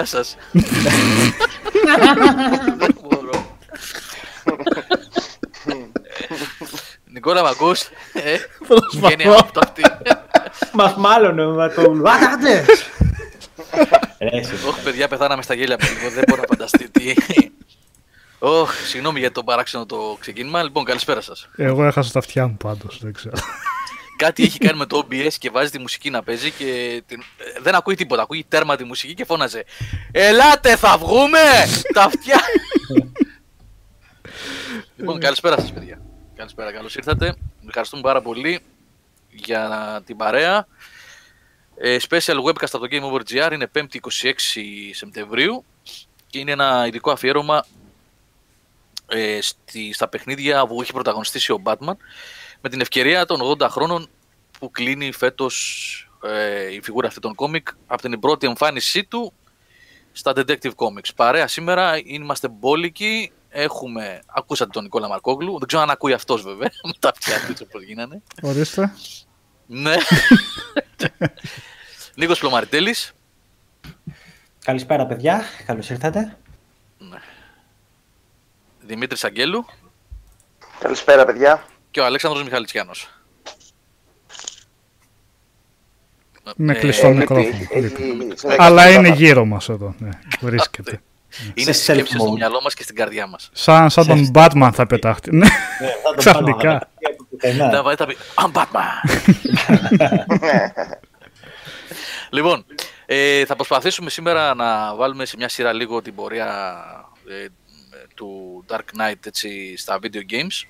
Γεια 0.00 0.08
σας. 0.08 0.36
Νικόλα, 7.04 7.42
μ' 7.42 7.46
ακούς; 7.46 7.80
Ε, 8.12 8.36
βγαίνει 8.94 9.24
από 9.24 9.52
το 9.52 9.60
αυτή. 9.64 9.82
Μας 10.72 10.94
μάλλον 10.96 11.54
με 11.54 11.68
το 11.68 11.82
Άντε! 12.32 12.64
Όχι, 14.68 14.82
παιδιά, 14.84 15.08
πεθάναμε 15.08 15.42
στα 15.42 15.54
γέλια 15.54 15.76
λίγο. 15.80 16.14
Δεν 16.14 16.24
μπορώ 16.28 16.40
να 16.40 16.46
φανταστεί 16.46 16.90
τι. 16.90 17.14
Ωχ, 18.38 18.74
συγγνώμη 18.74 19.20
για 19.20 19.32
το 19.32 19.42
παράξενο 19.44 19.86
το 19.86 20.16
ξεκίνημα. 20.20 20.62
Λοιπόν, 20.62 20.84
καλησπέρα 20.84 21.20
σας. 21.20 21.48
Εγώ 21.56 21.84
έχασα 21.84 22.12
τα 22.12 22.18
αυτιά 22.18 22.46
μου 22.46 22.56
πάντως, 22.56 22.98
δεν 23.02 23.12
ξέρω. 23.12 23.36
Κάτι 24.20 24.42
έχει 24.42 24.58
κάνει 24.58 24.78
με 24.78 24.86
το 24.86 25.06
OBS 25.10 25.32
και 25.38 25.50
βάζει 25.50 25.70
τη 25.70 25.78
μουσική 25.78 26.10
να 26.10 26.22
παίζει 26.22 26.50
και 26.50 27.02
την... 27.06 27.22
δεν 27.60 27.74
ακούει 27.74 27.94
τίποτα. 27.94 28.22
Ακούει 28.22 28.44
τέρμα 28.48 28.76
τη 28.76 28.84
μουσική 28.84 29.14
και 29.14 29.24
φώναζε 29.24 29.64
Ελάτε, 30.12 30.76
θα 30.76 30.98
βγούμε! 30.98 31.38
τα 31.94 32.02
αυτιά! 32.02 32.40
λοιπόν, 34.96 35.20
καλησπέρα 35.20 35.58
σας, 35.60 35.72
παιδιά. 35.72 36.00
Καλησπέρα, 36.36 36.72
καλώς 36.72 36.94
ήρθατε. 36.94 37.36
Ευχαριστούμε 37.66 38.02
πάρα 38.02 38.22
πολύ 38.22 38.60
για 39.30 40.02
την 40.06 40.16
παρέα. 40.16 40.66
Ε, 41.76 41.96
special 42.08 42.42
webcast 42.44 42.72
από 42.72 42.78
το 42.78 42.88
Game 42.90 43.12
Over 43.12 43.20
GR 43.30 43.52
είναι 43.52 43.70
5η 43.74 43.96
26 44.22 44.32
Σεπτεμβρίου 44.92 45.64
και 46.26 46.38
είναι 46.38 46.52
ένα 46.52 46.86
ειδικό 46.86 47.10
αφιέρωμα 47.10 47.64
ε, 49.06 49.38
στη, 49.40 49.92
στα 49.92 50.08
παιχνίδια 50.08 50.66
που 50.66 50.82
έχει 50.82 50.92
πρωταγωνιστήσει 50.92 51.52
ο 51.52 51.62
Batman 51.64 51.96
με 52.60 52.68
την 52.68 52.80
ευκαιρία 52.80 53.26
των 53.26 53.40
80 53.42 53.66
χρόνων 53.70 54.08
που 54.58 54.70
κλείνει 54.70 55.12
φέτος 55.12 55.54
ε, 56.24 56.72
η 56.72 56.80
φιγούρα 56.82 57.08
αυτή 57.08 57.20
των 57.20 57.34
κόμικ 57.34 57.68
από 57.86 58.02
την 58.02 58.20
πρώτη 58.20 58.46
εμφάνισή 58.46 59.04
του 59.04 59.32
στα 60.12 60.32
Detective 60.36 60.74
Comics. 60.74 61.14
Παρέα 61.16 61.46
σήμερα 61.46 62.00
είμαστε 62.04 62.48
μπόλικοι, 62.48 63.32
έχουμε, 63.48 64.20
ακούσατε 64.26 64.70
τον 64.70 64.82
Νικόλα 64.82 65.08
Μαρκόγλου, 65.08 65.58
δεν 65.58 65.68
ξέρω 65.68 65.82
αν 65.82 65.90
ακούει 65.90 66.12
αυτός 66.12 66.42
βέβαια, 66.42 66.70
με 66.86 66.92
τα 66.98 67.08
αυτιά 67.08 67.34
του 67.46 67.66
όπως 67.68 67.82
γίνανε. 67.82 68.22
Ορίστε. 68.42 68.92
Ναι. 69.66 69.94
Νίκος 72.14 72.38
Πλωμαριτέλης. 72.38 73.12
Καλησπέρα 74.64 75.06
παιδιά, 75.06 75.42
καλώς 75.66 75.90
ήρθατε. 75.90 76.38
Ναι. 76.98 77.18
Δημήτρης 78.80 79.24
Αγγέλου. 79.24 79.66
Καλησπέρα 80.78 81.24
παιδιά. 81.24 81.64
Και 81.90 82.00
ο 82.00 82.04
Αλέξανδρος 82.04 82.42
Μιχαλητσιάνος. 82.44 83.08
Με 86.56 86.72
Ε, 86.72 86.78
κλειστό 86.78 87.06
Ε, 87.06 87.12
μικρόφωνο. 87.12 87.48
έχει- 87.48 87.74
λοιπόν. 87.80 88.30
έχει- 88.30 88.54
Αλλά 88.58 88.84
έχει- 88.84 88.96
είναι 88.98 89.08
γύρω 89.08 89.44
μας 89.44 89.68
εδώ. 89.68 89.94
Ναι, 89.98 90.08
βρίσκεται. 90.40 91.00
Είναι 91.54 91.72
Σε 91.72 91.82
στη 91.82 91.92
σκέψη 91.92 92.12
self 92.16 92.20
στο 92.20 92.30
mode. 92.30 92.34
μυαλό 92.34 92.60
μας 92.62 92.74
και 92.74 92.82
στην 92.82 92.94
καρδιά 92.94 93.26
μας. 93.26 93.50
Σαν, 93.52 93.90
σαν 93.90 94.06
τον 94.06 94.30
Batman 94.34 94.70
θα 94.72 94.86
πετάχτη. 94.86 95.30
Ναι, 95.30 95.38
Ναι, 95.38 95.48
θα 96.02 96.10
το 96.10 96.16
Ξαφνικά. 96.16 96.56
πάμε 96.68 96.78
από 97.12 97.26
πουθενά. 97.30 97.70
Θα 97.70 97.82
πάει, 97.82 97.94
θα 97.94 98.06
πει 98.06 98.16
I'm 98.34 98.52
Batman. 98.52 99.10
λοιπόν, 102.30 102.64
ε, 103.06 103.44
θα 103.44 103.56
προσπαθήσουμε 103.56 104.10
σήμερα 104.10 104.54
να 104.54 104.94
βάλουμε 104.94 105.24
σε 105.24 105.36
μια 105.36 105.48
σειρά 105.48 105.72
λίγο 105.72 106.02
την 106.02 106.14
πορεία 106.14 106.84
ε, 107.28 107.46
του 108.14 108.64
Dark 108.68 108.78
Knight 109.00 109.26
έτσι, 109.26 109.76
στα 109.76 109.98
video 110.02 110.32
games. 110.32 110.64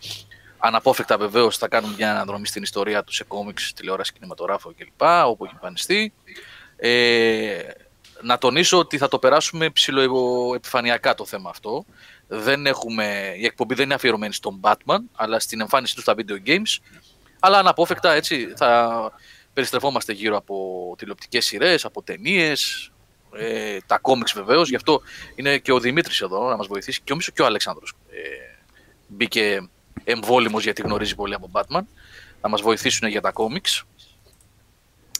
Αναπόφευκτα 0.60 1.18
βεβαίως 1.18 1.56
θα 1.56 1.68
κάνουμε 1.68 1.94
μια 1.96 2.10
αναδρομή 2.10 2.46
στην 2.46 2.62
ιστορία 2.62 3.04
του 3.04 3.12
σε 3.12 3.24
κόμιξ, 3.24 3.72
τηλεόραση, 3.72 4.12
κινηματογράφο 4.12 4.74
κλπ. 4.76 5.02
όπου 5.26 5.44
έχει 5.44 5.54
εμφανιστεί. 5.54 6.12
Ε, 6.76 7.60
να 8.22 8.38
τονίσω 8.38 8.78
ότι 8.78 8.98
θα 8.98 9.08
το 9.08 9.18
περάσουμε 9.18 9.70
ψηλοεπιφανειακά 9.70 11.14
το 11.14 11.24
θέμα 11.24 11.50
αυτό. 11.50 11.84
Δεν 12.28 12.66
έχουμε, 12.66 13.34
η 13.36 13.44
εκπομπή 13.44 13.74
δεν 13.74 13.84
είναι 13.84 13.94
αφιερωμένη 13.94 14.32
στον 14.32 14.60
Batman, 14.62 14.98
αλλά 15.14 15.40
στην 15.40 15.60
εμφάνιση 15.60 15.94
του 15.94 16.00
στα 16.00 16.14
video 16.16 16.48
games. 16.48 16.78
Αλλά 17.38 17.58
αναπόφευκτα 17.58 18.12
έτσι 18.12 18.52
θα 18.56 19.12
περιστρεφόμαστε 19.52 20.12
γύρω 20.12 20.36
από 20.36 20.94
τηλεοπτικές 20.98 21.44
σειρές, 21.44 21.84
από 21.84 22.02
ταινίες, 22.02 22.90
ε, 23.36 23.78
τα 23.86 23.98
κόμιξ 23.98 24.32
βεβαίως. 24.32 24.68
Γι' 24.68 24.76
αυτό 24.76 25.00
είναι 25.34 25.58
και 25.58 25.72
ο 25.72 25.80
Δημήτρης 25.80 26.20
εδώ 26.20 26.48
να 26.48 26.56
μας 26.56 26.66
βοηθήσει 26.66 26.98
και 26.98 27.06
νομίζω 27.08 27.30
και 27.34 27.42
ο 27.42 27.46
Αλέξανδρος 27.46 27.92
ε, 28.10 28.18
μπήκε 29.06 29.68
εμβόλυμος 30.04 30.62
γιατί 30.62 30.82
γνωρίζει 30.82 31.14
πολύ 31.14 31.34
από 31.34 31.50
Batman. 31.52 31.82
Να 32.42 32.48
μας 32.48 32.60
βοηθήσουν 32.60 33.08
για 33.08 33.20
τα 33.20 33.30
κόμιξ. 33.30 33.84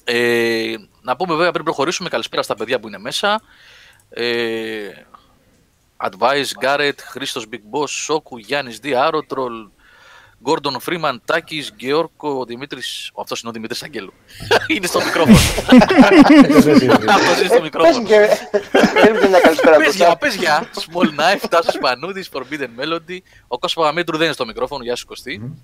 Ε, 0.05 0.77
να 1.03 1.17
πούμε 1.17 1.35
βέβαια 1.35 1.53
πριν 1.53 1.65
προχωρήσουμε 1.65 2.09
καλησπέρα 2.09 2.43
στα 2.43 2.55
παιδιά 2.55 2.81
που 2.81 2.87
είναι 2.87 2.99
μέσα. 2.99 3.41
Ε, 4.11 4.91
Advice, 5.97 6.65
Garrett, 6.65 6.99
Χρήστος 7.01 7.47
Big 7.53 7.61
Boss, 7.71 7.89
Σόκου, 7.89 8.39
Γιάννης 8.39 8.81
D, 8.83 8.87
Aerotroll, 8.87 9.71
Gordon 10.45 10.77
Freeman, 10.89 11.17
Τάκης, 11.25 11.73
Γεώργο, 11.77 12.45
Δημήτρης... 12.45 13.11
Ο, 13.15 13.21
αυτός 13.21 13.41
είναι 13.41 13.49
ο 13.49 13.53
Δημήτρης 13.53 13.83
Αγγέλου. 13.83 14.13
είναι 14.75 14.87
στο 14.87 15.01
μικρόφωνο. 15.05 15.37
αυτός 17.09 17.39
είναι 17.39 17.49
στο 17.49 17.55
Πες 17.55 17.61
μικρόφωνο. 17.63 17.99
μου 18.01 18.07
και 18.07 18.17
πες 18.71 19.11
μου 19.13 19.19
και 19.21 19.29
μια 19.29 19.41
καλησπέρα 19.41 19.77
Πες 19.77 19.85
μπροστά. 19.85 20.05
για, 20.07 20.17
πες 20.17 20.35
για. 20.35 20.69
Small 20.75 21.07
Knife, 21.07 21.45
Τάσος 21.51 21.79
Πανούδης, 21.81 22.29
Forbidden 22.33 22.69
Melody. 22.83 23.19
Ο 23.49 23.59
Κώστας 23.59 23.75
Παπαμέτρου 23.75 24.17
δεν 24.17 24.25
είναι 24.25 24.35
στο 24.35 24.47
μικρόφωνο. 24.47 24.83
Γεια 24.85 24.97
σου 24.97 25.07
Κωστή. 25.07 25.57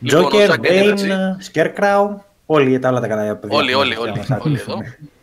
Λοιπόν, 0.00 0.24
ο 0.24 0.28
Joker, 0.28 0.46
Ζακ 0.46 0.70
είναι 0.70 0.90
έτσι. 0.90 1.08
Bane, 1.10 1.56
Scarecrow, 1.58 2.16
όλοι 2.46 2.78
τα 2.78 2.88
άλλα 2.88 3.00
τα 3.00 3.06
καλά 3.08 3.36
παιδιά. 3.36 3.56
Όλοι, 3.58 3.72
που 3.72 3.78
όλοι, 3.78 3.88
μας 3.96 3.98
όλοι, 3.98 4.10
μας 4.16 4.30
όλοι 4.30 4.34
ακούσουν. 4.34 4.56
εδώ. 4.72 4.78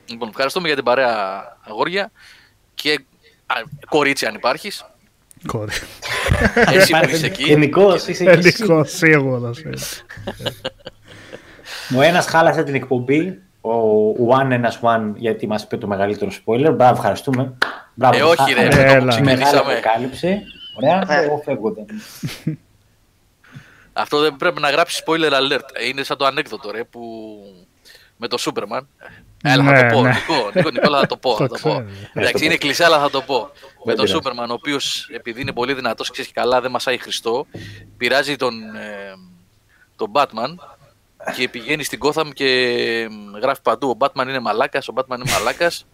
Λοιπόν, 0.06 0.28
ευχαριστούμε 0.30 0.68
για 0.68 0.76
την 0.76 0.86
παρέα 0.86 1.44
αγόρια 1.68 2.12
και 2.74 3.00
α, 3.46 3.56
κορίτσι 3.90 4.26
αν 4.26 4.36
υπάρχεις. 4.36 4.86
Κόρη. 5.46 5.72
Εσύ 6.74 6.94
που 7.02 7.10
είσαι 7.10 7.26
εκεί. 7.26 7.44
Γενικώς 7.44 8.08
είσαι 8.08 8.24
και 8.24 8.30
εσύ. 8.30 8.50
Ελληνικό, 8.50 8.84
σίγουρα. 8.84 9.50
Ο 11.98 12.02
ένας 12.02 12.26
χάλασε 12.26 12.64
την 12.64 12.76
εκπομπή, 12.76 13.42
ο 13.62 14.28
One 14.40 14.50
ένας 14.52 14.80
One, 14.82 15.12
γιατί 15.16 15.48
μας 15.48 15.64
είπε 15.64 15.78
το 15.78 15.88
μεγαλύτερο 15.88 16.32
spoiler. 16.32 16.72
Μπράβο, 16.76 16.94
ευχαριστούμε. 16.94 17.54
Μπράβο, 17.94 18.18
Ε, 18.18 18.22
όχι 18.22 18.54
ρε, 18.54 18.62
Ε, 18.62 18.66
με 18.66 18.70
το 18.70 18.76
που 18.76 18.82
έλα. 18.82 19.04
Μεγάλη 19.04 19.22
ξεκινήσαμε. 19.26 19.74
αποκάλυψη. 19.74 20.42
Ωραία, 20.78 21.06
Ε. 21.10 21.24
εγώ 21.24 21.42
φεύγω. 21.46 21.72
δεν. 21.74 21.86
Αυτό 23.94 24.20
δεν 24.20 24.36
πρέπει 24.36 24.62
να 24.62 24.70
γράψει 24.70 25.04
spoiler 25.06 25.32
alert. 25.32 25.66
Ε, 25.74 25.88
Είναι 25.88 26.04
σαν 26.04 26.18
το 26.18 26.26
ανέκδοτο 26.26 26.72
ρε 26.72 26.84
που 26.84 27.02
με 28.22 28.28
το 28.28 28.38
Superman. 28.40 28.82
Έλα, 29.44 29.64
θα 29.64 29.72
Ναι, 29.72 29.90
το 29.90 29.96
πω. 29.96 30.02
ναι. 30.02 30.10
Νικό, 30.14 30.52
Νικό, 30.56 30.70
Νικόλα, 30.70 31.00
θα 31.00 31.06
το 31.08 31.18
πω. 31.18 31.36
θα 31.36 31.48
Το 31.48 31.54
το 31.56 31.60
πω. 31.62 31.70
ξέρω. 31.70 31.86
Εντάξει, 32.14 32.46
είναι 32.46 32.56
κλεισέ, 32.58 32.84
αλλά 32.86 33.00
θα 33.00 33.10
το 33.10 33.22
πω. 33.22 33.52
Με 33.86 33.94
τον 33.94 34.06
πειράζει. 34.06 34.22
Superman, 34.24 34.50
ο 34.50 34.54
οποίος 34.54 35.10
επειδή 35.14 35.42
είναι 35.42 35.54
πολύ 35.54 35.74
δυνατός 35.74 36.08
και 36.08 36.14
ξέρει 36.14 36.32
καλά, 36.34 36.62
δεν 36.62 36.72
μασάει 36.72 36.98
Χριστό, 36.98 37.46
πειράζει 37.98 38.36
τον, 38.36 38.76
ε, 38.76 39.14
τον 39.96 40.12
Batman 40.14 40.56
και 41.36 41.50
πηγαίνει 41.50 41.84
στην 41.84 42.00
Gotham 42.04 42.30
και 42.34 42.46
ε, 42.46 43.08
γράφει 43.42 43.62
παντού. 43.62 43.90
Ο 43.90 43.98
Batman 44.00 44.24
είναι 44.28 44.40
μαλάκας, 44.40 44.88
ο 44.88 44.94
Batman 44.96 45.16
είναι 45.16 45.32
μαλάκας. 45.32 45.86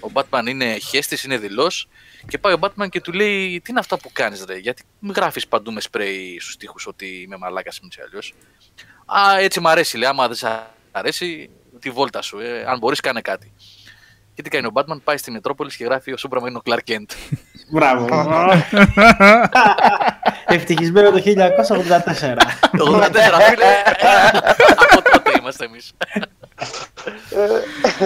Ο 0.00 0.08
Batman 0.12 0.46
είναι 0.46 0.78
χέστης, 0.78 1.24
είναι 1.24 1.38
δηλό. 1.38 1.70
Και 2.28 2.38
πάει 2.38 2.52
ο 2.52 2.58
Batman 2.60 2.88
και 2.88 3.00
του 3.00 3.12
λέει: 3.12 3.60
Τι 3.64 3.70
είναι 3.70 3.78
αυτά 3.80 3.98
που 3.98 4.10
κάνεις, 4.12 4.44
ρε, 4.44 4.56
γιατί 4.56 4.82
μην 4.98 5.12
γράφεις 5.12 5.46
παντού 5.46 5.72
με 5.72 5.80
σπρέι 5.80 6.38
στους 6.40 6.56
τοίχου 6.56 6.74
ότι 6.84 7.06
είμαι 7.22 7.36
μαλάκας 7.36 7.76
ή 7.76 8.02
αλλιώς. 8.06 8.34
Α, 9.06 9.38
έτσι 9.38 9.60
μ' 9.60 9.68
αρέσει, 9.68 9.96
λέει. 9.96 10.08
Άμα 10.08 10.26
δεν 10.28 10.36
σ' 10.36 10.44
αρέσει, 10.92 11.50
τη 11.80 11.90
βόλτα 11.90 12.22
σου. 12.22 12.38
Ε, 12.38 12.64
αν 12.66 12.78
μπορείς, 12.78 13.00
κάνε 13.00 13.20
κάτι. 13.20 13.52
Και 14.34 14.42
τι 14.42 14.48
κάνει 14.50 14.66
ο 14.66 14.70
Batman, 14.74 15.00
πάει 15.04 15.16
στη 15.16 15.30
Μετρόπολη 15.30 15.70
και 15.76 15.84
γράφει: 15.84 16.12
Ο 16.12 16.16
Σούπραμαν 16.16 16.48
είναι 16.48 16.58
ο 16.58 16.70
Clark 16.70 16.90
Kent. 16.90 17.16
Μπράβο. 17.70 18.06
Ευτυχισμένο 20.46 21.10
το 21.10 21.22
1984. 21.26 21.30
Το 22.76 22.98
84, 22.98 23.10
φίλε. 23.48 23.82
Από 24.76 25.10
τότε 25.10 25.30
είμαστε 25.40 25.64
εμείς. 25.64 25.92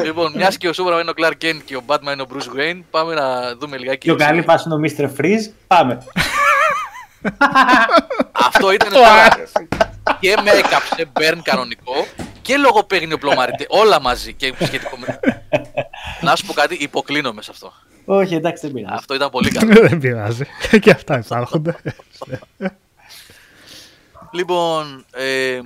λοιπόν, 0.05 0.33
μιας 0.35 0.57
και 0.57 0.69
ο 0.69 0.73
Σούπραμαν 0.73 1.01
είναι 1.01 1.11
ο 1.11 1.15
Clark 1.17 1.45
Kent 1.45 1.61
και 1.65 1.77
ο 1.77 1.83
Batman 1.87 2.13
είναι 2.13 2.23
ο 2.23 2.27
Bruce 2.33 2.59
Wayne, 2.59 2.81
πάμε 2.91 3.15
να 3.15 3.57
δούμε 3.57 3.77
λιγάκι. 3.77 3.99
Και 3.99 4.13
ο 4.13 4.17
καλή 4.17 4.43
φάση 4.43 4.69
είναι 4.69 4.75
ο 4.75 4.81
Mr. 4.97 5.21
Freeze. 5.21 5.53
Πάμε. 5.67 5.99
Αυτό 8.33 8.73
ήταν 8.73 8.93
τώρα. 8.93 9.29
και 10.21 10.37
με 10.45 10.51
έκαψε, 10.51 11.11
burn 11.13 11.39
κανονικό 11.43 12.07
και 12.43 12.57
λογοπαίγνιο 12.57 13.19
πλωμαριτέ. 13.19 13.67
Όλα 13.69 14.01
μαζί 14.01 14.33
και 14.33 14.55
σχετικό 14.61 14.97
με. 14.97 15.21
να 16.21 16.37
σου 16.37 16.47
πω 16.47 16.53
κάτι, 16.53 16.75
υποκλίνομαι 16.75 17.43
σε 17.43 17.51
αυτό. 17.51 17.73
Όχι, 18.05 18.35
εντάξει, 18.35 18.67
δεν 18.67 18.75
πειράζει. 18.75 18.95
Αυτό 18.95 19.15
ήταν 19.15 19.31
πολύ 19.31 19.51
καλό. 19.51 19.89
Δεν 19.89 19.99
πειράζει. 19.99 20.45
Και 20.83 20.91
αυτά 20.91 21.19
υπάρχονται. 21.19 21.77
λοιπόν, 24.31 25.05
ε, 25.13 25.61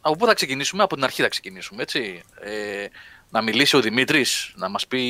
από 0.00 0.16
πού 0.16 0.26
θα 0.26 0.34
ξεκινήσουμε, 0.34 0.82
από 0.82 0.94
την 0.94 1.04
αρχή 1.04 1.22
θα 1.22 1.28
ξεκινήσουμε, 1.28 1.82
έτσι. 1.82 2.22
Ε, 2.40 2.86
να 3.30 3.42
μιλήσει 3.42 3.76
ο 3.76 3.80
Δημήτρης, 3.80 4.52
να 4.56 4.68
μας 4.68 4.86
πει 4.86 5.02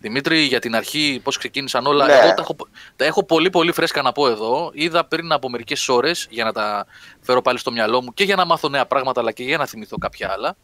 Δημήτρη, 0.00 0.38
για 0.38 0.60
την 0.60 0.74
αρχή 0.74 1.20
πώς 1.22 1.38
ξεκίνησαν 1.38 1.86
όλα. 1.86 2.06
Ναι. 2.06 2.12
Εγώ 2.12 2.34
τα 2.34 2.34
έχω, 2.38 2.56
τα 2.96 3.04
έχω 3.04 3.24
πολύ 3.24 3.50
πολύ 3.50 3.72
φρέσκα 3.72 4.02
να 4.02 4.12
πω 4.12 4.28
εδώ. 4.28 4.70
Είδα 4.74 5.04
πριν 5.04 5.32
από 5.32 5.50
μερικές 5.50 5.88
ώρες 5.88 6.26
για 6.30 6.44
να 6.44 6.52
τα 6.52 6.86
φέρω 7.20 7.42
πάλι 7.42 7.58
στο 7.58 7.72
μυαλό 7.72 8.02
μου 8.02 8.14
και 8.14 8.24
για 8.24 8.36
να 8.36 8.44
μάθω 8.44 8.68
νέα 8.68 8.86
πράγματα 8.86 9.20
αλλά 9.20 9.32
και 9.32 9.42
για 9.42 9.56
να 9.56 9.66
θυμηθώ 9.66 9.96
κάποια 9.98 10.30
άλλα. 10.30 10.56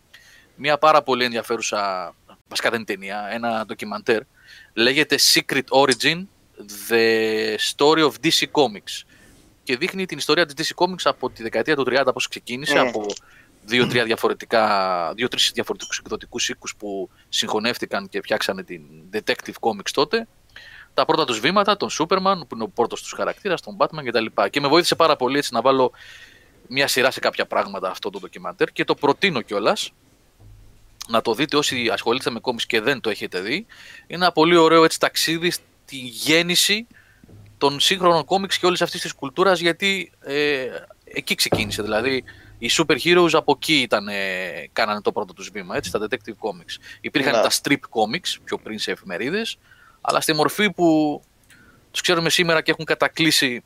Μια 0.56 0.78
πάρα 0.78 1.02
πολύ 1.02 1.24
ενδιαφέρουσα 1.24 2.14
βασικά 2.48 2.70
δεν 2.70 2.78
είναι 2.78 2.86
ταινία, 2.98 3.28
ένα 3.30 3.64
ντοκιμαντέρ, 3.66 4.20
λέγεται 4.72 5.16
Secret 5.34 5.64
Origin, 5.68 6.26
The 6.88 7.56
Story 7.74 8.02
of 8.04 8.12
DC 8.22 8.44
Comics. 8.52 9.02
Και 9.62 9.76
δείχνει 9.76 10.06
την 10.06 10.18
ιστορία 10.18 10.46
της 10.46 10.72
DC 10.76 10.84
Comics 10.84 11.02
από 11.04 11.30
τη 11.30 11.42
δεκαετία 11.42 11.76
του 11.76 11.84
30 11.88 12.12
πώς 12.12 12.28
ξεκίνησε, 12.28 12.74
Mm. 12.76 12.86
από 12.88 13.06
δύο-τρία 13.64 14.04
διαφορετικά, 14.04 15.12
δύο-τρεις 15.14 15.50
διαφορετικούς 15.54 15.98
εκδοτικούς 15.98 16.48
οίκους 16.48 16.76
που 16.76 17.10
συγχωνεύτηκαν 17.28 18.08
και 18.08 18.20
φτιάξανε 18.20 18.62
την 18.62 18.82
Detective 19.12 19.54
Comics 19.60 19.90
τότε. 19.92 20.26
Τα 20.94 21.04
πρώτα 21.04 21.24
τους 21.24 21.40
βήματα, 21.40 21.76
τον 21.76 21.88
Superman, 21.98 22.40
που 22.48 22.54
είναι 22.54 22.62
ο 22.62 22.68
πρώτος 22.68 23.02
τους 23.02 23.12
χαρακτήρας, 23.12 23.60
τον 23.60 23.76
Batman 23.78 24.04
κτλ. 24.04 24.26
Και 24.50 24.60
με 24.60 24.68
βοήθησε 24.68 24.94
πάρα 24.94 25.16
πολύ 25.16 25.38
έτσι 25.38 25.54
να 25.54 25.60
βάλω 25.60 25.92
μια 26.68 26.88
σειρά 26.88 27.10
σε 27.10 27.20
κάποια 27.20 27.46
πράγματα 27.46 27.90
αυτό 27.90 28.10
το 28.10 28.18
ντοκιμαντέρ 28.18 28.72
και 28.72 28.84
το 28.84 28.94
προτείνω 28.94 29.40
κιόλας. 29.40 29.92
Να 31.08 31.22
το 31.22 31.34
δείτε 31.34 31.56
όσοι 31.56 31.88
ασχολείστε 31.92 32.30
με 32.30 32.40
κόμις 32.40 32.66
και 32.66 32.80
δεν 32.80 33.00
το 33.00 33.10
έχετε 33.10 33.40
δει. 33.40 33.54
Είναι 34.06 34.24
ένα 34.24 34.32
πολύ 34.32 34.56
ωραίο 34.56 34.84
έτσι 34.84 35.00
ταξίδι 35.00 35.50
στη 35.50 35.96
γέννηση 35.96 36.86
των 37.58 37.80
σύγχρονων 37.80 38.24
κόμιξ 38.24 38.58
και 38.58 38.66
όλης 38.66 38.82
αυτής 38.82 39.00
της 39.00 39.12
κουλτούρας 39.12 39.60
γιατί 39.60 40.12
ε, 40.20 40.66
εκεί 41.04 41.34
ξεκίνησε. 41.34 41.82
Δηλαδή 41.82 42.24
οι 42.62 42.70
super 42.72 42.96
heroes 43.04 43.30
από 43.32 43.52
εκεί 43.56 43.74
ήταν, 43.74 44.08
ε, 44.08 44.68
κάνανε 44.72 45.00
το 45.00 45.12
πρώτο 45.12 45.32
τους 45.32 45.48
βήμα, 45.52 45.76
έτσι, 45.76 45.90
τα 45.90 45.98
detective 46.00 46.48
comics. 46.48 46.96
Υπήρχαν 47.00 47.32
Ναι. 47.32 47.40
τα 47.42 47.50
strip 47.50 47.72
comics 47.72 48.36
πιο 48.44 48.58
πριν 48.58 48.78
σε 48.78 48.90
εφημερίδες, 48.90 49.58
αλλά 50.00 50.20
στη 50.20 50.32
μορφή 50.32 50.70
που 50.70 51.20
τους 51.90 52.00
ξέρουμε 52.00 52.30
σήμερα 52.30 52.62
και 52.62 52.70
έχουν 52.70 52.84
κατακλείσει 52.84 53.62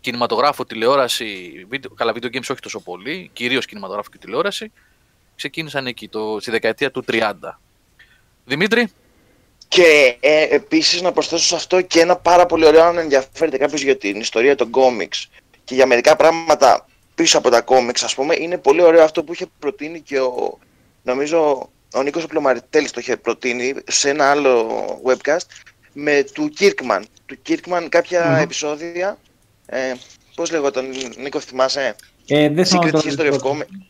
κινηματογράφο, 0.00 0.64
τηλεόραση, 0.64 1.52
βίντεο, 1.68 1.90
καλά 1.90 2.12
βίντεο 2.12 2.30
games 2.32 2.46
όχι 2.50 2.60
τόσο 2.60 2.80
πολύ, 2.80 3.30
κυρίως 3.32 3.66
κινηματογράφο 3.66 4.10
και 4.10 4.18
τηλεόραση, 4.18 4.72
ξεκίνησαν 5.36 5.86
εκεί, 5.86 6.08
το, 6.08 6.36
στη 6.40 6.50
δεκαετία 6.50 6.90
του 6.90 7.04
30. 7.08 7.60
Δημήτρη, 8.44 8.88
Και 9.68 10.16
ε, 10.20 10.42
επίσης 10.42 11.02
να 11.02 11.12
προσθέσω 11.12 11.44
σε 11.44 11.54
αυτό 11.54 11.80
και 11.80 12.00
ένα 12.00 12.16
πάρα 12.16 12.46
πολύ 12.46 12.66
ωραίο 12.66 12.84
αν 12.84 12.98
ενδιαφέρεται 12.98 13.56
κάποιος 13.58 13.82
για 13.82 13.96
την 13.96 14.20
ιστορία 14.20 14.54
των 14.54 14.70
κόμιξ 14.70 15.28
και 15.64 15.74
για 15.74 15.86
μερικά 15.86 16.16
πράγματα 16.16 16.86
πίσω 17.14 17.38
από 17.38 17.50
τα 17.50 17.60
κόμιξ 17.60 18.02
ας 18.02 18.14
πούμε 18.14 18.34
είναι 18.38 18.58
πολύ 18.58 18.82
ωραίο 18.82 19.02
αυτό 19.04 19.24
που 19.24 19.32
είχε 19.32 19.46
προτείνει 19.58 20.00
και 20.00 20.20
ο 20.20 20.58
νομίζω 21.02 21.68
ο 21.94 22.02
Νίκος 22.02 22.26
Πλωμαριτέλης 22.26 22.90
το 22.90 23.00
είχε 23.00 23.16
προτείνει 23.16 23.74
σε 23.86 24.08
ένα 24.10 24.30
άλλο 24.30 24.66
webcast 25.06 25.46
με 25.92 26.24
του 26.34 26.52
Kirkman 26.58 27.00
του 27.26 27.36
Kirkman 27.48 27.86
κάποια 27.88 28.30
Μμμ. 28.30 28.36
επεισόδια 28.42 29.18
ε, 29.66 29.92
πώς 30.34 30.50
λέγονταν 30.50 30.86
Νίκο 31.18 31.40
θυμάσαι; 31.40 31.94
Ε, 32.28 32.48
δεν 32.48 32.64
θυμάμαι 32.66 32.88
Secret 32.88 32.92
τώρα 32.92 33.10
History 33.30 33.34
of 33.34 33.38
το- 33.38 33.50
Comics 33.50 33.86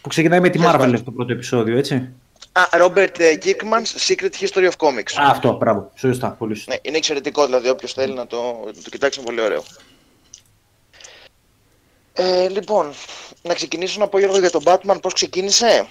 Που 0.00 0.08
ξεκινάει 0.08 0.40
με 0.40 0.48
τη 0.50 0.58
Τέλος 0.58 0.72
Marvel 0.74 0.78
πάντων. 0.78 0.96
στο 0.96 1.10
πρώτο 1.10 1.32
επεισόδιο, 1.32 1.76
έτσι. 1.78 1.94
Α, 2.52 2.62
Robert 2.72 3.18
ε, 3.20 3.34
Kirkman's 3.44 4.08
Secret 4.08 4.30
History 4.40 4.70
of 4.70 4.76
Comics 4.76 5.12
Α, 5.22 5.30
αυτό, 5.30 5.56
μπράβο. 5.56 5.90
Σωστά, 5.94 6.28
πολύ 6.38 6.54
σωστά. 6.54 6.72
Ναι, 6.72 6.78
είναι 6.82 6.96
εξαιρετικό, 6.96 7.44
δηλαδή 7.46 7.68
όποιος 7.68 7.92
θέλει 7.92 8.14
να 8.14 8.26
το, 8.26 8.62
να 8.66 8.72
το 8.82 8.90
κοιτάξει 8.90 9.18
είναι 9.20 9.28
πολύ 9.28 9.40
ωραίο. 9.40 9.62
Ε, 12.16 12.48
λοιπόν, 12.48 12.94
να 13.42 13.54
ξεκινήσω 13.54 14.00
να 14.00 14.08
πω 14.08 14.18
Γιώργο 14.18 14.38
για 14.38 14.50
τον 14.50 14.62
Batman 14.64 14.96
πώς 15.02 15.12
ξεκίνησε; 15.12 15.88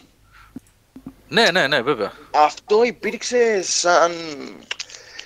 ναι, 1.27 1.51
ναι, 1.51 1.67
ναι, 1.67 1.81
βέβαια. 1.81 2.11
Αυτό 2.31 2.83
υπήρξε 2.83 3.61
σαν... 3.61 4.11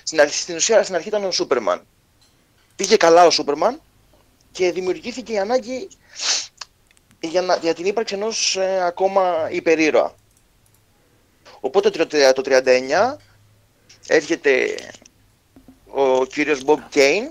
Στην, 0.02 0.20
αρχή, 0.20 0.34
στην 0.38 0.56
ουσία 0.56 0.82
στην 0.82 0.94
αρχή 0.94 1.08
ήταν 1.08 1.24
ο 1.24 1.30
Σούπερμαν. 1.30 1.86
Πήγε 2.76 2.96
καλά 2.96 3.26
ο 3.26 3.30
Σούπερμαν 3.30 3.80
και 4.52 4.72
δημιουργήθηκε 4.72 5.32
η 5.32 5.38
ανάγκη 5.38 5.88
για, 7.20 7.42
να, 7.42 7.56
για 7.56 7.74
την 7.74 7.86
ύπαρξη 7.86 8.14
ενός 8.14 8.56
ε, 8.56 8.84
ακόμα 8.84 9.48
υπερήρωα. 9.50 10.14
Οπότε 11.60 11.90
το, 11.90 12.06
τριάντα- 12.06 12.42
το 12.42 12.42
39 12.44 13.16
έρχεται 14.06 14.74
ο 15.86 16.24
κύριος 16.24 16.62
Bob 16.66 16.78
Kane 16.94 17.30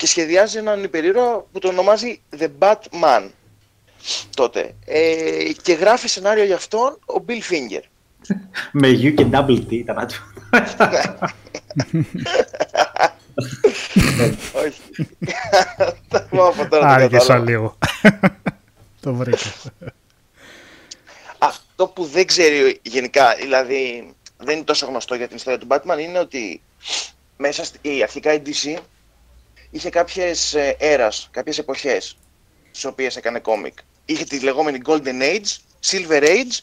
και 0.00 0.06
σχεδιάζει 0.06 0.58
έναν 0.58 0.84
υπερήρωα 0.84 1.44
που 1.52 1.58
τον 1.58 1.70
ονομάζει 1.70 2.20
The 2.38 2.48
Batman 2.58 3.28
τότε. 4.36 4.74
Ε, 4.84 5.52
και 5.62 5.72
γράφει 5.72 6.08
σενάριο 6.08 6.44
για 6.44 6.54
αυτόν 6.54 6.98
ο 7.06 7.24
Bill 7.28 7.40
Finger. 7.50 7.82
Με 8.72 8.88
U 8.88 9.14
και 9.14 9.26
double 9.32 9.58
T 9.58 9.70
ήταν 9.70 9.98
άτυπο. 9.98 10.24
Όχι. 14.64 14.80
Θα 16.08 16.22
πω 16.22 16.46
από 16.46 16.68
τώρα 16.68 16.86
το 16.86 16.86
Άργησα 16.86 17.18
κατάλαβα. 17.18 17.50
λίγο. 17.50 17.78
το 19.00 19.14
βρήκα. 19.14 19.52
Αυτό 21.38 21.86
που 21.86 22.04
δεν 22.04 22.26
ξέρει 22.26 22.78
γενικά, 22.82 23.34
δηλαδή 23.34 24.14
δεν 24.36 24.56
είναι 24.56 24.64
τόσο 24.64 24.86
γνωστό 24.86 25.14
για 25.14 25.26
την 25.26 25.36
ιστορία 25.36 25.58
του 25.58 25.66
Batman, 25.70 25.98
είναι 25.98 26.18
ότι 26.18 26.62
μέσα 27.36 27.64
στη, 27.64 28.02
αρχικά 28.02 28.32
η 28.32 28.42
DC 28.46 28.78
είχε 29.70 29.90
κάποιες 29.90 30.54
ε, 30.54 30.76
έρας, 30.78 31.28
κάποιες 31.30 31.58
εποχές 31.58 32.16
στις 32.70 32.84
οποίες 32.84 33.16
έκανε 33.16 33.38
κόμικ. 33.38 33.78
Είχε 34.04 34.24
τη 34.24 34.40
λεγόμενη 34.40 34.80
Golden 34.84 35.22
Age, 35.22 35.56
Silver 35.86 36.22
Age 36.22 36.58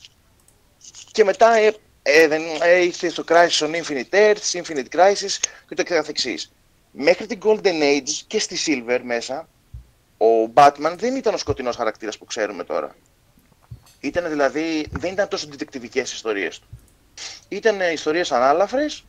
και 1.12 1.24
μετά 1.24 1.54
ε, 1.54 1.74
ε, 2.02 2.28
δεν, 2.28 2.42
ε, 2.62 2.84
ήρθε 2.84 3.10
στο 3.10 3.24
Crisis 3.28 3.60
on 3.60 3.84
Infinite 3.84 4.10
Earths, 4.10 4.62
Infinite 4.62 4.88
Crisis 4.96 5.40
και 5.68 5.76
το 5.76 5.84
καθεξής. 5.84 6.52
Μέχρι 6.92 7.26
την 7.26 7.40
Golden 7.44 7.82
Age 7.82 8.10
και 8.28 8.40
στη 8.40 8.58
Silver 8.66 9.00
μέσα, 9.04 9.50
ο 10.18 10.52
Batman 10.54 10.94
δεν 10.98 11.16
ήταν 11.16 11.34
ο 11.34 11.38
σκοτεινός 11.38 11.76
χαρακτήρας 11.76 12.18
που 12.18 12.26
ξέρουμε 12.26 12.64
τώρα. 12.64 12.96
Ήταν 14.00 14.30
δηλαδή, 14.30 14.88
δεν 14.92 15.12
ήταν 15.12 15.28
τόσο 15.28 15.48
διτεκτιβικές 15.50 16.14
ιστορίες 16.14 16.60
του. 16.60 16.68
Ήταν 17.48 17.82
ε, 17.82 17.92
ιστορίες 17.92 18.32
ανάλαφρες, 18.32 19.06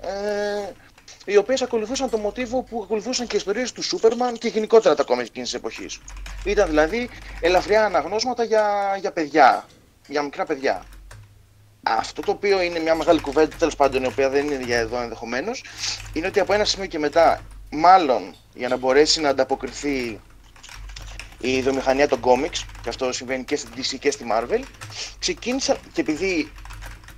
ε, 0.00 0.72
οι 1.24 1.36
οποίες 1.36 1.62
ακολουθούσαν 1.62 2.10
το 2.10 2.18
μοτίβο 2.18 2.62
που 2.62 2.80
ακολουθούσαν 2.82 3.26
και 3.26 3.34
οι 3.34 3.38
ιστορίες 3.38 3.72
του 3.72 3.82
Σούπερμαν 3.82 4.38
και 4.38 4.48
γενικότερα 4.48 4.94
τα 4.94 5.02
κόμικ 5.02 5.26
εκείνης 5.26 5.50
της 5.50 5.58
εποχής. 5.58 5.98
Ήταν 6.44 6.68
δηλαδή 6.68 7.10
ελαφριά 7.40 7.84
αναγνώσματα 7.84 8.44
για, 8.44 8.96
για 9.00 9.12
παιδιά, 9.12 9.66
για 10.06 10.22
μικρά 10.22 10.44
παιδιά. 10.44 10.84
Αυτό 11.82 12.22
το 12.22 12.30
οποίο 12.30 12.62
είναι 12.62 12.78
μια 12.78 12.94
μεγάλη 12.94 13.20
κουβέντα, 13.20 13.56
τέλος 13.56 13.76
πάντων, 13.76 14.02
η 14.02 14.06
οποία 14.06 14.28
δεν 14.28 14.46
είναι 14.46 14.64
για 14.64 14.78
εδώ 14.78 15.00
ενδεχομένως, 15.00 15.64
είναι 16.12 16.26
ότι 16.26 16.40
από 16.40 16.52
ένα 16.52 16.64
σημείο 16.64 16.86
και 16.86 16.98
μετά, 16.98 17.40
μάλλον 17.70 18.34
για 18.54 18.68
να 18.68 18.76
μπορέσει 18.76 19.20
να 19.20 19.28
ανταποκριθεί 19.28 20.20
η 21.38 21.62
βιομηχανία 21.62 22.08
των 22.08 22.20
κόμιξ, 22.20 22.66
και 22.82 22.88
αυτό 22.88 23.12
συμβαίνει 23.12 23.44
και 23.44 23.56
στην 23.56 23.70
DC 23.76 23.96
και 24.00 24.10
στη 24.10 24.26
Marvel, 24.32 24.62
ξεκίνησαν 25.18 25.76
και 25.92 26.00
επειδή 26.00 26.52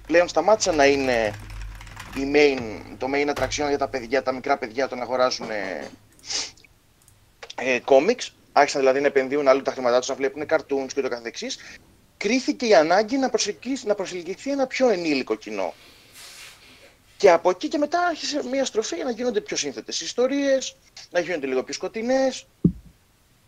πλέον 0.07 0.29
σταμάτησαν 0.29 0.77
να 0.77 0.87
είναι 0.87 1.33
η 2.17 2.31
main, 2.35 2.81
το 2.99 3.07
main 3.15 3.35
attraction 3.35 3.69
για 3.69 3.79
τα 3.79 3.89
παιδιά, 3.89 4.23
τα 4.23 4.33
μικρά 4.33 4.59
παιδιά 4.59 4.89
το 4.89 4.95
να 4.95 5.03
αγοράσουν 5.03 5.51
ε, 5.51 5.91
ε, 7.55 7.81
comics, 7.85 8.29
άρχισαν 8.53 8.81
δηλαδή 8.81 9.01
να 9.01 9.07
επενδύουν 9.07 9.49
αλλού 9.49 9.63
τα 9.63 9.73
χρήματά 9.73 9.99
τους, 9.99 10.09
να 10.09 10.15
βλέπουν 10.15 10.47
cartoons 10.49 10.93
και 10.95 11.01
το 11.01 11.09
καθεξής, 11.09 11.59
κρίθηκε 12.17 12.67
η 12.67 12.75
ανάγκη 12.75 13.17
να, 13.17 13.31
προσεγγίσει- 13.31 13.87
να 13.87 13.95
προσελκυθεί 13.95 14.51
ένα 14.51 14.67
πιο 14.67 14.89
ενήλικο 14.89 15.35
κοινό. 15.35 15.75
Και 17.17 17.31
από 17.31 17.51
εκεί 17.51 17.69
και 17.69 17.79
μετά 17.79 18.07
άρχισε 18.07 18.43
μια 18.51 18.65
στροφή 18.65 18.95
για 18.95 19.05
να 19.05 19.11
γίνονται 19.11 19.41
πιο 19.41 19.57
σύνθετες 19.57 20.01
ιστορίες, 20.01 20.77
να 21.11 21.21
γίνονται 21.21 21.47
λίγο 21.47 21.63
πιο 21.63 21.75
σκοτεινές, 21.75 22.47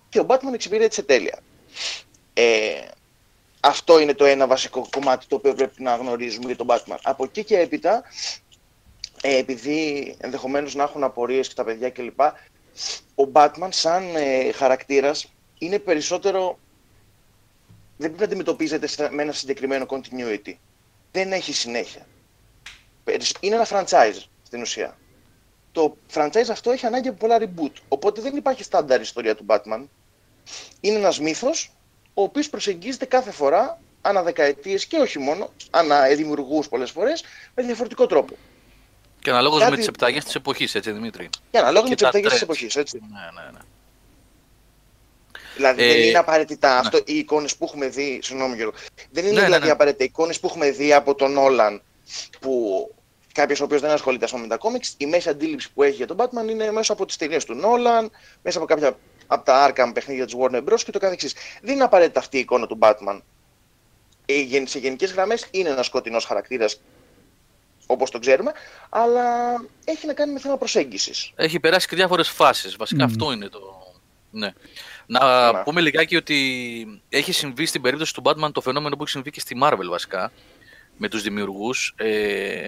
και 0.08 0.20
ο 0.20 0.26
Batman 0.28 0.52
εξυπηρέτησε 0.54 1.02
τέλεια. 1.02 1.38
Ε, 2.34 2.80
αυτό 3.60 4.00
είναι 4.00 4.14
το 4.14 4.24
ένα 4.24 4.46
βασικό 4.46 4.88
κομμάτι 4.90 5.26
το 5.26 5.36
οποίο 5.36 5.54
πρέπει 5.54 5.82
να 5.82 5.96
γνωρίζουμε 5.96 6.46
για 6.46 6.56
τον 6.56 6.66
Batman. 6.70 6.96
Από 7.02 7.24
εκεί 7.24 7.44
και 7.44 7.58
έπειτα, 7.58 7.96
ε, 7.96 8.02
επειδή 9.30 10.14
ενδεχομένως 10.20 10.74
να 10.74 10.82
έχουν 10.82 11.04
απορίες 11.04 11.48
και 11.48 11.54
τα 11.54 11.64
παιδιά 11.64 11.90
κλπ, 11.90 12.20
ο 13.14 13.30
Batman 13.32 13.68
σαν 13.70 14.16
ε, 14.16 14.52
χαρακτήρας 14.52 15.32
είναι 15.58 15.78
περισσότερο... 15.78 16.58
Δεν 17.96 18.08
πρέπει 18.08 18.18
να 18.18 18.24
αντιμετωπίζεται 18.26 18.86
σε- 18.86 19.10
με 19.10 19.22
ένα 19.22 19.32
συγκεκριμένο 19.32 19.86
continuity. 19.88 20.54
Δεν 21.10 21.32
έχει 21.32 21.52
συνέχεια. 21.52 22.06
Περισ- 23.04 23.36
Είναι 23.40 23.54
ένα 23.54 23.66
franchise 23.70 24.22
στην 24.42 24.60
ουσία. 24.60 24.98
Το 25.72 25.96
franchise 26.12 26.48
αυτό 26.50 26.70
έχει 26.70 26.86
ανάγκη 26.86 27.08
από 27.08 27.16
πολλά 27.18 27.38
reboot. 27.40 27.72
Οπότε 27.88 28.20
δεν 28.20 28.36
υπάρχει 28.36 28.62
στάνταρ 28.62 29.00
ιστορία 29.00 29.34
του 29.34 29.46
Batman. 29.48 29.86
Είναι 30.80 30.96
ένας 30.96 31.20
μύθος 31.20 31.70
ο 32.14 32.22
οποίος 32.22 32.48
προσεγγίζεται 32.50 33.04
κάθε 33.04 33.30
φορά 33.30 33.82
ανά 34.00 34.22
δεκαετίες 34.22 34.86
και 34.86 34.96
όχι 34.98 35.18
μόνο, 35.18 35.52
ανά 35.70 36.06
δημιουργούς 36.08 36.68
πολλές 36.68 36.90
φορές, 36.90 37.24
με 37.54 37.62
διαφορετικό 37.62 38.06
τρόπο. 38.06 38.36
Και 39.26 39.32
αναλόγως 39.32 39.58
Κάτι- 39.58 39.70
με 39.70 39.76
τις 39.76 39.86
επιταγέ 39.86 40.20
της 40.20 40.34
εποχής, 40.34 40.74
έτσι 40.74 40.92
Δημήτρη. 40.92 41.28
Και 41.50 41.58
αναλόγως 41.58 41.82
Και 41.82 41.88
με 41.88 41.94
τις 41.94 42.02
τα 42.02 42.08
επιταγές 42.08 42.32
της 42.32 42.40
trends. 42.40 42.42
εποχής, 42.50 42.76
έτσι. 42.76 42.98
Ναι, 43.12 43.42
ναι, 43.42 43.50
ναι. 43.50 43.58
Δηλαδή 45.56 45.82
Ε, 45.82 45.86
δεν 45.92 46.00
είναι 46.02 46.18
απαραίτητα 46.18 46.72
ναι. 46.72 46.78
αυτό, 46.78 46.98
οι 47.04 47.16
εικόνες 47.18 47.56
που 47.56 47.64
έχουμε 47.64 47.88
δει, 47.88 48.18
συγγνώμη 48.22 48.54
Γιώργο, 48.56 48.74
δεν 49.10 49.24
είναι 49.24 49.32
Ναι, 49.32 49.38
ναι, 49.40 49.44
δηλαδή 49.46 49.64
ναι. 49.66 49.70
απαραίτητα 49.70 50.02
οι 50.04 50.06
εικόνες 50.06 50.40
που 50.40 50.46
έχουμε 50.46 50.70
δει 50.70 50.92
από 50.92 51.14
τον 51.14 51.36
Όλαν 51.36 51.82
που 52.40 52.50
κάποιος 53.34 53.60
ο 53.60 53.64
οποίος 53.64 53.80
δεν 53.80 53.90
ασχολείται 53.90 54.24
ας 54.24 54.30
πούμε, 54.30 54.42
με 54.42 54.48
τα 54.48 54.56
κόμιξ, 54.56 54.94
η 54.96 55.06
μέση 55.06 55.28
αντίληψη 55.28 55.72
που 55.72 55.82
έχει 55.82 55.94
για 55.94 56.06
τον 56.06 56.16
Batman 56.20 56.50
είναι 56.50 56.70
μέσω 56.70 56.92
από 56.92 57.06
τις 57.06 57.16
ταινίες 57.16 57.44
του 57.44 57.54
Νόλαν, 57.54 58.10
μέσα 58.42 58.58
από 58.58 58.66
κάποια 58.66 58.98
από 59.26 59.44
τα 59.44 59.70
Arkham 59.72 59.90
παιχνίδια 59.94 60.24
της 60.24 60.34
Warner 60.38 60.62
Bros. 60.68 60.80
και 60.84 60.90
το 60.90 60.98
καθεξής. 60.98 61.34
Δεν 61.62 61.74
είναι 61.74 61.84
απαραίτητα 61.84 62.20
αυτή 62.20 62.36
η 62.36 62.40
εικόνα 62.40 62.66
του 62.66 62.78
Batman. 62.80 63.20
ε, 64.26 64.40
γεν- 64.40 64.68
σε 64.68 64.78
γενικές 64.78 65.12
γραμμές 65.12 65.46
είναι 65.50 65.68
ένας 65.68 65.86
σκοτεινός 65.86 66.24
χαρακτήρας 66.24 66.80
όπως 67.86 68.10
το 68.10 68.18
ξέρουμε, 68.18 68.52
αλλά 68.88 69.24
έχει 69.84 70.06
να 70.06 70.12
κάνει 70.12 70.32
με 70.32 70.38
θέμα 70.40 70.56
προσέγγισης. 70.56 71.32
Έχει 71.34 71.60
περάσει 71.60 71.88
και 71.88 71.96
διάφορες 71.96 72.28
φάσεις. 72.28 72.76
Βασικά 72.76 73.04
Μμμ. 73.04 73.10
αυτό 73.12 73.32
είναι 73.32 73.48
το... 73.48 73.60
Ναι. 74.30 74.52
Να 75.06 75.52
Ναι. 75.52 75.62
πούμε 75.62 75.80
λιγάκι 75.80 76.16
ότι 76.16 77.02
έχει 77.08 77.32
συμβεί 77.32 77.66
στην 77.66 77.80
περίπτωση 77.82 78.14
του 78.14 78.22
Batman 78.24 78.52
το 78.52 78.60
φαινόμενο 78.60 78.96
που 78.96 79.02
έχει 79.02 79.10
συμβεί 79.10 79.30
και 79.30 79.40
στη 79.40 79.58
Marvel 79.62 79.86
βασικά 79.90 80.32
με 80.96 81.08
τους 81.08 81.22
δημιουργούς. 81.22 81.94
Ε, 81.96 82.64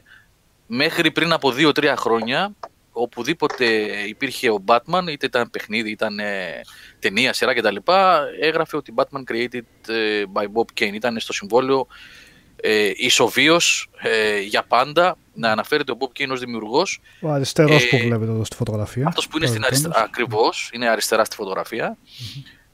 μέχρι 0.67 1.11
πριν 1.11 1.33
από 1.33 1.53
2-3 1.57 1.95
χρόνια 1.97 2.53
οπουδήποτε 2.93 3.65
υπήρχε 4.07 4.51
ο 4.51 4.65
Batman, 4.67 5.05
είτε 5.11 5.27
ήταν 5.27 5.51
παιχνίδι, 5.51 5.91
ήταν 5.91 6.19
ε, 6.19 6.61
ταινία, 6.99 7.33
σειρά 7.33 7.55
κτλ. 7.55 7.77
Έγραφε 8.41 8.77
ότι 8.77 8.95
Batman 8.97 9.33
created 9.33 9.61
ε, 9.89 10.23
by 10.33 10.43
Bob 10.43 10.81
Kane. 10.81 10.93
Ήταν 10.95 11.21
στο 11.21 11.33
συμβόλαιο 11.33 11.87
ε, 12.61 12.91
ισοβίως 12.97 13.91
ε, 13.99 14.39
για 14.41 14.63
πάντα 14.63 15.19
να 15.35 15.51
αναφέρεται 15.51 15.93
ο 15.93 15.97
Bob 16.01 16.21
Kane 16.21 16.29
ως 16.31 16.41
δημιουργός 16.41 17.01
Ο 17.21 17.29
αριστερός 17.31 17.85
Ε, 17.85 17.87
που 17.87 17.97
βλέπετε 17.99 18.31
εδώ 18.31 18.45
στη 18.45 18.57
φωτογραφία. 18.57 19.07
αυτός 19.07 19.29
που 19.29 19.37
είναι 19.37 19.47
στην 19.47 19.61
Παρελθόντος. 19.61 19.97
αριστερά, 19.97 20.11
ακριβώς, 20.11 20.71
είναι 20.73 20.89
αριστερά 20.89 21.25
στη 21.25 21.37
φωτογραφία. 21.37 21.97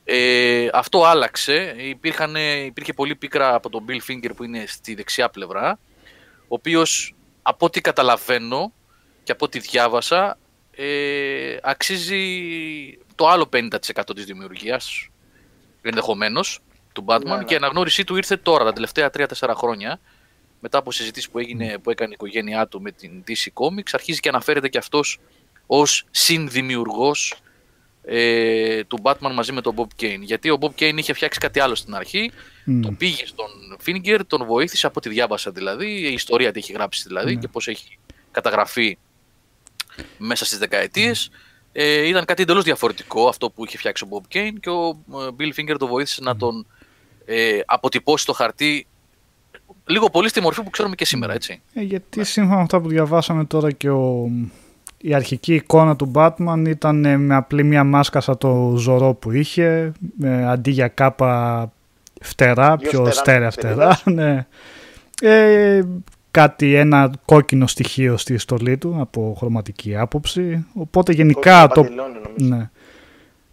Ε, 0.05 0.69
αυτό 0.73 1.05
άλλαξε. 1.05 1.75
Υπήρχαν, 1.79 2.35
υπήρχε 2.67 2.93
πολύ 2.93 3.15
πίκρα 3.17 3.55
από 3.55 3.71
τον 3.71 3.85
Bill 3.89 4.11
Finger 4.11 4.31
που 4.37 4.45
είναι 4.45 4.65
στη 4.67 4.95
δεξιά 4.95 5.29
πλευρά, 5.29 5.79
ο 6.43 6.55
οποίος 6.55 7.15
από 7.43 7.67
ό,τι 7.67 7.81
καταλαβαίνω 7.81 8.73
και 9.23 9.33
από 9.33 9.45
ό,τι 9.45 9.59
διάβασα 9.59 10.39
ε, 10.77 11.57
αξίζει 11.63 12.23
το 13.15 13.29
άλλο 13.29 13.49
50% 13.53 13.69
της 14.15 14.25
δημιουργίας 14.25 15.09
ενδεχομένως 15.83 16.59
του 16.95 17.05
Batman 17.07 17.21
Ναι, 17.25 17.37
ναι. 17.37 17.45
και 17.45 17.55
η 17.55 17.57
αναγνώρισή 17.57 18.05
του 18.05 18.17
ήρθε 18.17 18.37
τώρα, 18.37 18.65
τα 18.65 18.73
τελευταία 18.73 19.11
3-4 19.19 19.27
χρόνια 19.57 20.01
μετά 20.61 20.79
από 20.79 20.93
συζητήσεις 20.93 21.31
που, 21.31 21.39
έγινε, 21.39 21.79
που 21.79 21.91
έκανε 21.91 22.11
η 22.11 22.15
οικογένειά 22.15 22.67
του 22.67 22.83
με 22.83 22.91
την 22.93 23.25
DC 23.29 23.47
Comics 23.63 23.89
αρχίζει 23.93 24.21
και 24.21 24.29
αναφέρεται 24.29 24.69
και 24.69 24.79
αυτός 24.79 25.21
ως 25.67 26.05
συνδημιουργός 26.11 27.35
ε, 28.05 28.85
του 28.85 28.99
Batman 29.03 29.33
μαζί 29.35 29.53
με 29.53 29.61
τον 29.61 29.75
Bob 29.77 30.03
Kane. 30.03 30.21
Γιατί 30.21 30.51
ο 30.51 30.59
Bob 30.61 30.81
Kane 30.81 30.95
είχε 30.97 31.13
φτιάξει 31.13 31.39
κάτι 31.39 31.61
άλλο 31.61 31.75
στην 31.75 31.95
αρχή, 31.95 32.31
Μμ. 32.65 32.81
τον 32.81 32.97
πήγε 32.97 33.27
στον 33.27 33.47
Finger, 33.87 34.21
τον 34.27 34.45
βοήθησε 34.45 34.87
από 34.87 34.95
ό,τι 34.99 35.09
διάβασα 35.09 35.51
δηλαδή, 35.51 35.87
η 35.91 36.13
ιστορία 36.13 36.53
τι 36.53 36.59
έχει 36.59 36.73
γράψει 36.73 37.05
δηλαδή 37.07 37.35
Ναι. 37.35 37.41
και 37.41 37.49
πώς 37.49 37.69
έχει 37.69 37.99
καταγραφεί 38.31 38.99
μέσα 40.19 40.45
στις 40.45 40.59
δεκαετίες. 40.59 41.31
Ε, 41.73 42.07
ήταν 42.09 42.25
κάτι 42.25 42.43
εντελώς 42.43 42.65
διαφορετικό 42.65 43.29
αυτό 43.29 43.51
που 43.51 43.65
είχε 43.65 43.79
φτιάξει 43.79 44.05
ο 44.05 44.09
Bob 44.11 44.37
Kane 44.37 44.53
και 44.61 44.71
ο 44.71 44.89
ε, 45.13 45.29
Bill 45.39 45.53
Finger 45.61 45.77
τον 45.79 45.89
βοήθησε 45.89 46.21
να 46.23 46.37
τον 46.37 46.67
ε, 47.25 47.59
αποτυπώσει 47.67 48.27
το 48.27 48.33
χαρτί 48.33 48.87
λίγο 49.87 50.11
πολύ 50.11 50.29
στη 50.29 50.41
μορφή 50.41 50.63
που 50.63 50.71
ξέρουμε 50.71 50.95
και 50.95 51.05
σήμερα, 51.05 51.33
έτσι. 51.33 51.61
Ε, 51.75 51.81
γιατί 51.83 52.25
σύμφωνα 52.25 52.57
με 52.57 52.63
αυτά 52.63 52.81
που 52.81 52.89
διαβάσαμε 52.89 53.45
τώρα 53.45 53.71
και 53.71 53.91
ο, 53.91 54.31
η 54.99 55.15
αρχική 55.15 55.55
εικόνα 55.55 55.97
του 55.97 56.11
Batman 56.15 56.65
ήταν 56.69 57.05
ε, 57.05 57.17
με 57.17 57.35
απλή 57.35 57.65
μια 57.65 57.85
μάσκα 57.85 58.21
σαν 58.21 58.39
το 58.39 58.75
ζωρό 58.77 59.15
που 59.15 59.31
είχε, 59.31 59.93
ε, 60.23 60.47
αντί 60.49 60.71
για 60.71 60.89
κάπα 60.89 61.73
φτερά, 62.21 62.77
Πιο 62.77 62.89
πιο 62.91 62.99
φτερά, 63.01 63.13
στέρεα 63.15 63.51
φτερά. 63.51 63.75
τελείως. 63.75 64.03
ναι. 64.05 64.47
ε, 65.21 65.83
κάτι, 66.31 66.75
ένα 66.75 67.11
κόκκινο 67.25 67.67
στοιχείο 67.67 68.17
στη 68.17 68.39
στολή 68.39 68.79
του 68.79 68.97
από 69.01 69.35
χρωματική 69.39 69.97
άποψη. 69.97 70.67
Οπότε 70.75 71.13
γενικά 71.13 71.67
Κόκκινο 71.67 71.75
το, 71.75 71.83
παντελόνι, 71.83 72.15
νομίζω. 72.25 72.57
ναι. 72.57 72.71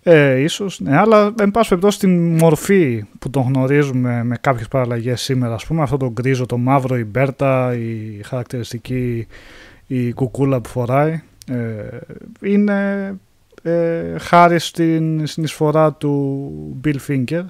Ε, 0.04 0.40
ίσως, 0.40 0.80
ναι, 0.80 0.98
αλλά 0.98 1.34
εν 1.40 1.52
πάση 1.52 1.70
περιπτώσει 1.70 2.00
την 2.00 2.38
μορφή 2.38 3.06
που 3.20 3.30
τον 3.30 3.44
γνωρίζουμε 3.44 4.24
με 4.24 4.38
κάποιες 4.42 4.68
παραλλαγές 4.68 5.22
σήμερα, 5.22 5.54
ας 5.54 5.66
πούμε, 5.66 5.82
αυτό 5.82 5.98
το 5.98 6.12
γκρίζο, 6.12 6.46
το 6.46 6.58
μαύρο, 6.58 6.98
η 6.98 7.04
μπέρτα, 7.04 7.76
η 7.76 8.22
χαρακτηριστική 8.24 9.28
η 9.88 10.14
κουκούλα 10.14 10.62
που 10.62 10.70
φοράει, 10.70 11.22
ε, 11.48 11.98
είναι 12.42 13.14
ε, 13.62 14.18
χάρη 14.20 14.60
στην 14.60 15.28
συνεισφορά 15.28 15.94
του 15.94 16.80
Bill 16.86 16.98
Finger. 17.08 17.44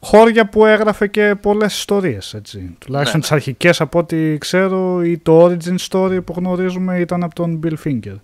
Χώρια 0.00 0.48
που 0.48 0.64
έγραφε 0.64 1.06
και 1.06 1.34
πολλές 1.40 1.78
ιστορίες, 1.78 2.34
έτσι. 2.34 2.76
Τουλάχιστον 2.78 3.16
Ναι, 3.16 3.22
τις 3.22 3.32
αρχικές 3.32 3.80
από 3.80 3.98
ό,τι 3.98 4.38
ξέρω 4.38 5.02
ή 5.04 5.18
το 5.18 5.44
origin 5.44 5.76
story 5.90 6.24
που 6.24 6.34
γνωρίζουμε 6.36 7.00
ήταν 7.00 7.22
από 7.22 7.34
τον 7.34 7.60
Bill 7.64 7.74
Finger. 7.84 8.16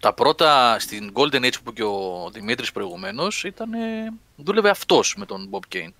Τα 0.00 0.12
πρώτα 0.12 0.78
στην 0.78 1.12
Golden 1.14 1.44
Age 1.44 1.52
που 1.52 1.60
είπε 1.60 1.72
και 1.72 1.82
ο 1.82 2.30
Δημήτρης 2.32 2.72
προηγουμένως 2.72 3.44
ήταν, 3.44 3.72
ε, 3.72 4.12
δούλευε 4.36 4.70
αυτός 4.70 5.14
με 5.18 5.26
τον 5.26 5.50
Bob 5.50 5.74
Kane. 5.74 5.92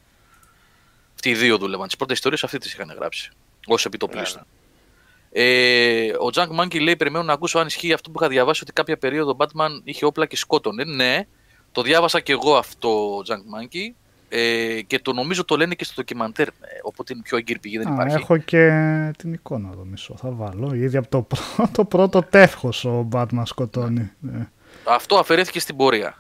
Αυτοί 1.15 1.31
οι 1.31 1.35
δύο 1.35 1.59
δούλευαν. 1.59 1.87
Τις 1.87 1.97
πρώτες 1.97 2.17
ιστορίες 2.17 2.45
αυτοί 2.45 2.59
τις 2.59 2.73
είχαν 2.73 2.93
γράψει. 2.99 3.31
Ως 3.67 3.85
επιτοπλίστων. 3.85 4.47
Ε, 5.33 6.13
ο 6.13 6.31
Junk 6.35 6.61
Monkey 6.61 6.81
λέει: 6.83 6.97
Περιμένω 6.97 7.25
να 7.25 7.33
ακούσω 7.33 7.59
αν 7.59 7.67
ισχύει 7.67 7.93
αυτό 7.93 8.11
που 8.11 8.19
είχα 8.21 8.29
διαβάσει 8.29 8.63
ότι 8.63 8.73
κάποια 8.73 8.99
περίοδο 8.99 9.31
ο 9.31 9.37
Batman 9.39 9.81
είχε 9.85 10.05
όπλα 10.05 10.27
και 10.27 10.37
σκότωνε. 10.37 10.85
Ναι, 10.85 11.27
το 11.73 11.83
διάβασα 11.83 12.21
και 12.21 12.33
εγώ 12.33 12.57
αυτό, 12.57 13.23
Junk 13.29 13.33
Monkey. 13.33 13.95
Ε, 14.33 14.81
και 14.87 14.99
το 14.99 15.13
νομίζω 15.13 15.45
το 15.45 15.57
λένε 15.57 15.75
και 15.75 15.85
στο 15.85 15.95
ντοκιμαντέρ. 15.97 16.49
Ε, 16.49 16.53
οπότε 16.83 17.13
είναι 17.13 17.23
πιο 17.23 17.37
έγκυρη 17.37 17.59
πηγή, 17.59 17.79
δεν 17.79 17.89
Α, 17.89 17.93
υπάρχει. 17.93 18.17
έχω 18.17 18.37
και 18.37 18.71
την 19.19 19.33
εικόνα 19.33 19.69
εδώ 19.73 19.85
μισό. 19.85 20.17
Θα 20.17 20.31
βάλω. 20.31 20.75
Ήδη 20.75 20.97
από 20.97 21.09
το 21.09 21.27
πρώτο, 21.57 21.85
πρώτο 21.85 22.23
τεύχος 22.23 22.85
ο 22.85 23.09
Batman 23.13 23.43
σκοτώνει. 23.45 24.11
Ναι. 24.21 24.49
Αυτό 24.85 25.17
αφαιρέθηκε 25.17 25.61
στην 25.61 25.77
πορεία. 25.77 26.17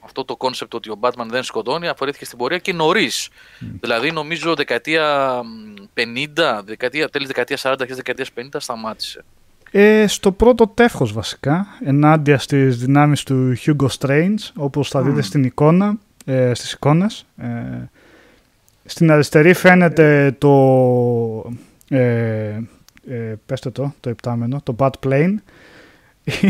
Αυτό 0.00 0.24
το 0.24 0.36
concept 0.36 0.74
ότι 0.74 0.90
ο 0.90 0.98
Batman 1.00 1.26
δεν 1.30 1.42
σκοτώνει 1.42 1.88
αφαιρέθηκε 1.88 2.24
στην 2.24 2.38
πορεία 2.38 2.58
και 2.58 2.72
νωρίς. 2.72 3.28
Δηλαδή, 3.80 4.10
νομίζω 4.10 4.54
δεκαετία 4.54 5.40
μ, 5.44 5.82
50, 5.94 6.62
δεκαετία, 6.64 7.08
τέλη 7.08 7.26
δεκαετία 7.26 7.58
40, 7.62 7.74
αρχές 7.80 7.96
δεκαετίας 7.96 8.30
50 8.34 8.40
σταμάτησε. 8.56 9.24
Ε, 9.70 10.06
στο 10.06 10.32
πρώτο 10.32 10.66
τεύχος 10.66 11.12
βασικά, 11.12 11.66
ενάντια 11.84 12.38
στις 12.38 12.76
δυνάμεις 12.78 13.22
του 13.22 13.54
Hugo 13.66 13.86
Strange, 13.98 14.34
όπως 14.54 14.88
θα 14.88 15.02
δείτε 15.02 15.22
στην 15.22 15.44
εικόνα, 15.44 15.98
ε, 16.24 16.54
στις 16.54 16.72
εικόνες. 16.72 17.26
Ε, 17.36 17.46
στην 18.84 19.10
αριστερή 19.10 19.52
φαίνεται 19.52 20.36
το, 20.38 21.52
ε, 21.88 22.58
ε, 23.08 23.34
πέστε 23.46 23.70
το, 23.70 23.94
το 24.00 24.10
ιπτάμενο, 24.10 24.60
το 24.62 24.76
Bat 24.78 24.90
Plane. 25.06 25.34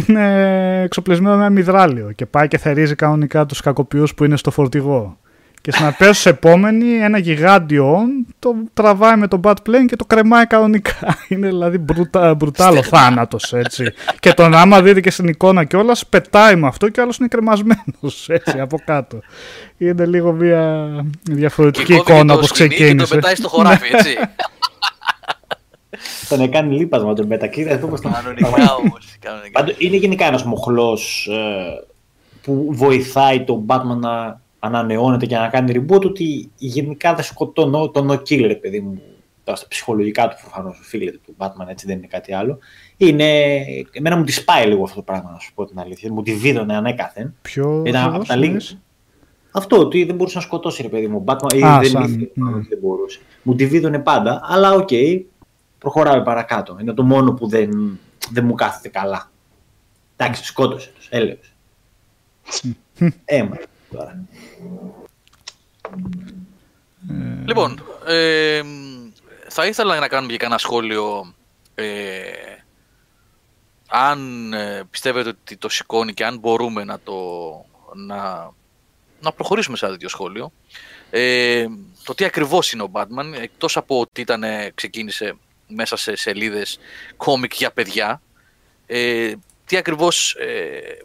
Είναι 0.09 0.81
εξοπλισμένο 0.83 1.37
με 1.37 1.41
ένα 1.41 1.51
μυδράλιο 1.51 2.13
και 2.13 2.27
πάει 2.27 2.49
και 2.49 2.59
θερίζει 2.59 2.95
κανονικά 2.95 3.47
τους 3.47 3.61
κακοποιούς 3.61 4.15
που 4.15 4.25
είναι 4.25 4.37
στο 4.37 4.51
φορτηγό. 4.51 5.19
Και 5.65 5.73
στην 5.73 5.87
απέσως 5.87 6.27
επόμενη 6.27 6.95
ένα 6.95 7.19
γιγάντιο 7.19 7.97
on 7.97 8.33
το 8.39 8.55
τραβάει 8.75 9.17
με 9.17 9.29
το 9.29 9.41
Bat 9.45 9.53
Plane 9.53 9.85
και 9.87 9.97
το 9.97 10.05
κρεμάει 10.05 10.47
κανονικά. 10.47 11.17
Είναι 11.29 11.47
δηλαδή 11.47 11.79
μπρουτα, 11.79 12.35
μπρουτάλο 12.35 12.83
θάνατος 12.83 13.53
έτσι. 13.53 13.93
και 14.21 14.33
τον 14.33 14.55
άμα 14.55 14.83
δείτε 14.83 15.01
και 15.01 15.11
στην 15.11 15.29
εικόνα 15.29 15.65
κιόλας, 15.65 16.07
πετάει 16.07 16.57
με 16.57 16.67
αυτό 16.67 16.89
και 16.89 17.01
ο 17.01 17.03
άλλος 17.03 17.17
είναι 17.17 17.29
κρεμασμένος 17.29 18.29
έτσι 18.39 18.61
από 18.61 18.79
κάτω. 18.85 19.21
Είναι 19.79 20.07
λίγο 20.07 20.33
μια 20.33 20.89
διαφορετική 21.23 21.93
κόβει 21.93 22.03
και 22.03 22.13
εικόνα 22.13 22.33
το 22.33 22.39
όπως 22.39 22.49
σκοινί 22.49 22.69
Και 22.69 22.75
ξεκίνησε. 22.75 23.09
το 23.09 23.15
πετάει 23.15 23.35
στο 23.35 23.49
χωράφι, 23.55 23.95
έτσι. 23.95 24.17
Τον 26.29 26.41
έκανε 26.41 26.75
λείπασμα 26.75 27.15
τον 27.15 27.27
μετακύρια. 27.27 27.75
Αυτό 27.75 27.87
πώς 27.87 28.01
τον 28.01 28.13
Κανονικά 28.13 28.75
όμως. 28.75 29.17
Πάντως, 29.53 29.75
είναι 29.79 29.97
γενικά 29.97 30.27
ένας 30.27 30.45
μοχλός 30.45 31.29
ε, 31.31 31.85
που 32.43 32.69
βοηθάει 32.71 33.45
τον 33.45 33.65
Batman 33.67 33.97
να 34.01 34.43
ανανεώνεται 34.65 35.27
και 35.27 35.37
να 35.37 35.49
κάνει 35.49 35.73
reboot 35.77 36.05
ότι 36.05 36.51
γενικά 36.57 37.15
δεν 37.15 37.25
σκοτώνω 37.25 37.89
τον 37.91 38.11
no 38.11 38.15
killer, 38.15 38.57
παιδί 38.61 38.81
μου. 38.81 39.03
Τώρα 39.45 39.59
στα 39.59 39.69
ψυχολογικά 39.69 40.29
του 40.29 40.37
προφανώς 40.41 40.79
οφείλεται 40.79 41.19
του 41.27 41.35
Batman, 41.39 41.67
έτσι 41.69 41.87
δεν 41.87 41.97
είναι 41.97 42.07
κάτι 42.07 42.35
άλλο. 42.35 42.59
Είναι, 42.97 43.45
εμένα 43.93 44.17
μου 44.17 44.25
τη 44.25 44.33
σπάει 44.33 44.67
λίγο 44.67 44.83
αυτό 44.83 44.95
το 44.95 45.03
πράγμα, 45.03 45.31
να 45.31 45.39
σου 45.39 45.55
πω 45.55 45.65
την 45.65 45.79
αλήθεια. 45.79 46.13
Μου 46.13 46.23
τη 46.23 46.35
βίδωνε 46.35 46.77
ανέκαθεν. 46.77 47.35
Ποιο 47.43 47.83
Ήταν 47.87 48.01
ακριβώς 48.01 48.17
από 48.17 48.27
τα 48.29 48.35
λίγα. 48.37 48.47
εννοείς; 48.47 48.79
Αυτό 49.51 49.79
ότι 49.79 50.05
δεν 50.05 50.15
μπορούσε 50.15 50.37
να 50.37 50.43
σκοτώσει, 50.43 50.83
ρε 50.83 50.89
παιδί 50.89 51.07
μου. 51.07 51.19
Ο 51.19 51.25
Batman, 51.27 51.55
ή 51.55 51.63
Α, 51.63 51.79
δεν, 51.79 51.91
σαν, 51.91 52.03
ήθελε, 52.03 52.29
ναι. 52.35 52.55
ότι 52.55 52.67
δεν 52.69 52.79
μπορούσε. 52.83 53.21
Μου 53.43 53.55
τη 53.55 53.67
βίδωνε 53.67 53.99
πάντα, 53.99 54.41
αλλά 54.45 54.73
οκ, 54.73 54.89
προχωράμε 55.79 56.23
παρακάτω. 56.23 56.79
Είναι 56.81 56.93
το 56.93 57.03
μόνο 57.03 57.33
που 57.33 57.49
δεν, 57.49 57.99
δεν 58.31 58.45
μου 58.45 58.55
κάθεται 58.55 58.89
καλά. 58.89 59.31
Εντάξει, 60.17 60.45
σκότωσε 60.45 60.91
τους, 60.95 61.09
έλεος. 61.11 61.55
Έμα 63.25 63.57
τώρα. 63.95 64.25
Λοιπόν, 67.47 67.83
ε, 68.07 68.63
θα 69.49 69.67
ήθελα 69.67 69.99
να 69.99 70.09
κάνουμε 70.09 70.33
και 70.33 70.39
κανένα 70.39 70.59
σχόλιο 70.59 71.35
ε, 71.75 72.23
αν 73.87 74.53
ε, 74.53 74.83
πιστεύετε 74.91 75.29
ότι 75.29 75.57
το 75.57 75.69
σηκώνει 75.69 76.15
και 76.15 76.25
αν 76.25 76.39
μπορούμε 76.39 76.85
να 76.85 77.01
το 77.01 77.15
να, 77.95 78.51
να 79.21 79.33
προχωρήσουμε 79.33 79.77
σε 79.77 79.85
ένα 79.85 79.95
τέτοιο 79.95 80.09
σχόλιο. 80.09 80.53
Ε, 81.11 81.67
το 82.05 82.15
τι 82.15 82.25
ακριβώς 82.25 82.73
είναι 82.73 82.83
ο 82.83 82.91
Batman, 82.93 83.33
εκτός 83.41 83.77
από 83.77 84.01
ότι 84.01 84.21
ήταν, 84.21 84.43
ε, 84.43 84.73
ξεκίνησε 84.75 85.37
μέσα 85.69 85.97
σε 85.97 86.17
σελίδες 86.17 86.79
κόμικ 87.17 87.55
για 87.55 87.71
παιδιά, 87.71 88.23
ε, 88.87 89.33
τι 89.67 89.77
ακριβώς 89.77 90.35
ε, 90.35 90.99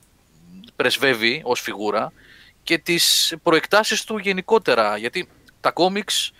πρεσβεύει 0.76 1.42
ως 1.46 1.62
φιγούρα 1.62 2.12
και 2.70 2.78
τις 2.78 3.36
προεκτάσεις 3.44 4.04
του 4.04 4.18
γενικότερα, 4.18 4.98
γιατί 4.98 5.30
τα 5.60 5.72
κόμιξ 5.72 6.32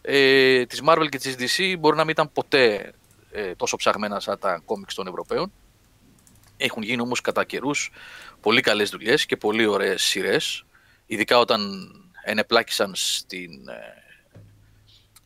ε, 0.00 0.66
της 0.66 0.82
Marvel 0.86 1.06
και 1.08 1.18
της 1.18 1.36
DC 1.38 1.78
μπορεί 1.78 1.96
να 1.96 2.02
μην 2.02 2.10
ήταν 2.10 2.32
ποτέ 2.32 2.92
ε, 3.30 3.54
τόσο 3.54 3.76
ψαγμένα 3.76 4.20
σαν 4.20 4.38
τα 4.38 4.62
κόμιξ 4.64 4.94
των 4.94 5.06
Ευρωπαίων. 5.06 5.52
Έχουν 6.56 6.82
γίνει 6.82 7.02
όμως 7.02 7.20
κατά 7.20 7.44
καιρούς 7.44 7.90
πολύ 8.40 8.60
καλές 8.60 8.90
δουλειές 8.90 9.26
και 9.26 9.36
πολύ 9.36 9.66
ωραίες 9.66 10.02
σειρές, 10.02 10.64
ειδικά 11.06 11.38
όταν 11.38 11.90
ενεπλάκησαν 12.24 12.92
στην, 12.94 13.68
ε, 13.68 14.02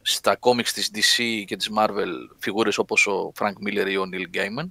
στα 0.03 0.37
κόμιξ 0.37 0.73
της 0.73 0.91
DC 0.95 1.45
και 1.47 1.57
της 1.57 1.71
Marvel 1.79 2.13
φιγούρες 2.39 2.79
όπως 2.79 3.07
ο 3.07 3.33
Frank 3.39 3.55
Miller 3.67 3.91
ή 3.91 3.97
ο 3.97 4.05
Neil 4.13 4.37
Gaiman. 4.37 4.71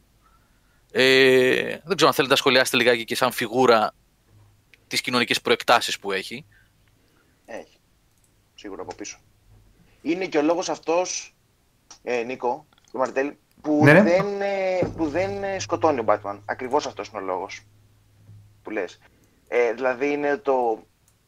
Ε, 0.91 1.77
δεν 1.84 1.95
ξέρω 1.95 2.08
αν 2.08 2.13
θέλετε 2.13 2.34
να 2.34 2.36
σχολιάσετε 2.36 2.77
λιγάκι 2.77 3.04
και 3.04 3.15
σαν 3.15 3.32
φιγούρα 3.32 3.93
τις 4.91 5.01
κοινωνικές 5.01 5.41
προεκτάσεις 5.41 5.99
που 5.99 6.12
έχει. 6.12 6.45
Έχει. 7.45 7.77
Σίγουρα 8.56 8.82
από 8.82 8.95
πίσω. 8.95 9.17
Είναι 10.01 10.25
και 10.25 10.38
ο 10.38 10.41
λόγος 10.41 10.69
αυτός, 10.69 11.36
ε, 12.04 12.23
Νίκο, 12.23 12.65
του 12.91 12.97
Μαρτέλ, 12.97 13.34
που, 13.62 13.80
Ναι, 13.84 13.93
ναι. 13.93 14.01
δεν, 14.01 14.41
ε, 14.41 14.80
που 14.95 15.10
δεν 15.10 15.43
ε, 15.43 15.60
σκοτώνει 15.60 15.99
ο 15.99 16.04
Batman. 16.08 16.39
Ακριβώς 16.45 16.86
αυτός 16.86 17.08
είναι 17.08 17.17
ο 17.21 17.25
λόγος 17.25 17.62
που 18.63 18.69
λες. 18.69 18.99
Ε, 19.47 19.73
δηλαδή 19.73 20.12
είναι 20.12 20.38
το, 20.38 20.84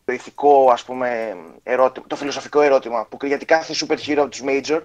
το 0.06 0.14
ηθικό, 0.14 0.70
ας 0.72 0.84
πούμε, 0.84 1.38
ερώτημα, 1.64 2.08
το 2.08 2.16
φιλοσοφικό 2.16 2.62
ερώτημα 2.62 3.06
που 3.06 3.26
γιατί 3.26 3.46
κάθε 3.46 3.74
super 3.78 3.98
hero 3.98 4.18
από 4.18 4.30
τους 4.30 4.42
Major 4.46 4.82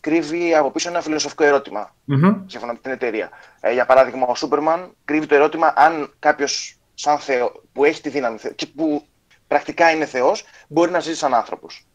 κρύβει 0.00 0.54
από 0.54 0.70
πίσω 0.70 0.88
ένα 0.88 1.00
φιλοσοφικό 1.00 1.44
ερώτημα 1.44 1.94
Μμμ. 2.04 2.42
σύμφωνα 2.46 2.72
με 2.72 2.78
την 2.78 2.90
εταιρεία. 2.90 3.30
Ε, 3.60 3.72
για 3.72 3.86
παράδειγμα, 3.86 4.26
ο 4.26 4.34
Σούπερμαν 4.34 4.94
κρύβει 5.04 5.26
το 5.26 5.34
ερώτημα 5.34 5.72
αν 5.76 6.14
κάποιος 6.18 6.78
σαν 6.98 7.18
Θεό, 7.18 7.62
που 7.72 7.84
έχει 7.84 8.00
τη 8.00 8.08
δύναμη 8.08 8.38
Θεό 8.38 8.52
και 8.52 8.66
που 8.66 9.06
πρακτικά 9.46 9.90
είναι 9.90 10.06
Θεός, 10.06 10.44
μπορεί 10.68 10.90
να 10.90 11.00
ζήσει 11.00 11.16
σαν 11.16 11.34
άνθρωπος. 11.34 11.86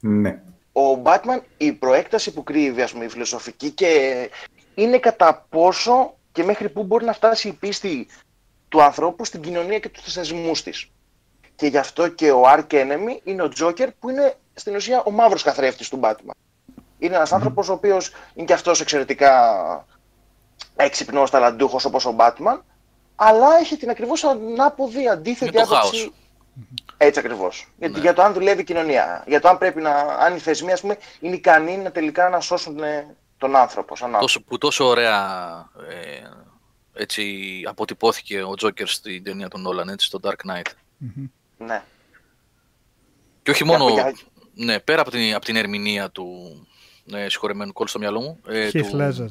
Ναι. 0.00 0.42
Ο 0.72 1.02
Batman, 1.02 1.40
η 1.56 1.72
προέκταση 1.72 2.32
που 2.32 2.42
κρύβει, 2.42 2.82
ας 2.82 2.92
πούμε, 2.92 3.04
η 3.04 3.08
φιλοσοφική 3.08 3.70
και 3.70 4.30
είναι 4.74 4.98
κατά 4.98 5.46
πόσο 5.48 6.14
και 6.32 6.44
μέχρι 6.44 6.68
πού 6.68 6.82
μπορεί 6.82 7.04
να 7.04 7.12
φτάσει 7.12 7.48
η 7.48 7.52
πίστη 7.52 8.08
του 8.68 8.82
ανθρώπου 8.82 9.24
στην 9.24 9.40
κοινωνία 9.40 9.78
και 9.78 9.88
τους 9.88 10.12
θεσμούς 10.12 10.62
της. 10.62 10.90
Και 11.54 11.66
γι' 11.66 11.78
αυτό 11.78 12.08
και 12.08 12.30
ο 12.30 12.42
Ark 12.46 12.66
Enemy 12.70 13.18
είναι 13.24 13.42
ο 13.42 13.50
Joker 13.60 13.88
που 13.98 14.10
είναι 14.10 14.34
στην 14.54 14.74
ουσία 14.74 15.02
ο 15.02 15.10
μαύρος 15.10 15.42
καθρέφτης 15.42 15.88
του 15.88 16.00
Batman. 16.02 16.34
Είναι 16.98 17.14
ένας 17.14 17.32
άνθρωπος 17.32 17.68
ο 17.68 17.72
οποίος 17.72 18.12
είναι 18.34 18.46
και 18.46 18.52
αυτός 18.52 18.80
εξαιρετικά 18.80 19.86
έξυπνος, 20.76 21.30
ταλαντούχος 21.30 21.84
όπως 21.84 22.06
ο 22.06 22.16
Batman, 22.18 22.60
αλλά 23.22 23.58
έχει 23.60 23.76
την 23.76 23.90
ακριβώς 23.90 24.24
ανάποδη, 24.24 25.08
αντίθετη 25.08 25.56
Είναι 25.56 25.66
το 25.66 25.76
άποψη. 25.76 25.98
χάος. 26.00 26.12
Έτσι 26.96 27.18
ακριβώς. 27.18 27.68
Για, 27.78 27.88
Ναι. 27.88 27.98
για 27.98 28.14
το 28.14 28.22
αν 28.22 28.32
δουλεύει 28.32 28.60
η 28.60 28.64
κοινωνία. 28.64 29.24
Για 29.26 29.40
το 29.40 29.48
αν 29.48 29.58
πρέπει 29.58 29.80
να, 29.80 29.90
αν 29.98 30.36
οι 30.36 30.38
θεσμοί 30.38 30.72
ας 30.72 30.80
πούμε, 30.80 30.96
είναι 31.20 31.34
ικανοί 31.34 31.76
να 31.76 31.90
τελικά 31.90 32.28
να 32.28 32.40
σώσουν 32.40 32.82
ε, 32.82 33.16
τον 33.38 33.56
άνθρωπο. 33.56 33.96
Σαν 33.96 34.04
άνθρωπο. 34.06 34.26
Τόσο, 34.26 34.42
που 34.42 34.58
τόσο 34.58 34.84
ωραία 34.86 35.24
ε, 35.88 36.28
έτσι 36.92 37.24
αποτυπώθηκε 37.66 38.42
ο 38.42 38.54
Τζόκερ 38.54 38.88
στην 38.88 39.24
ταινία 39.24 39.48
του 39.48 39.58
Νόλαν, 39.58 39.88
έτσι, 39.88 40.06
στο 40.06 40.20
Dark 40.22 40.50
Knight. 40.50 40.66
Ναι. 41.58 41.82
Και 43.42 43.50
όχι 43.50 43.64
Για- 43.64 43.78
μόνο, 43.78 43.92
για- 43.92 44.14
ναι, 44.54 44.78
πέρα 44.80 45.00
από 45.00 45.10
την, 45.10 45.34
από 45.34 45.44
την 45.44 45.56
ερμηνεία 45.56 46.10
του 46.10 46.26
ε, 47.12 47.28
συγχωρεμένου 47.28 47.72
κόλλου 47.72 47.88
στο 47.88 47.98
μυαλό 47.98 48.20
μου, 48.20 48.40
ε, 48.48 48.68
Heath 48.72 48.86
του, 48.90 48.96
Ledger. 49.00 49.28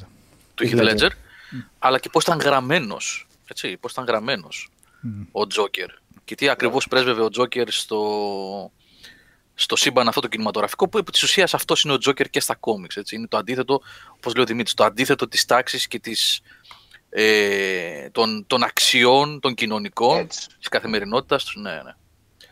του 0.54 0.66
Heath 0.68 0.80
Ledger. 0.80 0.94
Ledger, 0.98 1.10
αλλά 1.78 1.98
και 1.98 2.08
πώς 2.08 2.22
ήταν 2.22 2.38
γραμμένος, 2.38 3.28
έτσι, 3.50 3.76
πώς 3.76 3.92
ήταν 3.92 4.04
γραμμένος 4.04 4.70
ο 5.32 5.46
Τζόκερ. 5.46 5.88
Και 6.24 6.34
τι 6.34 6.48
ακριβώς 6.48 6.88
πρέσβευε 6.88 7.22
ο 7.22 7.28
Τζόκερ 7.28 7.70
στο, 7.70 8.72
στο 9.54 9.76
σύμπαν 9.76 10.08
αυτό 10.08 10.20
το 10.20 10.28
κινηματογραφικό, 10.28 10.88
που 10.88 10.98
επί 10.98 11.12
της 11.12 11.22
ουσίας 11.22 11.54
αυτός 11.54 11.82
είναι 11.82 11.92
ο 11.92 11.98
Τζόκερ 11.98 12.30
και 12.30 12.40
στα 12.40 12.54
κόμιξ, 12.54 12.96
έτσι. 12.96 13.16
Είναι 13.16 13.26
το 13.26 13.36
αντίθετο, 13.36 13.80
όπως 14.16 14.34
λέει 14.34 14.44
ο 14.44 14.46
Δημήτρης, 14.46 14.74
το 14.74 14.84
αντίθετο 14.84 15.28
της 15.28 15.44
τάξης 15.44 15.86
και 15.88 15.98
της, 15.98 16.40
ε, 17.10 18.10
των, 18.10 18.46
των 18.46 18.62
αξιών, 18.62 19.40
των 19.40 19.54
κοινωνικών, 19.54 20.18
Έτσι. 20.18 20.48
της 20.58 20.68
καθημερινότητας 20.68 21.44
τους. 21.44 21.56
Ναι, 21.56 21.70
ναι. 21.72 21.94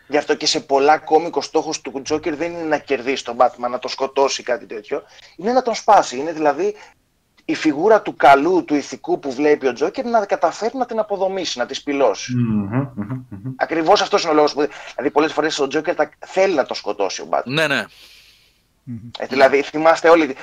Γι' 0.09 0.17
αυτό 0.17 0.35
και 0.35 0.47
σε 0.47 0.61
πολλά 0.61 0.99
κόμικ 0.99 1.37
ο 1.37 1.41
στόχο 1.41 1.75
του 1.83 2.03
Τζόκερ 2.03 2.37
δεν 2.37 2.53
είναι 2.53 2.63
να 2.63 2.79
κερδίσει 2.79 3.25
τον 3.25 3.37
Batman, 3.39 3.71
να 3.71 3.79
το 3.79 3.89
σκοτώσει 3.89 4.43
κάτι 4.43 4.67
τέτοιο. 4.67 5.03
Είναι 5.37 5.53
να 5.53 5.63
τον 5.63 5.75
σπάσει. 5.75 6.17
Είναι 6.17 6.33
δηλαδή 6.33 6.75
η 7.51 7.55
φιγούρα 7.55 8.03
του 8.03 8.17
καλού, 8.17 8.65
του 8.65 8.75
ηθικού 8.75 9.19
που 9.19 9.33
βλέπει 9.33 9.67
ο 9.67 9.73
Τζόκερ 9.73 10.05
να 10.05 10.27
καταφέρει 10.27 10.77
να 10.77 10.87
την 10.87 10.99
αποδομήσει, 10.99 11.59
να 11.59 11.67
της 11.67 11.77
σπηλώσει. 11.77 12.35
Μμμ, 12.35 12.89
μμμ, 12.95 13.25
μμμ. 13.29 13.53
Ακριβώς 13.57 14.01
αυτός 14.01 14.23
είναι 14.23 14.33
ο 14.33 14.35
λόγος 14.35 14.53
που. 14.53 14.61
Δηλαδή, 14.61 15.11
πολλές 15.13 15.33
φορές 15.33 15.59
ο 15.59 15.67
Τζόκερ 15.67 15.95
τα... 15.95 16.11
θέλει 16.19 16.55
να 16.55 16.67
τον 16.67 16.77
σκοτώσει 16.77 17.23
ο 17.23 17.29
Batman. 17.31 17.43
ναι, 17.45 17.67
ναι. 17.67 17.85
Ε, 19.19 19.27
δηλαδή, 19.27 19.63
θυμάστε 19.63 20.09
όλοι 20.09 20.37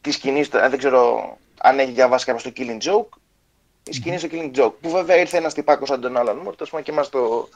τη 0.00 0.10
σκηνή, 0.10 0.40
ε, 0.40 0.68
δεν 0.68 0.78
ξέρω 0.78 1.36
αν 1.60 1.78
έχει 1.78 1.90
διαβάσει 1.90 2.24
κάποιος 2.24 2.42
το 2.42 2.52
Killing 2.56 2.88
Joke. 2.88 3.18
Η 3.82 3.92
σκηνή 3.92 4.18
στο 4.18 4.28
Killing 4.30 4.58
Joke. 4.58 4.72
Που 4.80 4.90
βέβαια 4.90 5.16
ήρθε 5.16 5.36
ένας 5.36 5.54
τυπάκος 5.54 5.88
σαν 5.88 6.00
τον 6.00 6.14
Alan 6.16 6.48
Moore, 6.48 6.56
τέλος 6.56 6.70
πάντων, 6.70 6.82
και 6.82 6.92
μας 6.92 7.08
το. 7.08 7.48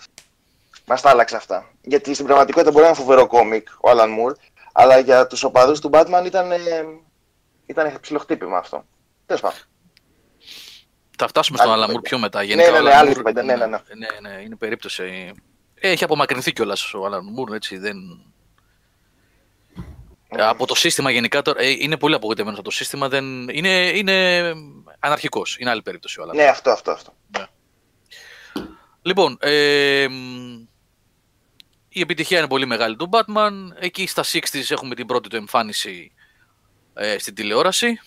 Μας 0.86 1.00
τα 1.00 1.10
άλλαξε 1.10 1.36
αυτά. 1.36 1.70
Γιατί 1.82 2.14
στην 2.14 2.26
πραγματικότητα 2.26 2.70
μπορεί 2.70 2.82
να 2.82 2.88
είναι 2.88 2.98
φοβερό 2.98 3.26
κόμικ 3.26 3.68
ο 3.68 3.90
Alan 3.90 4.08
Moore, 4.08 4.34
αλλά 4.72 4.98
για 4.98 5.26
τους 5.26 5.42
οπαδούς 5.42 5.80
του 5.80 5.90
Batman 5.92 6.22
ήταν, 6.26 6.52
ε, 6.52 6.56
ήταν 7.72 8.00
ψιλοχτύπημα 8.00 8.58
αυτό. 8.58 8.84
Τέλος 9.26 9.40
πάντων. 9.42 9.58
Θα 11.18 11.28
φτάσουμε 11.28 11.58
στον 11.58 11.70
Άλλη 11.70 11.82
Αλαμούρ 11.82 12.00
κουβέντα. 12.02 12.08
πιο 12.08 12.18
μετά. 12.18 12.38
Ναι, 12.38 12.44
Γενικά, 12.44 12.70
ναι, 12.70 12.78
ο 12.78 12.82
ναι, 12.82 12.90
Alan 12.90 12.94
άλλη 12.94 13.10
Moore- 13.10 13.16
κουβέντα, 13.16 13.42
ναι, 13.42 13.56
ναι, 13.56 13.66
ναι. 13.66 13.78
ναι, 14.20 14.28
ναι, 14.30 14.42
είναι 14.42 14.56
περίπτωση. 14.56 15.32
Έχει 15.74 16.04
απομακρυνθεί 16.04 16.52
κιόλας 16.52 16.94
ο 16.94 17.04
Άλαν 17.04 17.24
Μουρ, 17.24 17.54
έτσι. 17.54 17.78
Δεν... 17.78 17.96
Ναι. 20.36 20.42
Από 20.42 20.66
το 20.66 20.74
σύστημα 20.74 21.10
γενικά 21.10 21.42
τώρα, 21.42 21.60
ε, 21.60 21.68
είναι 21.70 21.96
πολύ 21.96 22.14
απογοητευμένος 22.14 22.58
από 22.58 22.68
το 22.68 22.74
σύστημα. 22.74 23.08
Δεν... 23.08 23.48
Είναι, 23.48 23.68
είναι 23.94 24.52
αναρχικός. 24.98 25.56
Είναι 25.58 25.70
άλλη 25.70 25.82
περίπτωση 25.82 26.20
ο 26.20 26.24
Alan 26.24 26.34
Ναι, 26.34 26.44
αυτό, 26.44 26.70
αυτό, 26.70 26.90
αυτό. 26.90 27.12
Λοιπόν, 29.02 29.36
ε, 29.40 30.06
μ, 30.10 30.66
η 31.88 32.00
επιτυχία 32.00 32.38
είναι 32.38 32.46
πολύ 32.48 32.66
μεγάλη 32.66 32.96
του 32.96 33.08
Batman. 33.12 33.52
Εκεί 33.78 34.06
στα 34.06 34.22
60s 34.24 34.70
έχουμε 34.70 34.94
την 34.94 35.06
πρώτη 35.06 35.28
του 35.28 35.36
εμφάνιση 35.36 36.12
ε, 36.94 37.18
στην 37.18 37.34
τηλεόραση. 37.34 37.98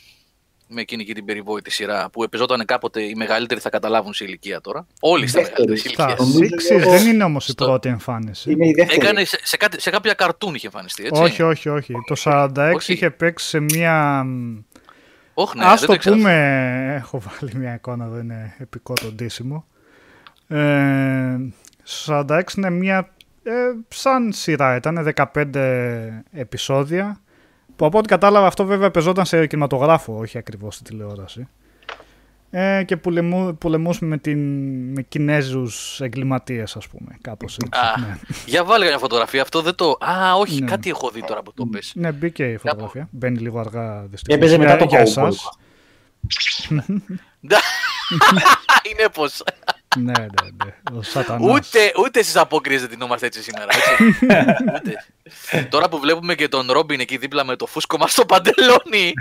Με 0.67 0.81
εκείνη 0.81 1.05
και 1.05 1.13
την 1.13 1.25
περιβόητη 1.25 1.71
σειρά 1.71 2.09
που 2.09 2.23
επιζόταν 2.23 2.65
κάποτε 2.65 3.01
οι 3.01 3.13
μεγαλύτεροι 3.15 3.59
θα 3.59 3.69
καταλάβουν 3.69 4.13
σε 4.13 4.23
ηλικία 4.23 4.61
τώρα. 4.61 4.87
Όλοι 4.99 5.27
στα 5.27 5.39
Δεύτερη. 5.41 5.61
μεγαλύτερη 5.69 5.93
Στα 5.93 6.05
ηλικία. 6.07 6.25
Νομίζω 6.25 6.55
60s 6.55 6.79
εγώ- 6.81 6.89
δεν 6.91 7.07
είναι 7.13 7.23
όμως 7.23 7.47
η 7.47 7.51
στο- 7.51 7.65
πρώτη 7.65 7.89
εμφάνιση. 7.89 8.51
Είναι 8.51 8.67
η 8.67 8.71
δεύτερη. 8.77 8.99
Έκανε 9.05 9.23
σε, 9.23 9.39
σε, 9.43 9.57
κάτι, 9.57 9.81
σε 9.81 9.89
κάποια 9.89 10.13
καρτούν 10.13 10.55
είχε 10.55 10.65
εμφανιστεί, 10.65 11.05
έτσι. 11.05 11.21
Όχι, 11.21 11.41
όχι, 11.41 11.69
όχι. 11.69 11.93
Το 12.07 12.15
46 12.23 12.71
Όχι. 12.75 12.93
είχε 12.93 13.09
παίξει 13.09 13.47
σε 13.47 13.59
μία... 13.59 14.23
μ, 14.23 14.57
Όχι, 15.33 15.57
ναι, 15.57 15.65
Ας 15.65 15.79
δεν 15.79 15.87
το 15.89 15.93
ήξερα. 15.93 16.15
πούμε, 16.15 16.95
έχω 16.97 17.19
βάλει 17.21 17.51
μια 17.55 17.73
εικόνα 17.73 18.05
εδώ, 18.05 18.17
είναι 18.17 18.55
επικό 18.59 18.93
το 18.93 19.11
ντύσιμο. 19.11 19.65
Ε, 20.47 21.35
στο 21.83 22.25
46 22.29 22.41
είναι 22.57 22.69
μια, 22.69 23.09
ε, 23.43 23.51
σαν 23.87 24.31
σειρά 24.33 24.75
ήταν, 24.75 25.13
15 25.33 25.45
επεισόδια. 26.31 27.19
Που 27.75 27.85
από 27.85 27.97
ό,τι 27.97 28.07
κατάλαβα 28.07 28.47
αυτό 28.47 28.65
βέβαια 28.65 28.91
πεζόταν 28.91 29.25
σε 29.25 29.47
κινηματογράφο, 29.47 30.17
όχι 30.17 30.37
ακριβώς 30.37 30.75
στη 30.75 30.83
τηλεόραση. 30.83 31.47
Ε, 32.49 32.83
και 32.83 32.97
πολεμού, 32.97 33.57
πολεμούσε 33.57 34.05
με, 34.05 34.17
την, 34.17 34.39
με 34.93 35.01
Κινέζους 35.01 36.01
εγκληματίες 36.01 36.75
ας 36.75 36.87
πούμε, 36.87 37.17
κάπως 37.21 37.57
έτσι. 37.65 37.79
Α, 37.79 37.99
ναι. 37.99 38.17
Για 38.45 38.63
βάλε 38.63 38.85
μια 38.85 38.97
φωτογραφία. 38.97 39.41
Αυτό 39.41 39.61
δεν 39.61 39.75
το. 39.75 39.97
Α, 39.99 40.33
όχι, 40.35 40.59
Ναι. 40.59 40.65
κάτι 40.69 40.89
έχω 40.89 41.09
δει 41.09 41.23
τώρα 41.23 41.41
που 41.43 41.53
το 41.53 41.65
πες. 41.65 41.91
ναι, 41.95 42.11
μπήκε 42.11 42.51
η 42.51 42.57
φωτογραφία. 42.57 43.07
Μπαίνει 43.11 43.37
λίγο 43.39 43.59
αργά 43.59 44.05
δυστυχώς. 44.09 44.37
Έπαιζε 44.37 44.57
μετά 44.57 44.75
Για- 44.75 44.85
το 44.87 44.95
για 44.95 45.03
Cowboy. 45.05 45.29
εσάς. 48.09 48.43
είναι 48.91 49.09
πως. 49.09 49.43
ναι, 49.97 50.11
ναι, 50.11 50.65
ναι. 50.65 50.97
Ο 50.97 51.01
σατανάς. 51.01 51.53
Ούτε, 51.53 51.91
ούτε 51.97 52.23
στι 52.23 52.37
απόκριε 52.37 52.79
δεν 52.79 52.89
τεινόμαστε 52.89 53.25
έτσι 53.25 53.43
σήμερα. 53.43 53.67
Έτσι. 53.75 54.25
ούτε. 54.75 55.05
Τώρα 55.69 55.89
που 55.89 55.99
βλέπουμε 55.99 56.35
και 56.35 56.47
τον 56.47 56.71
Ρόμπιν 56.71 56.99
εκεί 56.99 57.17
δίπλα 57.17 57.43
με 57.43 57.55
το 57.55 57.65
φούσκωμα 57.65 58.07
στο 58.07 58.25
παντελόνι. 58.25 59.13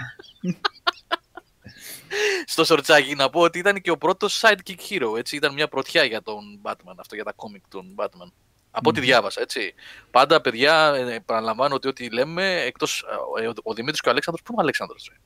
στο 2.46 2.64
σορτσάκι 2.64 3.14
να 3.14 3.30
πω 3.30 3.40
ότι 3.40 3.58
ήταν 3.58 3.80
και 3.80 3.90
ο 3.90 3.96
πρώτος 3.96 4.42
sidekick 4.42 4.90
hero. 4.90 5.18
Έτσι. 5.18 5.36
Ήταν 5.36 5.52
μια 5.52 5.68
πρωτιά 5.68 6.04
για 6.04 6.22
τον 6.22 6.60
Batman, 6.62 6.94
αυτό 6.96 7.14
για 7.14 7.24
τα 7.24 7.32
κόμικ 7.32 7.62
των 7.68 7.94
Batman. 7.96 8.32
Από 8.76 8.90
ό,τι 8.90 9.00
διάβασα, 9.00 9.40
έτσι. 9.40 9.74
Πάντα, 10.10 10.40
παιδιά, 10.40 10.94
ε, 10.96 11.14
επαναλαμβάνω 11.14 11.74
ότι 11.74 11.88
ό,τι 11.88 12.10
λέμε, 12.10 12.60
εκτός 12.60 13.04
ε, 13.40 13.46
ο, 13.46 13.52
ο 13.62 13.74
Δημήτρης 13.74 14.00
και 14.00 14.08
ο 14.08 14.10
Αλέξανδρος, 14.10 14.44
πού 14.44 14.52
είναι 14.52 14.60
ο 14.60 14.62
Αλέξανδρος, 14.62 15.08
ε; 15.08 15.20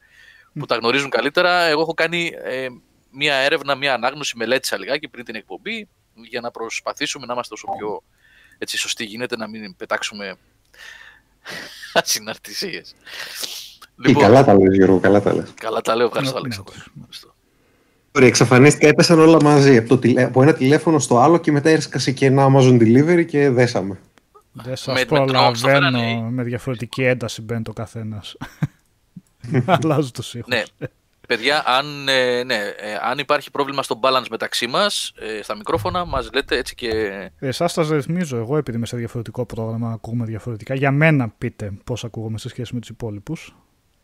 που 0.58 0.66
τα 0.66 0.76
γνωρίζουν 0.76 1.10
καλύτερα, 1.10 1.62
εγώ 1.62 1.80
έχω 1.80 1.94
κάνει 1.94 2.32
ε, 2.42 2.68
μια 3.18 3.34
έρευνα, 3.34 3.74
μια 3.74 3.94
ανάγνωση, 3.94 4.36
μελέτησα 4.36 4.78
λιγάκι 4.78 5.08
πριν 5.08 5.24
την 5.24 5.34
εκπομπή, 5.34 5.88
για 6.14 6.40
να 6.40 6.50
προσπαθήσουμε 6.50 7.26
να 7.26 7.32
είμαστε 7.32 7.54
όσο 7.54 7.66
πιο 7.78 8.02
έτσι, 8.58 8.78
σωστοί 8.78 9.04
γίνεται, 9.04 9.36
να 9.36 9.48
μην 9.48 9.76
πετάξουμε 9.76 10.36
ασυναρτησίες. 11.92 12.94
Ή 14.04 14.12
καλά 14.12 14.44
τα 14.44 14.54
λες 14.58 14.76
Γιώργο, 14.76 14.98
καλά 15.00 15.20
τα 15.22 15.34
λες. 15.34 15.52
καλά 15.54 15.80
τα 15.80 15.96
λέω, 15.96 16.06
ευχαριστώ 16.06 16.34
Ναι, 16.34 16.40
Αλέξανδρο. 16.40 16.74
ναι. 16.76 16.82
Ευχαριστώ. 16.96 17.34
Ωραία, 18.12 18.28
εξαφανίστηκα, 18.28 18.88
έπεσαν 18.88 19.18
όλα 19.20 19.42
μαζί. 19.42 19.76
Από, 19.76 19.88
το 19.88 19.98
τηλε... 19.98 20.22
από 20.22 20.42
ένα 20.42 20.54
τηλέφωνο 20.54 20.98
στο 20.98 21.18
άλλο 21.18 21.38
και 21.38 21.52
μετά 21.52 21.70
έσκασε 21.70 22.12
και 22.12 22.26
ένα 22.26 22.46
Amazon 22.52 22.80
Delivery 22.80 23.24
και 23.26 23.50
δέσαμε. 23.50 24.00
Δεν 24.52 24.76
σας 24.76 24.86
Με- 24.86 24.92
με 24.92 25.00
drone 25.00 25.06
στο 25.06 25.14
προλαβαίνω 25.24 25.56
φέρανε. 25.56 26.26
με 26.30 26.42
διαφορετική 26.42 27.02
ένταση 27.02 27.42
μπαίνει 27.42 27.62
το 27.62 27.72
καθένας. 27.72 28.36
Αλλάζω 29.66 30.10
τους 30.10 30.34
ήχους. 30.34 30.48
Ναι. 30.48 30.62
Παιδιά, 31.28 31.62
αν, 31.66 32.08
ε, 32.08 32.42
ναι, 32.42 32.54
ε, 32.54 32.98
αν 33.02 33.18
υπάρχει 33.18 33.50
πρόβλημα 33.50 33.82
στο 33.82 34.00
balance 34.02 34.26
μεταξύ 34.30 34.66
μας, 34.66 35.12
ε, 35.18 35.42
στα 35.42 35.56
μικρόφωνα, 35.56 36.04
μας 36.04 36.30
λέτε 36.32 36.56
έτσι 36.56 36.74
και... 36.74 36.90
Εσάς 37.38 37.74
τα 37.74 37.86
ρυθμίζω 37.90 38.36
εγώ 38.36 38.56
επειδή 38.56 38.76
είμαι 38.76 38.86
σε 38.86 38.96
διαφορετικό 38.96 39.46
πρόγραμμα, 39.46 39.92
ακούμε 39.92 40.24
διαφορετικά. 40.24 40.74
Για 40.74 40.90
μένα 40.90 41.28
πείτε 41.28 41.72
πώς 41.84 42.04
ακούγομαι 42.04 42.38
σε 42.38 42.48
σχέση 42.48 42.74
με 42.74 42.80
τους 42.80 42.88
υπόλοιπους. 42.88 43.56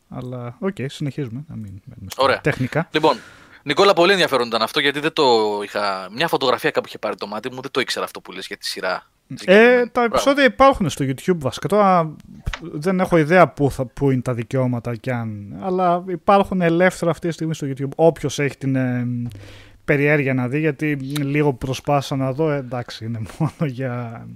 Αλλά 0.09 0.57
οκ, 0.61 0.77
συνεχίζουμε. 0.87 1.45
Να 1.49 1.57
μην 1.57 1.83
μένουμε 1.85 2.11
στα 2.11 2.23
Ωραία. 2.23 2.41
τεχνικά. 2.41 2.89
Λοιπόν, 2.91 3.17
Νικόλα, 3.63 3.93
πολύ 3.93 4.13
ενδιαφέρον 4.13 4.47
ήταν 4.47 4.63
αυτό, 4.63 4.81
γιατί 4.81 5.01
δεν 5.01 5.13
το 5.13 5.61
είχα... 5.65 6.09
Μια 6.13 6.29
φωτογραφία 6.29 6.71
κάπου 6.71 6.87
είχε 6.87 6.99
πάρει 6.99 7.17
το 7.17 7.27
μάτι 7.27 7.51
μου, 7.51 7.61
δεν 7.61 7.71
το 7.71 7.81
ήξερα 7.81 8.05
αυτό 8.05 8.21
που 8.21 8.33
λες 8.33 8.47
για 8.47 8.57
τη 8.57 8.67
σειρά. 8.67 9.11
Ε, 9.45 9.87
τα 9.87 10.05
επεισόδια 10.05 10.45
υπάρχουν 10.45 10.89
στο 10.89 11.05
YouTube 11.05 11.39
βασικά. 11.39 11.69
Τώρα 11.69 12.15
δεν 12.61 13.01
έχω 13.01 13.17
ιδέα 13.17 13.49
πού, 13.49 13.71
θα, 13.71 13.87
πού 13.87 14.11
είναι 14.11 14.23
τα 14.23 14.35
δικαιώματα 14.35 14.95
κι 14.95 15.11
αν. 15.11 15.57
Αλλά 15.63 16.05
υπάρχουν 16.09 16.61
ελεύθερα 16.61 17.11
αυτή 17.11 17.27
τη 17.27 17.33
στιγμή 17.33 17.55
στο 17.55 17.67
YouTube. 17.71 17.89
Όποιος 17.97 18.39
έχει 18.39 18.57
την 18.57 18.77
ε, 18.77 19.07
περιέργεια 19.85 20.35
να 20.35 20.49
δει, 20.49 20.59
γιατί 20.59 20.93
λίγο 21.21 21.53
προσπάθησα 21.53 22.17
να 22.17 22.33
δω. 22.33 22.51
ε, 22.51 22.57
εντάξει, 22.57 23.05
είναι 23.05 23.21
μόνο 23.39 23.53
για, 23.73 24.27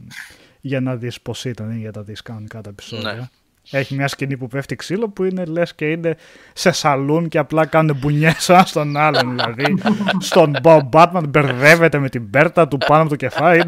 για 0.61 0.81
να 0.81 0.97
δεις 0.97 1.21
πώς 1.21 1.45
ήταν, 1.45 1.71
είναι 1.71 1.81
για 1.81 1.93
τα 1.93 2.03
δεις 2.03 2.23
κανονικά 2.23 2.61
τα 2.61 2.71
επεισόδια. 2.71 3.13
Ναι. 3.13 3.29
Έχει 3.71 3.95
μια 3.95 4.09
σκηνή 4.09 4.37
που 4.37 4.47
πέφτει 4.47 4.77
ξύλο 4.77 5.09
που 5.09 5.25
είναι 5.25 5.45
λες 5.45 5.75
και 5.75 5.91
είναι 5.91 6.17
σε 6.53 6.71
σαλούν 6.71 7.29
και 7.29 7.39
απλά 7.39 7.67
κάνουν 7.67 7.97
μπουνιές 7.97 8.49
ένα 8.49 8.65
στον 8.65 8.97
άλλον. 8.97 9.31
δηλαδή 9.31 9.75
στον 10.29 10.57
Bob 10.63 10.89
Batman 10.91 11.23
μπερδεύεται 11.29 11.99
με 11.99 12.09
την 12.09 12.31
πέρτα 12.31 12.69
του 12.69 12.79
πάνω 12.87 13.01
από 13.01 13.11
το 13.11 13.17
κεφάλι. 13.17 13.63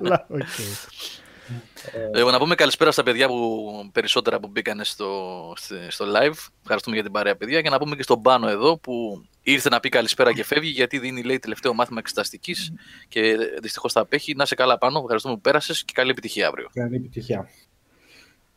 Αλλά 0.00 0.26
οκ. 0.28 0.40
Ε, 2.14 2.22
να 2.22 2.38
πούμε 2.38 2.54
καλησπέρα 2.54 2.90
στα 2.92 3.02
παιδιά 3.02 3.28
που 3.28 3.72
περισσότερα 3.92 4.40
που 4.40 4.48
μπήκαν 4.48 4.80
στο, 4.84 5.52
στη- 5.56 5.74
στο 5.88 6.04
live. 6.16 6.34
Ευχαριστούμε 6.62 6.94
για 6.94 7.04
την 7.04 7.12
παρέα, 7.12 7.36
παιδιά. 7.36 7.62
Και 7.62 7.70
να 7.70 7.78
πούμε 7.78 7.96
και 7.96 8.02
στον 8.02 8.22
Πάνο 8.22 8.48
εδώ 8.48 8.78
που 8.78 9.24
ήρθε 9.42 9.68
να 9.68 9.80
πει 9.80 9.88
καλησπέρα 9.88 10.32
και 10.32 10.44
φεύγει 10.44 10.70
γιατί 10.70 10.98
δίνει 10.98 11.22
λέει 11.22 11.38
τελευταίο 11.38 11.74
μάθημα 11.74 11.98
εξεταστικής 11.98 12.72
και 13.08 13.36
δυστυχώς 13.62 13.92
θα 13.92 14.00
απέχει. 14.00 14.34
Να 14.34 14.44
'σαι 14.44 14.54
καλά 14.54 14.78
Πάνο. 14.78 14.98
Ευχαριστούμε 14.98 15.34
που 15.34 15.40
πέρασες 15.40 15.84
και 15.84 15.92
καλή 15.94 16.10
επιτυχία 16.10 16.46
αύριο. 16.48 16.68
Καλή 16.74 16.96
επιτυχία. 16.96 17.48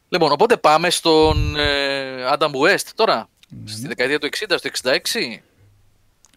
Λοιπόν, 0.10 0.32
οπότε 0.32 0.58
πάμε 0.58 0.90
στον 0.90 1.56
ε, 1.56 2.26
Adam 2.38 2.52
West 2.52 2.88
τώρα. 2.96 3.30
Ναι, 3.50 3.72
Στη 3.72 3.88
δεκαετία 3.88 4.20
του 4.20 4.30
60, 4.50 4.56
στο 4.58 4.70
66. 4.92 4.94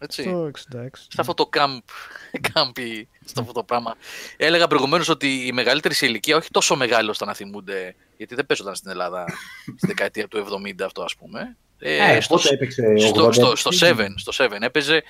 Έτσι. 0.01 0.21
Στο 0.23 0.49
66. 0.75 0.87
Σε 0.93 1.17
αυτό 1.21 1.33
το 1.33 1.49
camp, 1.57 1.79
κάμπι, 2.53 3.07
στο 3.25 3.41
αυτό 3.41 3.53
το 3.53 3.63
πράγμα. 3.63 3.95
Έλεγα 4.37 4.67
προηγουμένως 4.67 5.09
ότι 5.09 5.27
οι 5.47 5.51
μεγαλύτεροι 5.51 5.93
σε 5.93 6.05
ηλικία, 6.05 6.35
όχι 6.37 6.49
τόσο 6.51 6.75
μεγάλοι 6.75 7.09
ώστε 7.09 7.25
να 7.25 7.33
θυμούνται, 7.33 7.95
γιατί 8.17 8.35
δεν 8.35 8.45
παίζονταν 8.45 8.75
στην 8.75 8.89
Ελλάδα 8.91 9.25
στη 9.77 9.87
δεκαετία 9.87 10.27
του 10.27 10.45
70 10.79 10.81
αυτό, 10.85 11.01
ας 11.01 11.15
πούμε. 11.15 11.57
Ε, 11.79 12.15
Ε, 12.15 12.19
στο, 12.21 12.35
πότε 12.35 12.49
έπαιξε 12.53 12.93
στο, 12.97 13.25
80, 13.27 13.33
στο, 13.33 13.55
στο 13.55 13.69
7, 13.87 14.05
στο 14.15 14.45
7 14.45 14.51
έπαιζε 14.59 15.03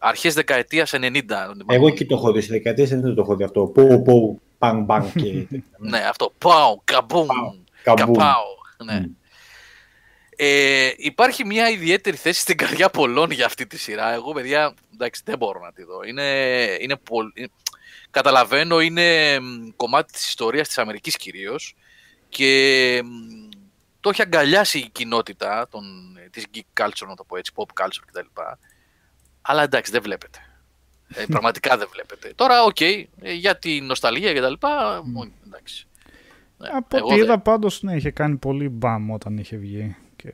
αρχές 0.00 0.34
δεκαετίας 0.34 0.90
90. 0.94 0.96
αν 0.96 1.16
δεν 1.22 1.66
Εγώ 1.68 1.78
πάω. 1.82 1.86
εκεί 1.86 2.06
το 2.06 2.14
έχω 2.14 2.32
δει, 2.32 2.40
στη 2.40 2.52
δεκαετία 2.52 2.84
δεν 2.86 3.14
το 3.14 3.22
έχω 3.22 3.36
δει 3.36 3.44
αυτό. 3.44 3.66
Πω, 3.66 4.02
πω, 4.02 4.40
παν, 4.58 4.86
παν 4.86 5.12
και 5.12 5.46
Ναι, 5.90 5.98
αυτό. 5.98 6.32
Πάω, 6.38 6.80
καμπούμ, 6.84 7.26
καμπούμ. 7.82 8.14
καπάω. 8.14 8.44
Ναι. 8.84 9.04
Μμ. 10.42 10.48
Ε, 10.48 10.92
υπάρχει 10.96 11.44
μια 11.46 11.68
ιδιαίτερη 11.70 12.16
θέση 12.16 12.40
στην 12.40 12.56
καρδιά 12.56 12.90
πολλών 12.90 13.30
για 13.30 13.46
αυτή 13.46 13.66
τη 13.66 13.78
σειρά. 13.78 14.12
Εγώ, 14.12 14.32
παιδιά, 14.32 14.74
εντάξει, 14.92 15.22
δεν 15.24 15.38
μπορώ 15.38 15.60
να 15.60 15.72
τη 15.72 15.82
δω. 15.84 16.02
Είναι, 16.06 16.22
είναι 16.80 16.96
πολ- 16.96 17.38
είναι- 17.38 17.48
Καταλαβαίνω, 18.10 18.80
είναι 18.80 19.38
μ, 19.40 19.68
κομμάτι 19.76 20.12
της 20.12 20.28
ιστορίας 20.28 20.66
της 20.68 20.78
Αμερικής 20.78 21.16
κυρίως 21.16 21.74
και 22.28 23.00
μ, 23.04 23.08
το 24.00 24.08
έχει 24.08 24.22
αγκαλιάσει 24.22 24.78
η 24.78 24.88
κοινότητα 24.92 25.66
των, 25.70 25.82
ε, 26.24 26.28
της 26.28 26.44
geek 26.54 26.82
culture, 26.82 27.06
να 27.08 27.14
το 27.14 27.24
πω 27.24 27.36
έτσι, 27.36 27.52
pop 27.54 27.82
culture 27.82 28.02
κτλ. 28.06 28.40
Αλλά 29.42 29.62
εντάξει, 29.62 29.92
δεν 29.92 30.02
βλέπεται. 30.02 30.38
Ε, 31.14 31.24
πραγματικά 31.34 31.76
δεν 31.76 31.88
βλέπεται. 31.92 32.32
Τώρα, 32.34 32.62
οκ, 32.62 32.80
ε, 32.80 33.06
για 33.32 33.58
την 33.58 33.84
νοσταλγία 33.86 34.32
και 34.32 34.40
τα 34.40 34.50
λοιπά, 34.50 35.02
μ, 35.04 35.20
εντάξει. 35.46 35.86
Ναι, 36.58 36.68
Από 36.72 36.96
εγώ 36.96 37.06
ό,τι 37.06 37.14
δεν- 37.14 37.24
είδα 37.24 37.38
πάντως 37.38 37.82
ναι, 37.82 37.96
είχε 37.96 38.10
κάνει 38.10 38.36
πολύ 38.36 38.68
μπαμ 38.68 39.10
όταν 39.10 39.36
είχε 39.38 39.56
βγει. 39.56 39.96
Και, 40.22 40.30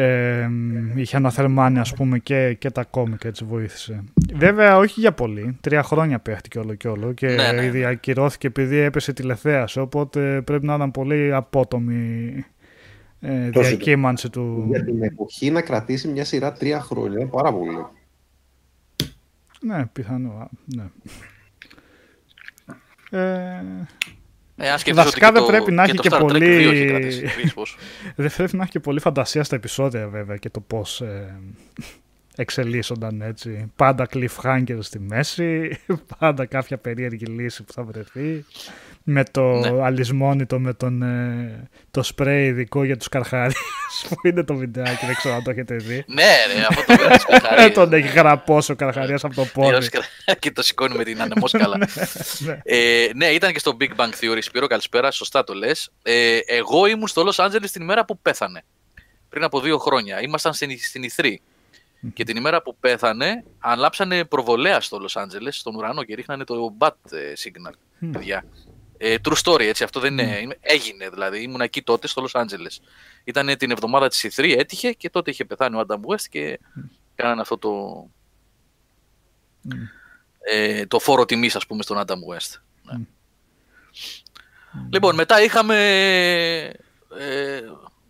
ε, 0.00 0.48
είχε 0.94 1.16
αναθερμάνει 1.16 1.78
ας 1.78 1.94
πούμε 1.94 2.18
και, 2.18 2.54
και 2.54 2.70
τα 2.70 2.84
κόμικ 2.84 3.24
έτσι 3.24 3.44
βοήθησε. 3.44 4.04
Βέβαια 4.34 4.76
όχι 4.76 5.00
για 5.00 5.12
πολύ, 5.12 5.56
τρία 5.60 5.82
χρόνια 5.82 6.18
παίχτηκε 6.18 6.58
όλο 6.58 6.74
και 6.74 6.88
όλο 6.88 7.12
και 7.12 7.26
Ναι, 7.26 7.52
ναι, 7.52 7.64
ήδη 7.64 7.78
ναι. 7.78 7.86
ακυρώθηκε 7.86 8.46
επειδή 8.46 8.76
έπεσε 8.76 9.12
τηλεθέαση 9.12 9.78
οπότε 9.80 10.42
πρέπει 10.42 10.66
να 10.66 10.74
ήταν 10.74 10.90
πολύ 10.90 11.34
απότομη 11.34 12.32
ε, 13.20 13.50
Τόσο 13.50 13.70
το- 13.70 13.76
διακύμανση 13.76 14.30
του. 14.30 14.64
Για 14.68 14.84
την 14.84 15.02
εποχή 15.02 15.50
να 15.50 15.62
κρατήσει 15.62 16.08
μια 16.08 16.24
σειρά 16.24 16.52
τρία 16.52 16.80
χρόνια, 16.80 17.26
πάρα 17.26 17.52
πολύ. 17.52 17.86
Ναι, 19.60 19.86
πιθανό. 19.86 20.30
α, 20.30 20.48
Ναι. 20.64 20.84
Ε, 23.10 23.62
Ε, 24.56 24.70
αν 24.70 24.78
σκεφτείς 24.78 25.04
Βασικά 25.04 25.26
ότι 25.28 25.34
δεν 25.38 25.44
το- 25.46 25.52
πρέπει 25.52 25.72
να 25.72 25.82
έχει 25.82 25.94
το 25.94 26.02
και 26.02 26.08
Star 26.12 26.16
Trek 26.16 26.20
πολύ- 26.20 26.38
2 26.66 26.70
έχει 26.72 26.84
κρατήσει. 26.86 27.26
Βρεις 27.26 27.54
πώς; 27.54 27.76
Δεν 28.16 28.32
πρέπει 28.36 28.56
να 28.56 28.62
έχει 28.62 28.70
και 28.72 28.80
πολύ 28.80 29.00
φαντασία 29.00 29.44
στα 29.44 29.56
επεισόδια 29.56 30.08
βέβαια 30.08 30.36
και 30.36 30.50
το 30.50 30.60
πώς 30.60 31.00
ε, 31.00 31.38
εξελίσσονταν 32.36 33.22
έτσι. 33.22 33.70
Πάντα 33.76 34.06
cliffhanger 34.12 34.78
στη 34.80 34.98
μέση, 34.98 35.78
πάντα 36.18 36.46
κάποια 36.46 36.78
περίεργη 36.78 37.24
λύση 37.26 37.62
που 37.62 37.72
θα 37.72 37.82
βρεθεί. 37.82 38.44
Με 39.04 39.24
το 39.24 39.42
Ναι. 39.42 39.82
αλυσμόνητο, 39.84 40.58
με 40.58 40.74
τον, 40.74 41.02
ε, 41.02 41.68
το 41.90 42.02
σπρέι 42.02 42.46
ειδικό 42.46 42.84
για 42.84 42.96
τους 42.96 43.08
καρχαρίες 43.08 43.56
που 44.08 44.26
είναι 44.28 44.42
το 44.44 44.54
βιντεάκι, 44.54 45.06
δεν 45.06 45.14
ξέρω 45.14 45.34
αν 45.34 45.42
το 45.42 45.50
έχετε 45.50 45.74
δει. 45.76 46.04
Ναι, 46.06 46.22
ρε, 46.54 46.60
αυτό 46.68 46.84
το 46.86 46.96
βλέπεις 46.96 47.24
Ε, 47.24 47.38
καθαρί. 47.38 47.72
τον 47.72 47.92
έχει 47.92 48.08
γραπώσει 48.08 48.72
ο 48.72 48.74
καρχαρίας 48.76 49.24
από 49.24 49.34
το 49.34 49.44
πόδι. 49.44 49.88
και 50.38 50.50
το 50.52 50.62
σηκώνει 50.62 50.96
με 50.96 51.04
την 51.04 51.20
ανεμόσκαλα. 51.22 51.76
Ναι. 52.38 52.60
ε, 52.64 53.08
ναι, 53.14 53.26
ήταν 53.26 53.52
και 53.52 53.58
στο 53.58 53.76
Big 53.80 53.88
Bang 53.96 54.10
Theory, 54.20 54.38
Σπύρο, 54.40 54.66
καλησπέρα, 54.66 55.10
σωστά 55.10 55.44
το 55.44 55.54
λες. 55.54 55.90
Ε, 56.02 56.38
εγώ 56.46 56.86
ήμουν 56.86 57.06
στο 57.08 57.24
Los 57.28 57.44
Angeles 57.46 57.70
την 57.72 57.82
ημέρα 57.82 58.04
που 58.04 58.18
πέθανε. 58.18 58.62
Πριν 59.28 59.44
από 59.44 59.60
δύο 59.60 59.78
χρόνια. 59.78 60.20
Ήμασταν 60.22 60.52
στην, 60.54 60.78
στην 60.78 61.02
Ιθρή. 61.02 61.40
Και 62.14 62.24
την 62.24 62.36
ημέρα 62.36 62.62
που 62.62 62.76
πέθανε, 62.80 63.44
ανάψανε 63.58 64.24
προβολέα 64.24 64.80
στο 64.80 64.98
Los 65.06 65.22
Angeles, 65.22 65.48
στον 65.50 65.74
ουρανό 65.74 66.02
και 66.04 66.14
ρίχνανε 66.14 66.44
το 66.44 66.74
bat 66.78 66.88
ε, 67.10 67.32
signal, 67.44 67.72
παιδιά. 68.12 68.44
Ε, 69.04 69.16
true 69.24 69.36
story, 69.44 69.60
έτσι, 69.60 69.84
αυτό 69.84 70.00
δεν 70.00 70.18
είναι, 70.18 70.38
είναι- 70.38 70.58
έγινε 70.60 71.08
δηλαδή. 71.10 71.42
Ήμουν 71.42 71.60
εκεί 71.60 71.82
τότε 71.82 72.06
στο 72.06 72.24
Los 72.26 72.40
Angeles. 72.40 72.84
Ήταν 73.24 73.56
την 73.56 73.70
εβδομάδα 73.70 74.08
της 74.08 74.22
Ιθρή, 74.22 74.52
έτυχε 74.52 74.92
και 74.92 75.10
τότε 75.10 75.30
είχε 75.30 75.44
πεθάνει 75.44 75.76
ο 75.76 75.84
Adam 75.88 75.94
West 75.94 76.22
και 76.30 76.60
κάνανε 77.14 77.40
αυτό 77.40 77.58
το, 77.58 78.06
ε, 80.40 80.86
το 80.86 80.98
φόρο 80.98 81.24
τιμής 81.24 81.56
ας 81.56 81.66
πούμε 81.66 81.82
στον 81.82 82.02
Adam 82.06 82.14
West. 82.14 82.60
Ναι. 82.82 83.04
Λοιπόν, 84.92 85.14
μετά 85.14 85.42
είχαμε 85.42 85.76
ε, 87.18 87.60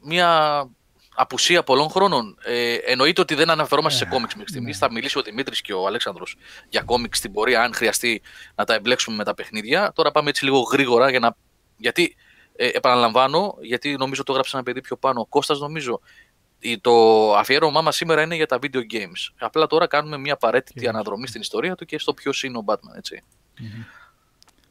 μια 0.02 0.68
απουσία 1.14 1.62
πολλών 1.62 1.88
χρόνων. 1.88 2.38
Ε, 2.44 2.74
εννοείται 2.74 3.20
ότι 3.20 3.34
δεν 3.34 3.50
αναφερόμαστε 3.50 3.98
σε 4.04 4.10
κόμιξ 4.10 4.34
μέχρι 4.34 4.50
στιγμής. 4.50 4.78
Θα 4.78 4.92
μιλήσει 4.92 5.18
ο 5.18 5.22
Δημήτρης 5.22 5.60
και 5.60 5.72
ο 5.72 5.86
Αλέξανδρος 5.86 6.36
για 6.68 6.82
κόμιξ 6.82 7.18
στην 7.18 7.32
πορεία, 7.32 7.62
αν 7.62 7.74
χρειαστεί 7.74 8.22
να 8.54 8.64
τα 8.64 8.74
εμπλέξουμε 8.74 9.16
με 9.16 9.24
τα 9.24 9.34
παιχνίδια. 9.34 9.92
Τώρα 9.94 10.10
πάμε 10.10 10.28
έτσι 10.28 10.44
λίγο 10.44 10.60
γρήγορα 10.60 11.10
για 11.10 11.18
να... 11.18 11.36
Γιατί, 11.76 12.16
ε, 12.56 12.66
επαναλαμβάνω, 12.72 13.56
γιατί 13.60 13.96
νομίζω 13.96 14.22
το 14.22 14.32
έγραψε 14.32 14.56
ένα 14.56 14.64
παιδί 14.64 14.80
πιο 14.80 14.96
πάνω, 14.96 15.20
ο 15.20 15.26
Κώστας 15.26 15.58
νομίζω, 15.58 16.00
η- 16.58 16.78
το 16.78 16.92
αφιέρωμά 17.36 17.80
μας 17.80 17.96
σήμερα 17.96 18.22
είναι 18.22 18.34
για 18.34 18.46
τα 18.46 18.58
video 18.62 18.78
games. 18.92 19.32
Απλά 19.38 19.66
τώρα 19.66 19.86
κάνουμε 19.86 20.18
μια 20.18 20.32
απαραίτητη 20.32 20.80
Games. 20.84 20.88
αναδρομή 20.88 21.26
στην 21.26 21.40
ιστορία 21.40 21.74
του 21.74 21.84
και 21.84 21.98
στο 21.98 22.14
ποιος 22.14 22.42
είναι 22.42 22.58
ο 22.58 22.64
Batman, 22.66 22.96
έτσι. 22.96 23.22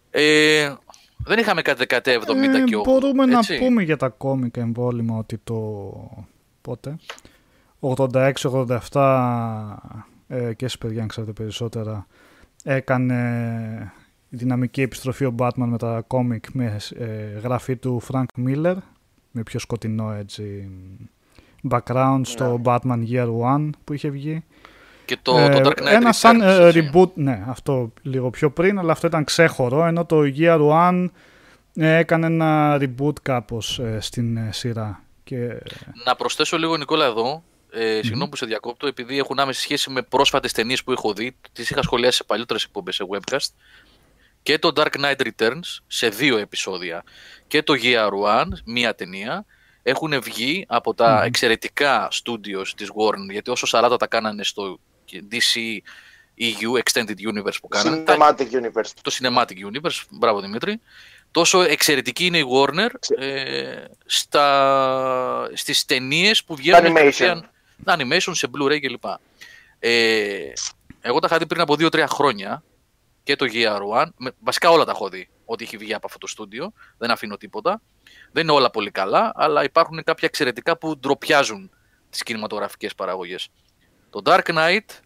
Ε, 0.09 0.73
δεν 1.23 1.39
είχαμε 1.39 1.61
κάτι 1.61 1.77
δεκαετία 1.77 2.21
70 2.21 2.55
Ε, 2.55 2.63
και 2.63 2.75
ο, 2.75 2.81
μπορούμε 2.81 3.23
έτσι. 3.23 3.53
να 3.53 3.59
πούμε 3.59 3.83
για 3.83 3.97
τα 3.97 4.09
κόμικα 4.09 4.61
εμβόλυμα 4.61 5.17
ότι 5.17 5.37
το 5.43 6.23
πότε; 6.61 6.95
86-87 7.79 8.77
ε, 10.27 10.53
και 10.53 10.65
εσείς 10.65 10.77
παιδιά 10.77 11.01
αν 11.01 11.07
ξέρετε 11.07 11.31
περισσότερα 11.31 12.07
έκανε 12.63 13.91
η 14.29 14.35
δυναμική 14.35 14.81
επιστροφή 14.81 15.25
ο 15.25 15.35
Batman 15.37 15.65
με 15.65 15.77
τα 15.77 16.03
κόμικ 16.07 16.45
με 16.53 16.77
ε, 16.97 17.39
γραφή 17.43 17.75
του 17.75 18.01
Frank 18.11 18.45
Miller 18.47 18.75
με 19.31 19.43
πιο 19.43 19.59
σκοτεινό 19.59 20.11
έτσι 20.11 20.69
background 21.69 22.21
στο 22.23 22.61
Batman 22.63 23.03
Year 23.09 23.27
One 23.41 23.69
που 23.83 23.93
είχε 23.93 24.09
βγει 24.09 24.43
και 25.05 25.17
το, 25.21 25.37
ε, 25.37 25.49
το 25.49 25.69
Dark 25.69 25.81
Knight 25.81 25.85
ένα 25.85 26.11
σαν 26.11 26.41
Returns, 26.41 26.45
ε, 26.45 26.67
έτσι. 26.67 26.89
reboot, 26.93 27.13
ναι, 27.13 27.43
αυτό 27.47 27.91
λίγο 28.01 28.29
πιο 28.29 28.51
πριν, 28.51 28.79
αλλά 28.79 28.91
αυτό 28.91 29.07
ήταν 29.07 29.23
ξέχωρο, 29.23 29.85
ενώ 29.85 30.05
το 30.05 30.21
Year 30.37 30.69
One 30.69 31.09
ε, 31.75 31.95
έκανε 31.97 32.25
ένα 32.25 32.77
reboot 32.81 33.21
κάπως 33.21 33.79
ε, 33.79 33.97
στην 33.99 34.37
ε, 34.37 34.49
σειρά. 34.51 35.03
Και, 35.23 35.61
Να 36.05 36.15
προσθέσω 36.15 36.57
λίγο, 36.57 36.77
Νικόλα, 36.77 37.05
εδώ. 37.05 37.43
Ε, 37.73 37.99
Συγγνώμη 38.01 38.29
που 38.29 38.35
σε 38.35 38.45
διακόπτω, 38.45 38.87
επειδή 38.87 39.17
έχουν 39.17 39.39
άμεση 39.39 39.61
σχέση 39.61 39.89
με 39.89 40.01
πρόσφατες 40.01 40.51
ταινίες 40.51 40.83
που 40.83 40.91
έχω 40.91 41.13
δει, 41.13 41.35
τις 41.51 41.69
είχα 41.69 41.81
σχολιάσει 41.81 42.17
σε 42.17 42.23
παλιότερες 42.23 42.63
εκπομπές 42.63 42.95
σε 42.95 43.05
webcast. 43.09 43.47
και 44.43 44.59
το 44.59 44.71
Dark 44.75 44.99
Knight 44.99 45.27
Returns 45.27 45.79
σε 45.87 46.09
δύο 46.09 46.37
επεισόδια 46.37 47.03
και 47.47 47.63
το 47.63 47.73
Gear 47.81 48.09
One, 48.09 48.49
μία 48.65 48.95
ταινία, 48.95 49.45
έχουν 49.83 50.21
βγει 50.21 50.65
από 50.67 50.93
τα 50.93 51.23
εξαιρετικά 51.23 52.07
studios 52.11 52.67
της 52.75 52.89
Warner, 52.95 53.31
γιατί 53.31 53.49
όσο 53.49 53.67
40 53.79 53.95
τα 53.99 54.07
κάνανε 54.07 54.43
στο 54.43 54.79
DC 55.31 55.77
EU, 56.39 56.79
Extended 56.83 57.15
Universe 57.33 57.55
που 57.61 57.67
κάνανε, 57.67 58.03
Cinematic 58.07 58.51
Universe. 58.51 58.89
το 59.01 59.11
Cinematic 59.19 59.71
Universe, 59.71 60.01
μπράβο 60.09 60.39
Δημήτρη, 60.41 60.81
τόσο 61.31 61.61
εξαιρετική 61.61 62.25
είναι 62.25 62.37
η 62.37 62.45
Warner 62.53 62.89
ε, 63.17 63.75
στα, 64.05 65.49
στις 65.53 65.85
ταινίες 65.85 66.43
που 66.43 66.55
βγαίνουν 66.55 66.81
animation. 66.91 66.93
κατευθείαν- 66.93 67.49
animation 67.85 68.31
σε 68.31 68.47
Blu-ray 68.57 68.79
κλπ. 68.79 69.03
Ε, 69.79 70.51
εγώ 71.01 71.19
τα 71.19 71.27
είχα 71.29 71.37
δει 71.37 71.45
πριν 71.45 71.61
από 71.61 71.73
2-3 71.79 72.05
χρόνια 72.09 72.63
και 73.23 73.35
το 73.35 73.45
Gear 73.53 73.79
One, 74.01 74.07
με- 74.17 74.31
βασικά 74.39 74.69
όλα 74.69 74.85
τα 74.85 74.91
έχω 74.91 75.09
δει, 75.09 75.29
ό,τι 75.45 75.63
έχει 75.63 75.77
βγει 75.77 75.93
από 75.93 76.05
αυτό 76.07 76.17
το 76.19 76.27
στούντιο, 76.27 76.73
δεν 76.97 77.11
αφήνω 77.11 77.37
τίποτα. 77.37 77.81
Δεν 78.31 78.43
είναι 78.43 78.51
όλα 78.51 78.69
πολύ 78.71 78.91
καλά, 78.91 79.31
αλλά 79.35 79.63
υπάρχουν 79.63 80.03
κάποια 80.03 80.27
εξαιρετικά 80.27 80.77
που 80.77 80.97
ντροπιάζουν 80.97 81.71
τις 82.09 82.23
κινηματογραφικές 82.23 82.95
παραγωγές. 82.95 83.47
Το 84.11 84.21
Dark 84.23 84.43
Knight, 84.43 84.99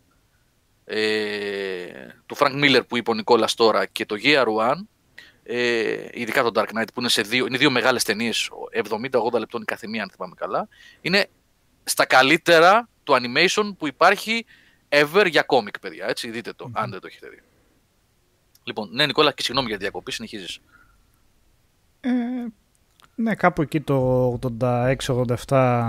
ε, 0.86 2.08
του 2.26 2.38
Frank 2.38 2.64
Miller 2.64 2.82
που 2.88 2.98
είπε 2.98 3.12
ο 3.12 3.14
Νικόλας 3.14 3.54
τώρα 3.54 3.86
και 3.86 4.06
το 4.06 4.16
Gear 4.24 4.46
One, 4.46 4.86
ε, 5.44 6.08
ειδικά 6.12 6.44
το 6.44 6.52
Dark 6.54 6.68
Knight 6.78 6.88
που 6.94 7.00
είναι, 7.00 7.10
σε 7.10 7.22
δύο, 7.22 7.46
είναι 7.46 7.58
δύο 7.58 7.70
μεγάλες 7.70 8.04
ταινίες, 8.04 8.50
70-80 8.72 9.40
λεπτών 9.40 9.62
η 9.62 9.66
καθεμία 9.66 10.04
αν 10.04 10.10
θυμάμαι 10.10 10.36
καλά, 10.36 10.68
είναι 11.02 11.28
στα 11.84 12.06
καλύτερα 12.06 12.90
του 13.04 13.14
animation 13.14 13.76
που 13.78 13.88
υπάρχει 13.88 14.46
ever 14.90 15.28
για 15.30 15.42
κόμικ, 15.42 15.80
παιδιά. 15.80 16.08
Έτσι, 16.08 16.30
δείτε 16.30 16.54
το, 16.54 16.70
αν 16.74 16.92
δεν 16.92 17.00
το 17.00 17.08
έχετε 17.08 17.30
δει. 17.30 17.42
Λοιπόν, 18.64 18.90
ναι, 18.92 19.06
Νικόλα, 19.06 19.32
και 19.32 19.44
συγγνώμη 19.44 19.68
για 19.68 19.78
τη 19.78 19.84
διακοπή, 19.84 20.12
συνεχίζεις. 20.12 20.60
Ε, 22.00 22.10
ναι, 23.16 23.36
κάπου 23.36 23.62
εκεί 23.62 23.82
το 23.82 24.40
86-87 24.60 25.84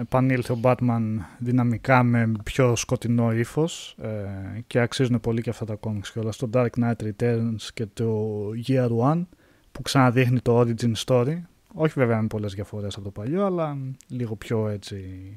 επανήλθε 0.00 0.52
ο 0.52 0.60
Batman 0.62 1.02
δυναμικά 1.38 2.02
με 2.02 2.32
πιο 2.44 2.76
σκοτεινό 2.76 3.32
ύφος 3.32 3.96
ε, 4.02 4.60
και 4.66 4.80
αξίζουν 4.80 5.20
πολύ 5.20 5.42
και 5.42 5.50
αυτά 5.50 5.64
τα 5.64 5.78
comics 5.80 6.06
και 6.12 6.18
όλα. 6.18 6.32
Στο 6.32 6.50
Dark 6.52 6.68
Knight 6.80 7.02
Returns 7.02 7.68
και 7.74 7.86
το 7.86 8.40
Year 8.66 8.88
One 9.12 9.22
που 9.72 9.82
ξαναδείχνει 9.82 10.40
το 10.40 10.60
origin 10.60 10.92
story. 11.06 11.36
Όχι 11.74 11.92
βέβαια 11.96 12.22
με 12.22 12.26
πολλές 12.26 12.54
διαφορές 12.54 12.94
από 12.94 13.04
το 13.04 13.10
παλιό, 13.10 13.44
αλλά 13.46 13.76
λίγο 14.08 14.36
πιο 14.36 14.68
έτσι... 14.68 15.32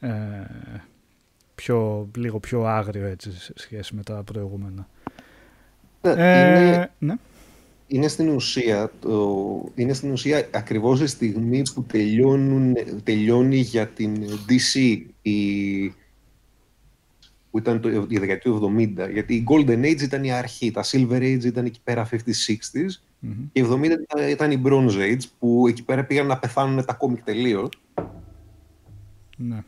Ε, 0.00 0.10
πιο, 1.54 2.08
λίγο 2.16 2.40
πιο 2.40 2.64
άγριο 2.64 3.06
έτσι 3.06 3.32
σε 3.32 3.52
σχέση 3.56 3.94
με 3.94 4.02
τα 4.02 4.22
προηγούμενα. 4.22 4.88
Ναι, 6.00 6.10
Ε, 6.16 6.64
είναι, 6.64 6.90
ναι. 6.98 7.14
Είναι 7.90 8.08
στην 8.08 8.28
ουσία, 8.28 8.92
το, 9.00 9.64
είναι 9.74 9.92
στην 9.92 10.10
ουσία 10.10 10.48
ακριβώς 10.50 11.00
η 11.00 11.06
στιγμή 11.06 11.62
που 11.74 11.82
τελειώνουν, 11.82 12.76
τελειώνει 13.04 13.56
για 13.56 13.86
την 13.88 14.24
DC 14.48 14.98
η, 15.22 15.88
που 17.50 17.58
ήταν 17.58 17.80
το, 17.80 17.88
η 17.88 18.18
δεκαετία 18.18 18.38
του 18.52 18.74
70. 18.78 19.10
Γιατί 19.12 19.34
η 19.34 19.44
Golden 19.48 19.84
Age 19.84 20.00
ήταν 20.00 20.24
η 20.24 20.32
αρχή, 20.32 20.70
τα 20.70 20.84
Silver 20.84 21.20
Age 21.20 21.44
ήταν 21.44 21.64
εκεί 21.64 21.80
πέρα 21.84 22.08
50-60s 22.10 22.16
Μμμ. 23.18 23.32
και 23.52 23.60
η 23.60 23.66
70 23.70 23.84
ήταν- 23.84 24.28
ήταν 24.30 24.50
η 24.50 24.62
Bronze 24.64 25.12
Age 25.12 25.22
που 25.38 25.66
εκεί 25.68 25.82
πέρα 25.84 26.04
πήγαν 26.04 26.26
να 26.26 26.38
πεθάνουν 26.38 26.84
τα 26.84 26.92
κόμικ 26.92 27.22
τελείως. 27.24 27.68
ναι. 29.36 29.62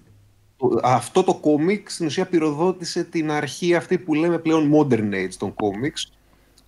Αυτό 0.83 1.23
το 1.23 1.35
κόμικ 1.35 1.91
στην 1.91 2.07
ουσία 2.07 2.27
πυροδότησε 2.27 3.05
την 3.05 3.31
αρχή 3.31 3.75
αυτή 3.75 3.99
που 3.99 4.15
λέμε 4.15 4.39
πλέον 4.39 4.73
modern 4.75 5.13
age 5.15 5.35
των 5.39 5.55
κόμιξ 5.55 6.13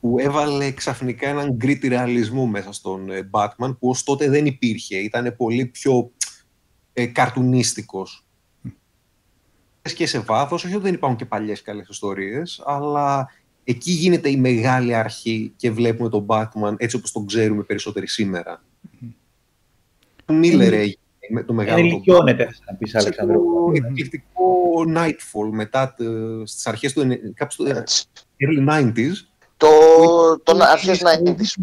που 0.03 0.19
έβαλε 0.19 0.71
ξαφνικά 0.71 1.29
έναν 1.29 1.57
gritty 1.63 1.89
ρεαλισμό 1.89 2.47
μέσα 2.47 2.73
στον 2.73 3.11
ε, 3.11 3.29
Batman 3.31 3.77
που 3.79 3.89
ως 3.89 4.03
τότε 4.03 4.29
δεν 4.29 4.47
υπήρχε. 4.47 4.97
Ήταν 4.97 5.35
πολύ 5.37 5.67
πιο 5.67 6.11
ε, 6.93 7.07
καρτουνίστικος. 7.07 8.25
Και 9.95 10.07
σε 10.07 10.19
βάθος, 10.19 10.65
όχι 10.65 10.75
ότι 10.75 10.83
δεν 10.85 10.95
υπάρχουν 10.95 11.19
και 11.19 11.25
παλιές 11.25 11.63
καλές 11.63 11.89
ιστορίες, 11.89 12.63
αλλά 12.67 13.31
εκεί 13.65 13.91
γίνεται 13.91 14.31
η 14.31 14.37
μεγάλη 14.37 14.95
αρχή 14.95 15.53
και 15.57 15.71
βλέπουμε 15.71 16.09
τον 16.09 16.27
Batman 16.29 16.75
έτσι 16.77 16.97
όπως 16.97 17.13
τον 17.13 17.27
ξέρουμε 17.27 17.63
περισσότεροι 17.63 18.07
σήμερα. 18.09 18.63
Ο 20.27 20.33
Μίλλερ 20.33 20.73
έγινε 20.73 20.97
με 21.31 21.43
το 21.43 21.53
μεγάλο 21.53 21.77
τον 21.77 21.87
Ενηλικιώνεται, 21.87 22.45
θα 22.45 22.73
να 22.73 22.75
πεις, 22.77 22.93
το 22.93 22.99
Αλεξανδρό. 22.99 23.41
εκπληκτικό 23.75 24.85
Nightfall 24.97 25.51
μετά 25.51 25.95
το- 25.95 26.47
στις 26.47 26.67
αρχές 26.67 26.93
του, 26.93 27.01
ενε- 27.01 27.21
κάπου 27.35 27.53
στο 27.53 27.65
Έτσι. 27.67 28.05
early 28.41 28.69
90s. 28.69 29.32
Το, 29.63 30.39
τον 30.43 30.63
αρχές 30.63 31.01
να 31.01 31.13
90s. 31.19 31.63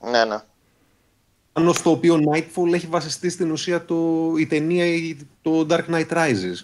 Ναι, 0.00 0.24
ναι. 0.24 0.38
Πάνω 1.52 1.72
στο 1.72 1.90
οποίο 1.90 2.18
Nightfall 2.30 2.72
έχει 2.72 2.86
βασιστεί 2.86 3.30
στην 3.30 3.50
ουσία 3.50 3.84
το, 3.84 3.96
η 4.38 4.46
ταινία 4.46 4.86
η- 4.86 5.16
το 5.42 5.66
Dark 5.70 5.84
Knight 5.90 6.08
Rises. 6.08 6.54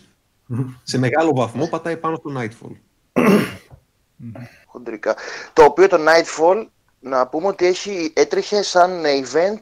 Σε 0.82 0.98
μεγάλο 0.98 1.30
βαθμό 1.34 1.66
πατάει 1.66 1.96
πάνω 1.96 2.16
στο 2.16 2.32
Nightfall. 2.36 2.76
χοντρικά. 4.66 5.16
Το 5.52 5.64
οποίο 5.64 5.88
το 5.88 5.96
Nightfall, 6.00 6.66
να 7.00 7.26
πούμε 7.26 7.46
ότι 7.46 7.66
έχει, 7.66 8.12
έτρεχε 8.16 8.62
σαν 8.62 9.02
event 9.04 9.58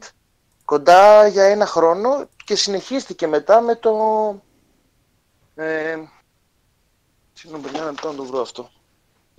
κοντά 0.65 1.27
για 1.27 1.43
ένα 1.43 1.65
χρόνο 1.65 2.29
και 2.45 2.55
συνεχίστηκε 2.55 3.27
μετά 3.27 3.61
με 3.61 3.75
το... 3.75 3.91
Ε, 5.55 5.95
Συγγνώμη, 7.33 7.63
παιδιά, 7.63 7.79
να 7.81 7.85
λεπτό 7.85 8.07
να 8.11 8.15
το 8.15 8.23
βρω 8.25 8.41
αυτό. 8.41 8.69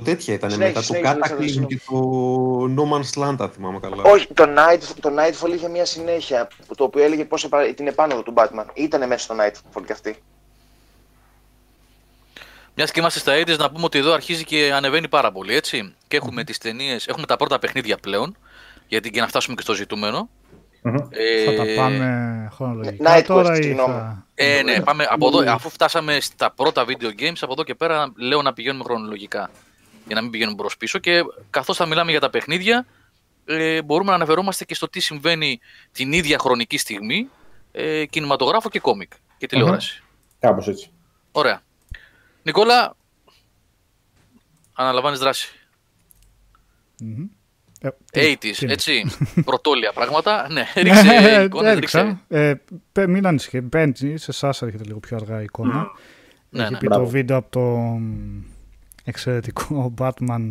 Τέτοια 0.04 0.34
ήταν 0.34 0.50
Συνέχισε, 0.50 0.92
μετά 0.92 1.16
το 1.16 1.24
συνέχισε, 1.26 1.34
Cataclysm 1.34 1.50
συνέχισε. 1.50 1.60
και 1.66 1.80
το 1.90 2.64
No 2.76 2.92
Man's 2.92 3.22
Land, 3.22 3.36
αν 3.38 3.50
θυμάμαι 3.50 3.78
καλά. 3.78 4.02
Όχι, 4.02 4.26
το, 4.34 4.44
Night, 4.56 4.80
το 5.00 5.10
Nightfall 5.18 5.52
είχε 5.54 5.68
μια 5.68 5.84
συνέχεια, 5.84 6.48
το 6.76 6.84
οποίο 6.84 7.02
έλεγε 7.02 7.24
πώς 7.24 7.44
επα- 7.44 7.74
την 7.74 7.86
επάνωδο 7.86 8.22
του 8.22 8.34
Batman. 8.36 8.64
Ήτανε 8.74 9.06
μέσα 9.06 9.24
στο 9.24 9.34
Nightfall 9.38 9.82
κι 9.86 9.92
αυτή. 9.92 10.22
Μιας 12.76 12.90
και 12.90 13.00
είμαστε 13.00 13.18
στα 13.18 13.32
80's, 13.36 13.56
να 13.58 13.70
πούμε 13.70 13.84
ότι 13.84 13.98
εδώ 13.98 14.12
αρχίζει 14.12 14.44
και 14.44 14.72
ανεβαίνει 14.74 15.08
πάρα 15.08 15.32
πολύ, 15.32 15.54
έτσι. 15.54 15.94
Και 16.08 16.16
έχουμε 16.16 16.44
τις 16.44 16.58
ταινίες, 16.58 17.06
έχουμε 17.06 17.26
τα 17.26 17.36
πρώτα 17.36 17.58
παιχνίδια 17.58 17.96
πλέον, 17.96 18.36
γιατί 18.88 19.10
και 19.10 19.20
να 19.20 19.26
φτάσουμε 19.28 19.54
και 19.54 19.62
στο 19.62 19.74
ζητούμενο. 19.74 20.28
Μμμ. 20.82 20.96
Ε, 21.10 21.44
Θα 21.44 21.52
τα 21.54 21.64
πάμε 21.76 22.48
χρονολογικά 22.54 23.18
Night 23.18 23.24
τώρα 23.26 23.54
Quest, 23.54 23.58
ή 23.58 23.62
συγγνώμη. 23.62 23.92
θα... 23.92 24.26
Ε, 24.34 24.62
ναι, 24.62 24.80
πάμε 24.80 25.06
από 25.10 25.26
εδώ, 25.26 25.52
αφού 25.52 25.70
φτάσαμε 25.70 26.20
στα 26.20 26.50
πρώτα 26.50 26.84
video 26.88 27.20
games, 27.20 27.36
από 27.40 27.52
εδώ 27.52 27.64
και 27.64 27.74
πέρα 27.74 28.12
λέω 28.16 28.42
να 28.42 28.52
πηγαίνουμε 28.52 28.84
χρονολογικά. 28.84 29.50
Για 30.06 30.14
να 30.14 30.22
μην 30.22 30.30
πηγαίνουμε 30.30 30.56
προς 30.56 30.76
πίσω 30.76 30.98
και 30.98 31.22
καθώς 31.50 31.76
θα 31.76 31.86
μιλάμε 31.86 32.10
για 32.10 32.20
τα 32.20 32.30
παιχνίδια, 32.30 32.86
ε, 33.44 33.82
μπορούμε 33.82 34.10
να 34.10 34.16
αναφερόμαστε 34.16 34.64
και 34.64 34.74
στο 34.74 34.88
τι 34.88 35.00
συμβαίνει 35.00 35.60
την 35.92 36.12
ίδια 36.12 36.38
χρονική 36.38 36.78
στιγμή, 36.78 37.28
ε, 37.72 38.06
κινηματογράφο 38.06 38.68
και 38.68 38.80
κόμικ 38.80 39.12
και 39.38 39.46
τηλεόραση. 39.46 40.02
Κάπως 40.38 40.68
έτσι. 40.68 40.90
Ωραία. 41.32 41.60
Νικόλα, 42.42 42.96
αναλαμβάνεις 44.72 45.18
δράση. 45.18 45.48
Μμμ. 47.00 47.24
Ε, 47.80 47.88
80's, 48.32 48.36
τι 48.38 48.54
είναι; 48.62 48.72
έτσι, 48.72 49.02
πρωτόλια 49.44 49.92
πράγματα. 49.92 50.46
Ναι, 50.50 50.64
ρίξε 50.74 51.02
Ναι, 51.02 51.42
εικόνες, 51.42 51.74
ρίξε. 51.78 51.98
έδειξα. 51.98 52.20
Ε, 52.28 52.54
πε- 52.92 53.08
μην 53.08 53.26
ανησυχείτε. 53.26 53.60
Μπαίνει, 53.66 54.16
σε 54.18 54.30
εσάς 54.30 54.62
έρχεται 54.62 54.84
λίγο 54.84 54.98
πιο 54.98 55.16
αργά 55.16 55.40
η 55.40 55.44
εικόνα. 55.44 55.86
Ναι, 56.50 56.62
Έχει 56.62 56.72
ναι. 56.72 56.78
πει 56.78 56.86
το 56.86 56.94
Μπράβο. 56.94 57.10
βίντεο 57.10 57.36
από 57.36 57.50
το 57.50 57.60
μ, 57.60 58.42
εξαιρετικό 59.04 59.94
Batman. 60.00 60.48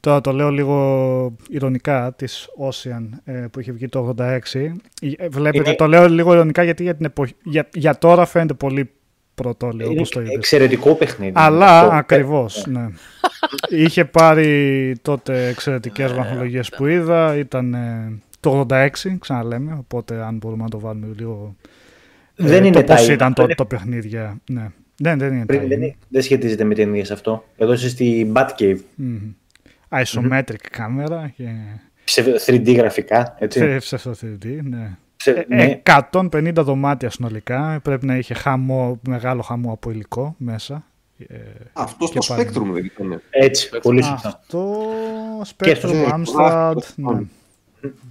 Τώρα 0.00 0.20
το 0.20 0.32
λέω 0.32 0.50
λίγο 0.50 1.36
ηρωνικά 1.48 2.12
της 2.16 2.48
Ocean 2.68 3.08
ε, 3.24 3.32
που 3.52 3.60
είχε 3.60 3.72
βγει 3.72 3.88
το 3.88 4.14
86. 4.18 4.38
Ε, 5.16 5.28
Βλέπετε, 5.28 5.68
Είναι- 5.68 5.74
το 5.76 5.86
λέω 5.86 6.08
λίγο 6.08 6.32
ηρωνικά 6.32 6.62
γιατί 6.62 6.82
για, 6.82 6.96
την 6.96 7.04
εποχή, 7.04 7.34
για, 7.42 7.68
για 7.74 7.98
τώρα 7.98 8.24
φαίνεται 8.26 8.54
πολύ 8.54 8.90
πρωτόλιο 9.34 9.84
Είναι 9.86 9.94
όπως 9.94 10.10
το 10.10 10.20
είπες. 10.20 10.34
εξαιρετικό 10.34 10.94
παιχνίδι. 10.94 11.32
Αλλά 11.34 11.80
Αυτό. 11.80 11.94
ακριβώς, 11.94 12.66
ναι. 12.66 12.86
Είχε 13.68 14.04
πάρει 14.04 14.94
τότε 15.02 15.46
εξαιρετικές 15.48 16.12
βαθμολογίες 16.12 16.68
που 16.68 16.86
είδα. 16.86 17.36
Ήταν 17.36 17.74
ε, 17.74 18.18
το 18.40 18.66
86, 18.70 18.88
ξαναλέμε. 19.18 19.76
Οπότε 19.78 20.22
αν 20.24 20.36
μπορούμε 20.36 20.62
να 20.62 20.68
το 20.68 20.78
βάλουμε 20.78 21.14
λίγο... 21.18 21.56
ε, 22.36 22.44
Δεν 22.46 22.64
είναι 22.64 22.74
το 22.82 22.82
πώς 22.94 23.06
time, 23.06 23.10
ήταν 23.12 23.28
αυτό 23.28 23.34
το, 23.40 23.42
είναι- 23.42 23.54
το 23.54 23.64
παιχνίδια. 23.64 24.40
Ναι. 25.02 25.10
Δεν, 25.10 25.18
δεν 25.18 25.32
είναι 25.34 25.46
Πριν, 25.46 25.62
time. 25.62 25.68
δεν, 25.68 25.94
δεν 26.08 26.22
σχετίζεται 26.22 26.64
με 26.64 26.74
ταινίες 26.74 27.10
αυτό. 27.10 27.44
Εδώ 27.56 27.72
είσαι 27.72 27.88
στη 27.88 28.32
Batcave. 28.34 28.76
Μμμ. 28.94 29.18
Isometric 29.88 30.54
κάμερα 30.70 31.32
και 31.36 31.48
Σε 32.04 32.34
3D 32.46 32.74
γραφικά, 32.76 33.36
έτσι. 33.38 33.80
σε 33.80 33.96
στο 33.96 34.10
3D, 34.22 34.58
ναι. 34.62 34.96
Σε- 35.16 35.46
Ε, 35.48 35.54
ναι. 35.54 35.80
150 36.12 36.52
δωμάτια 36.56 37.10
συνολικά. 37.10 37.80
Πρέπει 37.82 38.06
να 38.06 38.16
είχε 38.16 38.34
χαμό, 38.34 39.00
μεγάλο 39.08 39.42
χαμό 39.42 39.72
από 39.72 39.90
υλικό 39.90 40.34
μέσα. 40.38 40.84
Ε, 41.28 41.36
Αυτό 41.72 42.08
και 42.08 42.20
στο 42.20 42.34
πάλι. 42.34 42.48
Spectrum 42.48 42.72
δεν 42.72 42.84
ήταν. 42.84 43.22
Έτσι, 43.30 43.70
πολύ 43.82 44.02
σωστά. 44.02 44.28
αυτό 44.28 44.76
Και 45.56 45.74
στο 45.74 45.88
Spectrum 45.88 46.04
Spectrum. 46.08 46.12
Amstrad. 46.12 46.74
Αυτό. 46.76 47.12
Ναι. 47.12 47.20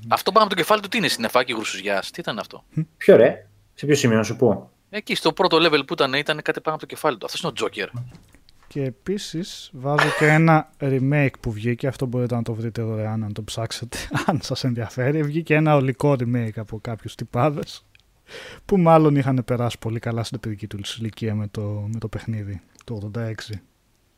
Αυτό 0.08 0.32
πάνω 0.32 0.46
από 0.46 0.56
το 0.56 0.62
κεφάλι 0.62 0.82
του 0.82 0.88
τι 0.88 0.98
είναι, 0.98 1.08
συννεφάκι 1.08 1.54
γρουσουζιάς, 1.54 2.12
τι 2.12 2.20
ήταν 2.20 2.40
αυτό; 2.40 2.64
Ποιο 2.98 3.16
ρε, 3.16 3.48
σε 3.74 3.86
ποιο 3.86 3.96
σημείο 3.96 4.18
να 4.18 4.24
σου 4.24 4.36
πω; 4.36 4.70
Εκεί 4.90 5.16
στο 5.16 5.34
πρώτο 5.34 5.58
level 5.58 5.82
που 5.88 5.94
ήταν, 5.94 6.14
ήταν 6.14 6.42
κάτι 6.42 6.62
πάνω 6.62 6.76
από 6.76 6.88
το 6.88 6.94
κεφάλι 6.96 7.18
του. 7.18 7.26
Αυτός 7.26 7.42
είναι 7.42 7.50
ο 7.50 7.54
Τζόκερ. 7.54 7.90
Και 8.68 8.84
επίσης 8.84 9.70
βάζω 9.74 10.10
και 10.20 10.28
ένα 10.28 10.70
remake 10.80 11.40
που 11.40 11.52
βγήκε, 11.52 11.88
αυτό 11.88 12.06
μπορείτε 12.06 12.36
να 12.36 12.42
το 12.42 12.54
βρείτε 12.54 12.82
δωρεάν 12.82 13.24
αν 13.24 13.34
το 13.34 13.44
ψάξετε, 13.44 13.98
αν 14.26 14.40
σας 14.42 14.64
ενδιαφέρει. 14.64 15.24
Βγήκε 15.24 15.56
ένα 15.56 15.76
ολικό 15.76 16.12
remake 16.12 16.56
από 16.56 16.80
κάποιους 16.82 17.16
τυπάδες 17.16 17.86
που 18.66 18.78
μάλλον 18.78 19.16
είχαν 19.16 19.42
περάσει 19.46 19.78
πολύ 19.80 20.00
καλά 20.00 20.24
στην 20.24 20.40
παιδική 20.40 20.68
τους 20.68 20.98
ηλικία 20.98 21.36
με 21.36 21.48
το, 21.48 21.62
με 21.94 22.00
το 22.00 22.08
παιχνίδι, 22.08 22.62
το 22.84 23.12
86. 23.16 23.34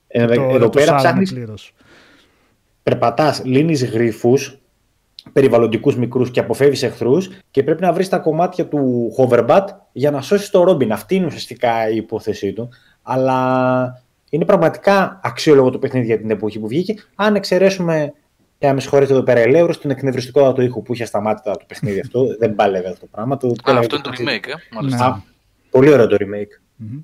Ε, 0.08 0.26
το, 0.26 0.42
εδώ 0.42 0.60
το 0.60 0.70
πέρα 0.70 0.86
σάλμα 0.86 1.02
ψάχνεις, 1.02 1.34
πλήρως. 1.34 1.74
περπατάς, 2.84 3.42
λύνεις 3.46 3.86
γρίφους, 3.86 4.61
περιβαλλοντικούς 5.34 5.96
μικρούς 5.96 6.32
και 6.32 6.40
αποφεύγεις 6.40 6.84
εχθρούς 6.84 7.30
και 7.52 7.64
πρέπει 7.64 7.82
να 7.82 7.94
βρεις 7.94 8.10
τα 8.10 8.18
κομμάτια 8.18 8.68
του 8.68 9.12
hoverbat 9.18 9.66
για 9.92 10.12
να 10.12 10.22
σώσεις 10.22 10.50
το 10.50 10.64
Ρόμπιν. 10.64 10.92
Αυτή 10.92 11.16
είναι 11.16 11.26
ουσιαστικά 11.26 11.90
η 11.90 11.96
υπόθεσή 11.96 12.54
του. 12.54 12.70
Αλλά 13.02 14.04
είναι 14.30 14.46
πραγματικά 14.46 15.20
αξιόλογο 15.24 15.70
το 15.70 15.80
παιχνίδι 15.80 16.06
για 16.06 16.18
την 16.18 16.30
εποχή 16.30 16.60
που 16.60 16.68
βγήκε. 16.68 16.96
Αν 17.16 17.36
εξαιρέσουμε, 17.36 18.14
και 18.58 18.68
να 18.68 18.74
με 18.74 18.80
συγχωρείτε 18.80 19.14
εδώ 19.14 19.24
πέρα, 19.24 19.40
Ελέουρο, 19.40 19.76
την 19.76 19.90
εκνευριστικότητα 19.90 20.54
του 20.54 20.62
ήχου 20.62 20.82
που 20.82 20.94
είχε 20.94 21.06
σταμάτητα 21.06 21.52
το 21.52 21.66
παιχνίδι 21.68 22.00
αυτό. 22.00 22.26
δεν 22.40 22.56
πάλευε 22.56 22.88
αυτό 22.88 23.00
το 23.00 23.08
πράγμα. 23.12 23.38
Το, 23.38 23.48
Α, 23.48 23.78
αυτό 23.78 23.96
είναι 23.96 24.04
το 24.04 24.12
remake, 24.18 24.48
ε, 24.48 24.76
μάλιστα. 24.76 24.98
Ναι. 24.98 25.14
Α, 25.14 25.24
πολύ 25.70 25.92
ωραίο 25.92 26.08
το 26.08 26.18
remake. 26.20 26.60
Μμμ. 26.76 27.00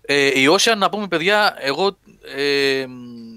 Ε, 0.00 0.26
η 0.26 0.48
Ocean, 0.56 0.76
να 0.78 0.90
πούμε 0.90 1.06
παιδιά, 1.06 1.54
εγώ 1.60 1.96
ε, 2.36 2.84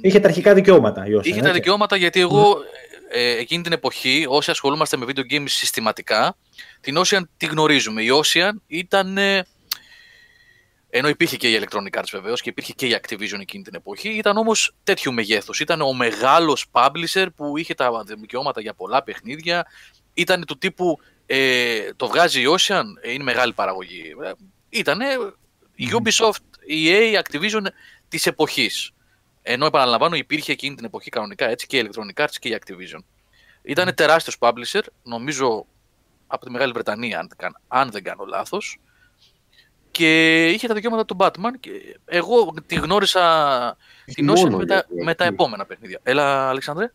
Είχε 0.01 0.19
τα 0.19 0.27
αρχικά 0.27 0.53
δικαιώματα. 0.53 1.07
Η 1.07 1.11
Ocean, 1.17 1.25
είχε 1.25 1.39
τα 1.39 1.47
έτσι. 1.47 1.59
δικαιώματα 1.59 1.95
γιατί 1.95 2.19
εγώ 2.19 2.57
ε, 3.15 3.37
εκείνη 3.37 3.63
την 3.63 3.71
εποχή, 3.71 4.25
όσοι 4.29 4.51
ασχολούμαστε 4.51 4.97
με 4.97 5.05
video 5.09 5.33
games 5.33 5.49
συστηματικά, 5.49 6.37
την 6.81 6.97
Ocean 6.97 7.21
τη 7.37 7.45
γνωρίζουμε. 7.45 8.01
Η 8.01 8.09
Ocean 8.23 8.51
ήταν. 8.67 9.17
ε, 9.17 9.45
ενώ 10.95 11.07
υπήρχε 11.07 11.37
και 11.37 11.49
η 11.49 11.61
Electronic 11.61 11.99
Arts 11.99 12.09
βεβαίως 12.11 12.41
και 12.41 12.49
υπήρχε 12.49 12.73
και 12.73 12.85
η 12.87 12.99
Activision 13.01 13.39
εκείνη 13.39 13.63
την 13.63 13.75
εποχή, 13.75 14.09
ήταν 14.09 14.37
όμως 14.37 14.75
τέτοιου 14.83 15.13
μεγέθους. 15.13 15.59
Ήταν 15.59 15.81
ο 15.81 15.93
μεγάλος 15.93 16.65
publisher 16.71 17.27
που 17.35 17.57
είχε 17.57 17.73
τα 17.73 18.03
δικαιώματα 18.19 18.61
για 18.61 18.73
πολλά 18.73 19.03
παιχνίδια. 19.03 19.67
Ήταν 20.13 20.45
του 20.45 20.57
τύπου 20.57 20.99
ε, 21.25 21.93
το 21.93 22.07
βγάζει 22.07 22.41
η 22.41 22.45
Ocean, 22.57 22.83
ε, 23.01 23.11
είναι 23.11 23.23
μεγάλη 23.23 23.53
παραγωγή. 23.53 24.13
Ήταν 24.69 24.99
η 25.75 25.89
Ubisoft, 25.91 26.43
η 26.65 26.87
EA, 26.89 27.21
Activision 27.21 27.65
της 28.07 28.25
εποχής. 28.25 28.91
Ενώ 29.43 29.65
επαναλαμβάνω, 29.65 30.15
υπήρχε 30.15 30.51
εκείνη 30.51 30.75
την 30.75 30.85
εποχή 30.85 31.09
κανονικά 31.09 31.49
έτσι 31.49 31.67
και 31.67 31.77
η 31.77 31.89
Electronic 31.89 32.23
Arts 32.23 32.35
και 32.39 32.49
η 32.49 32.57
Activision. 32.59 32.99
Ήταν 33.61 33.93
τεράστιος 33.95 34.37
publisher, 34.39 34.81
νομίζω 35.03 35.65
από 36.27 36.45
τη 36.45 36.51
Μεγάλη 36.51 36.71
Βρετανία, 36.71 37.19
αν, 37.19 37.27
δεν 37.27 37.37
κάνω- 37.37 37.57
αν 37.67 37.91
δεν 37.91 38.03
κάνω 38.03 38.23
λάθος. 38.25 38.77
Και 39.91 40.47
είχε 40.49 40.67
τα 40.67 40.73
δικαιώματα 40.73 41.05
του 41.05 41.15
Batman. 41.19 41.51
Και 41.59 41.71
εγώ 42.05 42.53
τη 42.65 42.75
γνώρισα 42.75 43.77
την 44.05 44.25
μόνο 44.25 44.41
Ocean 44.41 44.57
με 44.59 44.65
τα, 44.65 44.85
για- 44.89 45.03
με 45.03 45.15
τα 45.15 45.25
επόμενα 45.25 45.65
παιχνίδια. 45.65 45.99
Έλα, 46.03 46.49
Αλεξάνδρε. 46.49 46.91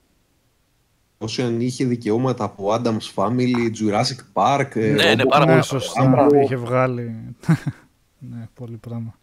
Ocean 1.19 1.57
είχε 1.59 1.85
δικαιώματα 1.85 2.45
από 2.45 2.75
Adam's 2.75 3.15
Family, 3.15 3.71
Jurassic 3.81 4.19
Park. 4.33 4.71
ε, 4.75 4.81
Ναι, 4.91 5.15
ναι, 5.15 5.23
Robo- 5.23 5.29
πάρα 5.29 5.45
ναι, 5.45 5.51
πολύ. 5.51 5.65
σωστά. 5.65 6.03
Άμπρα- 6.03 6.43
Είχε 6.43 6.57
βγάλει. 6.57 7.37
ναι, 8.31 8.49
πολύ 8.55 8.77
πράγμα. 8.77 9.19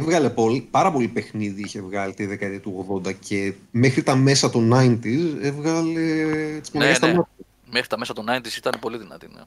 Έβγαλε 0.00 0.30
πολύ, 0.30 0.68
πάρα 0.70 0.90
πολύ 0.92 1.08
παιχνίδι 1.08 1.62
είχε 1.62 1.80
βγάλει 1.80 2.14
τη 2.14 2.26
δεκαετία 2.26 2.60
του 2.60 3.02
80 3.06 3.14
και 3.14 3.54
μέχρι 3.70 4.02
τα 4.02 4.16
μέσα 4.16 4.50
των 4.50 4.72
90s 4.74 5.42
έβγαλε 5.42 6.00
τις 6.60 6.72
Ναι, 6.72 6.78
μεγάλες 6.78 7.00
ναι. 7.00 7.12
τα 7.12 7.28
Μέχρι 7.70 7.88
τα 7.88 7.98
μέσα 7.98 8.12
των 8.12 8.24
90s 8.28 8.56
ήταν 8.58 8.72
πολύ 8.80 8.98
δυνατή. 8.98 9.28
Ναι. 9.34 9.42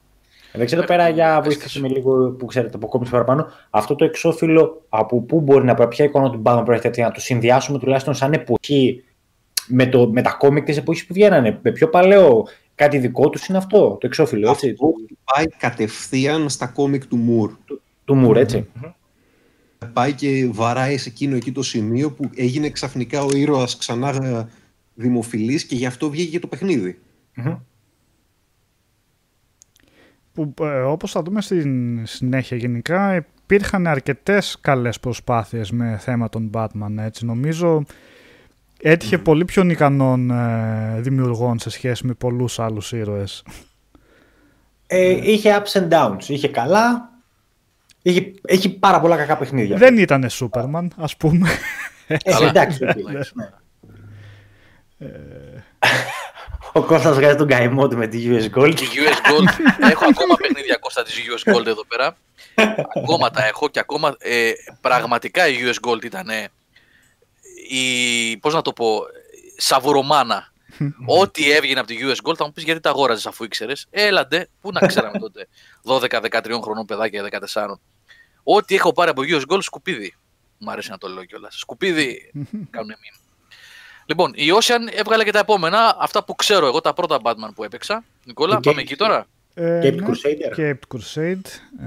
Εντάξει, 0.52 0.76
εδώ 0.76 0.86
πέρα 0.86 1.10
για 1.10 1.41
βοήθησε 1.43 1.80
με 1.80 1.88
λίγο 1.88 2.30
που 2.30 2.45
ξέρετε 2.45 2.76
από 2.76 2.88
κόμιξ 2.88 3.12
παραπάνω. 3.12 3.47
Αυτό 3.70 3.95
το 3.95 4.06
εξώφυλλο 4.06 4.82
από 4.89 5.22
πού 5.22 5.41
μπορεί 5.41 5.66
να 5.66 5.88
ποια 5.88 6.06
εικόνα 6.06 6.30
του 6.30 6.41
Batman 6.45 6.62
προέρχεται, 6.66 7.02
να 7.02 7.12
το 7.12 7.20
συνδυάσουμε 7.20 7.80
τουλάχιστον 7.80 8.14
σαν 8.14 8.34
εποχή 8.34 9.04
με, 9.68 9.86
το, 9.86 10.10
με 10.10 10.22
τα 10.22 10.32
κόμικ 10.32 10.66
της 10.66 10.78
εποχής 10.78 11.06
που 11.06 11.14
βγαίνανε. 11.14 11.60
Με 11.62 11.72
πιο 11.72 11.89
παλαιό 11.89 12.47
κάτι 12.76 12.97
δικό 12.97 13.30
τους 13.30 13.45
είναι 13.45 13.58
αυτό, 13.58 13.97
το 13.99 14.08
εξώφυλλο, 14.08 14.49
έτσι; 14.49 14.70
Αυτό 14.70 14.91
πάει 15.24 15.45
κατευθείαν 15.47 16.49
στα 16.49 16.68
κόμικ 16.68 17.06
του 17.06 17.18
Μουρ. 17.18 17.52
Του 18.06 18.16
Μουρ, 18.16 18.38
έτσι. 18.38 18.68
Πάει 19.94 20.14
και 20.14 20.50
βαράει 20.52 20.98
σε 20.98 21.10
εκείνο 21.10 21.36
εκεί 21.36 21.52
το 21.52 21.64
σημείο 21.64 22.12
που 22.12 22.30
έγινε 22.36 22.70
ξαφνικά 22.70 23.24
ο 23.24 23.30
ήρωας 23.36 23.78
ξανά 23.78 24.10
ε, 24.10 24.46
δημοφιλής 24.94 25.66
και 25.66 25.76
γι' 25.76 25.86
αυτό 25.86 26.10
βγήκε 26.10 26.32
και 26.32 26.40
το 26.40 26.48
παιχνίδι. 26.48 27.00
Μμμ. 27.36 27.56
Που, 30.34 30.54
ε, 30.62 30.82
όπως 30.82 31.12
θα 31.12 31.22
δούμε 31.22 31.42
στην 31.42 32.06
συνέχεια 32.06 32.58
γενικά 32.58 33.16
υπήρχαν 33.16 33.88
αρκετές 33.88 34.58
καλές 34.62 35.00
προσπάθειες 35.00 35.72
με 35.72 35.98
θέμα 36.00 36.30
των 36.30 36.50
Batman 36.54 36.96
έτσι. 36.98 37.26
Νομίζω 37.26 37.84
έτυχε 38.82 39.18
πολύ 39.18 39.46
πιο 39.46 39.70
ικανών 39.70 40.32
ε, 40.32 41.02
δημιουργών 41.02 41.60
σε 41.60 41.70
σχέση 41.70 42.08
με 42.08 42.14
πολλούς 42.14 42.60
άλλους 42.60 42.92
ήρωες. 42.92 43.44
Ε, 44.88 45.32
είχε 45.32 45.62
ups 45.64 45.82
and 45.82 45.90
downs. 45.90 46.28
Είχε 46.28 46.48
καλά. 46.48 47.11
Είχε, 48.02 48.34
έχει 48.45 48.70
πάρα 48.70 48.99
πολλά 48.99 49.18
κακά 49.18 49.38
παιχνίδια. 49.38 49.78
Δεν 49.78 49.97
ήταν 49.97 50.30
Superman 50.39 50.88
ας 50.97 51.18
πούμε. 51.18 51.49
Ε, 52.08 52.18
Καλά. 52.18 52.47
εντάξει. 52.47 52.84
οκ. 52.84 52.95
Ναι. 53.12 53.54
Ο 56.74 56.82
Κώστας 56.82 57.16
βγάζει 57.16 57.36
τον 57.36 57.47
καημό 57.47 57.88
του 57.88 57.97
με 57.97 58.08
τη 58.08 58.24
US 58.30 58.60
Gold. 58.60 58.74
Και 58.74 58.86
US 58.95 59.32
Gold. 59.32 59.66
έχω 59.91 60.06
ακόμα 60.10 60.36
παιχνίδια 60.36 60.78
Κώστα 60.78 61.04
της 61.04 61.14
US 61.14 61.54
Gold 61.54 61.66
εδώ 61.66 61.86
πέρα. 61.86 62.16
ακόμα 62.95 63.30
τα 63.30 63.45
έχω 63.45 63.70
και 63.70 63.80
ακόμα 63.80 64.16
ε, 64.20 64.52
πραγματικά 64.82 65.47
η 65.47 65.56
US 65.66 65.89
Gold 65.89 66.04
ήταν 66.04 66.28
η, 67.70 68.38
πώς 68.38 68.54
να 68.54 68.62
το 68.62 68.74
πω, 68.74 69.02
σαβουρομάνα. 69.58 70.54
Ό,τι 71.22 71.52
έβγαινε 71.52 71.80
από 71.80 71.88
τη 71.88 71.97
US 72.02 72.30
Gold 72.30 72.36
θα 72.36 72.45
μου 72.45 72.52
πεις 72.52 72.64
γιατί 72.64 72.80
τα 72.80 72.89
αγόραζες 72.89 73.26
αφού 73.26 73.43
ήξερες; 73.43 73.88
Έλαντε, 73.89 74.47
πού 74.62 74.72
να 74.72 74.88
ξέραμε 74.88 75.20
τότε 75.20 75.47
12-13 76.52 76.60
χρονών 76.62 76.86
παιδάκια 76.86 77.30
14. 77.54 77.74
Ό,τι 78.44 78.76
έχω 78.76 78.94
πάρει 78.94 79.10
από 79.10 79.22
US 79.26 79.54
Gold 79.54 79.62
σκουπίδι. 79.62 80.16
Μ' 80.58 80.70
αρέσει 80.70 80.89
να 80.92 80.98
το 80.98 81.08
λέω 81.08 81.24
κιόλας. 81.26 81.56
Σκουπίδι 81.60 82.32
κάνουν 82.70 82.89
meme. 82.92 83.20
Λοιπόν, 84.06 84.32
η 84.36 84.46
Ocean 84.60 84.94
έβγαλε 85.00 85.24
και 85.24 85.32
τα 85.32 85.39
επόμενα, 85.39 85.96
αυτά 86.00 86.24
που 86.24 86.36
ξέρω 86.36 86.66
εγώ, 86.66 86.82
τα 86.82 86.94
πρώτα 86.94 87.20
Batman 87.24 87.52
που 87.56 87.64
έπαιξα. 87.64 88.04
Νικόλα, 88.26 88.56
Και- 88.60 88.70
πάμε 88.70 88.82
εκεί 88.82 88.96
τώρα. 88.96 89.26
Ε, 89.54 89.80
Cape 89.84 89.96
ναι, 89.96 90.08
Crusader. 90.08 90.60
Cape 90.60 90.96
Crusade. 90.96 91.46
Ε, 91.80 91.86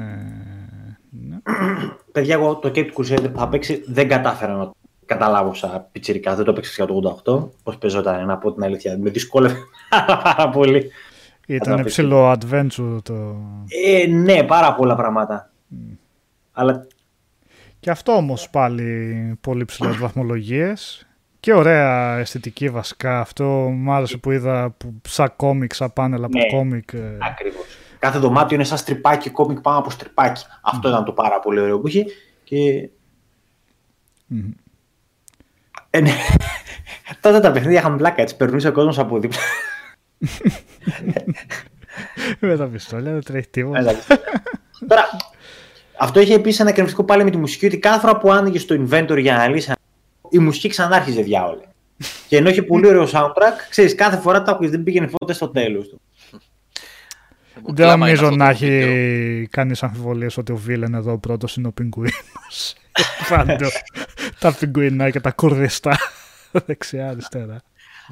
ναι. 1.11 1.37
Παιδιά, 2.13 2.35
εγώ 2.35 2.57
το 2.57 2.73
Cape 2.75 2.91
Crusader 2.97 3.33
που 3.33 3.39
θα 3.39 3.49
παίξει 3.49 3.83
δεν 3.87 4.09
κατάφερα 4.09 4.53
να 4.55 4.65
το 4.65 4.75
καταλάβω 5.07 5.55
σαν 5.55 5.87
πιτσιρικά. 5.93 6.35
Δεν 6.35 6.45
το 6.45 6.51
έπαιξα 6.51 6.73
για 6.77 6.87
το 6.87 7.21
88. 7.25 7.49
Πώς 7.63 7.77
παίζονταν, 7.79 8.27
να 8.27 8.37
πω 8.39 8.53
την 8.53 8.63
αλήθεια. 8.63 8.99
Με 8.99 9.11
δυσκόλευε 9.11 9.59
πάρα 10.23 10.49
πολύ. 10.49 10.91
Ήταν 11.47 11.59
Κατάπτυξη. 11.59 12.03
ψηλό 12.03 12.31
adventure 12.33 12.99
το... 13.03 13.37
Ε, 13.87 14.07
ναι, 14.07 14.43
πάρα 14.43 14.75
πολλά 14.75 14.95
πράγματα. 14.95 15.51
Αλλά 16.57 16.87
Και 17.81 17.91
αυτό 17.91 18.13
όμως 18.13 18.51
πάλι 18.51 19.39
πολύ 19.41 19.65
ψηλές 19.65 19.97
βαθμολογίες 19.97 21.07
και 21.41 21.55
ωραία 21.55 22.17
αισθητική 22.19 22.69
βασικά. 22.69 23.21
Αυτό 23.21 23.45
μου 23.75 23.93
άρεσε 23.93 24.17
που 24.17 24.31
είδα 24.31 24.71
που, 24.71 25.01
σαν 25.09 25.33
κόμικ, 25.37 25.75
σαν 25.75 25.93
πάνελ 25.93 26.25
από 26.25 26.39
Ναι. 26.39 26.47
κόμικ. 26.47 26.93
ε, 26.93 27.17
ακριβώς. 27.21 27.65
Κάθε 27.99 28.19
δωμάτιο 28.19 28.57
είναι 28.57 28.65
σαν 28.65 28.79
στριπάκι, 28.79 29.31
κόμικ 29.31 29.61
πάνω 29.61 29.79
από 29.79 29.91
στριπάκι. 29.91 30.45
Αυτό 30.63 30.89
ήταν 30.89 31.05
το 31.05 31.13
πάρα 31.13 31.41
πολύ 31.41 31.61
ωραίο 31.61 31.81
που 31.81 31.89
είχε. 31.89 32.05
Και... 32.45 32.89
μμμ. 34.27 34.51
Ε, 35.91 36.01
ναι. 36.01 36.11
Τότε 37.21 37.41
τα 37.41 37.53
παιχνίδια 37.53 37.79
είχαν 37.79 37.97
πλάκα, 37.97 38.23
έτσι 38.23 38.37
περνούσε 38.37 38.69
ο 38.69 38.73
κόσμος 38.73 38.99
από 38.99 39.19
δίπλα. 39.19 39.39
Με 42.41 42.57
τα 42.57 42.67
πιστόλια 42.67 43.13
δεν 43.13 43.25
τρέχει 43.25 43.49
τίποτα. 43.49 43.79
Εντάξει. 43.79 44.07
Τώρα, 44.89 45.05
αυτό 45.99 46.21
είχε 46.21 46.35
επίσης 46.35 46.61
ένα 46.61 46.69
εκνευριστικό 46.69 47.07
πάλι 47.07 47.25
με 47.25 47.31
τη 47.31 47.37
μουσική 47.37 47.67
ότι 47.67 47.79
κάθε 47.79 48.01
φορά 48.01 48.17
που 48.17 48.33
άνοιγε 48.33 48.61
το 48.65 48.87
inventory 48.89 49.21
για 49.21 49.37
να 49.37 49.49
λύσει, 49.49 49.73
η 50.31 50.39
μουσική 50.39 50.69
ξανάρχιζε 50.69 51.23
διάολε. 51.23 51.63
και 52.29 52.37
ενώ 52.37 52.49
είχε 52.49 52.63
πολύ 52.63 52.87
ωραίο 52.87 53.09
soundtrack, 53.13 53.57
ξέρεις, 53.71 53.95
κάθε 53.95 54.17
φορά 54.17 54.43
το 54.43 54.51
άκουγες, 54.51 54.71
δεν 54.71 54.83
πήγαινε 54.83 55.09
ποτέ 55.19 55.33
στο 55.33 55.49
τέλος 55.49 55.89
του. 55.89 56.01
Λοιπόν, 57.57 57.75
Δεν 57.75 57.85
κλάμα 57.85 58.09
είναι 58.09 58.19
νομίζω 58.21 58.25
αυτό 58.25 58.37
να 58.37 58.45
το 58.45 58.51
έχει 58.51 58.79
βίντεο. 58.79 59.47
κανείς 59.51 59.83
αμφιβολίες 59.83 60.37
ότι 60.37 60.53
ο 60.53 60.57
Βίλεν 60.57 60.95
εδώ 60.95 61.19
πρώτος 61.19 61.57
είναι 61.57 61.67
ο 61.67 61.73
πιγκουίνος. 61.73 62.75
Πάντο, 63.29 63.69
τα 64.39 64.55
πιγκουινάκια, 64.55 65.21
τα 65.21 65.31
κουρδιστά, 65.31 65.99
δεξιά, 66.67 67.09
αριστερά. 67.09 67.63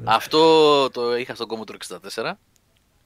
Αυτό 0.03 0.39
το 0.89 1.17
είχα 1.17 1.35
στον 1.35 1.47
Commodore 1.49 1.95
64. 2.23 2.31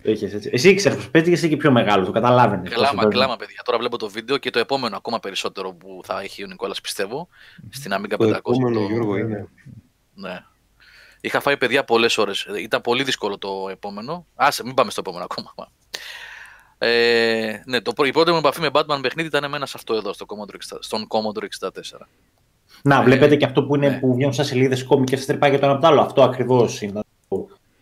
Το 0.07 0.13
είχες 0.13 0.33
έτσι. 0.33 0.49
Εσύ 0.53 0.69
ήξερε 0.69 0.95
πω 0.95 1.01
παίζει 1.11 1.31
εσύ 1.31 1.49
και 1.49 1.57
πιο 1.57 1.71
μεγάλος, 1.71 2.05
το 2.05 2.11
καταλάβαινες. 2.11 2.73
Κλάμα, 2.73 3.07
κλάμα, 3.07 3.35
παιδιά. 3.35 3.61
Τώρα 3.65 3.77
βλέπω 3.77 3.97
το 3.97 4.09
βίντεο 4.09 4.37
και 4.37 4.49
το 4.49 4.59
επόμενο 4.59 4.95
ακόμα 4.97 5.19
περισσότερο 5.19 5.73
που 5.73 6.01
θα 6.03 6.21
έχει 6.21 6.43
ο 6.43 6.47
Νικόλας, 6.47 6.81
πιστεύω, 6.81 7.27
στην 7.69 7.91
Amiga 7.93 8.13
500. 8.13 8.17
Το 8.17 8.25
επόμενο, 8.25 8.79
το- 8.79 8.85
Γιώργο, 8.93 9.17
είναι. 9.17 9.47
Ναι. 10.13 10.43
Είχα 11.21 11.39
φάει 11.39 11.57
παιδιά 11.57 11.83
πολλές 11.83 12.17
ώρες. 12.17 12.47
Ήταν 12.59 12.81
πολύ 12.81 13.03
δύσκολο 13.03 13.37
το 13.37 13.67
επόμενο. 13.71 14.25
Άσε, 14.35 14.63
μην 14.65 14.73
πάμε 14.73 14.91
στο 14.91 14.99
επόμενο 15.05 15.23
ακόμα. 15.23 15.53
Ε, 16.77 17.61
ναι, 17.65 17.81
το, 17.81 17.93
πρω- 17.93 18.07
η 18.07 18.11
πρώτη 18.11 18.31
μου 18.31 18.37
επαφή 18.37 18.61
με 18.61 18.69
Batman 18.71 18.99
παιχνίδι 19.01 19.27
ήταν 19.27 19.43
εμένα 19.43 19.65
σε 19.65 19.73
αυτό 19.75 19.93
εδώ, 19.95 20.13
στο 20.13 20.25
Commodore 20.29 20.73
60 20.75 20.77
στον 20.79 21.07
Commodore 21.09 21.43
64. 21.43 22.07
Να, 22.83 22.99
Ε, 22.99 23.03
βλέπετε 23.03 23.35
και 23.35 23.45
αυτό 23.45 23.63
που, 23.63 23.75
είναι, 23.75 23.89
ναι. 23.89 23.99
που 23.99 24.13
βγαίνουν 24.15 24.33
σαν 24.33 24.45
σελίδες 24.45 24.83
κόμι 24.83 25.03
και 25.05 25.17
σα 25.17 25.25
τρυπάει 25.25 25.51
και 25.51 25.57
το 25.57 25.65
ένα 25.65 25.73
από 25.73 25.81
το 25.81 25.87
άλλο. 25.87 26.01
Αυτό 26.01 26.23
ακριβώς 26.23 26.81
είναι 26.81 26.99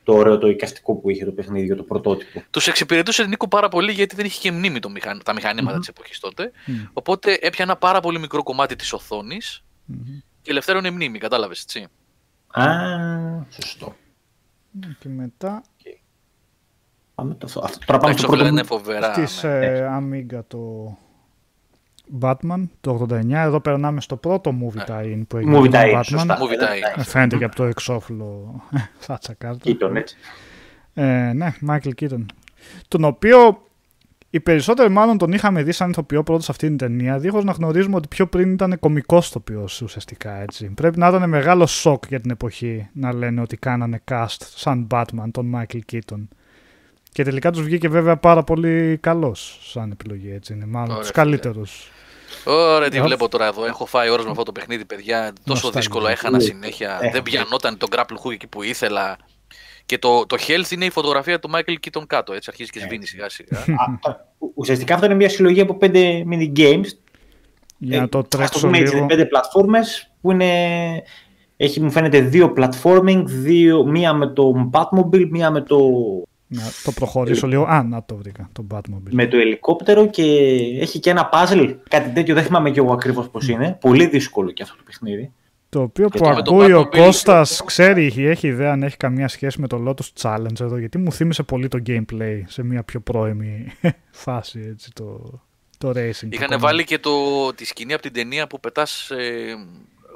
το, 0.06 0.12
το 0.14 0.18
ωραίο, 0.20 0.38
το 0.38 0.47
εικαστικό 0.47 0.95
που 0.95 1.10
είχε 1.10 1.26
το 1.26 1.32
παιχνίδι, 1.32 1.76
το 1.76 1.84
πρωτότυπο. 1.84 2.43
Τους 2.49 2.68
εξυπηρετούσε 2.68 3.26
Νίκο 3.26 3.47
πάρα 3.47 3.68
πολύ 3.70 3.91
γιατί 3.91 4.16
δεν 4.16 4.26
είχε 4.26 4.39
και 4.39 4.51
μνήμη 4.51 4.80
το 4.80 4.89
μηχαν... 4.89 5.22
τα 5.26 5.34
μηχανήματα 5.34 5.72
Μμμ. 5.74 5.80
της 5.80 5.88
εποχής 5.89 6.20
τότε. 6.20 6.51
Μμ. 6.66 6.74
Οπότε 6.93 7.38
έπιανα 7.41 7.76
πάρα 7.76 7.99
πολύ 7.99 8.20
μικρό 8.20 8.43
κομμάτι 8.43 8.76
της 8.76 8.93
οθόνης 8.93 9.64
Μμμ. 9.86 9.97
και 10.41 10.51
ελευθέρωνε 10.51 10.89
μνήμη, 10.91 11.18
κατάλαβες 11.20 11.62
έτσι. 11.62 11.88
Α, 12.47 12.66
σωστό. 13.49 13.95
Και 14.99 15.10
μετά 15.10 15.64
Πάμε 17.16 17.34
το, 17.36 17.45
αυτό. 17.45 17.60
αυτό. 17.64 17.86
Τώρα 17.86 17.99
πάμε 17.99 18.14
Εντάξει, 18.14 18.24
στο 18.24 18.28
όλα 18.34 18.38
πρώτο. 18.43 18.53
είναι 18.53 18.64
φοβερά. 18.64 19.12
της 19.12 19.43
ναι. 19.43 19.66
ε, 19.66 19.88
Amiga 19.99 20.39
το 20.47 20.58
Batman 22.22 22.64
το 22.82 23.08
89. 23.12 23.43
Εδώ 23.43 23.60
περνάμε 23.60 24.01
στο 24.01 24.16
πρώτο 24.16 24.51
movie 24.64 24.76
Ναι. 24.76 24.84
tie-in 24.88 25.22
που 25.28 25.38
έγινε 25.38 25.58
Movie 25.58 25.62
με 25.62 25.68
τον 25.70 25.80
tie-in, 25.82 25.95
Batman. 25.97 26.03
σωστά. 26.03 26.38
Movie 26.38 26.62
tie-in. 26.64 26.99
Ε, 26.99 27.03
Φαίνεται 27.03 27.38
και 27.38 27.43
από 27.43 27.56
το 27.56 27.64
εξώφυλλο 27.64 28.62
φάτσα 29.06 29.34
κάρτα. 29.34 29.60
Κίτον, 29.62 29.95
έτσι. 29.95 30.16
Ε, 30.93 31.32
ναι, 31.34 31.53
Μάικλ 31.62 31.89
Κίτον. 31.89 32.26
Τον 32.88 33.03
οποίο 33.03 33.60
οι 34.30 34.39
περισσότεροι 34.39 34.89
μάλλον 34.89 35.18
τον 35.18 35.32
είχαμε 35.32 35.64
δει 35.64 35.72
σαν 35.72 35.89
ηθοποιό 35.89 36.24
πρώτος 36.24 36.45
σε 36.45 36.51
αυτήν 36.51 36.68
την 36.68 36.78
ταινία, 36.78 37.20
δίχως 37.20 37.43
να 37.43 37.51
γνωρίζουμε 37.51 37.95
ότι 37.95 38.08
πιο 38.08 38.28
πριν 38.28 38.51
ήταν 38.53 38.80
κωμικός 38.80 39.28
ηθοποιός 39.28 39.82
ουσιαστικά 39.82 40.41
έτσι. 40.41 40.66
Πρέπει 40.76 40.99
να 40.99 41.08
ήταν 41.08 41.30
μεγάλο 41.30 41.66
σοκ 41.66 42.03
για 42.08 42.20
την 42.20 42.32
εποχή 42.32 42.89
να 42.93 43.14
λένε 43.14 43.41
ότι 43.41 43.58
κάνανε 43.58 44.01
cast 44.12 44.36
σαν 44.39 44.88
Batman 44.91 45.28
τον 45.32 45.45
Μάικλ 45.45 45.78
Κίτον. 45.86 46.28
Και 47.16 47.24
τελικά 47.24 47.51
τους 47.51 47.61
βγήκε 47.63 47.88
βέβαια 47.89 48.18
πάρα 48.18 48.43
πολύ 48.43 48.97
καλός 49.01 49.59
σαν 49.63 49.91
επιλογή 49.91 50.32
έτσι. 50.34 50.53
Είναι 50.53 50.66
μάλλον 50.66 50.89
Ωραία, 50.89 50.99
τους 51.01 51.09
φίλε. 51.11 51.24
καλύτερους. 51.24 51.89
Ωραία, 52.45 52.89
τι 52.89 52.97
Ε, 52.97 53.01
βλέπω 53.01 53.28
τώρα 53.30 53.45
εδώ. 53.45 53.66
Έχω 53.66 53.86
φάει 53.86 54.09
ώρες 54.09 54.26
με 54.26 54.32
αυτό 54.32 54.43
το 54.43 54.51
παιχνίδι, 54.51 54.86
παιδιά. 54.86 55.20
Τόσο 55.24 55.34
Νοσταλγία. 55.45 55.80
δύσκολο 55.80 56.07
έχανα 56.07 56.38
Ε, 56.38 56.39
συνέχεια. 56.39 56.99
ε, 57.01 57.09
Δεν 57.09 57.24
πιανόταν 57.24 57.78
το 57.78 57.88
grapple 57.91 58.26
hook 58.28 58.32
εκεί 58.32 58.47
που 58.47 58.63
ήθελα. 58.63 59.18
Και 59.86 59.97
το, 59.97 60.26
το 60.26 60.38
health 60.47 60.72
είναι 60.72 60.86
η 60.86 60.89
φωτογραφία 60.89 61.39
του 61.39 61.49
Michael 61.53 61.76
Keaton 61.88 62.03
κάτω. 62.07 62.34
Έτσι 62.34 62.49
αρχίζει 62.51 62.70
και 62.70 62.80
σβήνει 62.80 63.05
σιγά 63.05 63.30
σιγά. 63.30 63.57
Α, 63.59 63.66
τώρα, 64.01 64.28
ου- 64.38 64.51
ουσιαστικά 64.55 64.93
αυτό 64.93 65.05
είναι 65.05 65.16
μια 65.16 65.30
συλλογή 65.30 65.61
από 65.61 65.76
πέντε 65.78 66.24
mini 66.32 66.59
games. 66.59 66.86
Για 67.78 67.99
να 67.99 68.09
το 68.09 68.18
ας 68.18 68.28
το 68.28 68.38
τρέξω 68.38 68.59
πούμε 68.59 68.78
έτσι, 68.78 68.93
λίγο. 68.93 69.05
πέντε 69.05 69.26
πλατφόρμες 69.26 70.11
που 70.22 70.32
είναι... 70.32 70.51
Έχει, 71.57 71.82
μου 71.82 71.91
φαίνεται, 71.91 72.20
δύο 72.20 72.53
platforming, 72.57 73.24
δύο, 73.26 73.86
μία 73.86 74.13
με 74.13 74.28
το 74.28 74.70
Batmobile, 74.74 75.28
μία 75.30 75.51
με 75.51 75.61
το, 75.61 75.78
Να 76.48 76.62
το 76.84 76.91
προχωρήσω 76.91 77.48
λίγο. 77.48 77.64
Α, 77.64 77.84
να 77.84 78.04
το 78.04 78.16
βρήκα. 78.16 78.50
Το 78.54 78.66
Batmobile. 78.74 79.10
με 79.12 79.28
το 79.28 79.38
ελικόπτερο 79.38 80.08
και 80.10 80.24
έχει 80.80 81.00
και 81.00 81.10
ένα 81.10 81.30
puzzle, 81.34 81.76
κάτι 81.89 82.10
τέτοιο, 82.10 82.34
δεν 82.36 82.43
θυμάμαι 82.43 82.72
και 82.72 82.80
εγώ 82.80 82.93
ακριβώς 82.93 83.30
πώς 83.30 83.48
είναι. 83.48 83.78
Πολύ 83.82 84.06
δύσκολο 84.08 84.52
και 84.52 84.64
αυτό 84.64 84.76
το 84.76 84.84
παιχνίδι. 84.86 85.32
Το 85.70 85.82
οποίο 85.82 86.10
Και 86.10 86.18
που 86.18 86.24
το- 86.24 86.30
με 86.30 86.41
το 86.41 86.56
ακούει 86.56 86.74
ο 86.74 86.82
Batmobile- 86.82 86.98
Κώστας 86.98 87.62
ξέρει, 87.66 88.06
έχει, 88.06 88.24
έχει 88.24 88.48
ιδέα 88.48 88.72
αν 88.72 88.84
έχει 88.84 88.98
καμία 88.98 89.28
σχέση 89.28 89.62
με 89.62 89.68
το 89.68 89.84
Lotus 89.88 90.22
Challenge 90.22 90.62
εδώ, 90.62 90.78
γιατί 90.78 90.98
μου 90.98 91.12
θύμισε 91.12 91.43
πολύ 91.43 91.68
το 91.68 91.80
gameplay 91.88 92.41
σε 92.48 92.64
μια 92.64 92.84
πιο 92.84 93.00
πρώιμη 93.00 93.66
φάση, 94.12 94.60
έτσι, 94.72 94.91
το, 94.93 95.39
το 95.78 95.89
racing. 95.89 96.28
Είχαν 96.30 96.50
το 96.50 96.60
βάλει 96.60 96.84
και 96.84 97.00
το, 97.00 97.12
τη 97.56 97.66
σκηνή 97.66 97.93
από 97.93 98.02
την 98.02 98.14
ταινία 98.14 98.48
που 98.48 98.60
πετάς 98.60 99.10
ε, 99.10 99.16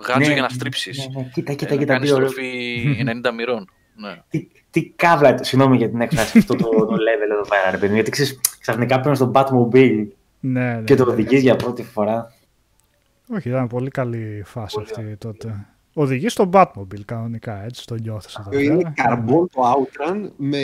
γάντζο 0.08 0.28
Ναι, 0.28 0.34
για 0.34 0.42
να 0.42 0.48
ναι, 0.48 0.54
στρίψεις. 0.54 0.98
ναι, 1.16 1.22
ναι. 1.22 1.30
Κοίτα, 1.34 1.54
κοίτα, 1.54 1.74
να 1.74 1.80
κοίτα. 1.80 1.94
κάνεις 1.94 2.10
τι 2.10 2.16
ωραίο. 2.16 2.28
στροφή 2.28 2.84
90 3.24 3.32
μοιρών. 3.36 3.70
Ναι. 3.96 4.22
Τι, 4.30 4.48
τι 4.72 4.84
κάβλα, 4.96 5.44
συγγνώμη 5.44 5.78
για 5.78 5.90
την 5.90 6.02
έκφραση 6.02 6.38
αυτό 6.38 6.56
το, 6.56 6.70
το 6.70 6.96
level 6.96 7.32
εδώ 7.32 7.42
πέρα, 7.50 7.72
ρε 7.72 7.78
παιδί 7.78 7.88
μου. 7.88 7.94
Γιατί 7.96 8.12
ξέρεις, 8.12 8.40
ξαφνικά 8.60 9.00
παίρνει 9.00 9.16
στον 9.16 9.32
Batmobile 9.36 10.06
Ναι, 10.40 10.74
ναι, 10.76 10.82
και 10.84 10.96
το 10.96 11.06
ναι. 11.06 11.12
οδηγείς 11.12 11.42
για 11.42 11.56
πρώτη 11.56 11.84
φορά. 11.84 12.34
Όχι, 13.36 13.50
ήταν 13.50 13.68
πολύ 13.68 13.90
καλή 13.90 14.42
φάση 14.46 14.80
αυτή 14.82 15.16
τότε. 15.18 15.66
Οδηγείς 15.94 16.32
στο 16.32 16.50
Batmobile 16.54 17.04
κανονικά, 17.06 17.64
έτσι, 17.64 17.86
το 17.86 17.96
νιώθεις 17.96 18.36
εδώ 18.36 18.60
Είναι 18.60 18.76
πέρα. 18.78 18.94
καρμπόν 18.96 19.50
το 19.50 19.62
Outrun 19.62 20.30
με 20.38 20.60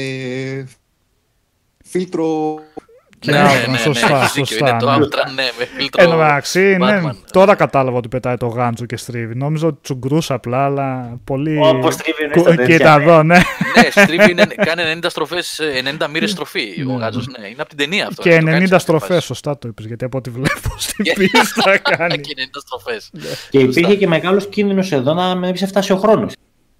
φίλτρο 1.83 2.59
Και 2.75 2.84
ναι, 3.31 3.41
Outrun, 3.41 3.53
ναι, 3.53 3.65
ναι, 3.65 3.71
ναι, 3.71 3.77
σωστά, 3.77 4.15
έχεις 4.17 4.31
δίκιο. 4.33 4.45
σωστά, 4.45 4.69
Είναι 4.69 4.77
το 4.79 4.85
ναι. 4.91 4.95
Outrun, 5.05 5.33
ναι, 5.35 5.43
με 5.59 5.65
φίλτρο. 5.77 6.03
Εν 6.03 6.09
τω 6.09 6.15
μεταξύ, 6.17 6.59
ναι, 6.79 7.01
Batman. 7.05 7.15
τώρα 7.31 7.55
κατάλαβα 7.55 7.97
ότι 7.97 8.07
πετάει 8.07 8.37
το 8.37 8.47
γάντζο 8.47 8.85
και 8.85 8.97
στρίβει. 8.97 9.35
Νόμιζα 9.35 9.67
ότι 9.67 9.77
τσουγκρούσα 9.81 10.33
απλά, 10.33 10.65
αλλά 10.65 11.19
πολύ... 11.23 11.59
Όπως 11.63 11.95
τρίβει 11.95 12.23
είναι 12.23 12.33
Κου- 12.33 12.41
στα 12.45 12.55
τέτοια, 12.55 12.77
Κοίτα 12.77 12.97
ναι. 12.97 13.03
εδώ, 13.03 13.23
ναι. 13.23 13.35
ναι, 13.37 14.01
στρίβει, 14.03 14.31
είναι, 14.31 14.45
κάνει 14.45 14.99
90 15.01 15.05
στροφές, 15.09 15.59
ε, 15.59 15.81
90 15.99 16.07
μοίρες 16.11 16.31
στροφή 16.31 16.85
ο 16.89 16.91
Ναι. 16.91 16.97
γάτζος, 17.03 17.27
ναι. 17.27 17.47
Είναι 17.47 17.55
από 17.61 17.69
την 17.69 17.77
ταινία 17.77 18.07
αυτό. 18.07 18.21
Και 18.21 18.29
το 18.29 18.35
κάνεις 18.45 18.51
90 18.53 18.57
σε 18.59 18.63
κάποια 18.63 18.79
στροφές, 18.79 19.07
φάση. 19.15 19.25
σωστά 19.25 19.57
το 19.57 19.67
είπες, 19.67 19.85
γιατί 19.85 20.05
από 20.05 20.17
ό,τι 20.17 20.29
βλέπω 20.37 20.69
στην 20.77 21.05
Και- 21.05 21.13
πίστα 21.13 21.77
κάνει. 21.97 22.19
Και 22.19 22.33
90 22.37 22.59
στροφές. 22.65 23.09
Και 23.49 23.59
Σωστά. 23.59 23.79
υπήρχε 23.79 23.95
και 23.95 24.07
μεγάλος 24.07 24.47
κίνδυνος 24.49 24.91
εδώ 24.91 25.13
να 25.13 25.35
μην 25.35 25.55
σε 25.57 25.65
φτάσει 25.67 25.91
ο 25.91 25.97
χρόνος. 25.97 26.33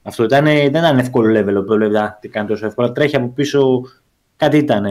Αυτό 0.07 0.23
ήταν, 0.23 0.43
δεν 0.45 0.65
ήταν 0.65 0.99
εύκολο 0.99 1.39
level 1.39 1.65
που 1.65 1.73
λέει, 1.73 1.95
«Α, 1.95 2.17
τι 2.21 2.27
κάνει 2.27 2.47
τόσο 2.47 2.65
εύκολα. 2.65 2.91
Τρέχει 2.91 3.15
από 3.15 3.27
πίσω. 3.27 3.81
Κάτι 4.37 4.57
ήταν. 4.57 4.85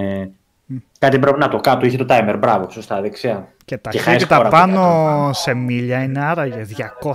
Κάτι 0.98 1.18
πρέπει 1.18 1.38
να 1.38 1.48
το 1.48 1.60
κάτω, 1.60 1.86
είχε 1.86 1.96
το 1.96 2.06
timer. 2.08 2.36
Μπράβο, 2.38 2.70
σωστά, 2.70 3.00
δεξιά. 3.00 3.54
Και 3.64 3.76
τα 3.76 3.90
Και 3.90 3.98
χάρη 3.98 4.18
χέρια 4.18 4.36
χώρα 4.36 4.48
πάνω 4.48 5.30
σε 5.32 5.54
μίλια 5.54 6.02
είναι 6.02 6.24
άραγε 6.24 6.66
220 7.02 7.12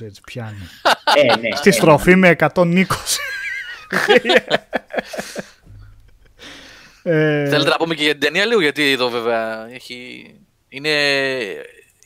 έτσι 0.00 0.20
πιάνει. 0.24 0.68
ε, 1.14 1.36
ναι, 1.36 1.56
Στη 1.56 1.68
ε, 1.68 1.72
στροφή 1.72 2.16
με 2.16 2.36
120. 2.38 2.84
ε, 7.02 7.48
Θέλετε 7.48 7.70
να 7.70 7.76
πούμε 7.76 7.94
και 7.94 8.02
για 8.02 8.12
την 8.12 8.20
ταινία 8.20 8.44
λίγο, 8.44 8.60
γιατί 8.60 8.90
εδώ 8.90 9.08
βέβαια 9.08 9.68
έχει... 9.72 10.30
είναι 10.68 10.90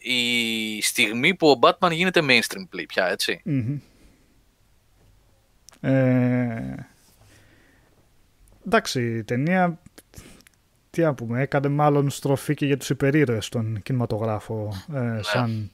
η 0.01 0.83
στιγμή 0.83 1.35
που 1.35 1.49
ο 1.51 1.59
Batman 1.63 1.91
γίνεται 1.93 2.21
mainstream 2.29 2.77
play 2.77 2.85
πια, 2.89 3.09
έτσι. 3.09 3.41
μμμ. 3.45 3.77
Ε, 5.81 6.87
εντάξει, 8.67 9.17
η 9.17 9.25
ταινία 9.25 9.81
τι 10.99 11.05
να 11.05 11.15
πούμε, 11.15 11.41
έκανε 11.43 11.69
μάλλον 11.69 12.11
στροφή 12.11 12.55
και 12.55 12.67
για 12.67 12.77
τους 12.77 12.91
υπερήρωες 12.91 13.45
στον 13.47 13.83
κινηματογράφο 13.83 14.73
ε, 14.95 15.23
σαν 15.23 15.71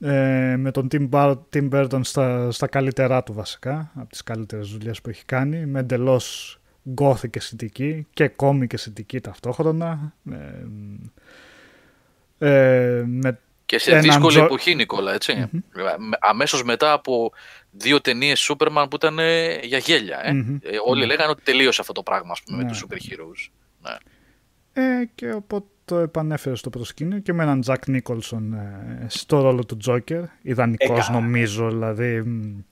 ε, 0.00 0.56
με 0.56 0.70
τον 0.70 0.88
Tim, 0.92 1.08
Bar- 1.10 1.36
Tim 1.54 1.68
Burton 1.70 2.00
στα, 2.02 2.50
στα 2.50 2.66
καλύτερά 2.66 3.22
του 3.22 3.32
βασικά 3.32 3.90
από 3.94 4.08
τις 4.10 4.22
καλύτερες 4.22 4.68
δουλειές 4.68 5.00
που 5.00 5.08
έχει 5.10 5.24
κάνει 5.24 5.66
με 5.66 5.80
εντελώς 5.80 6.58
gothic 7.00 7.36
αισθητική 7.36 8.06
και 8.12 8.28
κόμικ 8.28 8.72
αισθητική 8.72 9.20
ταυτόχρονα 9.20 10.12
ε, 12.38 12.48
ε, 12.48 13.02
με 13.06 13.38
Και 13.66 13.78
σε 13.78 13.90
Έναν 13.90 14.02
δύσκολη 14.02 14.34
Τζο- 14.34 14.44
εποχή, 14.44 14.74
Νικόλα, 14.74 15.14
έτσι. 15.14 15.34
Με- 15.62 16.16
Αμέσως 16.20 16.64
μετά 16.64 16.92
από 16.92 17.32
δύο 17.70 18.00
ταινίες 18.00 18.40
Σούπερμαν 18.40 18.88
που 18.88 18.96
ήταν 18.96 19.18
ε, 19.18 19.54
για 19.62 19.78
γέλια. 19.78 20.20
Ε. 20.26 20.32
Μμμ. 20.32 20.54
Ε, 20.62 20.68
όλοι 20.86 21.06
λέγανε 21.06 21.30
ότι 21.30 21.42
τελείωσε 21.42 21.80
αυτό 21.80 21.92
το 21.92 22.02
πράγμα, 22.02 22.32
ας 22.32 22.42
πούμε, 22.42 22.56
Ναι. 22.58 22.62
με 22.64 22.70
τους 22.70 22.84
super 22.84 22.94
heroes. 22.96 23.50
Ναι. 23.82 23.96
Ε, 24.72 24.82
και 25.14 25.32
οπότε 25.32 25.66
το 25.84 25.98
επανέφερες 25.98 26.58
στο 26.58 26.70
προσκήνιο 26.70 27.18
και 27.18 27.32
με 27.32 27.42
έναν 27.42 27.60
Τζακ 27.60 27.86
Νίκολσον 27.86 28.52
ε, 28.52 29.06
στο 29.08 29.40
ρόλο 29.40 29.64
του 29.64 29.76
Τζόκερ. 29.76 30.22
Ιδανικός 30.42 31.08
Ε, 31.08 31.12
νομίζω, 31.12 31.68
δηλαδή 31.70 32.22
μ, 32.22 32.62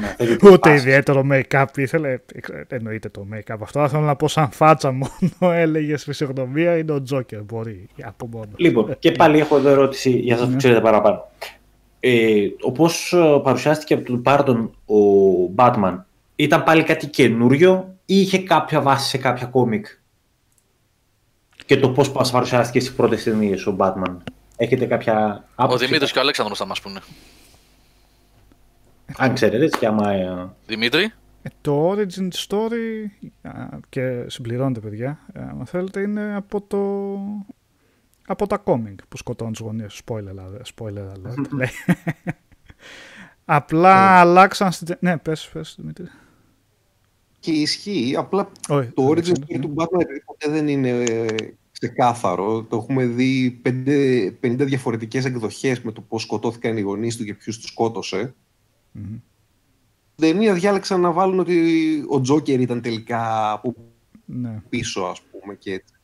ναι, 0.00 0.14
θέλει 0.16 0.32
ούτε 0.42 0.58
πάση. 0.58 0.74
ιδιαίτερο 0.74 1.26
make-up 1.30 1.64
ήθελε. 1.76 2.12
Ε, 2.12 2.20
Εννοείται 2.68 3.08
το 3.08 3.26
make-up 3.34 3.56
αυτό. 3.60 3.78
αλλά 3.78 3.88
Θέλω 3.88 4.02
να 4.02 4.16
πω 4.16 4.28
σαν 4.28 4.50
φάτσα 4.50 4.92
μόνο 4.92 5.52
έλεγες 5.62 6.04
φυσιογνωμία 6.04 6.76
είναι 6.76 6.92
ο 6.92 7.02
Τζόκερ. 7.02 7.42
Μπορεί 7.42 7.88
από 8.02 8.26
μόνο. 8.26 8.50
Λοιπόν, 8.56 8.96
και 8.98 9.12
πάλι 9.12 9.38
έχω 9.38 9.56
εδώ 9.56 9.68
ερώτηση 9.68 10.10
για 10.10 10.36
σας 10.36 10.48
που 10.48 10.56
ξέρετε 10.56 10.80
παραπάνω. 10.80 11.30
Ε, 12.00 12.46
όπως 12.60 13.12
ε, 13.12 13.40
παρουσιάστηκε 13.42 13.94
από 13.94 14.04
τον 14.04 14.22
Πάρτον 14.22 14.58
ο 14.86 14.96
Batman, 15.56 15.98
ήταν 16.36 16.62
πάλι 16.62 16.82
κάτι 16.82 17.06
καινούριο 17.06 17.94
ή 18.06 18.20
είχε 18.20 18.38
κάποια 18.38 18.80
βάση 18.80 19.08
σε 19.08 19.18
κάποια 19.18 19.46
κόμικ 19.46 19.86
και 21.66 21.76
το 21.76 21.90
πώς 21.90 22.12
μας 22.12 22.30
παρουσιάστηκες 22.30 22.82
στις 22.82 22.94
πρώτες 22.96 23.22
ταινίες 23.22 23.66
ο 23.66 23.76
Batman. 23.78 24.16
Έχετε 24.56 24.86
κάποια 24.86 25.44
Ο 25.48 25.52
άποψη, 25.54 25.84
Δημήτρης 25.86 26.12
και 26.12 26.18
ο 26.18 26.20
Αλέξανδρος 26.20 26.58
θα 26.58 26.66
μας 26.66 26.80
πούνε. 26.80 27.00
αν 29.16 29.34
ξέρετε, 29.34 29.64
έτσι, 29.64 29.78
και 29.78 29.86
άμα... 29.86 30.10
ε, 30.12 30.48
Δημήτρη, 30.66 31.12
Ε, 31.42 31.48
το 31.60 31.90
origin 31.92 32.28
story 32.48 33.06
α, 33.42 33.50
και 33.88 34.24
συμπληρώνετε 34.26 34.80
παιδιά, 34.80 35.18
ε, 35.32 35.40
αν 35.40 35.62
θέλετε, 35.66 36.00
είναι 36.00 36.34
από 36.36 36.60
το 36.60 36.78
από 38.26 38.46
τα 38.46 38.56
κόμικ 38.56 39.06
που 39.08 39.16
σκοτώνουν 39.16 39.52
τους 39.52 39.62
γονείς. 39.62 40.00
Spoiler, 40.04 40.14
alert, 40.18 40.62
spoiler 40.74 41.12
alert. 41.12 41.48
λέει. 41.50 41.68
Απλά 43.44 44.20
αλλάξαν 44.20 44.72
στην... 44.72 44.86
τε- 44.86 45.02
Ναι, 45.02 45.16
πες, 45.18 45.48
πες, 45.52 45.74
Δημήτρη. 45.78 46.06
Και 47.42 47.50
ισχύει. 47.50 48.14
Απλά 48.16 48.50
Όχι, 48.68 48.88
το 48.88 49.02
origin 49.06 49.10
Αλέξανδρο. 49.10 49.44
story 49.48 49.60
του 49.60 49.74
Batman 49.76 50.00
επειδή 50.00 50.20
ποτέ 50.24 50.50
δεν 50.50 50.68
είναι 50.68 50.88
ε, 50.88 51.26
ξεκάθαρο. 51.72 52.62
Το 52.62 52.76
έχουμε 52.76 53.04
δει 53.06 53.60
50, 53.64 54.30
50 54.40 54.56
διαφορετικές 54.58 55.24
εκδοχές 55.24 55.80
με 55.80 55.92
το 55.92 56.00
πώς 56.00 56.22
σκοτώθηκαν 56.22 56.76
οι 56.76 56.80
γονείς 56.80 57.16
του 57.16 57.24
και 57.24 57.34
ποιους 57.34 57.58
τους 57.58 57.68
σκότωσε. 57.70 58.34
Μμμ. 58.92 59.04
Στην 60.14 60.32
ταινία 60.32 60.54
διάλεξαν 60.54 61.00
να 61.00 61.12
βάλουν 61.12 61.38
ότι 61.38 62.04
ο 62.08 62.20
Τζόκερ 62.20 62.60
ήταν 62.60 62.80
τελικά 62.80 63.52
από 63.52 63.74
Ναι. 64.24 64.62
πίσω, 64.68 65.00
ας 65.02 65.20
πούμε, 65.22 65.54
και 65.54 65.72
έτσι. 65.72 65.94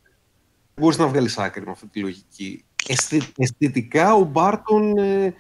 Δεν 0.75 0.85
μπορείς 0.85 0.99
να 0.99 1.07
βγάλεις 1.09 1.39
άκρη 1.39 1.65
με 1.65 1.71
αυτή 1.71 1.87
τη 1.87 2.01
λογική. 2.01 2.65
Αισθη- 2.89 3.33
αισθητικά 3.39 4.15
ο 4.15 4.23
Μπάρτον 4.25 4.99
ε, 4.99 5.35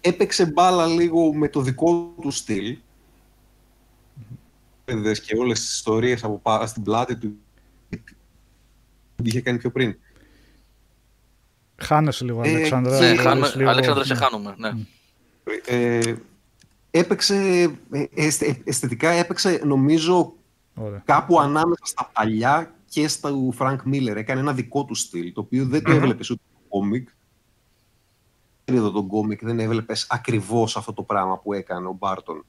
έπαιξε 0.00 0.46
μπάλα 0.46 0.86
λίγο 0.86 1.34
με 1.34 1.48
το 1.48 1.60
δικό 1.60 2.14
του 2.20 2.30
στυλ. 2.30 2.76
Και 5.24 5.36
όλες 5.38 5.60
τις 5.60 5.72
ιστορίες 5.74 6.24
από 6.24 6.38
πά- 6.38 6.66
στην 6.68 6.82
πλάτη 6.82 7.16
του 7.16 7.36
που 9.16 9.22
είχε 9.22 9.40
κάνει 9.40 9.58
πιο 9.58 9.70
πριν. 9.70 9.96
Χάνεσαι 11.76 12.24
λίγο, 12.24 12.42
Ε, 12.44 12.48
Αλεξάνδρα. 12.48 12.98
και- 12.98 13.04
Ναι, 13.04 13.08
Μπορείς 13.10 13.22
χάνουμε, 13.26 13.52
λίγο- 13.56 13.70
Αλέξανδρε, 13.70 14.04
σε 14.04 14.14
χάνουμε. 14.14 14.54
Ναι. 14.58 14.70
Ε, 15.66 16.14
έπαιξε, 16.90 17.36
ε, 17.90 18.04
αισθε- 18.14 18.68
αισθητικά 18.68 19.08
έπαιξε 19.10 19.60
νομίζω 19.64 20.34
Ωραία. 20.74 21.02
κάπου 21.04 21.40
ανάμεσα 21.40 21.84
στα 21.84 22.10
παλιά 22.14 22.74
και 22.88 23.08
στα 23.08 23.28
του 23.28 23.54
Frank 23.58 23.76
Miller. 23.86 24.14
Έκανε 24.16 24.40
ένα 24.40 24.52
δικό 24.52 24.84
του 24.84 24.94
στυλ, 24.94 25.32
το 25.32 25.40
οποίο 25.40 25.66
δεν 25.66 25.82
το 25.82 25.90
έβλεπες 25.92 26.30
ούτε 26.30 26.42
στο 26.52 26.60
κόμικ. 26.68 27.08
Εδώ 28.64 28.90
τον 28.90 29.06
κόμικ 29.06 29.44
δεν 29.44 29.60
έβλεπες 29.60 30.06
ακριβώς 30.10 30.76
αυτό 30.76 30.92
το 30.92 31.02
πράγμα 31.02 31.38
που 31.38 31.52
έκανε 31.52 31.86
ο 31.86 31.92
Μπάρτον. 31.98 32.44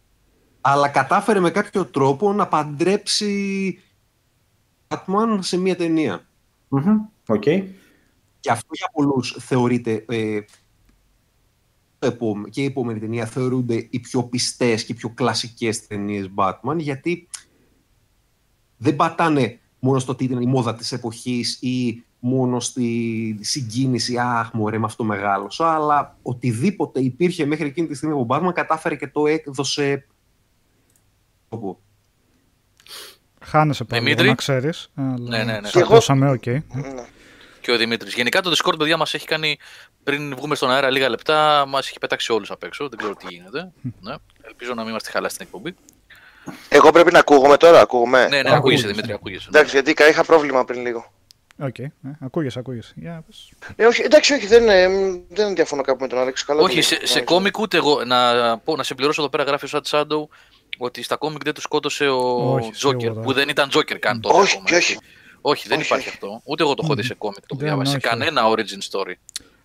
Αλλά 0.68 0.88
κατάφερε 0.88 1.40
με 1.40 1.52
κάποιο 1.52 1.86
τρόπο 1.86 2.34
να 2.34 2.48
παντρέψει 2.48 3.80
Batman 4.88 5.38
σε 5.40 5.58
μία 5.58 5.76
ταινία. 5.76 6.26
Μμμ, 6.68 7.00
Οκ. 7.28 7.44
Και 8.40 8.52
αυτό 8.52 8.68
για 8.72 8.90
πολλούς 8.94 9.38
θεωρείται 9.40 10.06
ε, 10.08 10.40
το 12.00 12.08
επόμε- 12.08 12.50
και 12.50 12.62
η 12.62 12.66
επόμενη 12.66 13.00
ταινία 13.00 13.26
θεωρούνται 13.26 13.88
οι 13.90 14.00
πιο 14.00 14.24
πιστές 14.24 14.86
και 14.86 14.92
οι 14.92 14.96
πιο 14.96 15.10
κλασικές 15.10 15.88
ταινίες 15.88 16.30
Batman 16.36 16.78
γιατί 16.78 17.28
δεν 18.78 18.96
πατάνε 18.96 19.60
μόνο 19.80 20.00
στο 20.00 20.12
ότι 20.12 20.24
ήταν 20.24 20.42
η 20.42 20.46
μόδα 20.46 20.76
της 20.76 20.92
εποχής 20.92 21.62
ή 21.62 22.04
μόνο 22.20 22.60
στη 22.60 23.40
συγκίνηση 23.42 24.18
«Αχ, 24.18 24.54
μωρέ, 24.54 24.78
με 24.78 24.86
αυτό 24.86 25.04
μεγάλωσα», 25.04 25.74
αλλά 25.74 26.18
οτιδήποτε 26.22 27.00
υπήρχε 27.00 27.46
μέχρι 27.46 27.66
εκείνη 27.66 27.88
τη 27.88 27.96
στιγμή 27.96 28.22
από 28.22 28.28
Batman 28.30 28.54
κατάφερε 28.54 28.96
και 28.96 29.08
το 29.08 29.28
έκδοσε 29.28 30.06
όπου; 31.50 31.80
Χάνεσαι 33.42 33.84
πάλι, 33.84 34.02
Δημήτρη. 34.04 34.28
να 34.28 34.36
ξέρεις. 34.36 34.88
Αλλά 34.96 35.16
Ναι, 35.38 35.44
ναι, 35.44 35.60
ναι. 35.60 35.68
σ' 35.68 35.72
Και 35.72 35.80
εγώ- 35.80 35.94
ακούσαμε, 35.94 36.30
οκ. 36.30 36.46
Ναι. 36.46 36.62
Και 37.62 37.72
ο 37.72 37.78
Δημήτρης. 37.78 38.14
Γενικά 38.14 38.42
το 38.42 38.52
Discord, 38.52 38.78
παιδιά, 38.78 38.98
μας 38.98 39.14
έχει 39.14 39.28
κάνει 39.28 39.58
πριν 40.04 40.36
βγούμε 40.36 40.56
στον 40.56 40.72
αέρα 40.72 40.90
λίγα 40.90 41.10
λεπτά, 41.10 41.66
μας 41.68 41.88
έχει 41.88 42.00
πετάξει 42.00 42.32
όλους 42.32 42.52
απ' 42.52 42.64
έξω. 42.64 42.90
Δεν 42.90 42.98
ξέρω 42.98 43.16
τι 43.16 43.26
γίνεται. 43.30 43.72
ναι. 44.02 44.14
Ελπίζω 44.42 44.74
να 44.74 44.82
μην 44.82 44.90
είμαστε 44.90 45.12
χαλά 45.12 45.30
στην 45.30 45.46
εκπομπή. 45.46 45.76
Εγώ 46.70 46.92
πρέπει 46.92 47.12
να 47.12 47.20
ακούγομαι 47.20 47.58
τώρα, 47.58 47.80
ακούγομαι. 47.82 48.20
Ναι, 48.20 48.28
ναι, 48.28 48.38
ακούγεσαι. 48.38 48.56
ακούγεσαι, 48.58 48.88
Δημήτρη, 48.88 49.12
ακούγεσαι. 49.14 49.50
ναι. 49.52 49.58
Εντάξει, 49.60 49.82
γιατί 49.82 50.04
είχα 50.10 50.24
πρόβλημα 50.24 50.66
πριν 50.66 50.82
λίγο. 50.82 51.14
Οκ, 51.60 51.80
ναι, 51.80 52.18
ακούγεσαι, 52.22 52.60
ακούγεσαι. 52.60 52.94
Για 52.96 53.24
πες. 53.28 53.52
Ε, 53.76 53.86
όχι, 53.86 54.02
εντάξει, 54.02 54.34
όχι, 54.34 54.48
δεν, 54.48 54.70
ε, 54.70 54.88
δεν 55.30 55.56
διαφωνώ 55.56 55.82
κάπου 55.82 56.02
με 56.02 56.08
τον 56.08 56.20
Άλεξ. 56.20 56.44
Καλά 56.46 56.62
Όχι, 56.62 56.76
το 56.76 56.82
σε, 56.82 56.96
λέει. 56.96 57.06
σε 57.06 57.22
κόμικ 57.22 57.60
ούτε 57.60 57.78
εγώ. 57.78 58.04
Να, 58.04 58.58
πω, 58.58 58.76
να 58.76 58.84
συμπληρώσω 58.84 59.22
εδώ 59.22 59.30
πέρα 59.30 59.44
γράφει 59.44 59.66
ο 59.66 59.70
Sad 59.72 59.82
Shadow 59.90 60.28
ότι 60.78 61.04
στα 61.04 61.16
κόμικ 61.16 61.44
δεν 61.44 61.54
τους 61.54 61.64
σκότωσε 61.64 62.08
ο 62.08 62.54
Όχι, 62.54 62.72
Τζόκερ. 62.72 63.00
σίγουρα. 63.02 63.22
Που 63.22 63.34
δεν 63.34 63.50
ήταν 63.50 63.70
Τζόκερ 63.70 64.00
καν 64.00 64.22
τότε. 64.22 64.38
Όχι, 64.38 64.52
ακόμα, 64.52 64.70
και 64.70 64.76
έτσι. 64.76 64.92
όχι. 64.96 65.02
Όχι, 65.42 65.68
δεν 65.68 65.78
Όχι, 65.78 65.86
υπάρχει 65.86 66.08
όχι. 66.08 66.18
αυτό. 66.18 66.42
Ούτε 66.46 66.64
εγώ 66.64 66.74
το 66.74 66.82
έχω 66.86 66.96
δει 66.96 67.04
σε 67.04 67.14
κόμικ 67.14 67.46
το 67.46 67.56
Δεν, 67.56 67.66
διάβασα. 67.68 67.92
Σε 67.92 67.98
όχι. 67.98 68.08
κανένα 68.08 68.42
origin 68.50 68.90
story. 68.92 69.14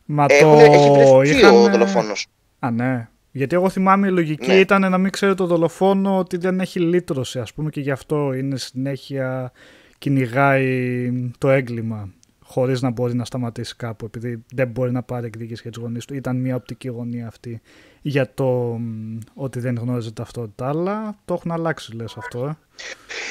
Μα 0.05 0.25
Έχουν, 0.29 0.53
το 0.59 0.59
έχει 0.65 0.91
βρεθεί 0.91 1.39
είχαν... 1.39 1.55
ο 1.55 1.69
δολοφόνος. 1.69 2.27
Α, 2.59 2.71
ναι. 2.71 3.09
Γιατί 3.33 3.55
εγώ 3.55 3.69
θυμάμαι 3.69 4.07
η 4.07 4.11
λογική 4.11 4.47
Ναι. 4.47 4.55
ήταν 4.55 4.91
να 4.91 4.99
μην 4.99 5.11
ξέρει 5.11 5.35
το 5.35 5.47
δολοφόνο 5.47 6.19
ότι 6.19 6.37
δεν 6.37 6.61
έχει 6.61 6.81
λύτρωση, 6.81 7.39
ας 7.39 7.53
πούμε, 7.53 7.71
και 7.71 7.81
γι' 7.81 7.91
αυτό 7.91 8.33
είναι 8.33 8.57
συνέχεια 8.57 9.53
κυνηγάει 9.99 11.11
το 11.39 11.49
έγκλημα 11.51 12.13
χωρίς 12.51 12.83
να 12.83 12.91
μπορεί 12.91 13.15
να 13.15 13.25
σταματήσει 13.25 13.77
κάπου, 13.77 14.05
επειδή 14.05 14.45
δεν 14.55 14.69
μπορεί 14.69 14.93
να 14.93 15.03
πάρει 15.03 15.27
εκδίκηση 15.27 15.63
για 15.63 15.71
τους 15.71 15.83
γονείς 15.83 16.05
του. 16.05 16.15
Ήταν 16.15 16.37
μια 16.37 16.57
οπτική 16.57 16.89
γωνία 16.89 17.27
αυτή 17.27 17.61
για 18.03 18.35
το 18.35 18.45
μ, 18.81 19.19
ότι 19.35 19.61
δεν 19.61 19.77
γνώριζε 19.77 20.13
ταυτότητα, 20.13 20.69
αλλά 20.69 21.19
το 21.25 21.35
έχουν 21.35 21.51
αλλάξει, 21.51 21.95
λες 21.95 22.17
αυτό, 22.17 22.47
ε. 22.47 22.57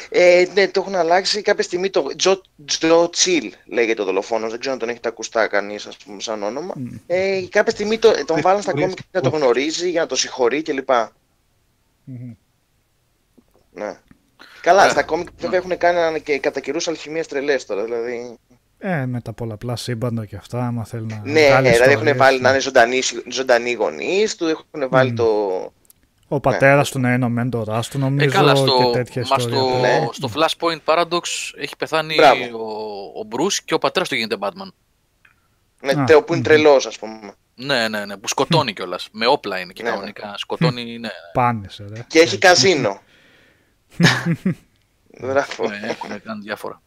Ε, 0.09 0.47
ναι, 0.53 0.67
το 0.67 0.81
έχουν 0.81 0.95
αλλάξει. 0.95 1.41
Κάποια 1.41 1.63
στιγμή 1.63 1.89
το 1.89 2.05
Τζο, 2.15 2.41
Τζο 2.65 3.09
Τσιλ 3.09 3.51
λέγεται 3.65 4.01
ο 4.01 4.05
δολοφόνος. 4.05 4.49
Δεν 4.49 4.59
ξέρω 4.59 4.73
αν 4.73 4.79
τον 4.79 4.89
έχετε 4.89 5.07
ακουστά 5.07 5.47
κανείς, 5.47 5.85
ας 5.85 5.97
πούμε, 5.97 6.21
σαν 6.21 6.43
όνομα. 6.43 6.73
Ε, 7.07 7.41
κάποια 7.49 7.71
στιγμή 7.71 7.97
το, 7.97 8.11
τον 8.25 8.41
βάλαν 8.41 8.61
στα 8.61 8.71
κόμικ 8.71 8.97
να 9.11 9.21
το 9.21 9.29
γνωρίζει 9.29 9.89
για 9.89 10.01
να 10.01 10.07
το 10.07 10.15
συγχωρεί 10.15 10.61
κλπ. 10.61 10.89
Μμμ. 12.03 12.33
Ναι. 13.73 13.99
Καλά, 14.61 14.85
Ε, 14.85 14.89
στα 14.89 15.03
κόμικ 15.03 15.27
βέβαια 15.37 15.59
έχουν 15.59 15.77
κάνει 15.77 16.21
και 16.21 16.39
κατά 16.39 16.59
καιρούς 16.59 16.87
αλχημίες 16.87 17.27
τρελές 17.27 17.65
τώρα. 17.65 17.83
Δηλαδή. 17.83 18.37
Ε, 18.81 19.05
με 19.05 19.21
τα 19.21 19.33
πολλαπλά 19.33 19.75
σύμπαντα 19.75 20.25
και 20.25 20.35
αυτά, 20.35 20.65
άμα 20.67 20.85
θέλει 20.85 21.05
να 21.05 21.21
Ναι, 21.23 21.47
βγάλει 21.47 21.69
δηλαδή 21.69 21.91
έχουν 21.91 21.91
ιστορίες, 21.91 22.17
βάλει 22.17 22.37
να 22.41 22.43
ναι. 22.47 22.49
είναι 22.53 22.59
ζωντανοί, 22.61 23.01
ζωντανοί 23.31 23.71
γονείς 23.73 24.35
του, 24.35 24.47
έχουν 24.47 24.89
βάλει 24.89 25.11
Μμ. 25.11 25.15
το. 25.15 25.25
Ο 26.27 26.39
πατέρας 26.39 26.89
του 26.91 26.99
να 26.99 27.13
είναι 27.13 27.25
ο 27.25 27.29
μέντοράς 27.29 27.87
του, 27.87 27.97
Ε, 27.97 27.99
νομίζω, 27.99 28.29
καλά, 28.29 28.51
και 28.53 28.57
στο, 28.59 28.91
τέτοια 28.91 29.25
μας 29.29 29.37
ιστορία. 29.37 29.59
στο, 29.59 29.79
Ναι. 29.79 30.07
στο 30.11 30.29
Flashpoint 30.35 30.79
Paradox 30.93 31.21
έχει 31.57 31.75
πεθάνει 31.77 32.15
Μπράβο. 32.15 32.43
ο, 32.57 33.19
ο 33.19 33.27
Bruce 33.35 33.53
και 33.65 33.73
ο 33.73 33.77
πατέρας 33.77 34.09
του 34.09 34.15
γίνεται 34.15 34.35
Batman. 34.39 34.69
Ναι, 35.81 36.01
Α, 36.01 36.03
τέο 36.03 36.23
που 36.23 36.33
είναι 36.33 36.41
μμ. 36.41 36.43
τρελός, 36.43 36.85
ας 36.85 36.99
πούμε. 36.99 37.33
Ναι, 37.55 37.87
ναι, 37.87 38.05
ναι, 38.05 38.17
που 38.17 38.27
σκοτώνει 38.27 38.73
κιόλας. 38.73 39.07
Με 39.11 39.27
όπλα 39.27 39.59
είναι 39.59 39.73
και 39.73 39.83
Ναι, 39.83 39.89
ναι. 39.89 39.95
κανονικά. 39.95 40.33
Σκοτώνει, 40.37 40.99
ναι. 40.99 41.09
Πάνησε, 41.33 41.85
ρε. 41.93 42.03
Και 42.07 42.19
έχει 42.19 42.37
καζίνο. 42.37 42.99
Μπράβο. 45.21 45.67
ναι, 45.69 45.79
έχουν 45.89 46.21
κάνει 46.23 46.41
διάφορα. 46.43 46.81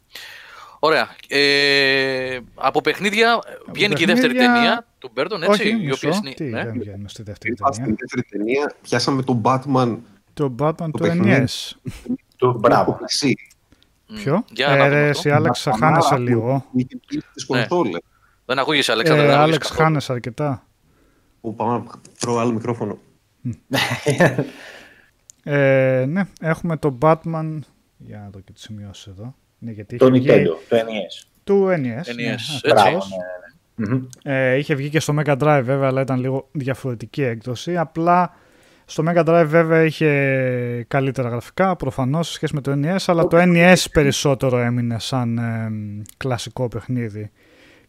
Ωραία. 0.85 1.09
Ε, 1.29 2.39
από 2.55 2.81
παιχνίδια 2.81 3.39
βγαίνει 3.73 3.95
και 3.95 4.03
η 4.03 4.07
δεύτερη 4.07 4.33
παιχνίδια- 4.35 4.55
ταινία 4.55 4.87
του 4.99 5.11
Μπέρντον, 5.15 5.43
έτσι. 5.43 5.61
Όχι, 5.63 5.69
η 5.69 5.75
μισό. 5.75 6.09
οποία 6.09 6.21
είναι- 6.25 6.35
Τι, 6.35 6.45
ναι. 6.45 6.65
δεν 6.65 6.79
βγαίνουμε 6.79 7.09
στη 7.09 7.23
δεύτερη 7.23 7.53
Είπα 7.59 7.73
στην 7.73 7.85
ταινία. 7.85 7.97
δεύτερη 8.01 8.23
ταινία, 8.45 8.75
πιάσαμε 8.83 9.23
τον 9.23 9.41
Batman 9.45 9.97
Το 10.33 10.55
Batman 10.59 10.75
Το 10.77 10.91
του 10.91 10.99
παιχνίδι. 10.99 11.45
NES. 11.47 11.73
Το 12.37 12.49
από 12.49 12.59
μπράβο. 12.59 12.99
PC. 13.01 13.33
Μμ. 14.09 14.15
Ποιο; 14.17 14.45
Για 14.51 14.67
να 14.67 14.73
Ε, 14.73 14.77
δούμε 14.77 14.89
ρε, 14.89 14.97
αυτό. 15.09 15.19
εσύ 15.19 15.31
Άλεξ, 15.31 15.67
Να 15.67 15.77
χάνεσαι 15.77 16.09
πανάρα 16.09 16.19
λίγο. 16.31 16.65
που 16.73 16.79
είχε 16.79 17.01
πει 17.07 17.23
στις 17.31 17.49
Ναι. 17.49 17.59
κονσόλες. 17.67 18.01
Δεν 18.45 18.59
ακούγεσαι, 18.59 18.93
Αλέξανδρα. 18.93 19.25
Ε, 19.25 19.27
δεν 19.29 19.37
ακούγεσαι 19.37 19.55
Άλεξ, 19.57 19.69
καθόλου. 19.69 19.87
χάνεσαι 19.89 20.13
αρκετά. 20.13 20.67
Που 21.41 21.55
πάμε 21.55 21.77
να 21.79 21.85
τρώω 22.19 22.39
άλλο 22.39 22.53
μικρόφωνο. 22.53 22.99
Ε, 25.45 26.05
ναι, 26.09 26.23
έχουμε 26.41 26.77
το 26.77 26.99
Batman. 27.03 27.59
Για 27.99 28.19
να 28.19 28.31
δω 28.31 28.41
και 28.41 28.53
τι 28.53 28.61
σημειώσει 28.61 29.11
εδώ. 29.11 29.35
Ναι, 29.65 29.71
γιατί 29.71 29.97
Το 29.97 30.07
είχε 30.07 30.19
βγει 30.19 30.47
Nintendo, 30.49 30.57
το 30.69 30.77
NES. 30.77 31.27
του 31.45 31.67
NES. 31.67 31.71
NES, 31.71 31.77
ναι, 31.77 31.93
έτσι. 31.97 32.13
ακριβώς. 32.13 32.61
Μπράβο, 32.63 32.91
ναι, 32.91 33.87
ναι. 33.87 33.95
Μμμ. 33.95 34.07
Ε, 34.23 34.57
είχε 34.57 34.75
βγει 34.75 34.89
και 34.89 35.01
στο 35.01 35.15
Mega 35.19 35.37
Drive 35.39 35.61
βέβαια, 35.65 35.89
αλλά 35.89 36.01
ήταν 36.01 36.21
λίγο 36.21 36.49
διαφορετική 36.53 37.23
έκδοση. 37.23 37.77
Απλά 37.77 38.35
στο 38.85 39.05
Mega 39.07 39.25
Drive 39.25 39.45
βέβαια 39.47 39.85
είχε 39.85 40.85
καλύτερα 40.89 41.29
γραφικά, 41.29 41.77
προφανώς, 41.77 42.27
σε 42.27 42.33
σχέση 42.33 42.55
με 42.55 42.61
το 42.61 42.73
NES, 42.85 42.97
αλλά 43.07 43.27
το 43.27 43.37
NES 43.41 43.85
περισσότερο 43.93 44.59
έμεινε 44.59 44.99
σαν 44.99 45.39
ε, 45.39 45.73
κλασικό 46.17 46.69
παιχνίδι. 46.69 47.31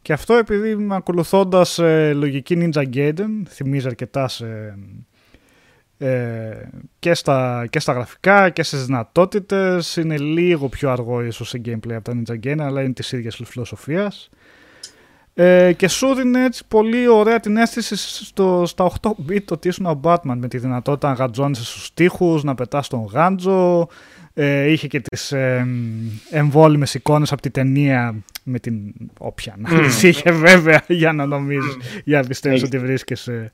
Και 0.01 0.13
αυτό 0.13 0.33
επειδή 0.33 0.87
ακολουθώντας 0.91 1.79
ε, 1.79 2.13
λογική 2.13 2.57
Ninja 2.73 2.83
Gaiden, 2.95 3.29
θυμίζει 3.47 3.87
αρκετά 3.87 4.27
σε, 4.27 4.77
ε, 6.03 6.69
και, 6.99 7.13
στα, 7.13 7.65
και 7.69 7.79
στα 7.79 7.93
γραφικά 7.93 8.49
και 8.49 8.63
στις 8.63 8.85
δυνατότητες. 8.85 9.95
Είναι 9.95 10.17
λίγο 10.17 10.67
πιο 10.67 10.89
αργό 10.91 11.21
ίσως 11.21 11.49
σε 11.49 11.61
gameplay 11.65 11.93
από 11.93 12.01
τα 12.01 12.13
Ninja 12.15 12.45
Gaiden, 12.45 12.59
αλλά 12.59 12.81
είναι 12.81 12.93
της 12.93 13.11
ίδιας 13.11 13.39
φιλοσοφίας. 13.45 14.29
Ε, 15.33 15.73
και 15.73 15.87
σου 15.87 16.13
δίνει 16.13 16.39
έτσι 16.39 16.63
πολύ 16.67 17.07
ωραία 17.07 17.39
την 17.39 17.57
αίσθηση 17.57 17.95
στο, 18.25 18.63
στα 18.65 18.91
8-bit 19.01 19.45
ότι 19.49 19.67
ήσουν 19.67 19.85
ο 19.85 19.99
Batman 20.03 20.35
με 20.35 20.47
τη 20.47 20.57
δυνατότητα 20.57 21.07
να 21.07 21.13
γαντζώνεσαι 21.13 21.63
στους 21.63 21.93
τοίχους, 21.93 22.43
να 22.43 22.55
πετάς 22.55 22.87
τον 22.87 23.05
γάντζο. 23.05 23.87
Ε, 24.33 24.71
είχε 24.71 24.87
και 24.87 24.99
τις 24.99 25.31
ε, 25.31 25.67
εμβόλυμες 26.29 26.93
εικόνες 26.93 27.31
από 27.31 27.41
τη 27.41 27.49
ταινία 27.49 28.15
με 28.43 28.59
την 28.59 28.93
όποια 29.19 29.55
να 29.57 29.79
τις 29.81 30.03
είχε 30.03 30.31
βέβαια 30.31 30.83
για 30.87 31.13
να 31.13 31.25
νομίζεις, 31.25 31.77
για 32.03 32.21
να 32.21 32.27
πιστεύεις 32.27 32.61
Έχει. 32.61 32.75
ότι 32.75 32.85
βρίσκεσαι, 32.85 33.51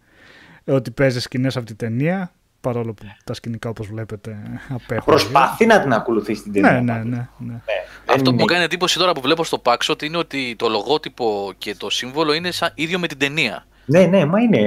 ότι 0.66 0.92
παίζεις 0.92 1.24
σκηνές 1.24 1.58
από 1.58 1.66
τη 1.66 1.76
ταινία 1.76 2.32
παρόλο 2.62 2.94
που 2.94 3.04
τα 3.24 3.34
σκηνικά 3.34 3.70
όπως 3.70 3.88
βλέπετε 3.88 4.38
απέχουν. 4.70 5.04
Προσπαθεί 5.06 5.66
να 5.66 5.82
την 5.82 5.94
ακολουθήσει 5.94 6.42
την 6.44 6.52
ταινία. 6.54 6.72
Ναι, 6.72 6.80
ναι, 6.82 6.92
πάντως. 6.92 7.06
ναι. 7.10 7.16
ναι. 7.38 7.54
Ναι, 7.54 7.62
Αυτό 8.06 8.14
δεν 8.14 8.24
που 8.24 8.32
μου 8.32 8.36
είναι- 8.40 8.46
κάνει 8.46 8.64
εντύπωση 8.64 8.98
τώρα 9.00 9.12
που 9.12 9.22
βλέπω 9.22 9.44
στο 9.44 9.62
Paxot 9.66 10.04
είναι 10.04 10.18
ότι 10.18 10.56
το 10.58 10.68
λογότυπο 10.70 11.52
και 11.58 11.76
το 11.76 11.90
σύμβολο 11.90 12.34
είναι 12.34 12.52
σαν 12.52 12.72
ίδιο 12.76 13.00
με 13.00 13.08
την 13.08 13.18
ταινία. 13.18 13.66
Ναι, 13.86 14.06
ναι, 14.06 14.26
μα 14.26 14.40
είναι. 14.40 14.60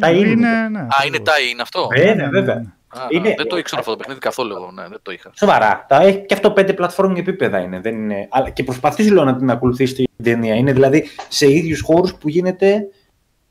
Τα 0.00 0.10
είναι. 0.10 0.28
είναι, 0.28 0.48
ναι, 0.48 0.48
Α, 0.58 0.68
είναι 0.68 0.86
ακριβώς. 1.06 1.22
τάι, 1.24 1.48
είναι 1.50 1.62
αυτό; 1.62 1.88
Βέβαια, 1.96 2.14
Ναι, 2.14 2.22
ναι, 2.22 2.28
βέβαια. 2.28 2.54
ναι. 2.54 2.66
Α, 2.88 3.06
είναι- 3.10 3.34
Δεν 3.36 3.48
το 3.48 3.56
ήξερα 3.56 3.80
αυτό 3.80 3.92
το 3.92 3.98
παιχνίδι 3.98 4.20
καθόλου 4.20 4.54
εγώ. 4.54 4.70
Ναι, 4.70 4.82
δεν 4.88 4.98
το 5.02 5.12
είχα. 5.12 5.30
Σοβαρά. 5.34 5.84
Τα 5.88 6.02
έχει 6.02 6.18
και 6.26 6.34
αυτό 6.34 6.50
πέντε 6.50 6.72
πλατφόρμ 6.72 7.16
επίπεδα 7.16 7.58
είναι. 7.58 7.80
Δεν 7.80 7.94
είναι... 7.94 8.28
Αλλά 8.30 8.50
και 8.50 8.64
προσπαθείς 8.64 9.06
σου 9.06 9.12
λέω 9.14 9.24
να 9.24 9.36
την 9.36 9.50
ακολουθήσεις 9.50 9.94
την 9.96 10.06
ταινία. 10.22 10.54
Είναι 10.54 10.72
δηλαδή 10.72 11.04
σε 11.28 11.50
ίδιους 11.52 11.80
χώρους 11.80 12.14
που 12.14 12.28
γίνεται 12.28 12.88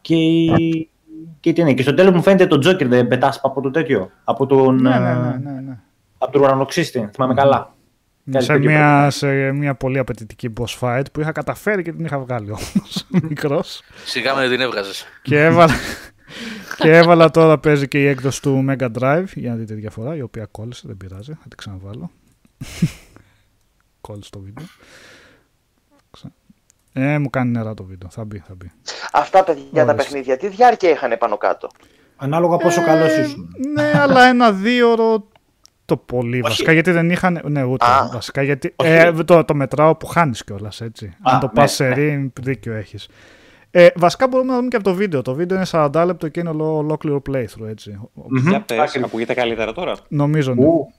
και 0.02 0.16
η, 0.16 0.90
και 1.40 1.50
η 1.50 1.54
ταινία. 1.54 1.74
Και 1.74 1.82
στο 1.82 1.94
τέλος 1.94 2.14
μου 2.14 2.22
φαίνεται 2.22 2.48
το 2.48 2.58
Τζόκερ 2.58 2.88
δεν 2.88 3.08
πετάς 3.08 3.40
από 3.44 3.62
το 3.62 3.72
τέτοιο. 3.72 4.12
Από 4.24 4.46
τον, 4.46 4.82
Ναι, 4.82 4.90
ναι, 4.90 5.10
ε, 5.10 5.14
ναι, 5.14 5.52
ναι, 5.52 5.62
ναι. 5.62 5.78
από 6.18 6.32
τον 6.32 6.42
ουρανοξύστη. 6.42 7.10
Θυμάμαι 7.14 7.34
καλά. 7.34 7.74
Κάτι 8.32 8.46
σε, 8.46 8.54
τέτοιο 8.54 8.70
μια, 8.70 9.10
σε 9.10 9.52
μια 9.52 9.76
πολύ 9.76 10.00
απαιτητική 10.00 10.54
boss 10.60 10.80
fight 10.80 11.04
που 11.12 11.20
είχα 11.20 11.32
καταφέρει 11.32 11.84
και 11.84 11.92
την 11.92 12.06
είχα 12.06 12.20
βγάλει 12.20 12.50
όμως 12.50 13.06
μικρός 13.30 13.82
Σιγά 14.06 14.36
με 14.36 14.48
την 14.50 14.62
έβγαζες. 14.62 15.06
και 15.22 15.44
έβαλα, 15.44 15.74
και 16.78 16.92
έβαλα 16.92 17.32
τώρα 17.32 17.60
παίζει 17.60 17.88
και 17.88 18.02
η 18.02 18.06
έκδοση 18.08 18.42
του 18.42 18.66
Mega 18.70 18.90
Drive 19.00 19.26
για 19.34 19.50
να 19.50 19.56
δείτε 19.56 19.74
τη 19.74 19.80
διαφορά, 19.80 20.16
η 20.16 20.22
οποία 20.22 20.46
κόλλησε, 20.52 20.84
δεν 20.86 20.98
πειράζει, 20.98 21.32
θα 21.32 21.48
την 21.48 21.58
ξαναβάλω. 21.58 22.12
κόλλησε 24.02 24.30
το 24.30 24.40
βίντεο. 24.40 24.66
Ε, 26.94 27.18
μου 27.18 27.30
κάνει 27.30 27.52
νερά 27.52 27.74
το 27.74 27.84
βίντεο. 27.84 28.10
Θα 28.12 28.24
μπει, 28.26 28.44
θα 28.48 28.54
μπει. 28.58 28.72
Αυτά 29.14 29.44
παιδιά 29.44 29.64
τα 29.72 29.82
Ορίστε. 29.82 29.94
παιχνίδια, 29.96 30.38
τι 30.38 30.48
διάρκεια 30.48 30.90
είχαν 30.90 31.16
πάνω 31.20 31.38
κάτω; 31.38 31.68
Ανάλογα 32.16 32.58
πόσο 32.58 32.82
Ε, 32.82 32.84
καλός 32.84 33.18
ήσουν. 33.18 33.56
Ναι, 33.76 33.92
αλλά 34.02 34.24
ένα 34.28 34.52
δύο 34.52 34.92
ώρο 34.92 35.28
το 35.86 35.98
πολύ. 35.98 36.34
Όχι. 36.34 36.42
Βασικά 36.42 36.72
γιατί 36.72 36.92
δεν 36.92 37.10
είχαν. 37.10 37.40
Ναι, 37.44 37.64
ούτε. 37.64 37.86
Α. 37.86 38.10
βασικά 38.14 38.42
γιατί. 38.42 38.74
Όχι. 38.76 38.92
Ε, 38.92 39.12
το, 39.12 39.44
το 39.46 39.54
μετράω 39.56 39.96
που 39.96 40.06
χάνεις 40.06 40.44
κιόλας 40.44 40.82
έτσι. 40.82 41.06
Α, 41.06 41.34
Αν 41.34 41.40
το 41.40 41.46
ναι, 41.46 41.54
πας 41.54 41.72
σε 41.74 41.88
ναι. 41.88 41.94
ρί, 41.94 42.32
δίκιο 42.42 42.74
έχεις. 42.74 43.08
Ε, 43.72 43.88
βασικά 43.96 44.28
μπορούμε 44.28 44.50
να 44.52 44.56
δούμε 44.58 44.68
και 44.68 44.76
από 44.76 44.86
το 44.86 44.94
βίντεο. 44.94 45.22
Το 45.22 45.34
βίντεο 45.34 45.58
είναι 45.58 45.66
40 45.72 46.04
λεπτό 46.06 46.28
και 46.28 46.40
είναι 46.40 46.50
ολο- 46.50 46.78
ολόκληρο 46.78 47.22
playthrough 47.30 47.68
έτσι. 47.70 48.00
Μμμ. 48.14 48.50
Για 48.50 48.62
πες, 48.62 48.80
Άκρη. 48.80 49.04
ακούγεται 49.04 49.34
καλύτερα 49.34 49.72
τώρα. 49.74 49.96
Νομίζω 50.08 50.54
ναι. 50.54 50.66
Ου, 50.66 50.88
ναι. 50.90 50.94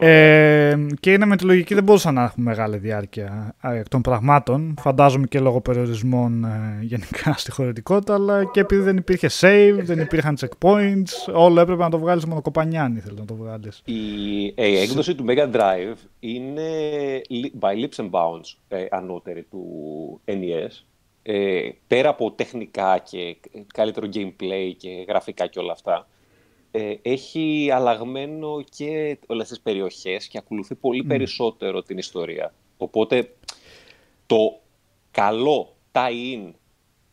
Ε, 0.00 0.86
και 1.00 1.12
είναι 1.12 1.26
με 1.26 1.36
τη 1.36 1.44
λογική 1.44 1.74
δεν 1.74 1.84
μπορούσαν 1.84 2.14
να 2.14 2.22
έχουν 2.22 2.42
μεγάλη 2.42 2.76
διάρκεια 2.76 3.54
ε, 3.62 3.78
εκ 3.78 3.88
των 3.88 4.00
πραγμάτων. 4.00 4.74
Φαντάζομαι 4.80 5.26
και 5.26 5.40
λόγω 5.40 5.60
περιορισμών 5.60 6.44
ε, 6.44 6.78
γενικά 6.82 7.32
στη 7.38 7.50
χωρητικότητα, 7.50 8.14
αλλά 8.14 8.44
και 8.44 8.60
επειδή 8.60 8.82
δεν 8.82 8.96
υπήρχε 8.96 9.28
save, 9.40 9.78
δεν 9.82 9.98
υπήρχαν 9.98 10.36
checkpoints, 10.40 11.34
όλο 11.34 11.60
έπρεπε 11.60 11.82
να 11.82 11.90
το 11.90 11.98
βγάλεις 11.98 12.24
μόνο 12.24 12.40
κοπανιάνι, 12.40 13.00
θέλεις 13.00 13.18
να 13.18 13.24
το 13.24 13.34
βγάλεις. 13.34 13.82
Η, 13.84 14.46
ε, 14.54 14.66
η 14.66 14.76
έκδοση 14.78 15.14
του 15.14 15.24
Mega 15.28 15.54
Drive 15.54 15.96
είναι 16.20 16.62
li- 17.30 17.60
by 17.60 17.72
leaps 17.74 18.04
and 18.04 18.10
bounds 18.10 18.54
ε, 18.68 18.86
ανώτερη 18.90 19.42
του 19.42 20.20
NES. 20.24 20.82
Ε, 21.22 21.68
πέρα 21.86 22.08
από 22.08 22.32
τεχνικά 22.32 22.98
και 23.10 23.36
καλύτερο 23.74 24.08
gameplay 24.14 24.72
και 24.76 24.88
γραφικά 25.08 25.46
και 25.46 25.58
όλα 25.58 25.72
αυτά, 25.72 26.08
ε, 26.78 26.94
έχει 27.02 27.70
αλλαγμένο 27.72 28.62
και 28.76 29.18
όλες 29.26 29.48
τις 29.48 29.60
περιοχές 29.60 30.28
και 30.28 30.38
ακολουθεί 30.38 30.74
πολύ 30.74 31.02
περισσότερο 31.04 31.82
την 31.82 31.98
ιστορία. 31.98 32.54
Οπότε 32.76 33.34
το 34.26 34.60
καλό 35.10 35.76
tie-in 35.92 36.50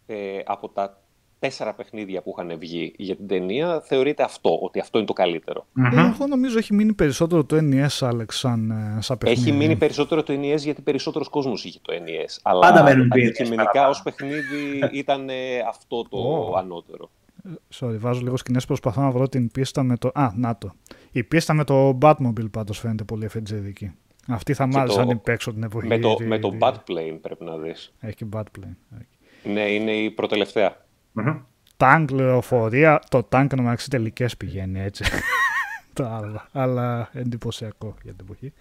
ε, 0.05 0.39
από 0.45 0.70
τα 0.70 0.99
τέσσερα 1.39 1.74
παιχνίδια 1.74 2.22
που 2.22 2.36
είχαν 2.38 2.59
βγει 2.59 2.93
για 2.97 3.16
την 3.16 3.28
ταινία 3.28 3.82
θεωρείται 3.82 4.24
αυτό, 4.24 4.59
ότι 4.61 4.80
αυτό 4.80 4.97
είναι 4.97 5.07
το 5.07 5.13
καλύτερο. 5.13 5.66
Ε, 5.93 5.99
Εγώ 5.99 6.28
νομίζω 6.28 6.57
έχει 6.57 6.74
μείνει 6.74 6.93
περισσότερο 6.93 7.43
το 7.45 7.55
NES, 7.59 8.09
Alex, 8.09 8.26
σαν, 8.30 8.72
ε, 8.72 9.01
σαν 9.01 9.18
παιχνίδι. 9.18 9.41
Έχει 9.41 9.51
μείνει 9.57 9.76
περισσότερο 9.76 10.24
το 10.24 10.34
NES 10.34 10.57
γιατί 10.57 10.82
περισσότερος 10.82 11.30
κόσμος 11.30 11.66
είχε 11.66 11.80
το 11.82 11.93
NES. 11.93 12.38
Αλλά 12.43 12.59
Πάντα 12.59 12.84
μένουν 12.84 13.09
το 13.09 13.16
NES 13.16 13.22
αντικειμενικά 13.24 13.63
παραπάνω. 13.63 13.89
ως 13.89 14.01
παιχνίδι 14.01 14.89
ήταν 14.91 15.30
ε, 15.30 15.59
αυτό 15.68 16.03
το 16.09 16.18
Ω. 16.18 16.53
ανώτερο. 16.57 17.09
Sorry, 17.79 17.95
βάζω 17.97 18.21
λίγο 18.21 18.37
σκηνές, 18.37 18.65
προσπαθώ 18.65 19.01
να 19.01 19.11
βρω 19.11 19.27
την 19.29 19.51
πίστα 19.51 19.83
με 19.83 19.97
το... 19.97 20.11
Α, 20.13 20.31
να 20.35 20.57
το. 20.57 20.71
Η 21.11 21.23
πίστα 21.23 21.53
με 21.53 21.63
το 21.63 21.97
Batmobile 22.01 22.51
πάντως 22.51 22.79
φαίνεται 22.79 23.03
πολύ 23.03 23.25
εφετζεδική. 23.25 23.91
Αυτή 24.27 24.53
θα 24.53 24.65
μ' 24.67 24.77
άρεσε 24.77 24.95
το- 24.95 25.01
αν 25.01 25.07
την 25.07 25.21
παίξω 25.21 25.53
την 25.53 25.63
εποχή. 25.63 25.87
Με 25.87 25.97
το, 25.99 26.15
τη- 26.15 26.23
με 26.25 26.39
το 26.39 26.49
τη- 26.49 26.57
Bad 26.61 26.73
Plane 26.73 27.17
πρέπει 27.21 27.43
να 27.43 27.57
δεις. 27.57 27.93
Έχει 27.99 28.15
και 28.15 28.25
Batplane. 28.33 28.75
Ναι, 29.43 29.61
είναι 29.61 29.91
η 29.91 30.11
προτελευταία. 30.11 30.85
Μμμ. 31.11 31.37
Τάγκ, 31.77 32.09
λεωφορεία. 32.09 33.01
Το 33.09 33.23
τάγκ 33.23 33.53
να 33.55 33.61
μεταξύ 33.61 33.89
τελικές 33.89 34.37
πηγαίνει 34.37 34.79
έτσι. 34.79 35.03
το 35.93 36.05
άλλο. 36.05 36.41
Αλλά 36.51 37.09
εντυπωσιακό 37.13 37.95
για 38.03 38.13
την 38.13 38.25
εποχή. 38.29 38.53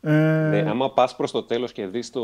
Ε, 0.00 0.10
Ναι, 0.50 0.70
άμα 0.70 0.90
πας 0.92 1.16
προς 1.16 1.30
το 1.30 1.42
τέλος 1.42 1.72
και 1.72 1.86
δεις 1.86 2.10
το 2.10 2.22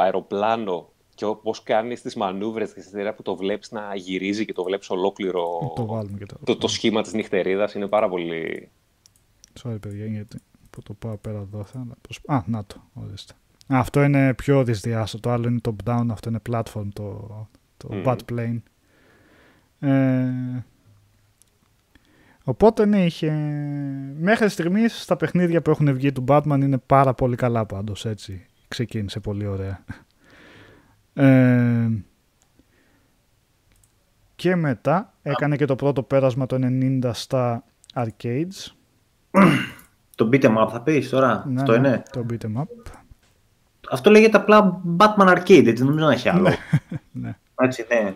αεροπλάνο 0.00 0.88
και 1.18 1.26
πώς 1.42 1.62
κάνεις 1.62 2.02
τις 2.02 2.14
μανούβρες 2.14 2.72
και 2.72 2.80
στη 2.80 2.90
σειρά 2.90 3.14
που 3.14 3.22
το 3.22 3.36
βλέπεις 3.36 3.70
να 3.70 3.94
γυρίζει 3.94 4.44
και 4.44 4.52
το 4.52 4.62
βλέπεις 4.62 4.90
ολόκληρο 4.90 5.72
το 5.76 5.86
βάλουμε 5.86 6.18
και 6.18 6.26
το. 6.26 6.36
το, 6.44 6.56
το 6.56 6.68
σχήμα 6.68 7.02
της 7.02 7.12
νυχτερίδας 7.12 7.74
είναι 7.74 7.86
πάρα 7.86 8.08
πολύ... 8.08 8.70
Sorry, 9.62 9.76
παιδιά, 9.80 10.06
γιατί 10.06 10.38
που 10.70 10.82
το 10.82 10.94
πάω 10.94 11.16
πέρα 11.16 11.38
εδώ. 11.38 11.64
Θα... 11.64 11.86
προσπ- 12.00 12.30
Α, 12.30 12.42
να 12.46 12.64
το. 12.64 12.82
Ορίστε. 12.94 13.32
Α, 13.66 13.78
αυτό 13.78 14.02
είναι 14.02 14.34
πιο 14.34 14.64
δυσδιάστατο. 14.64 15.28
Το 15.28 15.34
άλλο 15.34 15.48
είναι 15.48 15.60
top-down. 15.68 16.06
Αυτό 16.10 16.28
είναι 16.28 16.40
platform. 16.50 16.88
Το, 16.92 17.48
το 17.76 17.88
Μμμ. 17.94 18.02
bad 18.06 18.18
plane. 18.32 18.58
Ε, 19.80 20.30
οπότε 22.44 22.86
ναι, 22.86 23.04
είχε... 23.04 23.30
Μέχρι 24.18 24.48
στιγμής 24.48 25.02
στα 25.02 25.16
παιχνίδια 25.16 25.62
που 25.62 25.70
έχουν 25.70 25.94
βγει 25.94 26.12
του 26.12 26.24
Batman 26.28 26.58
είναι 26.62 26.78
πάρα 26.78 27.14
πολύ 27.14 27.36
καλά 27.36 27.66
πάντως 27.66 28.04
έτσι. 28.04 28.46
Ξεκίνησε 28.68 29.20
πολύ 29.20 29.46
ωραία. 29.46 29.84
Ε, 31.18 31.88
και 34.34 34.56
μετά 34.56 35.14
έκανε 35.22 35.56
και 35.56 35.64
το 35.64 35.76
πρώτο 35.76 36.02
πέρασμα 36.02 36.46
το 36.46 36.58
90 36.60 37.10
στα 37.12 37.64
arcades. 37.94 38.72
Το 40.14 40.28
beat'em 40.32 40.56
up 40.56 40.68
θα 40.70 40.80
πεις 40.82 41.08
τώρα; 41.08 41.44
Ναι, 41.48 41.60
Αυτό 41.60 41.78
ναι, 41.78 41.88
είναι; 41.88 42.02
Το 42.12 42.26
beat'em 42.30 42.60
up. 42.60 42.92
Αυτό 43.90 44.10
λέγεται 44.10 44.36
απλά 44.36 44.82
Batman 44.96 45.28
Arcade, 45.36 45.66
έτσι, 45.66 45.72
δεν 45.72 45.86
νομίζω 45.86 46.06
να 46.06 46.12
έχει 46.12 46.28
άλλο. 46.28 46.48
Ναι. 47.12 47.36
Έτσι, 47.54 47.86
ναι. 47.88 48.14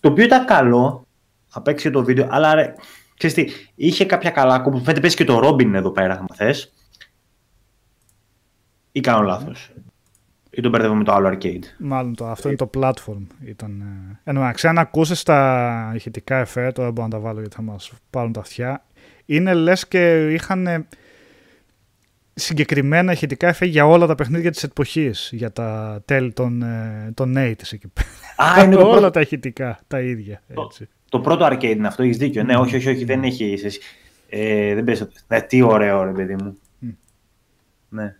Το 0.00 0.08
οποίο 0.08 0.24
ήταν 0.24 0.44
καλό, 0.46 1.06
θα 1.46 1.62
παίξει 1.62 1.86
και 1.86 1.92
το 1.92 2.04
βίντεο, 2.04 2.26
αλλά 2.30 2.54
ρε, 2.54 2.74
ξέρεις 3.16 3.36
τι, 3.36 3.46
είχε 3.74 4.04
κάποια 4.04 4.30
καλά 4.30 4.62
που 4.62 4.78
φαίνεται 4.78 5.00
πέσει 5.00 5.16
και 5.16 5.24
το 5.24 5.48
Robin 5.48 5.72
εδώ 5.74 5.90
πέρα, 5.90 6.16
θα 6.16 6.24
θες. 6.34 6.72
Ή 8.92 9.00
κάνω 9.00 9.22
λάθος. 9.22 9.70
Ή 10.50 10.60
τον 10.60 10.70
μπερδεύω 10.70 10.94
με 10.94 11.04
το 11.04 11.12
άλλο 11.12 11.28
arcade; 11.28 11.62
Μάλλον 11.78 12.14
το, 12.14 12.26
αυτό 12.26 12.48
είναι 12.48 12.56
το 12.56 12.70
platform. 12.76 13.26
Ήταν, 13.44 13.80
ε... 13.80 14.20
Εν 14.24 14.34
τω 14.34 14.40
μεταξύ, 14.40 14.68
αν 14.68 14.78
ακούσεις 14.78 15.22
τα 15.22 15.92
ηχητικά 15.94 16.36
εφέ, 16.36 16.72
τώρα 16.72 16.90
μπορώ 16.90 17.06
να 17.06 17.12
τα 17.12 17.18
βάλω 17.18 17.40
γιατί 17.40 17.56
θα 17.56 17.62
μας 17.62 17.92
πάρουν 18.10 18.32
τα 18.32 18.40
αυτιά. 18.40 18.84
Είναι 19.26 19.54
λες 19.54 19.88
και 19.88 20.32
είχαν 20.32 20.66
ε, 20.66 20.86
συγκεκριμένα 22.34 23.12
ηχητικά 23.12 23.48
εφέ 23.48 23.66
για 23.66 23.86
όλα 23.86 24.06
τα 24.06 24.14
παιχνίδια 24.14 24.50
της 24.50 24.62
εποχής. 24.62 25.30
Για 25.32 25.52
τα 25.52 26.00
τέλη 26.04 26.32
των, 26.32 26.62
ε, 26.62 27.10
των 27.14 27.34
80's 27.36 27.72
εκεί 27.72 27.88
πέρα. 27.88 28.50
Α, 28.52 28.62
είναι 28.64 28.74
το 28.74 28.82
όλα 28.82 28.90
πρώτο, 28.90 29.10
τα 29.10 29.20
ηχητικά, 29.20 29.80
τα 29.86 30.00
ίδια. 30.00 30.42
Έτσι. 30.48 30.88
το 31.08 31.20
πρώτο 31.20 31.46
arcade 31.46 31.62
είναι 31.62 31.86
αυτό, 31.86 32.02
έχεις 32.02 32.16
δίκιο. 32.16 32.42
Ναι, 32.42 32.56
όχι, 32.56 32.76
όχι, 32.76 32.88
όχι, 32.88 33.04
δεν 33.04 33.22
έχει. 33.22 33.60
εσύ. 33.64 33.80
Ε, 34.28 34.74
δεν 34.74 34.84
πες, 34.84 35.08
ναι, 35.28 35.40
τι 35.40 35.62
ωραίο, 35.62 36.04
ρε 36.04 36.12
παιδί 36.12 36.34
μου. 36.34 36.58
Μμ. 36.78 36.88
Ναι. 37.88 38.16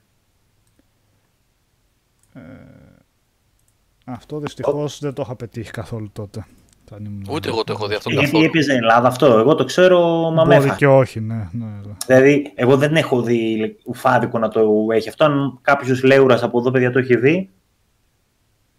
Αυτό 4.04 4.38
δυστυχώς 4.38 4.98
δεν 5.00 5.12
το 5.14 5.22
είχα 5.24 5.36
πετύχει 5.36 5.70
καθόλου 5.70 6.10
τότε. 6.12 6.46
όταν 6.92 7.04
ήμουν- 7.04 7.26
Ούτε 7.30 7.48
εγώ 7.48 7.64
το 7.64 7.72
έχω 7.72 7.86
δει 7.86 7.94
αυτό 7.94 8.10
Γιατί 8.10 8.24
καθόλου. 8.24 8.44
έπαιζε 8.44 8.72
Ελλάδα 8.72 9.08
αυτό, 9.08 9.26
εγώ 9.26 9.54
το 9.54 9.64
ξέρω, 9.64 10.00
μα 10.30 10.44
με 10.44 10.54
Μπορεί 10.54 10.54
έφαγε. 10.56 10.74
και 10.74 10.86
όχι, 10.86 11.20
ναι. 11.20 11.48
ναι. 11.52 11.66
Δηλαδή, 12.06 12.52
εγώ 12.54 12.76
δεν 12.76 12.96
έχω 12.96 13.22
δει 13.22 13.76
ουφάδικο 13.84 14.38
να 14.38 14.48
το 14.48 14.86
έχει 14.92 15.08
αυτό. 15.08 15.24
Αν 15.24 15.58
κάποιος 15.62 16.02
λέουρας 16.02 16.42
από 16.42 16.58
εδώ, 16.58 16.70
παιδιά, 16.70 16.90
το 16.92 16.98
έχει 16.98 17.16
δει. 17.16 17.50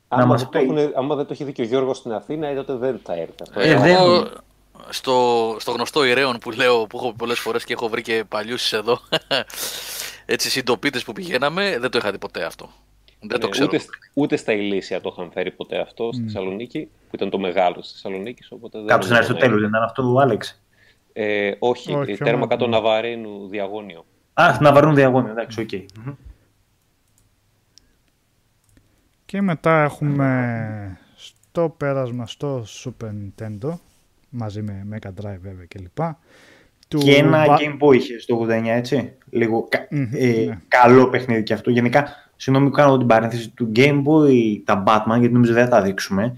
Να 0.09 0.17
Άμα 0.17 0.25
μας 0.25 0.41
δεν, 0.41 0.51
το 0.51 0.57
πει. 0.73 0.79
έχουν- 0.79 0.91
άμα 0.95 1.15
δεν 1.15 1.25
το 1.25 1.33
έχει 1.33 1.43
δει 1.43 1.51
και 1.51 1.61
ο 1.61 1.65
Γιώργος 1.65 1.97
στην 1.97 2.11
Αθήνα, 2.11 2.47
ε, 2.47 2.55
τότε 2.55 2.73
δεν 2.75 2.99
θα 3.03 3.13
έρθει 3.13 3.33
αυτό. 3.41 3.59
Ε, 3.59 3.69
Ε, 3.71 3.77
δεν- 3.79 3.95
εγώ 3.95 4.27
στο, 4.89 5.15
στο 5.59 5.71
γνωστό 5.71 6.03
ηρέων 6.05 6.37
που 6.37 6.51
λέω, 6.51 6.87
που 6.87 6.97
έχω 6.97 7.13
πολλές 7.13 7.39
φορές 7.39 7.63
και 7.63 7.73
έχω 7.73 7.87
βρει 7.89 8.01
και 8.01 8.23
παλιούς 8.27 8.73
εδώ, 8.73 8.99
έτσι 10.25 10.49
συντοπίτες 10.49 11.03
που 11.03 11.13
πηγαίναμε, 11.13 11.77
δεν 11.79 11.91
το 11.91 11.97
είχα 11.97 12.11
δει 12.11 12.17
ποτέ 12.17 12.43
αυτό. 12.43 12.69
Δεν 13.23 13.39
το 13.39 13.45
Ναι, 13.45 13.51
ξέρω. 13.51 13.69
Ούτε, 13.73 13.83
ούτε 14.13 14.35
στα 14.35 14.51
Ηλίσια 14.53 15.01
το 15.01 15.15
είχαν 15.17 15.31
φέρει 15.31 15.51
ποτέ 15.51 15.79
αυτό 15.79 16.09
στη 16.11 16.21
Μμ. 16.21 16.25
Θεσσαλονίκη, 16.25 16.85
που 17.09 17.15
ήταν 17.15 17.29
το 17.29 17.39
μεγάλο 17.39 17.81
στη 17.81 17.93
Θεσσαλονίκης. 17.93 18.51
Οπότε 18.51 18.77
δεν 18.77 18.87
Κάπου 18.87 19.01
στην 19.03 19.15
νομίζω 19.15 19.31
να 19.31 19.35
Αριστοτέλου, 19.37 19.51
είναι. 19.51 19.61
δεν 19.61 19.69
ήταν 19.69 19.83
αυτό 19.83 20.13
ο 20.13 20.19
Άλεξ; 20.19 20.61
Ε, 21.13 21.51
όχι, 21.59 21.93
Όχι, 21.93 22.11
ε, 22.11 22.17
τέρμα 22.17 22.33
όμως, 22.35 22.47
κάτω 22.47 22.65
ναι. 22.67 22.71
Ναβαρίνου 22.75 23.47
διαγώνιο. 23.47 24.05
Α, 24.33 24.57
να 24.61 24.73
βαρούν 24.73 24.95
διαγώνιο, 24.95 25.31
εντάξει, 25.31 25.61
οκ. 25.61 25.69
Μμμ. 26.05 26.13
Και 29.25 29.41
μετά 29.41 29.83
έχουμε 29.83 30.97
στο 31.15 31.73
πέρασμα 31.77 32.27
στο 32.27 32.65
Super 32.83 33.07
Nintendo 33.09 33.73
μαζί 34.29 34.61
με 34.61 34.87
Mega 34.91 35.07
Drive 35.07 35.37
βέβαια 35.41 35.65
κλπ. 35.67 35.97
Του 36.87 36.97
Και 36.97 37.15
ένα 37.15 37.45
Ba- 37.47 37.57
Game 37.59 37.77
Boy 37.79 37.95
είχε 37.95 38.19
στο 38.19 38.35
89, 38.47 38.65
έτσι. 38.75 39.13
Λίγο 39.29 39.67
κα- 39.69 39.87
Μμμ, 39.89 40.09
ε, 40.13 40.25
ναι. 40.45 40.59
καλό 40.67 41.09
παιχνίδι 41.09 41.43
και 41.43 41.53
αυτό. 41.53 41.69
Γενικά, 41.69 42.30
συγγνώμη 42.41 42.69
που 42.69 42.75
κάνω 42.75 42.97
την 42.97 43.07
παρένθεση 43.07 43.49
του 43.49 43.71
Game 43.75 44.03
Boy, 44.03 44.61
τα 44.63 44.83
Batman, 44.87 45.19
γιατί 45.19 45.33
νομίζω 45.33 45.53
δεν 45.53 45.63
θα 45.63 45.69
τα 45.69 45.81
δείξουμε. 45.81 46.37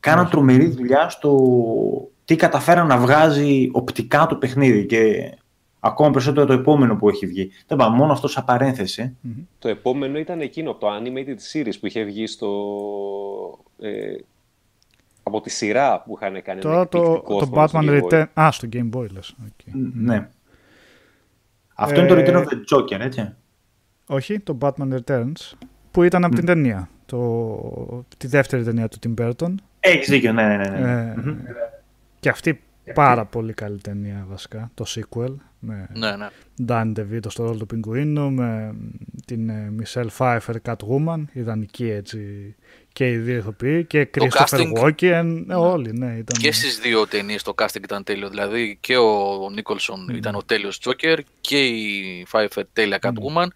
Κάναν 0.00 0.22
Όχι. 0.24 0.30
τρομερή 0.32 0.66
δουλειά 0.66 1.08
στο 1.08 1.38
τι 2.24 2.36
καταφέραν 2.36 2.86
να 2.86 2.98
βγάζει 2.98 3.68
οπτικά 3.72 4.26
το 4.26 4.36
παιχνίδι 4.36 4.86
και 4.86 5.32
ακόμα 5.80 6.10
περισσότερο 6.10 6.46
το 6.46 6.52
επόμενο 6.52 6.96
που 6.96 7.08
έχει 7.08 7.26
βγει. 7.26 7.50
Δεν 7.66 7.78
πάμε, 7.78 7.96
μόνο 7.96 8.12
αυτό 8.12 8.28
σαν 8.28 8.44
παρένθεση. 8.44 9.16
Το 9.58 9.68
επόμενο 9.68 10.18
ήταν 10.18 10.40
εκείνο, 10.40 10.74
το 10.74 10.86
animated 10.88 11.36
series 11.52 11.74
που 11.80 11.86
είχε 11.86 12.02
βγει 12.02 12.26
στο... 12.26 12.48
Ε, 13.80 14.16
από 15.22 15.40
τη 15.40 15.50
σειρά 15.50 16.02
που 16.02 16.18
είχαν 16.20 16.42
κάνει 16.42 16.60
ένα 16.62 16.70
Τώρα 16.70 16.88
το, 16.88 16.98
εκπληκτικό 16.98 17.38
το 17.38 17.46
θέμα 17.46 17.66
στο 17.66 17.78
Batman 17.78 17.84
Game 17.84 18.02
Boy. 18.02 18.12
Return. 18.12 18.26
Α, 18.40 18.50
στο 18.52 18.68
Game 18.72 18.90
Boy 18.96 19.06
λες. 19.10 19.34
Οκ. 19.44 19.74
Ναι. 19.94 20.28
Αυτό 21.74 22.00
είναι 22.00 22.08
το 22.08 22.14
Ε, 22.14 22.24
Return 22.24 22.36
of 22.36 22.44
the 22.44 22.76
Joker, 22.76 23.00
έτσι. 23.00 23.34
Όχι, 24.12 24.38
το 24.40 24.58
Batman 24.60 24.98
Returns 24.98 25.52
που 25.90 26.02
ήταν 26.02 26.24
από 26.24 26.34
την 26.34 26.44
ταινία. 26.44 26.88
Το, 27.06 28.04
τη 28.16 28.26
δεύτερη 28.26 28.62
ταινία 28.64 28.88
του 28.88 28.98
Tim 29.06 29.20
Burton. 29.22 29.54
Έχεις 29.80 30.08
δίκιο, 30.08 30.32
ναι, 30.32 30.46
ναι, 30.46 30.56
ναι. 30.56 30.78
ναι. 30.78 30.90
Ε, 30.90 31.14
Μμμ. 31.16 31.36
Και 32.20 32.28
αυτή 32.28 32.62
πάρα 32.94 33.24
πολύ 33.24 33.52
καλή 33.52 33.80
ταινία 33.80 34.26
βασικά, 34.28 34.70
το 34.74 34.84
sequel. 34.88 35.34
Με 35.58 35.88
Ναι, 35.94 36.16
ναι. 36.16 36.28
Danny 36.68 36.92
DeVito 36.96 37.26
στο 37.28 37.42
ρόλο 37.44 37.56
του 37.56 37.66
Πιγκουίνου, 37.66 38.30
με 38.32 38.74
την 39.26 39.48
ε, 39.48 39.72
Michelle 39.82 40.08
Pfeiffer 40.18 40.54
Catwoman, 40.64 41.22
ιδανική 41.32 41.90
έτσι 41.90 42.54
και 42.92 43.10
οι 43.10 43.16
δύο 43.16 43.36
ηθοποιοί 43.36 43.84
και 43.84 44.10
Christopher 44.14 44.46
casting- 44.46 44.78
Walken, 44.78 45.44
ε, 45.48 45.54
όλοι 45.54 45.92
ναι. 45.92 46.06
Ήταν, 46.18 46.40
Και 46.40 46.52
στις 46.52 46.78
δύο 46.78 47.06
ταινίες 47.06 47.42
το 47.42 47.54
casting 47.58 47.82
ήταν 47.82 48.04
τέλειο. 48.04 48.28
Δηλαδή 48.28 48.76
και 48.80 48.96
ο 48.96 49.50
Νίκολσον 49.54 50.08
ήταν 50.08 50.34
ο 50.34 50.42
τέλειος 50.42 50.78
Τζόκερ 50.78 51.18
και 51.40 51.66
η 51.66 52.26
Pfeiffer 52.32 52.62
τέλεια 52.72 52.98
Catwoman. 53.02 53.46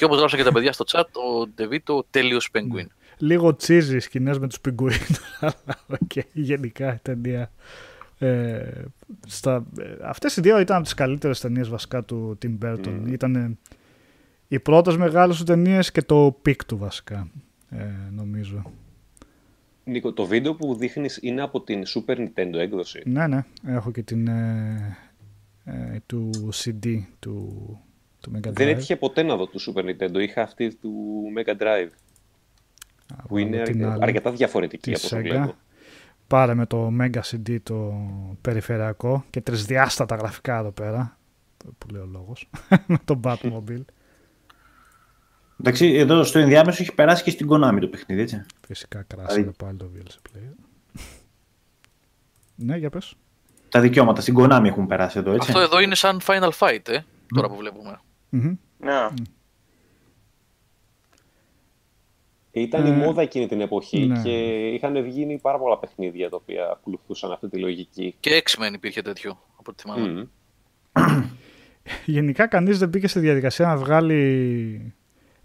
Και 0.00 0.06
όπως 0.06 0.18
γράψαν 0.18 0.38
και 0.38 0.44
τα 0.44 0.52
παιδιά 0.52 0.72
στο 0.72 0.84
chat, 0.88 1.04
ο 1.12 1.46
Ντεβίτο 1.46 1.96
ο 1.96 2.04
τέλειο 2.10 2.38
Penguin. 2.52 2.86
Λίγο 3.18 3.56
cheesy 3.56 3.96
οι 3.96 4.00
σκηνές 4.00 4.38
με 4.38 4.48
τους 4.48 4.60
πιγκουίνους, 4.60 5.20
αλλά 5.40 5.54
οκ, 5.86 6.12
γενικά 6.32 6.94
η 6.94 6.98
ταινία. 7.02 7.50
Ε, 8.18 8.68
στα, 9.26 9.66
ε, 9.78 9.84
αυτές 10.02 10.36
οι 10.36 10.40
δύο 10.40 10.60
ήταν 10.60 10.76
από 10.76 10.84
τις 10.84 10.94
καλύτερες 10.94 11.40
ταινίες 11.40 11.68
βασικά 11.68 12.04
του 12.04 12.38
Tim 12.42 12.58
Burton. 12.62 13.02
Ήταν 13.06 13.34
ε, 13.34 13.58
οι 14.48 14.58
πρώτες 14.58 14.96
μεγάλες 14.96 15.36
του 15.38 15.44
ταινίες 15.44 15.90
και 15.90 16.02
το 16.02 16.36
peak 16.42 16.64
του 16.64 16.78
βασικά, 16.78 17.30
ε, 17.70 17.84
νομίζω. 18.10 18.72
Νίκο, 19.84 20.12
το 20.12 20.26
βίντεο 20.26 20.54
που 20.54 20.74
δείχνεις 20.74 21.18
είναι 21.22 21.42
από 21.42 21.60
την 21.60 21.82
Super 21.86 22.16
Nintendo 22.16 22.54
έκδοση; 22.54 23.02
Ναι, 23.04 23.26
ναι, 23.26 23.44
έχω 23.66 23.90
και 23.90 24.02
την 24.02 24.28
ε, 24.28 24.98
ε, 25.64 25.98
του 26.06 26.30
CD 26.52 27.02
του, 27.18 27.78
του 28.20 28.32
Mega 28.34 28.48
Drive. 28.48 28.52
Δεν 28.52 28.68
έτυχε 28.68 28.96
ποτέ 28.96 29.22
να 29.22 29.36
δω 29.36 29.46
του 29.46 29.60
Super 29.60 29.84
Nintendo. 29.84 30.14
Είχα 30.20 30.42
αυτή 30.42 30.74
του 30.74 31.22
Mega 31.38 31.62
Drive. 31.62 31.88
Α, 33.16 33.22
Που 33.26 33.38
είναι 33.38 33.50
βάλω 33.56 33.64
την 33.64 33.74
αρκε- 33.82 33.92
άλλη. 33.94 34.02
αρκετά 34.02 34.30
διαφορετική 34.30 34.90
τη 34.90 34.96
από 34.96 35.06
όσο 35.06 35.16
Sega. 35.16 35.20
βλέπω. 35.20 35.54
Πάρε 36.26 36.54
με 36.54 36.66
το 36.66 36.90
Mega 37.00 37.20
CD 37.30 37.56
το 37.62 37.94
περιφερειακό 38.40 39.24
και 39.30 39.40
τρισδιάστατα 39.40 40.14
γραφικά 40.16 40.58
εδώ 40.58 40.70
πέρα. 40.70 41.18
Που 41.78 41.86
λέει 41.92 42.02
ο 42.02 42.06
λόγος. 42.06 42.50
με 42.86 42.98
το 43.04 43.20
Batmobile. 43.24 43.84
Εντάξει, 45.60 45.86
εδώ 45.94 46.24
στο 46.24 46.38
ενδιάμεσο 46.38 46.82
έχει 46.82 46.94
περάσει 46.94 47.22
και 47.22 47.30
στην 47.30 47.48
Konami 47.50 47.78
το 47.80 47.86
παιχνίδι, 47.88 48.20
έτσι. 48.22 48.42
Φυσικά 48.66 49.04
Δηλαδή- 49.08 49.26
κράσανε 49.34 49.52
πάλι 49.56 49.76
το 49.76 49.90
VLC 49.96 50.14
Player. 50.36 50.54
ναι, 52.66 52.76
για 52.76 52.90
πες. 52.90 53.14
Τα 53.68 53.80
δικαιώματα 53.80 54.20
στην 54.20 54.34
Konami 54.38 54.64
έχουν 54.64 54.86
περάσει 54.86 55.18
εδώ, 55.18 55.32
έτσι. 55.32 55.48
Αυτό 55.50 55.60
εδώ 55.62 55.80
είναι 55.80 55.94
σαν 55.94 56.20
Final 56.26 56.50
Fight, 56.58 56.88
ε, 56.88 56.98
τώρα 57.34 57.48
που 57.48 57.56
βλέπουμε. 57.56 58.00
Μμμ. 58.30 58.54
Ναι. 58.78 59.08
Ήταν 62.52 62.86
η 62.86 62.90
μόδα 62.90 63.22
εκείνη 63.22 63.46
την 63.46 63.60
εποχή 63.60 64.06
ναι. 64.06 64.22
και 64.22 64.66
είχαν 64.68 65.02
βγει 65.02 65.38
πάρα 65.42 65.58
πολλά 65.58 65.78
παιχνίδια 65.78 66.28
τα 66.30 66.36
οποία 66.36 66.70
ακολουθούσαν 66.70 67.32
αυτή 67.32 67.48
τη 67.48 67.58
λογική. 67.58 68.14
Και 68.20 68.42
X-Men 68.44 68.72
υπήρχε 68.74 69.02
τέτοιο, 69.02 69.38
από 69.58 69.70
ό,τι 69.70 69.82
θυμάμαι. 69.82 70.08
Μμμ. 70.92 71.22
Γενικά 72.04 72.46
κανείς 72.46 72.78
δεν 72.78 72.88
μπήκε 72.88 73.08
στη 73.08 73.20
διαδικασία 73.20 73.66
να 73.66 73.76
βγάλει 73.76 74.94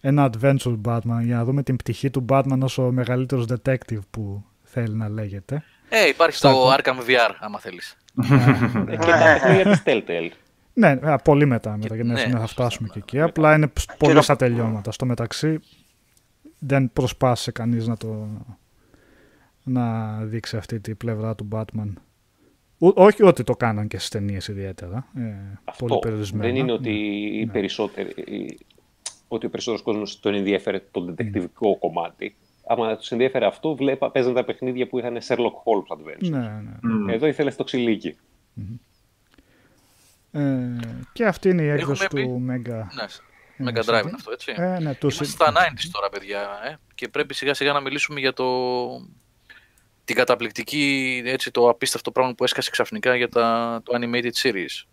ένα 0.01 0.29
adventure 0.31 0.77
Batman 0.85 1.19
για 1.23 1.35
να 1.35 1.43
δούμε 1.43 1.63
την 1.63 1.75
πτυχή 1.75 2.09
του 2.09 2.25
Batman 2.29 2.59
ως 2.61 2.77
ο 2.77 2.91
μεγαλύτερος 2.91 3.45
detective 3.49 3.99
που 4.11 4.43
θέλει 4.63 4.95
να 4.95 5.09
λέγεται. 5.09 5.63
Ε, 5.89 6.07
υπάρχει 6.07 6.37
Στα 6.37 6.51
το 6.51 6.69
ακού- 6.69 6.85
Arkham 6.85 6.99
VR, 7.09 7.35
άμα 7.39 7.59
θέλεις. 7.59 7.97
Ε, 8.87 8.95
και 8.97 9.05
τα 9.05 9.39
παιχνίδια 9.41 9.63
της 9.71 9.83
Telltale. 9.85 10.29
Ναι, 10.77 10.87
α, 11.01 11.15
πολύ 11.17 11.45
μετά, 11.45 11.71
μετά 11.77 11.87
Και- 11.87 12.01
για 12.01 12.03
να 12.03 12.13
ναι, 12.13 12.29
θα 12.39 12.47
φτάσουμε 12.47 12.87
και 12.87 12.93
μετά, 12.95 13.05
εκεί. 13.07 13.15
μετά. 13.15 13.29
Απλά 13.29 13.55
είναι 13.55 13.67
ψ- 13.67 13.97
πολύ 13.97 14.13
το- 14.13 14.21
στα 14.21 14.35
τελειώματα. 14.35 14.91
Στο 14.91 15.05
μεταξύ 15.05 15.59
δεν 16.59 16.89
προσπάθησε 16.93 17.51
κανείς 17.51 17.87
να 17.87 17.97
το 17.97 18.27
να 19.63 20.15
δείξει 20.23 20.57
αυτή 20.57 20.79
τη 20.79 20.95
πλευρά 20.95 21.35
του 21.35 21.47
Batman. 21.51 21.93
Ο- 22.79 23.03
όχι 23.03 23.23
ότι 23.23 23.43
το 23.43 23.53
κάναν 23.55 23.87
και 23.87 23.97
στις 23.97 24.09
ταινίες 24.09 24.47
ιδιαίτερα. 24.47 25.07
Ε, 25.17 25.19
πολύ 25.21 25.29
Αυτό 25.63 25.97
περιορισμένα. 25.99 26.45
δεν 26.45 26.55
είναι 26.55 26.71
ότι, 26.71 26.89
Ναι. 26.89 26.95
οι 27.39 27.45
περισσότεροι, 27.51 28.09
οι- 28.25 28.57
ότι 29.27 29.45
ο 29.45 29.49
περισσότερος 29.49 29.85
κόσμος 29.85 30.19
τον 30.19 30.33
ενδιαφέρε 30.33 30.81
το 30.91 31.01
δεντεκτιβικό 31.01 31.77
κομμάτι. 31.77 32.35
Άμα 32.67 32.95
τους 32.97 33.11
ενδιαφέρε 33.11 33.45
αυτό, 33.45 33.75
βλέπα, 33.75 34.11
παίζαν 34.11 34.33
τα 34.33 34.43
παιχνίδια 34.43 34.87
που 34.87 34.99
είχαν 34.99 35.17
Sherlock 35.27 35.35
Holmes 35.63 35.97
Adventure. 35.97 36.29
Ναι, 36.29 36.37
ναι. 36.39 36.93
Μμ. 36.93 37.09
Εδώ 37.09 37.27
ήθελες 37.27 37.55
το 37.55 37.63
ξυλίκι. 37.63 38.15
Ε, 40.35 40.79
και 41.13 41.25
αυτή 41.25 41.49
είναι 41.49 41.61
η 41.61 41.67
έκδοση 41.67 42.03
Έχουμε 42.03 42.21
του 42.21 42.45
Mega. 42.49 42.83
Ναι, 43.57 43.69
Mega 43.69 43.75
Ε, 43.75 43.79
Drive 43.85 43.99
CD. 43.99 44.03
είναι 44.03 44.11
αυτό, 44.15 44.31
έτσι. 44.31 44.53
Ε, 44.55 44.79
ναι, 44.79 44.95
του 44.95 45.09
Είμαστε 45.13 45.25
στα 45.25 45.51
90s 45.51 45.89
τώρα, 45.91 46.09
παιδιά, 46.09 46.39
ε, 46.65 46.75
και 46.95 47.07
πρέπει 47.07 47.33
σιγά 47.33 47.53
σιγά 47.53 47.73
να 47.73 47.79
μιλήσουμε 47.79 48.19
για 48.19 48.33
το... 48.33 48.45
την 50.05 50.15
καταπληκτική, 50.15 51.21
έτσι, 51.25 51.51
το 51.51 51.69
απίστευτο 51.69 52.11
πράγμα 52.11 52.33
που 52.33 52.43
έσκασε 52.43 52.69
ξαφνικά 52.69 53.15
για 53.15 53.29
τα... 53.29 53.79
το 53.83 53.97
animated 53.99 54.31
series. 54.41 54.85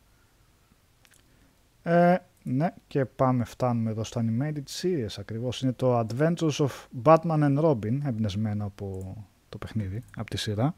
Ε, 1.83 2.17
ναι, 2.43 2.75
και 2.89 3.05
πάμε, 3.05 3.45
φτάνουμε 3.45 3.91
εδώ 3.91 4.05
στο 4.05 4.21
Animated 4.25 4.83
Series 4.83 5.15
ακριβώς. 5.19 5.63
Είναι 5.63 5.73
το 5.73 5.99
Adventures 5.99 6.57
of 6.57 6.71
Batman 7.03 7.43
and 7.43 7.65
Robin, 7.65 7.99
εμπνευσμένο 8.07 8.65
από 8.65 9.17
το 9.49 9.59
παιχνίδι, 9.59 10.03
από 10.17 10.31
τη 10.31 10.37
σειρά. 10.37 10.75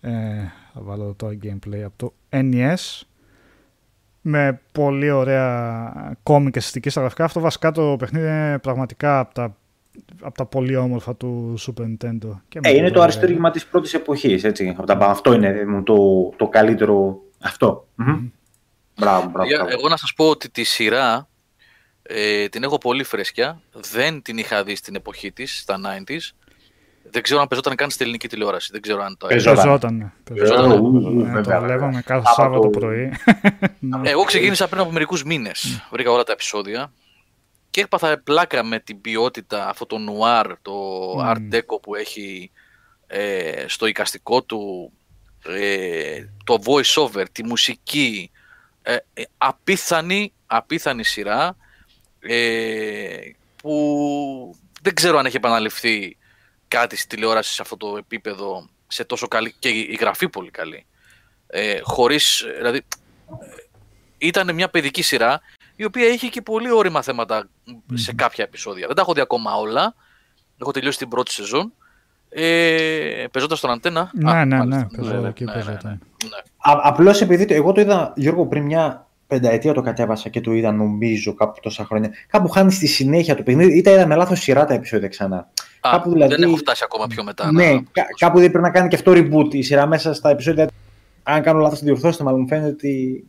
Ε, 0.00 0.44
θα 0.72 0.80
βάλω 0.80 1.02
εδώ 1.02 1.14
το 1.14 1.26
gameplay 1.26 1.80
από 1.80 1.96
το 1.96 2.12
NES. 2.30 3.02
Με 4.28 4.60
πολύ 4.72 5.10
ωραία 5.10 5.92
κόμικ 6.22 6.52
και 6.52 6.60
συστική 6.60 6.90
στα 6.90 7.00
γραφικά. 7.00 7.24
Αυτό 7.24 7.40
βασικά 7.40 7.70
το 7.72 7.96
παιχνίδι 7.98 8.26
είναι 8.26 8.58
πραγματικά 8.58 9.18
από 9.18 9.34
τα, 9.34 9.56
από 10.20 10.34
τα 10.36 10.44
πολύ 10.46 10.76
όμορφα 10.76 11.14
του 11.16 11.54
Super 11.66 11.82
Nintendo. 11.82 12.40
Και 12.48 12.60
με 12.62 12.68
Ε, 12.68 12.70
είναι 12.70 12.78
πολύ 12.78 12.90
το 12.90 12.90
ωραία. 12.90 13.02
αριστούργημα 13.02 13.50
της 13.50 13.66
πρώτης 13.66 13.94
εποχής, 13.94 14.44
έτσι. 14.44 14.74
Από 14.78 14.86
τα- 14.86 14.96
Αυτό 15.00 15.32
είναι 15.32 15.46
ε, 15.48 15.82
το, 15.84 15.94
το 16.36 16.48
καλύτερο 16.48 17.18
αυτό. 17.42 17.86
Μμμ. 17.94 18.28
Μπράβο, 18.98 19.28
μπράβο. 19.28 19.48
Για- 19.48 19.56
μπράβο. 19.58 19.72
Εγώ 19.78 19.88
να 19.88 19.96
σας 19.96 20.12
πω 20.16 20.28
ότι 20.28 20.50
τη 20.50 20.64
σειρά 20.64 21.28
ε, 22.02 22.48
την 22.48 22.62
έχω 22.62 22.78
πολύ 22.78 23.04
φρέσκια. 23.04 23.60
Δεν 23.92 24.22
την 24.22 24.38
είχα 24.38 24.64
δει 24.64 24.76
στην 24.76 24.94
εποχή 24.94 25.32
της, 25.32 25.58
στα 25.58 25.76
90s. 25.76 26.18
Δεν 27.10 27.22
ξέρω 27.22 27.40
αν 27.40 27.48
πεζόταν 27.48 27.74
καν 27.76 27.90
στην 27.90 28.02
ελληνική 28.04 28.28
τηλεόραση. 28.28 28.68
Δεν 28.72 28.80
ξέρω 28.80 29.02
αν 29.02 29.16
το 29.18 29.26
Πεζόταν. 29.26 29.54
Πεζόταν, 29.64 29.94
ναι. 29.96 30.12
Πεζόταν. 30.24 30.56
Πεζόταν. 30.56 30.80
Ου, 30.84 30.86
ου, 30.86 31.00
Ναι, 31.00 31.24
βέβαια, 31.24 31.42
το 31.42 31.50
βέβαια. 31.50 31.60
βλέπαμε 31.60 32.02
κάθε 32.02 32.22
Από 32.26 32.42
Σάββατο 32.42 32.62
το- 32.68 32.78
πρωί. 32.78 33.12
Ναι. 33.78 34.00
Εγώ 34.10 34.22
ξεκίνησα 34.24 34.68
πριν 34.68 34.80
από 34.80 34.90
μερικούς 34.90 35.24
μήνες. 35.24 35.86
Βρήκα 35.90 36.10
όλα 36.10 36.22
τα 36.22 36.32
επεισόδια. 36.32 36.92
Και 37.70 37.80
έπαθα 37.80 38.20
πλάκα 38.24 38.62
με 38.64 38.78
την 38.80 39.00
ποιότητα, 39.00 39.68
αυτό 39.68 39.86
το 39.86 39.98
νουάρ, 39.98 40.46
το 40.62 40.72
Μμμ. 41.16 41.24
art 41.30 41.54
deco 41.54 41.80
που 41.82 41.94
έχει 41.94 42.50
ε, 43.06 43.64
στο 43.68 43.86
εικαστικό 43.86 44.42
του, 44.42 44.92
ε, 45.46 46.24
το 46.44 46.58
voice 46.64 47.02
over, 47.02 47.24
τη 47.32 47.44
μουσική, 47.44 48.30
ε, 48.82 48.96
ε, 49.14 49.22
απίθανη, 49.38 50.32
απίθανη 50.46 51.04
σειρά 51.04 51.56
ε, 52.20 53.16
που 53.56 54.56
δεν 54.82 54.94
ξέρω 54.94 55.18
αν 55.18 55.26
έχει 55.26 55.36
επαναληφθεί 55.36 56.16
κάτι 56.68 56.96
στη 56.96 57.06
τηλεόραση 57.06 57.52
σε 57.52 57.62
αυτό 57.62 57.76
το 57.76 57.96
επίπεδο 57.96 58.68
σε 58.86 59.04
τόσο 59.04 59.28
καλή 59.28 59.54
και 59.58 59.68
η 59.68 59.96
γραφή 60.00 60.28
πολύ 60.28 60.50
καλή. 60.50 60.86
Ε, 61.46 61.78
χωρίς, 61.82 62.44
δηλαδή, 62.56 62.82
ήταν 64.18 64.54
μια 64.54 64.68
παιδική 64.68 65.02
σειρά 65.02 65.40
η 65.76 65.84
οποία 65.84 66.06
είχε 66.06 66.26
και 66.28 66.42
πολύ 66.42 66.70
όρημα 66.70 67.02
θέματα 67.02 67.48
σε 67.94 68.12
κάποια 68.14 68.44
επεισόδια. 68.44 68.86
Δεν 68.86 68.96
τα 68.96 69.02
έχω 69.02 69.12
δει 69.12 69.20
ακόμα 69.20 69.54
όλα. 69.56 69.94
Έχω 70.60 70.70
τελειώσει 70.70 70.98
την 70.98 71.08
πρώτη 71.08 71.32
σεζόν. 71.32 71.72
Ε, 72.28 73.24
παίζοντας 73.30 73.58
στον 73.58 73.70
αντένα. 73.70 74.10
Ναι, 74.14 74.30
Α, 74.30 74.44
ναι, 74.44 74.56
μάλιστα. 74.56 74.88
ναι, 74.90 75.08
παίζω 75.08 75.26
εκεί, 75.26 75.44
παίζονταν. 75.44 76.00
ναι. 76.24 76.36
Α, 76.56 76.80
απλώς 76.82 77.20
επειδή 77.20 77.44
το, 77.44 77.54
εγώ 77.54 77.72
το 77.72 77.80
είδα, 77.80 78.12
Γιώργο, 78.16 78.46
πριν 78.46 78.64
μια 78.64 79.06
πενταετία 79.26 79.72
το 79.74 79.80
κατέβασα 79.80 80.28
και 80.28 80.40
το 80.40 80.52
είδα 80.52 80.72
νομίζω 80.72 81.34
κάπου 81.34 81.60
τόσα 81.60 81.84
χρόνια. 81.84 82.10
Κάπου 82.28 82.48
χάνει 82.48 82.72
στη 82.72 82.86
συνέχεια 82.86 83.36
το 83.36 83.42
παιχνίδι 83.42 83.76
ή 83.78 83.80
τα 83.80 83.90
είδα 83.90 84.06
με 84.06 84.14
λάθος 84.14 84.40
σειρά 84.40 84.64
τα 84.64 84.74
επεισόδια 84.74 85.08
ξανά. 85.08 85.50
Α, 85.80 85.90
Κάπου 85.90 86.10
δηλαδή- 86.10 86.34
Δεν 86.34 86.42
έχω 86.48 86.56
φτάσει 86.56 86.82
ακόμα 86.84 87.06
πιο 87.06 87.24
μετά. 87.24 87.52
ναι, 87.52 87.72
να- 87.72 87.82
κα- 87.92 88.06
κάπου 88.18 88.38
δεν 88.40 88.50
πρέπει 88.50 88.64
να 88.64 88.70
κάνει 88.70 88.88
και 88.88 88.96
αυτό 88.96 89.12
reboot 89.14 89.54
η 89.54 89.62
σειρά 89.62 89.86
μέσα 89.86 90.14
στα 90.14 90.30
επεισόδια. 90.30 90.68
Αν 91.22 91.42
κάνω 91.42 91.58
λάθος, 91.58 91.80
διορθώστε, 91.80 92.22
αλλά 92.26 92.36
μου 92.36 92.46
φαίνεται 92.48 92.68
ότι 92.68 93.24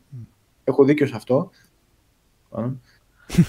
έχω 0.63 0.83
δίκιο 0.83 1.07
σε 1.07 1.15
αυτό. 1.15 1.49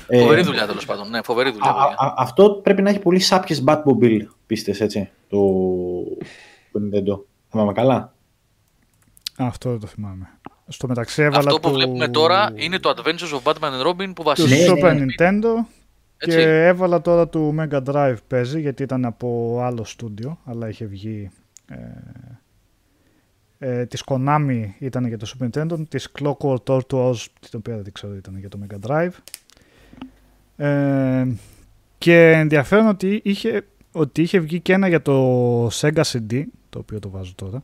Ε, 0.08 0.20
Φοβερή 0.20 0.42
δουλειά 0.42 0.66
τέλος 0.66 0.84
πάντων. 0.86 1.08
Ναι, 1.10 1.22
φοβερή 1.22 1.50
δουλειά. 1.50 1.70
Α, 1.70 1.74
παιδιά. 1.74 1.96
α, 1.98 2.14
αυτό 2.16 2.50
πρέπει 2.62 2.82
να 2.82 2.90
έχει 2.90 2.98
πολύ 2.98 3.18
σάπιες 3.20 3.64
Batmobile 3.66 4.26
πίστες, 4.46 4.80
έτσι, 4.80 5.10
το, 5.28 5.38
το 6.72 6.80
Nintendo. 6.80 7.20
Θυμάμαι 7.50 7.72
καλά. 7.72 8.12
Αυτό 9.36 9.70
δεν 9.70 9.80
το 9.80 9.86
θυμάμαι. 9.86 10.38
Στο 10.68 10.86
μεταξύ 10.88 11.22
έβαλα 11.22 11.38
Αυτό 11.38 11.54
που 11.60 11.68
το... 11.68 11.74
βλέπουμε 11.74 12.08
τώρα 12.08 12.52
είναι 12.54 12.78
το 12.78 12.94
Adventures 12.96 13.38
of 13.38 13.52
Batman 13.52 13.70
and 13.82 13.86
Robin 13.86 14.06
που 14.06 14.12
του 14.12 14.22
βασίζεται. 14.22 14.72
Ναι, 14.72 14.80
Super 14.90 14.96
ναι. 14.96 15.04
Nintendo 15.04 15.64
Έτσι. 16.20 16.36
και 16.38 16.66
έβαλα 16.66 17.00
τώρα 17.00 17.28
του 17.28 17.54
Mega 17.58 17.82
Drive 17.84 18.16
παίζει 18.26 18.60
γιατί 18.60 18.82
ήταν 18.82 19.04
από 19.04 19.58
άλλο 19.62 19.84
στούντιο 19.84 20.38
αλλά 20.44 20.68
είχε 20.68 20.84
βγει 20.84 21.30
ε, 21.68 21.76
ε, 23.58 23.86
της 23.86 24.02
Konami 24.06 24.64
ήταν 24.78 25.06
για 25.06 25.18
το 25.18 25.32
Super 25.38 25.48
Nintendo 25.48 25.88
της 25.88 26.08
Clockwork 26.18 26.62
Tortoise 26.64 27.26
την 27.40 27.58
οποία 27.58 27.76
δεν 27.82 27.92
ξέρω 27.92 28.14
ήταν 28.14 28.38
για 28.38 28.48
το 28.48 28.58
Mega 28.66 28.88
Drive 28.88 29.10
ε, 30.56 31.26
και 31.98 32.30
ενδιαφέρον 32.30 32.86
ότι 32.86 33.20
είχε, 33.24 33.66
ότι 33.92 34.22
είχε 34.22 34.38
βγει 34.38 34.60
και 34.60 34.72
ένα 34.72 34.88
για 34.88 35.02
το 35.02 35.66
Sega 35.66 36.02
CD 36.02 36.42
το 36.70 36.78
οποίο 36.78 36.98
το 36.98 37.10
βάζω 37.10 37.32
τώρα 37.34 37.62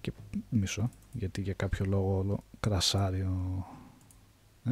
Και 0.00 0.12
μισό, 0.48 0.90
γιατί 1.12 1.40
για 1.40 1.52
κάποιο 1.52 1.84
λόγο 1.88 2.38
κρασάρει 2.60 3.20
ο... 3.20 3.66
Ε; 4.64 4.70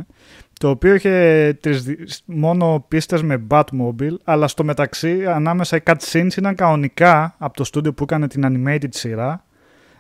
Το 0.61 0.69
οποίο 0.69 0.95
είχε 0.95 1.59
τις, 1.61 2.23
μόνο 2.25 2.85
πίστες 2.89 3.23
με 3.23 3.47
Batmobile, 3.51 4.17
αλλά 4.25 4.49
στο 4.49 4.65
μεταξύ 4.65 5.27
ανάμεσα 5.27 5.77
οι 5.77 5.81
cutscenes 5.87 6.37
ήταν 6.37 6.55
κανονικά 6.55 7.35
από 7.39 7.57
το 7.57 7.65
στούντιο 7.65 7.93
που 7.95 8.03
έκανε 8.03 8.29
την 8.29 8.43
animated 8.47 8.89
σειρά 8.91 9.45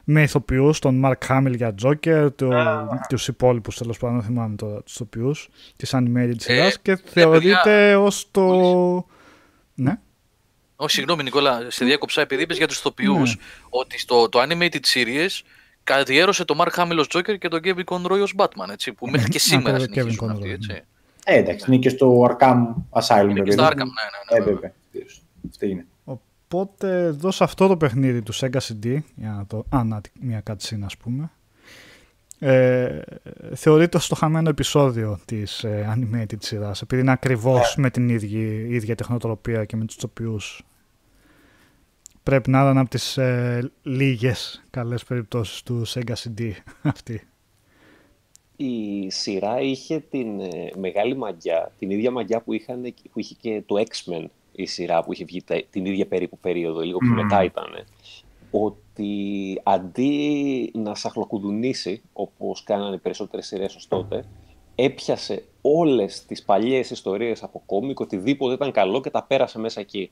με 0.05 0.22
ηθοποιούς, 0.22 0.78
τον 0.78 1.03
Mark 1.05 1.28
Hamill 1.28 1.57
για 1.57 1.74
Joker, 1.82 2.28
το, 2.36 2.49
ah. 2.53 2.86
τους 3.09 3.28
υπόλοιπους 3.28 3.76
τέλος 3.76 3.99
πάντων, 3.99 4.16
δεν 4.16 4.26
θυμάμαι 4.26 4.57
τώρα 4.57 4.82
τους 4.82 4.95
ηθοποιούς 4.95 5.49
της 5.76 5.95
animated 5.95 6.34
σειράς 6.36 6.74
ε, 6.74 6.78
και 6.82 6.97
θεωρείται 7.05 7.49
παιδιά... 7.62 7.99
ως 7.99 8.28
το... 8.30 8.47
Ναι. 9.74 9.99
Όχι, 10.76 10.95
συγγνώμη 10.95 11.22
Νικόλα, 11.22 11.66
σε 11.68 11.84
διάκοψα 11.84 12.20
επειδή 12.20 12.43
είπες 12.43 12.57
για 12.57 12.66
τους 12.66 12.78
ηθοποιούς 12.78 13.36
ναι. 13.36 13.43
ότι 13.68 13.99
στο 13.99 14.28
το 14.28 14.43
animated 14.43 14.80
series 14.95 15.40
καθιέρωσε 15.85 16.45
το 16.45 16.55
Mark 16.59 16.80
Hamill 16.80 16.97
ως 16.99 17.07
Joker 17.14 17.39
και 17.39 17.49
τον 17.49 17.61
Kevin 17.64 17.85
Conroy 17.85 18.20
ως 18.22 18.35
Batman, 18.37 18.70
έτσι, 18.72 18.93
που 18.93 19.09
μέχρι 19.09 19.30
και 19.30 19.39
σήμερα 19.51 19.78
συνεχίζουν 19.78 20.30
αυτοί, 20.30 20.51
έτσι. 20.51 20.83
Ε, 21.24 21.37
εντάξει, 21.37 21.64
είναι 21.68 21.78
και 21.78 21.89
στο 21.89 22.28
Arkham 22.30 22.59
Asylum. 22.91 23.28
Είναι 23.30 23.41
και 23.41 23.51
στο 23.51 23.64
Arkham, 23.64 23.76
ναι, 23.76 24.45
ναι, 24.45 24.45
ναι. 24.45 24.66
Ε, 24.93 25.07
Αυτή 25.51 25.68
είναι. 25.68 25.87
Οπότε 26.05 27.03
εδώ 27.03 27.30
σε 27.30 27.45
αυτό 27.45 27.66
το 27.66 27.76
παιχνίδι 27.76 28.22
του 28.22 28.35
Sega 28.35 28.59
CD, 28.59 28.99
για 29.14 29.30
να 29.30 29.47
το... 29.47 29.64
Α, 29.68 29.85
να, 29.85 30.01
μια 30.20 30.43
cutscene 30.47 30.83
ας 30.85 30.97
πούμε, 30.97 31.30
ε, 32.45 33.01
θεωρείται 33.55 33.97
ως 33.97 34.09
το 34.09 34.14
χαμένο 34.14 34.49
επεισόδιο 34.49 35.18
της 35.24 35.64
ε, 35.64 35.97
animated 35.97 36.37
σειράς, 36.39 36.83
επειδή 36.83 37.01
είναι 37.01 37.11
ακριβώς 37.11 37.74
με 37.76 37.91
την 37.91 38.09
ίδια, 38.09 38.41
ίδια 38.51 38.95
τεχνοτροπία 38.95 39.64
και 39.64 39.76
με 39.76 39.85
τους 39.85 39.97
τοπιούς. 39.97 40.62
Πρέπει 42.23 42.51
να 42.51 42.61
ήταν 42.61 42.79
από 42.79 42.91
τις 42.91 43.16
ε, 43.16 43.70
λίγες 43.83 44.64
καλές 44.70 45.05
περιπτώσεις 45.05 45.62
του 45.62 45.83
Sega 45.87 46.14
CD 46.25 46.51
αυτή. 46.83 47.27
Η 48.57 49.11
σειρά 49.11 49.61
είχε 49.61 49.99
την 50.11 50.41
ε, 50.41 50.70
μεγάλη 50.77 51.16
μαγιά, 51.16 51.73
την 51.79 51.91
ίδια 51.91 52.11
μαγιά 52.11 52.41
που, 52.41 52.53
είχαν, 52.53 52.95
που 53.12 53.18
είχε 53.18 53.35
και 53.41 53.62
το 53.66 53.83
X-Men 53.89 54.25
η 54.53 54.66
σειρά 54.66 55.05
που 55.05 55.12
είχε 55.12 55.25
βγει 55.25 55.43
την 55.70 55.85
ίδια 55.85 56.07
περίπου 56.07 56.39
περίοδο, 56.39 56.81
λίγο 56.81 56.99
πιο 56.99 57.12
μετά 57.12 57.45
ήταν, 57.45 57.85
ότι 58.51 59.61
αντί 59.62 60.70
να 60.75 60.95
σαχλοκουδουνίσει, 60.95 62.03
όπως 62.12 62.62
κάνανε 62.62 62.95
οι 62.95 62.99
περισσότερες 62.99 63.47
σειρές 63.47 63.75
ως 63.75 63.89
τότε, 63.89 64.25
έπιασε 64.75 65.45
όλες 65.61 66.25
τις 66.27 66.43
παλιές 66.43 66.91
ιστορίες 66.91 67.43
από 67.43 67.62
κόμικ, 67.66 68.01
οτιδήποτε 68.01 68.55
ήταν 68.55 68.73
καλό 68.73 69.01
και 69.01 69.11
τα 69.11 69.23
πέρασε 69.23 69.59
μέσα 69.59 69.81
εκεί. 69.81 70.11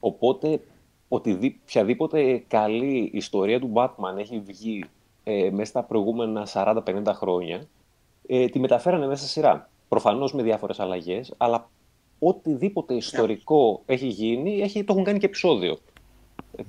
Οπότε, 0.00 0.60
οτι, 1.08 1.58
οποιαδήποτε 1.64 2.44
καλή 2.48 3.10
ιστορία 3.14 3.60
του 3.60 3.72
Batman 3.74 4.18
έχει 4.18 4.42
βγει 4.46 4.84
ε, 5.24 5.50
μέσα 5.50 5.70
στα 5.70 5.82
προηγούμενα 5.82 6.48
40-50 6.52 7.02
χρόνια, 7.14 7.66
ε, 8.26 8.48
τη 8.48 8.58
μεταφέρανε 8.58 9.06
μέσα 9.06 9.22
σε 9.22 9.28
σειρά. 9.28 9.70
Προφανώς 9.88 10.32
με 10.32 10.42
διάφορες 10.42 10.80
αλλαγές, 10.80 11.34
αλλά 11.36 11.70
οτιδήποτε 12.18 12.94
ιστορικό 12.94 13.82
έχει 13.86 14.06
γίνει, 14.06 14.60
έχει, 14.60 14.84
το 14.84 14.92
έχουν 14.92 15.04
κάνει 15.04 15.18
και 15.18 15.26
επεισόδιο. 15.26 15.78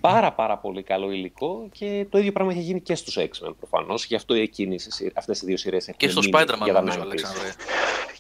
Πάρα 0.02 0.34
πάρα 0.34 0.58
πολύ 0.58 0.84
καλό 0.84 1.12
υλικό 1.12 1.68
και 1.72 2.06
το 2.10 2.18
ίδιο 2.18 2.32
πράγμα 2.32 2.52
έχει 2.52 2.62
γίνει 2.62 2.82
και 2.82 2.96
στους 2.96 3.18
X-Men 3.20 3.54
προφανώς. 3.60 4.06
Γι' 4.06 4.16
αυτό 4.16 4.34
εκείνες, 4.34 5.12
αυτές 5.14 5.42
οι 5.42 5.46
δύο 5.46 5.58
σειρές 5.58 5.88
έχουν 5.88 6.00
Και 6.00 6.10
στο 6.10 6.22
Spider-Man 6.32 6.74
νομίζω, 6.74 7.02
Αλέξανδρε. 7.02 7.50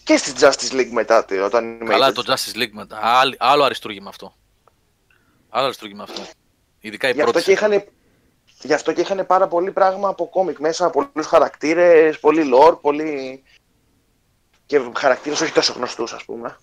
Και 0.03 0.17
στη 0.17 0.31
Justice 0.39 0.79
League 0.79 0.91
μετά. 0.91 1.25
Όταν 1.45 1.79
Καλά 1.85 2.11
το 2.11 2.23
Justice 2.27 2.57
League 2.57 2.71
μετά. 2.71 2.99
Άλλο, 3.01 3.35
άλλο 3.37 3.63
αριστούργημα 3.63 4.09
αυτό. 4.09 4.33
Άλλο 5.49 5.65
αριστούργημα 5.65 6.03
αυτό. 6.03 6.21
Ειδικά 6.79 7.09
η 7.09 7.11
γι 7.11 7.21
πρώτη. 7.21 7.51
είχαν, 7.51 7.83
γι' 8.61 8.73
αυτό 8.73 8.93
και 8.93 9.01
είχαν 9.01 9.25
πάρα 9.25 9.47
πολύ 9.47 9.71
πράγμα 9.71 10.09
από 10.09 10.29
κόμικ 10.29 10.59
μέσα, 10.59 10.89
πολλούς 10.89 11.27
χαρακτήρες, 11.27 12.19
πολύ 12.19 12.51
lore, 12.53 12.81
πολύ... 12.81 13.43
και 14.65 14.81
χαρακτήρες 14.95 15.41
όχι 15.41 15.51
τόσο 15.51 15.73
γνωστούς 15.73 16.13
ας 16.13 16.25
πούμε. 16.25 16.57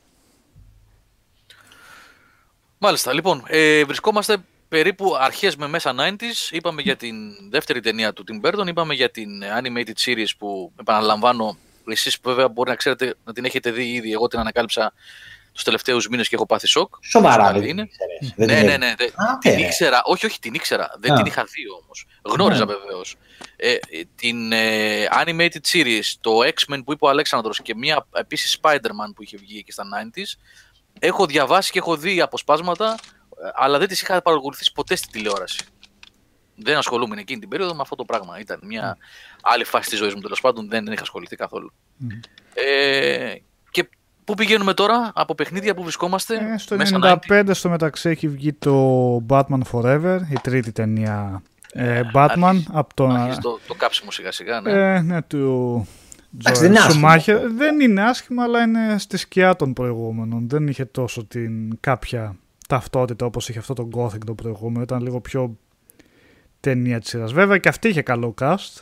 Μάλιστα. 2.79 3.13
Λοιπόν, 3.13 3.45
ε, 3.47 3.85
βρισκόμαστε 3.85 4.37
περίπου 4.69 5.17
αρχές 5.17 5.57
με 5.57 5.69
μέσα 5.69 5.95
90s. 5.99 6.51
Είπαμε 6.51 6.83
για 6.83 6.97
την 6.97 7.17
δεύτερη 7.51 7.81
ταινία 7.81 8.13
του 8.13 8.25
Tim 8.29 8.47
Burton, 8.47 8.67
είπαμε 8.67 8.95
για 8.95 9.11
την 9.11 9.29
animated 9.61 10.05
series 10.05 10.31
που 10.39 10.73
επαναλαμβάνω, 10.81 11.59
εσείς 11.87 12.19
βέβαια 12.23 12.49
μπορεί 12.49 12.71
να 12.71 12.77
ξέρετε 12.77 13.15
να 13.25 13.33
την 13.33 13.45
έχετε 13.45 13.71
δει 13.71 13.93
ήδη, 13.93 14.13
εγώ 14.13 14.27
την 14.27 14.39
ανακάλυψα 14.39 14.93
τους 15.57 15.65
τελευταίους 15.65 16.09
μήνες 16.09 16.29
και 16.29 16.35
έχω 16.35 16.47
πάθει 16.47 16.67
σοκ. 16.67 16.95
Σοβαρά, 17.01 17.53
δεν 17.53 17.63
είναι. 17.63 17.89
Ναι, 18.37 18.47
ναι, 18.47 18.63
ναι, 18.63 18.77
ναι. 18.77 18.95
την 19.41 19.59
ήξερα. 19.59 20.03
Όχι, 20.05 20.27
όχι, 20.27 20.39
την 20.39 20.55
ήξερα. 20.55 20.91
Δεν 20.99 21.15
την 21.15 21.27
είχα 21.27 21.45
δει 21.45 21.63
όμως. 21.83 22.07
Γνώριζα 22.23 22.65
ναι. 22.65 22.75
βεβαίως. 22.75 23.17
Ε, 23.57 23.77
την 24.15 24.53
ε, 24.53 25.09
animated 25.25 25.61
series, 25.73 26.05
το 26.21 26.31
X-Men 26.39 26.81
που 26.85 26.93
είπε 26.93 27.05
ο 27.05 27.09
Αλέξανδρος 27.09 27.63
και 27.63 27.75
μια 27.75 28.07
επίσης 28.13 28.59
Spider-Man 28.63 29.13
που 29.15 29.23
είχε 29.23 29.37
βγει 29.37 29.65
και 29.65 29.73
στα 29.73 29.85
90s, 29.85 30.39
έχω 30.99 31.27
διαβάσει 31.27 31.73
και 31.73 31.79
έχω 31.79 31.97
δει 31.97 32.21
αποσπάσματα, 32.21 32.99
ε, 33.45 33.49
αλλά 33.55 33.79
δεν 33.79 33.89
τις 33.89 34.03
είχα 34.03 34.23
παρακολουθήσει 34.23 34.73
ποτέ 34.73 34.95
στη 34.97 35.09
τηλεόραση. 35.11 35.65
Δεν 36.57 36.77
ασχολούμαι 36.77 37.21
εκείνη 37.21 37.41
την 37.41 37.49
περίοδο 37.49 37.75
με 37.75 37.81
αυτό 37.83 37.97
το 37.97 38.05
πράγμα. 38.05 38.39
Ήταν 38.39 38.61
μια 38.63 38.97
άλλη 39.43 39.65
φάση 39.65 39.89
της 39.89 39.99
ζωής 39.99 40.15
μου 40.15 40.21
τέλος 40.21 40.41
πάντων, 40.41 40.69
δεν, 40.69 40.85
δεν 40.85 40.93
είχα 40.93 41.03
ασχοληθεί 41.03 41.37
καθόλου. 41.37 41.73
Ε, 42.55 43.35
και 43.71 43.89
πού 44.27 44.35
πηγαίνουμε 44.35 44.75
τώρα, 44.75 45.13
από 45.15 45.35
παιχνίδια 45.35 45.75
που 45.75 45.83
βρισκόμαστε. 45.83 46.35
Ε, 46.35 46.59
στο 46.59 46.77
1995 47.29 47.51
στο 47.53 47.69
μεταξύ 47.69 48.09
έχει 48.09 48.29
βγει 48.29 48.53
το 48.53 49.17
Batman 49.29 49.61
Forever, 49.73 50.19
η 50.31 50.37
τρίτη 50.43 50.73
ταινία 50.73 51.43
ε, 51.73 52.01
Batman. 52.15 52.63
από 52.73 52.95
το, 52.95 53.07
το, 53.43 53.59
το 53.67 53.75
κάψιμο 53.75 54.11
σιγά 54.11 54.33
σιγά, 54.33 54.61
ναι. 54.61 54.71
Ε, 54.71 55.01
ναι, 55.01 55.23
του 55.23 55.87
δεν 56.31 56.71
είναι 56.71 57.49
Δεν 57.57 57.81
είναι 57.81 58.03
άσχημα, 58.03 58.43
αλλά 58.43 58.63
είναι 58.63 58.99
στη 58.99 59.17
σκιά 59.17 59.57
των 59.57 59.73
προηγούμενων. 59.73 60.49
Δεν 60.49 60.67
είχε 60.67 60.85
τόσο 60.85 61.25
την 61.25 61.81
κάποια 61.81 62.37
ταυτότητα 62.69 63.27
όπως 63.27 63.49
είχε 63.49 63.59
αυτό 63.59 63.75
το 63.75 63.89
Gothic 63.95 64.25
το 64.27 64.35
προηγούμενο. 64.35 64.83
Ήταν 64.83 65.03
λίγο 65.03 65.21
πιο 65.21 65.57
ταινία 66.61 67.01
της 67.01 67.09
σειράς. 67.09 67.33
Βέβαια 67.33 67.59
και 67.59 67.69
αυτή 67.69 67.89
είχε 67.89 68.03
καλό 68.03 68.35
cast. 68.41 68.81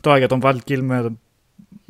Τώρα 0.00 0.18
για 0.18 0.28
τον 0.28 0.40
Val 0.42 0.56
Kilmer 0.68 1.06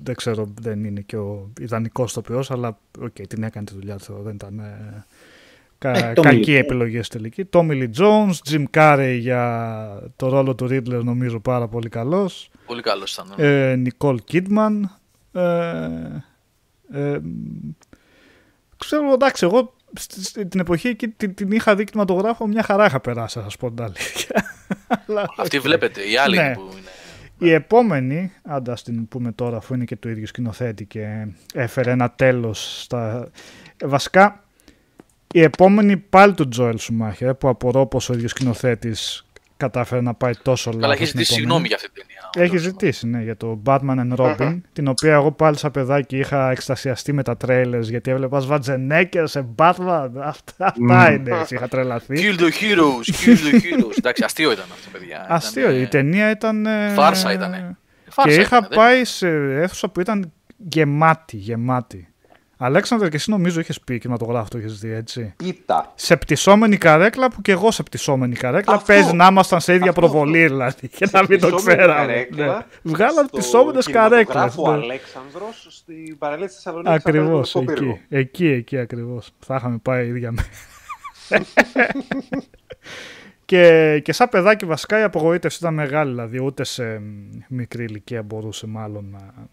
δεν 0.03 0.15
ξέρω, 0.15 0.53
δεν 0.61 0.85
είναι 0.85 1.01
και 1.01 1.17
ο 1.17 1.51
ιδανικός 1.61 2.13
τοπιός, 2.13 2.51
αλλά 2.51 2.79
okay, 3.01 3.27
την 3.29 3.43
έκανε 3.43 3.67
τη 3.67 3.75
δουλειά 3.75 3.97
του, 3.97 4.21
δεν 4.23 4.35
ήταν 4.35 4.59
ε, 4.59 5.05
κα, 5.79 5.91
ε, 5.91 6.13
κακή 6.13 6.55
επιλογή 6.55 7.03
στη 7.03 7.17
τελική. 7.17 7.49
Tommy 7.53 7.71
Lee 7.71 7.91
Jones, 8.01 8.51
Jim 8.51 8.65
Carrey 8.75 9.17
για 9.21 10.03
το 10.17 10.29
ρόλο 10.29 10.55
του 10.55 10.65
Riddler 10.71 11.03
νομίζω 11.05 11.41
πάρα 11.41 11.69
πολύ 11.69 11.89
καλός. 11.89 12.51
Πολύ 12.67 12.83
καλός 12.83 13.13
ήταν. 13.13 13.27
Ναι. 13.37 13.71
Ε, 13.71 13.77
Νικόλ 13.77 14.21
Κίτμαν. 14.25 14.99
Ε, 15.33 15.89
ε, 16.93 17.19
ξέρω, 18.77 19.13
εντάξει, 19.13 19.47
εγώ 19.47 19.75
την 20.49 20.61
εποχή 20.61 20.89
εκεί 20.89 21.09
την, 21.09 21.35
την 21.35 21.51
είχα 21.51 21.75
δει 21.75 21.85
κινηματογράφο, 21.85 22.47
μια 22.47 22.63
χαρά 22.63 22.87
είχα 22.87 23.01
περάσει, 23.01 23.39
θα 23.39 23.45
σας 23.45 23.57
πω 23.57 23.71
την 23.71 23.85
αλήθεια. 23.85 24.45
Αυτή 25.37 25.59
βλέπετε, 25.59 26.01
η 26.11 26.17
άλλη 26.17 26.37
ναι. 26.37 26.53
που 26.55 26.69
είναι. 26.73 26.91
Η 27.43 27.53
επόμενη, 27.53 28.33
άντα 28.43 28.75
την 28.85 29.09
πούμε 29.09 29.33
τώρα, 29.33 29.57
αφού 29.57 29.75
είναι 29.75 29.85
και 29.85 29.97
το 29.97 30.09
ίδιο 30.09 30.27
σκηνοθέτη 30.27 30.85
και 30.85 31.27
έφερε 31.55 31.91
ένα 31.91 32.11
τέλος 32.11 32.83
στα... 32.83 33.29
Βασικά, 33.85 34.45
η 35.35 35.43
επόμενη 35.43 35.97
πάλι 35.97 36.35
του 36.35 36.49
Τζόελ 36.49 36.79
Σουμάχερ, 36.79 37.35
που 37.35 37.49
απορώ 37.49 37.87
πως 37.87 38.09
ο 38.09 38.13
ίδιος 38.13 38.31
σκηνοθέτης 38.31 39.27
κατάφερε 39.57 40.01
να 40.01 40.15
πάει 40.15 40.33
τόσο 40.43 40.71
λάθος. 40.71 40.85
Αλλά 40.85 40.95
έχει 40.95 41.05
ζητήσει 41.05 41.33
συγγνώμη 41.33 41.67
για 41.67 41.77
αυτή 41.77 41.91
την 41.91 42.03
ταινία. 42.03 42.20
Έχει 42.37 42.57
ζητήσει, 42.57 43.07
ναι, 43.07 43.23
για 43.23 43.37
το 43.37 43.63
Batman 43.67 43.97
and 43.99 44.15
Robin, 44.17 44.61
την 44.73 44.89
οποία 44.89 45.13
εγώ 45.13 45.33
πάλι 45.33 45.59
σαν 45.59 45.71
παιδάκι 45.71 46.19
είχα 46.19 46.51
εκστασιαστεί 46.51 47.13
με 47.13 47.23
τα 47.23 47.37
τρέιλερ 47.37 47.81
γιατί 47.81 48.11
έβλεπα 48.11 48.41
Βατζενέκερ 48.41 49.29
σε 49.29 49.47
Batman. 49.57 50.11
Αυτά, 50.23 50.75
είναι, 50.79 51.39
έτσι, 51.41 51.55
είχα 51.55 51.69
τρελαθεί. 51.69 52.15
Kill 52.17 52.41
the 52.41 52.45
heroes, 52.45 53.25
kill 53.25 53.37
the 53.37 53.55
heroes. 53.55 53.97
Εντάξει, 53.99 54.25
αστείο 54.25 54.53
ήταν 54.53 54.65
αυτό, 54.73 54.91
παιδιά. 54.93 55.27
Αστείο, 55.29 55.71
η 55.71 55.87
ταινία 55.87 56.31
ήταν... 56.31 56.67
Φάρσα 56.95 57.33
ήταν. 57.33 57.77
Και 58.25 58.35
είχα 58.35 58.69
πάει 58.69 59.05
σε 59.05 59.29
αίθουσα 59.29 59.89
που 59.89 60.01
ήταν 60.01 60.33
γεμάτη, 60.57 61.37
γεμάτη. 61.37 62.10
Αλέξανδρο, 62.63 63.09
και 63.09 63.17
εσύ 63.17 63.31
νομίζω 63.31 63.61
είχες 63.61 63.81
πει 63.81 63.99
κινηματογράφο, 63.99 64.49
το 64.49 64.59
είχες 64.59 64.79
δει 64.79 64.91
έτσι. 64.91 65.35
Πίτα. 65.37 65.93
Σε 65.95 66.17
πτυσσόμενη 66.17 66.77
καρέκλα 66.77 67.31
που 67.31 67.43
και 67.43 67.53
εγώ 67.53 67.71
σε 67.71 67.83
πτυσσόμενη 67.83 68.35
καρέκλα. 68.35 68.75
Αυτό. 68.75 68.93
Παίζει 68.93 69.15
να 69.15 69.27
ήμασταν 69.27 69.61
σε 69.61 69.75
ίδια 69.75 69.89
αυτό. 69.89 70.01
προβολή 70.01 70.47
δηλαδή. 70.47 70.89
Και 70.89 71.09
να 71.13 71.25
μην 71.29 71.41
το 71.41 71.55
ξέραμε. 71.55 72.29
Ναι. 72.35 72.59
Βγάλαν 72.83 73.27
πτυσσόμενες 73.27 73.87
καρέκλες. 73.87 74.57
Ναι. 74.57 74.63
Ο 74.63 74.73
Αλέξανδρος 74.73 75.67
στην 75.71 76.19
παραλία 76.19 76.47
της 76.47 76.55
Θεσσαλονίκης. 76.55 76.95
Ακριβώς. 76.95 77.55
Εκεί, 77.55 77.99
εκεί, 78.09 78.47
εκεί 78.47 78.79
ακριβώς. 78.79 79.31
Θα 79.39 79.55
είχαμε 79.55 79.79
πάει 79.83 80.07
ίδια 80.07 80.33
με. 80.33 80.45
και, 83.45 83.99
και 84.05 84.13
σαν 84.13 84.29
παιδάκι 84.29 84.65
βασικά 84.65 84.99
η 84.99 85.03
απογοήτευση 85.03 85.59
ήταν 85.61 85.75
μεγάλη, 85.75 86.11
δηλαδή 86.11 86.43
ούτε 86.43 86.65
σε 86.65 87.03
μικρή 87.49 87.85
ηλικία 87.85 88.23
μπορούσε 88.23 88.67
μάλλον 88.67 89.09
να, 89.11 89.49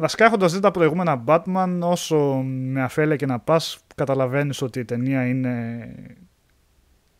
Βασικά 0.00 0.24
έχοντας 0.24 0.52
δει 0.52 0.60
τα 0.60 0.70
προηγούμενα 0.70 1.24
Batman, 1.26 1.78
όσο 1.80 2.16
με 2.44 2.82
αφέλεια 2.82 3.16
και 3.16 3.26
να 3.26 3.38
πας, 3.38 3.78
καταλαβαίνεις 3.94 4.62
ότι 4.62 4.78
η 4.80 4.84
ταινία 4.84 5.26
είναι 5.26 5.88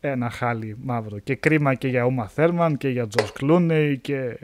ένα 0.00 0.30
χάλι 0.30 0.76
μαύρο. 0.82 1.18
Και 1.18 1.34
κρίμα 1.34 1.74
και 1.74 1.88
για 1.88 2.04
Ούμα 2.04 2.28
Θέρμαν 2.28 2.76
και 2.76 2.88
για 2.88 3.06
Τζος 3.08 3.32
Κλούνεϊ 3.32 3.98
και, 3.98 4.38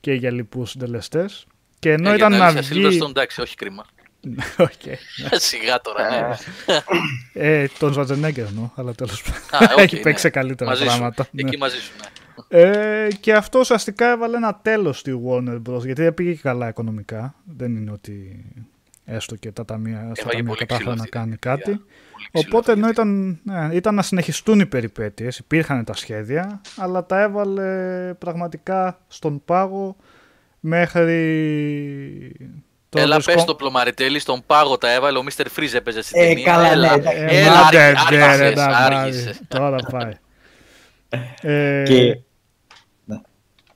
και 0.00 0.12
για 0.12 0.30
λοιπούς 0.30 0.70
συντελεστές. 0.70 1.46
Και 1.78 1.92
ενώ 1.92 2.10
Ε, 2.10 2.14
ήταν 2.14 2.32
για 2.32 2.38
να 2.40 2.52
τα 2.54 2.60
Alicia 2.60 2.64
βγει... 2.64 2.82
Silverstone, 3.00 3.08
εντάξει, 3.08 3.40
όχι 3.40 3.56
κρίμα. 3.56 3.84
Οκ. 4.58 4.70
Σιγά 5.32 5.80
τώρα, 5.80 6.08
ναι. 6.08 6.34
ε, 7.32 7.66
τον 7.78 7.92
Σβαρτσενέγκερ 7.92 8.46
εννοώ, 8.46 8.70
αλλά 8.74 8.92
τέλος 8.92 9.22
Α, 9.50 9.58
πάντων. 9.58 9.72
οκ, 9.74 9.78
Έχει 9.82 9.94
ναι. 9.96 10.00
παίξει 10.00 10.30
καλύτερα 10.30 10.70
Μαζί 10.70 10.82
σου. 10.82 10.88
πράγματα. 10.88 11.26
ναι. 11.30 11.42
Εκεί 11.48 11.56
μαζί 11.58 11.76
σου, 11.78 11.92
ναι. 12.02 12.08
Ε, 12.48 13.08
και 13.20 13.32
αυτός 13.34 13.60
ουσιαστικά 13.60 14.10
έβαλε 14.10 14.36
ένα 14.36 14.58
τέλος 14.62 14.98
στη 14.98 15.22
Warner 15.28 15.62
Bros. 15.68 15.84
Γιατί 15.84 16.02
δεν 16.02 16.14
πήγε 16.14 16.32
και 16.32 16.40
καλά 16.42 16.68
οικονομικά. 16.68 17.34
Δεν 17.44 17.76
είναι 17.76 17.90
ότι 17.90 18.44
έστω 19.04 19.36
και 19.36 19.50
τα 19.52 19.64
ταμεία, 19.64 19.96
στα 19.96 20.02
Έφαγε 20.02 20.22
ταμεία 20.26 20.44
πολύ 20.44 20.58
κατάφερε 20.58 20.76
ξύλο 20.76 20.94
να 20.94 21.02
αυτή 21.02 21.06
η 21.16 21.20
κάνει 21.20 21.32
εταιρεία. 21.32 21.56
κάτι. 21.56 21.70
Πολύ 21.70 22.28
ξύλο 22.32 22.42
Οπότε 22.58 22.72
αυτή 22.72 22.80
η 22.80 22.82
ενώ 22.82 22.88
εταιρεία. 22.88 23.12
ήταν, 23.44 23.68
ναι, 23.68 23.74
ήταν 23.74 23.94
να 23.94 24.02
συνεχιστούν 24.02 24.60
οι 24.60 24.66
περιπέτειες, 24.66 25.38
υπήρχαν 25.38 25.84
τα 25.84 25.94
σχέδια, 25.94 26.60
αλλά 26.76 27.04
τα 27.06 27.20
έβαλε 27.22 27.70
πραγματικά 28.18 28.98
στον 29.08 29.42
πάγο 29.44 29.96
μέχρι... 30.60 32.32
το 32.88 33.00
Έλα, 33.00 33.14
βρισκό- 33.14 33.34
πες 33.34 33.44
το 33.44 33.54
πλωμαριτέλη, 33.54 34.18
στον 34.18 34.42
πάγο 34.46 34.78
τα 34.78 34.92
έβαλε, 34.92 35.18
ο 35.18 35.22
Mr. 35.30 35.42
Freeze 35.56 35.74
έπαιζε 35.74 36.02
στην 36.02 36.22
Ε, 36.22 36.26
ταινία. 36.26 36.44
καλά, 36.44 36.70
έλα, 36.70 36.88
ναι, 36.88 36.94
εντάξει. 36.94 37.18
Ε, 37.20 37.40
έλα, 37.40 37.66
άντε, 37.66 37.78
άργησες, 37.82 38.08
ντε, 38.08 38.16
ρε, 38.16 38.24
άργησες, 38.24 38.54
τα 38.54 38.66
άργησες. 38.76 39.24
βάρη. 39.24 39.38
Τώρα 39.48 39.76
πάει. 39.90 40.12
Ε, 41.40 41.82
Και... 41.86 42.18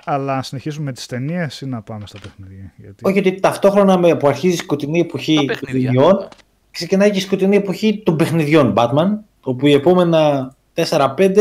Αλλά 0.04 0.36
να 0.36 0.42
συνεχίσουμε 0.42 0.84
με 0.84 0.92
τις 0.92 1.06
ταινίες 1.06 1.60
ή 1.60 1.66
να 1.66 1.82
πάμε 1.82 2.06
στα 2.06 2.18
παιχνίδια. 2.20 2.72
Γιατί... 2.76 3.04
Όχι, 3.06 3.20
γιατί 3.20 3.40
ταυτόχρονα 3.40 3.98
με, 3.98 4.16
που 4.16 4.28
αρχίζει 4.28 4.54
η 4.54 4.56
σκοτεινή 4.56 5.00
εποχή 5.00 5.34
Τα 5.34 5.40
των 5.44 5.46
παιχνίδια. 5.60 5.90
ταινιών, 5.90 6.28
ξεκινάει 6.70 7.10
και 7.10 7.18
η 7.18 7.20
σκοτεινή 7.20 7.56
εποχή 7.56 8.02
των 8.04 8.16
παιχνιδιών 8.16 8.74
Batman, 8.76 9.08
όπου 9.42 9.66
οι 9.66 9.72
επόμενα 9.72 10.54
4-5 10.74 11.36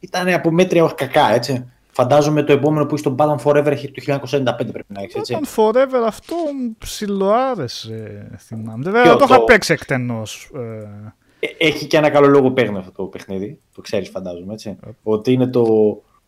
ήταν 0.00 0.28
από 0.28 0.50
μέτρια 0.50 0.84
όχι 0.84 0.94
κακά, 0.94 1.32
έτσι. 1.34 1.70
Φαντάζομαι 1.90 2.42
το 2.42 2.52
επόμενο 2.52 2.86
που 2.86 2.94
έχει 2.94 2.98
στον 2.98 3.16
Batman 3.18 3.36
Forever 3.44 3.66
έχει 3.66 3.90
το 3.90 4.02
1995 4.28 4.44
πρέπει 4.56 4.84
να 4.86 5.00
έχεις, 5.02 5.14
έτσι. 5.14 5.34
Όταν 5.34 5.46
Forever 5.56 6.04
αυτό 6.06 6.34
μου 6.34 6.76
ψιλοάρεσε, 6.78 8.28
θυμάμαι. 8.38 8.82
Βέβαια 8.82 9.02
Ποιο, 9.02 9.16
το 9.16 9.24
είχα 9.28 9.36
το- 9.38 9.44
παίξει 9.44 9.72
εκτενώς. 9.72 10.50
Ε, 10.54 10.58
Ε, 10.60 11.14
Έχει 11.58 11.86
και 11.86 11.96
ένα 11.96 12.10
καλό 12.10 12.26
λόγο 12.26 12.50
παίρνει 12.50 12.78
αυτό 12.78 12.90
το 12.90 13.02
παιχνίδι, 13.04 13.58
το 13.74 13.80
ξέρεις 13.80 14.08
φαντάζομαι, 14.08 14.52
έτσι. 14.52 14.76
Ότι 15.02 15.32
είναι 15.32 15.46
το 15.46 15.64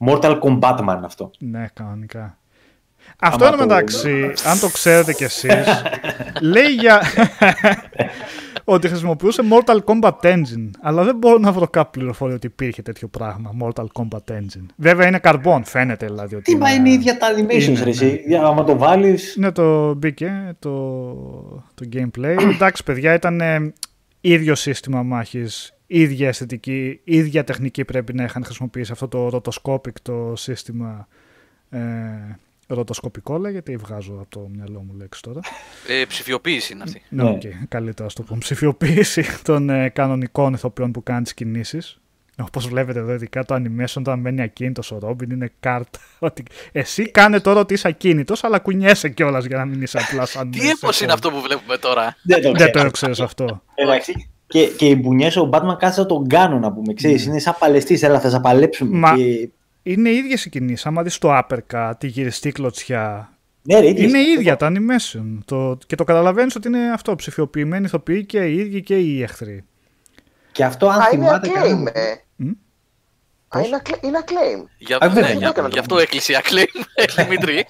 Mortal 0.06 0.38
Kombat 0.40 0.78
Man 0.78 1.00
αυτό. 1.04 1.30
ναι, 1.38 1.66
κανονικά. 1.74 2.38
Αυτό 3.20 3.44
Άμα 3.44 3.54
είναι 3.54 3.62
το- 3.66 3.68
μεταξύ, 3.74 4.32
αν 4.44 4.58
το 4.60 4.68
ξέρετε 4.68 5.12
κι 5.12 5.24
εσείς, 5.24 5.66
λέει 6.52 6.66
για 6.78 7.00
ότι 8.64 8.88
χρησιμοποιούσε 8.88 9.42
Mortal 9.50 9.78
Kombat 9.84 10.12
Engine, 10.22 10.70
αλλά 10.80 11.04
δεν 11.04 11.16
μπορώ 11.16 11.38
να 11.38 11.52
βρω 11.52 11.64
κάποια 11.66 11.84
πληροφορία 11.90 12.34
ότι 12.34 12.46
υπήρχε 12.46 12.82
τέτοιο 12.82 13.08
πράγμα, 13.08 13.50
Mortal 13.62 13.84
Kombat 13.92 14.32
Engine. 14.32 14.66
Βέβαια 14.76 15.06
είναι 15.06 15.18
καρμπόν, 15.18 15.64
φαίνεται 15.64 16.06
δηλαδή 16.06 16.34
ότι 16.34 16.52
Τι 16.52 16.58
μα 16.58 16.70
είναι 16.74 16.88
η 16.88 16.92
ίδια 16.92 17.18
τα 17.18 17.26
animations, 17.36 17.62
είναι, 17.68 17.82
ρε, 17.82 17.90
εσύ. 17.90 18.04
ναι. 18.04 18.10
Για- 18.26 18.42
Άμα 18.44 18.64
το 18.64 18.78
βάλεις... 18.78 19.34
Ναι, 19.38 19.52
το 19.52 19.94
μπήκε 19.94 20.56
το, 20.58 20.70
το 21.74 21.88
gameplay. 21.92 22.36
Εντάξει, 22.54 22.82
παιδιά, 22.84 23.14
ήταν 23.14 23.40
ε, 23.40 23.72
ίδιο 24.20 24.54
σύστημα 24.54 25.02
μάχης, 25.02 25.74
ίδια 25.86 26.28
αισθητική, 26.28 27.00
ίδια 27.04 27.44
τεχνική 27.44 27.84
πρέπει 27.84 28.14
να 28.14 28.24
είχαν 28.24 28.44
χρησιμοποιήσει 28.44 28.92
αυτό 28.92 29.08
το 29.08 29.40
rotoscopic 29.42 29.92
το 30.02 30.32
σύστημα 30.36 31.08
ε, 31.70 31.78
ροτοσκοπικό 32.66 33.38
λέγεται 33.38 33.72
ή 33.72 33.76
βγάζω 33.76 34.12
από 34.12 34.26
το 34.28 34.48
μυαλό 34.54 34.82
μου 34.82 34.94
λέξη 34.96 35.22
τώρα. 35.22 35.40
Ε, 35.88 36.04
ψηφιοποίηση 36.04 36.72
είναι 36.72 36.82
αυτή. 36.82 37.02
Ναι, 37.08 37.22
Ναι. 37.22 37.30
οκ, 37.30 37.42
καλύτερα 37.68 38.08
στο 38.08 38.22
πούμε. 38.22 38.38
Ψηφιοποίηση 38.38 39.24
των 39.42 39.70
ε, 39.70 39.88
κανονικών 39.88 40.54
ηθοποιών 40.54 40.92
που 40.92 41.02
κάνει 41.02 41.22
τις 41.22 41.34
κινήσεις. 41.34 42.00
Όπως 42.40 42.68
βλέπετε 42.68 42.98
εδώ, 42.98 43.12
ειδικά 43.12 43.44
το 43.44 43.54
animation, 43.54 43.94
όταν 43.98 44.18
μένει 44.18 44.42
ακίνητος 44.42 44.90
ο 44.92 44.98
Ρόμπιν, 44.98 45.30
είναι 45.30 45.52
κάρτα. 45.60 45.98
Ότι 46.18 46.42
εσύ 46.72 47.10
κάνε 47.10 47.40
τώρα 47.40 47.60
ότι 47.60 47.74
είσαι 47.74 47.88
ακίνητος, 47.88 48.44
αλλά 48.44 48.58
κουνιέσαι 48.58 49.08
κιόλας 49.08 49.44
για 49.44 49.56
να 49.56 49.64
μην 49.64 49.82
είσαι 49.82 49.98
απλά 50.08 50.26
σαν. 50.26 50.50
Τι 50.50 50.68
έπος 50.68 51.00
είναι 51.00 51.12
αυτό 51.12 51.30
που 51.30 51.40
βλέπουμε 51.40 51.76
τώρα; 51.76 52.16
Δεν 52.22 52.42
το 52.42 52.52
Δεν 52.52 52.70
ξέρω. 52.70 52.84
το 52.84 52.90
ξέρεις 52.90 53.20
αυτό. 53.20 53.62
Εντάξει. 53.74 54.30
Και, 54.46 54.66
και 54.66 54.86
οι 54.86 54.98
μπουνιές 55.02 55.36
ο 55.36 55.50
Batman 55.52 55.76
κάτσε 55.78 56.00
να 56.00 56.06
τον 56.06 56.26
κάνω 56.28 56.58
να 56.58 56.72
πούμε. 56.72 56.94
Ξέρεις, 56.94 57.24
είναι 57.24 57.38
σαν 57.38 57.56
παλαιστής, 57.58 58.02
έλα 58.02 58.20
θα 58.20 58.30
σε 58.30 58.40
παλέψουμε. 58.40 58.98
Μα- 58.98 59.16
Και... 59.16 59.48
Είναι 59.82 60.10
ίδιες 60.10 60.44
οι 60.44 60.48
κινήσεις. 60.50 60.86
Άμα 60.86 61.02
δεις 61.02 61.18
το 61.18 61.38
uppercut, 61.38 61.92
τη 61.98 62.06
γυριστή 62.06 62.52
κλωτσιά. 62.52 63.32
Ναι, 63.62 63.80
ρε, 63.80 63.88
ίδιες. 63.88 64.08
Είναι 64.08 64.18
ίδια 64.20 64.56
τα 64.56 64.72
animation. 64.72 65.38
Το... 65.44 65.78
Και 65.86 65.96
το 65.96 66.04
καταλαβαίνεις 66.04 66.54
ότι 66.56 66.68
είναι 66.68 66.90
αυτό. 66.92 67.14
Ψηφιοποιημένοι 67.14 67.84
ηθοποιοί 67.84 68.24
και 68.24 68.38
οι 68.38 68.56
ίδιοι 68.58 68.82
και 68.82 68.96
οι 68.98 69.22
εχθροί. 69.22 69.64
Και 70.52 70.64
αυτό 70.64 70.88
αν 70.88 71.00
Α, 71.00 71.08
είναι 71.12 71.24
θυμάται 71.24 71.48
acclaim, 71.48 71.52
κανένα- 71.54 71.90
ε. 71.98 72.10
Μ; 72.12 72.27
Α, 73.48 73.60
είναι 73.60 73.80
acclaim- 73.84 74.04
είναι 74.04 74.18
acclaim. 74.24 74.64
Για, 74.78 74.96
Α, 75.00 75.08
βέβαια, 75.08 75.22
ναι, 75.22 75.28
για 75.28 75.38
για- 75.38 75.52
το- 75.62 75.68
γι' 75.68 75.78
αυτό 75.78 75.98
έκλεισε 75.98 76.32
η 76.32 76.36
Acclaim, 76.42 76.80
ε, 76.94 77.22
Δημήτρη. 77.22 77.64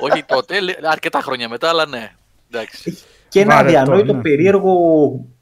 Όχι 0.00 0.24
τότε, 0.26 0.60
λέ- 0.60 0.84
αρκετά 0.86 1.20
χρόνια 1.20 1.48
μετά, 1.48 1.68
αλλά 1.68 1.86
ναι. 1.86 2.12
Εντάξει. 2.50 2.98
Και 3.28 3.40
ένα 3.40 3.54
Βαρετό, 3.54 3.78
αδιανόητο 3.78 4.12
ναι. 4.12 4.20
περίεργο 4.20 4.74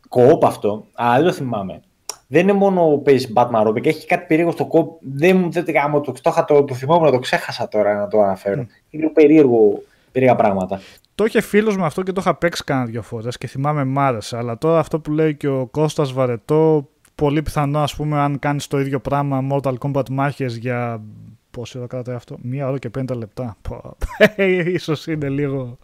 κοόπ 0.09 0.45
αυτό. 0.45 0.87
Α, 0.95 1.13
δεν 1.17 1.25
το 1.25 1.33
θυμάμαι. 1.33 1.81
Δεν 2.27 2.43
είναι 2.43 2.53
μόνο 2.53 2.81
που 2.87 3.03
παίζεις 3.03 3.33
Batman 3.35 3.67
Robin, 3.69 3.87
έχει 3.87 4.07
κάτι 4.07 4.25
περίεργο 4.27 4.53
στο 4.53 4.67
κοόπ. 4.67 4.99
Δεν 5.01 5.37
μου 5.37 5.51
δεν 5.51 5.65
γάμο, 5.69 6.01
το, 6.01 6.13
το, 6.13 6.31
είχα- 6.31 6.45
το, 6.45 6.65
το 6.65 6.75
θυμόμουν, 6.75 7.11
το 7.11 7.19
ξέχασα 7.19 7.69
τώρα 7.69 7.95
να 7.95 8.09
το 8.09 8.21
αναφέρω. 8.23 8.61
Είναι 8.61 8.69
λίγο 8.91 9.11
περίεργο, 9.13 9.83
περίεργα 10.13 10.37
πράγματα. 10.37 10.81
Το 11.15 11.25
είχε 11.25 11.41
φίλος 11.41 11.77
με 11.77 11.85
αυτό 11.87 12.03
και 12.03 12.13
το 12.13 12.21
είχα 12.21 12.35
παίξει 12.35 12.65
κάνα 12.65 12.85
δύο 12.85 13.03
φορές 13.03 13.39
και 13.39 13.47
θυμάμαι 13.47 13.85
μ' 13.85 13.99
άρεσε. 13.99 14.37
Αλλά 14.37 14.59
τώρα 14.59 14.79
αυτό 14.79 15.01
που 15.01 15.11
λέει 15.11 15.35
και 15.37 15.49
ο 15.49 15.67
Κώστας 15.67 16.13
Βαρετό, 16.13 16.89
πολύ 17.15 17.43
πιθανό 17.43 17.79
ας 17.79 17.95
πούμε 17.95 18.19
αν 18.19 18.39
κάνεις 18.39 18.67
το 18.67 18.81
ίδιο 18.81 19.01
πράγμα 19.01 19.47
Mortal 19.51 19.75
Kombat 19.79 20.09
μάχες 20.11 20.57
για. 20.57 21.03
Πόση 21.51 21.79
ώρα 21.79 21.87
κρατάει 21.87 22.15
αυτό, 22.15 22.37
Μία 22.43 22.69
ώρα 22.69 22.79
και 22.79 22.91
πέντε 22.91 23.15
λεπτά. 23.15 23.57
Πω, 23.63 23.97
ίσως 24.77 25.07
είναι 25.07 25.29
λίγο. 25.29 25.79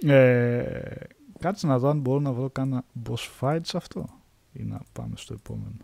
Ε, 0.00 0.90
κάτσε 1.38 1.66
να 1.66 1.78
δω 1.78 1.88
αν 1.88 1.98
μπορώ 1.98 2.20
να 2.20 2.32
βρω 2.32 2.50
κάνα 2.50 2.84
boss 3.08 3.40
fight 3.40 3.60
σε 3.62 3.76
αυτό 3.76 4.06
ή 4.52 4.62
να 4.62 4.80
πάμε 4.92 5.12
στο 5.16 5.34
επόμενο. 5.34 5.76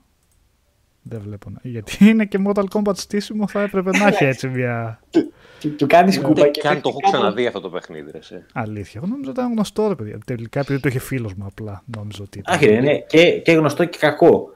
Δεν 1.03 1.21
βλέπω 1.21 1.51
να. 1.51 1.59
Γιατί 1.63 2.09
είναι 2.09 2.25
και 2.25 2.39
Mortal 2.47 2.65
Kombat 2.73 2.97
στήσιμο, 2.97 3.49
θα 3.49 3.61
έπρεπε 3.63 3.91
να 3.99 4.07
έχει 4.07 4.25
έτσι 4.25 4.49
μια 4.49 5.01
Του, 5.11 5.33
του 5.77 5.87
κάνεις 5.87 6.17
Ναι. 6.17 6.23
σκούπα 6.23 6.41
Ούτε 6.41 6.51
και 6.51 6.61
καν 6.61 6.81
το 6.81 6.89
έχω 6.89 6.99
κάπου- 6.99 7.13
ξαναδεί 7.17 7.47
αυτό 7.47 7.61
το 7.61 7.71
παιχνίδι. 7.71 8.11
Ρε, 8.11 8.23
σε. 8.23 8.47
αλήθεια. 8.53 9.01
Εγώ 9.05 9.07
νόμιζα 9.11 9.31
ότι 9.31 9.41
ήταν 9.41 9.53
γνωστό, 9.53 9.89
ρε 9.89 9.95
παιδιά. 9.95 10.19
Τελικά 10.27 10.61
επειδή 10.61 10.81
το 10.81 10.89
είχε 10.89 10.99
φίλος 10.99 11.35
μου 11.35 11.45
απλά, 11.47 11.83
νόμιζα 11.97 12.23
ότι 12.23 12.39
ήταν. 12.39 12.55
Άχι, 12.55 12.67
ρε, 12.67 12.81
ναι, 12.81 12.99
και, 12.99 13.31
και 13.41 13.53
γνωστό 13.53 13.85
και 13.85 13.99
κακό. 13.99 14.55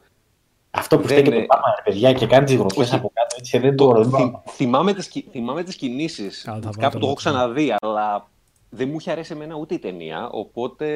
Αυτό 0.71 0.97
που 0.99 1.07
Δεν 1.07 1.11
στέκει 1.17 1.31
το 1.31 1.37
είναι- 1.37 1.47
Batman, 1.49 1.75
ρε 1.77 1.83
παιδιά, 1.91 2.13
και 2.13 2.27
κάνει 2.27 2.45
τις 2.45 2.55
γροθιέ 2.55 2.83
Όχι. 2.83 2.95
από 2.95 3.11
κάτω, 3.15 3.35
έτσι, 3.39 3.59
δεν 3.59 3.77
το 3.77 3.95
Θυ- 3.95 4.13
ρωτάω. 4.13 4.43
θυμάμαι, 4.51 4.93
τις, 4.95 5.09
κι- 5.09 5.25
θυμάμαι 5.31 5.63
τις 5.63 5.77
κινήσεις. 5.77 6.47
Α, 6.49 6.53
θα 6.53 6.59
βάλω 6.61 6.73
Κάπου 6.79 6.81
το 6.81 6.91
το 6.91 6.97
έχω 6.99 7.07
λάθος. 7.07 7.15
ξαναδεί, 7.25 7.75
αλλά 7.81 8.29
δεν 8.71 8.89
μου 8.89 8.97
είχε 8.99 9.11
αρέσει 9.11 9.33
εμένα 9.33 9.55
ούτε 9.57 9.75
η 9.75 9.79
ταινία. 9.79 10.29
Οπότε 10.31 10.87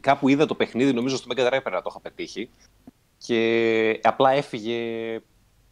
κάπου 0.00 0.28
είδα 0.28 0.46
το 0.46 0.54
παιχνίδι, 0.54 0.92
νομίζω 0.92 1.16
στο 1.16 1.26
Mega 1.34 1.40
Drive 1.40 1.48
πρέπει 1.48 1.70
να 1.70 1.82
το 1.82 1.88
είχα 1.90 2.00
πετύχει. 2.00 2.48
Και 3.18 4.00
απλά 4.02 4.30
έφυγε 4.30 4.78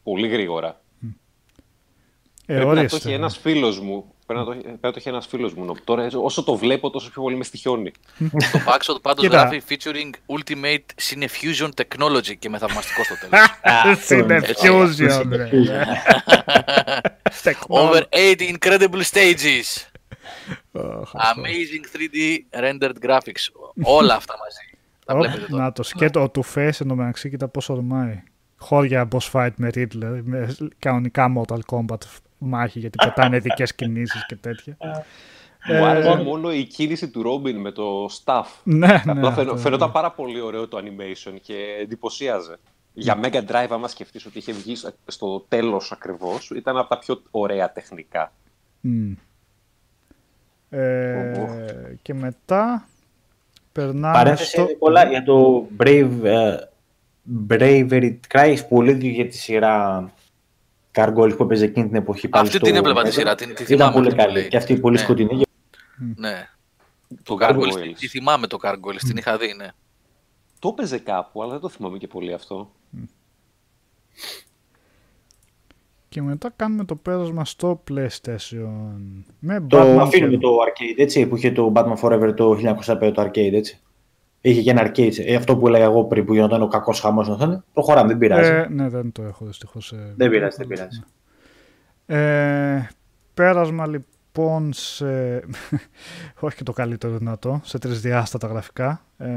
πολύ 0.03 0.29
γρήγορα. 0.29 0.83
Ε, 2.47 2.55
πρέπει 2.55 2.67
να 2.69 2.75
το 2.75 2.79
ορίστε. 2.81 2.97
έχει 2.97 3.13
ένας 3.13 3.39
φίλος 3.39 3.81
μου. 3.81 4.15
Πρέπει 4.27 4.41
να 4.41 4.47
το, 4.47 4.61
πρέπει 4.61 4.79
να 4.81 4.91
το 4.91 4.95
έχει 4.97 5.09
ένας 5.09 5.27
φίλος 5.27 5.55
μου. 5.55 5.75
Τώρα 5.85 6.09
όσο 6.23 6.43
το 6.43 6.57
βλέπω 6.57 6.91
τόσο 6.91 7.11
πιο 7.11 7.23
πολύ 7.23 7.37
με 7.37 7.45
στοιχιώνει. 7.45 7.93
Το 8.53 8.61
Backshot 8.67 9.03
πάντως 9.03 9.25
Κοίτα. 9.25 9.37
γράφει 9.41 9.63
featuring 9.69 10.11
Ultimate 10.39 10.85
Cineffusion 11.11 11.69
Technology 11.75 12.37
και 12.39 12.49
με 12.49 12.59
θαυμαστικό 12.59 13.05
στο 13.05 13.15
τέλος. 13.19 13.47
Αυτό 13.63 14.15
είναι. 14.15 14.41
Cinefusion, 14.47 15.29
ρε. 15.31 15.49
Technology. 17.43 17.67
Over 17.83 18.03
80 18.11 18.57
incredible 18.57 19.03
stages. 19.13 19.89
Αχ, 20.73 21.13
Amazing 21.15 21.97
3D 21.97 22.39
rendered 22.63 22.99
graphics. 23.07 23.45
Όλα 23.83 24.15
αυτά 24.15 24.35
μαζί. 24.39 24.74
Τα 25.05 25.15
Ωπ, 25.15 25.21
βλέπετε 25.21 25.47
τώρα. 25.51 25.63
Να 25.63 25.73
το 25.73 25.83
σκέτο, 25.83 26.23
ο 26.23 26.31
του 26.31 26.45
Face 26.55 26.81
εντωμεταξύ, 26.81 27.31
κοίτα 27.31 27.49
πόσο 27.49 27.73
ορμάει. 27.75 28.23
Χώρια 28.57 29.09
boss 29.13 29.31
fight 29.33 29.51
με 29.57 29.69
Riddler, 29.75 30.21
με 30.25 30.57
κανονικά 30.79 31.33
Mortal 31.37 31.59
Kombat 31.73 31.99
μάχη, 32.39 32.79
γιατί 32.79 32.99
πετάνε 33.05 33.37
ειδικέ 33.37 33.65
κινήσεις 33.77 34.27
και 34.27 34.37
τέτοια. 34.37 34.77
Μου 35.67 35.75
Ε, 35.75 35.89
άρεσε 35.89 36.15
μόνο 36.23 36.53
η 36.53 36.65
κίνηση 36.65 37.09
του 37.11 37.23
Ρόμπιν 37.23 37.57
με 37.61 37.71
το 37.71 38.05
staff. 38.25 38.45
Ναι, 38.63 38.87
ναι. 38.87 38.95
Απλά 39.07 39.33
φαινο- 39.33 39.51
αυτό, 39.51 39.57
φαινόταν 39.57 39.87
ναι. 39.87 39.93
πάρα 39.95 40.11
πολύ 40.11 40.41
ωραίο 40.41 40.69
το 40.69 40.79
animation 40.79 41.35
και 41.43 41.77
εντυπωσίαζε. 41.81 42.57
Για 42.93 43.19
Mega 43.23 43.41
Drive, 43.51 43.67
άμα 43.71 43.89
σκεφτείς 43.89 44.27
ότι 44.27 44.39
είχε 44.39 44.53
βγει 44.53 44.77
στο- 44.77 44.93
στο 45.07 45.45
τέλος 45.49 45.93
ακριβώς, 45.93 46.51
ήταν 46.51 46.77
από 46.77 46.89
τα 46.89 46.99
πιο 46.99 47.23
ωραία 47.31 47.73
τεχνικά. 47.73 48.33
Μμ. 48.81 49.13
Ε, 50.71 51.99
και 52.03 52.15
μετά 52.15 52.89
περνάμε 53.75 54.13
Παρένθεση 54.15 54.51
στο... 54.51 54.65
Νικόλα, 54.65 55.05
για 55.09 55.23
το 55.23 55.67
Brave, 55.79 56.11
ε, 56.25 56.57
Bravery 57.49 58.17
Cry, 58.29 58.41
έχει 58.41 58.69
πολύ 58.69 58.93
δίκιο 58.93 59.11
για 59.11 59.27
τη 59.27 59.37
σειρά 59.37 60.11
Καργκόλης 60.91 61.37
που 61.37 61.43
έπαιζε 61.43 61.65
εκείνη 61.65 61.87
την 61.87 61.97
εποχή. 61.97 62.29
πάλι 62.29 62.45
Αυτή 62.47 62.57
στο 62.57 62.67
την 62.67 62.77
έβλεπα 62.77 63.03
τη 63.03 63.09
Mega. 63.09 63.13
σειρά, 63.13 63.35
την- 63.35 63.55
τη 63.55 63.63
Ήταν 63.63 63.67
θυμάμαι 63.67 63.93
πολύ 63.93 64.07
αυτή 64.07 64.17
που 64.19 64.25
καλή 64.25 64.39
λέει. 64.39 64.49
και 64.49 64.57
αυτή 64.57 64.77
πολύ 64.77 64.97
Ναι. 64.97 65.03
σκοτεινή. 65.03 65.43
Ναι. 66.17 66.49
Το 67.23 67.37
Gargoyles. 67.41 67.73
Gargoyles. 67.73 67.95
Τι 67.99 68.09
θυμάμαι 68.09 68.47
το 68.47 68.59
Gargoyles, 68.63 69.01
την 69.07 69.17
είχα 69.17 69.37
δει, 69.39 69.55
ναι. 69.57 69.69
Το 70.59 70.69
έπαιζε 70.69 70.99
κάπου, 70.99 71.43
αλλά 71.43 71.53
δεν 71.53 71.61
το 71.61 71.69
θυμάμαι 71.69 71.99
και 71.99 72.07
πολύ 72.07 72.33
αυτό. 72.33 72.71
Και 76.15 76.23
μετά 76.23 76.53
κάνουμε 76.57 76.85
το 76.85 76.97
πέρασμα 76.97 77.45
στο 77.45 77.83
PlayStation. 77.91 78.69
Με 79.39 79.61
Το 79.69 79.81
Batman 79.81 79.99
αφήνουμε 80.01 80.33
και- 80.33 80.39
το 80.39 80.49
arcade, 80.67 81.01
έτσι, 81.01 81.27
που 81.27 81.37
είχε 81.37 81.51
το 81.51 81.73
Batman 81.75 81.95
Forever 82.01 82.33
το 82.37 82.55
1905 82.55 83.13
το 83.15 83.23
arcade, 83.23 83.53
έτσι. 83.53 83.81
Είχε 84.41 84.63
και 84.63 84.71
ένα 84.71 84.87
arcade. 84.87 85.13
Ε, 85.19 85.35
αυτό 85.35 85.57
που 85.57 85.67
έλεγα 85.69 85.85
εγώ 85.85 86.05
πριν 86.05 86.25
που 86.25 86.35
γινόταν 86.35 86.63
ο 86.63 86.69
κακός 86.69 87.01
χαμός 87.01 87.29
να 87.29 87.35
οθόνη. 87.35 87.63
Προχωράμε, 87.73 88.09
δεν 88.09 88.19
πειράζει. 88.19 88.51
Ε, 88.51 88.67
ναι, 88.71 88.89
δεν 88.89 89.13
το 89.13 89.23
έχω 89.23 89.45
δυστυχώς. 89.45 89.95
δεν 90.17 90.31
πειράζει, 90.31 90.57
δεν 90.57 90.67
πειράζει. 90.67 91.03
Ε, 92.07 92.89
πέρασμα 93.35 93.87
λοιπόν 93.87 94.73
σε. 94.73 95.37
όχι 96.41 96.57
και 96.57 96.63
το 96.63 96.73
καλύτερο 96.73 97.17
δυνατό, 97.17 97.61
σε 97.65 97.79
τρισδιάστατα 97.79 98.47
γραφικά. 98.47 99.05
Ε, 99.19 99.29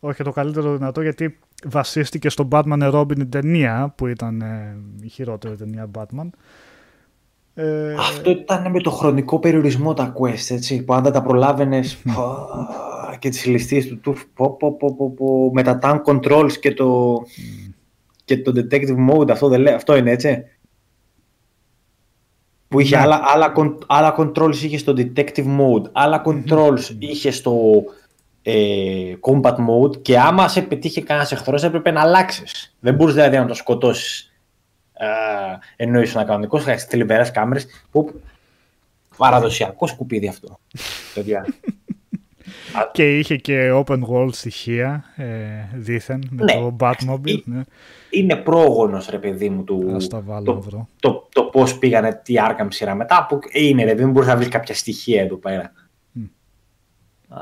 όχι 0.00 0.16
και 0.16 0.22
το 0.22 0.32
καλύτερο 0.32 0.76
δυνατό 0.76 1.00
γιατί 1.02 1.38
βασίστηκε 1.64 2.28
στο 2.28 2.48
Batman 2.52 2.82
and 2.82 2.92
Robin 2.92 3.18
η 3.18 3.26
ταινία 3.26 3.92
που 3.96 4.06
ήταν 4.06 4.40
ε, 4.40 4.76
η 5.00 5.08
χειρότερη 5.08 5.56
ταινία 5.56 5.90
Batman. 5.98 6.28
Ε, 7.54 7.94
Αυτό 7.94 8.30
ήταν 8.30 8.70
με 8.70 8.80
το 8.80 8.90
χρονικό 8.90 9.38
περιορισμό 9.38 9.94
τα 9.94 10.12
quest, 10.20 10.50
έτσι, 10.54 10.82
που 10.84 10.94
αν 10.94 11.02
δεν 11.02 11.12
τα 11.12 11.22
προλάβαινες 11.22 12.02
και 13.18 13.28
τις 13.28 13.46
ληστείες 13.46 13.86
του 13.86 13.98
του 14.00 14.16
πω, 14.34 14.56
πω, 14.56 14.72
πω, 14.76 14.94
πω, 14.94 15.10
πω, 15.10 15.50
με 15.52 15.62
τα 15.62 15.78
tank 15.82 16.02
controls 16.04 16.52
και 16.60 16.74
το, 16.74 17.18
και 18.24 18.38
το 18.42 18.52
detective 18.56 19.10
mode, 19.10 19.30
αυτό, 19.30 19.48
δεν 19.48 19.60
λέει, 19.60 19.74
αυτό 19.74 19.96
είναι 19.96 20.10
έτσι. 20.10 20.44
Που 22.68 22.80
είχε 22.80 22.96
Ναι. 22.96 23.02
άλλα, 23.02 23.20
άλλα, 23.24 23.52
con- 23.56 23.78
άλλα 23.86 24.14
controls 24.18 24.54
είχε 24.54 24.78
στο 24.78 24.92
detective 24.96 25.46
mode, 25.58 25.90
άλλα 25.92 26.22
controls 26.26 26.80
είχε 26.98 27.30
στο 27.30 27.84
ε, 28.48 29.14
combat 29.20 29.54
mode 29.54 30.02
και 30.02 30.18
άμα 30.18 30.48
σε 30.48 30.62
πετύχει 30.62 31.02
κανένας 31.02 31.32
εχθρός 31.32 31.64
έπρεπε 31.64 31.90
να 31.90 32.00
αλλάξεις. 32.00 32.76
Δεν 32.80 32.94
μπορούσε 32.94 33.16
δηλαδή 33.16 33.36
να 33.38 33.46
το 33.46 33.54
σκοτώσεις 33.54 34.30
ενώ 35.76 36.00
ήσουν 36.00 36.26
κανονικό, 36.26 36.58
είχα 36.58 36.76
θλιβερέ 36.76 37.30
κάμερες. 37.30 37.66
Που... 37.90 38.20
Παραδοσιακό 39.16 39.86
σκουπίδι 39.86 40.28
αυτό. 40.28 40.58
παιδιά. 41.14 41.46
και 42.92 43.18
είχε 43.18 43.36
και 43.36 43.70
open 43.72 44.00
world 44.10 44.32
στοιχεία 44.32 45.04
ε, 45.16 45.26
δήθεν 45.74 46.28
με 46.30 46.44
Ναι. 46.44 46.52
το 46.52 46.76
Batmobile. 46.80 47.42
Ναι. 47.44 47.62
Είναι 48.10 48.36
πρόγονος 48.36 49.08
ρε 49.08 49.18
παιδί 49.18 49.50
μου 49.50 49.64
του. 49.64 49.92
Ας 49.94 50.08
τα 50.08 50.20
βάλω 50.20 50.44
το, 50.44 50.62
εδώ. 50.66 50.88
το, 51.00 51.28
το 51.32 51.42
πώς 51.42 51.78
πήγανε 51.78 52.20
τι 52.24 52.34
Arkham 52.38 52.66
σειρά 52.68 52.94
μετά. 52.94 53.26
Που 53.28 53.38
είναι 53.52 53.84
ρε, 53.84 53.94
δεν 53.94 54.10
μπορείς 54.10 54.28
να 54.28 54.36
βρεις 54.36 54.48
κάποια 54.48 54.74
στοιχεία 54.74 55.22
εδώ 55.22 55.36
πέρα. 55.36 55.72
Μμ. 56.12 56.24
Α, 57.28 57.40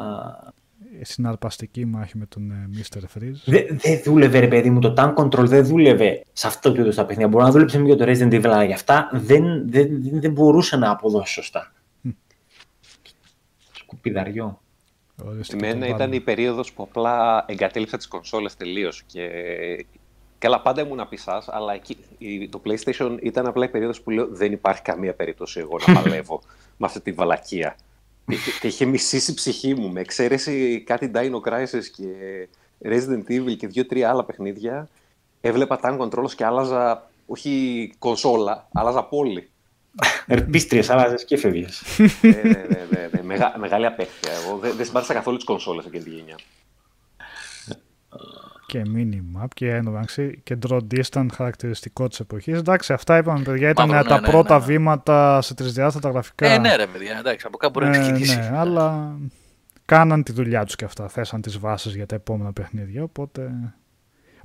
Συναρπαστική 1.02 1.84
μάχη 1.84 2.18
με 2.18 2.26
τον 2.26 2.50
ε, 2.50 2.68
Mr. 2.74 2.98
Freeze. 2.98 3.34
Δεν 3.44 3.66
δεν 3.70 4.00
δούλευε, 4.04 4.38
ρε 4.38 4.48
παιδί 4.48 4.70
μου, 4.70 4.80
το 4.80 4.94
tank 4.96 5.14
control 5.14 5.44
δεν 5.46 5.64
δούλευε 5.66 6.22
σε 6.32 6.46
αυτό 6.46 6.72
το 6.72 6.80
είδος 6.80 6.94
τα 6.94 7.04
παιχνίδια. 7.04 7.28
Μπορεί 7.30 7.44
να 7.44 7.50
δούλεψε 7.50 7.78
με 7.78 7.94
το 7.96 8.04
Resident 8.08 8.32
Evil, 8.34 8.44
αλλά 8.44 8.64
για 8.64 8.74
αυτά 8.74 9.08
δεν, 9.12 9.42
δεν, 9.70 10.02
δεν, 10.02 10.20
δεν 10.20 10.32
μπορούσε 10.32 10.76
να 10.76 10.90
αποδώσει 10.90 11.32
σωστά. 11.32 11.72
Σκουπιδαριό. 13.72 14.60
Οριστικά 15.24 15.66
Εμένα 15.66 15.80
το 15.80 15.86
ήταν 15.86 15.98
βάλουμε. 15.98 16.16
η 16.16 16.20
περίοδος 16.20 16.72
που 16.72 16.82
απλά 16.82 17.44
εγκατέλειψα 17.48 17.96
τις 17.96 18.08
κονσόλες 18.08 18.56
τελείως 18.56 19.02
και 19.06 19.28
καλά 20.38 20.60
πάντα 20.60 20.82
ήμουν 20.82 21.08
πισάς, 21.08 21.48
αλλά 21.48 21.74
εκεί, 21.74 21.96
η- 22.18 22.48
το 22.48 22.62
PlayStation 22.64 23.16
ήταν 23.22 23.46
απλά 23.46 23.64
η 23.64 23.68
περίοδος 23.68 24.00
που 24.00 24.10
λέω 24.10 24.28
δεν 24.30 24.52
υπάρχει 24.52 24.82
καμία 24.82 25.14
περίπτωση 25.14 25.60
εγώ 25.60 25.78
να 25.86 25.94
παλεύω 26.02 26.40
με 26.76 26.86
αυτή 26.86 27.00
τη 27.00 27.12
βαλακία. 27.12 27.76
Και- 28.26 28.36
και 28.60 28.66
είχε 28.66 28.84
μισήσει 28.84 29.30
η 29.30 29.34
ψυχή 29.34 29.74
μου, 29.74 29.92
με 29.92 30.00
εξαίρεση 30.00 30.82
κάτι 30.86 31.10
Dino 31.14 31.40
Crisis 31.48 31.84
και 31.96 32.04
Resident 32.84 33.30
Evil 33.30 33.56
και 33.56 33.66
δύο-τρία 33.66 34.10
άλλα 34.10 34.24
παιχνίδια, 34.24 34.88
έβλεπα 35.40 35.80
tank 35.82 35.98
controls 35.98 36.30
και 36.36 36.44
άλλαζα, 36.44 37.10
όχι 37.26 37.92
κονσόλα, 37.98 38.68
άλλαζα 38.72 39.02
πόλη. 39.04 39.48
Ερπίστριες, 40.26 40.90
άλλαζες 40.90 41.24
και 41.24 41.36
φεύγες. 41.36 41.82
ναι, 42.22 42.30
ναι, 42.30 42.42
ναι, 42.42 42.86
ναι, 42.90 43.08
ναι. 43.12 43.22
Μεγα- 43.22 43.54
μεγάλη 43.58 43.86
απέχθεια. 43.86 44.32
Εγώ 44.32 44.58
δεν, 44.58 44.76
δεν 44.76 44.86
συμπάθησα 44.86 45.12
καθόλου 45.14 45.36
τις 45.36 45.44
κονσόλες 45.44 45.84
εκείνη 45.86 46.02
τη 46.04 46.10
γενιά. 46.10 46.34
Και 48.66 48.82
minimap 48.96 49.46
και 49.54 49.70
έναρξη 49.74 50.40
και 50.44 50.58
draw 50.68 50.80
distance 50.94 51.26
χαρακτηριστικό 51.34 52.08
της 52.08 52.20
εποχής. 52.20 52.58
Εντάξει, 52.58 52.92
αυτά 52.92 53.16
είπαμε 53.16 53.42
παιδιά, 53.42 53.68
ήταν 53.68 53.88
Μαύρο, 53.88 54.08
τα 54.08 54.14
ναι, 54.14 54.26
ναι, 54.26 54.32
πρώτα 54.32 54.54
ναι, 54.54 54.60
ναι. 54.60 54.66
βήματα 54.66 55.40
σε 55.42 55.54
τρισδιάστατα 55.54 56.10
γραφικά. 56.10 56.46
Ε, 56.46 56.58
ναι, 56.58 56.76
ρε 56.76 56.86
παιδιά, 56.86 57.18
εντάξει, 57.18 57.46
από 57.46 57.56
κάπου 57.56 57.80
μπορεί 57.80 57.90
να 57.90 57.96
Ε, 57.96 58.00
ξεκινήσει. 58.00 58.36
ναι, 58.36 58.50
αλλά 58.56 59.16
κάναν 59.84 60.22
τη 60.22 60.32
δουλειά 60.32 60.64
τους 60.64 60.76
και 60.76 60.84
αυτά, 60.84 61.08
θέσαν 61.08 61.40
τις 61.40 61.58
βάσεις 61.58 61.94
για 61.94 62.06
τα 62.06 62.14
επόμενα 62.14 62.52
παιχνίδια, 62.52 63.02
οπότε... 63.02 63.50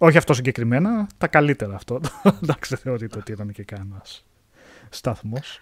Όχι 0.01 0.17
αυτό 0.17 0.33
συγκεκριμένα, 0.33 1.07
τα 1.17 1.27
καλύτερα 1.27 1.75
αυτό. 1.75 1.99
Εντάξει, 2.43 2.69
δεν 2.69 2.77
θεωρείται 2.77 3.17
ότι 3.17 3.31
ήταν 3.31 3.51
και 3.51 3.63
κανένας 3.63 4.25
σταθμός. 4.89 5.61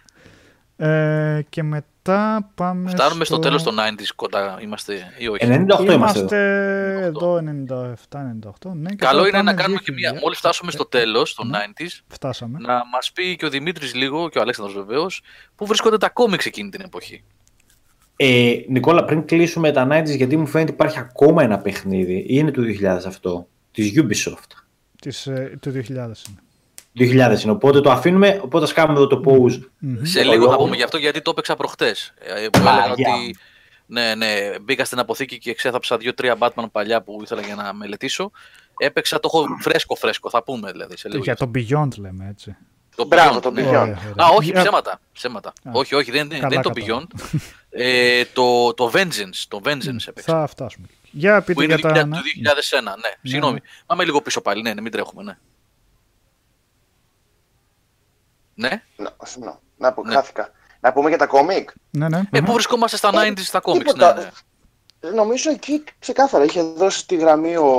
Ε, 0.79 1.41
και 1.49 1.63
μετά 1.63 2.51
πάμε 2.55 2.89
Φτάνουμε 2.89 3.25
στο 3.25 3.39
τέλος 3.39 3.63
των 3.63 3.75
90s 3.79 4.05
κοντά 4.15 4.59
είμαστε 4.61 5.13
ή 5.17 5.27
όχι; 5.27 5.45
98 5.45 5.93
είμαστε 5.93 5.93
εδώ. 5.93 5.93
Είμαστε 5.93 7.01
εδώ 7.01 7.35
97-98, 7.37 8.71
ναι. 8.73 8.89
και 8.89 8.95
Καλό 8.95 9.17
τώρα 9.17 9.27
είναι 9.27 9.37
να 9.37 9.43
πάμε 9.43 9.53
κάνουμε 9.53 9.79
και 9.83 9.91
2000. 9.91 9.95
μία, 9.95 10.19
μόλις 10.21 10.37
φτάσουμε 10.37 10.71
στο 10.71 10.85
τέλος 10.85 11.33
των 11.35 11.47
Ναι. 11.47 11.57
90s, 11.57 12.03
Φτάσαμε. 12.07 12.57
να 12.59 12.73
μας 12.91 13.11
πει 13.11 13.35
και 13.35 13.45
ο 13.45 13.49
Δημήτρης 13.49 13.93
λίγο, 13.95 14.29
και 14.29 14.37
ο 14.37 14.41
Αλέξανδρος 14.41 14.85
βεβαίως, 14.85 15.21
πού 15.55 15.65
βρίσκονται 15.65 15.97
τα 15.97 16.09
κόμιξ 16.09 16.45
εκείνη 16.45 16.69
την 16.69 16.81
εποχή; 16.81 17.23
Ε, 18.15 18.53
Νικόλα, 18.67 19.05
πριν 19.05 19.25
κλείσουμε 19.25 19.71
τα 19.71 19.87
90s, 19.91 20.15
γιατί 20.15 20.37
μου 20.37 20.47
φαίνεται 20.47 20.71
υπάρχει 20.71 20.99
ακόμα 20.99 21.43
ένα 21.43 21.57
παιχνίδι, 21.59 22.13
ή 22.17 22.25
είναι 22.27 22.51
του 22.51 22.61
2000 22.63 23.05
αυτό, 23.07 23.47
της 23.71 23.93
Ubisoft. 23.95 24.51
Της, 25.01 25.27
ε, 25.27 25.57
του 25.61 25.71
2000 25.71 26.23
είναι. 26.29 26.41
2000 26.99 27.41
είναι, 27.43 27.51
οπότε 27.51 27.81
το 27.81 27.91
αφήνουμε, 27.91 28.39
οπότε 28.43 28.63
ας 28.63 28.73
κάνουμε 28.73 28.97
εδώ 28.99 29.07
το 29.07 29.21
pause. 29.25 29.59
Μμμ. 29.77 30.03
Σε 30.03 30.19
Ο 30.19 30.23
λίγο 30.23 30.33
θα 30.33 30.37
λόγος- 30.51 30.57
πούμε 30.57 30.75
γι' 30.75 30.83
αυτό 30.83 30.97
γιατί 30.97 31.21
το 31.21 31.29
έπαιξα 31.29 31.55
προχτές. 31.55 32.13
Ε, 32.19 32.47
Που 32.49 32.59
Α, 32.59 32.71
έλεγα 32.71 32.93
για. 32.95 33.13
ότι 33.13 33.37
ναι, 33.85 34.15
ναι, 34.15 34.59
μπήκα 34.61 34.85
στην 34.85 34.99
αποθήκη 34.99 35.37
και 35.37 35.53
ξέθαψα 35.53 35.97
δύο-τρία 35.97 36.35
Batman 36.39 36.65
παλιά 36.71 37.01
που 37.01 37.19
ήθελα 37.23 37.41
για 37.41 37.55
να 37.55 37.73
μελετήσω. 37.73 38.31
Έπαιξα, 38.77 39.19
το 39.19 39.29
έχω 39.33 39.45
φρέσκο 39.61 39.95
φρέσκο, 39.95 40.29
θα 40.29 40.43
πούμε 40.43 40.71
δηλαδή 40.71 40.97
σε 40.97 41.09
λίγο. 41.09 41.23
Για 41.23 41.35
το 41.35 41.51
Beyond 41.55 41.97
λέμε 41.97 42.27
έτσι. 42.29 42.55
Το 42.95 43.05
Μπράβο, 43.05 43.37
Beyond, 43.37 43.41
το 43.41 43.51
ναι. 43.51 43.61
Beyond. 43.61 43.67
Ωραία, 43.67 43.81
ωραία. 43.81 43.97
Α, 44.15 44.27
όχι, 44.35 44.49
Για- 44.51 44.61
ψέματα. 44.61 44.99
ψέματα. 45.13 45.49
Α. 45.49 45.71
όχι, 45.73 45.95
όχι, 45.95 46.11
δεν, 46.11 46.29
δεν, 46.29 46.39
Καλά 46.39 46.49
δεν 46.53 46.61
το 46.61 46.69
κατάλαβα. 46.69 47.05
Beyond. 47.07 47.39
ε, 47.69 48.23
το, 48.33 48.73
το 48.73 48.91
Vengeance, 48.93 49.43
το 49.47 49.61
Vengeance 49.63 50.07
έπαιξα. 50.07 50.39
Θα 50.39 50.47
φτάσουμε. 50.47 50.87
Για 51.11 51.39
πείτε 51.41 51.53
Που 51.53 51.61
είναι 51.61 51.75
για 51.75 51.87
του 51.89 51.93
τα... 51.93 52.01
2000 52.05 52.09
του 52.09 52.17
2001, 52.79 52.81
ναι. 52.83 53.29
Συγγνώμη. 53.29 53.59
Πάμε 53.85 54.03
λίγο 54.03 54.21
πίσω 54.21 54.41
πάλι, 54.41 54.61
ναι, 54.61 54.73
ναι, 54.73 54.81
μην 54.81 54.91
τρέχουμε, 54.91 55.23
ναι. 55.23 55.37
Ναι. 58.57 58.81
Να, 58.95 59.15
συγγνώμη, 59.23 59.57
να 59.77 59.93
πω, 59.93 60.03
Ναι. 60.03 60.13
χάθηκα. 60.13 60.49
Να 60.79 60.93
πούμε 60.93 61.09
για 61.09 61.17
τα 61.17 61.25
κόμικ. 61.25 61.69
Ναι, 61.89 62.09
ναι. 62.09 62.21
Ε, 62.31 62.41
πού 62.41 62.51
βρισκόμαστε 62.53 62.97
στα 62.97 63.09
90s 63.13 63.39
στα 63.39 63.59
κόμιξ, 63.59 63.85
ναι, 63.85 63.91
τίποτα. 63.93 64.31
ναι. 65.01 65.09
Νομίζω 65.09 65.51
εκεί 65.51 65.83
ξεκάθαρα 65.99 66.43
είχε 66.43 66.61
δώσει 66.61 67.07
τη 67.07 67.15
γραμμή 67.15 67.55
ο, 67.55 67.69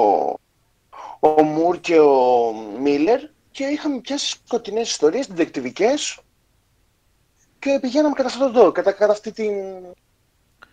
ο 1.20 1.42
Μουρ 1.42 1.80
και 1.80 1.98
ο 2.00 2.52
Μίλλερ 2.80 3.20
και 3.50 3.64
είχαμε 3.64 4.00
πιάσει 4.00 4.28
σκοτεινές 4.46 4.88
ιστορίες, 4.90 5.26
διδεκτυβικές 5.26 6.18
και 7.58 7.78
πηγαίναμε 7.80 8.14
κατά 8.14 8.28
αυτό 8.28 8.50
το 8.50 8.72
κατά, 8.72 8.92
κατά 8.92 9.12
αυτή 9.12 9.32
την... 9.32 9.52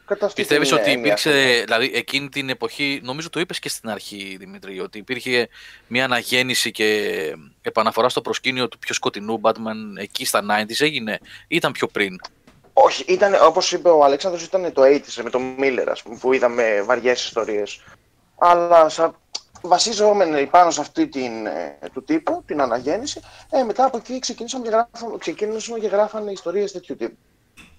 Κατά 0.05 0.25
αυτή 0.25 0.41
Πιστεύεις 0.41 0.67
την 0.67 0.77
ότι 0.77 0.91
έννοια. 0.91 1.05
υπήρξε, 1.05 1.63
δηλαδή 1.65 1.91
εκείνη 1.93 2.29
την 2.29 2.49
εποχή, 2.49 2.99
νομίζω 3.03 3.29
το 3.29 3.39
είπες 3.39 3.59
και 3.59 3.69
στην 3.69 3.89
αρχή 3.89 4.35
Δημήτρη, 4.39 4.79
ότι 4.79 4.97
υπήρχε 4.97 5.49
μια 5.87 6.03
αναγέννηση 6.03 6.71
και 6.71 7.11
επαναφορά 7.61 8.09
στο 8.09 8.21
προσκήνιο 8.21 8.67
του 8.67 8.79
πιο 8.79 8.93
σκοτεινού 8.93 9.41
Batman 9.43 9.99
εκεί 9.99 10.25
στα 10.25 10.41
90s 10.41 10.79
έγινε 10.79 11.19
ή 11.47 11.55
ήταν 11.55 11.71
πιο 11.71 11.87
πριν; 11.87 12.19
Όχι, 12.73 13.03
ήταν, 13.07 13.33
όπως 13.41 13.71
είπε 13.71 13.89
ο 13.89 14.03
Αλέξανδρος, 14.03 14.43
ήταν 14.43 14.73
το 14.73 14.81
80s 14.81 15.23
με 15.23 15.29
τον 15.29 15.55
Μίλλερ, 15.57 15.89
ας 15.89 16.01
πούμε, 16.03 16.17
που 16.17 16.33
είδαμε 16.33 16.81
βαριές 16.85 17.23
ιστορίες. 17.23 17.83
Αλλά 18.37 18.89
σα, 18.89 19.13
βασίζομενοι 19.61 20.45
πάνω 20.45 20.71
σε 20.71 20.81
αυτή 20.81 21.07
την, 21.07 21.45
ε, 21.45 21.77
του 21.93 22.03
τύπου, 22.03 22.43
την 22.45 22.61
αναγέννηση, 22.61 23.21
ε, 23.49 23.63
μετά 23.63 23.85
από 23.85 23.97
εκεί 23.97 24.19
ξεκίνησαμε 24.19 24.63
και 24.63 24.69
γράφαμε, 24.69 25.17
ξεκίνησαμε 25.17 25.79
και 25.79 25.87
γράφανε 25.87 26.31
ιστορίες 26.31 26.71
τέτοιου 26.71 26.95
τύπου. 26.95 27.17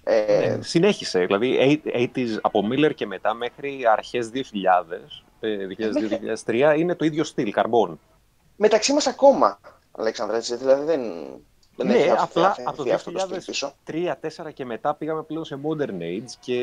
Ε, 0.09 0.43
Ε, 0.43 0.61
συνέχισε, 0.61 1.25
δηλαδή 1.25 1.81
80s 1.93 2.37
από 2.41 2.67
Miller 2.71 2.91
και 2.95 3.05
μετά 3.05 3.33
μέχρι 3.33 3.79
αρχές 3.91 4.29
2000, 4.29 5.23
ε, 5.39 5.67
2002-2003 6.45 6.75
είναι 6.77 6.95
το 6.95 7.05
ίδιο 7.05 7.23
στυλ, 7.23 7.51
καρμπών. 7.51 7.99
μεταξύ 8.55 8.93
μας 8.93 9.07
ακόμα, 9.07 9.59
Αλέξανδρα, 9.91 10.37
έτσι, 10.37 10.55
δηλαδή 10.55 10.83
δεν, 10.85 11.01
δεν 11.75 11.87
Ναι, 11.87 11.93
έχει 11.93 12.09
αφ- 12.09 12.21
απλά 12.21 12.47
αφ- 12.49 12.59
από 12.67 12.75
το 12.77 12.83
αφ- 12.83 12.93
αυτό 12.93 13.11
το 13.11 13.19
στυλ 13.19 13.29
2000 13.37 13.45
πίσω. 13.45 13.73
3-4 14.47 14.51
και 14.53 14.65
μετά 14.65 14.93
πήγαμε 14.95 15.23
πλέον 15.23 15.45
σε 15.45 15.59
Modern 15.63 16.01
Age 16.01 16.31
και 16.39 16.59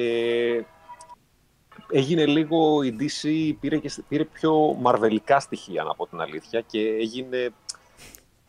έγινε 1.91 2.27
λίγο 2.27 2.83
η 2.83 2.97
DC, 3.01 3.53
πήρε, 3.61 3.77
και, 3.79 3.93
πήρε 4.09 4.25
πιο 4.25 4.77
μαρβελικά 4.81 5.41
στοιχεία, 5.41 5.83
να 5.83 5.95
πω 5.95 6.07
την 6.07 6.21
αλήθεια, 6.21 6.61
και 6.61 6.79
έγινε 6.81 7.51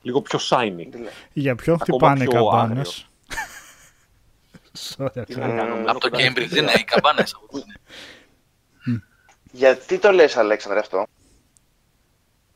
λίγο 0.01 0.21
πιο 0.21 0.39
shiny. 0.49 0.85
Δηλαδή, 0.89 1.09
Για 1.33 1.55
ποιο 1.55 1.73
Ακόμα 1.73 1.97
χτυπάνε 1.97 2.23
οι 2.23 2.27
πιο 2.27 2.45
καμπάνες; 2.49 2.99
Sorry, 2.99 3.03
Τι 3.31 3.33
να 3.33 3.41
κάνω, 3.41 3.53
μένω 4.51 4.64
Από 5.87 5.99
το 5.99 6.09
κοντά 6.09 6.19
στα 6.19 6.29
Cambridge 6.29 6.33
δεν 6.33 6.45
στοιχεία. 6.47 6.61
είναι 6.61 6.71
οι 6.79 6.83
καμπάνες. 6.83 7.35
Γιατί 9.51 9.99
το 9.99 10.11
λες, 10.11 10.37
Αλέξανδρε, 10.37 10.79
αυτό; 10.79 11.05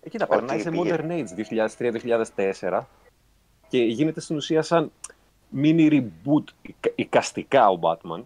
Εκεί 0.02 0.18
τα 0.18 0.26
Ότι 0.30 0.36
περνάει 0.36 0.60
σε 0.62 0.70
πήγε. 0.70 0.96
Modern 1.00 1.12
Age 1.12 2.26
2003-2004 2.62 2.82
και 3.68 3.78
γίνεται 3.84 4.20
στην 4.22 4.36
ουσία 4.36 4.62
σαν 4.62 4.92
mini 5.62 5.92
reboot 5.92 6.44
εικ- 6.62 6.94
εικαστικά 6.96 7.70
ο 7.70 7.80
Batman. 7.82 8.24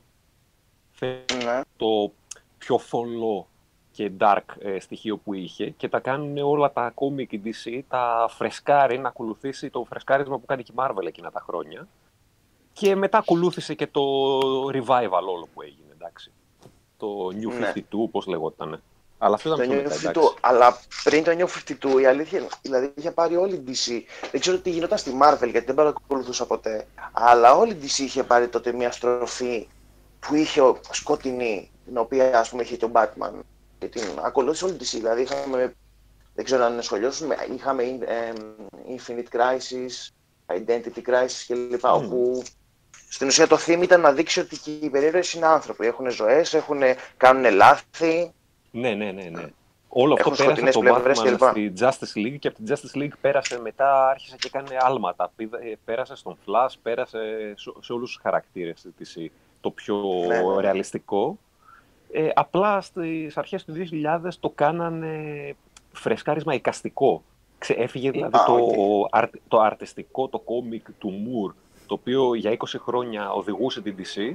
Φέρνει 0.92 1.44
Ναι. 1.46 1.62
το 1.78 2.14
πιο 2.58 2.78
φωλό 2.78 3.48
και 3.92 4.12
dark 4.20 4.40
ε, 4.60 4.80
στοιχείο 4.80 5.18
που 5.18 5.34
είχε 5.34 5.70
και 5.70 5.90
τα 5.90 6.00
κάνουν 6.00 6.38
όλα 6.38 6.72
τα 6.72 6.94
comic 6.96 7.34
η 7.34 7.42
DC, 7.46 7.80
τα 7.88 8.26
φρεσκάρει 8.30 8.98
να 9.00 9.08
ακολουθήσει 9.08 9.70
το 9.70 9.86
φρεσκάρισμα 9.90 10.40
που 10.40 10.46
κάνει 10.46 10.64
και 10.64 10.72
η 10.72 10.76
Marvel 10.78 11.06
εκείνα 11.08 11.32
τα 11.32 11.40
χρόνια. 11.40 11.88
Και 12.74 12.96
μετά 12.96 13.18
ακολούθησε 13.18 13.74
και 13.74 13.88
το 13.88 14.02
revival 14.74 15.24
όλο 15.34 15.48
που 15.54 15.62
έγινε, 15.62 15.88
εντάξει. 15.94 16.32
Το 16.98 17.28
New 17.28 17.60
Ναι. 17.60 17.74
52, 17.76 18.10
πώς 18.12 18.26
λεγότανε. 18.28 18.82
Αλλά 19.18 19.36
αυτό 19.36 19.50
Το 19.50 19.56
ήταν 19.56 19.68
πιο 19.70 19.80
New 19.80 19.84
μετά, 19.84 19.96
52, 19.96 20.10
εντάξει. 20.10 20.38
αλλά 20.42 20.80
πριν 21.04 21.24
το 21.24 21.32
New 21.32 21.48
52 21.98 22.02
η 22.02 22.06
αλήθεια 22.06 22.40
είναι, 22.40 22.48
δηλαδή 22.62 22.92
είχε 22.96 23.12
πάρει 23.12 23.36
όλη 23.36 23.54
η 23.56 23.64
DC. 23.68 24.02
Δεν 24.32 24.40
ξέρω 24.42 24.58
τι 24.60 24.70
γινόταν 24.70 24.98
στη 24.98 25.12
Marvel 25.24 25.50
γιατί 25.52 25.66
δεν 25.66 25.76
παρακολουθούσα 25.76 26.46
ποτέ. 26.46 26.88
Αλλά 27.12 27.56
όλη 27.58 27.72
η 27.72 27.78
DC 27.82 28.00
είχε 28.00 28.24
πάρει 28.24 28.48
τότε 28.48 28.72
μια 28.74 28.92
στροφή 28.92 29.68
που 30.20 30.36
είχε 30.36 30.62
ο- 30.62 30.80
σκοτεινή, 30.92 31.72
την 31.86 31.98
οποία 31.98 32.40
ας 32.40 32.50
πούμε 32.50 32.62
είχε 32.62 32.76
και 32.78 32.86
ο 32.86 32.92
Batman. 32.94 33.32
Και 33.80 33.88
την 33.88 34.04
ακολούθησε 34.22 34.66
όλη 34.66 34.74
η 34.74 34.78
DC. 34.82 34.98
Δηλαδή 34.98 35.22
είχαμε, 35.22 35.76
δεν 36.36 36.46
ξέρω 36.46 36.64
αν 36.64 36.74
είναι 36.74 36.82
σχολιώσουν, 36.82 37.30
είχαμε 37.56 37.84
ε, 37.84 38.34
Infinite 38.96 39.36
Crisis, 39.38 40.10
Identity 40.58 41.02
Crisis 41.10 41.44
κλπ. 41.48 41.84
Μμμ. 41.84 41.94
Όπου 41.94 42.44
στην 43.14 43.28
ουσία 43.28 43.48
το 43.48 43.58
theme 43.66 43.80
ήταν 43.82 44.02
να 44.02 44.12
δείξει 44.12 44.40
ότι 44.40 44.58
και 44.60 44.72
οι 44.72 44.90
περίεργες 44.90 45.34
είναι 45.34 45.46
άνθρωποι. 45.46 45.86
Έχουν 45.88 46.10
ζωές, 46.10 46.54
έχουν, 46.54 46.82
κάνουν 47.18 47.54
λάθη. 47.54 48.32
Ναι, 48.72 48.94
ναι, 48.94 49.12
ναι, 49.12 49.24
ναι. 49.24 49.44
Όλο 49.96 50.14
αυτό 50.14 50.30
Έχουν 50.30 50.46
πέρασε 50.46 50.56
σκοτεινές 50.72 50.76
από 50.76 50.86
το 50.86 50.94
πλευρές 50.94 51.20
Batman 51.22 51.52
κλπ. 51.54 51.70
στη 51.70 51.74
Justice 51.80 52.26
League 52.28 52.38
και 52.40 52.48
από 52.48 52.58
την 52.64 52.76
Justice 52.76 52.98
League 53.02 53.18
πέρασε 53.22 53.60
μετά, 53.60 54.08
άρχισε 54.10 54.36
και 54.40 54.50
έκανε 54.54 54.78
άλματα. 54.80 55.32
Πήδα- 55.36 55.60
ε, 55.62 55.78
Πέρασε 55.86 56.16
στον 56.16 56.38
Flash, 56.46 56.74
πέρασε 56.82 57.20
σε- 57.56 57.72
σε 57.80 57.94
όλους 57.94 58.12
τους 58.12 58.20
χαρακτήρες 58.24 58.82
της 58.82 59.16
DC. 59.16 59.32
Το 59.62 59.70
πιο 59.72 59.96
Ναι, 60.28 60.38
ναι, 60.42 60.54
ναι. 60.56 60.62
ρεαλιστικό. 60.62 61.38
Ε, 62.12 62.30
απλά 62.34 62.82
στις 62.82 63.38
αρχές 63.38 63.66
του 63.66 63.72
2000 63.74 64.40
το 64.40 64.50
κάνανε 64.50 65.56
φρεσκάρισμα 65.92 66.54
εικαστικό. 66.54 67.24
Ξε, 67.58 67.74
έφυγε 67.74 68.12
δηλαδή 68.12 68.38
Α, 68.38 68.44
το, 68.46 68.54
οκ. 68.54 69.08
αρ- 69.12 69.30
το 69.48 69.60
αρτιστικό, 69.60 70.28
το 70.28 70.40
κόμικ 70.40 70.86
του 71.00 71.14
Moore, 71.26 71.54
το 71.94 72.00
οποίο 72.02 72.36
για 72.36 72.58
20 72.58 72.66
χρόνια 72.80 73.32
οδηγούσε 73.32 73.82
την 73.82 73.96
DC, 73.98 74.34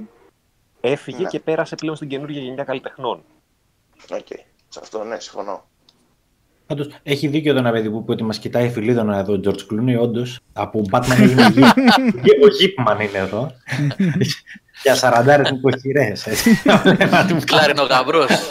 έφυγε 0.81 1.23
Ναι. 1.23 1.29
και 1.29 1.39
πέρασε 1.39 1.75
πλέον 1.75 1.95
στην 1.95 2.07
καινούργια 2.07 2.41
γενιά 2.41 2.63
καλλιτεχνών. 2.63 3.23
Οκ. 4.11 4.27
Σε 4.69 4.79
αυτό 4.81 5.03
ναι, 5.03 5.19
συμφωνώ. 5.19 5.63
Πάντως, 6.65 6.87
έχει 7.03 7.27
δίκιο 7.27 7.53
το 7.53 7.59
ένα 7.59 7.71
παιδί 7.71 7.89
που 7.89 7.99
είπε 8.01 8.11
ότι 8.11 8.23
μας 8.23 8.39
κοιτάει 8.39 8.65
ηφιλίδωνα 8.65 9.17
εδώ, 9.17 9.33
ο 9.33 9.39
George 9.43 9.59
Clooney, 9.71 9.99
όντως. 9.99 10.39
Από 10.53 10.81
Batman 10.91 11.19
έγινε 11.19 11.47
Jeep. 11.55 11.63
Ο 12.43 12.47
Jeepman 12.59 13.01
είναι 13.01 13.17
εδώ. 13.17 13.51
Για 14.83 14.95
σαραντάρες 14.95 15.51
νοικοχειρέ. 15.51 16.13
Κλάρινο 17.45 17.83
γαμπρός. 17.83 18.29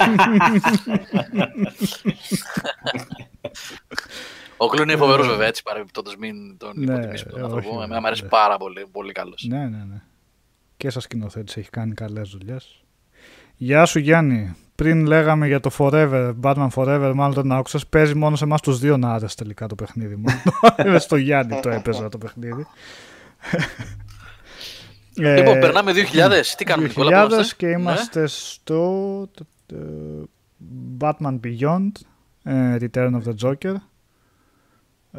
Ο 4.59 4.67
Κλούν 4.69 4.89
είναι 4.89 4.99
φοβερός 4.99 5.27
βέβαια, 5.27 5.47
έτσι 5.47 5.63
παρεμπιπτόντως 5.63 6.17
μην 6.17 6.57
τον 6.59 6.73
Ναι, 6.75 6.93
υποτιμήσουμε 6.93 7.31
τον 7.31 7.41
όχι, 7.43 7.49
άνθρωπο. 7.51 7.69
βέβαια, 7.71 7.85
Εμένα 7.85 8.01
μου 8.01 8.07
αρέσει 8.07 8.23
ναι. 8.23 8.29
πάρα 8.29 8.57
πολύ, 8.57 8.87
πολύ 8.93 9.13
καλός. 9.13 9.45
Ναι, 9.49 9.59
ναι, 9.59 9.85
ναι. 9.91 10.01
Και 10.77 10.91
σαν 10.91 11.03
σκηνοθέτης 11.03 11.57
έχει 11.57 11.71
κάνει 11.71 11.95
καλές 11.95 12.29
δουλειές. 12.29 12.83
Γεια 13.57 13.85
σου 13.85 13.99
Γιάννη. 13.99 14.55
Πριν 14.75 15.07
λέγαμε 15.07 15.47
για 15.47 15.61
το 15.61 15.71
Forever, 15.79 16.35
Batman 16.43 16.69
Forever, 16.75 17.13
μάλλον 17.15 17.35
τον 17.35 17.53
άκουσες, 17.53 17.87
παίζει 17.87 18.15
μόνο 18.15 18.37
σε 18.37 18.45
εμάς 18.45 18.61
τους 18.61 18.79
δύο 18.79 18.97
να 18.97 19.13
άρεσε 19.13 19.37
τελικά 19.37 19.67
το 19.67 19.75
παιχνίδι 19.75 20.17
μου. 20.17 20.25
Είναι 20.87 20.99
στο 20.99 21.17
Γιάννη 21.17 21.61
το 21.61 21.69
έπαιζα 21.69 22.09
το 22.09 22.19
παιχνίδι. 22.19 22.67
Ε, 25.21 25.37
Λοιπόν, 25.37 25.59
περνάμε 25.61 25.93
2000. 25.93 26.45
Τι 26.57 26.65
κάνουμε, 26.65 26.89
Νικόλα, 26.89 27.27
πού 27.27 27.29
2000 27.29 27.33
είμαστε; 27.35 27.55
και 27.57 27.67
Ναι. 27.67 27.73
είμαστε 27.73 28.27
στο 28.27 29.29
το- 29.35 29.47
το- 29.67 30.29
Batman 30.99 31.41
Beyond, 31.45 31.91
ε, 32.43 32.77
Return 32.81 33.11
of 33.11 33.23
the 33.29 33.35
Joker. 33.49 33.75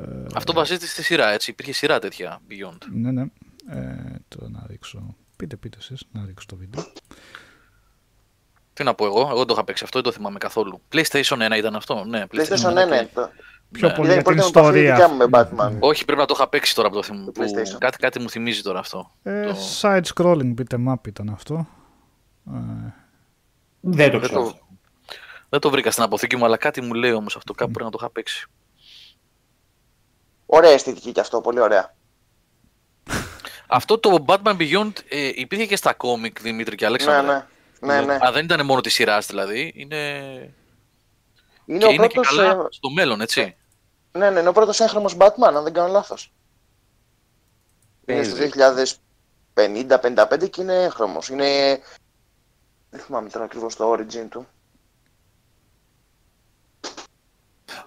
Ε, 0.01 0.25
Αυτό 0.35 0.53
βασίζεται 0.53 0.85
στη 0.85 1.03
σειρά, 1.03 1.29
έτσι. 1.31 1.51
Υπήρχε 1.51 1.71
σειρά 1.73 1.99
τέτοια 1.99 2.39
Beyond. 2.49 2.77
ναι, 2.93 3.11
ναι. 3.11 3.21
Ε, 3.69 4.15
τώρα 4.27 4.49
να 4.49 4.63
ρίξω. 4.67 5.15
Πείτε, 5.37 5.55
πείτε 5.55 5.77
εσείς, 5.79 6.03
να 6.11 6.25
ρίξω 6.25 6.45
το 6.47 6.55
βίντεο. 6.55 6.83
Τι 8.73 8.83
να 8.83 8.93
πω 8.93 9.05
εγώ, 9.05 9.19
εγώ 9.19 9.37
δεν 9.37 9.45
το 9.47 9.53
είχα 9.53 9.63
παίξει 9.63 9.83
αυτό, 9.83 10.01
δεν 10.01 10.11
το 10.11 10.17
θυμάμαι 10.17 10.37
καθόλου. 10.37 10.81
PlayStation 10.93 11.51
1 11.51 11.57
ήταν 11.57 11.75
αυτό, 11.75 12.03
ναι. 12.05 12.23
PlayStation 12.31 12.71
1, 12.71 12.87
ναι. 12.87 13.09
το- 13.13 13.29
Πιο 13.71 13.87
Ναι. 13.87 13.93
πολύ 13.95 14.07
Ήταν 14.11 14.11
για 14.11 14.13
η 14.13 14.23
την 14.23 14.23
πρώτη 14.23 14.39
μου 14.39 14.47
επαφή 14.47 14.67
ιστορία. 14.67 14.91
δικιά 14.95 15.07
μου 15.09 15.15
με 15.17 15.39
αυτή. 15.39 15.55
Batman. 15.59 15.77
Όχι, 15.79 16.05
πρέπει 16.05 16.19
να 16.19 16.25
το 16.25 16.33
είχα 16.37 16.49
παίξει 16.49 16.75
τώρα 16.75 16.89
που 16.89 16.95
το 16.95 17.03
θυμάμαι. 17.03 17.31
που 17.31 17.41
PlayStation. 17.41 17.77
Κάτι, 17.77 17.97
κάτι 17.97 18.19
μου 18.19 18.29
θυμίζει 18.29 18.61
τώρα 18.61 18.79
αυτό. 18.79 19.11
Ε, 19.23 19.45
Το- 19.45 19.55
Side 19.81 20.01
scrolling 20.15 20.53
beat'em 20.57 20.93
up 20.93 21.07
ήταν 21.07 21.29
αυτό. 21.29 21.67
Ε, 22.47 22.57
Δεν 23.79 24.11
το 24.11 24.19
Δεν 24.19 24.29
ξέρω. 24.29 24.43
το, 24.43 24.59
δεν 25.49 25.59
το 25.59 25.69
βρήκα 25.69 25.91
στην 25.91 26.03
αποθήκη 26.03 26.35
μου, 26.35 26.45
αλλά 26.45 26.57
κάτι 26.57 26.81
μου 26.81 26.93
λέει 26.93 27.11
όμως 27.11 27.35
αυτό. 27.35 27.53
Κάπου 27.53 27.71
πρέπει 27.71 27.85
να 27.85 27.91
το 27.91 27.97
είχα 28.01 28.11
παίξει. 28.11 28.47
Ωραία 30.51 30.71
αισθητική 30.71 31.11
κι 31.11 31.19
αυτό, 31.19 31.41
πολύ 31.41 31.59
ωραία. 31.59 31.95
Αυτό 33.67 33.99
το 33.99 34.25
Batman 34.27 34.57
Beyond 34.57 34.91
ε, 35.09 35.31
υπήρχε 35.35 35.65
και 35.65 35.75
στα 35.75 35.93
κόμικ, 35.93 36.41
Δημήτρη 36.41 36.75
και 36.75 36.83
Ναι, 36.83 36.89
Αλέξανδρα. 36.89 37.47
ναι. 37.81 37.93
Ναι, 37.93 38.01
ναι. 38.01 38.13
Α, 38.13 38.31
δεν 38.31 38.43
ήταν 38.45 38.65
μόνο 38.65 38.81
της 38.81 38.93
σειράς 38.93 39.25
δηλαδή. 39.25 39.71
Είναι... 39.75 39.95
Είναι 41.65 41.77
και 41.77 41.85
ο 41.85 41.89
είναι 41.89 42.07
και 42.07 42.13
πρώτος, 42.13 42.35
καλά 42.35 42.51
ε, 42.51 42.65
στο 42.69 42.89
μέλλον, 42.89 43.21
έτσι. 43.21 43.55
Ναι, 44.11 44.29
ναι, 44.29 44.39
είναι 44.39 44.49
ο 44.49 44.51
πρώτος 44.51 44.79
έγχρωμος 44.79 45.15
Batman, 45.19 45.53
αν 45.55 45.63
δεν 45.63 45.73
κάνω 45.73 45.87
λάθος. 45.87 46.33
Είναι 48.05 48.23
στο 48.23 48.35
Παίζει. 48.35 48.95
2050-55 49.55 50.49
και 50.49 50.61
είναι 50.61 50.83
έγχρωμος. 50.83 51.29
Είναι... 51.29 51.79
Δεν 52.89 52.99
θυμάμαι 52.99 53.29
τώρα 53.29 53.45
ακριβώς 53.45 53.75
το 53.75 53.93
origin 53.93 54.25
του. 54.29 54.47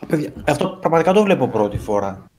Παιδιά, 0.09 0.33
αυτό 0.47 0.69
πραγματικά 0.69 1.13
το 1.13 1.23
βλέπω 1.23 1.49
πρώτη 1.49 1.79
φορά. 1.79 2.31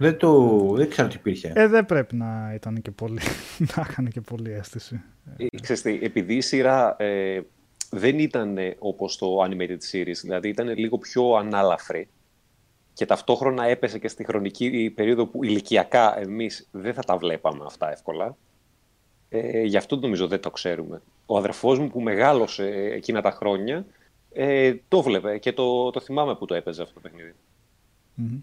Δεν, 0.00 0.16
το, 0.16 0.58
δεν 0.74 0.88
ξέρω 0.88 1.08
τι 1.08 1.16
υπήρχε. 1.16 1.52
ε, 1.54 1.66
δεν 1.66 1.86
πρέπει 1.86 2.16
να 2.16 2.52
ήταν 2.54 2.82
και 2.82 2.90
πολύ, 2.90 3.20
να 3.76 3.86
έκανε 3.90 4.08
και 4.08 4.20
πολύ 4.20 4.52
αίσθηση. 4.52 5.02
Ε, 5.36 5.46
Ξέρεις 5.60 5.82
τι, 5.82 5.98
επειδή 6.02 6.34
η 6.34 6.40
σειρά 6.40 6.96
ε, 6.98 7.40
δεν 7.90 8.18
ήταν 8.18 8.58
ε, 8.58 8.76
όπως 8.78 9.16
το 9.16 9.26
animated 9.44 9.78
series, 9.92 10.14
δηλαδή 10.22 10.48
ήταν 10.48 10.78
λίγο 10.78 10.98
πιο 10.98 11.34
ανάλαφρη 11.34 12.08
και 12.92 13.06
ταυτόχρονα 13.06 13.64
έπεσε 13.64 13.98
και 13.98 14.08
στη 14.08 14.24
χρονική 14.24 14.92
περίοδο 14.94 15.26
που 15.26 15.44
ηλικιακά 15.44 16.18
εμείς 16.20 16.68
δεν 16.70 16.94
θα 16.94 17.02
τα 17.02 17.16
βλέπαμε 17.16 17.64
αυτά 17.66 17.90
εύκολα. 17.90 18.36
Ε, 19.28 19.62
γι' 19.62 19.76
αυτό 19.76 19.96
νομίζω 19.96 20.26
δεν 20.26 20.40
το 20.40 20.50
ξέρουμε. 20.50 21.02
Ο 21.26 21.36
αδερφός 21.36 21.78
μου 21.78 21.88
που 21.88 22.00
μεγάλωσε 22.00 22.66
εκείνα 22.94 23.20
τα 23.20 23.30
χρόνια 23.30 23.86
ε, 24.32 24.74
το 24.88 25.02
βλέπε 25.02 25.38
και 25.38 25.52
το, 25.52 25.90
το 25.90 26.00
θυμάμαι 26.00 26.34
που 26.34 26.44
το 26.44 26.54
έπαιζε 26.54 26.82
αυτό 26.82 26.94
το 26.94 27.00
παιχνίδι. 27.00 27.34
Μμμ. 28.14 28.38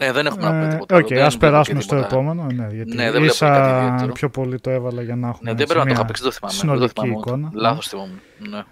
Ναι, 0.00 0.12
δεν 0.12 0.26
έχουμε 0.26 0.42
να 0.44 0.50
πούμε 0.50 0.66
Ε, 0.66 0.68
τίποτα. 0.70 0.96
Οκ, 0.96 1.12
άλλο. 1.12 1.20
ας 1.24 1.30
Δεν 1.32 1.38
βλέπω 1.38 1.38
περάσουμε 1.38 1.78
και 1.78 1.84
στο 1.84 1.94
τίποτα. 1.96 2.14
επόμενο. 2.14 2.46
Ναι, 2.54 2.66
γιατί 2.74 2.94
Ναι, 2.94 3.02
δεν 3.02 3.12
βλέπω 3.12 3.24
ίσα 3.34 3.48
κάτι 3.50 3.84
ιδιαίτερο. 3.86 4.12
πιο 4.12 4.30
πολύ 4.30 4.60
το 4.60 4.70
έβαλα 4.70 5.02
για 5.02 5.16
να 5.16 5.28
έχουμε 5.28 5.50
Ναι, 5.50 5.56
δεν 5.56 5.60
έτσι 5.60 5.74
πρέπει 5.74 5.78
να 5.78 5.84
το 5.84 5.84
μια 5.84 5.94
είχα 5.94 6.04
παίξει, 6.04 6.22
δεν 6.22 6.30
το 6.30 6.36
θυμάμαι. 6.36 6.56
Δεν 6.56 6.78
το 6.78 6.90
συνολική 6.92 7.00
θυμάμαι. 7.00 7.46
εικόνα. 7.46 7.50
Λάθος 7.68 7.88
θυμόμουν. 7.88 8.20
Ναι. 8.50 8.62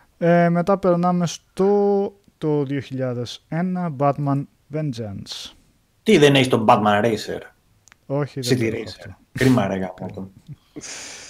Ε, 0.44 0.48
μετά 0.48 0.78
περνάμε 0.78 1.26
στο 1.26 2.12
το 2.38 2.64
2001 3.48 3.94
Batman 3.98 4.42
Vengeance. 4.74 5.51
Τι 6.02 6.18
δεν 6.18 6.34
έχεις 6.34 6.48
τον 6.48 6.64
Batman 6.68 7.05
Racer; 7.05 7.40
Όχι, 8.06 8.40
δεν 8.40 8.59
City 8.59 8.60
το 8.60 8.66
έχω 8.66 8.76
Racer. 8.76 8.84
αυτό. 8.98 9.16
Κρίμα 9.32 9.66
ρε 9.66 9.74
γάμο. 9.76 10.30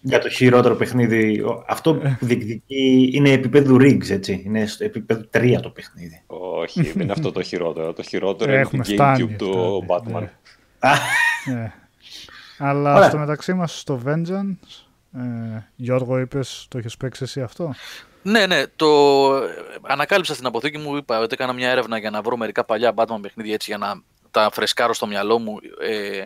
Για 0.00 0.18
το 0.18 0.28
χειρότερο 0.28 0.74
παιχνίδι. 0.76 1.40
Ο- 1.40 1.64
Αυτό 1.68 2.00
Ε. 2.04 2.16
που 2.18 2.26
διεκδικεί 2.26 3.10
είναι 3.12 3.30
επίπεδο 3.30 3.76
Riggs, 3.76 4.10
έτσι. 4.10 4.42
Είναι 4.46 4.66
στο 4.66 4.84
επίπεδο 4.84 5.24
3 5.30 5.60
το 5.62 5.70
παιχνίδι. 5.70 6.22
Όχι, 6.26 6.82
δεν 6.82 7.00
είναι 7.02 7.12
αυτό 7.12 7.32
το 7.32 7.42
χειρότερο. 7.42 7.92
Το 7.92 8.02
χειρότερο 8.02 8.52
Έχουμε 8.52 8.84
είναι 8.88 8.96
το 8.96 9.02
φτάνει, 9.02 9.24
Gamecube 9.30 9.36
του 9.38 9.84
φτάνει, 9.84 10.02
Batman. 10.16 10.20
ναι. 10.20 10.30
Α, 10.78 10.92
Ναι. 11.54 11.72
Αλλά 12.58 12.94
Ωραία. 12.94 13.08
στο 13.08 13.18
μεταξύ 13.18 13.52
μας 13.54 13.78
στο 13.80 14.00
Vengeance, 14.06 14.84
ε, 15.16 15.58
Γιώργο 15.76 16.18
είπες, 16.18 16.66
το 16.70 16.78
έχεις 16.78 16.96
παίξει 16.96 17.22
εσύ 17.22 17.40
αυτό; 17.42 17.74
Ναι, 18.22 18.46
ναι, 18.46 18.62
το 18.76 18.86
ανακάλυψα 19.82 20.34
στην 20.34 20.46
αποθήκη 20.46 20.78
μου, 20.78 20.96
είπα 20.96 21.18
ότι 21.20 21.28
έκανα 21.34 21.52
μια 21.52 21.70
έρευνα 21.70 21.98
για 21.98 22.10
να 22.10 22.22
βρω 22.22 22.36
μερικά 22.36 22.64
παλιά 22.64 22.92
Batman 22.96 23.18
παιχνίδια 23.22 23.54
έτσι 23.54 23.70
για 23.70 23.78
να 23.78 24.02
τα 24.30 24.50
φρεσκάρω 24.52 24.92
στο 24.94 25.06
μυαλό 25.06 25.38
μου 25.38 25.56
ε, 25.80 26.24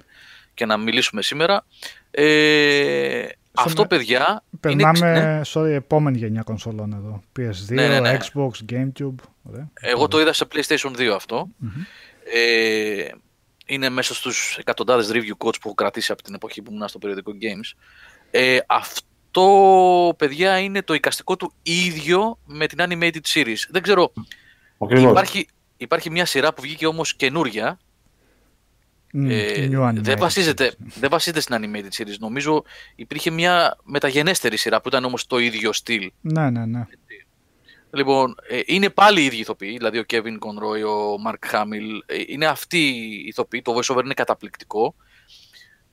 και 0.54 0.66
να 0.66 0.76
μιλήσουμε 0.76 1.22
σήμερα. 1.22 1.64
Ε, 2.10 3.26
αυτό, 3.54 3.80
με- 3.80 3.86
παιδιά, 3.88 4.42
Περνάμε, 4.60 4.98
είναι, 4.98 5.20
ναι, 5.20 5.40
sorry, 5.46 5.64
επόμενη 5.70 6.18
γενιά 6.18 6.42
κονσολών 6.42 6.92
εδώ. 6.92 7.20
PS2, 7.38 7.74
Ναι, 7.74 7.88
ναι, 7.88 8.00
ναι. 8.00 8.18
Xbox, 8.20 8.50
Gamecube. 8.72 9.14
Ωραία. 9.42 9.70
εγώ 9.74 10.08
το 10.08 10.20
είδα 10.20 10.32
σε 10.32 10.46
PlayStation 10.54 10.90
2 10.96 11.06
αυτό. 11.14 11.48
Μμμ. 11.56 11.70
Ε, 12.34 13.08
είναι 13.66 13.88
μέσα 13.88 14.14
στους 14.14 14.56
εκατοντάδες 14.58 15.10
review 15.12 15.46
codes 15.46 15.60
που 15.60 15.60
έχω 15.64 15.74
κρατήσει 15.74 16.12
από 16.12 16.22
την 16.22 16.34
εποχή 16.34 16.62
που 16.62 16.72
ήμουν 16.72 16.88
στο 16.88 16.98
περιοδικό 16.98 17.32
Games. 17.40 17.78
Ε, 18.30 18.58
αυτό 18.66 19.06
αυτό, 19.36 20.14
παιδιά, 20.18 20.58
είναι 20.58 20.82
το 20.82 20.94
εικαστικό 20.94 21.36
του 21.36 21.52
ίδιο 21.62 22.38
με 22.46 22.66
την 22.66 22.78
animated 22.80 23.20
series. 23.34 23.56
Δεν 23.70 23.82
ξέρω, 23.82 24.12
Ακριβώς. 24.78 25.10
υπάρχει, 25.10 25.46
υπάρχει 25.76 26.10
μια 26.10 26.26
σειρά 26.26 26.54
που 26.54 26.62
βγήκε 26.62 26.86
όμως 26.86 27.14
καινούρια, 27.16 27.78
Μμ, 29.16 29.30
ε, 29.30 29.68
new 29.70 29.88
animated 29.88 29.94
δεν, 29.94 30.18
βασίζεται, 30.18 30.72
series. 30.72 30.92
δεν 31.00 31.10
βασίζεται 31.10 31.40
στην 31.40 31.56
animated 31.60 32.02
series. 32.02 32.16
Νομίζω 32.18 32.62
υπήρχε 32.94 33.30
μια 33.30 33.76
μεταγενέστερη 33.82 34.56
σειρά 34.56 34.80
που 34.80 34.88
ήταν 34.88 35.04
όμως 35.04 35.26
το 35.26 35.38
ίδιο 35.38 35.72
στυλ. 35.72 36.10
Ναι, 36.20 36.50
ναι, 36.50 36.64
ναι. 36.66 36.86
Λοιπόν, 37.90 38.34
ε, 38.48 38.60
είναι 38.66 38.90
πάλι 38.90 39.20
οι 39.20 39.24
ίδιοι 39.24 39.36
ηθοποιοί, 39.36 39.76
δηλαδή 39.76 39.98
ο 39.98 40.04
Kevin 40.12 40.16
Conroy, 40.38 40.86
ο 40.88 41.14
Mark 41.26 41.54
Hamill, 41.54 41.98
ε, 42.06 42.16
είναι 42.26 42.46
αυτοί 42.46 42.78
οι 42.88 43.24
ηθοποιοί, 43.26 43.62
το 43.62 43.74
voiceover 43.78 44.04
είναι 44.04 44.14
καταπληκτικό. 44.14 44.94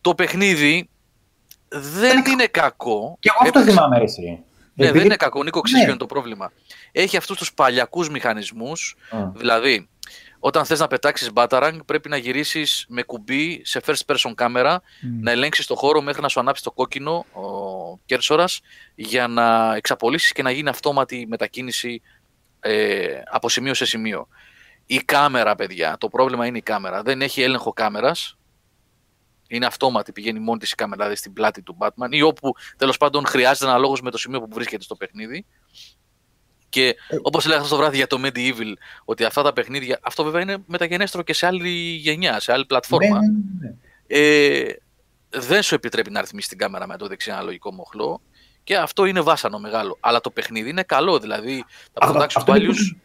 Το 0.02 0.16
παιχνίδι 0.16 0.90
δεν 1.70 2.24
είναι 2.32 2.46
κακό. 2.46 3.18
Και 3.20 3.30
εγώ 3.34 3.38
αυτό 3.48 3.60
Έπαιξε- 3.60 3.70
θυμάμαι, 3.80 3.98
ρε, 3.98 4.04
εσύ. 4.04 4.22
Ναι, 4.22 4.38
Επειδή- 4.76 4.98
δεν 4.98 5.06
είναι 5.06 5.16
κακό. 5.16 5.44
Νίκο, 5.44 5.62
ξέρεις 5.62 5.80
Ναι. 5.80 5.86
ποιο 5.86 5.94
είναι 5.96 6.08
το 6.08 6.14
πρόβλημα. 6.14 6.52
Έχει 6.92 7.18
αυτούς 7.18 7.38
τους 7.38 7.54
παλιακούς 7.54 8.10
μηχανισμούς, 8.10 8.96
Α. 9.10 9.18
δηλαδή 9.36 9.90
όταν 10.44 10.66
θες 10.66 10.80
να 10.80 10.88
πετάξεις 10.88 11.30
Batarang 11.34 11.78
πρέπει 11.86 12.10
να 12.10 12.18
γυρίσεις 12.18 12.86
με 12.90 13.04
κουμπί 13.04 13.62
σε 13.66 13.82
first 13.86 14.06
person 14.06 14.34
camera, 14.36 14.78
Μμ. 15.02 15.22
να 15.22 15.32
ελέγξεις 15.32 15.66
το 15.66 15.76
χώρο 15.76 16.02
μέχρι 16.02 16.22
να 16.22 16.28
σου 16.28 16.40
ανάψει 16.40 16.64
το 16.64 16.72
κόκκινο 16.72 17.26
ο 17.34 17.98
κέρσορας 18.06 18.60
για 18.96 19.28
να 19.28 19.76
εξαπολύσεις 19.76 20.32
και 20.32 20.42
να 20.42 20.52
γίνει 20.52 20.70
αυτόματη 20.70 21.26
μετακίνηση 21.30 22.02
ε, 22.60 23.22
από 23.32 23.50
σημείο 23.50 23.74
σε 23.74 23.86
σημείο. 23.86 24.28
Η 24.86 24.98
κάμερα, 24.98 25.56
παιδιά, 25.56 25.98
το 25.98 26.08
πρόβλημα 26.08 26.46
είναι 26.46 26.58
η 26.58 26.62
κάμερα. 26.62 27.02
Δεν 27.02 27.22
έχει 27.22 27.42
έλεγχο 27.42 27.74
κάμερας. 27.74 28.38
Είναι 29.48 29.66
αυτόματη, 29.66 30.12
πηγαίνει 30.12 30.40
μόνη 30.40 30.60
της 30.60 30.72
η 30.72 30.76
κάμερα 30.76 30.98
δηλαδή 30.98 31.16
στην 31.16 31.34
πλάτη 31.34 31.62
του 31.62 31.78
Batman 31.80 32.08
ή 32.10 32.22
όπου 32.22 32.54
τέλος 32.78 32.98
πάντων 32.98 33.26
χρειάζεται 33.26 33.70
αναλόγως 33.70 34.02
με 34.02 34.12
το 34.12 34.18
σημείο 34.18 34.42
που 34.42 34.48
βρίσκεται 34.52 34.84
στο 34.84 34.96
παιχνίδι. 34.96 35.46
Και 36.72 36.88
Ε. 36.88 36.96
όπως 37.22 37.46
έλεγα 37.46 37.60
αυτό 37.62 37.76
το 37.76 37.82
βράδυ 37.82 37.96
για 37.98 38.08
το 38.08 38.18
Medieval, 38.24 38.74
ότι 39.06 39.24
αυτά 39.24 39.42
τα 39.42 39.54
παιχνίδια. 39.54 40.00
Αυτό 40.02 40.24
βέβαια 40.24 40.42
είναι 40.42 40.58
μεταγενέστερο 40.66 41.24
και 41.24 41.34
σε 41.34 41.46
άλλη 41.46 41.70
γενιά, 41.96 42.40
σε 42.40 42.52
άλλη 42.52 42.66
πλατφόρμα. 42.66 43.20
Ναι, 43.20 43.28
ναι, 43.28 43.68
ναι. 43.68 43.74
Ε, 44.08 44.76
δεν 45.30 45.62
σου 45.62 45.76
επιτρέπει 45.76 46.12
να 46.12 46.22
ρυθμίσεις 46.22 46.50
την 46.50 46.58
κάμερα 46.58 46.88
με 46.88 46.98
το 46.98 47.08
δεξί 47.08 47.32
αναλογικό 47.32 47.74
μοχλό. 47.74 48.22
Και 48.64 48.78
αυτό 48.78 49.06
είναι 49.06 49.22
βάσανο 49.22 49.60
μεγάλο. 49.60 49.98
Αλλά 50.00 50.22
το 50.22 50.30
παιχνίδι 50.30 50.70
είναι 50.70 50.84
καλό. 50.84 51.20
Δηλαδή 51.20 51.66
τα 51.94 52.08
Αυτό- 52.08 52.20
production 52.20 52.28
αυτό 52.36 52.56
είναι 52.56 52.66
values. 52.66 52.68
που 52.68 52.74
τους- 52.76 52.96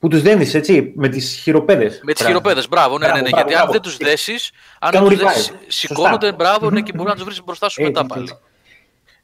Που 0.00 0.08
τους 0.08 0.22
δένεις 0.22 0.54
έτσι, 0.54 0.92
με 0.96 1.08
τις 1.08 1.34
χειροπέδες. 1.42 2.00
Με 2.02 2.12
τις 2.12 2.26
χειροπέδες, 2.26 2.68
μπράβο, 2.68 2.98
ναι, 2.98 3.06
ναι, 3.06 3.12
Μπράβο, 3.12 3.24
ναι. 3.24 3.30
μπράβο, 3.30 3.36
γιατί 3.48 3.54
αν 3.60 3.66
μπράβο. 3.66 3.72
δεν 3.72 3.80
τους 3.82 3.96
δέσεις, 3.96 4.50
αν 4.78 4.90
Κάνουν 4.90 5.08
δεν 5.08 5.18
τους 5.18 5.26
revive. 5.26 5.34
δέσεις, 5.34 5.52
σηκώνονται, 5.66 6.26
Σωστά. 6.26 6.32
μπράβο, 6.32 6.70
ναι, 6.70 6.78
Μμμ. 6.78 6.84
και 6.86 6.92
μπορεί 6.94 7.08
να 7.08 7.14
τους 7.14 7.24
βρεις 7.24 7.44
μπροστά 7.44 7.68
σου 7.68 7.80
Έτσι, 7.82 7.92
μετά 7.92 8.14
έτσι, 8.20 8.32
πάλι. 8.32 8.40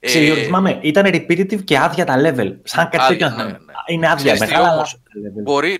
Έτσι. 0.05 0.19
Ε, 0.19 0.31
Ξέρω, 0.31 0.41
θυμάμαι, 0.45 0.79
ήταν 0.83 1.05
repetitive 1.07 1.65
και 1.65 1.79
άδεια 1.79 2.05
τα 2.05 2.17
level. 2.19 2.55
Σαν 2.63 2.89
κάτι 2.89 2.99
Άδεια, 2.99 3.29
τέτοιο. 3.29 3.29
ναι, 3.29 3.43
να- 3.53 3.59
ναι. 3.59 3.73
Είναι 3.87 4.07
άδεια 4.11 4.33
Ξέρεις 4.33 4.41
τι 4.41 4.47
μεγάλα. 4.47 4.65
αλλά 4.67 4.75
όμως, 4.77 4.93
τα 4.93 5.01
level. 5.31 5.43
Μπορεί, 5.43 5.73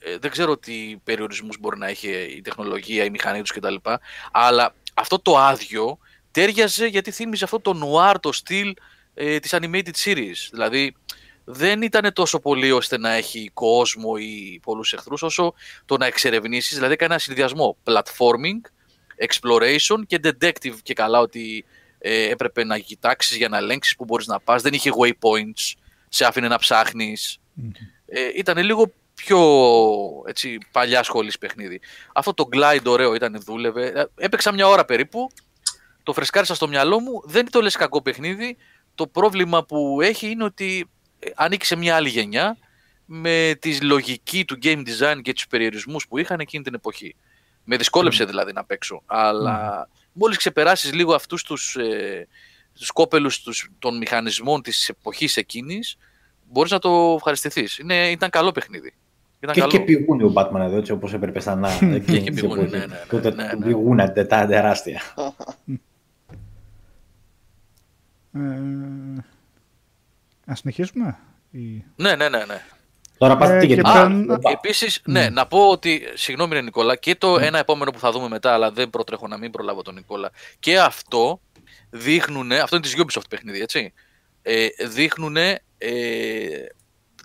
ε, 0.00 0.10
ε, 0.12 0.18
δεν 0.20 0.30
ξέρω 0.30 0.56
τι 0.56 0.96
περιορισμούς 1.04 1.56
μπορεί 1.60 1.78
να 1.78 1.86
έχει 1.88 2.08
η 2.36 2.40
τεχνολογία, 2.40 3.04
η 3.04 3.10
μηχανή 3.10 3.40
τους 3.40 3.50
κτλ. 3.52 3.74
Αλλά 4.32 4.74
αυτό 4.94 5.18
το 5.20 5.38
άδειο 5.38 5.98
τέριαζε 6.30 6.86
γιατί 6.86 7.10
θύμιζε 7.10 7.44
αυτό 7.44 7.60
το 7.60 7.74
noir, 7.84 8.14
το 8.20 8.32
στυλ 8.32 8.74
ε, 9.14 9.38
της 9.38 9.54
animated 9.54 9.90
series. 10.04 10.48
Δηλαδή 10.50 10.94
δεν 11.44 11.82
ήταν 11.82 12.12
τόσο 12.12 12.40
πολύ 12.40 12.72
ώστε 12.72 12.98
να 12.98 13.12
έχει 13.12 13.50
κόσμο 13.54 14.12
ή 14.18 14.60
πολλούς 14.62 14.92
εχθρούς 14.92 15.22
όσο 15.22 15.54
το 15.84 15.96
να 15.96 16.06
εξερευνήσεις, 16.06 16.74
δηλαδή 16.74 16.92
έκανε 16.92 17.12
ένα 17.12 17.22
συνδυασμό 17.22 17.76
platforming, 17.84 18.60
exploration 19.26 20.00
και 20.06 20.20
detective 20.24 20.74
και 20.82 20.94
καλά 20.94 21.18
ότι 21.20 21.64
ε, 22.04 22.28
έπρεπε 22.30 22.64
να 22.64 22.78
κοιτάξεις 22.78 23.36
για 23.36 23.48
να 23.48 23.56
ελέγξεις 23.56 23.96
που 23.96 24.04
μπορείς 24.04 24.26
να 24.26 24.40
πας, 24.40 24.62
δεν 24.62 24.72
είχε 24.72 24.90
waypoints, 25.00 25.72
σε 26.08 26.24
άφηνε 26.24 26.48
να 26.48 26.58
ψάχνεις. 26.58 27.38
Μμμ. 27.52 27.70
Ε, 28.06 28.20
ήταν 28.36 28.58
λίγο 28.58 28.92
πιο 29.14 29.40
έτσι, 30.26 30.58
παλιά 30.70 31.02
σχολής 31.02 31.38
παιχνίδι. 31.38 31.80
Αυτό 32.12 32.34
το 32.34 32.48
glide 32.52 32.84
ωραίο 32.86 33.14
ήταν, 33.14 33.42
δούλευε. 33.44 33.86
Ε, 33.86 34.04
Έπαιξα 34.14 34.52
μια 34.52 34.66
ώρα 34.66 34.84
περίπου, 34.84 35.30
το 36.02 36.12
φρεσκάρισα 36.12 36.54
στο 36.54 36.68
μυαλό 36.68 37.00
μου, 37.00 37.22
δεν 37.24 37.50
το 37.50 37.60
λες 37.60 37.76
κακό 37.76 38.02
παιχνίδι. 38.02 38.56
Το 38.94 39.06
πρόβλημα 39.06 39.64
που 39.64 39.98
έχει 40.00 40.30
είναι 40.30 40.44
ότι 40.44 40.90
ε, 41.18 41.30
ανήκει 41.34 41.66
σε 41.66 41.76
μια 41.76 41.96
άλλη 41.96 42.08
γενιά 42.08 42.56
με 43.04 43.56
τη 43.60 43.80
λογική 43.80 44.44
του 44.44 44.58
game 44.62 44.82
design 44.86 45.20
και 45.22 45.32
τους 45.32 45.46
περιορισμούς 45.46 46.06
που 46.08 46.18
είχαν 46.18 46.40
εκείνη 46.40 46.64
την 46.64 46.74
εποχή. 46.74 47.16
Με 47.64 47.76
δυσκόλεψε 47.76 48.24
δηλαδή 48.24 48.52
να 48.52 48.64
παίξω. 48.64 49.02
Αλλά 49.06 49.88
μόλις 50.12 50.36
ξεπεράσεις 50.36 50.92
λίγο 50.92 51.14
αυτούς 51.14 51.42
τους, 51.42 51.76
ε, 51.76 52.26
τους 52.78 52.90
κόπελους 52.90 53.42
τους, 53.42 53.70
των 53.78 53.96
μηχανισμών 53.96 54.62
της 54.62 54.88
εποχής 54.88 55.36
εκείνης, 55.36 55.96
μπορείς 56.50 56.70
να 56.70 56.78
το 56.78 57.14
ευχαριστηθείς. 57.16 57.78
Είναι, 57.78 58.10
ήταν 58.10 58.30
καλό 58.30 58.52
παιχνίδι. 58.52 58.94
Ήταν 59.40 59.54
Και, 59.54 59.60
καλό. 59.60 59.72
και 59.72 59.80
πηγούνι 59.80 60.22
ο 60.22 60.32
Batman 60.36 60.60
εδώ, 60.60 60.76
έτσι 60.76 60.92
όπως 60.92 61.12
έπρεπε 61.12 61.40
σαν 61.40 61.58
να. 61.58 61.72
εκείνη 61.94 62.18
και 62.18 62.30
την 62.30 62.34
πηγούνι, 62.34 62.60
εποχής. 62.62 62.72
ναι, 62.72 62.78
ναι, 62.78 62.86
ναι, 62.86 63.04
Τότε 63.08 63.30
ναι, 63.34 63.48
του 63.48 63.58
ναι. 63.58 63.66
πηγούνια 63.66 64.12
τα 64.12 64.46
τεράστια. 64.46 65.02
Ε, 68.34 68.38
να 70.44 70.54
συνεχίσουμε. 70.54 71.18
Ή... 71.50 71.84
Ναι, 71.96 72.16
ναι, 72.16 72.28
ναι. 72.28 72.44
ναι. 72.44 72.62
Τώρα 73.22 73.36
πάτε 73.36 73.56
Ε, 73.56 73.60
τι 73.60 73.66
και 73.66 73.74
γιατί. 73.74 73.90
παίρν- 73.92 74.30
Α, 74.30 74.50
Επίσης, 74.50 75.00
ναι, 75.04 75.28
να 75.28 75.46
πω 75.46 75.68
ότι. 75.68 76.02
Συγγνώμη, 76.14 76.54
ρε 76.54 76.60
Νικόλα, 76.60 76.96
και 76.96 77.14
το 77.14 77.38
ένα 77.38 77.58
επόμενο 77.58 77.90
που 77.90 77.98
θα 77.98 78.10
δούμε 78.12 78.28
μετά, 78.28 78.52
αλλά 78.52 78.70
δεν 78.70 78.90
προτρέχω 78.90 79.28
να 79.28 79.38
μην 79.38 79.50
προλάβω 79.50 79.82
τον 79.82 79.94
Νικόλα. 79.94 80.30
Και 80.60 80.80
αυτό 80.80 81.40
δείχνουν. 81.90 82.52
Αυτό 82.52 82.76
είναι 82.76 82.84
της 82.84 82.94
Ubisoft 82.98 83.28
παιχνίδι, 83.28 83.60
έτσι. 83.60 83.92
Ε, 84.42 84.66
δείχνουν 84.88 85.36
ε, 85.36 85.60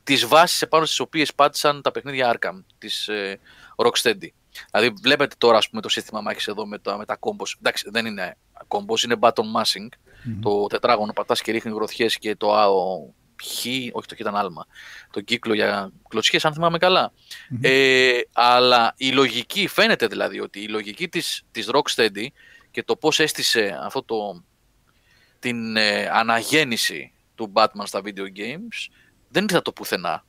τις 0.03 0.25
βάσεις 0.25 0.61
επάνω 0.61 0.85
στις 0.85 0.99
οποίες 0.99 1.33
πάτησαν 1.33 1.81
τα 1.81 1.91
παιχνίδια 1.91 2.33
Arkham 2.37 2.63
της 2.77 3.07
ε, 3.07 3.39
Rocksteady. 3.75 4.27
Δηλαδή, 4.71 4.93
βλέπετε 5.01 5.35
τώρα 5.37 5.57
ας 5.57 5.69
πούμε, 5.69 5.81
το 5.81 5.89
σύστημα 5.89 6.21
μάχης 6.21 6.47
εδώ 6.47 6.65
με 6.67 6.79
τα, 6.79 6.97
με 6.97 7.05
τα 7.05 7.17
combos. 7.19 7.51
Εντάξει, 7.59 7.89
δεν 7.91 8.05
είναι 8.05 8.37
combos, 8.67 9.03
είναι 9.05 9.15
button 9.19 9.29
mashing. 9.61 9.87
Μμμ. 10.23 10.39
Το 10.41 10.67
τετράγωνο 10.67 11.13
πατάς 11.13 11.41
και 11.41 11.51
ρίχνει 11.51 11.71
γροθιές 11.71 12.17
και 12.17 12.35
το 12.35 12.53
α, 12.55 12.67
ο, 12.69 13.13
χ, 13.43 13.65
όχι 13.91 14.07
το 14.07 14.15
χ 14.15 14.19
ήταν 14.19 14.35
άλμα. 14.35 14.65
Το 15.11 15.21
κύκλο 15.21 15.53
για 15.53 15.91
κλωτσιές, 16.07 16.45
αν 16.45 16.53
θυμάμαι 16.53 16.77
καλά. 16.77 17.11
Μμμ. 17.49 17.59
Ε, 17.63 18.19
αλλά 18.33 18.93
η 18.97 19.11
λογική, 19.11 19.67
φαίνεται 19.67 20.07
δηλαδή 20.07 20.39
ότι 20.39 20.61
η 20.61 20.67
λογική 20.67 21.07
της, 21.07 21.43
της 21.51 21.69
Rocksteady 21.71 22.27
και 22.71 22.83
το 22.83 22.95
πώς 22.95 23.19
έστησε 23.19 23.79
αυτό 23.81 24.03
το, 24.03 24.43
την 25.39 25.75
ε, 25.75 26.09
αναγέννηση 26.09 27.11
του 27.35 27.51
Batman 27.53 27.83
στα 27.83 28.01
video 28.03 28.37
games 28.37 28.87
δεν 29.29 29.43
ήρθε 29.43 29.61
το 29.61 29.71
πουθενά. 29.71 30.25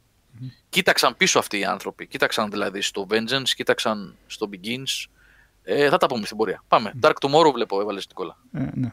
Κοίταξαν 0.69 1.17
πίσω 1.17 1.39
αυτοί 1.39 1.59
οι 1.59 1.65
άνθρωποι. 1.65 2.07
Κοίταξαν 2.07 2.51
δηλαδή 2.51 2.81
στο 2.81 3.07
Vengeance, 3.11 3.49
κοίταξαν 3.57 4.17
στο 4.27 4.49
Begins. 4.53 5.09
Ε, 5.63 5.89
θα 5.89 5.97
τα 5.97 6.07
πούμε 6.07 6.25
στην 6.25 6.37
πορεία. 6.37 6.65
Πάμε. 6.69 6.93
Dark 7.03 7.13
Tomorrow 7.21 7.53
βλέπω, 7.53 7.81
έβαλες 7.81 8.07
Νικόλα. 8.07 8.37
Ε, 8.53 8.69
ναι. 8.75 8.93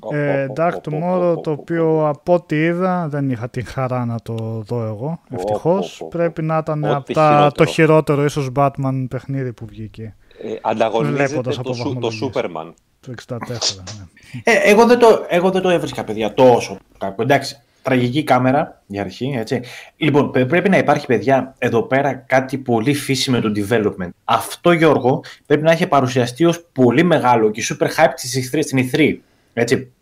Ω, 0.00 0.14
Ε, 0.16 0.44
ω, 0.44 0.50
ω, 0.50 0.52
Dark 0.56 0.72
ω, 0.72 0.76
ω, 0.76 0.80
Tomorrow, 0.90 1.36
ω, 1.36 1.40
το 1.40 1.50
ω, 1.50 1.56
οποίο 1.60 2.08
από 2.08 2.34
ό,τι 2.34 2.56
είδα 2.56 3.08
δεν 3.08 3.30
είχα 3.30 3.48
την 3.48 3.66
χαρά 3.66 4.04
να 4.04 4.16
το 4.22 4.34
δω 4.66 4.82
εγώ. 4.84 5.06
ω, 5.06 5.34
Ευτυχώς. 5.34 6.00
ω, 6.00 6.04
ω, 6.04 6.06
ω. 6.06 6.08
Πρέπει 6.08 6.42
να 6.42 6.56
ήταν 6.58 6.84
Ό,τι 6.84 6.92
από 6.94 7.12
τα, 7.12 7.22
χειρότερο. 7.28 7.50
το 7.50 7.64
χειρότερο 7.64 8.24
ίσως 8.24 8.48
Batman 8.56 9.06
παιχνίδι 9.08 9.52
που 9.52 9.66
βγήκε. 9.66 10.14
Ε, 10.42 10.48
ανταγωνίζεται 10.62 11.26
Βλέποντας 11.26 11.54
το, 11.54 11.60
από 11.60 11.74
σου, 11.74 11.82
το 11.82 11.88
βαθμολογίες. 12.00 12.30
Superman. 12.34 12.72
Το 13.00 13.14
64. 13.28 13.36
ναι. 13.36 14.42
Ε, 14.44 14.70
εγώ, 14.70 14.86
δεν 14.86 14.98
το, 14.98 15.24
εγώ 15.28 15.50
δεν 15.50 15.62
το 15.62 15.68
έβρισκα, 15.68 16.04
παιδιά, 16.04 16.34
τόσο 16.34 16.76
κακό. 16.98 17.22
Εντάξει, 17.22 17.56
τραγική 17.82 18.22
κάμερα 18.24 18.82
για 18.86 19.00
αρχή, 19.00 19.34
έτσι. 19.36 19.60
Λοιπόν, 19.96 20.30
πε- 20.30 20.46
πρέπει 20.48 20.68
να 20.68 20.76
υπάρχει, 20.78 21.06
παιδιά, 21.06 21.54
εδώ 21.58 21.82
πέρα 21.82 22.14
κάτι 22.14 22.58
πολύ 22.58 22.94
φύση 22.94 23.30
με 23.30 23.40
το 23.40 23.52
development. 23.56 24.08
Αυτό, 24.24 24.72
Γιώργο, 24.72 25.22
πρέπει 25.46 25.62
να 25.62 25.70
έχει 25.72 25.86
παρουσιαστεί 25.86 26.44
ως 26.44 26.64
πολύ 26.72 27.02
μεγάλο 27.02 27.50
και 27.50 27.62
super 27.68 27.86
hype 27.86 28.12
στις 28.14 28.50
E3 28.54 28.58
στην 28.62 28.88
E3, 28.92 29.16
έτσι. 29.54 29.92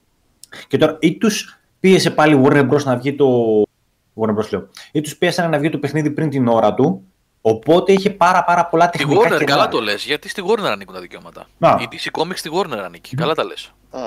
Και 0.68 0.76
τώρα, 0.78 0.96
ή 1.00 1.16
τους 1.16 1.58
πίεσε 1.80 2.10
πάλι 2.10 2.40
Warner 2.44 2.68
Bros. 2.70 2.82
να 2.82 2.96
βγει 2.96 3.14
το... 3.14 3.26
Warner 4.14 4.34
Bros. 4.38 4.48
λέω. 4.50 4.68
Ή 4.92 5.00
τους 5.00 5.16
πίεσαν 5.16 5.50
να 5.50 5.58
βγει 5.58 5.68
το 5.70 5.78
παιχνίδι 5.78 6.10
πριν 6.10 6.30
την 6.30 6.48
ώρα 6.48 6.74
του, 6.74 7.02
οπότε 7.40 7.92
είχε 7.92 8.10
πάρα 8.10 8.44
πάρα 8.44 8.66
πολλά 8.66 8.88
Τη 8.90 8.98
τεχνικά 8.98 9.20
Warner, 9.20 9.28
κενά. 9.28 9.44
καλά 9.44 9.68
το 9.68 9.80
λες, 9.80 10.04
γιατί 10.04 10.28
στη 10.28 10.42
Warner 10.46 10.64
ανήκουν 10.66 10.94
τα 10.94 11.00
δικαιώματα. 11.00 11.46
Να. 11.58 11.78
Η 11.80 11.88
DC 11.92 12.20
Comics 12.20 12.36
στη 12.36 12.50
Warner 12.52 12.78
ανήκει. 12.84 13.16
Καλά 13.16 13.34
τα 13.34 13.44
λες. 13.44 13.72
Α, 13.90 14.00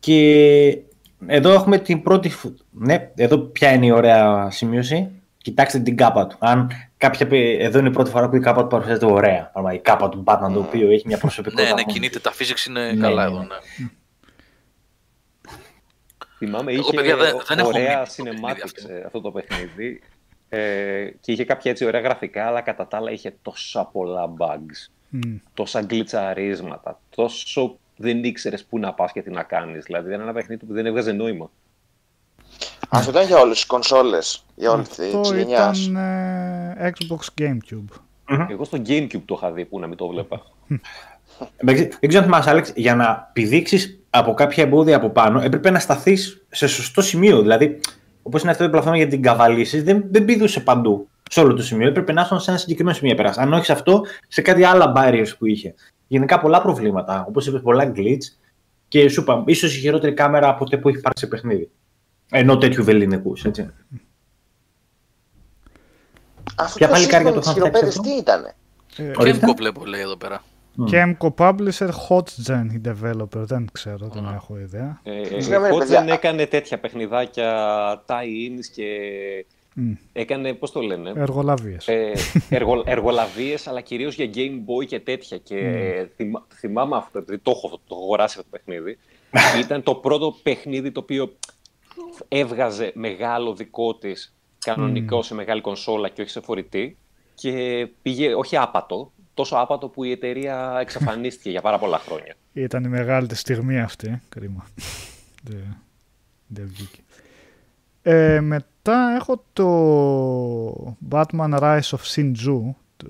Και 0.00 0.78
εδώ 1.26 1.52
έχουμε 1.52 1.78
την 1.78 2.02
πρώτη. 2.02 2.28
φου- 2.28 2.58
Ναι, 2.70 3.10
εδώ 3.14 3.38
ποια 3.38 3.72
είναι 3.72 3.86
η 3.86 3.90
ωραία 3.90 4.50
σημείωση. 4.50 5.08
Κοιτάξτε 5.38 5.78
την 5.78 5.96
κάπα 5.96 6.26
του. 6.26 6.36
Αν 6.38 6.70
κάποια. 6.98 7.26
πε- 7.26 7.60
Εδώ 7.60 7.78
είναι 7.78 7.88
η 7.88 7.92
πρώτη 7.92 8.10
φορά 8.10 8.28
που 8.28 8.36
η 8.36 8.40
κάπα 8.40 8.62
του 8.62 8.68
παρουσιάζεται 8.68 9.06
ωραία. 9.06 9.50
Πράγμα, 9.52 9.72
Η 9.74 9.78
κάπα 9.78 10.08
του 10.08 10.22
Batman, 10.26 10.50
το 10.52 10.58
οποίο 10.60 10.90
έχει 10.90 11.06
μια 11.06 11.18
προσωπικότητα. 11.18 11.62
Ναι, 11.68 11.74
ναι, 11.74 11.80
μόνο. 11.80 11.92
κινείται. 11.92 12.18
Τα 12.18 12.32
physics 12.32 12.68
είναι 12.68 12.92
Ναι, 12.92 13.00
καλά 13.00 13.22
ναι, 13.28 13.30
εδώ. 13.30 13.38
ναι. 13.42 13.46
Ναι. 13.78 13.88
Θυμάμαι, 16.38 16.72
Εγώ, 16.72 16.80
είχε 16.80 16.92
παιδιά, 16.96 17.16
δεν- 17.16 17.36
δεν 17.48 17.58
έχω 17.58 17.68
μείνει 17.70 17.82
ωραία 17.84 18.04
στο 18.04 18.22
παιχνίδι 18.22 18.42
cinematics 18.46 18.62
αυτό. 18.64 18.92
ε, 18.92 19.02
αυτό 19.06 19.20
το 19.20 19.30
παιχνίδι 19.30 20.02
ε, 20.48 21.10
και 21.20 21.32
είχε 21.32 21.44
κάποια 21.44 21.70
έτσι 21.70 21.84
ωραία 21.84 22.00
γραφικά, 22.00 22.46
αλλά 22.46 22.60
κατά 22.60 22.86
τα 22.86 22.96
άλλα 22.96 23.10
είχε 23.10 23.34
τόσα 23.42 23.84
πολλά 23.84 24.32
bugs, 24.38 24.90
Μμ. 25.08 25.20
τόσα 25.54 25.80
γκλιτσαρίσματα, 25.82 27.00
τόσο 27.16 27.78
δεν 27.96 28.24
ήξερες 28.24 28.64
πού 28.64 28.78
να 28.78 28.92
πας 28.94 29.12
και 29.12 29.22
τι 29.22 29.30
να 29.30 29.42
κάνεις. 29.42 29.84
Δηλαδή 29.84 30.08
ήταν 30.08 30.20
ένα 30.20 30.32
παιχνίδι 30.32 30.64
που 30.66 30.72
δεν 30.72 30.86
έβγαζε 30.86 31.12
νόημα. 31.12 31.50
Αυτό 32.88 33.10
ήταν 33.10 33.26
για 33.26 33.38
όλες 33.38 33.56
τις 33.56 33.66
κονσόλες. 33.66 34.44
Για 34.54 34.70
όλη 34.70 34.82
τη 34.82 35.04
Αυτό 35.04 35.34
γενιά. 35.34 35.72
ήταν 35.74 35.96
ε, 35.96 36.92
Xbox 36.98 37.42
Gamecube. 37.42 38.00
Εγώ 38.50 38.64
στο 38.64 38.78
Gamecube 38.86 39.22
το 39.24 39.34
είχα 39.36 39.52
δει 39.52 39.64
που 39.64 39.78
να 39.78 39.86
μην 39.86 39.96
το 39.96 40.06
βλέπα. 40.08 40.42
Εντάξει, 41.56 41.88
Δεν 42.00 42.08
ξέρω 42.08 42.24
αν 42.24 42.30
θυμάσαι, 42.30 42.50
Άλεξ, 42.50 42.72
για 42.74 42.94
να 42.94 43.30
πηδήξεις 43.32 43.98
από 44.10 44.34
κάποια 44.34 44.62
εμπόδια 44.64 44.96
από 44.96 45.10
πάνω, 45.10 45.40
έπρεπε 45.40 45.70
να 45.70 45.78
σταθείς 45.78 46.44
σε 46.50 46.66
σωστό 46.66 47.02
σημείο. 47.02 47.40
Δηλαδή, 47.40 47.80
όπως 48.22 48.42
είναι 48.42 48.50
αυτό 48.50 48.64
το 48.64 48.70
πλατφόρμα 48.70 48.98
για 48.98 49.08
την 49.08 49.22
καβαλήσεις, 49.22 49.84
δεν, 49.84 50.04
δεν 50.10 50.24
πηδούσε 50.24 50.60
παντού 50.60 51.08
σε 51.30 51.40
όλο 51.40 51.54
το 51.54 51.62
σημείο. 51.62 51.88
Έπρεπε 51.88 52.12
να 52.12 52.22
ήσουν 52.22 52.40
σε 52.40 52.50
ένα 52.50 52.58
συγκεκριμένο 52.58 52.96
σημείο 52.96 53.12
να 53.12 53.16
περάσει. 53.16 53.40
Αν 53.40 53.52
όχι 53.52 53.64
σε 53.64 53.72
αυτό, 53.72 54.02
σε 54.28 54.42
κάτι 54.42 54.64
άλλα 54.64 54.92
barriers 54.96 55.28
που 55.38 55.46
είχε. 55.46 55.74
Γενικά 56.06 56.40
πολλά 56.40 56.62
προβλήματα. 56.62 57.24
Όπως 57.28 57.46
είπες, 57.46 57.60
πολλά 57.60 57.92
glitch. 57.94 58.24
Και 58.88 59.08
σου 59.08 59.20
είπα, 59.20 59.42
ίσως 59.46 59.76
η 59.76 59.78
χειρότερη 59.80 60.14
κάμερα 60.14 60.48
από 60.48 60.58
ποτέ 60.58 60.76
που 60.76 60.88
έχει 60.88 60.98
υπάρξει 60.98 61.24
σε 61.24 61.30
παιχνίδι. 61.30 61.70
Ενώ 62.30 62.58
τέτοιου 62.58 62.84
βεληνικού, 62.84 63.32
έτσι. 63.44 63.70
Αυτό 66.58 66.76
Ποια 66.78 66.86
το 66.86 66.92
παλικάρια 66.92 67.26
σύστημα 67.26 67.30
το 67.30 67.34
με 67.34 67.40
τις 67.40 67.50
είχαν 67.50 67.54
φτιάξει 67.54 67.54
χειροπέδες 67.54 67.88
αυτό; 67.98 68.02
τι 68.02 68.10
ήταν. 68.16 68.44
Ε, 68.96 69.20
Ορίστε. 69.20 69.38
Κέμκο 69.38 69.54
βλέπω 69.56 69.84
λέει 69.86 70.00
εδώ 70.00 70.16
πέρα. 70.16 70.42
Chemco 70.90 71.34
Publisher 71.34 71.88
Hotgen 72.08 72.66
η 72.72 72.80
developer. 72.84 73.28
Δεν 73.44 73.68
ξέρω, 73.72 74.08
δεν 74.08 74.24
έχω 74.34 74.58
ιδέα. 74.58 75.00
Ε, 75.02 75.24
Συγγνώμη, 75.40 75.68
Hotgen 75.72 75.78
παιδιά. 75.78 76.04
έκανε 76.08 76.46
τέτοια 76.46 76.78
παιχνιδάκια 76.78 77.54
tie-ins 78.06 78.64
και 78.74 78.86
Μμ. 79.74 79.92
έκανε, 80.12 80.52
πώς 80.54 80.72
το 80.72 80.80
λένε, 80.80 81.12
Εργολαβίες. 81.16 81.88
ε, 81.88 82.12
εργο, 82.50 82.82
εργολαβίες, 82.86 83.66
αλλά 83.66 83.80
κυρίως 83.80 84.14
για 84.14 84.30
Game 84.34 84.54
Boy 84.66 84.86
και 84.86 85.00
τέτοια. 85.00 85.38
Και 85.38 86.08
θυμά- 86.16 86.44
θυμάμαι 86.54 86.96
αυτό, 86.96 87.18
επειδή 87.18 87.38
το 87.38 87.50
έχω, 87.50 87.68
το 87.68 87.80
έχω 87.90 88.02
αγοράσει 88.02 88.36
αυτό 88.38 88.50
το 88.50 88.58
παιχνίδι. 88.64 88.98
Ήταν 89.64 89.82
το 89.82 89.94
πρώτο 89.94 90.34
παιχνίδι 90.42 90.92
το 90.92 91.00
οποίο 91.00 91.36
έβγαζε 92.28 92.92
μεγάλο 92.94 93.54
δικό 93.54 93.94
της 93.96 94.34
κανονικό 94.58 95.22
σε 95.22 95.34
μεγάλη 95.34 95.60
κονσόλα 95.60 96.08
και 96.08 96.22
όχι 96.22 96.30
σε 96.30 96.40
φορητή 96.40 96.96
και 97.34 97.86
πήγε 98.02 98.34
όχι 98.34 98.56
άπατο, 98.56 99.12
τόσο 99.34 99.56
άπατο 99.56 99.88
που 99.88 100.04
η 100.04 100.10
εταιρεία 100.10 100.76
εξαφανίστηκε 100.80 101.50
για 101.50 101.60
πάρα 101.60 101.78
πολλά 101.78 101.98
χρόνια. 101.98 102.34
Ήταν 102.52 102.84
η 102.84 102.88
μεγάλη 102.88 103.26
της 103.26 103.40
στιγμή 103.40 103.80
αυτή. 103.80 104.08
ε. 104.08 104.20
Κρίμα. 104.28 104.66
Δεν 105.48 105.76
δεν 106.48 106.66
βγήκε. 106.68 107.00
Ε, 108.02 108.40
μετά 108.40 109.16
έχω 109.20 109.44
το 109.52 110.96
Batman 111.10 111.58
Rise 111.58 111.80
of 111.80 112.00
Shinju 112.14 112.74
το 112.96 113.06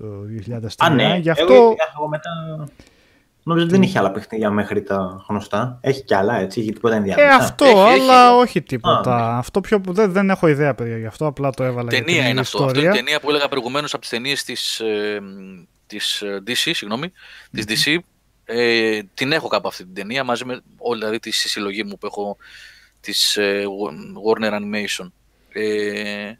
2003. 0.49 0.67
Α, 0.77 0.89
ναι. 0.89 1.17
Γι' 1.17 1.29
αυτό... 1.29 1.53
Εγώ, 1.53 1.75
εγώ 1.97 2.07
μετά. 2.07 2.29
Νόμιζα 3.49 3.65
ότι 3.65 3.75
δεν 3.75 3.81
είχε 3.83 3.99
άλλα 3.99 4.11
παιχνίδια 4.11 4.49
μέχρι 4.49 4.83
τα 4.83 5.25
γνωστά. 5.29 5.77
Έχει 5.81 6.03
κι 6.03 6.13
άλλα, 6.13 6.35
έτσι. 6.39 6.59
Έχει 6.61 6.71
τίποτα 6.73 6.93
Ε, 6.93 6.97
ενδιάμεσα. 6.97 7.35
αυτό, 7.35 7.65
Έχει, 7.65 7.77
αλλά 7.79 8.29
έχει. 8.29 8.39
όχι 8.41 8.61
τίποτα. 8.61 9.15
Α, 9.15 9.37
Αυτό 9.37 9.61
πιο 9.61 9.81
που 9.81 9.93
δεν, 9.93 10.11
δεν 10.11 10.29
έχω 10.29 10.47
ιδέα, 10.47 10.75
παιδιά, 10.75 10.97
γι' 10.97 11.05
αυτό 11.05 11.25
απλά 11.25 11.49
το 11.49 11.63
έβαλα. 11.63 11.89
για 11.91 12.03
Ταινία 12.03 12.21
την 12.21 12.31
είναι 12.31 12.39
αυτό. 12.39 12.57
Αυτό 12.57 12.67
ιστορία. 12.67 12.89
είναι 12.89 12.99
η 12.99 13.03
ταινία 13.03 13.19
που 13.19 13.29
έλεγα 13.29 13.47
προηγουμένως 13.47 13.93
από 13.93 14.01
τις 14.01 14.09
ταινίες 14.11 14.43
της 14.43 14.81
της 15.89 16.21
ε, 16.21 16.43
DC, 16.47 16.53
συγγνώμη, 16.53 17.11
της 17.51 17.65
DC. 17.67 17.97
Ε, 18.45 18.99
την 19.13 19.31
έχω 19.31 19.47
κάπου 19.47 19.67
αυτή 19.67 19.83
την 19.83 19.93
ταινία 19.93 20.23
μαζί 20.23 20.45
με 20.45 20.61
όλη 20.77 20.99
δηλαδή, 20.99 21.19
τη 21.19 21.31
συλλογή 21.31 21.83
μου 21.83 21.97
που 21.97 22.05
έχω 22.05 22.37
της 23.01 23.37
ε, 23.37 23.63
Warner 24.27 24.51
Animation. 24.51 25.07
Ε, 25.49 26.33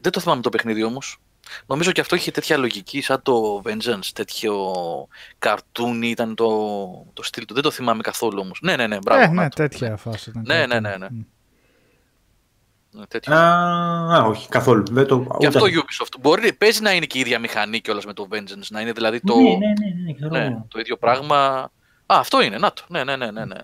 δεν 0.00 0.12
το 0.12 0.20
θυμάμαι 0.20 0.42
το 0.42 0.48
παιχνίδι 0.48 0.82
όμως. 0.82 1.18
Νομίζω 1.66 1.92
και 1.92 2.00
αυτό 2.00 2.16
είχε 2.16 2.30
τέτοια 2.30 2.56
λογική 2.56 3.00
σαν 3.00 3.22
το 3.22 3.62
Vengeance, 3.64 4.08
τέτοιο 4.14 4.72
καρτούνι 5.38 6.08
ήταν 6.08 6.34
το, 6.34 6.46
το 7.12 7.22
στυλ 7.22 7.44
του. 7.44 7.54
Δεν 7.54 7.62
το 7.62 7.70
θυμάμαι 7.70 8.02
καθόλου 8.02 8.38
όμως. 8.42 8.58
Ναι, 8.62 8.76
ναι, 8.76 8.86
ναι, 8.86 8.98
μπράβο. 8.98 9.22
ε, 9.22 9.26
να 9.26 9.42
ναι, 9.42 9.48
το. 9.48 9.56
τέτοια 9.56 9.96
φάση 9.96 10.30
ήταν. 10.30 10.42
Ναι, 10.46 10.54
κάτι. 10.54 10.68
ναι, 10.68 10.80
ναι, 10.80 10.96
ναι. 10.96 11.06
Μ. 11.10 11.20
Ναι, 12.90 13.06
τέτοιο. 13.06 13.34
Α, 13.34 13.38
α, 14.16 14.24
όχι, 14.24 14.48
καθόλου. 14.48 14.84
Δεν 14.90 15.06
το, 15.06 15.18
Και 15.20 15.46
ούτε- 15.46 15.46
αυτό 15.46 15.64
Ubisoft. 15.66 16.14
Μπορεί, 16.20 16.52
παίζει 16.52 16.82
να 16.82 16.92
είναι 16.92 17.06
και 17.06 17.18
η 17.18 17.20
ίδια 17.20 17.38
μηχανή 17.38 17.80
κιόλας 17.80 18.04
με 18.04 18.12
το 18.12 18.28
Vengeance, 18.30 18.66
να 18.70 18.80
είναι 18.80 18.92
δηλαδή 18.92 19.20
το, 19.20 19.34
Ναι, 19.36 19.42
ναι, 19.42 19.56
ναι, 19.56 20.02
ναι, 20.06 20.12
ξέρω 20.12 20.30
ναι, 20.30 20.44
εγώ. 20.44 20.66
το 20.68 20.78
ίδιο 20.78 20.96
πράγμα. 20.96 21.36
Α, 22.06 22.18
αυτό 22.18 22.42
είναι, 22.42 22.58
να 22.58 22.72
το. 22.72 22.82
Ναι, 22.88 23.04
ναι, 23.04 23.16
ναι, 23.16 23.30
ναι. 23.30 23.44
ναι. 23.44 23.56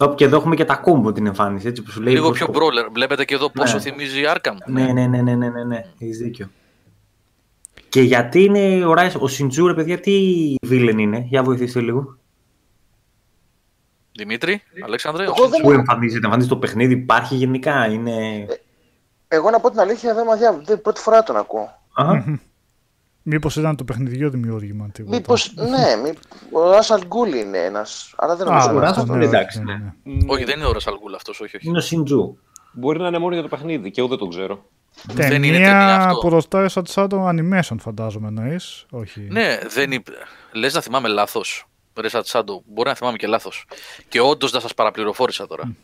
Εδώ- 0.00 0.14
Και 0.14 0.24
εδώ 0.24 0.36
έχουμε 0.36 0.54
και 0.54 0.64
τα 0.64 0.76
κόμπο 0.76 1.12
την 1.12 1.26
εμφάνιση, 1.26 1.66
έτσι 1.66 1.82
που 1.82 1.90
σου 1.90 2.00
λέει. 2.00 2.12
Λίγο 2.14 2.28
πώς 2.28 2.36
πιο 2.36 2.46
το- 2.46 2.52
brawler. 2.58 2.88
Βλέπετε 2.92 3.24
και 3.24 3.34
εδώ 3.34 3.50
πόσο 3.50 3.74
Ναι. 3.76 3.80
θυμίζει 3.82 4.22
Arkham. 4.34 4.54
Ναι, 4.66 4.92
ναι, 4.92 5.06
ναι, 5.06 5.22
ναι, 5.22 5.34
ναι, 5.34 5.48
ναι, 5.48 5.64
ναι. 5.64 5.84
έχεις 5.98 6.18
δίκιο. 6.18 6.50
Και 7.88 8.00
γιατί 8.00 8.42
είναι 8.44 8.84
ο 8.86 8.92
Ράις, 8.94 9.14
ο 9.18 9.28
Σιντζού, 9.28 9.66
ρε 9.66 9.74
παιδιά, 9.74 10.00
τι 10.00 10.14
βίλεν 10.62 10.98
είναι, 10.98 11.26
για 11.28 11.42
βοηθήστε 11.42 11.80
λίγο. 11.80 12.16
Δημήτρη, 14.12 14.62
Αλέξανδρε. 14.84 15.22
Εγώ 15.24 15.34
ο 15.44 15.48
δεν- 15.48 15.60
Πού 15.62 15.70
εμφανίζεται, 15.72 16.24
εμφανίζεται 16.26 16.54
το 16.54 16.60
παιχνίδι, 16.60 16.92
υπάρχει 16.94 17.34
γενικά, 17.34 17.86
είναι... 17.86 18.46
Εγώ 19.28 19.50
να 19.50 19.60
πω 19.60 19.70
την 19.70 19.80
αλήθεια, 19.80 20.14
δεν 20.14 20.24
μαδιά, 20.26 20.60
δεν 20.64 20.80
πρώτη 20.80 21.00
φορά 21.00 21.22
τον 21.22 21.36
ακούω. 21.36 21.68
Αχα. 23.20 23.36
Μήπως 23.36 23.56
ήταν 23.56 23.76
το 23.76 23.84
παιχνιδιό 23.84 24.30
δημιούργημα. 24.30 24.88
Τίποτα. 24.92 25.16
Μήπως, 25.16 25.54
ναι, 25.54 25.96
μη, 26.02 26.12
ο 26.52 26.70
Ράσαλ 26.70 27.06
Γκούλ 27.06 27.32
είναι 27.32 27.58
ένας, 27.58 28.14
αλλά 28.16 28.36
δεν 28.36 28.46
Α, 28.46 28.50
νομίζω 28.50 28.66
ο 28.66 28.70
ότι 28.70 28.80
Ράσαλ 28.80 29.04
είναι 29.04 29.12
Γκούλ, 29.14 29.24
αυτό. 29.24 29.36
εντάξει, 29.36 29.62
ναι, 29.62 29.72
ναι. 29.72 29.92
ναι. 30.02 30.32
Όχι, 30.32 30.44
δεν 30.44 30.56
είναι 30.58 30.66
ο 30.66 30.72
Ρασαλγούλ 30.72 31.14
αυτός, 31.14 31.40
όχι, 31.40 31.56
όχι. 31.56 31.68
Είναι 31.68 31.78
ο 31.78 31.80
Σιντζού. 31.80 32.38
Μπορεί 32.72 32.98
να 32.98 33.06
είναι 33.06 33.18
μόνο 33.18 33.32
για 33.34 33.42
το 33.42 33.48
παιχνίδι 33.48 33.90
και 33.90 34.00
εγώ 34.00 34.08
δεν 34.08 34.18
το 34.18 34.26
ξέρω. 34.26 34.64
Δεν 35.04 35.26
είναι 35.26 35.34
Ταινία 35.34 35.52
ταινία 35.52 35.96
αυτό. 35.96 36.18
που 36.18 36.28
ρωτάει 36.28 36.68
σαν 36.68 36.86
σαν 36.86 37.08
το 37.08 37.28
animation 37.28 37.76
φαντάζομαι 37.78 38.28
εννοείς. 38.28 38.86
Όχι. 38.90 39.20
Ναι, 39.30 39.58
δεν 39.68 39.92
είπε. 39.92 40.12
Λες 40.52 40.74
να 40.74 40.80
θυμάμαι 40.80 41.08
λάθος. 41.08 41.64
Ρε 42.00 42.08
Σατσάντο, 42.08 42.62
μπορεί 42.66 42.88
να 42.88 42.94
θυμάμαι 42.94 43.16
και 43.16 43.26
λάθος. 43.26 43.64
Και 44.08 44.20
όντως 44.20 44.52
να 44.52 44.60
σας 44.60 44.74
παραπληροφόρησα 44.74 45.46
τώρα. 45.46 45.74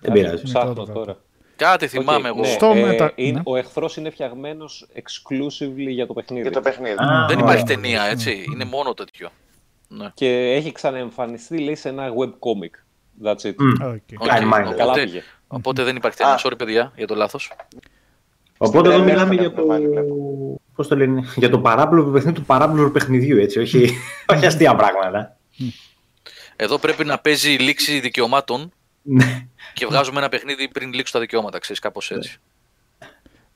Δεν 0.00 0.12
πειράζει. 0.12 0.42
Ψάχνω 0.42 0.72
τώρα. 0.72 1.16
Τώρα. 1.56 1.70
Κάτι 1.70 1.86
θυμάμαι 1.88 2.28
Οκ, 2.28 2.34
εγώ. 2.36 2.40
ναι, 2.40 2.52
Στο 2.52 2.66
ε, 2.76 2.80
μετα- 2.80 3.12
είναι- 3.14 3.32
ναι. 3.32 3.40
Ο 3.44 3.56
εχθρός 3.56 3.96
είναι 3.96 4.10
φτιαγμένος 4.10 4.86
exclusively 4.94 5.88
για 5.88 6.06
το 6.06 6.12
παιχνίδι. 6.12 6.42
Για 6.42 6.50
το 6.50 6.60
παιχνίδι. 6.60 6.92
Α, 6.92 7.26
Δεν 7.28 7.36
ωραία. 7.36 7.38
υπάρχει 7.38 7.64
ταινία, 7.64 8.02
έτσι. 8.02 8.44
Είναι 8.52 8.64
μόνο 8.64 8.94
τέτοιο. 8.94 9.28
Ναι. 9.88 10.10
Και 10.14 10.28
έχει 10.52 10.72
ξαναεμφανιστεί, 10.72 11.58
λέει, 11.58 11.74
σε 11.74 11.88
ένα 11.88 12.08
webcomic. 12.08 12.74
That's 13.26 13.46
it. 13.48 13.54
Μμ. 13.58 13.68
Οκ. 13.86 14.20
Οκ, 14.20 14.26
Κάνει 14.28 14.46
mind-α. 14.46 14.70
Καλά 14.74 14.84
Οπότε, 14.90 15.04
πήγε. 15.04 15.22
οπότε 15.48 15.82
δεν 15.82 15.96
υπάρχει 15.96 16.16
ταινία. 16.18 16.34
Α. 16.34 16.38
Sorry, 16.44 16.58
παιδιά, 16.58 16.92
για 16.96 17.06
το 17.06 17.14
λάθος. 17.14 17.52
Οπότε 18.58 18.88
εδώ 18.88 18.96
Στην 18.98 19.08
μιλάμε 19.10 19.26
Πρέμερ 19.34 19.46
για 19.46 19.54
θα 19.54 19.60
το... 19.60 19.66
βάλει, 19.66 19.88
βλέπω. 19.88 20.14
Πώς 20.74 20.88
το 20.88 20.96
λένε, 20.96 21.22
για 21.36 21.50
το 21.50 21.58
παράπλευρο 21.58 22.10
παιχνίδι 22.10 22.36
του 22.36 22.44
παράπλευρου 22.44 22.90
παιχνιδιού, 22.90 23.38
έτσι, 23.38 23.58
όχι, 23.58 23.90
όχι 24.34 24.46
αστεία 24.46 24.74
πράγματα. 24.74 25.36
Εδώ 26.56 26.78
πρέπει 26.78 27.04
να 27.04 27.18
παίζει 27.18 27.52
η 27.52 27.58
λήξη 27.58 28.00
δικαιωμάτων 28.00 28.72
Ναι. 29.02 29.46
Και 29.76 29.86
βγάζουμε 29.86 30.18
ένα 30.18 30.28
παιχνίδι 30.28 30.68
πριν 30.68 30.92
λήξουν 30.92 31.12
τα 31.12 31.20
δικαιώματα, 31.20 31.58
ξέρεις, 31.58 31.80
κάπως 31.80 32.10
έτσι. 32.10 32.40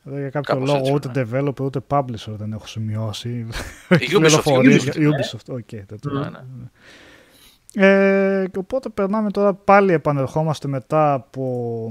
Εδώ 0.05 0.19
για 0.19 0.31
κάποιο 0.31 0.55
Κάπως 0.55 0.69
λόγο 0.69 0.79
έτσι, 0.79 0.93
ούτε 0.93 1.09
ναι. 1.09 1.23
developer 1.41 1.61
ούτε 1.61 1.81
publisher 1.89 2.27
δεν 2.37 2.53
έχω 2.53 2.67
σημειώσει. 2.67 3.29
Η 3.29 3.47
Ubisoft, 3.91 4.19
Πληροφορίες 4.21 4.85
η 4.85 4.91
για- 4.91 5.09
Ubisoft. 5.11 5.37
Ubisoft, 5.53 5.55
οκ. 5.59 5.69
δεν 5.87 6.01
το- 6.01 6.11
Ναι, 6.11 6.29
ναι. 6.31 6.71
Ε, 8.43 8.49
και 8.49 8.59
οπότε 8.59 8.89
περνάμε 8.89 9.31
τώρα 9.31 9.55
πάλι 9.55 9.93
επανερχόμαστε 9.93 10.69
μετά 10.69 11.13
από 11.13 11.43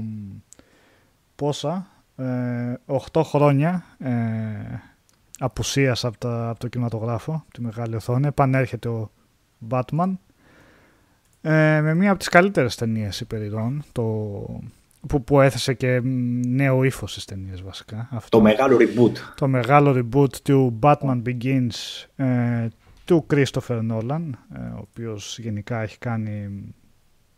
μ, 0.04 0.36
πόσα, 1.36 1.86
ε, 2.16 2.74
8 3.12 3.22
χρόνια 3.24 3.84
ε, 3.98 4.10
απουσίας 5.38 6.04
από, 6.04 6.18
τα, 6.18 6.48
από 6.48 6.58
το 6.58 6.68
κινηματογράφο, 6.68 7.32
από 7.32 7.52
τη 7.52 7.60
μεγάλη 7.62 7.94
οθόνη. 7.94 8.26
Επανέρχεται 8.26 8.88
ο 8.88 9.10
Batman 9.70 10.12
ε, 11.42 11.80
με 11.80 11.94
μία 11.94 12.10
από 12.10 12.18
τις 12.18 12.28
καλύτερες 12.28 12.74
ταινίες 12.74 13.20
υπερηρών, 13.20 13.84
το, 13.92 14.02
που, 15.06 15.24
που 15.24 15.40
έθεσε 15.40 15.74
και 15.74 16.00
μ, 16.00 16.40
νέο 16.46 16.84
ύφος 16.84 17.10
στις 17.10 17.24
ταινίες 17.24 17.62
βασικά. 17.62 18.08
Αυτό 18.10 18.36
Το 18.38 18.42
μεγάλο 18.42 18.76
reboot. 18.80 19.12
το 19.34 19.48
μεγάλο 19.48 19.90
reboot 20.12 20.34
του 20.34 20.78
Batman 20.82 21.22
Begins 21.26 22.04
ε, 22.16 22.68
του 23.04 23.26
Christopher 23.34 23.80
Nolan, 23.90 24.22
ε, 24.54 24.58
ο 24.58 24.88
οποίος 24.90 25.38
γενικά 25.38 25.80
έχει 25.80 25.98
κάνει 25.98 26.62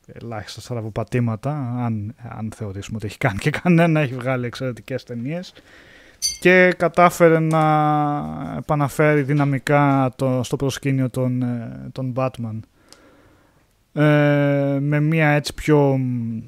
ελάχιστα 0.07 0.61
στραβοπατήματα, 0.61 1.75
αν, 1.79 2.15
αν 2.39 2.53
θεωρήσουμε 2.55 2.97
ότι 2.97 3.07
έχει 3.07 3.19
κάνει 3.19 3.39
και 3.39 3.51
κανένα, 3.51 4.01
έχει 4.01 4.15
βγάλει 4.15 4.47
εξαιρετικές 4.47 5.05
ταινίες 5.05 5.53
και 6.41 6.75
κατάφερε 6.77 7.39
να 7.39 7.65
επαναφέρει 8.59 9.23
δυναμικά 9.23 10.13
το, 10.17 10.43
στο 10.43 10.57
προσκήνιο 10.57 11.11
τον, 11.11 11.43
ε, 11.43 11.89
τον 11.93 12.13
Batman 12.17 12.59
ε, 13.95 14.79
με 14.81 15.01
μια 15.01 15.29
έτσι 15.29 15.55
πιο 15.55 15.97
μ, 15.99 16.39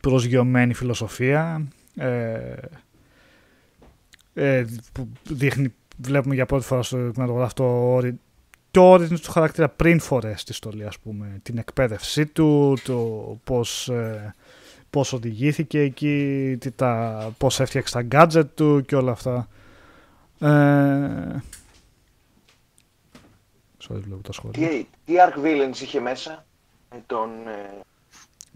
προσγειωμένη 0.00 0.74
φιλοσοφία 0.74 1.68
ε, 1.96 2.54
ε, 4.34 4.64
που 4.92 5.08
δείχνει, 5.28 5.74
βλέπουμε 5.96 6.34
για 6.34 6.46
πρώτη 6.46 6.64
φορά 6.64 6.82
στο 6.82 6.96
κινηματογράφο 6.96 7.52
το, 7.54 7.64
όρι- 7.64 8.20
το 8.70 8.94
origin 8.94 9.20
του 9.20 9.30
χαρακτήρα 9.32 9.68
πριν 9.68 10.00
φορέσει 10.00 10.44
τη 10.44 10.52
στολή, 10.52 10.84
ας 10.86 10.98
πούμε. 10.98 11.38
Την 11.42 11.58
εκπαίδευσή 11.58 12.26
του, 12.26 12.76
το 12.84 12.96
πώς, 13.44 13.88
ε, 13.88 14.34
πώς 14.90 15.12
οδηγήθηκε 15.12 15.80
εκεί, 15.80 16.56
τι 16.60 16.70
τα, 16.70 17.32
πώς 17.38 17.60
έφτιαξε 17.60 18.02
τα 18.02 18.06
gadget 18.10 18.46
του 18.54 18.82
και 18.86 18.96
όλα 18.96 19.12
αυτά. 19.12 19.48
Ε, 20.40 21.42
Sorry, 23.88 24.00
βλέπω 24.00 24.22
τα 24.22 24.32
σχόλια. 24.32 24.68
Τι, 24.68 24.86
τι 25.04 25.12
Arc 25.16 25.44
Villains 25.44 25.80
είχε 25.80 26.00
μέσα; 26.00 26.46
Με 26.92 27.02
τον... 27.06 27.28
ε, 27.46 27.80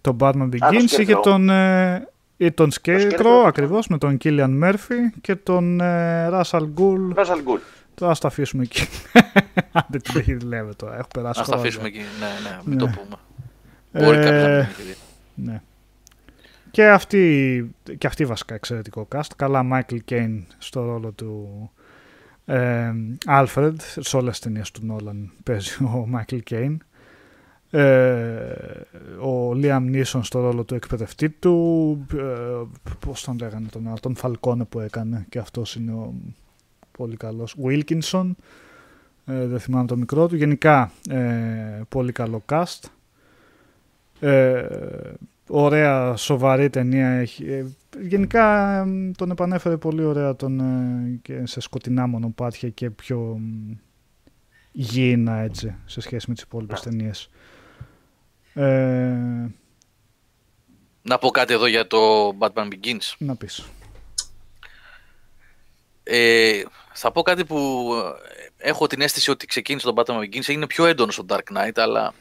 Το 0.01 0.17
Batman 0.21 0.49
το 0.51 0.59
Begins 0.61 0.83
είχε 0.83 1.15
Scarecrow. 1.17 1.23
τον, 1.23 1.49
ε, 1.51 2.09
ή 2.37 2.53
τον 2.53 2.71
Scarecrow 2.83 3.11
Scarecrow. 3.19 3.45
ακριβώς 3.47 3.87
με 3.89 3.99
τον 3.99 4.19
Killian 4.25 4.63
Murphy 4.65 5.19
και 5.21 5.37
τον 5.37 5.81
ε, 5.81 6.29
Russell 6.33 6.69
Gould. 6.77 7.15
Ra's 7.15 7.27
al 7.27 7.37
Ghul. 7.47 7.59
Τώρα 7.95 8.11
ας 8.13 8.21
τα 8.21 8.29
αφήσουμε 8.29 8.63
εκεί. 8.63 8.87
Αν 9.73 9.85
δεν 9.89 10.03
την 10.03 10.21
έχει 10.21 10.33
λέμε 10.39 10.75
τώρα, 10.75 10.97
έχω 10.99 11.09
περάσει 11.15 11.41
Να 11.41 11.47
τα 11.47 11.53
χρόνια. 11.57 11.69
αφήσουμε 11.69 11.89
εκεί. 11.89 11.99
Ναι, 12.21 12.51
ναι, 12.51 12.59
μην 12.65 12.77
Ναι. 12.77 12.83
το 12.83 12.87
πούμε. 12.99 13.17
Μπορεί 14.07 14.17
κάποιος 14.17 14.43
να 14.43 14.49
Ε, 14.49 14.57
μην 14.57 14.59
έχει 14.71 14.83
δει. 14.83 14.95
Ναι. 15.35 15.61
Και 16.71 16.89
αυτή, 16.89 17.75
και 17.99 18.07
αυτή 18.07 18.25
βασικά 18.25 18.55
εξαιρετικό 18.55 19.09
cast. 19.15 19.21
Καλά 19.37 19.67
Michael 19.73 19.99
Caine 20.11 20.43
στο 20.59 20.85
ρόλο 20.85 21.11
του 21.11 21.71
ε, 22.47 22.93
Alfred. 23.27 23.73
Σε 23.99 24.17
όλες 24.17 24.31
τις 24.31 24.39
ταινίες 24.41 24.71
του 24.71 24.81
Νόλαν 24.85 25.33
παίζει 25.43 25.85
ο 25.85 26.09
Michael 26.15 26.41
Caine. 26.51 26.77
Ε, 27.71 28.55
ο 29.21 29.51
Liam 29.55 29.91
Neeson 29.93 30.21
στο 30.23 30.41
ρόλο 30.41 30.65
του 30.65 30.75
εκπαιδευτή 30.75 31.31
του. 31.31 32.07
Ε, 32.15 32.85
πώς 32.99 33.25
τον 33.25 33.39
λέγανε 33.41 33.67
τον 33.71 33.87
άλλο, 33.87 33.97
τον 34.01 34.17
Φαλκόνε 34.17 34.65
που 34.65 34.81
έκανε. 34.81 35.27
Και 35.29 35.39
αυτός 35.39 35.75
είναι 35.75 35.93
ο 35.93 36.15
πολύ 36.91 37.17
καλός. 37.17 37.57
Wilkinson. 37.65 38.31
Ε, 39.27 39.47
δεν 39.47 39.59
θυμάμαι 39.59 39.87
το 39.87 39.97
μικρό 39.97 40.29
του. 40.29 40.37
Γενικά 40.37 40.93
ε, 41.11 41.81
πολύ 41.89 42.13
καλό 42.13 42.45
cast. 42.49 42.81
Ε, 44.21 44.67
ωραία 45.49 46.17
σοβαρή 46.17 46.71
ταινία 46.71 47.09
έχει. 47.09 47.45
Ε, 47.45 47.67
γενικά 48.01 48.77
ε, 48.79 49.11
τον 49.17 49.31
επανέφερε 49.31 49.77
πολύ 49.77 50.05
ωραία 50.05 50.37
τον, 50.37 50.61
ε, 50.61 51.19
και 51.23 51.47
σε 51.47 51.61
σκοτεινά 51.61 52.07
μονοπάτια 52.07 52.69
και 52.69 52.91
πιο 52.91 53.19
μ, 53.19 53.73
γήινα 54.73 55.37
έτσι 55.37 55.75
σε 55.85 56.01
σχέση 56.01 56.25
με 56.29 56.35
τις 56.35 56.43
υπόλοιπες 56.43 56.81
ταινίες. 56.81 57.31
Ε, 58.57 59.51
Να 61.03 61.19
πω 61.19 61.31
κάτι 61.31 61.53
εδώ 61.53 61.67
για 61.67 61.87
το 61.87 62.29
Batman 62.39 62.69
Begins. 62.69 63.13
να 63.19 63.37
πεις. 63.37 63.65
Ε, 66.03 66.63
θα 66.93 67.13
πω 67.13 67.23
κάτι 67.23 67.45
που 67.45 67.89
ε, 68.59 68.69
έχω 68.69 68.87
την 68.87 69.01
αίσθηση 69.01 69.31
ότι 69.31 69.47
ξεκίνησε 69.47 69.87
το 69.87 69.95
Batman 69.97 70.19
Begins, 70.19 70.49
έγινε 70.49 70.67
πιο 70.67 70.87
έντονο 70.87 71.13
στο 71.13 71.25
Dark 71.29 71.43
Knight, 71.57 71.73
αλλά 71.75 72.15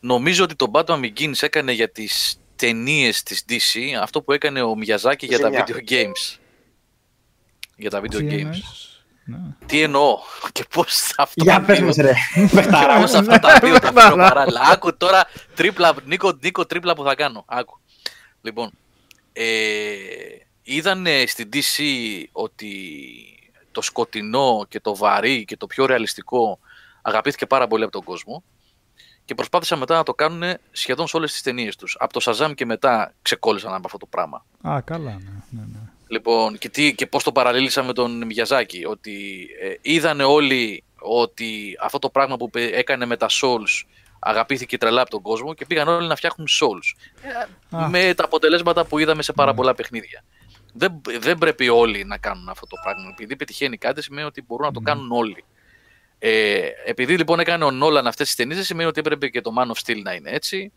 νομίζω 0.00 0.44
ότι 0.44 0.54
το 0.54 0.70
Batman 0.72 1.00
Begins 1.00 1.42
έκανε 1.42 1.72
για 1.72 1.90
τις 1.90 2.36
ταινίες 2.56 3.22
της 3.22 3.44
DC 3.48 3.80
αυτό 4.00 4.22
που 4.22 4.32
έκανε 4.32 4.62
ο 4.62 4.76
Μιαζάκη 4.76 5.26
για 5.26 5.38
τα 5.38 5.46
Ζημιά. 5.46 5.66
video 5.68 5.90
games. 5.90 6.36
Για 7.76 7.90
τα 7.90 8.00
video 8.00 8.16
Τι 8.16 8.26
games. 8.28 8.91
Εννοείς; 9.26 9.44
Ναι. 9.60 9.66
Τι 9.66 9.80
εννοώ 9.82 10.18
και 10.52 10.64
πώς 10.74 11.14
αυτό 11.16 11.44
Για 11.44 11.54
τα 11.54 11.60
πες 11.60 11.76
δύο- 11.78 11.86
μας 11.86 11.96
ρε. 11.96 12.12
και 12.34 12.54
Παιχταρά. 12.54 13.00
πώς 13.00 13.12
αυτά 13.14 13.38
τα 13.38 13.58
δύο 13.58 13.72
τα 13.74 13.80
Παιχταρά. 13.80 14.00
φέρω 14.02 14.16
παράλληλα. 14.16 14.60
Άκου 14.60 14.96
τώρα, 14.96 15.24
τρίπλα, 15.54 15.94
Νίκο, 16.04 16.32
Νίκο, 16.40 16.66
τρίπλα 16.66 16.94
που 16.94 17.02
θα 17.04 17.14
κάνω. 17.14 17.44
Άκου. 17.46 17.78
Λοιπόν, 18.42 18.70
ε, 19.32 19.44
είδαν 20.62 21.06
στην 21.26 21.48
DC 21.52 21.82
ότι 22.32 22.66
το 23.72 23.82
σκοτεινό 23.82 24.66
και 24.68 24.80
το 24.80 24.96
βαρύ 24.96 25.44
και 25.44 25.56
το 25.56 25.66
πιο 25.66 25.86
ρεαλιστικό 25.86 26.58
αγαπήθηκε 27.02 27.46
πάρα 27.46 27.66
πολύ 27.66 27.82
από 27.82 27.92
τον 27.92 28.02
κόσμο 28.02 28.42
και 29.24 29.34
προσπάθησαν 29.34 29.78
μετά 29.78 29.94
να 29.96 30.02
το 30.02 30.14
κάνουν 30.14 30.54
σχεδόν 30.72 31.06
σε 31.06 31.16
όλες 31.16 31.32
τις 31.32 31.42
ταινίες 31.42 31.76
τους. 31.76 31.96
Από 31.98 32.12
το 32.20 32.20
Shazam 32.24 32.54
και 32.54 32.66
μετά 32.66 33.12
ξεκόλλησαν 33.22 33.74
από 33.74 33.82
αυτό 33.84 33.98
το 33.98 34.06
πράγμα. 34.06 34.44
Α, 34.62 34.80
καλά, 34.80 35.10
ναι. 35.10 35.30
ναι, 35.50 35.62
ναι. 35.72 35.78
Λοιπόν, 36.12 36.58
και, 36.58 36.68
τι, 36.68 36.94
και 36.94 37.06
πώς 37.06 37.22
το 37.22 37.32
παραλήλησα 37.32 37.82
με 37.82 37.92
τον 37.92 38.24
Μιαζάκη, 38.26 38.84
ότι 38.84 39.46
ε, 39.62 39.74
είδανε 39.80 40.24
όλοι 40.24 40.84
ότι 40.98 41.78
αυτό 41.80 41.98
το 41.98 42.10
πράγμα 42.10 42.36
που 42.36 42.50
πε- 42.50 42.74
έκανε 42.74 43.06
με 43.06 43.16
τα 43.16 43.26
Souls 43.30 43.84
αγαπήθηκε 44.18 44.78
τρελά 44.78 45.00
από 45.00 45.10
τον 45.10 45.22
κόσμο 45.22 45.54
και 45.54 45.66
πήγαν 45.66 45.88
όλοι 45.88 46.06
να 46.06 46.16
φτιάχνουν 46.16 46.48
Souls. 46.60 47.06
Ε, 47.22 47.76
Α. 47.76 47.88
με 47.88 48.14
τα 48.14 48.24
αποτελέσματα 48.24 48.84
που 48.84 48.98
είδαμε 48.98 49.22
σε 49.22 49.32
πάρα 49.32 49.54
πολλά 49.54 49.74
παιχνίδια. 49.74 50.24
Δεν, 50.72 51.00
δεν 51.20 51.38
πρέπει 51.38 51.68
όλοι 51.68 52.04
να 52.04 52.18
κάνουν 52.18 52.48
αυτό 52.48 52.66
το 52.66 52.76
πράγμα. 52.82 53.08
Επειδή 53.10 53.36
πετυχαίνει 53.36 53.76
κάτι 53.76 54.02
σημαίνει 54.02 54.26
ότι 54.26 54.42
μπορούν 54.42 54.66
να 54.66 54.72
το 54.72 54.80
κάνουν 54.80 55.12
όλοι. 55.12 55.44
Ε, 56.18 56.60
επειδή 56.84 57.16
λοιπόν 57.16 57.40
έκανε 57.40 57.64
ο 57.64 57.70
Νόλαν 57.70 58.06
αυτές 58.06 58.26
τις 58.26 58.36
ταινίες 58.36 58.56
δεν 58.56 58.64
σημαίνει 58.66 58.88
ότι 58.88 59.00
έπρεπε 59.00 59.28
και 59.28 59.40
το 59.40 59.52
Man 59.58 59.66
of 59.66 59.86
Steel 59.86 60.02
να 60.02 60.12
είναι 60.12 60.30
έτσι 60.30 60.72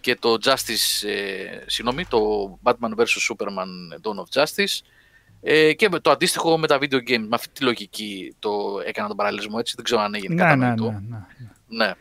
και 0.00 0.14
το 0.14 0.36
Justice, 0.44 1.08
ε, 1.08 1.62
συγγνώμη, 1.66 2.04
το 2.06 2.18
Batman 2.62 2.94
vs. 2.96 3.04
Superman 3.30 3.66
Dawn 4.02 4.16
of 4.24 4.42
Justice 4.42 4.78
ε, 5.42 5.72
και 5.72 5.88
με 5.88 5.98
το 6.00 6.10
αντίστοιχο 6.10 6.58
με 6.58 6.66
τα 6.66 6.78
video 6.80 6.94
games. 7.08 7.18
Με 7.28 7.28
αυτή 7.30 7.48
τη 7.52 7.64
λογική 7.64 8.34
το 8.38 8.50
έκανα 8.86 9.08
τον 9.08 9.16
παραλληλισμό 9.16 9.56
έτσι, 9.58 9.72
δεν 9.76 9.84
ξέρω 9.84 10.00
αν 10.00 10.14
έγινε 10.14 10.34
Ναι, 10.34 10.42
ναι, 10.42 10.48
κατανοητό. 10.50 10.90
ναι, 10.90 10.98
ναι. 11.08 11.86
Ναι. 11.86 11.92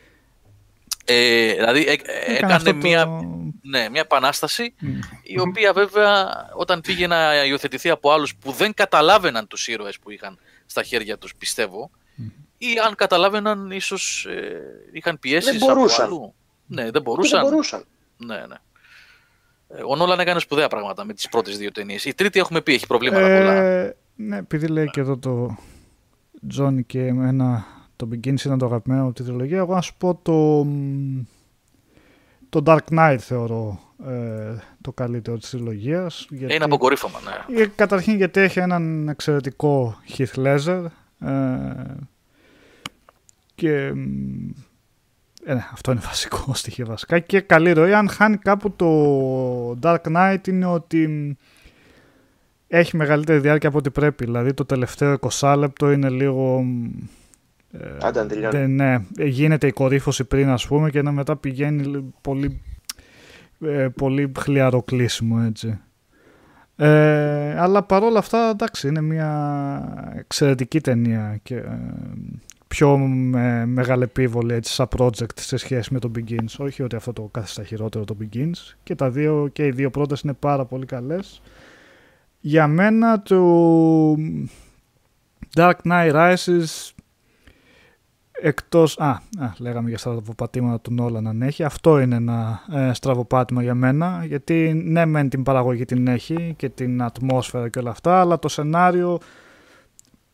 Ε, 1.05 1.53
δηλαδή 1.53 1.85
ε, 1.87 1.91
ε, 2.03 2.33
έκανε 2.35 2.53
αυτό 2.53 2.75
μια, 2.75 3.03
το- 3.05 3.51
ναι, 3.61 3.89
μια 3.89 4.01
επανάσταση 4.01 4.73
Μμ. 4.79 4.99
η 5.23 5.39
οποία 5.39 5.73
βέβαια 5.73 6.27
όταν 6.55 6.81
πήγε 6.81 7.07
να 7.07 7.45
υιοθετηθεί 7.45 7.89
από 7.89 8.11
άλλους 8.11 8.35
που 8.35 8.51
δεν 8.51 8.73
καταλάβαιναν 8.73 9.47
τους 9.47 9.67
ήρωες 9.67 9.99
που 9.99 10.11
είχαν 10.11 10.39
στα 10.65 10.83
χέρια 10.83 11.17
τους 11.17 11.35
πιστεύω 11.35 11.91
ή 12.57 12.67
αν 12.87 12.95
καταλάβαιναν 12.95 13.71
ίσως 13.71 14.25
ε, 14.25 14.61
είχαν 14.91 15.19
πιέσεις 15.19 15.51
Δεν 15.51 15.59
μπορούσαν. 15.59 16.05
από 16.05 16.15
αλλού. 16.15 16.33
Ναι, 16.71 16.81
δεν 16.83 16.91
Δεν 16.91 17.01
μπορούσαν. 17.01 17.41
μπορούσαν. 17.41 17.83
Ναι, 18.17 18.35
ναι. 18.35 18.55
Ε, 19.77 19.81
Ο 19.87 19.95
Νόλαν 19.95 20.19
έκανε 20.19 20.39
σπουδαία 20.39 20.67
πράγματα 20.67 21.05
με 21.05 21.13
τις 21.13 21.29
πρώτες 21.29 21.57
δύο 21.57 21.71
ταινίες. 21.71 22.05
Η 22.05 22.13
τρίτη 22.13 22.39
έχουμε 22.39 22.61
πει 22.61 22.73
έχει 22.73 22.87
προβλήματα 22.87 23.37
πολλά. 23.37 23.53
Ε, 23.53 23.95
ναι, 24.15 24.37
επειδή 24.37 24.67
λέει 24.67 24.89
και 24.89 24.99
εδώ 24.99 25.17
το 25.17 25.57
Johnny 26.57 26.79
και 26.85 27.05
εμένα 27.05 27.65
το 27.95 28.07
Begins 28.11 28.39
ήταν 28.45 28.57
το 28.57 28.65
αγαπημένο 28.65 29.03
από 29.03 29.13
τη 29.13 29.23
τριλογία, 29.23 29.57
εγώ 29.57 29.73
να 29.73 29.81
σου 29.81 29.93
πω 29.97 30.15
το, 30.15 30.33
μ, 30.65 31.21
το 32.49 32.61
Dark 32.65 32.77
Knight 32.91 33.17
θεωρώ 33.19 33.79
ε, 34.07 34.55
το 34.81 34.91
καλύτερο 34.91 35.37
της 35.37 35.49
τριλογίας. 35.49 36.27
Γιατί, 36.29 36.53
Είναι 36.55 36.63
αποκορύφωμα, 36.63 37.19
ναι. 37.49 37.61
Ε, 37.61 37.67
Καταρχήν 37.75 38.15
γιατί 38.15 38.39
έχει 38.39 38.59
έναν 38.59 39.07
εξαιρετικό 39.07 39.97
Heath 40.17 40.33
Ledger 40.45 40.85
ε, 41.19 41.83
και 43.55 43.91
μ, 43.93 44.49
ε, 45.45 45.53
ναι, 45.53 45.65
αυτό 45.73 45.91
είναι 45.91 46.01
βασικό 46.11 46.53
στοιχείο 46.53 46.85
βασικά 46.85 47.19
και 47.19 47.39
καλή 47.39 47.71
ροή. 47.71 47.93
Αν 47.93 48.09
χάνει 48.09 48.37
κάπου 48.37 48.71
το 48.71 49.79
Dark 49.81 50.01
Knight 50.15 50.47
είναι 50.47 50.65
ότι 50.65 51.07
μ, 51.07 51.31
έχει 52.67 52.97
μεγαλύτερη 52.97 53.39
διάρκεια 53.39 53.69
από 53.69 53.77
ό,τι 53.77 53.89
πρέπει. 53.89 54.25
Δηλαδή 54.25 54.53
το 54.53 54.65
τελευταίο 54.65 55.17
20 55.31 55.55
λεπτό 55.57 55.91
είναι 55.91 56.09
λίγο... 56.09 56.61
μ, 56.61 56.85
ε, 57.71 57.97
Άντε 58.01 58.21
να 58.21 58.27
τελειώνει. 58.27 58.57
δεν- 58.57 58.75
ναι, 58.75 58.93
ε, 59.17 59.25
γίνεται 59.25 59.67
η 59.67 59.71
κορύφωση 59.71 60.23
πριν 60.23 60.49
ας 60.49 60.67
πούμε 60.67 60.89
και 60.89 61.01
να 61.01 61.11
μετά 61.11 61.35
πηγαίνει 61.37 61.83
λι- 61.83 62.03
πολύ, 62.21 62.61
ε, 63.65 63.87
πολύ 63.95 64.31
χλιαρό 64.39 64.83
κλείσιμο 64.83 65.43
έτσι. 65.47 65.79
Ε, 66.75 67.59
αλλά 67.59 67.83
παρόλα 67.83 68.19
αυτά 68.19 68.49
εντάξει 68.49 68.87
είναι 68.87 69.01
μια 69.01 70.13
εξαιρετική 70.17 70.81
ταινία 70.81 71.39
και 71.43 71.55
ε, 71.55 71.79
πιο 72.69 72.97
με, 72.97 73.65
μεγαλεπίβολη 73.65 74.53
έτσι 74.53 74.73
σαν 74.73 74.87
project 74.97 75.39
σε 75.39 75.57
σχέση 75.57 75.93
με 75.93 75.99
το 75.99 76.11
Begins. 76.15 76.55
Όχι 76.57 76.83
ότι 76.83 76.95
αυτό 76.95 77.13
το 77.13 77.29
κάθιστα 77.31 77.63
χειρότερο 77.63 78.05
το 78.05 78.17
Begins 78.21 78.75
και 78.83 78.95
τα 78.95 79.09
δύο 79.09 79.49
και 79.53 79.65
οι 79.65 79.71
δύο 79.71 79.89
πρώτες 79.89 80.21
είναι 80.21 80.33
πάρα 80.33 80.65
πολύ 80.65 80.85
καλές. 80.85 81.41
Για 82.39 82.67
μένα 82.67 83.21
το 83.21 84.15
Dark 85.55 85.73
Knight 85.83 86.13
Rises 86.13 86.91
εκτός... 88.31 88.99
Α, 88.99 89.09
α 89.39 89.53
λέγαμε 89.57 89.89
για 89.89 89.97
στραβοπατήματα 89.97 90.79
του 90.79 90.93
Νόλαν 90.93 91.27
αν 91.27 91.41
έχει. 91.41 91.63
Αυτό 91.63 91.99
είναι 91.99 92.15
ένα 92.15 92.61
ε, 92.71 92.93
στραβοπάτημα 92.93 93.61
για 93.61 93.75
μένα, 93.75 94.23
γιατί 94.25 94.73
ναι 94.85 95.05
μεν 95.05 95.29
την 95.29 95.43
παραγωγή 95.43 95.85
την 95.85 96.07
έχει 96.07 96.53
και 96.57 96.69
την 96.69 97.01
ατμόσφαιρα 97.01 97.69
και 97.69 97.79
όλα 97.79 97.89
αυτά, 97.89 98.19
αλλά 98.19 98.39
το 98.39 98.47
σενάριο 98.47 99.19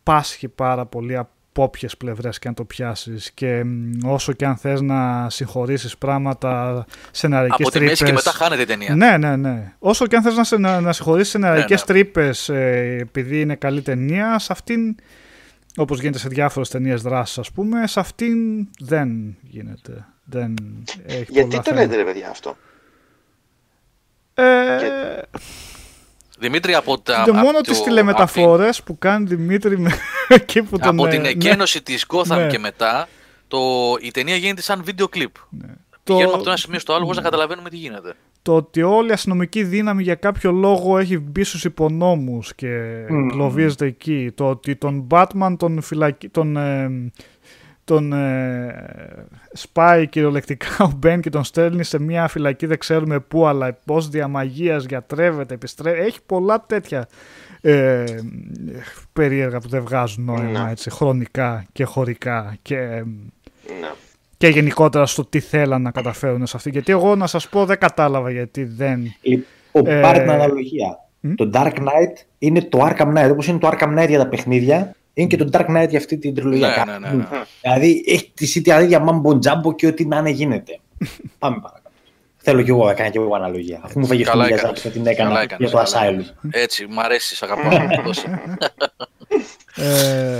πάσχει 0.03 0.47
πάρα 0.47 0.85
πολύ 0.85 1.17
από 1.57 1.63
όποιες 1.63 1.97
πλευρές 1.97 2.39
και 2.39 2.47
αν 2.47 2.53
το 2.53 2.63
πιάσεις 2.65 3.31
και 3.31 3.63
μ, 3.63 3.89
όσο 4.05 4.33
και 4.33 4.45
αν 4.45 4.57
θες 4.57 4.81
να 4.81 5.29
συγχωρήσεις 5.29 5.97
πράγματα 5.97 6.85
σεναρικές 7.11 7.67
Από 7.67 7.71
τη 7.71 7.79
μέση 7.79 7.95
και 7.95 8.03
τρύπες- 8.03 8.25
μετά 8.25 8.37
χάνεται 8.37 8.61
η 8.61 8.65
ταινία. 8.65 8.95
ναι, 8.95 9.17
ναι, 9.17 9.35
ναι. 9.35 9.73
Όσο 9.79 10.07
και 10.07 10.15
αν 10.15 10.21
θες 10.23 10.35
να, 10.35 10.43
σε, 10.43 10.57
να, 10.57 10.81
να 10.81 10.93
συγχωρήσεις 10.93 11.29
σεναρικές 11.31 11.79
Ναι, 11.79 11.85
τρύπες 11.85 12.49
ε, 12.49 12.97
επειδή 13.01 13.41
είναι 13.41 13.55
καλή 13.55 13.81
ταινία, 13.81 14.39
σε 14.39 14.51
αυτήν, 14.51 14.95
όπως 15.75 15.99
γίνεται 15.99 16.17
σε 16.17 16.27
διάφορες 16.27 16.69
ταινίες 16.69 17.01
δράσης 17.01 17.37
ας 17.37 17.51
πούμε, 17.51 17.87
σε 17.87 17.99
αυτήν 17.99 18.37
δεν 18.79 19.37
γίνεται. 19.41 20.05
Δεν 20.23 20.53
έχει 21.05 21.25
Γιατί 21.31 21.49
πολλά 21.49 21.61
το 21.61 21.69
θέματα. 21.69 21.81
λέτε 21.87 21.95
ρε 21.95 22.03
παιδιά 22.03 22.29
αυτό; 22.29 22.57
Ε, 24.33 24.43
Δημήτρη, 26.39 26.73
από 26.73 26.99
τα. 26.99 27.21
και 27.23 27.29
από 27.29 27.39
μόνο 27.39 27.51
το- 27.51 27.61
τις 27.61 27.83
τηλεμεταφορές 27.83 28.83
που 28.83 28.97
κάνει 28.97 29.25
Δημήτρη 29.25 29.79
με, 29.79 29.91
εκεί 30.27 30.61
που 30.63 30.77
τον... 30.79 30.89
Από 30.99 31.07
ε, 31.07 31.09
την 31.09 31.21
ναι, 31.21 31.27
εκένωση 31.27 31.81
της 31.81 32.05
Gotham 32.07 32.27
Ναι. 32.37 32.47
και 32.47 32.59
μετά, 32.59 33.07
το, 33.47 33.57
η 34.01 34.11
ταινία 34.11 34.35
γίνεται 34.35 34.61
σαν 34.61 34.81
βίντεο 34.83 35.07
κλιπ. 35.07 35.31
ναι. 35.49 35.67
Πηγαίνουμε 36.03 36.29
Το- 36.31 36.35
από 36.35 36.43
το 36.43 36.49
ένα 36.49 36.59
σημείο 36.59 36.79
στο 36.79 36.93
άλλο 36.93 37.03
χωρίς 37.03 37.17
να 37.17 37.23
καταλαβαίνουμε 37.23 37.69
τι 37.69 37.75
γίνεται. 37.77 38.13
το 38.41 38.55
ότι 38.55 38.81
όλη 38.81 39.09
η 39.09 39.11
αστυνομική 39.11 39.63
δύναμη 39.63 40.03
για 40.03 40.15
κάποιο 40.15 40.51
λόγο 40.51 40.97
έχει 40.97 41.17
μπει 41.19 41.43
στους 41.43 41.63
υπονόμους 41.65 42.55
και 42.55 42.67
Μμμ. 43.09 43.29
εγκλωβίζεται 43.29 43.85
εκεί. 43.85 44.31
Το 44.35 44.49
ότι 44.49 44.75
τον 44.75 45.07
Batman 45.11 45.55
τον, 45.59 45.81
φυλακι... 45.81 46.29
τον, 46.29 46.57
ε, 46.57 46.89
τον 47.85 48.13
ε, 48.13 48.75
σπάει 49.53 50.07
κυριολεκτικά 50.07 50.67
ο 50.85 50.91
Μπεν 50.97 51.21
και 51.21 51.29
τον 51.29 51.43
στέλνει 51.43 51.83
σε 51.83 51.99
μια 51.99 52.27
φυλακή 52.27 52.65
δεν 52.65 52.77
ξέρουμε 52.77 53.19
πού 53.19 53.45
αλλά 53.47 53.77
πώς 53.85 54.09
διαμαγείας 54.09 54.85
γιατρεύεται, 54.85 55.53
επιστρέφει. 55.53 55.99
Έχει 55.99 56.19
πολλά 56.25 56.63
τέτοια 56.67 57.07
ε, 57.61 58.03
περίεργα 59.13 59.59
που 59.59 59.67
δεν 59.69 59.81
βγάζουν 59.83 60.25
νόημα 60.25 60.63
Ναι. 60.63 60.71
έτσι, 60.71 60.89
χρονικά 60.89 61.65
και 61.71 61.83
χωρικά 61.83 62.55
και, 62.61 62.77
Ναι. 62.77 63.03
και 64.37 64.47
γενικότερα 64.47 65.05
στο 65.05 65.25
τι 65.25 65.39
θέλαν 65.39 65.81
να 65.81 65.91
καταφέρουν 65.91 66.45
σε 66.45 66.57
αυτή. 66.57 66.69
Γιατί 66.69 66.91
εγώ 66.91 67.15
να 67.15 67.27
σας 67.27 67.49
πω 67.49 67.65
δεν 67.65 67.77
κατάλαβα 67.79 68.31
γιατί 68.31 68.63
δεν... 68.63 68.99
Λοιπόν, 69.21 69.93
Ε, 69.93 69.99
πάρε 70.01 70.19
την 70.19 70.29
αναλογία. 70.29 70.99
Το 71.35 71.49
Dark 71.53 71.73
Knight 71.73 72.23
είναι 72.39 72.61
το 72.61 72.79
Arkham 72.87 73.13
Knight. 73.17 73.29
Όπως 73.31 73.47
είναι 73.47 73.57
το 73.59 73.69
Arkham 73.71 73.99
Knight 73.99 74.07
για 74.07 74.17
τα 74.19 74.27
παιχνίδια, 74.27 74.95
είναι 75.17 75.27
και 75.27 75.37
το 75.37 75.49
Dark 75.51 75.65
Knight 75.65 75.89
για 75.89 75.97
αυτή 75.97 76.17
την 76.17 76.35
τριλογία. 76.35 76.83
Ναι, 76.87 76.97
ναι, 76.97 77.07
ναι, 77.07 77.13
ναι. 77.15 77.25
Δηλαδή 77.61 78.03
έχει 78.07 78.31
τη 78.33 78.51
ίδια 78.55 78.81
ίδια 78.81 79.03
mambo 79.05 79.31
jumbo 79.33 79.75
και 79.75 79.87
ό,τι 79.87 80.05
να 80.05 80.17
είναι 80.17 80.29
γίνεται. 80.29 80.79
Πάμε 81.39 81.55
παρακάτω. 81.61 81.83
Θέλω 82.37 82.61
κι 82.61 82.69
εγώ 82.69 82.85
να 82.85 82.93
κάνω 82.93 83.09
κι 83.09 83.17
εγώ 83.17 83.35
αναλογία. 83.35 83.79
Αφού 83.83 83.99
μου 83.99 84.05
φάγε 84.05 84.23
Καλά 84.23 84.43
στην 84.43 84.55
έκανες. 84.57 84.81
και 84.81 84.89
την 84.89 85.03
Καλά 85.03 85.11
έκανα 85.15 85.41
έκανες, 85.41 85.69
για 85.71 85.79
το 85.79 85.89
καλά 85.91 86.05
Asylum. 86.05 86.09
έκανες. 86.09 86.33
Έτσι, 86.51 86.85
μ' 86.89 86.99
αρέσει, 86.99 87.35
σ' 87.35 87.43
αγαπάω. 87.43 87.79
Δώσε. 88.03 88.41
Ε, 89.75 90.37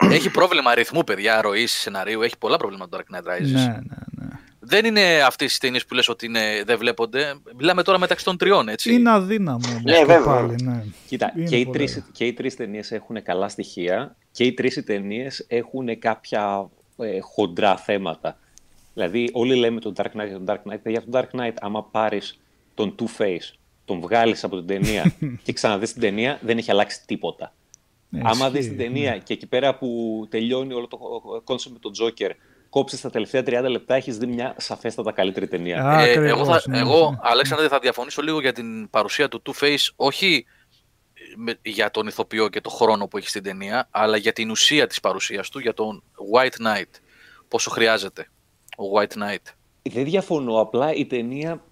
ε, 0.00 0.14
έχει 0.14 0.30
πρόβλημα 0.30 0.70
αριθμού, 0.70 1.04
παιδιά, 1.04 1.40
ροή 1.42 1.66
σεναρίου. 1.66 2.22
Έχει 2.22 2.38
πολλά 2.38 2.56
προβλήματα 2.56 2.96
το 2.96 3.02
Dark 3.02 3.14
Knight 3.16 3.28
Rises. 3.30 3.50
ναι, 3.52 3.60
ναι, 3.60 3.70
ναι. 4.10 4.21
Δεν 4.72 4.84
είναι 4.84 5.22
αυτές 5.22 5.52
τι 5.52 5.58
ταινίες 5.58 5.86
που 5.86 5.94
λες 5.94 6.08
ότι 6.08 6.26
είναι, 6.26 6.62
δεν 6.66 6.78
βλέπονται. 6.78 7.34
Μιλάμε 7.56 7.82
τώρα 7.82 7.98
μεταξύ 7.98 8.24
των 8.24 8.36
τριών, 8.36 8.68
έτσι. 8.68 8.92
Είναι 8.94 9.10
αδύναμο 9.10 9.60
όμως 9.68 9.82
Ναι, 9.82 9.92
και 9.98 10.04
βέβαια. 10.04 10.24
πάλι, 10.24 10.54
ναι. 10.62 10.84
Κοίτα, 11.08 11.32
Είναι 11.36 11.48
και 11.48 11.56
οι, 11.56 11.64
πολύ 11.64 11.78
τρεις, 11.78 11.92
ωραίο. 11.96 12.08
και 12.12 12.24
οι 12.26 12.32
τρεις 12.32 12.56
ταινίες 12.56 12.90
έχουν 12.92 13.22
καλά 13.22 13.48
στοιχεία 13.48 14.16
και 14.30 14.44
οι 14.44 14.52
τρεις 14.52 14.84
ταινίες 14.84 15.44
έχουν 15.48 15.98
κάποια 15.98 16.70
ε, 16.96 17.20
χοντρά 17.20 17.76
θέματα. 17.76 18.38
Δηλαδή, 18.94 19.30
όλοι 19.32 19.54
λέμε 19.54 19.80
τον 19.80 19.92
Dark 19.96 20.20
Knight, 20.20 20.30
τον 20.32 20.44
Dark 20.46 20.72
Knight. 20.72 20.78
Παιδιά, 20.82 21.04
τον 21.10 21.10
Dark 21.22 21.40
Knight, 21.40 21.54
άμα 21.60 21.84
πάρεις 21.84 22.40
τον 22.74 22.94
Two-Face, 22.98 23.54
τον 23.84 24.00
βγάλεις 24.00 24.44
από 24.44 24.56
την 24.56 24.66
ταινία 24.66 25.14
και 25.44 25.52
ξαναδείς 25.52 25.92
την 25.92 26.00
ταινία, 26.02 26.38
δεν 26.42 26.58
έχει 26.58 26.70
αλλάξει 26.70 27.02
τίποτα. 27.06 27.54
Ναι, 28.08 28.20
άμα 28.24 28.46
ισχύει, 28.46 28.50
δεις 28.58 28.66
την 28.68 28.76
ταινία 28.76 29.18
και 29.18 29.32
εκεί 29.32 29.46
πέρα 29.46 29.74
που 29.74 29.88
τελειώνει 30.30 30.72
όλο 30.74 30.88
το 30.88 30.98
concept 31.44 31.74
με 31.74 31.80
τον 31.80 31.92
Joker, 32.00 32.30
κόψεις 32.72 33.00
τα 33.00 33.10
τελευταία 33.10 33.42
30 33.46 33.68
λεπτά, 33.70 33.94
έχεις 33.94 34.18
δει 34.18 34.26
μια 34.26 34.54
σαφέστατα 34.58 35.12
καλύτερη 35.12 35.48
ταινία. 35.48 35.84
Α, 35.84 36.00
Ε, 36.02 36.10
ακριβώς, 36.10 36.30
εγώ, 36.30 36.44
θα, 36.44 36.62
ναι, 36.68 36.78
εγώ 36.78 37.10
ναι. 37.10 37.16
Αλέξανδρε, 37.20 37.68
θα 37.68 37.78
διαφωνήσω 37.78 38.22
λίγο 38.22 38.40
για 38.40 38.52
την 38.52 38.90
παρουσία 38.90 39.28
του 39.28 39.42
Two-Face, 39.46 39.88
όχι 39.96 40.44
με- 41.36 41.58
για 41.62 41.90
τον 41.90 42.06
ηθοποιό 42.06 42.48
και 42.48 42.60
τον 42.60 42.72
χρόνο 42.72 43.06
που 43.08 43.16
έχει 43.18 43.28
στην 43.28 43.42
ταινία, 43.42 43.88
αλλά 43.90 44.16
για 44.16 44.32
την 44.32 44.50
ουσία 44.50 44.86
της 44.86 45.00
παρουσίας 45.00 45.48
του, 45.48 45.58
για 45.58 45.74
τον 45.74 46.02
White 46.34 46.66
Knight. 46.66 46.90
Πόσο 47.48 47.70
χρειάζεται 47.70 48.28
ο 48.76 48.84
White 48.98 49.12
Knight. 49.22 49.52
Δεν 49.82 50.04
διαφωνώ, 50.04 50.60
απλά 50.60 50.92
η 50.94 51.06
ταινία 51.06 51.62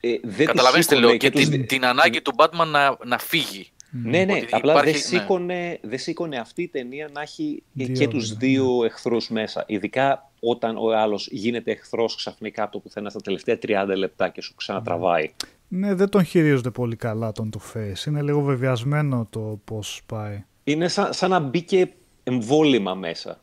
ε, 0.00 0.08
δεν 0.22 0.36
τη 0.38 0.44
Καταλαβαίνεις 0.44 0.86
τι 0.86 0.94
σήκωνε 0.94 1.08
λέω 1.10 1.18
και 1.18 1.30
τους- 1.30 1.48
την, 1.48 1.66
την 1.66 1.84
ανάγκη 1.86 2.22
του 2.22 2.32
Batman 2.36 2.66
να, 2.66 2.96
να 3.04 3.18
φύγει. 3.18 3.70
Ναι, 3.90 4.24
ναι, 4.24 4.32
Ότι 4.32 4.46
απλά 4.50 4.72
υπάρχει- 4.72 4.92
δεν, 4.92 5.10
ναι. 5.12 5.18
σήκωνε, 5.20 5.78
δεν 5.82 5.98
σήκωνε 5.98 6.38
αυτή 6.38 6.62
η 6.62 6.68
ταινία 6.68 7.08
να 7.12 7.20
έχει 7.20 7.62
ε, 7.78 7.84
Δύο 7.84 7.94
και 7.94 8.08
τους 8.08 8.26
δηλαδή, 8.26 8.46
δύο 8.46 8.84
εχθρούς 8.84 9.28
μέσα. 9.28 9.64
Ειδικά 9.66 10.30
όταν 10.40 10.76
ο 10.76 10.96
άλλος 10.96 11.28
γίνεται 11.30 11.70
εχθρός 11.70 12.16
ξαφνικά 12.16 12.62
από 12.62 12.72
το 12.72 12.78
πουθενά 12.78 13.10
στα 13.10 13.20
τελευταία 13.20 13.58
30 13.66 13.86
λεπτά 13.96 14.28
και 14.28 14.42
σου 14.42 14.54
ξανατραβάει. 14.54 15.32
Ναι, 15.68 15.94
δεν 15.94 16.08
τον 16.08 16.24
χειρίζονται 16.24 16.70
πολύ 16.70 16.96
καλά 16.96 17.32
τον 17.32 17.50
Two 17.56 17.76
Face. 17.76 18.06
Είναι 18.06 18.22
λίγο 18.22 18.40
βεβαιασμένο 18.40 19.26
το 19.30 19.60
πώς 19.64 20.02
πάει. 20.06 20.44
Είναι 20.64 20.88
σαν, 20.88 21.12
σαν 21.12 21.30
να 21.30 21.38
μπήκε 21.38 21.92
εμβόλυμα 22.24 22.94
μέσα. 22.94 23.40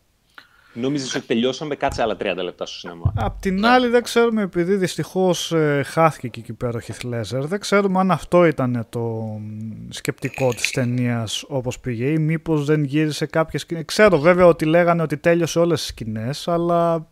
Νόμιζες 0.73 1.15
ότι 1.15 1.25
τελειώσαμε, 1.25 1.75
κάτσε 1.75 2.01
άλλα 2.01 2.17
30 2.19 2.43
λεπτά 2.43 2.65
στο 2.65 2.77
σινεμά. 2.77 3.13
Απ' 3.15 3.39
την 3.39 3.59
Ναι. 3.59 3.67
άλλη 3.67 3.87
δεν 3.87 4.03
ξέρουμε, 4.03 4.41
επειδή 4.41 4.75
δυστυχώς 4.75 5.51
ε, 5.51 5.81
χάθηκε 5.85 6.27
και 6.27 6.39
εκεί 6.39 6.53
πέρα 6.53 6.77
ο 6.77 6.81
Heath 6.87 7.13
Ledger, 7.13 7.41
δεν 7.43 7.59
ξέρουμε 7.59 7.99
αν 7.99 8.11
αυτό 8.11 8.45
ήταν 8.45 8.85
το 8.89 8.99
μ, 8.99 9.87
σκεπτικό 9.89 10.53
της 10.53 10.71
ταινίας 10.71 11.43
όπως 11.47 11.79
πήγε 11.79 12.05
ή 12.05 12.17
μήπως 12.17 12.65
δεν 12.65 12.83
γύρισε 12.83 13.25
κάποιες 13.25 13.61
σκηνές. 13.61 13.83
Ξέρω 13.85 14.19
βέβαια 14.19 14.45
ότι 14.45 14.65
λέγανε 14.65 15.01
ότι 15.01 15.17
τέλειωσε 15.17 15.59
όλες 15.59 15.79
τις 15.79 15.87
σκηνές, 15.89 16.47
αλλά 16.47 17.07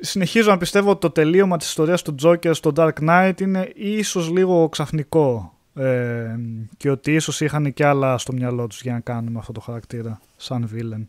συνεχίζω 0.00 0.50
να 0.50 0.58
πιστεύω 0.58 0.90
ότι 0.90 1.00
το 1.00 1.10
τελείωμα 1.10 1.56
της 1.56 1.66
ιστορίας 1.68 2.02
του 2.02 2.14
Joker 2.22 2.50
στο 2.54 2.72
Dark 2.76 2.92
Knight 3.08 3.40
είναι 3.40 3.70
ίσως 3.74 4.30
λίγο 4.30 4.68
ξαφνικό 4.68 5.56
ε, 5.74 6.36
και 6.76 6.90
ότι 6.90 7.14
ίσως 7.14 7.40
είχαν 7.40 7.72
και 7.72 7.86
άλλα 7.86 8.18
στο 8.18 8.32
μυαλό 8.32 8.66
τους 8.66 8.82
για 8.82 8.92
να 8.92 9.00
κάνουμε 9.00 9.38
αυτό 9.38 9.52
το 9.52 9.60
χαρακτήρα 9.60 10.20
σαν 10.36 10.70
villain. 10.74 11.06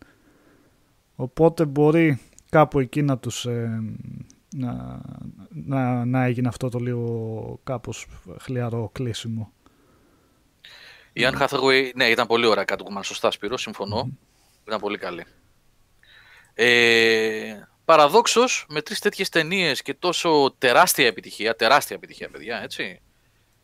Οπότε 1.16 1.66
μπορεί 1.66 2.20
κάπου 2.50 2.80
εκεί 2.80 3.02
να 3.02 3.18
τους 3.18 3.46
ε, 3.46 3.82
να, 4.56 5.02
να, 5.50 6.06
να 6.06 6.24
έγινε 6.24 6.48
αυτό 6.48 6.70
το 6.70 6.80
λίγο 6.80 7.60
κάπως 7.64 8.08
χλιαρό 8.40 8.90
κλείσιμο. 8.94 9.54
Η 11.14 11.22
Anne 11.26 11.48
Hathaway, 11.48 11.92
ναι, 11.96 12.10
ήταν 12.10 12.28
πολύ 12.28 12.46
ωραία 12.46 12.66
Catwoman, 12.68 13.04
σωστά 13.04 13.32
Σπύρο, 13.32 13.58
συμφωνώ. 13.58 14.10
Ήταν 14.68 14.80
πολύ 14.80 14.98
καλή. 14.98 15.26
Ε, 16.54 17.62
παραδόξως, 17.86 18.66
με 18.70 18.82
τρεις 18.82 19.00
τέτοιες 19.00 19.30
ταινίες 19.30 19.82
και 19.82 19.94
τόσο 19.94 20.56
τεράστια 20.58 21.08
επιτυχία, 21.08 21.56
τεράστια 21.56 21.96
επιτυχία 21.96 22.30
παιδιά, 22.30 22.62
έτσι, 22.62 23.02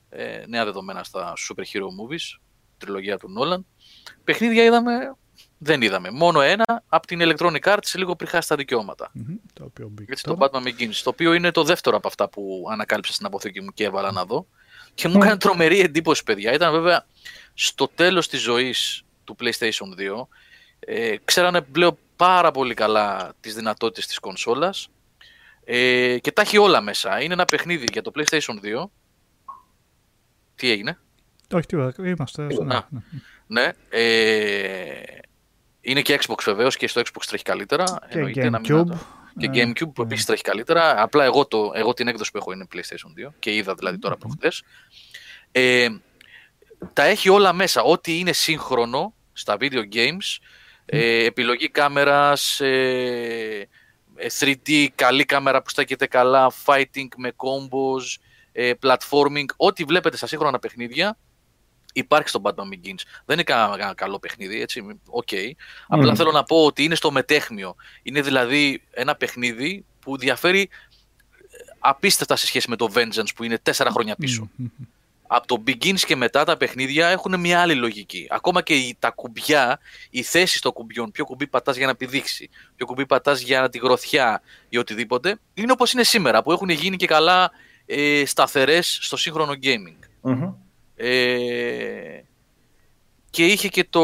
ε, 0.09 0.43
νέα 0.47 0.65
δεδομένα 0.65 1.03
στα 1.03 1.33
super 1.49 1.61
hero 1.61 1.85
movies, 1.85 2.39
τριλογία 2.77 3.17
του 3.17 3.29
Nolan, 3.39 3.63
παιχνίδια 4.23 4.63
είδαμε, 4.63 5.15
δεν 5.61 5.81
είδαμε. 5.81 6.09
Μόνο 6.11 6.41
ένα 6.41 6.83
από 6.87 7.07
την 7.07 7.19
Electronic 7.21 7.59
Arts 7.61 7.91
λίγο 7.95 8.15
πριν 8.15 8.29
χάσει 8.29 8.47
τα 8.47 8.55
δικαιώματα. 8.55 9.09
Μμμ, 9.13 9.35
Το 9.53 9.63
οποίο 9.63 9.87
μπήκε 9.91 10.11
Έτσι, 10.11 10.23
το 10.23 10.35
τώρα. 10.35 10.51
Batman 10.53 10.67
Begins, 10.67 10.95
το 11.03 11.09
οποίο 11.09 11.33
είναι 11.33 11.51
το 11.51 11.63
δεύτερο 11.63 11.97
από 11.97 12.07
αυτά 12.07 12.29
που 12.29 12.67
ανακάλυψα 12.71 13.13
στην 13.13 13.25
αποθήκη 13.25 13.61
μου 13.61 13.69
και 13.73 13.83
έβαλα 13.83 14.11
να 14.11 14.25
δω. 14.25 14.47
Και 14.93 15.07
μου 15.07 15.15
έκανε 15.23 15.37
τρομερή 15.37 15.79
εντύπωση, 15.79 16.23
παιδιά. 16.23 16.53
Ήταν 16.53 16.71
βέβαια 16.71 17.05
στο 17.53 17.87
τέλος 17.95 18.27
της 18.27 18.41
ζωής 18.41 19.03
του 19.23 19.35
PlayStation 19.39 19.95
2. 20.21 20.27
Ε, 20.79 21.15
ξέρανε 21.25 21.61
πλέον 21.61 21.97
πάρα 22.15 22.51
πολύ 22.51 22.73
καλά 22.73 23.33
τις 23.39 23.55
δυνατότητες 23.55 24.07
της 24.07 24.19
κονσόλας 24.19 24.89
ε, 25.63 26.17
και 26.21 26.31
τα 26.31 26.41
έχει 26.41 26.57
όλα 26.57 26.81
μέσα. 26.81 27.21
Είναι 27.21 27.33
ένα 27.33 27.45
παιχνίδι 27.45 27.85
για 27.91 28.01
το 28.01 28.11
PlayStation 28.15 28.83
2. 28.83 28.89
Τι 30.55 30.69
έγινε; 30.71 30.97
Όχι, 31.53 31.65
τίποτα, 31.65 32.07
είμαστε. 32.07 32.49
στο- 32.51 32.63
ναι, 32.63 32.75
Α. 32.75 32.87
ναι. 32.89 33.01
Ναι. 33.47 33.71
Ε, 33.89 35.01
είναι 35.81 36.01
και 36.01 36.19
Xbox 36.27 36.37
βεβαίως 36.45 36.77
και 36.77 36.87
στο 36.87 37.01
Xbox 37.01 37.23
τρέχει 37.27 37.43
καλύτερα. 37.43 37.83
Και 37.83 38.17
εννοείται, 38.17 38.49
να 38.49 38.59
μην 38.59 38.69
GameCube. 38.71 38.87
το- 38.87 38.97
Και 39.39 39.45
Ε, 39.45 39.63
GameCube 39.65 39.93
που 39.93 40.01
επίσης 40.01 40.25
τρέχει 40.25 40.41
καλύτερα. 40.41 41.01
Απλά 41.01 41.23
εγώ, 41.23 41.45
το, 41.47 41.71
εγώ 41.75 41.93
την 41.93 42.07
έκδοση 42.07 42.31
που 42.31 42.37
έχω 42.37 42.51
είναι 42.51 42.67
PlayStation 42.73 43.27
2 43.29 43.33
και 43.39 43.53
είδα 43.55 43.73
δηλαδή 43.73 43.97
τώρα 43.97 44.17
προχθές. 44.17 44.63
Ε, 45.51 45.87
τα 46.93 47.03
έχει 47.03 47.29
όλα 47.29 47.53
μέσα. 47.53 47.81
Ό,τι 47.81 48.19
είναι 48.19 48.31
σύγχρονο 48.33 49.13
στα 49.33 49.57
video 49.59 49.83
games, 49.93 50.37
ε, 50.85 51.23
επιλογή 51.25 51.69
κάμερας, 51.69 52.59
ε, 52.59 53.67
ε, 54.15 54.27
3D, 54.39 54.87
καλή 54.95 55.25
κάμερα 55.25 55.61
που 55.61 55.69
στέκεται 55.69 56.07
καλά, 56.07 56.51
fighting 56.65 57.07
με 57.17 57.31
combos, 57.35 58.21
ε, 58.51 58.71
platforming, 58.81 59.45
ό,τι 59.57 59.83
βλέπετε 59.83 60.17
στα 60.17 60.27
σύγχρονα 60.27 60.59
παιχνίδια 60.59 61.17
υπάρχει 61.93 62.29
στο 62.29 62.41
Batman 62.43 62.49
Begins. 62.73 63.01
Δεν 63.25 63.35
είναι 63.35 63.43
κανένα 63.43 63.69
κανένα 63.69 63.93
καλό 63.93 64.19
παιχνίδι, 64.19 64.61
έτσι, 64.61 64.99
οκ. 65.09 65.27
Απλά 65.87 66.07
Μμμ. 66.09 66.15
θέλω 66.15 66.31
να 66.31 66.43
πω 66.43 66.65
ότι 66.65 66.83
είναι 66.83 66.95
στο 66.95 67.11
μεταίχμιο. 67.11 67.75
Είναι 68.03 68.21
δηλαδή 68.21 68.83
ένα 68.91 69.15
παιχνίδι 69.15 69.85
που 69.99 70.17
διαφέρει 70.17 70.61
ε, 70.61 71.57
απίστευτα 71.79 72.35
σε 72.35 72.45
σχέση 72.45 72.69
με 72.69 72.75
το 72.75 72.91
Vengeance 72.93 73.27
που 73.35 73.43
είναι 73.43 73.57
τέσσερα 73.57 73.89
χρόνια 73.89 74.15
πίσω. 74.15 74.49
Μμμ. 74.55 74.67
Από 75.31 75.47
το 75.47 75.63
Begins 75.67 75.99
και 75.99 76.15
μετά 76.15 76.43
τα 76.43 76.57
παιχνίδια 76.57 77.07
έχουν 77.07 77.39
μια 77.39 77.61
άλλη 77.61 77.75
λογική. 77.75 78.27
Ακόμα 78.29 78.61
και 78.61 78.75
οι- 78.75 78.95
τα 78.99 79.09
κουμπιά, 79.09 79.79
οι 80.09 80.21
θέσει 80.23 80.61
των 80.61 80.71
κουμπιών, 80.71 81.11
ποιο 81.11 81.25
κουμπί 81.25 81.47
πατάς 81.47 81.77
για 81.77 81.87
να 81.87 81.95
πηδήξει, 81.95 82.49
ποιο 82.75 82.85
κουμπί 82.85 83.05
πατάς 83.05 83.41
για 83.41 83.69
τη 83.69 83.77
γροθιά 83.77 84.41
ή 84.69 84.77
οτιδήποτε, 84.77 85.39
είναι 85.53 85.71
όπως 85.71 85.93
είναι 85.93 86.03
σήμερα 86.03 86.43
που 86.43 86.51
έχουν 86.51 86.69
γίνει 86.69 86.95
και 86.97 87.05
καλά 87.07 87.51
ε, 87.85 88.23
σταθερές 88.25 88.97
στο 89.01 89.17
σύγχρονο 89.17 89.53
gaming. 89.63 89.97
Μμμ. 90.21 90.53
Ε, 91.01 92.23
και 93.29 93.45
είχε 93.45 93.67
και 93.67 93.85
το, 93.89 94.01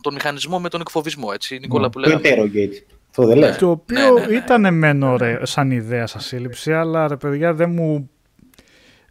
τον 0.00 0.14
μηχανισμό 0.14 0.60
με 0.60 0.68
τον 0.68 0.80
εκφοβισμό, 0.80 1.28
έτσι, 1.34 1.58
Νικόλα, 1.58 1.90
που 1.90 2.00
Το 2.00 2.08
λέγαμε. 2.08 2.22
Interrogate. 2.28 2.94
Αυτό 3.08 3.26
δεν 3.26 3.36
λες. 3.38 3.56
Το 3.56 3.70
οποίο 3.70 4.12
ναι, 4.14 4.20
ναι, 4.20 4.26
ναι. 4.26 4.34
ήταν 4.34 4.74
μεν 4.74 5.02
ωραίο 5.02 5.46
σαν 5.46 5.70
ιδέα 5.70 6.06
σαν 6.06 6.20
σύλληψη, 6.20 6.72
αλλά 6.72 7.08
ρε 7.08 7.16
παιδιά 7.16 7.54
δεν 7.54 7.70
μου, 7.70 8.10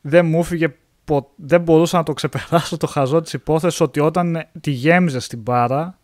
δεν 0.02 0.26
μου 0.26 0.40
έφυγε 0.40 0.76
πο- 1.06 1.32
δεν 1.36 1.62
μπορούσα 1.62 1.98
να 1.98 2.04
το 2.04 2.14
ξεπεράσω 2.14 2.78
το 2.78 2.88
χαζό 2.88 3.22
της 3.22 3.34
υπόθεσης 3.34 3.80
ότι 3.82 4.00
όταν 4.00 4.36
ε, 4.36 4.50
τη 4.62 4.72
γέμιζε 4.72 5.20
στην 5.20 5.40
μπάρα 5.40 5.98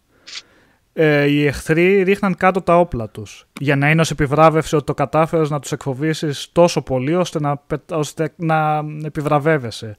ε, 0.93 1.25
οι 1.25 1.45
εχθροί 1.45 2.03
ρίχναν 2.03 2.35
κάτω 2.35 2.61
τα 2.61 2.79
όπλα 2.79 3.09
τους 3.09 3.47
για 3.59 3.75
να 3.75 3.89
είναι 3.89 4.01
ως 4.01 4.11
επιβράβευση 4.11 4.75
ότι 4.75 4.85
το 4.85 4.93
κατάφερες 4.93 5.49
να 5.49 5.59
τους 5.59 5.71
εκφοβήσεις 5.71 6.49
τόσο 6.51 6.81
πολύ 6.81 7.15
ώστε 7.15 7.39
να, 7.39 7.57
πε- 7.57 7.91
ώστε 7.91 8.33
να 8.35 8.85
επιβραβεύεσαι. 9.03 9.95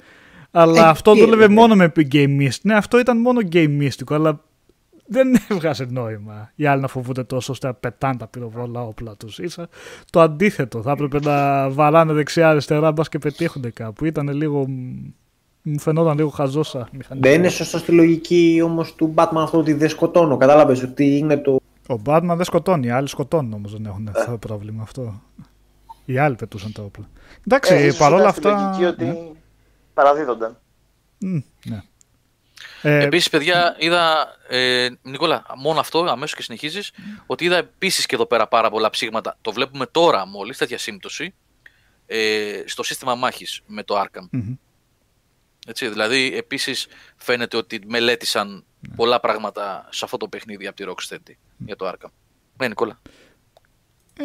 Αλλά 0.50 0.86
Ε, 0.86 0.88
αυτό 0.88 1.12
τι 1.12 1.20
δούλευε 1.20 1.44
έλεγε. 1.44 1.60
μόνο 1.60 1.74
με 1.74 1.92
game 1.96 2.40
mist. 2.40 2.58
Ναι, 2.62 2.74
αυτό 2.74 2.98
ήταν 2.98 3.18
μόνο 3.20 3.40
game 3.52 3.78
mistικό, 3.80 4.14
αλλά 4.14 4.40
δεν 5.06 5.28
έβγαζε 5.48 5.86
νόημα 5.90 6.50
οι 6.54 6.66
άλλοι 6.66 6.80
να 6.80 6.88
φοβούνται 6.88 7.24
τόσο 7.24 7.52
ώστε 7.52 7.66
να 7.66 7.74
πετάνε 7.74 8.16
τα 8.16 8.26
πυροβόλα 8.26 8.82
όπλα 8.82 9.16
τους. 9.16 9.38
Ίσα 9.38 9.68
το 10.10 10.20
αντίθετο. 10.20 10.82
Θα 10.82 10.90
έπρεπε 10.90 11.18
να 11.20 11.68
βαράνε 11.70 12.12
δεξιά-αριστερά, 12.12 12.92
μπας 12.92 13.08
και 13.08 13.18
πετύχονται 13.18 13.70
κάπου. 13.70 14.04
Ήταν 14.04 14.28
λίγο. 14.28 14.66
Μου 15.62 15.78
φαινόταν 15.78 16.16
λίγο 16.16 16.28
χαζόσα 16.28 16.88
μηχανή. 16.92 17.20
Δεν 17.20 17.34
είναι 17.34 17.48
σωστό 17.48 17.78
στη 17.78 17.92
λογική 17.92 18.60
όμως 18.64 18.94
του 18.94 19.14
Batman 19.16 19.30
αυτό 19.36 19.58
ότι 19.58 19.72
δεν 19.72 19.88
σκοτώνω. 19.88 20.36
Κατάλαβες 20.36 20.82
ότι 20.82 21.16
είναι 21.16 21.36
το. 21.36 21.60
Ο 21.88 21.94
Batman 22.06 22.32
δεν 22.36 22.44
σκοτώνει, 22.44 22.86
οι 22.86 22.90
άλλοι 22.90 23.08
σκοτώνουν 23.08 23.52
όμως 23.52 23.72
δεν 23.72 23.84
έχουν 23.86 24.08
αυτό 24.16 24.30
το 24.30 24.36
πρόβλημα 24.38 24.82
αυτό. 24.82 25.20
Οι 26.04 26.18
άλλοι 26.18 26.34
πετούσαν 26.34 26.72
τα 26.72 26.82
όπλα. 26.82 27.08
Εντάξει, 27.46 27.74
Ε, 27.74 27.86
ίσως 27.86 27.98
παρόλα 27.98 28.20
ήταν 28.22 28.34
στη 28.34 28.48
αυτά. 28.48 28.62
λογική 28.62 28.84
ότι 28.84 29.04
Ναι. 29.04 29.16
Παραδίδονταν. 29.94 30.58
Μμ, 31.18 31.38
ναι. 31.64 31.82
Ε, 32.82 33.04
Επίσης, 33.04 33.28
παιδιά, 33.30 33.76
είδα. 33.78 34.36
Ε, 34.48 34.88
Νικόλα, 35.02 35.44
μόνο 35.56 35.80
αυτό, 35.80 35.98
αμέσως 36.04 36.36
και 36.36 36.42
συνεχίζεις. 36.42 36.92
Ότι 37.26 37.44
είδα 37.44 37.56
επίσης 37.56 38.06
και 38.06 38.14
εδώ 38.14 38.26
πέρα 38.26 38.48
πάρα 38.48 38.70
πολλά 38.70 38.90
ψήγματα. 38.90 39.36
Το 39.40 39.52
βλέπουμε 39.52 39.86
τώρα 39.86 40.26
μόλις, 40.26 40.58
τέτοια 40.58 40.78
σύμπτωση. 40.78 41.34
Ε, 42.06 42.62
στο 42.66 42.82
σύστημα 42.82 43.14
μάχης 43.14 43.60
με 43.66 43.82
το 43.82 44.00
Arkham. 44.00 44.26
μμμ. 44.30 44.54
Έτσι, 45.66 45.88
δηλαδή, 45.88 46.36
επίσης 46.36 46.86
φαίνεται 47.16 47.56
ότι 47.56 47.80
μελέτησαν 47.86 48.64
Ναι. 48.88 48.94
πολλά 48.94 49.20
πράγματα 49.20 49.88
σε 49.90 50.04
αυτό 50.04 50.16
το 50.16 50.28
παιχνίδι 50.28 50.66
από 50.66 50.76
τη 50.76 50.84
Rocksteady 50.88 51.32
για 51.58 51.76
το 51.76 51.88
Arkham. 51.88 52.10
Ναι, 52.56 52.68
Νικόλα. 52.68 53.00
Ε, 54.18 54.24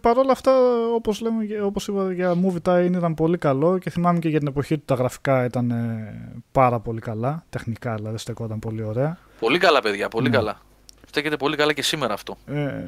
Παρ' 0.00 0.18
όλα 0.18 0.32
αυτά, 0.32 0.52
όπως, 0.94 1.20
λέμε, 1.20 1.44
και- 1.44 1.60
όπως 1.62 1.88
είπα 1.88 2.12
για 2.12 2.34
Movie 2.44 2.68
Time 2.70 2.86
ήταν 2.92 3.14
πολύ 3.14 3.38
καλό 3.38 3.78
και 3.78 3.90
θυμάμαι 3.90 4.18
και 4.18 4.28
για 4.28 4.38
την 4.38 4.48
εποχή 4.48 4.78
του 4.78 4.84
τα 4.84 4.94
γραφικά 4.94 5.44
ήταν 5.44 5.70
ε, 5.70 6.42
πάρα 6.52 6.80
πολύ 6.80 7.00
καλά, 7.00 7.44
τεχνικά 7.50 7.94
δηλαδή 7.94 8.18
στεκόταν 8.18 8.58
πολύ 8.58 8.82
ωραία. 8.82 9.18
Πολύ 9.40 9.58
καλά, 9.58 9.80
παιδιά, 9.80 10.08
πολύ 10.08 10.28
Ναι. 10.28 10.36
καλά. 10.36 10.58
Στέκεται 11.06 11.36
πολύ 11.36 11.56
καλά 11.56 11.72
και 11.72 11.82
σήμερα 11.82 12.12
αυτό. 12.14 12.36
Ε, 12.46 12.84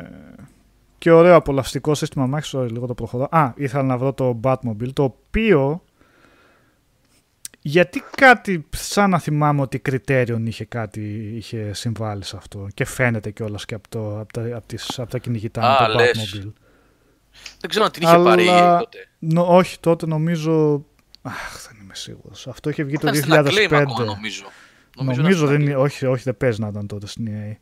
και 0.98 1.10
ωραίο 1.10 1.34
απολαυστικό 1.36 1.94
σύστημα 1.94 2.26
μάχης, 2.26 2.54
sorry, 2.56 2.70
λίγο 2.70 2.86
το 2.86 2.94
προχωρώ. 2.94 3.26
Α, 3.30 3.52
ήθελα 3.56 3.82
να 3.82 3.98
βρω 3.98 4.12
το 4.12 4.40
Batmobile, 4.42 4.92
το 4.92 5.02
οποίο 5.02 5.82
γιατί 7.64 8.02
κάτι 8.16 8.66
σαν 8.70 9.10
να 9.10 9.18
θυμάμαι 9.18 9.60
ότι 9.60 9.82
Criterion 9.90 10.40
είχε 10.44 10.64
κάτι, 10.64 11.32
είχε 11.36 11.72
συμβάλει 11.72 12.24
σε 12.24 12.36
αυτό 12.36 12.66
και 12.74 12.84
φαίνεται 12.84 13.30
κιόλας 13.30 13.64
και 13.64 13.74
από, 13.74 13.88
το, 13.88 14.20
από, 14.20 14.32
τα, 14.32 14.56
από, 14.56 14.66
τις, 14.66 14.98
από 14.98 15.10
τα 15.10 15.18
κυνηγητά 15.18 15.60
με 15.60 15.66
Α, 15.66 15.86
το 15.86 15.92
λες. 15.94 16.34
Batmobile. 16.44 16.52
Δεν 17.60 17.70
ξέρω 17.70 17.84
αν 17.84 17.90
την 17.90 18.02
είχε 18.02 18.16
πάρει 18.16 18.48
Αλλά- 18.48 18.78
τότε. 18.78 18.98
Νο, 19.18 19.56
όχι, 19.56 19.80
τότε 19.80 20.06
νομίζω. 20.06 20.84
Αχ, 21.22 21.66
δεν 21.68 21.80
είμαι 21.82 21.94
σίγουρος. 21.94 22.46
Αυτό 22.46 22.70
είχε 22.70 22.82
βγει 22.82 22.98
το 22.98 23.06
Ήταν 23.08 23.14
στην 23.14 23.32
2005. 23.32 23.68
Acclaim 23.68 23.80
ακόμα, 23.80 24.04
νομίζω. 24.04 24.44
Νομίζω, 24.96 25.20
ήταν 25.20 25.32
στην 25.32 25.46
δεν 25.46 25.56
Acclaim. 25.56 25.60
είναι. 25.60 25.74
Όχι, 25.76 26.06
όχι, 26.06 26.22
δεν 26.22 26.36
παίζει 26.36 26.60
να 26.60 26.68
ήταν 26.68 26.86
τότε 26.86 27.06
στην 27.06 27.28
EA. 27.28 27.56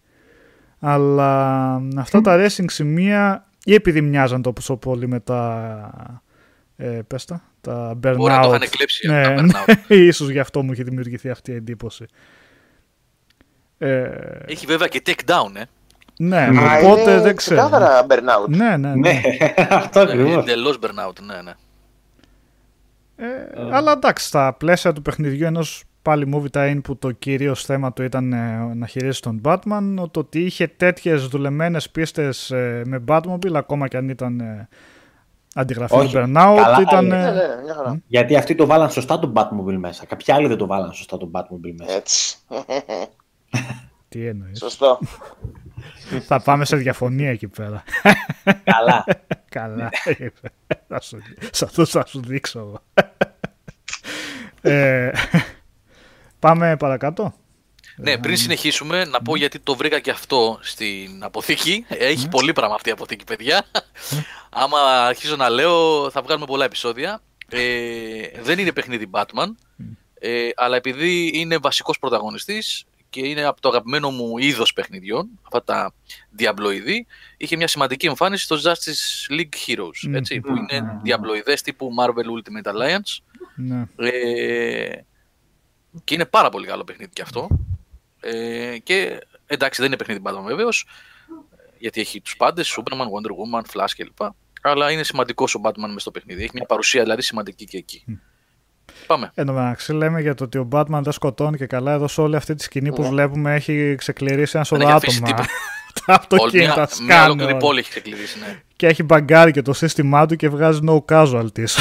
Αλλά 0.78 1.74
αυτά 1.96 2.20
τα 2.20 2.46
racing 2.46 2.64
σημεία 2.70 3.48
ή 3.64 3.74
επειδή 3.74 4.00
μοιάζαν 4.00 4.42
τόσο 4.42 4.76
πολύ 4.76 5.08
με 5.08 5.20
τα. 5.20 6.22
Ε, 6.76 7.00
πες 7.06 7.24
τα, 7.24 7.42
τα 7.60 7.90
burnout. 8.02 8.14
Μπορεί 8.16 8.32
να 8.32 8.40
το 8.40 8.48
είχαν 8.48 8.62
εκλέψει 8.62 9.08
ναι, 9.08 9.26
από 9.26 9.34
τα 9.36 9.42
ναι, 9.42 9.52
burnout. 9.66 9.90
ίσως 10.10 10.28
γι' 10.28 10.38
αυτό 10.38 10.62
μου 10.62 10.72
είχε 10.72 10.82
δημιουργηθεί 10.82 11.30
αυτή 11.30 11.50
η 11.50 11.54
εντύπωση. 11.54 12.04
Ε, 13.78 14.10
Έχει 14.46 14.66
βέβαια 14.66 14.86
και 14.88 15.02
takedown, 15.06 15.54
ε. 15.56 15.62
Ναι, 16.22 16.40
Α, 16.60 16.78
οπότε 16.82 17.00
είναι 17.12 17.20
δεν 17.20 17.36
ξέρω. 17.36 17.60
Ξεκάθαρα 17.60 18.06
burnout. 18.08 18.48
Ναι, 18.48 18.76
ναι, 18.76 18.94
ναι. 18.94 18.94
Ναι, 18.94 19.20
αυτό 19.68 20.00
ακριβώς. 20.00 20.36
Εντελώς 20.44 20.78
burnout, 20.82 21.20
ναι, 21.22 21.42
ναι. 21.42 21.52
Ε, 23.16 23.26
Αλλά 23.72 23.92
εντάξει, 23.92 24.26
στα 24.26 24.52
πλαίσια 24.58 24.92
του 24.92 25.02
παιχνιδιού 25.02 25.46
ενός 25.46 25.84
πάλι 26.02 26.32
movie 26.34 26.58
time 26.58 26.80
που 26.84 26.96
το 26.96 27.10
κυρίως 27.10 27.64
θέμα 27.64 27.92
του 27.92 28.02
ήταν 28.02 28.32
ε, 28.32 28.72
να 28.74 28.86
χειρίζει 28.86 29.20
τον 29.20 29.40
Batman, 29.44 29.94
το 30.10 30.20
ότι 30.20 30.40
είχε 30.40 30.66
τέτοιες 30.66 31.26
δουλεμένες 31.26 31.90
πίστες 31.90 32.48
με 32.84 33.04
Batmobile, 33.08 33.54
ακόμα 33.54 33.88
και 33.88 33.96
αν 33.96 34.08
ήταν 34.08 34.40
ε, 34.40 34.68
αντιγραφή 35.54 35.94
Όχι, 35.96 36.12
του 36.14 36.18
Burnout, 36.18 36.56
καλά 36.62 36.80
ήταν. 36.80 37.04
είναι. 37.04 37.16
ε, 37.16 37.20
Ναι, 37.20 37.30
ναι, 37.30 37.62
μια 37.64 37.74
χαρά. 37.74 38.00
Γιατί 38.06 38.36
αυτοί 38.36 38.54
το 38.54 38.66
βάλαν 38.66 38.90
σωστά 38.90 39.18
τον 39.18 39.32
Batmobile 39.36 39.76
μέσα. 39.78 40.06
Κάποιοι 40.06 40.34
άλλοι 40.34 40.46
δεν 40.46 40.56
το 40.56 40.66
βάλαν 40.66 40.92
σωστά 40.92 41.16
τον 41.16 41.30
Batmobile 41.34 41.74
μέσα. 41.78 41.92
Έτσι. 41.96 42.36
Τι 44.08 44.26
εννοείς. 44.26 44.58
Σωστό. 44.58 44.98
Θα 46.26 46.40
πάμε 46.40 46.64
σε 46.64 46.76
διαφωνία 46.76 47.30
εκεί 47.30 47.48
πέρα. 47.48 47.82
Καλά. 48.64 49.04
Καλά. 49.48 49.90
θα, 50.88 51.00
σου, 51.00 51.22
σε 51.50 51.64
αυτό 51.64 51.84
θα 51.84 52.06
σου 52.06 52.20
δείξω 52.20 52.58
εγώ. 52.58 52.82
ε, 54.74 55.10
πάμε 56.38 56.76
παρακάτω. 56.76 57.34
Ναι, 57.96 58.18
πριν 58.18 58.36
συνεχίσουμε, 58.36 59.04
να 59.04 59.20
πω 59.22 59.36
γιατί 59.36 59.58
το 59.58 59.76
βρήκα 59.76 59.98
και 59.98 60.10
αυτό 60.10 60.58
στην 60.62 61.24
αποθήκη. 61.24 61.84
Έχει 61.88 62.28
πολύ 62.28 62.52
πράγμα 62.52 62.74
αυτή 62.74 62.88
η 62.88 62.92
αποθήκη, 62.92 63.24
παιδιά. 63.24 63.64
Άμα 64.50 64.78
αρχίζω 65.06 65.36
να 65.36 65.48
λέω, 65.48 66.10
θα 66.10 66.22
βγάλουμε 66.22 66.46
πολλά 66.46 66.64
επεισόδια. 66.64 67.20
Ε, 67.48 67.60
δεν 68.42 68.58
είναι 68.58 68.72
παιχνίδι 68.72 69.10
Batman, 69.10 69.54
ε, 70.20 70.48
αλλά 70.56 70.76
επειδή 70.76 71.30
είναι 71.34 71.58
βασικός 71.58 71.98
πρωταγωνιστής 71.98 72.84
και 73.10 73.26
είναι 73.26 73.42
από 73.42 73.60
το 73.60 73.68
αγαπημένο 73.68 74.10
μου 74.10 74.38
είδος 74.38 74.72
παιχνιδιών, 74.72 75.28
αυτά 75.42 75.64
τα 75.64 75.94
διαμπλοειδή, 76.30 77.06
είχε 77.36 77.56
μια 77.56 77.68
σημαντική 77.68 78.06
εμφάνιση 78.06 78.44
στο 78.44 78.56
Justice 78.56 79.32
League 79.38 79.54
Heroes, 79.66 80.14
έτσι, 80.14 80.40
που 80.40 80.56
είναι 80.56 80.98
διαμπλοειδές 81.02 81.62
τύπου 81.62 81.90
Marvel 81.98 82.24
Ultimate 82.24 82.72
Alliance. 82.72 83.38
Ναι. 83.56 83.86
Ε, 83.96 85.04
και 86.04 86.14
είναι 86.14 86.24
πάρα 86.24 86.48
πολύ 86.48 86.66
καλό 86.66 86.84
παιχνίδι 86.84 87.10
και 87.12 87.22
αυτό. 87.22 87.48
Ε, 88.20 88.78
και 88.78 89.26
εντάξει, 89.46 89.80
δεν 89.80 89.86
είναι 89.90 89.96
παιχνίδι 89.96 90.20
Batman 90.24 90.44
βεβαίως, 90.44 90.86
γιατί 91.78 92.00
έχει 92.00 92.20
τους 92.20 92.36
πάντες, 92.36 92.78
Superman, 92.78 93.06
Wonder 93.06 93.30
Woman, 93.30 93.62
Flash 93.72 93.90
κλπ. 93.96 94.30
Αλλά 94.62 94.90
είναι 94.90 95.02
σημαντικός 95.02 95.54
ο 95.54 95.60
Batman 95.62 95.88
μες 95.92 96.02
στο 96.02 96.10
παιχνίδι. 96.10 96.42
Έχει 96.42 96.50
μια 96.54 96.66
παρουσία 96.66 97.02
δηλαδή 97.02 97.22
σημαντική 97.22 97.64
και 97.64 97.76
εκεί. 97.76 98.04
Πάμε. 99.06 99.30
Εν 99.34 99.46
τω 99.46 99.52
μεταξύ 99.52 99.92
λέμε 99.92 100.20
για 100.20 100.34
το 100.34 100.44
ότι 100.44 100.58
ο 100.58 100.68
Batman 100.72 101.00
δεν 101.02 101.12
σκοτώνει 101.12 101.56
και 101.56 101.66
καλά. 101.66 101.92
Εδώ 101.92 102.08
σε 102.08 102.20
όλη 102.20 102.36
αυτή 102.36 102.54
τη 102.54 102.62
σκηνή 102.62 102.92
που 102.92 103.02
βλέπουμε 103.04 103.54
έχει 103.54 103.94
ξεκληρίσει 103.98 104.52
ένα 104.56 104.64
σωρό 104.64 104.82
έχει 104.82 104.90
αφήσει 104.92 105.16
άτομα. 105.24 105.28
τίποτα. 105.36 105.48
Τα 106.06 106.12
Όλη 106.12 106.40
αυτοκίνητα 106.42 106.74
μια, 106.74 106.76
μια 106.76 106.86
σκάνουν. 107.14 107.24
ολόκληρη 107.24 107.50
όλα. 107.52 107.60
πόλη 107.60 107.78
έχει 107.78 107.90
ξεκλειδίσει. 107.90 108.38
Ναι. 108.38 108.60
Και 108.76 108.86
έχει 108.86 109.02
μπαγκάρει 109.02 109.50
και 109.52 109.62
το 109.62 109.72
σύστημά 109.72 110.26
του 110.26 110.36
και 110.36 110.48
βγάζει 110.48 110.80
no 110.88 110.98
casualties. 111.12 111.74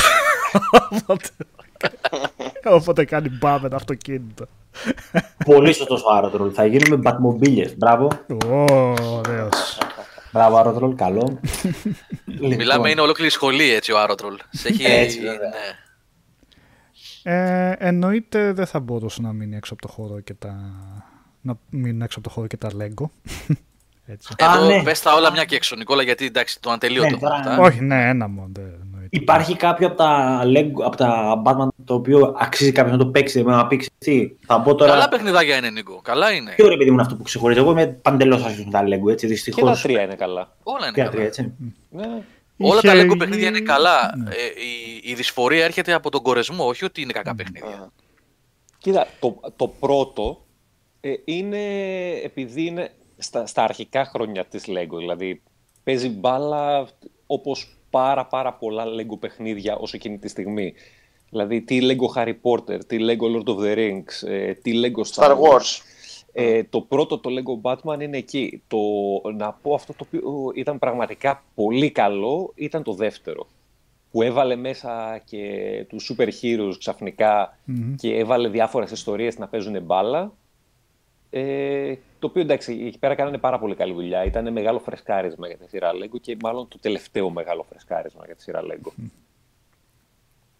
οπότε, 1.02 1.28
οπότε 2.64 3.06
κάνει 3.06 3.30
μπαμ 3.30 3.62
με 3.62 3.70
το 3.70 3.76
αυτοκίνητο. 3.76 4.46
Πολύ 5.46 5.74
σωστός 5.74 6.02
ο 6.04 6.14
Άρωτρολ. 6.16 6.52
Θα 6.56 6.66
γίνουμε 6.66 7.02
Batmobiles. 7.10 7.74
Μπράβο. 7.78 8.08
Ω, 8.50 8.64
ωραίος. 9.18 9.78
Μπράβο, 10.32 10.58
Άρωτρολ. 10.58 10.96
Καλό. 10.96 11.40
Λοιπόν, 12.26 12.56
Μιλάμε, 12.56 12.90
είναι 12.90 13.02
ολόκληρη 13.02 13.30
σχολή 13.32 13.74
έτσι 13.74 13.92
ο 13.92 14.00
Άρωτρολ. 14.00 14.38
Σε 14.50 14.68
έχει, 14.68 14.84
Έτσι, 14.86 15.20
βέβαια. 15.20 15.38
ναι. 15.50 15.78
Ε, 17.24 17.72
εννοείται 17.78 18.54
δεν 18.54 18.66
θα 18.66 18.80
μπορούσε 18.80 19.22
να 19.22 19.34
μείνει 19.34 19.56
έξω 19.56 19.74
από 19.74 19.82
το 19.82 19.88
χώρο 19.88 20.20
και 20.20 20.34
τα... 20.34 20.56
Να 21.42 21.58
μείνουν 21.70 22.02
έξω 22.02 22.20
από 22.20 22.28
το 22.28 22.34
χώρο 22.34 22.48
και 22.48 22.58
τα 22.58 22.70
Lego. 22.70 23.06
Έτσι. 24.12 24.34
Α, 24.38 24.56
Εδώ 24.56 24.66
ναι. 24.66 24.84
πες 24.84 25.02
τα 25.02 25.14
όλα 25.14 25.32
μια 25.32 25.46
και 25.46 25.56
έξω, 25.56 25.76
Νικόλα, 25.76 26.04
γιατί 26.04 26.26
εντάξει, 26.26 26.62
το 26.62 26.72
ατελείωτο. 26.72 27.10
Ναι, 27.10 27.18
τώρα, 27.18 27.36
αυτά. 27.36 27.58
Όχι, 27.58 27.82
ναι, 27.82 28.10
ένα 28.10 28.28
μόνο. 28.28 28.50
δεν 28.52 28.64
εννοείται. 28.64 29.08
Υπάρχει 29.10 29.56
κάποιο 29.56 29.88
από 29.88 29.96
τα, 29.96 30.42
Lego, 30.46 30.84
από 30.86 30.96
τα 30.96 31.42
Batman 31.46 31.68
το 31.86 31.94
οποίο 31.94 32.36
αξίζει 32.40 32.72
κάποιος 32.72 32.98
να 32.98 33.04
το 33.04 33.10
παίξει, 33.12 33.44
να 33.44 33.68
πει 33.68 33.86
τι. 33.98 34.32
Θα 34.46 34.62
πω 34.62 34.76
τώρα. 34.76 34.92
Καλά 34.92 35.10
παιχνιδάκια 35.10 35.58
είναι, 35.58 35.70
Νίκο. 35.70 36.02
Καλά 36.04 36.32
είναι. 36.32 36.54
Τι 36.56 36.64
ωραίο 36.64 36.78
παιδί 36.78 36.88
μου 36.90 36.94
είναι 36.94 37.02
αυτό 37.02 37.16
που 37.16 37.24
ξεχωρίζει. 37.24 37.60
Εγώ 37.60 37.72
είμαι 37.72 37.88
παντελώς 37.88 38.44
άσχετος 38.44 38.66
με 38.66 38.72
τα 38.72 38.84
Lego, 38.84 39.12
έτσι 39.12 39.26
Και 39.26 39.34
δυστυχώ. 39.34 39.66
τα 39.66 39.80
τρία 39.82 40.02
είναι 40.02 40.16
καλά. 40.16 40.56
Όλα 40.64 40.86
είναι 40.86 40.96
Θεατρία, 40.96 41.12
καλά. 41.12 41.26
έτσι. 41.26 41.54
Ναι. 41.90 42.04
Όλα 42.62 42.78
Είχε 42.84 42.88
τα 42.88 42.94
Lego 42.94 43.08
βγει- 43.08 43.18
παιχνίδια 43.18 43.48
είναι 43.48 43.60
καλά. 43.60 44.16
Ναι. 44.18 44.30
Ε, 44.30 44.36
η, 45.04 45.10
η 45.12 45.14
δυσφορία 45.14 45.64
έρχεται 45.66 45.94
από 45.94 46.10
τον 46.10 46.22
κορεσμό, 46.22 46.66
όχι 46.68 46.86
ότι 46.86 47.02
είναι 47.02 47.14
κακά 47.14 47.36
παιχνίδια. 47.36 47.92
Κοίτα, 48.78 49.08
το, 49.20 49.40
το 49.56 49.68
πρώτο 49.68 50.46
ε, 51.02 51.14
είναι 51.26 51.60
επειδή 52.24 52.66
είναι 52.66 52.92
στα, 53.18 53.46
στα 53.46 53.64
αρχικά 53.64 54.06
χρόνια 54.06 54.46
της 54.46 54.64
Lego. 54.68 54.98
Δηλαδή 54.98 55.42
παίζει 55.84 56.10
μπάλα 56.10 56.88
όπως 57.26 57.78
πάρα 57.90 58.26
πάρα 58.26 58.54
πολλά 58.54 58.84
Lego 58.86 59.20
παιχνίδια 59.20 59.76
ως 59.76 59.94
εκείνη 59.94 60.18
τη 60.20 60.28
στιγμή. 60.28 60.74
Δηλαδή 61.30 61.62
τι 61.62 61.80
Lego 61.82 62.18
Harry 62.22 62.36
Potter, 62.42 62.86
τι 62.88 62.98
Lego 63.00 63.36
Lord 63.36 63.48
of 63.56 63.60
the 63.64 63.76
Rings, 63.78 64.28
ε, 64.28 64.54
τι 64.54 64.72
Lego 64.84 65.02
Star, 65.14 65.24
Star 65.28 65.38
Wars. 65.40 65.82
Ε, 66.40 66.64
το 66.64 66.82
πρώτο, 66.82 67.18
το 67.18 67.30
Lego 67.30 67.72
Batman, 67.72 68.02
είναι 68.02 68.18
εκεί. 68.18 68.62
Το, 68.68 68.78
να 69.36 69.52
πω 69.52 69.74
αυτό 69.74 69.94
το 69.94 70.06
οποίο 70.08 70.52
ήταν 70.56 70.80
πραγματικά 70.80 71.44
πολύ 71.56 71.92
καλό 71.92 72.52
ήταν 72.56 72.84
το 72.84 72.94
δεύτερο. 72.94 73.48
Που 74.12 74.22
έβαλε 74.22 74.56
μέσα 74.56 75.22
και 75.26 75.86
τους 75.90 76.12
super 76.14 76.30
heroes 76.42 76.74
ξαφνικα 76.78 77.58
και 77.96 78.16
έβαλε 78.16 78.50
διάφορες 78.50 78.92
ιστορίες 78.92 79.38
να 79.38 79.48
παίζουν 79.48 79.82
μπάλα. 79.82 80.34
Ε, 81.30 81.96
το 82.20 82.28
οποίο 82.28 82.42
εντάξει, 82.42 82.84
εκεί 82.86 83.00
πέρα 83.00 83.16
κάνανε 83.16 83.38
πάρα 83.38 83.60
πολύ 83.60 83.76
καλή 83.76 83.94
δουλειά. 83.94 84.24
Ήταν 84.24 84.52
μεγάλο 84.52 84.80
φρεσκάρισμα 84.80 85.48
για 85.48 85.58
τη 85.58 85.70
σειρά 85.70 85.92
Lego 85.92 86.20
και 86.22 86.38
μάλλον 86.42 86.68
το 86.68 86.80
τελευταίο 86.80 87.30
μεγάλο 87.30 87.66
φρεσκάρισμα 87.70 88.26
για 88.26 88.36
τη 88.36 88.42
σειρά 88.42 88.62
Lego 88.62 88.92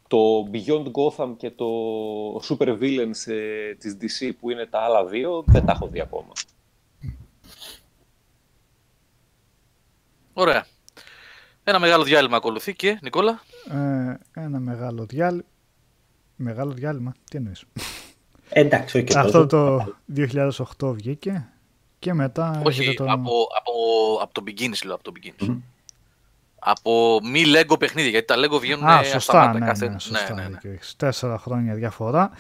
το 0.10 0.50
Beyond 0.52 0.86
Gotham 0.92 1.34
και 1.38 1.52
το 1.52 1.66
Super 2.36 2.78
Villains 2.80 3.32
ε, 3.32 3.74
της 3.76 3.98
DC 4.02 4.32
που 4.40 4.50
είναι 4.50 4.66
τα 4.66 4.80
άλλα 4.80 5.06
δύο 5.06 5.44
δεν 5.48 5.66
τα 5.66 5.72
έχω 5.72 5.88
δει 5.88 6.00
ακόμα. 6.02 6.32
Ωραία. 10.34 10.66
Ένα 11.64 11.80
μεγάλο 11.80 12.04
διάλειμμα 12.04 12.38
ακολουθεί 12.38 12.76
και, 12.76 13.00
Νικόλα. 13.02 13.42
Ε, 13.72 14.42
ένα 14.42 14.60
μεγάλο 14.60 15.06
διάλειμμα. 15.06 15.44
Μεγάλο 16.36 16.72
διάλειμμα, 16.72 17.14
τι 17.30 17.38
εννοείς; 17.38 17.66
Εντάξει, 18.50 19.06
Αυτό 19.16 19.46
το 19.46 19.86
2008 20.16 20.94
βγήκε 20.94 21.48
και 22.00 22.14
μετά... 22.14 22.62
Από, 22.98 23.48
από, 23.58 23.74
από 24.22 24.34
το 24.34 24.44
Beginnings, 24.46 24.88
από 24.92 25.04
το 25.04 25.12
Beginnings. 25.16 25.58
Από 26.60 27.20
μη 27.24 27.44
Lego 27.46 27.80
παιχνίδια, 27.80 28.10
γιατί 28.10 28.26
τα 28.26 28.36
Lego 28.38 28.60
βγαίνουν 28.60 28.88
Α, 28.88 29.00
ε, 29.00 29.04
σωστά, 29.04 29.18
ασταμάτα 29.18 29.60
ναι, 29.60 29.66
κάθε... 29.66 29.90
ναι, 29.90 30.00
σωστά, 30.00 30.34
ναι, 30.34 30.42
ναι, 30.42 30.48
ναι. 30.48 30.54
δίκιο 30.54 30.72
έχεις. 30.72 30.96
Τέσσερα 30.96 31.38
χρόνια 31.38 31.74
διαφορά. 31.74 32.32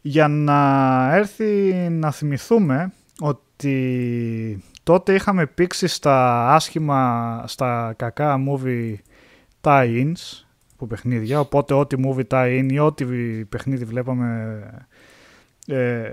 Για 0.00 0.28
να 0.28 1.10
έρθει 1.14 1.72
να 1.90 2.10
θυμηθούμε 2.10 2.92
ότι 3.20 4.64
τότε 4.82 5.14
είχαμε 5.14 5.46
πήξει 5.46 5.86
στα 5.86 6.48
άσχημα, 6.54 7.44
στα 7.46 7.94
κακά 7.96 8.38
movie 8.48 8.94
tie-ins 9.60 10.44
που 10.76 10.86
παιχνίδια, 10.86 11.40
οπότε 11.40 11.74
ό,τι 11.74 11.96
movie 12.04 12.26
tie-in 12.28 12.66
ή 12.70 12.78
ό,τι 12.78 13.04
παιχνίδι 13.44 13.84
βλέπαμε 13.84 14.62
ε, 15.66 16.10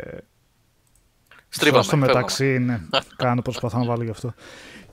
Στρίβαμε, 1.49 1.83
στο 1.83 1.91
φεύγαμε. 1.91 2.13
μεταξύ, 2.13 2.59
ναι, 2.59 2.79
κάνω 3.23 3.41
προσπαθώ 3.41 3.77
να 3.77 3.85
βάλω 3.85 4.03
γι' 4.03 4.09
αυτό. 4.09 4.33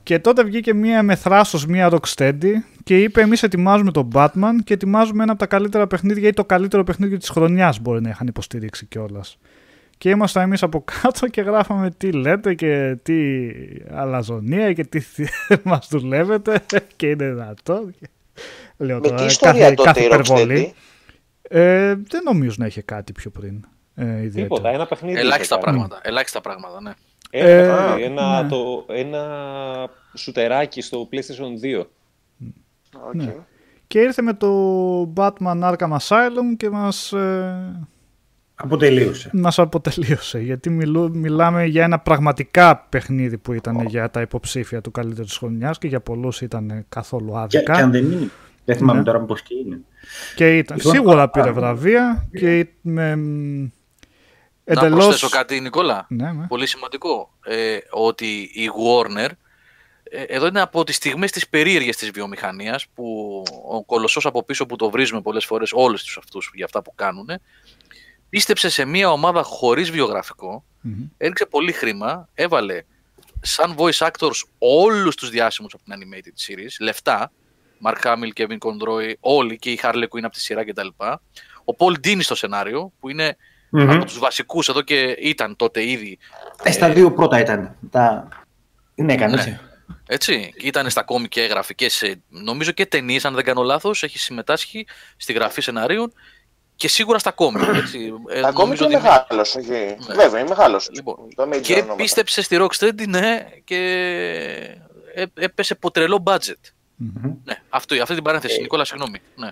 Και 0.07 0.19
τότε 0.19 0.43
βγήκε 0.43 0.73
μία 0.73 1.03
με 1.03 1.15
θράσος, 1.15 1.65
μία 1.65 1.89
Rocksteady 1.91 2.51
και 2.83 3.01
είπε 3.01 3.21
εμείς 3.21 3.43
ετοιμάζουμε 3.43 3.91
τον 3.91 4.09
Batman 4.13 4.53
και 4.63 4.73
ετοιμάζουμε 4.73 5.23
ένα 5.23 5.31
από 5.31 5.41
τα 5.41 5.47
καλύτερα 5.47 5.87
παιχνίδια 5.87 6.27
ή 6.27 6.33
το 6.33 6.45
καλύτερο 6.45 6.83
παιχνίδι 6.83 7.17
της 7.17 7.29
χρονιάς 7.29 7.79
μπορεί 7.79 8.01
να 8.01 8.09
είχαν 8.09 8.27
υποστηρίξει 8.27 8.85
κιόλας. 8.85 9.37
Και 9.97 10.09
ήμασταν 10.09 10.43
εμείς 10.43 10.63
από 10.63 10.83
κάτω 11.01 11.27
και 11.27 11.41
γράφαμε 11.41 11.91
τι 11.91 12.11
λέτε 12.11 12.53
και 12.53 12.97
τι 13.03 13.49
αλαζονία 13.91 14.73
και 14.73 14.83
τι 14.83 15.01
μας 15.63 15.87
δουλεύετε 15.89 16.65
και 16.95 17.09
είναι 17.09 17.29
δυνατό. 17.29 17.89
Και... 17.99 18.07
Λέω 18.77 18.99
Με 18.99 19.07
τώρα, 19.07 19.15
τι 19.15 19.25
ιστορία 19.25 19.73
τότε 19.73 20.01
η 20.01 20.05
υπερβολή. 20.05 20.73
Rocksteady. 20.73 21.57
Ε, 21.57 21.95
δεν 22.07 22.21
νομίζω 22.23 22.55
να 22.57 22.65
είχε 22.65 22.81
κάτι 22.81 23.11
πιο 23.11 23.29
πριν. 23.29 23.65
Ε, 23.95 24.05
ιδιαίτερο. 24.05 24.43
Τίποτα, 24.43 24.69
ένα 24.69 24.85
παιχνίδι. 24.85 25.19
Ελάχιστα 25.19 25.55
είχε 25.55 25.65
κάνει. 25.65 25.77
πράγματα, 25.77 26.01
ελάχιστα 26.03 26.41
πράγματα, 26.41 26.81
ναι. 26.81 26.91
Ένα, 27.31 27.49
Ε, 27.49 27.67
παιχνίδι, 27.67 28.03
ένα, 28.03 28.41
ναι. 28.43 28.49
το, 28.49 28.85
ένα 28.87 29.23
shooter-άκι 30.13 30.81
στο 30.81 31.09
PlayStation 31.11 31.79
2. 31.79 31.85
Οκ. 33.07 33.13
Ναι. 33.13 33.35
Και 33.87 33.99
ήρθε 33.99 34.21
με 34.21 34.33
το 34.33 35.13
Batman 35.15 35.61
Arkham 35.63 35.97
Asylum 35.97 36.55
και 36.57 36.69
μας, 36.69 37.11
ε, 37.13 37.87
Αποτελείωσε. 38.55 39.29
μας 39.33 39.59
αποτελείωσε. 39.59 40.39
Γιατί 40.39 40.69
μιλού, 40.69 41.17
μιλάμε 41.17 41.65
για 41.65 41.83
ένα 41.83 41.99
πραγματικά 41.99 42.77
παιχνίδι 42.89 43.37
που 43.37 43.53
ήταν 43.53 43.85
για 43.85 44.09
τα 44.09 44.21
υποψήφια 44.21 44.81
του 44.81 44.91
καλύτερου 44.91 45.25
της 45.27 45.37
χρονιάς 45.37 45.77
και 45.77 45.87
για 45.87 45.99
πολλούς 46.01 46.41
ήταν 46.41 46.85
καθόλου 46.89 47.31
Και, 47.31 47.37
άδικα. 47.37 47.73
και 47.73 47.81
αν 47.81 47.91
δεν 47.91 48.11
είναι. 48.11 48.29
Δεν 48.65 48.75
θυμάμαι 48.77 48.99
Ναι. 48.99 49.05
τώρα 49.05 49.19
πώς 49.19 49.41
και 49.41 49.53
είναι. 49.65 49.79
Και 50.35 50.57
ήταν, 50.57 50.77
Λοιπόν, 50.77 50.93
σίγουρα 50.93 51.21
α, 51.21 51.29
πήρε 51.29 51.49
α, 51.49 51.53
βραβεία 51.53 52.27
και 52.37 52.67
με 52.81 53.15
μ, 54.67 54.73
Να 54.73 54.81
εντελώς... 54.81 55.05
προσθέσω 55.05 55.29
κάτι, 55.29 55.59
Νικόλα. 55.59 56.05
Ναι, 56.09 56.31
ναι. 56.31 56.47
Πολύ 56.47 56.67
σημαντικό. 56.67 57.33
Ε, 57.43 57.77
ότι 57.89 58.39
η 58.41 58.69
Warner 58.77 59.29
ε, 60.03 60.21
εδώ 60.21 60.47
είναι 60.47 60.61
από 60.61 60.83
τις 60.83 60.95
στιγμές 60.95 61.31
της 61.31 61.47
περίεργες 61.47 61.95
της 61.95 62.11
βιομηχανίας 62.11 62.87
που 62.87 63.43
ο 63.69 63.83
κολοσσός 63.83 64.25
από 64.25 64.43
πίσω 64.43 64.65
που 64.65 64.75
το 64.75 64.89
βρίζουμε 64.89 65.21
πολλές 65.21 65.45
φορές 65.45 65.71
όλους 65.73 66.03
τους 66.03 66.17
αυτούς 66.17 66.51
για 66.53 66.65
αυτά 66.65 66.81
που 66.81 66.95
κάνουν 66.95 67.29
πίστεψε 68.29 68.69
σε 68.69 68.85
μια 68.85 69.11
ομάδα 69.11 69.43
χωρίς 69.43 69.91
βιογραφικό 69.91 70.63
Μμμ. 70.81 71.03
έριξε 71.17 71.45
πολύ 71.45 71.71
χρήμα, 71.71 72.29
έβαλε 72.33 72.83
σαν 73.41 73.75
voice 73.77 74.07
actors 74.07 74.41
όλους 74.57 75.15
τους 75.15 75.29
διάσημους 75.29 75.73
από 75.73 75.83
την 75.83 75.93
animated 75.97 76.47
series, 76.47 76.75
λεφτά, 76.79 77.31
Mark 77.83 78.01
Hamill, 78.03 78.29
Kevin 78.35 78.57
Conroy, 78.57 79.13
όλοι 79.19 79.57
και 79.57 79.71
η 79.71 79.79
Harley 79.83 80.03
Quinn 80.03 80.23
από 80.23 80.33
τη 80.33 80.41
σειρά 80.41 80.65
κτλ. 80.65 80.87
Ο 81.65 81.75
Paul 81.77 81.93
Dini 82.07 82.21
στο 82.21 82.35
σενάριο, 82.35 82.91
που 82.99 83.09
είναι 83.09 83.37
Μμμ. 83.69 83.89
από 83.89 84.05
τους 84.05 84.19
βασικούς 84.19 84.69
εδώ 84.69 84.81
και 84.81 85.15
ήταν 85.19 85.55
τότε 85.55 85.89
ήδη, 85.89 86.17
Ε, 86.63 86.71
στα 86.71 86.89
δύο 86.89 87.11
πρώτα 87.13 87.39
ήταν. 87.39 87.75
Τα... 87.91 88.27
Είναι 88.95 89.13
έκανε, 89.13 89.33
Ναι. 89.35 89.39
έτσι. 89.41 89.59
έτσι, 90.07 90.53
και 90.57 90.67
ήταν 90.67 90.89
στα 90.89 91.03
κόμικ 91.03 91.29
και 91.29 91.41
γραφικές, 91.41 92.01
ε, 92.01 92.21
νομίζω 92.29 92.71
και 92.71 92.85
ταινίες, 92.85 93.25
αν 93.25 93.33
δεν 93.35 93.43
κάνω 93.43 93.61
λάθος, 93.63 94.03
έχει 94.03 94.19
συμμετάσχει 94.19 94.87
στη 95.17 95.33
γραφή 95.33 95.61
σενάριων 95.61 96.13
και 96.75 96.87
σίγουρα 96.87 97.19
στα 97.19 97.31
κόμικ. 97.31 97.61
Έτσι. 97.83 98.13
Ε, 98.29 98.39
Ακόμη 98.39 98.53
νομίζω 98.67 98.75
και 98.75 98.83
ότι 98.83 98.93
είναι- 98.93 99.01
μεγάλος. 99.27 99.55
Όχι. 99.55 99.95
Βέβαια, 100.15 100.39
είναι 100.39 100.49
μεγάλος. 100.49 100.89
Λοιπόν, 100.91 101.15
Το 101.35 101.43
major 101.53 101.61
Και 101.61 101.73
ονόματα. 101.73 101.95
πίστεψε 101.95 102.41
στη 102.41 102.57
Rocksteady, 102.59 103.07
ναι, 103.07 103.47
και 103.63 103.77
ε, 105.13 105.23
έπεσε 105.33 105.73
από 105.73 105.91
τρελό 105.91 106.23
budget. 106.25 106.71
Μμμ. 106.95 107.33
Ναι, 107.43 107.53
αυτό, 107.69 108.01
αυτή 108.01 108.13
την 108.15 108.23
παρένθεση. 108.23 108.61
Νικόλα, 108.61 108.85
συγγνώμη. 108.85 109.19
Ναι. 109.35 109.47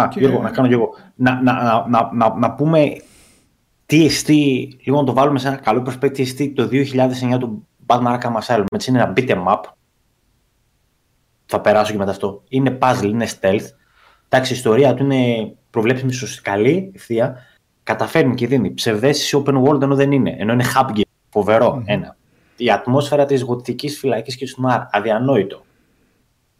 Α, 0.00 0.08
Και- 0.08 0.20
Γιώργο, 0.20 0.42
να 0.42 0.50
κάνω 0.50 0.68
κι 0.68 0.74
εγώ. 0.74 0.94
Να, 1.14 1.40
να, 1.42 1.52
να, 1.52 1.86
να, 1.88 2.10
να, 2.12 2.34
να 2.38 2.50
πούμε 2.52 3.02
τι 3.88 4.04
εστί, 4.04 4.78
λίγο 4.84 4.98
να 4.98 5.04
το 5.04 5.12
βάλουμε 5.12 5.38
σε 5.38 5.48
ένα 5.48 5.56
καλό 5.56 5.82
προσπέκτη, 5.82 6.16
τι 6.16 6.22
εστί 6.22 6.52
το 6.52 6.68
2009 7.34 7.38
του 7.38 7.66
Batman 7.86 8.18
Arkham 8.18 8.36
Asylum. 8.42 8.64
Έτσι 8.72 8.90
είναι 8.90 9.02
ένα 9.02 9.12
beat 9.16 9.28
em 9.28 9.46
up. 9.46 9.60
Θα 11.46 11.60
περάσω 11.60 11.92
και 11.92 11.98
μετά 11.98 12.10
αυτό. 12.10 12.42
Είναι 12.48 12.78
puzzle, 12.80 13.04
είναι 13.04 13.28
stealth. 13.40 13.66
Εντάξει, 14.28 14.52
η 14.52 14.56
ιστορία 14.56 14.94
του 14.94 15.02
είναι 15.02 15.52
προβλέψιμη 15.70 16.12
σωστή, 16.12 16.42
καλή, 16.42 16.92
ευθεία. 16.94 17.36
Καταφέρνει 17.82 18.34
και 18.34 18.46
δίνει 18.46 18.74
ψευδέστηση 18.74 19.42
open 19.44 19.62
world 19.62 19.82
ενώ 19.82 19.94
δεν 19.94 20.12
είναι. 20.12 20.36
Ενώ 20.38 20.52
είναι 20.52 20.64
hub 20.74 20.96
game. 20.96 21.00
Φοβερό. 21.30 21.74
Μμμ. 21.74 21.82
Ένα. 21.86 22.16
Η 22.56 22.70
ατμόσφαιρα 22.70 23.24
της 23.24 23.42
γοτικής 23.42 23.98
φυλακής 23.98 24.36
και 24.36 24.46
του 24.46 24.54
Νουάρ. 24.60 24.80
Αδιανόητο. 24.90 25.64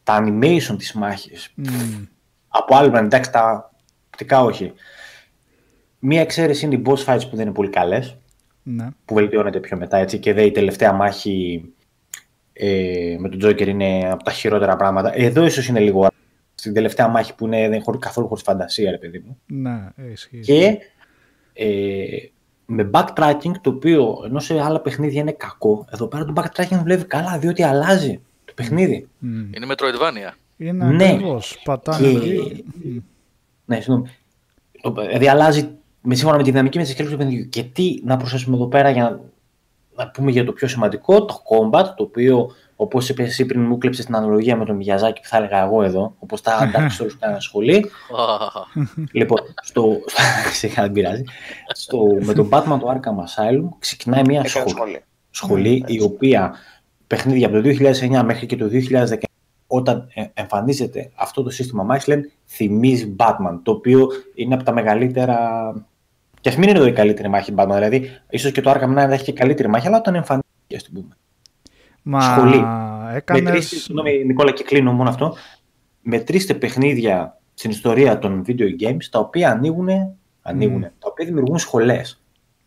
Τα 0.03 0.25
animation 0.25 0.75
της 0.79 0.93
μάχης. 0.93 1.53
Μμ. 1.55 2.05
Από 2.49 2.77
άλλη 2.77 2.91
μεριά, 2.91 3.07
εντάξει, 3.07 3.31
τα 3.31 3.73
οπτικά 4.07 4.43
όχι. 4.43 4.73
Μία 5.99 6.20
εξαίρεση 6.20 6.65
είναι 6.65 6.75
οι 6.75 6.83
boss 6.87 7.05
fights 7.05 7.31
που 7.31 7.37
δεν 7.37 7.45
είναι 7.47 7.55
πολύ 7.55 7.69
καλές, 7.70 8.16
Ναι. 8.62 8.89
που 9.05 9.15
βελτιώνεται 9.15 9.61
πιο 9.61 9.77
μετά 9.77 9.97
έτσι. 9.97 10.19
Και 10.19 10.33
δε 10.33 10.43
η 10.43 10.51
τελευταία 10.51 10.93
μάχη 10.93 11.65
ε, 12.53 13.16
με 13.19 13.29
τον 13.29 13.41
Joker 13.51 13.66
είναι 13.66 14.11
από 14.11 14.25
τα 14.25 14.31
χειρότερα 14.31 14.77
πράγματα. 14.77 15.12
Εδώ 15.15 15.45
ίσως 15.45 15.66
είναι 15.69 15.81
λίγο. 15.81 16.05
ά- 16.05 16.12
Στην 16.55 16.73
τελευταία 16.75 17.09
μάχη 17.09 17.35
που 17.35 17.47
είναι, 17.47 17.57
δεν 17.61 17.73
είναι 17.73 17.81
χωρί- 17.83 18.01
καθόλου 18.01 18.29
χωρίς 18.29 18.43
φαντασία, 18.43 18.91
ρε 18.91 18.99
παιδί 18.99 19.23
μου. 19.27 19.39
Ναι, 19.47 19.89
ε, 19.97 20.11
ισχύει. 20.12 20.41
Και 20.41 20.79
ε, 21.53 22.07
με 22.66 22.91
backtracking, 22.93 23.53
το 23.61 23.70
οποίο 23.70 24.23
ενώ 24.25 24.39
σε 24.41 24.61
άλλα 24.61 24.81
παιχνίδια 24.81 25.20
είναι 25.20 25.33
κακό, 25.33 25.87
εδώ 25.93 26.07
πέρα 26.07 26.25
το 26.25 26.33
backtracking 26.37 26.79
δουλεύει 26.83 27.05
καλά, 27.05 27.39
διότι 27.39 27.62
αλλάζει 27.62 28.20
το 28.45 28.53
παιχνίδι. 28.57 29.09
Μμ. 29.19 29.39
Είναι 29.39 29.66
Metroidvania. 29.69 30.35
Είναι 30.57 30.85
Ναι. 30.85 31.05
ακριβώς. 31.05 31.61
Πατάνε 31.65 32.09
Και- 32.09 32.16
εκεί. 32.16 32.65
Μμ. 32.85 32.97
Ναι, 33.65 33.77
συγγνώμη. 33.81 34.09
Το- 34.83 34.93
Δηλαδή 35.07 35.29
αλλάζει 35.29 35.69
με 36.03 36.15
σύμφωνα 36.15 36.37
με 36.37 36.43
τη 36.43 36.51
δυναμική 36.51 36.79
με 36.79 36.85
τι 36.85 36.91
εξέλιξει 36.91 37.16
του 37.19 37.23
παιχνιδιού. 37.25 37.49
Και 37.49 37.62
τι 37.62 38.01
να 38.05 38.16
προσθέσουμε 38.16 38.57
εδώ 38.57 38.66
πέρα 38.66 38.91
για 38.91 39.03
να, 39.03 39.20
να 40.05 40.11
πούμε 40.11 40.31
για 40.31 40.45
το 40.45 40.53
πιο 40.53 40.69
σημαντικό, 40.69 41.25
το 41.25 41.43
combat, 41.51 41.85
το 41.97 42.03
οποίο 42.03 42.51
όπως 42.81 43.09
είπες 43.09 43.29
εσύ 43.29 43.47
πριν, 43.47 43.61
μου 43.62 43.79
κλέψες 43.79 44.05
την 44.05 44.16
αναλογία 44.16 44.57
με 44.57 44.65
τον 44.65 44.77
Μιαζάκη 44.77 45.20
που 45.20 45.29
θα 45.29 45.37
έλεγα 45.37 45.65
εγώ 45.65 45.83
εδώ, 45.83 46.15
όπως 46.19 46.41
τα 46.41 46.59
Dark 46.75 47.03
Souls 47.03 47.12
κάνα 47.19 47.41
σχολή. 47.41 47.91
λοιπόν, 49.12 49.39
στο. 49.62 49.99
Σιγά, 50.59 50.83
δεν 50.83 50.93
πειράζει. 50.93 51.25
Στο, 51.75 51.99
με 52.20 52.33
τον 52.33 52.49
Batman 52.53 52.79
το 52.81 52.93
Arkham 52.95 53.25
Asylum 53.25 53.69
ξεκινάει 53.79 54.23
μια 54.27 54.43
Έκανε 54.47 54.49
σχολή 54.49 54.70
σχόλια. 54.70 55.01
σχολή 55.31 55.85
η 55.87 56.03
οποία 56.03 56.55
παιχνίδια 57.07 57.47
από 57.47 57.61
το 57.61 57.69
2009 58.20 58.23
μέχρι 58.25 58.47
και 58.47 58.57
το 58.57 58.70
2010 58.91 59.28
όταν 59.70 60.09
ε, 60.15 60.24
εμφανίζεται 60.35 61.11
αυτό 61.15 61.43
το 61.43 61.51
σύστημα 61.51 61.82
μάχης 61.82 62.07
λένε 62.07 62.31
θυμίζει 62.47 63.15
Batman 63.19 63.59
το 63.62 63.70
οποίο 63.70 64.09
είναι 64.35 64.55
από 64.55 64.65
τα 64.65 64.73
μεγαλύτερα 64.73 65.39
και 66.40 66.49
ας 66.49 66.57
μην 66.57 66.69
είναι 66.69 66.78
εδώ 66.78 66.86
η 66.86 66.93
καλύτερη 66.93 67.28
μάχη 67.28 67.55
Batman 67.57 67.70
δηλαδή 67.74 68.11
ίσως 68.31 68.53
και 68.53 68.61
το 68.61 68.70
Arkham 68.70 68.99
Knight 68.99 69.11
έχει 69.11 69.24
και 69.24 69.32
καλύτερη 69.32 69.69
μάχη 69.69 69.86
αλλά 69.86 69.97
όταν 69.99 70.15
εμφανίζεται 70.15 70.74
ας 70.77 70.82
την 70.82 70.93
πούμε 70.95 71.16
Μα 72.03 72.20
Σχολή. 72.20 72.65
έκανες... 73.15 73.43
Μετρήστε, 73.43 73.77
συγγνώμη 73.77 74.24
Νικόλα 74.24 74.53
και 74.53 74.62
κλείνω 74.65 74.93
μόνο 74.93 75.09
αυτό 75.09 75.36
μετρήστε 76.03 76.55
παιχνίδια 76.55 77.39
στην 77.55 77.70
ιστορία 77.70 78.19
των 78.19 78.45
video 78.47 78.82
games 78.82 79.05
τα 79.11 79.19
οποία 79.19 79.51
ανοίγουν, 79.51 79.89
ανοίγουν 80.43 80.78
Μμ. 80.78 80.82
τα 80.82 81.09
οποία 81.11 81.27
δημιουργούν 81.27 81.59
σχολές 81.59 82.23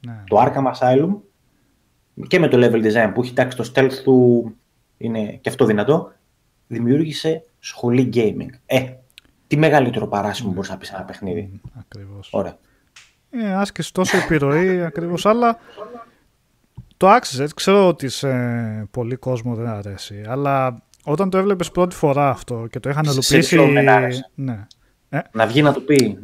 Ναι. 0.06 0.24
το 0.28 0.38
Arkham 0.42 0.72
Asylum 0.72 1.16
και 2.28 2.40
με 2.40 2.48
το 2.48 2.58
level 2.62 2.84
design 2.86 3.12
που 3.14 3.22
έχει 3.22 3.34
τάξει 3.34 3.58
το 3.58 3.72
stealth 3.76 3.94
του 4.04 4.46
είναι 4.98 5.38
και 5.42 5.50
αυτό 5.50 5.66
δυνατό, 5.66 6.12
δημιούργησε 6.72 7.44
σχολή 7.60 8.10
gaming. 8.14 8.50
Ε, 8.66 8.86
τι 9.48 9.58
μεγαλύτερο 9.58 10.08
παράσημο 10.08 10.52
μπορείς 10.52 10.70
να 10.70 10.78
πεις 10.78 10.88
σε 10.88 10.96
ένα 10.96 11.04
παιχνίδι. 11.04 11.50
Μμ, 11.52 11.80
Ακριβώς. 11.80 12.30
Ωραία. 12.32 12.58
Ε, 13.30 13.54
άσκησε 13.54 13.92
τόσο 13.92 14.18
επιρροή 14.18 14.82
ακριβώς, 14.92 15.26
αλλά 15.26 15.60
το 16.98 17.10
άξιζες. 17.10 17.54
Ξέρω 17.54 17.88
ότι 17.88 18.10
σε 18.10 18.30
πολύ 18.92 19.16
κόσμο 19.16 19.56
δεν 19.56 19.68
αρέσει, 19.68 20.24
αλλά 20.28 20.82
όταν 21.04 21.30
το 21.30 21.38
έβλεπες 21.38 21.72
πρώτη 21.72 21.96
φορά 21.96 22.30
αυτό 22.30 22.68
και 22.70 22.80
το 22.80 22.90
είχαν 22.90 23.06
Σε 23.06 23.12
ελοπίσει... 23.12 23.56
ποιον 23.56 23.74
δεν 23.74 23.90
άρεσε; 23.90 24.30
Ναι. 24.36 24.66
Να 25.32 25.48
βγει 25.48 25.62
να 25.62 25.74
το 25.74 25.80
πει. 25.80 26.18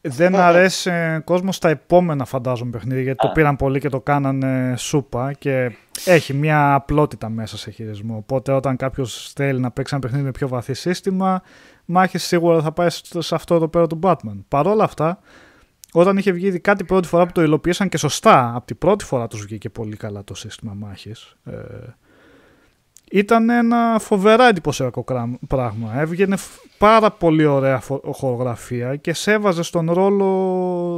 δεν 0.00 0.34
αρέσει 0.36 0.90
κόσμος 1.24 1.56
στα 1.56 1.68
επόμενα 1.68 2.24
φαντάζομαι 2.24 2.70
παιχνίδια 2.70 3.02
γιατί 3.02 3.18
το 3.26 3.30
πήραν 3.34 3.56
πολύ 3.56 3.80
και 3.80 3.88
το 3.88 4.00
κάνανε 4.00 4.74
σούπα 4.76 5.32
και 5.32 5.72
έχει 6.04 6.34
μια 6.34 6.74
απλότητα 6.74 7.28
μέσα 7.28 7.58
σε 7.58 7.70
χειρισμό. 7.70 8.16
Οπότε 8.16 8.52
όταν 8.52 8.76
κάποιος 8.76 9.32
θέλει 9.34 9.60
να 9.60 9.70
παίξει 9.70 9.94
ένα 9.94 10.02
παιχνίδι 10.02 10.24
με 10.24 10.30
πιο 10.30 10.48
βαθύ 10.48 10.74
σύστημα, 10.74 11.42
μάχη 11.84 12.18
σίγουρα 12.18 12.62
θα 12.62 12.72
πάει 12.72 12.88
σε 13.18 13.34
αυτό 13.34 13.54
εδώ 13.54 13.68
πέρα 13.68 13.86
του 13.86 13.98
Batman. 14.02 14.44
Παρ' 14.48 14.66
όλα 14.66 14.84
αυτά, 14.84 15.18
όταν 15.92 16.16
είχε 16.16 16.32
βγει 16.32 16.46
ειδικά 16.46 16.76
την 16.76 16.86
πρώτη 16.86 17.08
φορά 17.08 17.26
που 17.26 17.32
το 17.32 17.42
υλοποίησαν 17.42 17.88
και 17.88 17.96
σωστά, 17.96 18.52
από 18.54 18.66
την 18.66 18.78
πρώτη 18.78 19.04
φορά 19.04 19.26
τους 19.26 19.40
βγήκε 19.40 19.68
πολύ 19.68 19.96
καλά 19.96 20.24
το 20.24 20.34
σύστημα 20.34 20.74
μάχης. 20.74 21.36
Ε, 21.44 21.54
ήταν 23.10 23.50
ένα 23.50 23.96
φοβερά 24.00 24.48
εντυπωσιακό 24.48 25.04
πράγμα. 25.48 26.00
Έβγαινε 26.00 26.36
πάρα 26.78 27.10
πολύ 27.10 27.44
ωραία 27.44 27.82
χορογραφία 28.12 28.96
και 28.96 29.12
σέβαζε 29.12 29.62
στον 29.62 29.92
ρόλο 29.92 30.26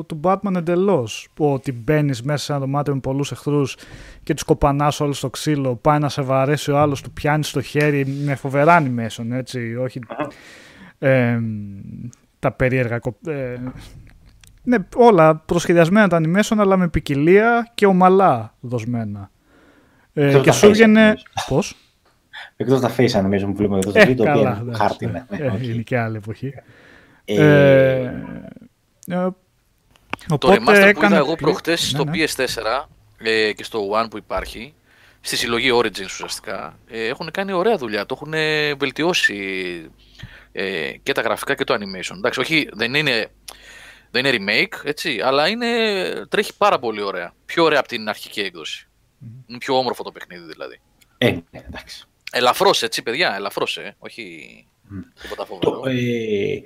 του 0.09 0.21
Batman 0.23 0.55
εντελώς. 0.57 1.29
Ότι 1.39 1.73
μπαίνεις 1.73 2.23
μέσα 2.23 2.45
σε 2.45 2.53
ένα 2.53 2.61
δωμάτιο 2.61 2.95
με 2.95 3.01
πολλούς 3.01 3.33
εχθρούς 3.33 3.77
και 4.23 4.35
τους 4.35 4.43
κοπανάς 4.43 5.01
όλους 5.01 5.17
στο 5.19 5.31
ξύλο, 5.31 5.75
πάει 5.75 5.99
να 5.99 6.09
σε 6.09 6.23
βαρέσει 6.23 6.71
ο 6.71 6.79
άλλος, 6.79 7.03
του 7.03 7.11
πιάνεις 7.11 7.49
στο 7.49 7.61
χέρι 7.61 8.07
με 8.07 8.35
φοβερά 8.35 8.83
animation, 8.83 9.27
έτσι. 9.31 9.77
Όχι 9.77 10.01
ε, 10.99 11.39
τα 12.39 12.53
περίεργα. 12.53 12.99
Ε, 13.27 13.57
ναι, 14.63 14.77
όλα 14.97 15.37
προσχεδιασμένα 15.37 16.09
τα 16.09 16.21
animation, 16.25 16.57
αλλά 16.59 16.77
με 16.77 16.89
ποικιλία 16.89 17.71
και 17.75 17.87
ομαλά 17.87 18.55
δοσμένα. 18.61 19.31
Ε, 20.13 20.41
και 20.43 20.53
σου 20.53 20.67
έβγαινε. 20.67 21.15
Πώς; 21.49 21.77
Εκτός 22.57 22.81
τα 22.81 22.95
face 22.97 23.11
animation 23.11 23.45
που 23.45 23.55
βλέπουμε 23.55 23.79
εδώ 23.79 23.91
στο 23.91 24.07
βίντεο, 24.07 24.25
το 24.25 24.39
οποίο 24.39 24.59
είναι 24.63 24.77
χάρτη. 24.77 25.07
Ναι, 25.07 25.25
ναι, 25.29 25.59
είναι 25.63 25.83
και 25.83 25.99
άλλη 25.99 26.17
εποχή. 26.17 26.55
Ε, 27.25 27.35
ε, 27.35 28.03
ε, 29.07 29.29
το 30.39 30.53
remaster 30.53 30.93
που 30.95 31.05
είδα 31.05 31.17
εγώ 31.17 31.35
προχτές 31.35 31.89
στο 31.89 32.05
ναι, 32.05 32.13
PS4 32.15 32.85
ες, 33.19 33.55
και 33.55 33.65
στο 33.65 33.91
One 33.93 34.07
που 34.11 34.17
υπάρχει, 34.17 34.75
στη 35.21 35.37
συλλογή 35.37 35.71
Origins 35.75 36.05
ουσιαστικά, 36.05 36.79
ε, 36.91 37.07
έχουν 37.07 37.31
κάνει 37.31 37.53
ωραία 37.53 37.77
δουλειά. 37.77 38.07
Το 38.07 38.15
έχουν 38.21 38.35
βελτιώσει 38.79 39.37
ε, 40.53 40.93
και 41.03 41.13
τα 41.13 41.21
γραφικά 41.21 41.55
και 41.55 41.65
το 41.65 41.75
animation. 41.75 42.17
Εντάξει, 42.17 42.41
όχι, 42.41 42.69
δεν 42.73 42.95
είναι, 42.95 43.27
δεν 44.11 44.25
είναι 44.25 44.37
remake, 44.39 44.85
έτσι, 44.85 45.21
αλλά 45.21 45.49
είναι, 45.49 45.67
τρέχει 46.29 46.57
πάρα 46.57 46.79
πολύ 46.79 47.03
ωραία. 47.03 47.33
Πιο 47.45 47.65
ωραία 47.65 47.79
από 47.79 47.89
την 47.89 48.09
αρχική 48.09 48.41
έκδοση. 48.41 48.87
Mm. 48.89 49.27
Είναι 49.47 49.59
πιο 49.59 49.79
όμορφο 49.79 50.03
το 50.03 50.13
παιχνίδι 50.13 50.53
δηλαδή. 50.53 50.81
Ε, 51.19 51.31
ναι, 51.31 51.61
εντάξει. 51.67 52.07
Ελαφρώς 52.35 52.83
έτσι, 52.83 53.03
παιδιά, 53.03 53.35
ελαφρώς, 53.35 53.77
ε. 53.77 53.97
όχι 53.99 54.67
mm. 54.91 55.05
τίποτα 55.23 55.47
φοβερό. 55.47 55.83
Ε, 55.87 56.63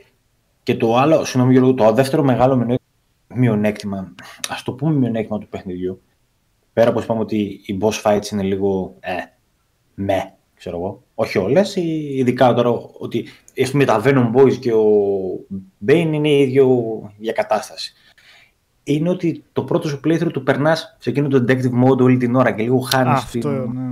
και 0.63 0.77
το 0.77 0.97
άλλο, 0.97 1.25
συγγνώμη 1.25 1.53
Γιώργο, 1.53 1.75
το 1.75 1.93
δεύτερο 1.93 2.23
μεγάλο 2.23 2.79
μειονέκτημα, 3.27 4.15
ας 4.49 4.63
το 4.63 4.73
πούμε 4.73 4.93
μειονέκτημα 4.93 5.39
του 5.39 5.49
παιχνιδιού, 5.49 6.03
πέρα 6.73 6.91
από 6.91 7.01
είπαμε 7.01 7.21
ότι 7.21 7.61
οι 7.67 7.79
boss 7.81 8.03
fights 8.03 8.31
είναι 8.33 8.43
λίγο 8.43 8.97
ε, 9.01 9.13
με, 9.95 10.35
ξέρω 10.55 10.77
εγώ, 10.77 11.03
όχι 11.15 11.39
όλες, 11.39 11.77
ειδικά 11.77 12.55
τώρα 12.55 12.71
ότι 12.99 13.29
ας 13.63 13.71
πούμε, 13.71 13.85
τα 13.85 14.03
Venom 14.05 14.33
Boys 14.35 14.55
και 14.55 14.73
ο 14.73 14.87
Bane 15.87 16.11
είναι 16.13 16.31
ίδιο 16.31 16.69
για 17.19 17.33
κατάσταση. 17.33 17.93
Είναι 18.83 19.09
ότι 19.09 19.45
το 19.53 19.63
πρώτο 19.63 19.89
σου 19.89 20.01
playthrough 20.05 20.33
του 20.33 20.43
περνάς 20.43 20.97
σε 20.99 21.11
εκείνο 21.11 21.29
το 21.29 21.45
detective 21.49 21.85
mode 21.85 21.99
όλη 21.99 22.17
την 22.17 22.35
ώρα 22.35 22.53
και 22.53 22.63
λίγο 22.63 22.79
χάνεις 22.79 23.19
Αυτό, 23.19 23.39
την... 23.39 23.73
ναι 23.73 23.91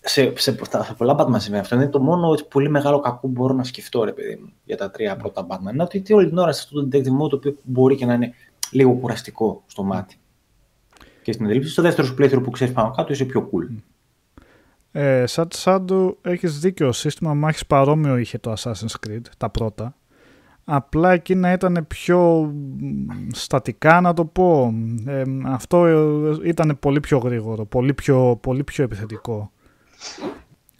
σε, 0.00 0.32
σε, 0.36 0.56
σε 0.82 0.94
πολλά 0.96 1.16
Batman 1.18 1.36
συμβαίνει 1.36 1.62
αυτό. 1.62 1.74
Είναι 1.74 1.88
το 1.88 2.00
μόνο 2.00 2.34
πολύ 2.50 2.68
μεγάλο 2.68 3.00
κακό 3.00 3.18
που 3.18 3.28
μπορώ 3.28 3.54
να 3.54 3.64
σκεφτώ, 3.64 4.04
ρε 4.04 4.12
παιδί 4.12 4.38
μου, 4.42 4.52
για 4.64 4.76
τα 4.76 4.90
τρία 4.90 5.16
πρώτα 5.16 5.46
Batman. 5.50 5.72
Είναι 5.72 5.82
ότι 5.82 6.12
όλη 6.12 6.28
την 6.28 6.38
ώρα 6.38 6.52
σε 6.52 6.62
αυτό 6.64 6.80
το 6.80 6.88
detective 6.92 7.24
mode, 7.24 7.28
το 7.30 7.36
οποίο 7.36 7.56
μπορεί 7.62 7.96
και 7.96 8.06
να 8.06 8.14
είναι 8.14 8.32
λίγο 8.70 8.92
κουραστικό 8.92 9.62
στο 9.66 9.82
μάτι. 9.82 10.16
Και 11.22 11.32
στην 11.32 11.44
αντίληψη, 11.44 11.70
στο 11.70 11.82
δεύτερο 11.82 12.06
σου 12.06 12.14
playthrough 12.18 12.42
που 12.42 12.50
ξέρεις 12.50 12.74
πάνω 12.74 12.90
κάτω, 12.90 13.12
είσαι 13.12 13.24
πιο 13.24 13.50
cool. 13.52 13.82
Ε, 14.92 15.26
σαν 15.26 15.48
Σάντου, 15.50 16.18
έχεις 16.22 16.58
δίκιο. 16.58 16.92
Σύστημα 16.92 17.34
μάχης 17.34 17.66
παρόμοιο 17.66 18.16
είχε 18.16 18.38
το 18.38 18.52
Assassin's 18.58 19.06
Creed, 19.06 19.22
τα 19.38 19.50
πρώτα. 19.50 19.96
Απλά 20.64 21.12
εκείνα 21.12 21.52
ήταν 21.52 21.84
πιο 21.88 22.52
στατικά 23.32 24.00
να 24.00 24.12
το 24.14 24.24
πω. 24.24 24.74
Ε, 25.06 25.22
αυτό 25.44 25.86
ε, 25.86 26.48
ήταν 26.48 26.76
πολύ 26.80 27.00
πιο 27.00 27.18
γρήγορο, 27.18 27.64
πολύ 27.64 27.94
πιο, 27.94 28.38
πολύ 28.42 28.64
πιο 28.64 28.84
επιθετικό. 28.84 29.52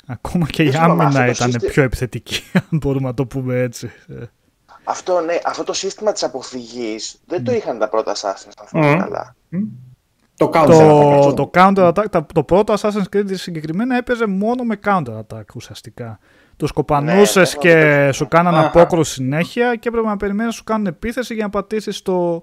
Ακόμα 0.06 0.46
και 0.46 0.62
η 0.62 0.72
άμυνα 0.74 1.26
ήταν 1.26 1.50
πιο 1.50 1.82
επιθετική, 1.82 2.42
αν 2.70 2.78
μπορούμε 2.78 3.06
να 3.08 3.14
το 3.14 3.26
πούμε 3.26 3.60
έτσι. 3.60 3.90
Αυτό, 4.84 5.20
ναι, 5.20 5.38
αυτό 5.44 5.64
το 5.64 5.72
σύστημα 5.72 6.12
της 6.12 6.22
αποφυγής 6.22 7.20
δεν 7.26 7.44
το 7.44 7.52
είχαν 7.52 7.78
τα 7.78 7.88
πρώτα 7.88 8.14
Assassin's, 8.14 8.52
αν 8.58 8.66
θυμάμαι 8.66 8.96
καλά. 8.96 9.36
Το 10.36 10.50
counter, 10.54 10.66
το, 10.66 11.32
το, 11.34 11.50
counter 11.54 11.92
attack, 11.92 12.22
το 12.32 12.42
πρώτο 12.42 12.74
Assassin's 12.78 13.16
Creed 13.16 13.30
συγκεκριμένα 13.32 13.96
έπαιζε 13.96 14.26
μόνο 14.26 14.62
με 14.62 14.78
counter 14.84 15.20
attack 15.20 15.44
ουσιαστικά. 15.54 16.18
Του 16.56 16.68
κοπανούσε 16.74 17.40
ναι, 17.40 17.46
και 17.46 18.10
σου 18.12 18.28
κάνανε 18.28 18.58
απόκρουση 18.58 19.12
συνέχεια 19.12 19.74
και 19.74 19.88
έπρεπε 19.88 20.06
να 20.06 20.16
περιμένεις 20.16 20.46
να 20.46 20.52
σου 20.52 20.64
κάνουν 20.64 20.86
επίθεση 20.86 21.34
για 21.34 21.44
να 21.44 21.50
πατήσεις 21.50 22.02
το 22.02 22.42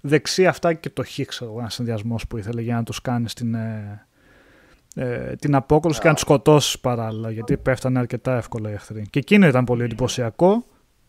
δεξί 0.00 0.46
αυτά 0.46 0.72
και 0.72 0.90
το 0.90 1.04
χ, 1.04 1.20
ξέρω 1.26 1.54
ένα 1.58 1.70
συνδυασμός 1.70 2.26
που 2.26 2.36
ήθελε 2.36 2.60
για 2.60 2.74
να 2.74 2.82
τους 2.82 3.00
κάνεις 3.00 3.34
την, 3.34 3.54
ε, 3.54 4.06
ε, 5.00 5.36
την 5.36 5.54
απόκρουση 5.54 6.00
και 6.00 6.08
να 6.08 6.14
του 6.14 6.20
σκοτώσεις 6.20 6.78
παράλληλα, 6.78 7.30
γιατί 7.30 7.56
πέφτανε 7.56 7.98
αρκετά 7.98 8.36
εύκολα 8.36 8.70
οι 8.70 8.72
εχθροί. 8.72 9.06
Και 9.10 9.18
εκείνο 9.18 9.46
ήταν 9.46 9.64
πολύ 9.64 9.84
εντυπωσιακό, 9.84 10.64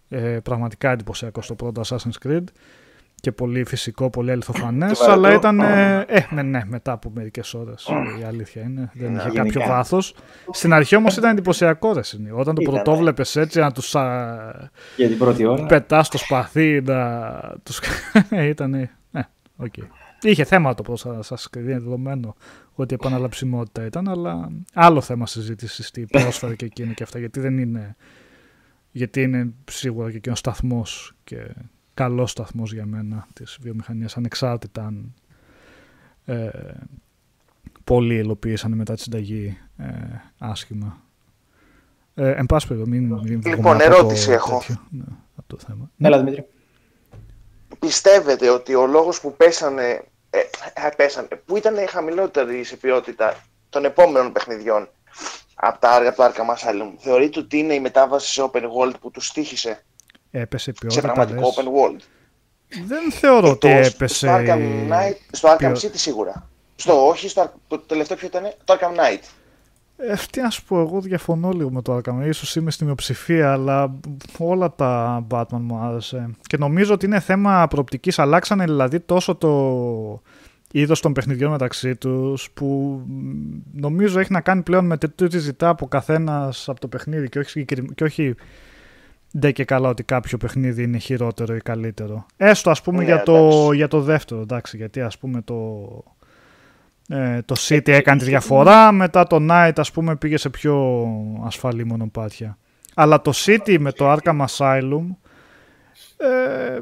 ε, 0.09 0.37
πραγματικά 0.43 0.91
εντυπωσιακό 0.91 1.41
στο 1.41 1.55
πρώτο 1.55 1.81
Assassin's 1.85 2.27
Creed 2.27 2.43
και 3.15 3.31
πολύ 3.31 3.65
φυσικό, 3.65 4.09
πολύ 4.09 4.31
αληθοφανές. 4.31 5.01
αλλά 5.01 5.33
ήταν. 5.33 5.59
Ε, 5.59 6.05
ε, 6.07 6.25
ναι, 6.29 6.41
ναι, 6.41 6.61
μετά 6.65 6.91
από 6.91 7.11
μερικές 7.15 7.53
ώρες. 7.53 7.87
Η 8.19 8.23
αλήθεια 8.23 8.61
είναι. 8.61 8.91
Δεν 8.93 9.15
είχε 9.15 9.29
κάποιο 9.29 9.61
βάθος. 9.67 10.15
Στην 10.51 10.73
αρχή 10.73 10.95
όμως 10.95 11.17
ήταν 11.17 11.31
εντυπωσιακό 11.31 11.93
ρε 11.93 12.01
Όταν 12.31 12.55
το 12.55 12.61
πρωτόβλεπε 12.61 13.23
έτσι 13.35 13.59
να 13.59 13.71
τους. 13.71 13.91
Για 14.95 15.07
την 15.07 15.17
πρώτη 15.17 15.45
ώρα. 15.45 15.65
Πετάς 15.65 16.07
στο 16.07 16.17
σπαθί 16.17 16.81
να 16.81 17.31
του. 17.63 17.73
ήταν. 18.53 18.73
Ε, 18.73 18.89
okay. 19.63 19.98
Είχε 20.21 20.43
θέμα 20.43 20.73
το 20.73 20.83
πώς 20.83 21.05
σας 21.19 21.49
είναι 21.55 21.63
δεδομένο 21.65 22.35
ότι 22.73 22.93
η 22.93 22.97
επαναλαψιμότητα 23.01 23.85
ήταν, 23.85 24.09
αλλά 24.09 24.49
άλλο 24.73 25.01
θέμα 25.01 25.27
συζήτησης 25.27 25.91
τι 25.91 26.05
πρόσφερε 26.17 26.55
και 26.55 26.65
εκείνη 26.65 26.93
και 26.93 27.03
αυτά, 27.03 27.19
γιατί 27.19 27.39
δεν 27.39 27.57
είναι. 27.57 27.95
Γιατί 28.91 29.21
είναι 29.21 29.53
σίγουρα 29.69 30.11
και 30.11 30.17
εκείνο 30.17 30.35
σταθμός 30.35 31.15
και 31.23 31.55
καλός 31.93 32.31
σταθμός 32.31 32.73
για 32.73 32.85
μένα 32.85 33.27
της 33.33 33.57
βιομηχανίας, 33.61 34.17
ανεξάρτητα 34.17 34.85
αν 34.85 35.13
ε, 36.25 36.49
πολλοί 37.83 38.15
υλοποίησαν 38.15 38.71
μετά 38.71 38.93
τη 38.93 39.01
συνταγή 39.01 39.57
ε, 39.77 39.85
άσχημα. 40.37 41.01
Ε, 42.15 42.31
εν 42.31 42.45
πάση 42.45 42.67
περιπτώσει, 42.67 42.97
μην, 42.97 43.19
μην 43.23 43.41
Λοιπόν, 43.45 43.81
ερώτηση 43.81 44.31
έχω. 44.31 44.61
ναι, 44.89 45.03
το 45.47 45.57
θέμα. 45.57 45.91
Έλα, 45.97 46.17
Δημήτρη. 46.17 46.45
Πιστεύετε 47.79 48.49
ότι 48.49 48.75
ο 48.75 48.87
λόγος 48.87 49.21
που 49.21 49.35
πέσανε 49.35 50.03
ε, 50.29 50.39
ε, 50.73 50.89
πέσανε, 50.95 51.27
που 51.45 51.57
ήταν 51.57 51.87
χαμηλότερη 51.87 52.63
σε 52.63 52.75
ποιότητα 52.75 53.43
των 53.69 53.85
επόμενων 53.85 54.31
παιχνιδιών 54.31 54.89
από 55.55 55.79
τα 55.79 55.89
άργα 55.89 56.13
του 56.13 56.21
Arkham 56.21 56.55
Asylum. 56.55 56.93
Θεωρείτε 56.97 57.39
ότι 57.39 57.57
είναι 57.57 57.73
η 57.73 57.79
μετάβαση 57.79 58.31
σε 58.31 58.49
open 58.51 58.63
world 58.63 58.93
που 59.01 59.11
τους 59.11 59.27
στήχησε 59.27 59.83
έπεσε 60.31 60.71
ποιότητα, 60.71 61.01
σε 61.01 61.07
πραγματικό 61.07 61.53
open 61.55 61.63
world; 61.63 61.99
Δεν 62.85 63.11
θεωρώ 63.11 63.49
ότι 63.49 63.67
έπεσε. 63.67 64.27
Στο 64.27 64.27
Arkham, 64.29 64.89
Knight, 64.89 65.17
στο 65.31 65.55
Arkham 65.57 65.71
City 65.73 65.95
σίγουρα. 65.95 66.49
Στο 66.75 67.07
όχι, 67.07 67.29
στο, 67.29 67.53
το 67.67 67.79
τελευταίο 67.79 68.17
ποιο 68.17 68.27
ήταν, 68.27 68.53
το 68.63 68.77
Arkham 68.79 68.99
Knight. 68.99 69.23
Ε, 70.01 70.13
τι 70.31 70.41
να 70.41 70.49
σου 70.49 70.63
πω, 70.63 70.79
εγώ 70.79 71.01
διαφωνώ 71.01 71.51
λίγο 71.51 71.71
με 71.71 71.81
το 71.81 71.97
Arkham. 71.97 72.25
Ίσως 72.27 72.55
είμαι 72.55 72.71
στη 72.71 72.85
μειοψηφία, 72.85 73.51
αλλά 73.51 73.95
όλα 74.37 74.71
τα 74.75 75.25
Batman 75.29 75.59
μου 75.61 75.77
άρεσε. 75.77 76.29
Και 76.41 76.57
νομίζω 76.57 76.93
ότι 76.93 77.05
είναι 77.05 77.19
θέμα 77.19 77.67
προοπτικής. 77.67 78.19
Αλλάξανε 78.19 78.63
δηλαδή 78.63 78.99
τόσο 78.99 79.35
το 79.35 80.21
είδος 80.71 81.01
των 81.01 81.13
παιχνιδιών 81.13 81.51
μεταξύ 81.51 81.95
τους, 81.95 82.51
που 82.51 83.01
νομίζω 83.73 84.19
έχει 84.19 84.31
να 84.31 84.41
κάνει 84.41 84.61
πλέον 84.61 84.85
με 84.85 84.97
τι 84.97 85.39
ζητά 85.39 85.69
από 85.69 85.87
καθένας 85.87 86.69
από 86.69 86.79
το 86.79 86.87
παιχνίδι 86.87 87.29
και 87.29 87.39
όχι, 87.39 87.65
και 87.95 88.03
όχι 88.03 88.35
δεν 89.31 89.53
και 89.53 89.65
καλά 89.65 89.89
ότι 89.89 90.03
κάποιο 90.03 90.37
παιχνίδι 90.37 90.83
είναι 90.83 90.97
χειρότερο 90.97 91.55
ή 91.55 91.59
καλύτερο. 91.59 92.25
Έστω 92.37 92.69
ας 92.69 92.81
πούμε 92.81 92.97
ναι, 92.97 93.03
για, 93.03 93.23
το, 93.23 93.69
για 93.73 93.87
το 93.87 94.01
δεύτερο, 94.01 94.41
εντάξει, 94.41 94.77
γιατί 94.77 95.01
ας 95.01 95.17
πούμε 95.17 95.41
το, 95.41 95.55
ε, 97.09 97.41
το 97.41 97.55
City 97.57 97.87
έκανε 97.87 98.19
τη 98.19 98.25
διαφορά, 98.25 98.91
μετά 98.91 99.27
το 99.27 99.37
Night 99.49 99.71
ας 99.75 99.91
πούμε 99.91 100.15
πήγε 100.15 100.37
σε 100.37 100.49
πιο 100.49 101.05
ασφαλή 101.45 101.85
μονοπάτια. 101.85 102.57
Αλλά 102.93 103.21
το 103.21 103.31
City 103.35 103.77
με 103.79 103.91
το 103.91 104.13
Arkham 104.13 104.45
Asylum 104.45 105.03
ε, 106.17 106.79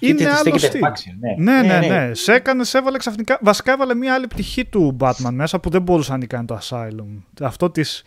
είναι 0.00 0.30
άλλο 0.30 0.58
στυλ. 0.58 0.80
Ναι. 1.20 1.52
Ναι, 1.52 1.62
ναι, 1.62 1.78
ναι, 1.78 2.06
ναι. 2.06 2.14
Σε 2.14 2.32
έκανε, 2.32 2.64
σε 2.64 2.78
έβαλε 2.78 2.98
ξαφνικά. 2.98 3.38
Βασικά 3.42 3.72
έβαλε 3.72 3.94
μια 3.94 4.14
άλλη 4.14 4.26
πτυχή 4.26 4.64
του 4.64 4.96
Batman 5.00 5.30
μέσα 5.30 5.60
που 5.60 5.70
δεν 5.70 5.82
μπορούσε 5.82 6.16
να 6.16 6.26
κάνει 6.26 6.46
το 6.46 6.58
Asylum. 6.62 7.22
Αυτό 7.40 7.70
της, 7.70 8.04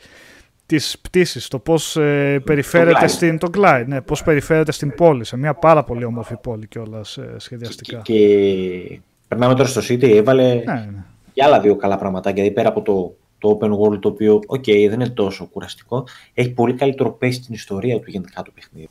της 0.66 1.00
πτήσης, 1.02 1.48
το 1.48 1.60
πώς 1.60 1.98
ε, 1.98 2.42
περιφέρεται 2.46 3.06
Glide. 3.06 3.10
στην, 3.10 3.38
το 3.38 3.50
Glide, 3.58 3.84
ναι, 3.88 4.02
πώς 4.02 4.24
περιφέρεται 4.24 4.72
στην 4.72 4.96
πόλη, 4.96 5.24
σε 5.24 5.38
μια 5.38 5.54
πάρα 5.54 5.84
πολύ 5.84 6.04
όμορφη 6.04 6.36
πόλη 6.42 6.68
κιόλας 6.68 7.18
ε, 7.18 7.36
σχεδιαστικά. 7.38 8.02
Και 8.04 9.00
περνάμε 9.28 9.56
τώρα 9.56 9.68
στο 9.68 9.82
City, 9.82 10.10
έβαλε 10.10 10.54
Ναι, 10.54 10.62
ναι. 10.64 11.04
Και 11.34 11.44
άλλα 11.44 11.60
δύο 11.60 11.76
καλά 11.76 11.98
πραγματάκια. 11.98 12.34
Δηλαδή 12.34 12.54
πέρα 12.54 12.70
από 12.70 12.82
το, 12.82 13.16
το 13.38 13.58
open 13.62 13.72
world, 13.80 14.00
το 14.00 14.08
οποίο, 14.10 14.40
οκ, 14.48 14.64
δεν 14.66 14.92
είναι 14.92 15.10
τόσο 15.10 15.46
κουραστικό, 15.46 16.08
έχει 16.34 16.50
πολύ 16.50 16.74
καλύτερο 16.74 17.18
pace 17.22 17.34
στην 17.34 17.54
ιστορία 17.54 18.00
του 18.00 18.10
γενικά 18.10 18.42
το 18.42 18.52
παιχνίδι. 18.52 18.90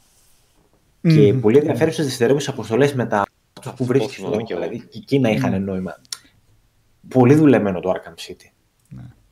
Και 1.01 1.32
Μμμ. 1.32 1.40
πολύ 1.40 1.59
ενδιαφέρουσες 1.59 2.06
δευτερεύουσες 2.07 2.51
αποστολές 2.51 2.94
μετά 2.94 3.24
αυτού 3.59 3.74
που 3.74 3.85
βρίσκεις 3.85 4.10
Αυτό 4.10 4.27
στον 4.27 4.32
είναι 4.32 4.44
δρόμο. 4.48 4.60
και 4.62 4.69
Δηλαδή 4.69 4.89
και 4.89 4.98
εκεί 4.98 5.19
να 5.19 5.31
είχαν 5.31 5.62
νόημα. 5.65 6.01
Πολύ 7.09 7.35
δουλεμένο 7.35 7.81
το 7.81 7.90
Arkham 7.93 8.31
City. 8.31 8.52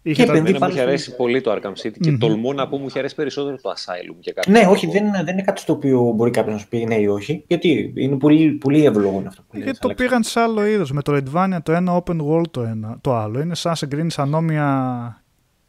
Είχε 0.09 0.21
Και 0.23 0.27
τα- 0.27 0.33
επενδύει 0.33 0.39
Εμένα 0.39 0.53
μου 0.53 0.59
πάνω 0.59 0.73
είχε 0.73 0.81
στο- 0.81 0.89
αρέσει 0.89 1.17
πολύ 1.17 1.41
το 1.41 1.53
Arkham 1.53 1.87
City 1.87 1.97
και 2.01 2.11
Μμμ. 2.11 2.19
τολμώ 2.19 2.53
να 2.53 2.69
πω 2.69 2.79
μου 2.79 2.87
είχε 2.87 2.99
αρέσει 2.99 3.15
περισσότερο 3.15 3.57
το 3.57 3.71
Asylum 3.71 4.17
για 4.21 4.33
κάποιο 4.33 4.53
Ναι, 4.53 4.59
λόγο. 4.61 4.71
όχι, 4.73 4.87
δεν, 4.87 5.07
είναι- 5.07 5.23
δεν 5.25 5.33
είναι 5.33 5.43
κάτι 5.43 5.61
στο 5.61 5.73
οποίο 5.73 6.01
μπορεί 6.15 6.31
κάποιος 6.31 6.55
να 6.55 6.61
σου 6.61 6.69
πει 6.69 6.85
ναι 6.85 6.95
ή 6.95 7.07
όχι. 7.07 7.45
Γιατί 7.47 7.93
είναι 7.97 8.17
πολύ, 8.17 8.51
πολύ 8.53 8.85
εύλογο 8.85 9.19
είναι 9.19 9.29
αυτό 9.29 9.41
που 9.43 9.49
Γιατί 9.53 9.69
λες, 9.69 9.79
το 9.79 9.89
Αλέξη. 9.89 10.05
πήγαν 10.05 10.23
σε 10.23 10.41
άλλο 10.41 10.67
είδος. 10.67 10.93
Με 10.93 11.03
το 11.03 11.13
Redvania 11.17 11.57
το 11.63 11.73
ένα 11.73 12.03
open 12.05 12.17
world 12.31 12.51
το, 12.51 12.63
ένα, 12.63 12.99
το 13.01 13.15
άλλο. 13.15 13.41
Είναι 13.41 13.55
σαν 13.55 13.71
να 13.71 13.77
συγκρίνεις 13.77 14.19
ανώμια 14.19 15.23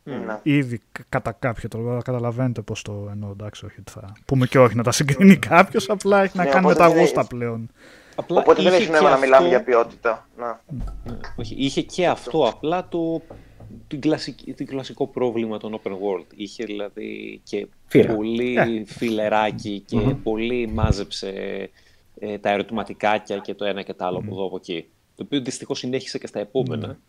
Ναι. 0.03 0.39
είδη 0.43 0.81
κα- 0.91 1.03
κατά 1.09 1.31
κάποιο 1.31 1.69
τρόπο. 1.69 1.89
Αλλά 1.89 2.01
Καταλαβαίνετε 2.01 2.61
πώς 2.61 2.81
το 2.81 3.07
εννοώ. 3.11 3.29
Εντάξει, 3.31 3.65
όχι 3.65 3.75
ότι 3.79 3.91
θα 3.91 4.13
πούμε 4.25 4.45
και 4.45 4.59
όχι 4.59 4.75
να 4.75 4.83
τα 4.83 4.91
συγκρίνει 4.91 5.35
κάποιος. 5.37 5.89
Απλά 5.89 6.23
έχει 6.23 6.37
να 6.37 6.43
Ναι, 6.43 6.49
κάνει 6.49 6.65
με 6.65 6.71
οπότε 6.71 6.87
τα 6.87 6.93
δεν 6.93 6.99
γούστα 7.01 7.19
έχει- 7.19 7.29
πλέον. 7.29 7.69
Απλά 8.15 8.39
Οπότε 8.39 8.61
δεν 8.63 8.71
είχε 8.71 8.81
έχει 8.81 8.85
και 8.85 8.91
νόημα 8.95 9.09
να 9.09 9.17
μιλάμε 9.17 9.35
αυτό- 9.35 9.47
για 9.49 9.63
ποιότητα. 9.63 10.27
Να. 10.37 10.61
Ναι, 11.05 11.17
όχι, 11.35 11.55
είχε 11.57 11.81
και 11.81 12.07
αυτό 12.07 12.47
απλά 12.47 12.87
το, 12.89 13.21
την 13.87 14.01
κλασική, 14.01 14.53
την 14.53 14.65
κλασικό 14.65 15.07
πρόβλημα 15.07 15.57
των 15.57 15.79
open 15.83 15.91
world. 15.91 16.25
Είχε 16.35 16.63
δηλαδή 16.65 17.41
και 17.43 17.67
Φύρα. 17.87 18.15
πολύ 18.15 18.55
Ε. 18.57 18.83
φιλεράκι 18.85 19.79
και 19.85 19.95
Μμμ. 19.97 20.21
πολύ 20.23 20.67
μάζεψε 20.67 21.29
ε, 22.19 22.37
τα 22.37 22.49
ερωτηματικάκια 22.49 23.37
και 23.37 23.53
το 23.53 23.65
ένα 23.65 23.81
και 23.81 23.93
το 23.93 24.05
άλλο 24.05 24.17
από 24.17 24.31
εδώ 24.33 24.45
από 24.45 24.55
εκεί. 24.55 24.85
Το 25.15 25.23
οποίο 25.25 25.41
δυστυχώς 25.41 25.79
συνέχισε 25.79 26.17
και 26.17 26.27
στα 26.27 26.39
επόμενα. 26.39 26.99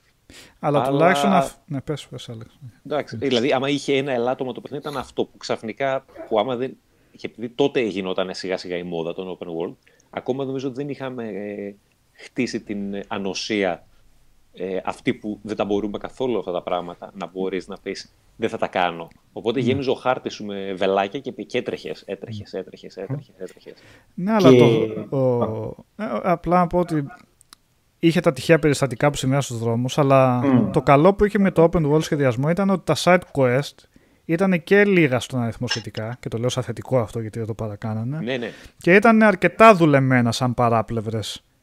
Αλλά, 0.59 0.79
Αλλά- 0.79 0.91
τουλάχιστον. 0.91 1.33
αυ- 1.33 1.57
Ναι, 1.67 1.81
πες, 1.81 2.07
πες, 2.07 2.29
Άλεξ. 2.29 2.59
Εντάξει, 2.87 3.17
δηλαδή, 3.17 3.53
άμα 3.53 3.69
είχε 3.69 3.97
ένα 3.97 4.13
ελάττωμα 4.13 4.53
το 4.53 4.61
παιχνίδι, 4.61 4.83
ήταν 4.89 5.01
αυτό 5.01 5.25
που 5.25 5.37
ξαφνικά, 5.37 6.05
που 6.29 6.39
άμα 6.39 6.57
δεν. 6.57 6.77
και 7.17 7.27
επειδή 7.27 7.49
τότε 7.49 7.81
γινόταν 7.81 8.35
σιγά 8.35 8.57
σιγά 8.57 8.77
η 8.77 8.83
μόδα 8.83 9.15
των 9.15 9.39
open 9.39 9.47
world, 9.47 9.75
ακόμα 10.11 10.45
νομίζω 10.45 10.69
ότι 10.69 10.77
δεν 10.77 10.89
είχαμε 10.89 11.29
ε, 11.29 11.75
χτίσει 12.13 12.61
την 12.61 12.95
ε, 12.95 13.05
ανοσία 13.09 13.87
ε, 14.59 14.81
αυτή 14.85 15.15
που 15.15 15.39
δεν 15.43 15.57
τα 15.57 15.65
μπορούμε 15.65 15.99
καθόλου 15.99 16.39
αυτά 16.39 16.53
τα 16.53 16.63
πράγματα 16.63 17.11
να 17.15 17.27
μπορείς 17.33 17.69
να 17.69 17.77
πεις 17.83 18.13
δεν 18.37 18.49
θα 18.49 18.59
τα 18.59 18.67
κάνω. 18.69 19.09
Οπότε 19.33 19.61
γέμιζε 19.61 19.91
ο 19.91 19.95
χάρτης 19.95 20.35
σου 20.35 20.45
με 20.45 20.73
βελάκια 20.77 21.21
και, 21.21 21.31
και 21.31 21.59
έτρεχες, 21.59 22.03
έτρεχες, 22.07 22.53
έτρεχες, 22.53 22.97
έτρεχες, 22.97 23.35
έτρεχες. 23.39 23.75
Ναι, 24.15 24.33
αλλά 24.33 24.51
Και- 24.51 24.59
το, 25.11 25.17
ο- 25.17 25.85
ε, 25.97 26.05
απλά 26.23 26.59
να 26.59 26.67
πω 26.67 26.79
ότι 26.79 27.05
είχε 27.99 28.21
τα 28.21 28.33
τυχαία 28.33 28.59
περιστατικά 28.59 29.11
που 29.11 29.17
συμβαίνουν 29.17 29.43
στους 29.43 29.59
δρόμους, 29.59 29.99
αλλά 29.99 30.41
Μμ. 30.47 30.71
το 30.71 30.83
καλό 30.83 31.15
που 31.15 31.25
είχε 31.25 31.39
με 31.39 31.51
το 31.51 31.69
open 31.73 31.93
world 31.93 32.03
σχεδιασμό 32.03 32.51
ήταν 32.51 32.71
ότι 32.71 32.83
τα 32.85 32.95
side 32.99 33.21
quest 33.41 33.75
ήταν 34.25 34.63
και 34.65 34.85
λίγα 34.85 35.21
στον 35.21 35.41
αριθμό 35.41 35.67
σχετικά, 35.69 36.17
και 36.21 36.29
το 36.29 36.39
λέω 36.39 36.49
σαν 36.49 36.63
θετικό 36.63 36.99
αυτό 36.99 37.21
γιατί 37.21 37.39
δεν 37.39 37.47
το 37.49 37.55
παρακάνανε, 37.55 38.19
Ναι, 38.19 38.37
ναι. 38.37 38.51
και 38.79 38.95
ήταν 38.95 39.23
αρκετά 39.23 39.75
δουλεμένα 39.75 40.33
σαν 40.33 40.55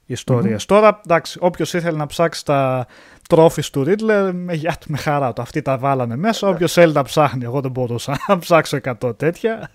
παράπλευρες 0.06 0.19
ιστορίες. 0.19 0.65
Τώρα, 0.65 1.02
εντάξει, 1.06 1.38
όποιος 1.41 1.73
ήθελε 1.73 1.98
να 1.98 2.06
ψάξει 2.06 2.45
τα 2.45 2.88
trophies 3.30 3.69
του 3.69 3.84
Riddler, 3.88 4.32
με 4.34 4.53
γεια 4.53 4.77
του, 4.80 4.86
με 4.90 4.98
χαρά 4.98 5.34
του. 5.34 5.41
Αυτοί 5.41 5.61
τα 5.61 5.77
βάλανε 5.77 6.15
μέσα. 6.15 6.48
Όποιος 6.48 6.73
θέλει 6.73 6.94
να 6.94 7.03
ψάχνει, 7.03 7.44
εγώ 7.44 7.61
δεν 7.61 7.72
μπορούσα 7.72 8.18
να 8.27 8.38
ψάξω 8.38 8.80
100 9.02 9.18
τέτοια. 9.18 9.69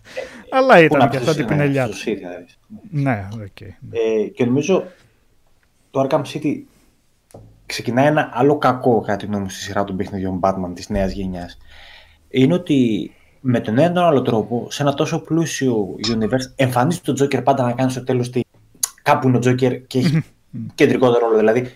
Αλλά 0.50 0.76
Πού 0.76 0.82
ήταν 0.82 0.98
να 0.98 1.08
και 1.08 1.18
πεις, 1.18 1.28
αυτά 1.28 1.34
την 1.34 1.44
ναι, 1.44 1.48
πινελιά 1.48 1.86
στο 1.86 1.94
του. 1.94 2.00
City, 2.00 2.16
δηλαδή. 2.16 2.44
Ναι, 2.90 3.28
οκ. 3.32 3.60
ναι. 3.60 3.98
Ε, 3.98 4.28
και 4.28 4.44
νομίζω 4.44 4.84
το 5.90 6.06
Arkham 6.08 6.22
City 6.22 6.54
ξεκινάει 7.66 8.06
ένα 8.06 8.30
άλλο 8.32 8.58
κακό 8.58 9.00
κατά 9.00 9.16
τη 9.16 9.26
γνώμη 9.26 9.42
μου 9.42 9.48
στη 9.48 9.60
σειρά 9.60 9.84
των 9.84 9.96
παιχνιδιών 9.96 10.40
Batman 10.42 10.70
της 10.74 10.88
νέας 10.88 11.12
γενιάς. 11.12 11.58
Είναι 12.28 12.54
ότι 12.54 13.10
με 13.40 13.60
τον 13.60 13.78
ένα 13.78 13.90
ή 13.90 13.92
τον 13.92 14.04
άλλο 14.04 14.22
τρόπο, 14.22 14.66
σε 14.70 14.82
ένα 14.82 14.94
τόσο 14.94 15.20
πλούσιο 15.20 15.96
universe, 16.14 16.52
εμφανίζεται 16.56 17.12
τον 17.12 17.26
Joker 17.26 17.44
πάντα 17.44 17.64
να 17.64 17.72
κάνει 17.72 17.90
στο 17.90 18.04
τέλος 18.04 18.30
τι... 18.30 18.40
κάπου 19.10 19.28
είναι 19.28 19.36
ο 19.36 19.40
Joker 19.44 19.82
και 19.86 19.98
έχει 19.98 20.24
κεντρικό 20.74 21.18
ρόλο. 21.18 21.36
Δηλαδή, 21.38 21.70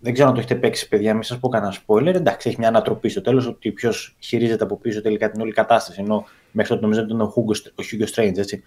δεν 0.00 0.12
ξέρω 0.12 0.28
αν 0.28 0.34
το 0.34 0.40
έχετε 0.40 0.54
παίξει, 0.54 0.88
παιδιά, 0.88 1.14
μην 1.14 1.22
σας 1.22 1.38
πω 1.38 1.48
κανένα 1.48 1.74
spoiler. 1.86 2.14
Εντάξει, 2.14 2.48
έχει 2.48 2.58
μια 2.58 2.68
ανατροπή 2.68 3.08
στο 3.08 3.20
τέλος 3.20 3.46
ότι 3.46 3.72
ποιος 3.72 4.16
χειρίζεται 4.18 4.64
από 4.64 4.76
πίσω 4.76 5.02
τελικά 5.02 5.30
την 5.30 5.40
όλη 5.40 5.52
κατάσταση. 5.52 6.00
Ενώ 6.00 6.24
μέχρι 6.52 6.70
τότε 6.70 6.82
νομίζω 6.82 7.00
ότι 7.00 7.12
ήταν 7.12 7.26
ο 7.26 7.32
Hugo, 7.36 7.54
ο 7.70 7.82
Hugo 7.90 8.14
Strange, 8.14 8.38
έτσι. 8.38 8.62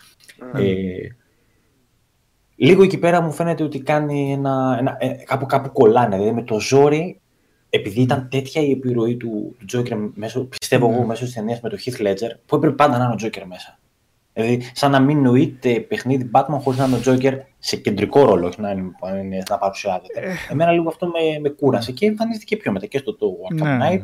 Ε, 0.53 1.07
λίγο 2.55 2.84
εκεί 2.84 2.97
πέρα 2.97 3.21
μου 3.21 3.31
φαίνεται 3.31 3.63
ότι 3.63 3.80
κάνει 3.80 4.31
ένα, 4.31 4.75
ένα 4.80 4.97
ε, 4.99 5.07
κάπου, 5.07 5.45
κάπου 5.45 5.71
κολλάνε. 5.71 6.17
Δηλαδή 6.17 6.35
με 6.35 6.43
το 6.43 6.59
ζόρι, 6.59 7.21
επειδή 7.69 8.01
ήταν 8.01 8.27
τέτοια 8.31 8.61
η 8.61 8.71
επιρροή 8.71 9.17
του, 9.17 9.55
του 9.57 9.65
Joker, 9.77 10.09
μέσω, 10.13 10.43
πιστεύω 10.43 10.91
εγώ, 10.91 11.05
μέσω 11.05 11.23
της 11.23 11.34
ταινίας 11.34 11.61
με 11.61 11.69
το 11.69 11.77
Heath 11.85 12.01
Ledger, 12.01 12.31
που 12.45 12.55
έπρεπε 12.55 12.75
πάντα 12.75 12.97
να 12.97 13.03
είναι 13.03 13.13
ο 13.13 13.17
Joker 13.21 13.43
μέσα. 13.47 13.80
Δηλαδή, 14.34 14.61
σαν 14.73 14.91
να 14.91 14.99
μην 14.99 15.22
νοείται 15.22 15.80
παιχνίδι 15.80 16.30
Batman 16.34 16.57
χωρίς 16.61 16.80
να 16.80 16.85
είναι 16.85 16.95
ο 16.95 16.99
Joker 17.05 17.39
σε 17.60 17.76
κεντρικό 17.77 18.26
ρόλο, 18.26 18.47
όχι 18.47 18.61
να, 18.61 18.72
είναι, 18.72 18.91
να, 19.01 19.18
είναι, 19.19 19.43
να 19.49 19.57
παρουσιάζεται. 19.57 20.35
Εμένα 20.49 20.72
λίγο 20.72 20.88
αυτό 20.89 21.07
με, 21.07 21.39
με 21.41 21.49
κούρασε 21.49 21.91
και 21.91 22.05
εμφανίστηκε 22.05 22.57
πιο 22.57 22.72
μετά 22.72 22.85
και 22.85 22.97
στο 22.97 23.15
το 23.15 23.27
Arkham 23.51 23.61
Ναι, 23.61 23.77
Knight. 23.81 24.01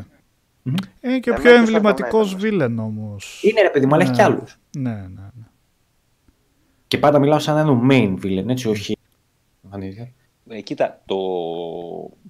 ναι. 0.63 0.73
Είναι 1.01 1.19
και 1.19 1.29
ο 1.29 1.33
Εμένα 1.33 1.41
πιο 1.41 1.41
και 1.43 1.47
στα 1.47 1.49
εμβληματικός 1.55 2.29
δεδομένα. 2.35 2.49
βίλεν 2.57 2.79
όμως. 2.79 3.41
Είναι 3.43 3.61
ρε 3.61 3.69
παιδί 3.69 3.85
μου, 3.85 3.93
αλλά 3.93 4.03
έχει 4.03 4.11
Ναι. 4.11 4.17
κι 4.17 4.23
άλλους. 4.23 4.59
Ναι, 4.77 4.89
ναι, 4.91 4.97
ναι. 5.37 5.45
Και 6.87 6.97
πάντα 6.97 7.19
μιλάω 7.19 7.39
σαν 7.39 7.55
να 7.55 7.61
είναι 7.61 7.71
ο 7.71 7.81
main 7.89 8.25
villain, 8.25 8.47
έτσι, 8.49 8.69
όχι. 8.69 8.97
εμφανίζεται. 9.63 10.11
Ε, 10.49 10.61
κοίτα, 10.61 11.01
το, 11.05 11.15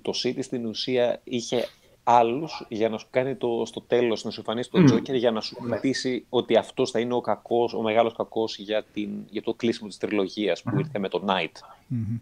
το 0.01 0.11
City 0.23 0.37
στην 0.41 0.65
ουσία 0.65 1.19
είχε 1.23 1.65
άλλους 2.11 2.65
για 2.69 2.89
να 2.89 2.97
σου 2.97 3.07
κάνει 3.09 3.35
το, 3.35 3.63
στο 3.65 3.81
τέλος, 3.81 4.23
να 4.23 4.31
σου 4.31 4.39
εμφανίσει 4.39 4.69
τον 4.69 4.81
Μμ. 4.81 4.95
Joker 4.95 5.13
για 5.13 5.31
να 5.31 5.41
σου 5.41 5.57
χτίσει 5.75 6.25
ότι 6.29 6.55
αυτός 6.55 6.91
θα 6.91 6.99
είναι 6.99 7.13
ο 7.13 7.21
κακός, 7.21 7.73
ο 7.73 7.81
μεγάλος 7.81 8.15
κακός 8.15 8.57
για, 8.57 8.83
την, 8.93 9.09
για 9.29 9.41
το 9.41 9.53
κλείσιμο 9.53 9.87
της 9.87 9.97
τριλογίας 9.97 10.61
που 10.61 10.79
ήρθε 10.79 10.99
με 10.99 11.09
το 11.09 11.23
Night. 11.27 11.51
Μμμ. 11.87 12.17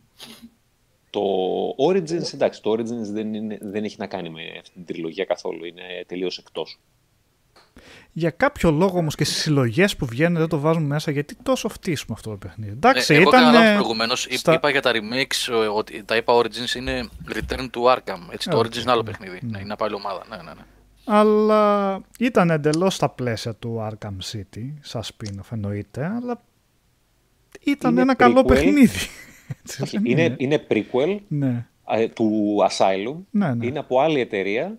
Το 1.09 1.21
Origins, 1.89 2.33
εντάξει, 2.33 2.61
το 2.61 2.71
Origins 2.71 3.07
δεν, 3.11 3.33
είναι, 3.33 3.57
δεν 3.61 3.83
έχει 3.83 3.95
να 3.99 4.07
κάνει 4.07 4.29
με 4.29 4.41
αυτή 4.59 4.73
την 4.73 4.85
τριλογία 4.85 5.25
καθόλου, 5.25 5.65
είναι 5.65 5.83
τελείως 6.07 6.37
εκτός. 6.37 6.79
Για 8.17 8.29
κάποιο 8.29 8.71
λόγο 8.71 8.97
όμως 8.97 9.15
και 9.15 9.23
στις 9.23 9.37
συλλογές 9.37 9.95
που 9.95 10.05
βγαίνουν 10.05 10.37
δεν 10.37 10.47
το 10.47 10.59
βάζουν 10.59 10.83
μέσα, 10.83 11.11
γιατί 11.11 11.35
τόσο 11.43 11.69
φτύσουμε 11.69 12.13
αυτό 12.17 12.29
το 12.29 12.37
παιχνίδι. 12.37 12.71
Εντάξει, 12.71 13.13
Ε, 13.13 13.17
εγώ 13.17 13.29
ήταν. 13.29 13.41
έκανα 13.41 13.57
λάθος 13.57 13.71
ε, 13.71 13.73
προηγουμένως. 13.75 14.25
Είπα- 14.25 14.37
στα- 14.37 14.53
Είπα 14.53 14.69
για 14.69 14.81
τα 14.81 14.91
remakes, 14.93 15.53
ε, 15.53 15.55
ότι 15.67 16.03
τα 16.03 16.15
είπα 16.15 16.33
Origins 16.33 16.75
είναι 16.77 17.09
Return 17.33 17.59
to 17.61 17.95
Arkham. 17.95 18.19
Έτσι, 18.31 18.49
το 18.49 18.57
Ε, 18.57 18.61
Origins 18.61 18.81
είναι 18.81 18.91
άλλο 18.91 19.03
παιχνίδι. 19.03 19.39
Ναι, 19.41 19.59
είναι 19.59 19.73
από 19.73 19.85
άλλη 19.85 19.93
ομάδα. 19.93 20.23
Ναι, 20.29 20.35
ναι, 20.35 20.41
ναι. 20.43 20.61
Αλλά 21.05 22.01
ήταν 22.19 22.49
εντελώς 22.49 22.95
στα 22.95 23.09
πλαίσια 23.09 23.53
του 23.55 23.87
Arkham 23.91 24.31
City, 24.31 24.73
σαν 24.81 25.01
spin-off 25.03 25.47
εννοείται, 25.51 26.05
αλλά 26.15 26.41
ήταν 27.63 27.91
Είναι 27.91 28.01
ένα 28.01 28.15
καλό 28.15 28.39
prequel. 28.41 28.47
παιχνίδι. 28.47 28.99
Έτσι, 29.63 29.81
Όχι, 29.81 29.97
δεν 29.97 30.05
είναι, 30.05 30.35
είναι 30.37 30.65
prequel 30.69 31.17
Ναι, 31.27 31.65
ε, 31.89 32.07
του 32.07 32.55
Asylum, 32.69 33.15
ναι, 33.29 33.53
ναι. 33.53 33.65
είναι 33.65 33.79
από 33.79 33.99
άλλη 33.99 34.19
εταιρεία 34.19 34.77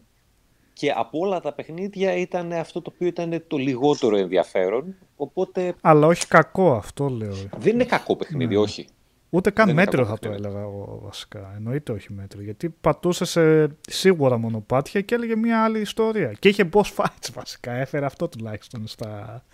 και 0.79 0.93
από 0.97 1.19
όλα 1.19 1.41
τα 1.41 1.53
παιχνίδια 1.53 2.15
ήταν 2.17 2.53
αυτό 2.53 2.83
το 2.83 2.91
οποίο 2.95 3.07
ήταν 3.07 3.45
το 3.47 3.57
λιγότερο 3.57 4.17
ενδιαφέρον, 4.17 4.95
οπότε 5.17 5.75
Αλλά 5.81 6.07
όχι 6.07 6.27
κακό 6.27 6.73
αυτό 6.73 7.09
λέω. 7.09 7.35
δεν 7.59 7.75
είναι 7.75 7.85
κακό 7.85 8.17
παιχνίδι, 8.17 8.55
Ναι. 8.55 8.61
όχι. 8.61 8.87
Ούτε 9.31 9.51
καν 9.51 9.67
Δεν 9.67 9.75
είναι 9.75 9.85
μέτριο 9.85 10.03
κακό 10.05 10.15
θα 10.15 10.19
το 10.21 10.29
παιχνίδι. 10.29 10.49
έλεγα 10.49 10.65
εγώ 10.65 11.01
βασικά. 11.03 11.53
Εννοείται 11.57 11.93
όχι 11.93 12.13
μέτριο. 12.13 12.43
Γιατί 12.43 12.69
πατούσε 12.81 13.25
σε 13.25 13.67
σίγουρα 13.81 14.39
μονοπάτια 14.39 15.01
και 15.01 15.15
έλεγε 15.15 15.37
μια 15.37 15.65
άλλη 15.65 15.81
ιστορία. 15.81 16.33
Και 16.39 16.49
είχε 16.49 16.69
boss 16.73 16.95
fights 16.97 17.29
βασικά. 17.35 17.73
Έφερε 17.73 18.07
αυτό 18.07 18.29
τουλάχιστον 18.29 18.87
στα, 18.87 19.45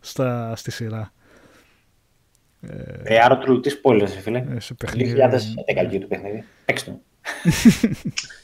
στα, 0.00 0.56
στη 0.56 0.70
σειρά. 0.70 1.12
Ε, 3.04 3.18
άρα 3.18 3.38
του 3.38 3.60
τι 3.60 3.70
spoilers, 3.82 4.08
φίλε. 4.22 4.44
Ε, 4.54 4.60
σε 4.60 4.74
Το 4.74 4.84
παιχνίδι. 4.86 5.14
2011 5.16 5.86
βγήκε 5.88 5.98
το 5.98 6.06
παιχνίδι. 6.06 6.44
Παίξτε 6.64 6.90
το. 6.90 7.00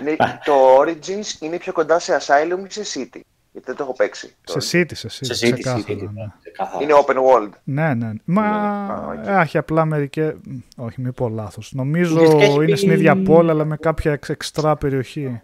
Είναι, 0.00 0.16
το 0.44 0.52
Origins 0.80 1.40
είναι 1.42 1.56
πιο 1.56 1.72
κοντά 1.72 1.98
σε 1.98 2.16
Asylum 2.20 2.66
ή 2.68 2.72
σε 2.72 2.82
City. 2.94 3.20
Γιατί 3.52 3.66
δεν 3.66 3.76
το 3.76 3.82
έχω 3.82 3.92
παίξει. 3.92 4.34
το 4.44 4.60
Σε 4.60 4.78
City, 4.82 4.90
σε 4.94 5.08
City. 5.08 5.26
Σε 5.34 5.46
City, 5.46 5.52
ξεκάθαρα, 5.52 5.84
City, 5.88 6.08
ναι. 6.14 6.26
ξεκάθαρα. 6.42 6.82
Είναι 6.84 6.92
open 7.06 7.14
world. 7.16 7.50
Ναι, 7.64 7.94
ναι. 7.94 8.10
Μα 8.24 8.42
Α, 8.42 9.06
οκ. 9.12 9.26
έχει 9.26 9.58
απλά 9.58 9.84
μερικέ. 9.84 10.34
Όχι, 10.76 11.00
μην 11.00 11.12
πω 11.14 11.28
λάθος. 11.28 11.72
Νομίζω 11.74 12.14
Ουσιαστικά 12.14 12.42
έχει 12.44 12.54
είναι 12.54 12.64
πει- 12.64 12.76
στην 12.76 12.90
ίδια 12.90 13.22
πόλη, 13.22 13.50
αλλά 13.50 13.64
με 13.64 13.76
κάποια 13.76 14.12
εξ- 14.12 14.28
εξτρά 14.28 14.76
περιοχή. 14.76 15.40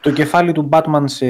Το 0.00 0.10
κεφάλι 0.12 0.52
του 0.52 0.68
Batman 0.72 1.02
σε 1.04 1.26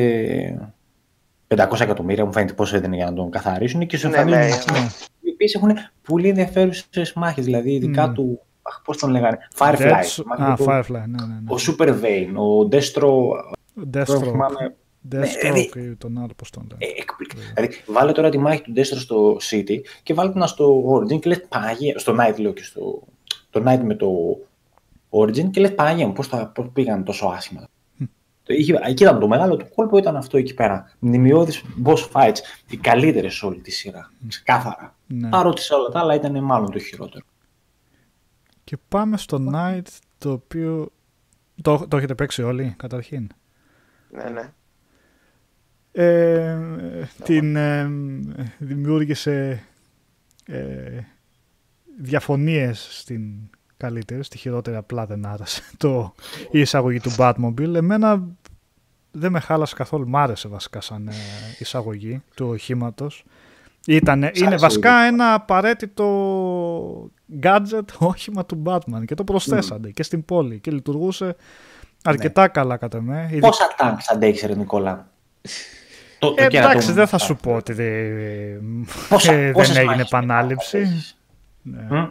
500 1.48 1.80
εκατομμύρια, 1.80 2.24
μου 2.24 2.32
φαίνεται 2.32 2.52
πόσο 2.52 2.76
έδινε 2.76 2.96
για 2.96 3.04
να 3.04 3.12
τον 3.12 3.30
καθαρίσουν 3.30 3.86
και 3.86 3.96
σου 3.96 4.08
Ναι, 4.08 4.16
εμφανίζουν 4.16 4.40
ναι, 4.48 4.54
αυτοί, 4.54 4.72
ναι. 4.72 4.78
οι 5.20 5.30
οποίες 5.32 5.48
έχουν 5.56 5.70
πολύ 6.02 6.28
ενδιαφέρουσες 6.28 7.12
μάχες. 7.14 7.44
Δηλαδή, 7.44 7.72
ειδικά 7.74 8.08
Μμ. 8.08 8.12
του. 8.12 8.40
Αχ, 8.68 8.80
πώς 8.84 8.96
τον 8.98 9.10
λέγανε; 9.10 9.38
Firefly. 9.58 9.76
Deathst- 9.92 10.02
Θυμάμαι 10.04 10.52
Α, 10.52 10.56
το- 10.56 10.64
Firefly, 10.68 10.90
ναι, 10.90 11.24
ναι. 11.26 11.52
Ο 11.52 11.56
Super 11.66 11.88
Bane, 11.88 12.34
ο 12.34 12.68
Deathstro. 12.72 13.10
ναι. 13.74 14.04
Τώρα 14.04 14.18
Deathstroke. 14.20 14.30
θυμάμαι. 14.30 14.74
Deathstroke 15.12 15.76
ή 15.76 15.94
τον 15.96 16.18
άλλο, 16.18 16.30
πώς 16.36 16.50
τον 16.50 16.66
λένε. 16.70 16.84
Ε, 16.92 17.00
εκπληκτικό. 17.00 17.42
Δηλαδή, 17.54 17.74
βάλε 17.86 18.12
τώρα 18.12 18.28
τη 18.30 18.38
μάχη 18.38 18.62
του 18.62 18.72
Destro 18.76 18.96
στο 18.96 19.36
City 19.50 19.80
και 20.02 20.14
βάλε 20.14 20.32
την 20.32 20.46
στο 20.46 20.82
Origin 20.94 21.20
και 21.20 21.28
λες 21.28 21.44
Παναγία, 21.48 21.98
στο 21.98 22.16
Night 22.20 22.38
λέω 22.38 22.52
και 22.52 22.62
στο 22.64 23.02
το 23.50 23.62
Night 23.66 23.80
με 23.82 23.94
το 23.94 24.08
Origin 25.10 25.50
και 25.50 25.60
λες 25.60 25.74
Παναγία 25.74 26.06
μου 26.06 26.12
πώς, 26.12 26.28
τα, 26.28 26.46
πώς 26.54 26.66
πήγαν 26.72 27.04
τόσο 27.04 27.26
άσχημα. 27.26 27.68
Το 28.42 28.54
είχε- 28.54 28.80
Εκεί 28.84 29.02
ήταν 29.02 29.18
το 29.20 29.28
μεγάλο 29.28 29.56
του 29.56 29.66
κόλπο, 29.74 29.96
ήταν 29.98 30.16
αυτό 30.16 30.36
εκεί 30.38 30.54
πέρα. 30.54 30.90
Μνημειώδεις 30.98 31.62
boss 31.84 32.08
fights, 32.12 32.36
οι 32.70 32.76
καλύτερες 32.76 33.34
σε 33.34 33.46
όλη 33.46 33.60
τη 33.60 33.70
σειρά. 33.70 34.10
Ξεκάθαρα. 34.28 34.94
Ναι. 35.06 35.28
Παρότι 35.28 35.60
σε 35.62 35.74
όλα 35.74 35.88
τα 35.88 36.00
άλλα 36.00 36.14
ήταν 36.14 36.44
μάλλον 36.44 36.70
το 36.70 36.78
χειρότερο. 36.78 37.24
Και 38.66 38.76
πάμε 38.88 39.16
στο 39.16 39.50
Night, 39.52 39.86
το 40.18 40.32
οποίο... 40.32 40.92
Το, 41.62 41.86
το 41.88 41.96
έχετε 41.96 42.14
παίξει 42.14 42.42
όλοι, 42.42 42.74
καταρχήν. 42.76 43.28
Ναι, 44.10 44.28
ναι. 44.28 44.52
Ε, 45.92 46.58
την 47.24 47.56
ε, 47.56 47.90
δημιούργησε 48.58 49.62
ε, 50.46 51.00
διαφωνίες 52.00 52.88
στην 52.90 53.22
καλύτερη, 53.76 54.24
στη 54.24 54.38
χειρότερη 54.38 54.76
απλά 54.76 55.06
δεν 55.06 55.26
άρεσε 55.26 55.62
το, 55.76 56.14
η 56.50 56.60
εισαγωγή 56.60 57.00
του 57.00 57.14
Batmobile. 57.18 57.74
Εμένα 57.74 58.28
δεν 59.10 59.32
με 59.32 59.40
χάλασε 59.40 59.74
καθόλου, 59.74 60.08
μ' 60.08 60.16
άρεσε 60.16 60.48
βασικά 60.48 60.80
σαν 60.80 61.08
ε, 61.08 61.12
εισαγωγή 61.58 62.22
του 62.34 62.46
οχήματος. 62.48 63.24
Ήτανε, 63.86 64.30
είναι 64.34 64.46
άρεσε 64.46 64.64
βασικά 64.64 64.96
λίγο. 64.96 65.14
ένα 65.14 65.34
απαραίτητο 65.34 66.04
gadget 67.42 67.84
όχημα 68.10 68.46
του 68.46 68.62
Batman 68.66 69.04
και 69.04 69.14
το 69.14 69.24
προσθέσανε 69.24 69.90
και 69.90 70.02
στην 70.02 70.24
πόλη 70.24 70.58
και 70.60 70.70
λειτουργούσε 70.70 71.36
αρκετά 72.04 72.48
καλά 72.48 72.76
κατά 72.76 73.00
με. 73.00 73.36
Πόσα 73.40 73.74
τάγκς 73.76 74.10
αντέχεις 74.10 74.42
ρε 74.42 74.54
Νικόλα; 74.54 75.08
το, 76.18 76.34
το 76.34 76.42
Ε, 76.44 76.46
κέρατο 76.46 76.70
εντάξει, 76.70 76.88
μου. 76.88 76.94
δεν 76.94 77.06
θα 77.06 77.18
σου 77.18 77.36
πω 77.36 77.54
ότι 77.54 77.72
δεν, 77.80 78.86
Πόσα- 79.08 79.32
ε, 79.32 79.50
πόσες 79.50 79.68
δεν 79.68 79.76
έγινε 79.76 79.92
μάχες 79.94 80.06
επανάληψη. 80.06 80.76
αντέχεις; 80.76 81.18
Ναι. 81.62 81.86
Μμ. 81.90 82.06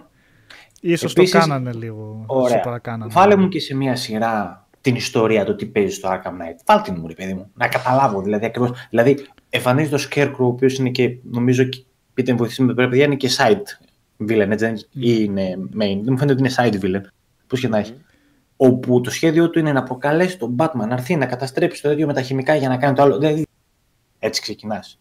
Ίσως 0.81 1.11
Επίσης, 1.13 1.31
το 1.31 1.39
κάνανε 1.39 1.71
λίγο. 1.73 2.23
Ωραία. 2.25 2.55
Το 2.55 2.61
παρακάνανε. 2.63 3.11
Βάλε 3.13 3.35
μου 3.35 3.47
και 3.47 3.59
σε 3.59 3.75
μια 3.75 3.95
σειρά 3.95 4.65
την 4.81 4.95
ιστορία 4.95 5.45
το 5.45 5.55
τι 5.55 5.65
παίζει 5.65 5.93
στο 5.95 6.09
Arkham 6.09 6.29
Knight. 6.29 6.57
Βάλτε 6.65 6.91
την 6.91 6.99
μου, 7.01 7.07
ρε 7.07 7.13
παιδί 7.13 7.33
μου. 7.33 7.51
Να 7.53 7.67
καταλάβω 7.67 8.21
δηλαδή 8.21 8.45
ακριβώς. 8.45 8.71
Δηλαδή, 8.89 9.25
εμφανίζεται 9.49 9.95
το 9.97 10.03
Scarecrow, 10.11 10.35
ο 10.37 10.45
οποίος 10.45 10.77
είναι 10.77 10.89
και 10.89 11.17
νομίζω. 11.31 11.63
και- 11.63 11.83
Πείτε 12.13 12.31
με 12.31 12.37
βοηθήσει 12.37 12.61
με 12.61 12.67
το 12.67 12.87
παιδιά, 12.87 13.05
είναι 13.05 13.15
και 13.15 13.29
side 13.37 13.84
villain, 14.19 14.47
έτσι, 14.49 14.65
δεν 14.65 14.69
είναι- 14.69 14.83
ή 15.11 15.17
είναι 15.23 15.55
main. 15.59 16.01
Δεν 16.03 16.07
μου 16.07 16.17
φαίνεται 16.17 16.31
ότι 16.31 16.41
είναι 16.41 16.53
side 16.57 16.85
villain. 16.85 17.01
Πώς 17.47 17.59
και 17.59 17.67
να 17.67 17.77
έχει. 17.77 17.93
Όπου 18.57 19.01
το 19.01 19.09
σχέδιο 19.09 19.49
του 19.49 19.59
είναι 19.59 19.71
να 19.71 19.83
προκαλέσει 19.83 20.37
τον 20.37 20.55
Batman 20.59 20.87
να 20.87 20.93
έρθει 20.93 21.15
να 21.15 21.25
καταστρέψει 21.25 21.81
το 21.81 21.91
ίδιο 21.91 22.07
με 22.07 22.13
τα 22.13 22.21
χημικά 22.21 22.55
για 22.55 22.69
να 22.69 22.77
κάνει 22.77 22.95
το 22.95 23.01
άλλο. 23.01 23.17
Δηλαδή, 23.17 23.45
έτσι 24.19 24.41
ξεκινάς. 24.41 24.99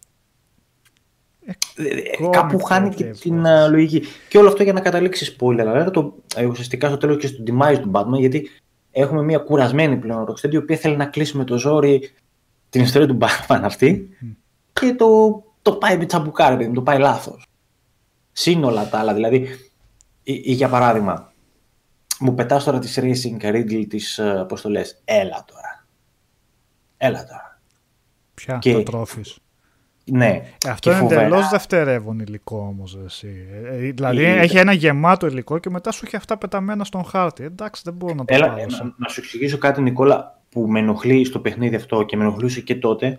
Κάπου 2.30 2.46
κόμικ, 2.46 2.66
χάνει 2.66 2.88
τέτοια 2.88 2.96
και 2.96 3.04
υπόθεση. 3.04 3.22
την 3.22 3.46
α, 3.46 3.68
λογική. 3.68 4.06
Και 4.28 4.38
όλο 4.38 4.48
αυτό 4.48 4.62
για 4.62 4.72
να 4.72 4.80
καταλήξεις 4.80 5.36
spoiler 5.40 5.66
alert, 5.86 5.92
το, 5.92 6.14
ε, 6.36 6.44
ουσιαστικά 6.44 6.88
στο 6.88 6.96
τέλος 6.96 7.16
και 7.16 7.26
στον 7.26 7.44
demise 7.48 7.78
του 7.82 7.90
Batman, 7.94 8.18
γιατί 8.18 8.48
έχουμε 8.90 9.22
μια 9.22 9.38
κουρασμένη 9.38 9.96
πλέον 9.96 10.26
Rocksteady, 10.28 10.52
η 10.52 10.56
οποία 10.56 10.76
θέλει 10.76 10.96
να 10.96 11.06
κλείσει 11.06 11.36
με 11.36 11.44
το 11.44 11.58
ζόρι 11.58 12.10
την 12.68 12.82
ιστορία 12.82 13.06
του 13.08 13.18
Batman 13.20 13.60
αυτή 13.62 14.08
και 14.72 14.94
το, 14.94 15.42
το 15.62 15.72
πάει 15.72 15.98
με 15.98 16.04
τσαμπουκάρε, 16.06 16.56
παιδί 16.56 16.68
μου, 16.68 16.74
το 16.74 16.82
πάει 16.82 16.98
λάθος. 16.98 17.46
Σύνολα 18.36 18.89
τα 18.89 18.98
άλλα, 18.98 19.15
δηλαδή, 19.15 19.36
ή, 20.23 20.32
ή 20.44 20.52
για 20.52 20.69
παράδειγμα, 20.69 21.32
μου 22.20 22.35
πετάς 22.35 22.65
τώρα 22.65 22.78
τη 22.78 22.89
Racing 22.97 23.44
Riddle 23.44 23.85
τη, 23.89 23.98
πώς 24.48 24.61
το 24.61 24.69
λες, 24.69 25.01
έλα 25.05 25.44
τώρα. 25.47 25.86
Έλα 26.97 27.24
τώρα. 27.24 27.61
Ποια, 28.35 28.59
και- 28.59 28.73
το 28.73 28.82
τρόφις. 28.82 29.39
Ναι. 30.05 30.43
Ε, 30.66 30.69
αυτό 30.70 30.89
και 30.90 30.97
είναι 30.97 30.98
φοβερά. 30.98 31.20
εντελώς 31.20 31.48
δευτερεύον 31.48 32.19
υλικό 32.19 32.56
όμως. 32.59 32.94
Ε, 32.94 33.28
ε, 33.65 33.77
δηλαδή 33.93 34.24
Ε, 34.24 34.39
έχει 34.40 34.56
ένα 34.59 34.73
γεμάτο 34.73 35.27
υλικό 35.27 35.59
και 35.59 35.70
μετά 35.70 35.93
σου 35.93 36.02
έχει 36.06 36.16
αυτά 36.16 36.39
πεταμένα 36.39 36.85
στον 36.85 37.05
χάρτη. 37.05 37.44
Εντάξει, 37.44 37.82
δεν 37.85 37.94
μπορώ 37.94 38.15
να 38.15 38.24
το 38.24 38.35
Έλα, 38.35 38.48
πάρω. 38.48 38.61
ε, 38.62 38.66
σαν- 38.69 38.86
να, 38.86 38.94
να 38.97 39.09
σου 39.09 39.20
εξηγήσω 39.20 39.59
κάτι, 39.59 39.81
Νικόλα, 39.81 40.43
που 40.48 40.66
με 40.69 40.78
ενοχλεί 40.78 41.24
στο 41.24 41.40
παιχνίδι 41.40 41.74
αυτό 41.77 42.02
και 42.02 42.16
με 42.16 42.24
ενοχλούσε 42.24 42.61
και 42.61 42.74
τότε. 42.74 43.19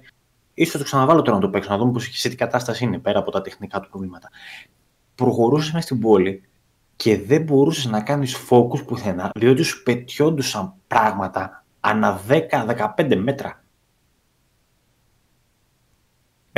Ίσως 0.54 0.78
το 0.78 0.84
ξαναβάλω 0.84 1.22
τώρα 1.22 1.36
να 1.38 1.42
το 1.44 1.50
παίξω, 1.50 1.70
να 1.72 1.78
δούμε 1.78 1.92
πώς, 1.92 2.10
σε 2.12 2.30
τι 2.30 2.36
κατάσταση 2.36 2.84
είναι 2.84 2.98
πέρα 3.00 3.20
από 3.20 3.32
τα 3.32 3.42
τεχνικά 3.42 3.80
του 3.80 3.90
προβλήματα. 3.90 4.30
Προχωρούσε 5.16 5.72
μέσα 5.74 5.86
στην 5.86 6.00
πόλη 6.00 6.44
και 6.96 7.18
δεν 7.22 7.42
μπορούσε 7.44 7.90
να 7.90 8.02
κάνεις 8.02 8.36
focus 8.50 8.86
πουθενά, 8.88 9.32
διότι 9.36 9.64
σου 9.64 9.84
πετιόντουσαν 9.84 10.74
πράγματα 10.88 11.64
ανά 11.80 12.20
10-15 12.28 13.16
μέτρα. 13.18 13.64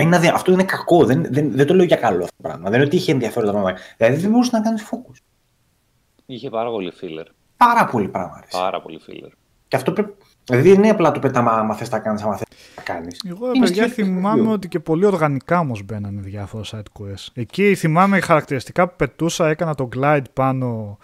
Είναι 0.01 0.15
αδε- 0.15 0.33
Αυτό 0.33 0.51
είναι 0.51 0.63
κακό, 0.63 1.05
δεν, 1.05 1.25
δεν, 1.33 1.51
δεν 1.51 1.67
το 1.67 1.73
λέω 1.73 1.85
για 1.85 1.95
καλό 1.95 2.23
αυτό 2.23 2.35
το 2.35 2.41
πράγμα. 2.41 2.69
Δεν 2.69 2.73
είναι 2.79 2.87
ότι 2.87 2.95
είχε 2.95 3.11
ενδιαφέροντα 3.11 3.51
πράγματα. 3.51 3.79
Δηλαδή 3.97 4.15
δεν 4.21 4.29
μπορούσες 4.31 4.51
να 4.53 4.61
κάνεις 4.61 4.83
focus. 4.91 5.15
Είχε 6.25 6.49
πάρα 6.49 6.69
πολύ 6.69 6.93
filler. 7.01 7.25
Πάρα 7.57 7.85
πολύ 7.85 8.07
πράγμα. 8.07 8.39
ρε. 8.41 8.47
Πάρα 8.51 8.81
πολύ 8.81 8.99
filler. 9.07 9.31
Και 9.67 9.75
αυτό 9.75 9.91
πρέπει. 9.91 10.13
Δηλαδή 10.49 10.69
δεν 10.69 10.77
είναι 10.77 10.89
απλά 10.89 11.11
το 11.11 11.19
πέταμα 11.19 11.51
άμα 11.51 11.73
θες 11.75 11.89
τα 11.89 11.99
κάνεις, 11.99 12.21
άμα 12.21 12.35
θες 12.35 12.47
τα 12.75 12.81
κάνεις. 12.81 13.21
Εγώ, 13.29 13.51
Είναι 13.53 13.65
παιδιά, 13.65 13.83
στοιχείο 13.83 14.05
του 14.05 14.11
θυμάμαι 14.11 14.27
παιχνιδιού. 14.29 14.51
ότι 14.51 14.67
και 14.67 14.79
πολύ 14.79 15.05
οργανικά 15.05 15.59
όμως 15.59 15.83
μπαίνανε 15.83 16.21
διάφορα 16.21 16.63
side 16.71 17.01
quests. 17.01 17.27
Εκεί 17.33 17.75
θυμάμαι 17.75 18.19
χαρακτηριστικά 18.19 18.87
που 18.87 18.93
πετούσα, 18.95 19.47
έκανα 19.47 19.75
το 19.75 19.89
glide 19.95 20.23
πάνω, 20.33 20.97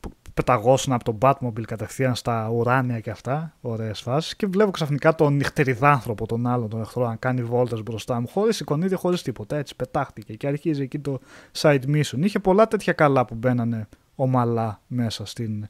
που 0.00 0.10
πεταγόσουν 0.34 0.92
από 0.92 1.04
τον 1.04 1.18
Batmobile 1.20 1.62
κατευθείαν 1.66 2.14
στα 2.14 2.48
ουράνια 2.48 3.00
και 3.00 3.10
αυτά. 3.10 3.54
Ωραίες 3.60 4.00
φάσεις. 4.00 4.36
Και 4.36 4.46
βλέπω 4.46 4.70
ξαφνικά 4.70 5.14
τον 5.14 5.34
νυχτεριδάνθρωπο, 5.34 6.26
τον 6.26 6.46
άλλον 6.46 6.68
τον 6.68 6.80
εχθρό, 6.80 7.06
να 7.08 7.16
κάνει 7.16 7.42
βόλτες 7.42 7.82
μπροστά 7.82 8.20
μου, 8.20 8.28
χωρίς 8.28 8.60
εικονίδια, 8.60 8.96
χωρίς 8.96 9.22
τίποτα. 9.22 9.56
Έτσι 9.56 9.76
πετάχτηκε 9.76 10.34
και 10.34 10.46
αρχίζει 10.46 10.82
εκεί 10.82 10.98
το 10.98 11.20
side 11.58 11.82
mission. 11.94 12.18
Είχε 12.18 12.38
πολλά 12.38 12.68
τέτοια 12.68 12.92
καλά 12.92 13.24
που 13.24 13.34
μπαίνανε 13.34 13.88
ομαλά 14.14 14.80
μέσα 14.86 15.26
στην 15.26 15.68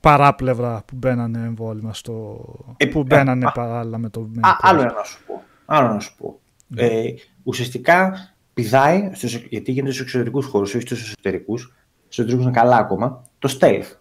παράπλευρα 0.00 0.82
που 0.86 0.96
μπαίνανε 0.96 1.38
εμβόλυμα 1.38 1.94
στο. 1.94 2.44
Ε, 2.76 2.86
που 2.86 3.00
ε, 3.00 3.02
μπαίνανε 3.02 3.46
α, 3.46 3.52
παράλληλα 3.52 3.98
με 3.98 4.08
το. 4.08 4.28
main 4.34 4.40
Α, 4.40 4.50
quest. 4.50 4.58
άλλο 4.60 4.80
ένα 4.80 4.92
να 4.92 5.02
σου 5.02 5.18
πω. 5.26 5.42
Άλλο 5.66 5.88
να 5.92 5.98
σου 6.00 6.14
πω. 6.16 6.40
Ε, 6.76 7.02
ουσιαστικά 7.42 8.12
πηδάει, 8.54 9.10
στους, 9.14 9.34
γιατί 9.34 9.72
γίνεται 9.72 9.92
στους 9.92 10.04
εξωτερικούς 10.04 10.46
χώρους, 10.46 10.74
όχι 10.74 10.82
στους 10.86 11.02
εσωτερικούς. 11.02 11.62
Στους 12.08 12.18
εσωτερικούς 12.18 12.44
είναι 12.44 12.54
καλά 12.60 12.76
ακόμα. 12.76 13.24
Το 13.38 13.56
stealth. 13.60 13.96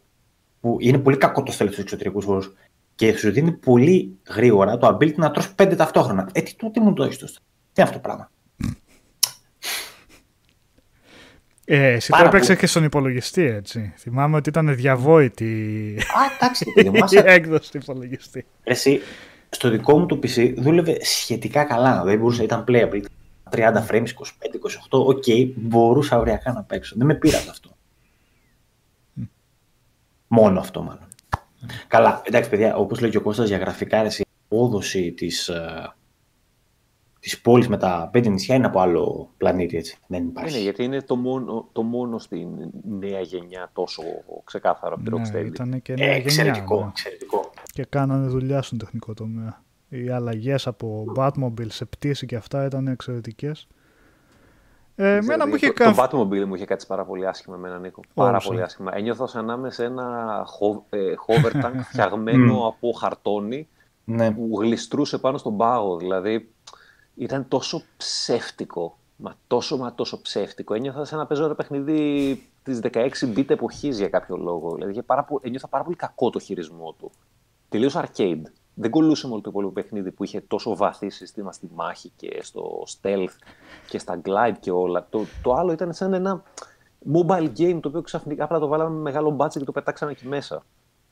Που 0.61 0.77
είναι 0.80 0.97
πολύ 0.97 1.17
κακό 1.17 1.43
το 1.43 1.51
stealth 1.51 1.65
στους 1.67 1.77
εξωτερικούς 1.77 2.26
χώρους. 2.26 2.53
Και 2.95 3.17
σου 3.17 3.31
δίνει 3.31 3.51
πολύ 3.51 4.17
γρήγορα 4.30 4.77
το 4.77 4.88
ability 4.88 5.15
να 5.15 5.31
τρως 5.31 5.53
πέντε 5.53 5.76
ταυτόχρονα. 5.76 6.30
Ε, 6.34 6.41
τι, 6.41 6.55
το- 6.55 6.69
τι 6.69 6.80
μου 6.80 6.93
το 6.93 7.03
έχεις 7.03 7.17
το 7.17 7.26
stealth; 7.30 7.41
Τι 7.73 7.81
είναι 7.81 7.88
αυτό 7.89 7.93
το 7.93 7.99
πράγμα; 8.07 8.31
Ε, 11.71 11.91
εσύ 11.91 12.09
το 12.11 12.15
Πάρα 12.17 12.27
έπαιξες 12.27 12.47
πολύ. 12.47 12.59
και 12.59 12.67
στον 12.67 12.83
υπολογιστή, 12.83 13.43
έτσι. 13.43 13.93
Θυμάμαι 13.97 14.35
ότι 14.35 14.49
ήταν 14.49 14.75
διαβόητη 14.75 15.95
Α, 15.99 16.35
εντάξει, 16.39 16.63
ρε 16.65 16.71
παιδί 16.71 16.89
μου. 16.89 16.95
η 16.99 17.01
άσε- 17.03 17.23
έκδοση 17.27 17.71
του 17.71 17.77
υπολογιστή. 17.81 18.45
Εσύ, 18.63 18.99
στο 19.49 19.69
δικό 19.69 19.99
μου 19.99 20.05
το 20.05 20.19
PC 20.23 20.53
δούλευε 20.57 20.97
σχετικά 21.05 21.63
καλά. 21.63 22.03
Δεν 22.03 22.17
μπορούσε, 22.17 22.43
ήταν 22.43 22.63
playable. 22.67 23.01
30 23.51 23.73
frames, 23.87 23.91
25, 23.91 24.01
28, 24.01 24.05
οκ, 24.89 25.23
μπορούσα 25.55 26.17
οριακά 26.17 26.51
να 26.53 26.63
παίξω. 26.63 26.95
Δεν 26.97 27.05
με 27.07 27.15
πήρατε 27.15 27.49
αυτό. 27.49 27.69
Μόνο 30.27 30.59
αυτό 30.59 30.81
μάλλον. 30.81 31.07
Καλά, 31.87 32.21
εντάξει 32.25 32.49
παιδιά, 32.49 32.75
όπως 32.75 32.99
λέει 32.99 33.09
και 33.09 33.17
ο 33.17 33.21
Κώστας 33.21 33.47
για 33.47 33.57
γραφικά, 33.57 34.01
ρε, 34.01 34.07
η 34.07 34.25
απόδοση 34.45 35.11
της, 35.11 35.47
ε, 35.47 35.93
της 37.19 37.41
πόλης 37.41 37.67
με 37.67 37.77
τα 37.77 38.09
πέντε 38.11 38.29
νησιά 38.29 38.55
είναι 38.55 38.65
από 38.65 38.79
άλλο 38.79 39.29
πλανήτη, 39.37 39.77
έτσι. 39.77 39.97
Δεν 40.07 40.25
υπάρχει. 40.27 40.53
Είναι, 40.53 40.63
γιατί 40.63 40.83
είναι 40.83 41.01
το 41.01 41.15
μόνο, 41.15 41.67
το 41.71 41.81
μόνο 41.83 42.17
στην 42.19 42.47
νέα 42.83 43.19
γενιά 43.19 43.69
τόσο 43.73 44.01
ξεκάθαρο 44.43 44.93
από 44.95 45.03
την 45.03 45.13
Ναι, 45.13 45.21
Rocksteady. 45.41 45.45
ήταν 45.45 45.81
και 45.81 45.93
Ε, 45.93 45.95
νέα 45.95 46.13
εξαιρετικό, 46.13 46.73
γενιά. 46.73 46.83
ναι. 46.85 46.91
εξαιρετικό. 46.91 47.49
Και 47.73 47.85
κάνανε 47.89 48.27
δουλειά 48.27 48.61
στον 48.61 48.77
τεχνικό 48.77 49.13
τομέα. 49.13 49.63
Οι 49.89 50.09
αλλαγές 50.09 50.67
από 50.67 51.05
Batmobile 51.15 51.67
σε 51.71 51.85
πτήση 51.85 52.25
και 52.25 52.35
αυτά 52.35 52.65
ήταν 52.65 52.87
εξαιρετικές. 52.87 53.67
Ε, 54.95 55.15
εμένα 55.15 55.47
μου 55.47 55.55
είχε 55.55 55.67
το, 55.67 55.73
κάνει. 55.73 55.95
το 55.95 56.03
Batmobile 56.03 56.45
μου 56.45 56.55
είχε 56.55 56.65
κάτσει 56.65 56.87
πάρα 56.87 57.05
πολύ 57.05 57.27
άσχημα 57.27 57.57
με 57.57 57.67
έναν 57.67 57.81
Νίκο. 57.81 58.01
Πάρα 58.13 58.37
Όσο. 58.37 58.47
πολύ 58.47 58.61
άσχημα. 58.61 58.91
Ένιωθα 58.95 59.27
σαν 59.27 59.45
να 59.45 59.53
είμαι 59.53 59.69
σε 59.71 59.83
ένα 59.83 60.37
ho- 60.45 60.83
ε, 60.97 61.13
hover 61.27 61.65
tank 61.65 61.79
φτιαγμένο 61.91 62.67
από 62.67 62.91
χαρτόνι 62.91 63.67
Ναι. 64.05 64.31
που 64.31 64.49
γλιστρούσε 64.61 65.17
πάνω 65.17 65.37
στον 65.37 65.57
πάγο. 65.57 65.97
Δηλαδή 65.97 66.49
ήταν 67.19 67.47
τόσο 67.47 67.81
ψεύτικο. 67.97 68.97
Μα 69.15 69.35
τόσο 69.47 69.77
μα 69.77 69.93
τόσο 69.93 70.21
ψεύτικο. 70.21 70.73
Ένιωθα 70.73 71.05
σαν 71.05 71.17
να 71.19 71.25
παίζω 71.25 71.45
ένα 71.45 71.55
παιχνίδι 71.55 72.43
της 72.63 72.79
16-bit 72.83 73.49
εποχής 73.49 73.97
για 73.97 74.09
κάποιο 74.09 74.37
λόγο. 74.37 74.71
Δηλαδή 74.73 74.91
είχε 74.91 75.01
πάρα, 75.01 75.23
πο- 75.23 75.39
ένιωθα 75.43 75.67
πάρα 75.67 75.83
πολύ 75.83 75.95
κακό 75.95 76.29
το 76.29 76.39
χειρισμό 76.39 76.95
του. 76.99 77.11
Τελείως 77.69 77.95
arcade. 77.97 78.41
Δεν 78.73 78.91
κολούσε 78.91 79.27
με 79.27 79.33
όλο 79.33 79.41
το 79.41 79.49
υπόλοιπο 79.49 79.71
παιχνίδι 79.73 80.11
που 80.11 80.23
είχε 80.23 80.41
τόσο 80.41 80.75
βαθύ 80.75 81.09
σύστημα 81.09 81.51
στη 81.51 81.69
μάχη 81.75 82.11
και 82.15 82.39
στο 82.41 82.83
stealth 83.01 83.35
και 83.87 83.99
στα 83.99 84.21
glide 84.25 84.55
και 84.59 84.71
όλα. 84.71 85.07
Το, 85.09 85.25
το 85.41 85.53
άλλο 85.53 85.71
ήταν 85.71 85.93
σαν 85.93 86.13
ένα 86.13 86.43
mobile 87.13 87.49
game 87.57 87.79
το 87.81 87.87
οποίο 87.87 88.01
ξαφνικά 88.01 88.43
απλά 88.43 88.59
το 88.59 88.67
βάλαμε 88.67 88.95
με 88.95 89.01
μεγάλο 89.01 89.35
budget 89.39 89.51
και 89.57 89.63
το 89.63 89.71
πετάξαμε 89.71 90.11
εκεί 90.11 90.27
μέσα. 90.27 90.63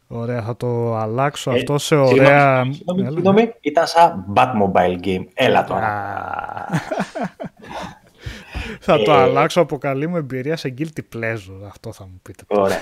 Ωραία, 0.07 0.41
θα 0.41 0.55
το 0.57 0.95
αλλάξω 0.95 1.51
Ε, 1.51 1.55
αυτό 1.55 1.77
σε 1.77 1.95
ωραία... 1.95 2.63
Συγγνώμη, 2.63 3.01
Έλα, 3.01 3.11
συγγνώμη, 3.11 3.53
ήταν 3.61 3.87
σαν 3.87 4.25
Batmobile 4.35 5.05
game. 5.05 5.25
Έλα 5.33 5.63
τώρα. 5.63 5.85
Α. 5.87 6.65
θα 8.79 9.01
το 9.01 9.11
Ε. 9.11 9.21
αλλάξω 9.21 9.61
από 9.61 9.77
καλή 9.77 10.07
μου 10.07 10.17
εμπειρία 10.17 10.55
σε 10.57 10.73
guilty 10.77 11.15
pleasure. 11.15 11.67
Αυτό 11.67 11.93
θα 11.93 12.03
μου 12.05 12.19
πείτε. 12.21 12.43
Ωραία. 12.47 12.77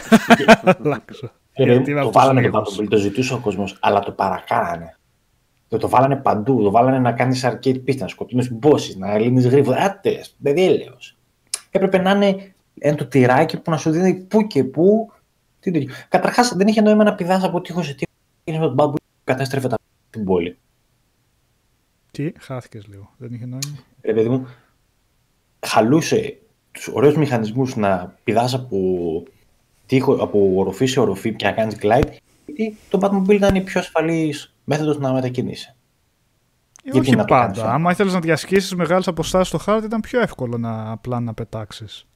αλλάξω. 0.83 1.31
Ε, 1.53 1.63
Γιατί 1.63 1.91
είμαι 1.91 2.01
το 2.01 2.07
αυτός 2.07 2.21
ο 2.23 2.25
βάλανε 2.25 2.41
το 2.41 2.47
λίγος. 2.47 2.79
Batmobile, 2.79 2.87
το 2.89 2.97
ζητούσε 2.97 3.33
ο 3.33 3.37
κόσμος, 3.39 3.77
αλλά 3.81 3.99
το 3.99 4.11
παρακάνανε. 4.11 4.97
Το, 5.67 5.77
το 5.77 5.89
βάλανε 5.89 6.15
παντού. 6.15 6.63
Το 6.63 6.71
βάλανε 6.71 6.99
να 6.99 7.11
κάνεις 7.11 7.45
arcade 7.45 7.83
πίστα, 7.83 8.03
να 8.03 8.09
σκοτώνεις 8.09 8.57
bosses, 8.61 8.95
να 8.97 9.17
λύνεις 9.17 9.47
γρήγορα. 9.47 9.83
Άτε, 9.83 10.21
παιδί 10.43 10.65
έλεος. 10.65 11.17
Έπρεπε 11.71 11.97
να 11.97 12.11
είναι 12.11 12.53
ένα 12.79 12.95
το 12.95 13.05
τυράκι 13.05 13.59
που 13.59 13.71
να 13.71 13.77
σου 13.77 13.91
δίνει 13.91 14.13
πού 14.13 14.47
και 14.47 14.63
πού. 14.63 15.11
Καταρχάς, 16.09 16.55
δεν 16.55 16.67
είχε 16.67 16.81
νόημα 16.81 17.03
να 17.03 17.15
πηδάς 17.15 17.43
από 17.43 17.61
τείχο 17.61 17.83
σε 17.83 17.93
τείχο. 17.93 18.11
Είναι 18.43 18.57
με 18.57 18.65
τον 18.65 18.73
μπάμπου 18.73 18.93
που 18.93 19.01
κατέστρεφε 19.23 19.67
τα 19.67 19.77
την 20.09 20.23
πόλη. 20.23 20.57
Τι, 22.11 22.31
χάθηκες 22.39 22.87
λίγο. 22.87 23.11
Δεν 23.17 23.33
είχε 23.33 23.45
νόημα. 23.45 23.77
Ρε 24.01 24.13
παιδί 24.13 24.29
μου, 24.29 24.47
χαλούσε 25.65 26.37
τους 26.71 26.87
ωραίους 26.87 27.15
μηχανισμούς 27.15 27.75
να 27.75 28.15
πηδάς 28.23 28.53
από, 28.53 28.77
τείχο, 29.85 30.13
από 30.13 30.53
οροφή 30.55 30.85
σε 30.85 30.99
οροφή 30.99 31.35
και 31.35 31.45
να 31.45 31.51
κάνεις 31.51 31.77
glide. 31.81 32.11
Γιατί 32.45 32.77
το 32.89 32.99
Batmobile 33.01 33.33
ήταν 33.33 33.55
η 33.55 33.61
πιο 33.61 33.79
ασφαλής 33.79 34.55
μέθοδος 34.63 34.97
να 34.97 35.13
μετακινήσει. 35.13 35.75
Ε, 36.83 36.89
Γιατί 36.91 36.99
όχι 36.99 37.15
να 37.15 37.25
το 37.25 37.33
κάνεις 37.33 37.47
πάντα. 37.47 37.61
αυτό; 37.61 37.75
Άμα 37.75 37.91
ήθελες 37.91 38.13
να 38.13 38.19
διασχίσεις 38.19 38.75
μεγάλες 38.75 39.07
αποστάσεις 39.07 39.47
στο 39.47 39.57
χάρτη, 39.57 39.85
ήταν 39.85 40.01
πιο 40.01 40.21
εύκολο 40.21 40.57
να 40.57 40.91
απλά 40.91 41.19
να 41.19 41.33
πετάξεις. 41.33 42.07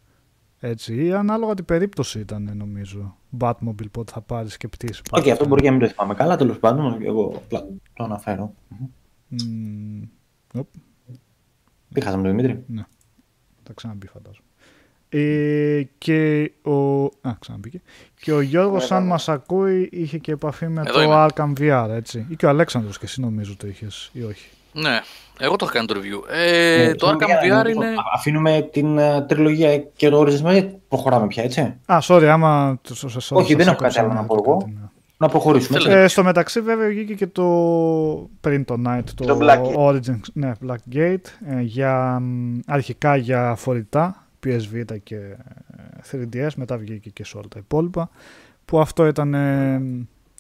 Έτσι, 0.60 1.06
ή 1.06 1.14
ανάλογα 1.14 1.54
την 1.54 1.66
περίπτωση 1.66 2.20
ήταν, 2.20 2.52
νομίζω. 2.56 3.16
Batmobile, 3.40 3.92
πότε 3.92 4.12
θα 4.12 4.22
πάρεις 4.22 4.58
και 4.58 4.68
πτήσεις. 4.68 5.02
Οκ, 5.12 5.28
αυτό 5.28 5.48
μπορεί 5.48 5.62
και 5.62 5.70
να 5.70 5.76
μην 5.76 5.88
το 5.88 5.94
θυμάμαι 5.94 6.14
καλά, 6.14 6.38
τέλος 6.38 6.60
πάντων, 6.60 7.02
εγώ 7.02 7.34
απλά 7.36 7.68
το 7.94 8.04
αναφέρω. 8.04 8.54
Μμμ, 9.28 10.02
οπ, 10.54 10.68
Τι 11.94 12.02
χάσαμε 12.02 12.24
τον 12.24 12.36
Δημήτρη; 12.36 12.64
ναι, 12.68 12.86
θα 13.64 13.74
ξαναμπεί 13.74 14.08
φαντάζομαι. 14.08 14.44
Ε, 15.10 15.84
και 15.98 16.52
ο... 16.62 17.04
Α, 17.04 17.36
ξαναμπήκε. 17.40 17.82
Και 18.22 18.32
ο 18.32 18.42
Γιώργος, 18.42 18.82
Ναι, 18.82 18.88
σαν 18.88 19.04
ναι. 19.04 19.10
μας 19.10 19.30
ακούει, 19.30 19.90
είχε 19.92 20.18
και 20.18 20.32
επαφή 20.32 20.68
με 20.68 20.82
Εδώ 20.82 20.94
το 20.94 21.02
είμαι. 21.02 21.26
Arkham 21.30 21.54
VR, 21.60 21.90
έτσι. 21.90 22.26
Ή 22.30 22.36
και 22.36 22.46
ο 22.46 22.50
Αλέξανδρος 22.50 22.98
και 22.98 23.06
εσύ 23.06 23.22
νομίζω 23.22 23.56
το 23.56 23.68
είχες, 23.68 24.10
ή 24.14 24.24
όχι. 24.24 24.50
Ναι, 24.72 25.00
εγώ 25.40 25.56
το 25.56 25.66
έχω 25.66 25.74
κάνει 25.74 25.88
το 25.88 25.96
review. 25.98 26.34
Ε, 26.36 26.84
Ε, 26.84 26.94
το 26.96 27.06
στο 27.08 27.16
Arkham 27.20 27.62
VR 27.62 27.66
λοιπόν, 27.66 27.84
είναι... 27.84 27.96
Αφήνουμε 28.16 28.70
την 28.72 28.98
ε, 28.98 29.22
τριλογία 29.28 29.78
και 29.78 30.10
το 30.10 30.20
Origins 30.22 30.70
προχωράμε 30.88 31.28
πια, 31.28 31.44
έτσι. 31.44 31.62
Α, 31.86 31.98
sorry, 32.02 32.24
άμα... 32.24 32.80
το- 32.82 32.94
το- 32.94 33.08
το- 33.08 33.36
Όχι, 33.36 33.48
σας 33.48 33.58
δεν 33.58 33.60
έχω 33.60 33.70
έκοψα, 33.70 33.88
κάτι 33.88 34.00
άλλο 34.00 34.08
ναι, 34.08 34.14
να 34.14 34.24
πω 34.26 34.36
το 34.36 34.44
εγώ. 34.46 34.58
κάτι, 34.58 34.72
ναι. 34.72 34.82
Να 35.18 35.28
προχωρήσουμε. 35.28 35.78
έτσι. 35.78 35.88
Θέλετε. 35.90 36.06
Ε, 36.06 36.08
στο 36.08 36.24
μεταξύ 36.24 36.62
βέβαια 36.62 36.88
βγήκε 36.88 37.14
και 37.14 37.28
το 37.28 37.44
πριν 38.42 38.66
το 38.66 38.76
Night 38.88 39.02
το, 39.16 39.26
Το 39.26 39.38
Blackgate. 39.42 39.76
Origins, 39.76 40.20
ναι, 40.34 40.52
Blackgate 40.68 41.26
ε, 41.50 41.62
για, 41.62 42.20
μ, 42.22 42.60
αρχικά 42.68 43.16
για 43.16 43.56
φορητά 43.58 44.28
PS 44.46 44.60
Vita 44.76 44.96
και 45.04 45.16
ε, 45.16 46.18
3DS 46.32 46.50
μετά 46.56 46.78
βγήκε 46.78 47.10
και 47.10 47.26
σε 47.26 47.38
όλα 47.38 47.48
τα 47.48 47.60
υπόλοιπα 47.60 48.10
που 48.66 48.80
αυτό 48.80 49.08
ήταν 49.08 49.34
ε, 49.34 49.82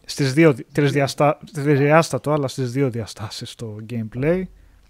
στις 0.09 0.33
δύο, 0.33 0.55
τρισδιαστα, 0.71 1.39
τρισδιάστατο 1.53 2.31
αλλά 2.31 2.47
στις 2.47 2.71
δύο 2.71 2.89
διαστάσεις 2.89 3.55
το 3.55 3.75
gameplay 3.89 4.43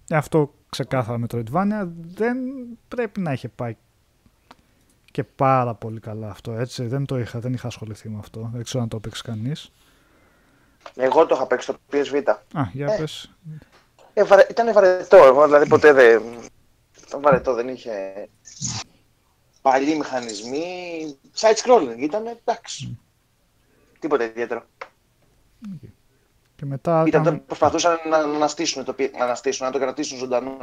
Ε, 0.09 0.15
αυτό 0.15 0.53
ξεκάθαρα 0.69 1.17
με 1.17 1.27
το 1.27 1.37
Metroidvania 1.37 1.87
δεν 2.13 2.37
πρέπει 2.87 3.19
να 3.19 3.31
είχε 3.31 3.47
πάει 3.49 3.75
και 5.11 5.23
πάρα 5.23 5.73
πολύ 5.73 5.99
καλά 5.99 6.29
αυτό 6.29 6.51
έτσι 6.51 6.85
δεν 6.85 7.05
το 7.05 7.19
είχα, 7.19 7.39
δεν 7.39 7.53
είχα 7.53 7.67
ασχοληθεί 7.67 8.09
με 8.09 8.17
αυτό 8.19 8.49
δεν 8.53 8.63
ξέρω 8.63 8.83
αν 8.83 8.89
το 8.89 8.95
έπαιξε 8.95 9.21
κανείς 9.25 9.71
Εγώ 10.95 11.25
το 11.25 11.35
είχα 11.35 11.47
παίξει 11.47 11.71
στο 11.71 11.79
PS 11.91 12.17
Vita. 12.17 12.35
Α, 12.53 12.61
για 12.71 12.93
Ε. 12.93 12.97
πες. 12.97 13.31
Ε, 14.13 14.23
βαρε... 14.23 14.47
Ήταν 14.49 14.73
βαρετό, 14.73 15.17
εγώ 15.17 15.45
δηλαδή 15.45 15.67
ποτέ 15.67 15.93
δεν. 15.93 16.23
Ήταν 17.07 17.21
βαρετό, 17.21 17.53
δεν 17.53 17.67
είχε. 17.67 17.91
Παλιοί 19.61 19.95
μηχανισμοί. 19.97 20.63
Side 21.39 21.65
scrolling 21.65 21.97
ήταν, 21.97 22.23
εντάξει. 22.27 22.99
Τίποτα 23.99 24.23
ιδιαίτερο. 24.23 24.63
Και 26.55 26.65
μετά 26.65 27.03
Ήταν, 27.07 27.21
έκαμε- 27.21 27.39
προσπαθούσαν 27.39 27.97
να, 28.09 28.25
να 28.25 28.35
αναστήσουν 28.35 28.83
το, 28.83 28.93
πι- 28.93 29.17
να 29.17 29.23
αναστήσουν, 29.23 29.65
να 29.65 29.71
το 29.71 29.79
κρατήσουν 29.79 30.17
ζωντανό. 30.17 30.57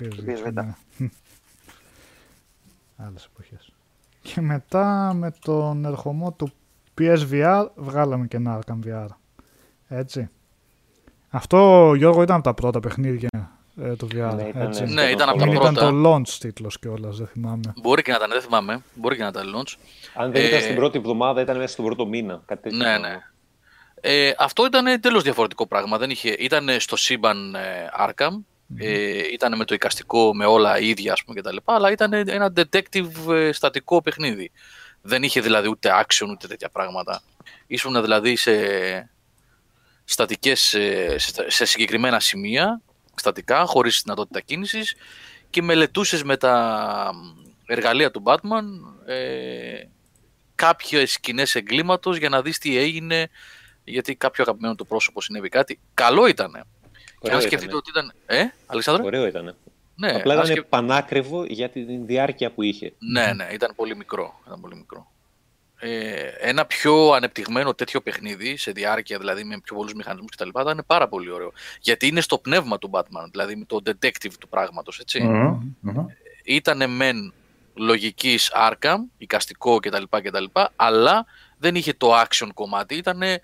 PSV, 0.00 0.04
PSV. 0.04 0.52
ναι. 0.52 0.74
Άλλες 2.96 3.28
εποχές. 3.32 3.72
Και 4.22 4.40
μετά 4.40 5.12
με 5.14 5.32
τον 5.44 5.84
ερχομό 5.84 6.32
του 6.32 6.50
PSVR 7.00 7.66
βγάλαμε 7.74 8.26
και 8.26 8.36
ένα 8.36 8.58
Arkham 8.60 8.78
VR. 8.86 9.06
Έτσι. 9.88 10.28
Αυτό, 11.30 11.92
Γιώργο, 11.96 12.22
ήταν 12.22 12.34
από 12.36 12.44
τα 12.44 12.54
πρώτα 12.54 12.80
παιχνίδια 12.80 13.28
ε, 13.82 13.94
του 13.96 14.06
VR. 14.06 14.32
Ναι, 14.34 14.42
ήταν, 14.48 14.62
έτσι. 14.66 14.84
Ναι, 14.84 15.02
ήταν 15.02 15.28
από 15.28 15.38
τα 15.38 15.46
Μην 15.46 15.54
πρώτα. 15.54 15.70
ήταν 15.70 16.02
το 16.02 16.14
launch 16.14 16.28
τίτλος 16.28 16.78
κιόλας, 16.78 17.16
δεν 17.16 17.26
θυμάμαι. 17.26 17.72
Μπορεί 17.82 18.02
και 18.02 18.10
να 18.10 18.16
ήταν, 18.16 18.30
δεν 18.30 18.40
θυμάμαι. 18.40 18.82
Μπορεί 18.94 19.16
και 19.16 19.22
να 19.22 19.28
ήταν 19.28 19.46
launch. 19.54 19.74
Αν 20.14 20.32
δεν 20.32 20.42
Ε, 20.42 20.46
ήταν 20.46 20.60
στην 20.60 20.74
πρώτη 20.74 20.98
εβδομάδα, 20.98 21.40
ήταν 21.40 21.56
μέσα 21.56 21.72
στον 21.72 21.84
πρώτο 21.84 22.06
μήνα. 22.06 22.42
Κάτι 22.46 22.62
τέτοιο. 22.62 22.78
Ναι, 22.78 22.98
ναι. 22.98 23.22
Ε, 24.00 24.32
αυτό 24.38 24.66
ήταν 24.66 25.00
τελείως 25.00 25.22
διαφορετικό 25.22 25.66
πράγμα. 25.66 25.98
Δεν 25.98 26.10
είχε, 26.10 26.30
ήταν 26.30 26.80
στο 26.80 26.96
σύμπαν 26.96 27.54
ε, 27.54 27.90
Arkham, 27.98 28.30
ε, 28.76 29.32
ήταν 29.32 29.56
με 29.56 29.64
το 29.64 29.74
εικαστικό, 29.74 30.34
με 30.34 30.46
όλα 30.46 30.78
ίδια 30.78 31.12
ας 31.12 31.24
πούμε 31.24 31.40
κτλ. 31.40 31.56
Αλλά 31.64 31.90
ήταν 31.90 32.12
ένα 32.12 32.52
detective 32.56 33.32
ε, 33.32 33.52
στατικό 33.52 34.02
παιχνίδι. 34.02 34.50
Δεν 35.02 35.22
είχε 35.22 35.40
δηλαδή 35.40 35.68
ούτε 35.68 35.90
action 36.04 36.28
ούτε 36.30 36.46
τέτοια 36.46 36.68
πράγματα. 36.68 37.22
Ήσουν 37.66 38.02
δηλαδή 38.02 38.36
σε 38.36 38.52
στατικές, 40.04 40.74
ε, 40.74 41.18
σε, 41.18 41.50
σε 41.50 41.64
συγκεκριμένα 41.64 42.20
σημεία, 42.20 42.80
στατικά, 43.14 43.64
χωρίς 43.64 44.00
δυνατότητα 44.04 44.40
κίνησης 44.40 44.94
και 45.50 45.62
μελετούσες 45.62 46.22
με 46.22 46.36
τα 46.36 47.10
εργαλεία 47.66 48.10
του 48.10 48.22
Batman 48.24 48.64
ε, 49.06 49.82
κάποιες 50.54 51.12
σκηνές 51.12 51.54
εγκλήματος 51.54 52.16
για 52.16 52.28
να 52.28 52.42
δεις 52.42 52.58
τι 52.58 52.76
έγινε 52.76 53.30
γιατί 53.90 54.14
κάποιο 54.14 54.44
αγαπημένο 54.46 54.74
του 54.74 54.86
πρόσωπο 54.86 55.20
συνέβη 55.20 55.48
κάτι. 55.48 55.80
Καλό 55.94 56.26
ήταν. 56.26 56.50
Και 56.52 57.26
Ωραίο 57.26 57.36
αν 57.36 57.42
σκεφτείτε 57.42 57.76
ήτανε. 57.76 57.76
ότι 57.76 57.90
ήταν. 57.90 58.12
Ε, 58.26 58.44
Αλεξάνδρε. 58.66 59.04
Ωραίο 59.04 59.26
ήταν. 59.26 59.56
Ναι, 59.94 60.08
Απλά 60.10 60.32
αν 60.32 60.38
ήταν 60.38 60.46
σκεφ- 60.50 60.66
πανάκριβο 60.68 61.44
για 61.44 61.68
τη 61.70 61.82
διάρκεια 61.82 62.50
που 62.50 62.62
είχε. 62.62 62.92
ναι, 62.98 63.32
ναι, 63.32 63.48
ήταν 63.52 63.72
πολύ 63.76 63.96
μικρό. 63.96 64.40
Ήταν 64.46 64.60
πολύ 64.60 64.76
μικρό. 64.76 65.10
Ε, 65.82 66.26
ένα 66.40 66.66
πιο 66.66 67.10
ανεπτυγμένο 67.12 67.74
τέτοιο 67.74 68.00
παιχνίδι, 68.00 68.56
σε 68.56 68.70
διάρκεια 68.70 69.18
δηλαδή 69.18 69.44
με 69.44 69.60
πιο 69.64 69.76
πολλούς 69.76 69.94
μηχανισμούς 69.94 70.30
κτλ. 70.36 70.48
ήταν 70.60 70.84
πάρα 70.86 71.08
πολύ 71.08 71.30
ωραίο. 71.30 71.52
Γιατί 71.80 72.06
είναι 72.06 72.20
στο 72.20 72.38
πνεύμα 72.38 72.78
του 72.78 72.90
Batman, 72.92 73.26
δηλαδή 73.30 73.56
με 73.56 73.64
το 73.64 73.80
detective 73.84 74.32
του 74.40 74.48
πράγματος, 74.48 74.98
έτσι. 74.98 75.22
Μμμ, 75.22 75.72
μμμ. 75.80 76.06
Ήτανε 76.44 76.86
μεν 76.86 77.32
λογικής 77.74 78.52
Arkham, 78.54 78.96
εικαστικό 79.18 79.78
κτλ, 79.78 80.02
κτλ. 80.22 80.44
Αλλά 80.76 81.26
δεν 81.58 81.74
είχε 81.74 81.92
το 81.92 82.20
action 82.20 82.48
κομμάτι. 82.54 82.94
Ήτανε 82.94 83.40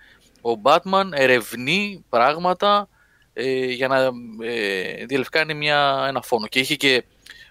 ο 0.47 0.61
Batman 0.63 1.11
ερευνεί 1.13 2.05
πράγματα 2.09 2.89
ε, 3.33 3.65
για 3.65 3.89
να 3.89 4.11
ε, 4.47 5.05
διελευκάνει 5.05 5.55
μια, 5.55 6.05
ένα 6.09 6.23
φόνο. 6.23 6.47
Και 6.47 6.61
είχε 6.61 6.77
και 6.77 7.05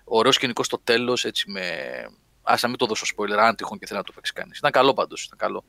ωραίος 0.04 0.36
σκηνικό 0.36 0.64
στο 0.64 0.80
τέλος, 0.84 1.26
έτσι 1.26 1.52
με... 1.52 1.62
Ας 2.42 2.62
να 2.62 2.68
μην 2.68 2.78
το 2.78 2.86
δώσω 2.86 3.06
spoiler, 3.16 3.38
αν 3.38 3.56
τυχόν 3.56 3.80
και 3.80 3.86
θέλει 3.86 4.00
να 4.00 4.06
το 4.06 4.12
παίξει 4.12 4.34
κανείς. 4.34 4.58
Ήταν 4.58 4.72
καλό 4.72 4.94
πάντως, 4.94 5.24
ήταν 5.24 5.38
καλό. 5.38 5.64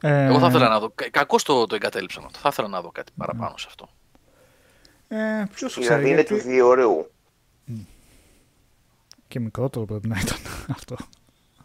Ε, 0.00 0.24
Εγώ 0.24 0.38
θα 0.38 0.46
ήθελα 0.46 0.68
να 0.68 0.80
δω, 0.80 0.92
κακώς 1.10 1.42
το, 1.42 1.66
το 1.66 1.74
εγκατέλειψαν 1.74 2.24
αυτό, 2.24 2.38
θα 2.38 2.48
ήθελα 2.52 2.68
να 2.68 2.80
δω 2.80 2.90
κάτι 2.90 3.12
παραπάνω 3.16 3.56
σε 3.56 3.66
αυτό. 3.68 3.88
Ε, 5.08 5.44
ποιος 5.54 5.70
ξέρει, 5.70 5.86
Δηλαδή 5.86 6.06
είναι 6.06 6.14
γιατί... 6.14 6.34
του 6.34 6.48
δύο 6.48 6.66
ωρεού. 6.66 7.10
Και 9.28 9.40
μικρότερο 9.40 9.84
πρέπει 9.84 10.08
να 10.08 10.18
ήταν 10.20 10.38
αυτό, 10.76 10.96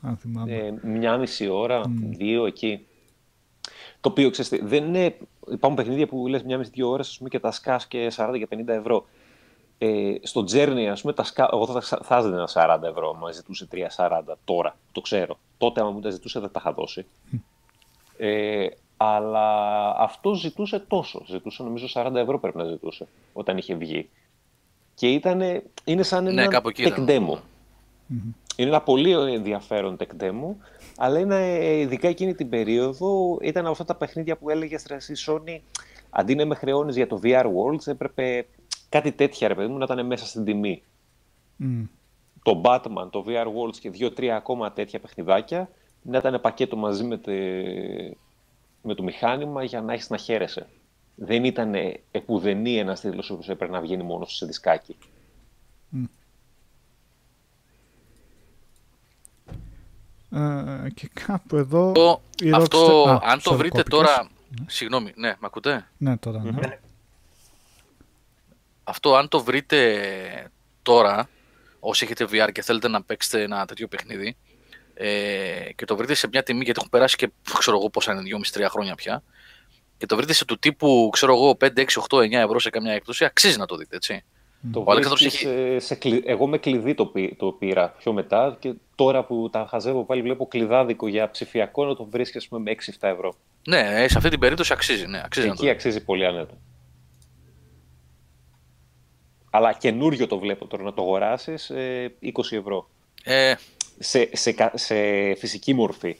αν 0.06 0.18
θυμάμαι. 0.18 0.56
Ε, 0.56 0.74
μια 0.84 1.18
μισή 1.18 1.48
ώρα, 1.48 1.82
δύο 2.10 2.46
εκεί. 2.46 2.86
Το 4.02 4.10
οποίο 4.10 4.30
ξέρεις, 4.30 4.52
τι, 4.52 4.66
δεν 4.66 4.84
είναι. 4.86 5.18
Υπάρχουν 5.52 5.76
παιχνίδια 5.84 6.08
που 6.08 6.28
λες 6.28 6.44
μια 6.44 6.58
μισή 6.58 6.72
δύο 6.74 6.90
ώρες 6.90 7.10
ας 7.10 7.18
πούμε, 7.18 7.30
και 7.30 7.40
τα 7.40 7.52
σκάς 7.52 7.88
και 7.88 8.12
40 8.16 8.36
και 8.38 8.48
50 8.50 8.68
ευρώ. 8.68 9.06
Ε, 9.78 10.14
στο 10.22 10.42
Journey, 10.52 10.86
ας 10.92 11.02
πούμε, 11.02 11.14
τα 11.14 11.24
σκα... 11.24 11.50
εγώ 11.54 11.68
θα, 11.68 11.82
θα, 11.82 12.00
θα 12.04 12.18
έδινα 12.18 12.50
40 12.54 12.80
ευρώ, 12.84 13.14
μα 13.14 13.32
ζητούσε 13.32 13.68
3,40 13.72 14.22
τώρα. 14.46 14.78
Το 14.92 15.02
ξέρω. 15.02 15.38
Τότε, 15.58 15.82
άμα 15.82 15.90
μου 15.92 16.00
τα 16.00 16.10
ζητούσε, 16.10 16.40
δεν 16.40 16.52
τα 16.52 16.60
είχα 16.64 16.74
δώσει. 16.74 17.06
Ε, 18.18 18.68
αλλά 18.98 19.50
αυτό 19.98 20.34
ζητούσε 20.34 20.80
τόσο. 20.80 21.24
Ζητούσε, 21.28 21.64
νομίζω, 21.64 21.88
40 21.94 22.16
ευρώ 22.16 22.40
πρέπει 22.40 22.58
να 22.58 22.64
ζητούσε 22.66 23.08
όταν 23.34 23.58
είχε 23.58 23.76
βγει. 23.76 24.10
Και 24.94 25.08
ήταν, 25.10 25.62
είναι 25.84 26.04
σαν 26.04 26.24
Ναι, 26.24 26.30
ένα 26.30 26.48
κάπου 26.48 26.70
εκεί 26.70 26.84
tech 26.84 27.00
ήταν. 27.00 27.06
demo. 27.08 27.38
Είναι 28.56 28.70
ένα 28.70 28.82
πολύ 28.82 29.12
ενδιαφέρον 29.12 29.98
tech 30.00 30.24
demo, 30.24 30.56
αλλά 30.98 31.20
είναι, 31.20 31.58
ε, 31.58 31.80
ειδικά 31.80 32.08
εκείνη 32.08 32.36
την 32.36 32.50
περίοδο 32.50 33.38
ήταν 33.42 33.64
από 33.64 33.72
αυτά 33.72 33.86
τα 33.86 33.96
παιχνίδια 33.96 34.38
που 34.38 34.50
έλεγες 34.50 34.86
στη 34.98 35.14
Sony, 35.28 35.60
αντί 36.10 36.36
να 36.36 36.46
με 36.46 36.56
χρεώνεις 36.56 36.96
για 36.96 37.08
το 37.08 37.20
VR 37.24 37.46
Worlds, 37.46 37.88
έπρεπε 37.88 38.46
κάτι 38.90 39.12
τέτοια 39.12 39.48
ρε 39.48 39.56
παιδί 39.56 39.72
μου 39.72 39.78
να 39.78 39.84
ήταν 39.84 40.06
μέσα 40.06 40.26
στην 40.26 40.44
τιμή. 40.44 40.84
Μμ. 41.56 41.84
το 42.44 42.62
Batman, 42.66 43.08
το 43.10 43.26
VR 43.28 43.46
Worlds 43.46 43.78
και 43.80 43.90
δύο-τρία 43.90 44.36
ακόμα 44.36 44.72
τέτοια 44.72 45.00
παιχνιδάκια 45.00 45.70
να 46.02 46.18
ήταν 46.18 46.42
πακέτο 46.42 46.76
μαζί 46.76 47.04
με, 47.04 47.18
τε... 47.18 47.34
με 48.82 48.94
το 48.94 49.04
μηχάνημα 49.04 49.64
για 49.64 49.82
να 49.82 49.94
έχεις 49.94 50.10
να 50.10 50.18
χαίρεσαι. 50.18 50.68
Δεν 51.16 51.44
ήταν 51.44 51.74
επουδενή 52.12 52.78
ένας 52.78 53.00
τίτλος 53.00 53.28
που 53.28 53.40
έπρεπε 53.42 53.72
να 53.72 53.82
βγαίνει 53.82 54.04
μόνος 54.04 54.36
σε 54.36 54.46
δισκάκι. 54.46 54.98
Ε, 60.36 60.90
και 60.94 61.10
κάπου 61.26 61.56
εδώ. 61.56 61.88
Αυτό, 61.88 62.22
η 62.44 62.52
αυτό 62.52 63.04
Rockstar- 63.04 63.10
Α, 63.24 63.32
αν 63.32 63.42
το 63.42 63.52
sorry, 63.54 63.58
βρείτε 63.58 63.78
κόπηκες. 63.84 64.00
τώρα. 64.00 64.30
Συγγνώμη, 64.68 65.12
ναι, 65.16 65.28
με 65.28 65.36
ακούτε; 65.42 65.88
Ναι, 65.98 66.18
τώρα. 66.18 66.42
Ναι. 66.44 66.80
Αυτό 68.84 69.16
αν 69.16 69.28
το 69.28 69.44
βρείτε 69.44 70.52
τώρα, 70.82 71.30
όσοι 71.80 72.04
έχετε 72.06 72.26
VR 72.32 72.50
και 72.52 72.62
θέλετε 72.62 72.88
να 72.88 73.02
παίξετε 73.04 73.42
ένα 73.42 73.66
τέτοιο 73.66 73.88
παιχνίδι, 73.88 74.36
ε, 74.94 75.70
και 75.76 75.86
το 75.86 75.96
βρείτε 75.96 76.14
σε 76.14 76.28
μια 76.28 76.44
τιμή, 76.44 76.64
γιατί 76.64 76.78
έχουν 76.80 76.90
περάσει 76.90 77.16
και 77.16 77.30
ξέρω 77.58 77.78
εγώ 77.78 77.90
πόσα 77.90 78.12
είναι, 78.14 78.22
2,5-3 78.22 78.68
χρόνια 78.70 78.96
πια, 78.96 79.24
και 79.98 80.06
το 80.06 80.16
βρείτε 80.16 80.34
σε 80.34 80.46
του 80.46 80.60
τύπου, 80.60 81.10
ξέρω 81.12 81.34
εγώ, 81.34 81.56
5, 81.56 81.82
6, 81.82 82.02
8, 82.10 82.18
9 82.22 82.40
ευρώ 82.40 82.60
σε 82.60 82.70
καμιά 82.70 82.94
έκπτωση, 82.94 83.26
αξίζει 83.26 83.58
να 83.58 83.66
το 83.66 83.76
δείτε, 83.76 83.96
έτσι. 83.96 84.24
Το 84.72 84.80
Ο 84.86 84.92
Αλέξανδρος 84.92 85.22
βρίσκεις 85.22 85.46
έχει- 85.46 85.80
σε, 85.80 85.80
σε 85.80 85.96
κλει- 85.96 86.24
Εγώ 86.28 86.48
με 86.48 86.58
κλειδί 86.58 86.94
το, 86.94 87.06
πή- 87.06 87.38
το 87.38 87.52
πήρα 87.52 87.90
πιο 87.98 88.14
μετά 88.14 88.58
και 88.60 88.74
τώρα 88.96 89.24
που 89.26 89.50
τα 89.52 89.68
χαζεύω 89.70 90.04
πάλι 90.04 90.22
βλέπω 90.22 90.48
κλειδάδικο 90.48 91.08
για 91.08 91.32
ψηφιακό 91.32 91.86
να 91.86 91.96
το 91.96 92.06
βρίσκεις 92.06 92.36
ας 92.36 92.48
πούμε, 92.48 92.62
με 92.62 92.72
6-7 92.72 93.08
ευρώ. 93.08 93.34
Ναι, 93.68 93.80
ε, 94.04 94.08
σε 94.08 94.18
αυτή 94.18 94.30
την 94.30 94.40
περίπτωση 94.40 94.74
αξίζει, 94.74 95.08
ναι, 95.08 95.22
αξίζει 95.26 95.48
να 95.48 95.56
το 95.56 95.58
Εκεί 95.64 95.72
δείτε. 95.72 95.72
αξίζει 95.88 96.04
πολύ 96.06 96.26
άνετα. 96.26 96.54
Αλλά 99.50 99.74
καινούριο 99.74 100.28
το 100.28 100.40
βλέπω 100.40 100.66
τώρα 100.68 100.84
να 100.84 100.94
το 100.94 101.02
αγοράσεις 101.02 101.72
20 102.20 102.56
ευρώ. 102.56 102.90
Ε, 103.24 103.54
Σε, 104.00 104.30
σε, 104.36 104.52
κα- 104.52 104.72
σε 104.76 104.96
φυσική 105.36 105.74
μορφή. 105.74 106.16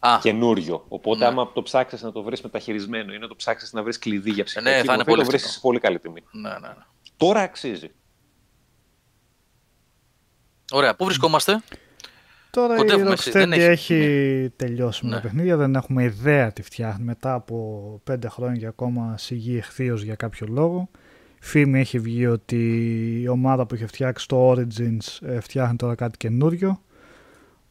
Α, 0.00 0.18
Καινούριο. 0.22 0.84
Οπότε, 0.88 1.18
Ναι. 1.18 1.24
άμα 1.26 1.52
το 1.52 1.62
ψάξεις 1.62 2.02
να 2.02 2.12
το 2.12 2.22
βρεις 2.22 2.40
μεταχειρισμένο 2.42 3.12
ή 3.12 3.18
να 3.18 3.28
το 3.28 3.36
ψάξεις 3.36 3.72
να 3.72 3.82
βρεις 3.82 3.98
κλειδί 3.98 4.30
για 4.30 4.44
ψηφιακή 4.44 4.68
Ναι, 4.68 4.74
θα 4.74 4.80
είναι 4.82 4.92
μορφή, 4.92 5.04
πολύ 5.10 5.22
το 5.22 5.26
βρει 5.28 5.36
φτηνό. 5.38 5.52
σε 5.52 5.60
πολύ 5.60 5.78
καλή 5.80 5.98
τιμή. 5.98 6.22
ναι, 6.32 6.48
ναι, 6.50 6.56
ναι. 6.58 6.74
Τώρα 7.16 7.40
αξίζει. 7.40 7.90
Ωραία, 10.72 10.94
πού 10.96 11.04
βρισκόμαστε; 11.04 11.62
Τώρα 12.50 12.74
η 12.74 12.76
Κοντεύουμε, 12.76 13.10
Rocksteady 13.10 13.12
εσύ, 13.18 13.30
δεν 13.30 13.52
έχει, 13.52 13.62
έχει- 13.94 14.50
τελειώσει 14.56 15.04
με 15.04 15.10
Ναι. 15.10 15.16
τα 15.16 15.22
παιχνίδια, 15.22 15.56
δεν 15.56 15.74
έχουμε 15.74 16.02
ιδέα 16.02 16.52
τι 16.52 16.62
φτιάχνει 16.62 17.04
μετά 17.04 17.34
από 17.34 18.00
πέντε 18.04 18.28
χρόνια 18.28 18.58
και 18.60 18.66
ακόμα 18.66 19.14
σιγή 19.18 19.56
εχθείως 19.56 20.02
για 20.02 20.14
κάποιο 20.14 20.46
λόγο. 20.50 20.88
Φήμη 21.40 21.80
έχει 21.80 21.98
βγει 21.98 22.26
ότι 22.26 22.56
η 23.22 23.28
ομάδα 23.28 23.66
που 23.66 23.74
είχε 23.74 23.86
φτιάξει 23.86 24.28
το 24.28 24.50
Origins 24.52 25.18
ε, 25.28 25.40
φτιάχνει 25.40 25.76
τώρα 25.76 25.94
κάτι 25.94 26.16
καινούριο, 26.16 26.68
ε, 26.70 26.85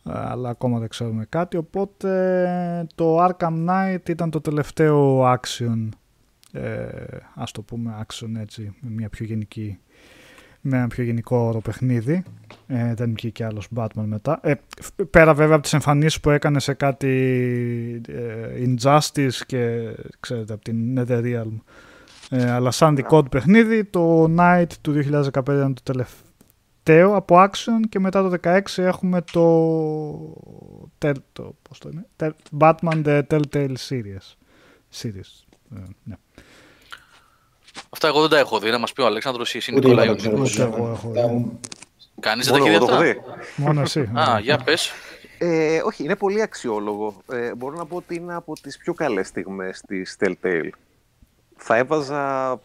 αλλά 0.08 0.50
ακόμα 0.50 0.80
δεν 0.80 0.88
ξέρουμε 0.88 1.26
κάτι, 1.30 1.58
οπότε 1.58 2.88
το 2.96 3.26
Arkham 3.26 3.68
Knight 3.68 4.10
ήταν 4.10 4.30
το 4.30 4.42
τελευταίο 4.42 5.24
action, 5.34 5.90
ε, 6.52 6.88
ας 7.36 7.52
το 7.52 7.62
πούμε 7.62 8.06
action 8.08 8.30
έτσι, 8.40 8.74
με 8.82 8.90
μια 8.90 9.10
πιο 9.10 9.26
γενική 9.26 9.80
με 10.68 10.78
ένα 10.78 10.88
πιο 10.88 11.04
γενικό 11.04 11.38
όρο 11.38 11.60
παιχνίδι. 11.60 12.24
Ε, 12.68 12.94
δεν 12.94 13.14
βγήκε 13.16 13.46
άλλος 13.46 13.68
Batman 13.76 14.04
μετά. 14.06 14.40
Ε, 14.44 14.54
φ- 14.82 15.04
πέρα 15.10 15.34
βέβαια 15.34 15.54
από 15.54 15.64
τις 15.64 15.74
εμφανίσεις 15.74 16.20
που 16.20 16.30
έκανε 16.30 16.60
σε 16.60 16.74
κάτι 16.74 17.12
ε, 18.08 18.66
Injustice 18.66 19.36
και 19.46 19.82
ξέρετε 20.20 20.54
από 20.54 20.64
την 20.64 21.00
NetherRealm. 21.00 21.60
Ε, 22.30 22.52
αλλά 22.52 22.72
σαν 22.72 22.96
δικό 22.96 23.24
του 23.24 23.30
παιχνίδι 23.30 23.84
το 23.84 24.34
Night 24.38 24.68
του 24.82 24.94
2015 24.94 25.32
ήταν 25.34 25.74
το 25.74 25.82
τελευταίο 25.84 26.25
από 26.94 27.36
action 27.44 27.88
και 27.90 28.00
μετά 28.00 28.30
το 28.30 28.38
2016 28.44 28.60
έχουμε 28.76 29.22
το, 29.22 29.48
tel, 31.06 31.14
το, 31.34 31.56
πώς 31.70 31.78
το 31.80 31.90
είναι, 31.94 32.06
Tel- 32.20 32.58
Batman 32.60 33.06
The 33.06 33.22
Telltale 33.30 33.76
Series. 33.90 34.34
Series. 35.02 35.44
Ε, 35.76 35.80
ναι. 36.04 36.16
Αυτά 37.90 38.08
εγώ 38.08 38.22
δεν 38.22 38.30
τα 38.30 38.38
έχω 38.38 38.60
δει. 38.60 38.70
Να 38.70 38.78
μας 38.80 38.94
πει 38.94 39.02
ο 39.02 39.06
Αλέξανδρος 39.06 39.54
ή 39.54 39.58
εσύ 39.58 39.74
Ούτε 39.76 39.88
εγώ 39.92 40.00
Νικόλα. 40.02 40.16
δεν 40.16 40.44
ξέρω. 40.44 40.70
Ούτε 40.72 40.78
εγώ 40.78 40.92
έχω 40.92 41.12
Τα- 41.14 41.28
δει. 41.28 41.60
Κανείς 42.20 42.46
δεν 42.46 42.54
τα 42.54 42.60
Μόνο 42.60 42.70
έχει 42.72 42.78
δει 42.80 42.86
εγώ 42.86 42.86
το 42.86 43.04
έχω 43.04 43.04
αυτά. 43.22 43.36
δει. 43.56 43.64
Μόνο 43.64 43.82
εσύ. 43.82 44.00
Α, 44.00 44.40
για 44.40 44.58
πες. 44.58 44.92
Ε, 45.38 45.82
όχι, 45.86 46.04
είναι 46.04 46.16
πολύ 46.16 46.42
αξιόλογο. 46.42 47.22
Ε, 47.32 47.56
μπορώ 47.56 47.76
να 47.76 47.86
πω 47.86 47.96
ότι 47.96 48.16
είναι 48.16 48.34
από 48.36 48.54
τις 48.54 48.78
πιο 48.78 48.94
καλές 48.94 49.28
στιγμές 49.28 49.82
της 49.88 50.18
Telltale. 50.20 50.70
Θα 51.58 51.76
έβαζα 51.78 52.60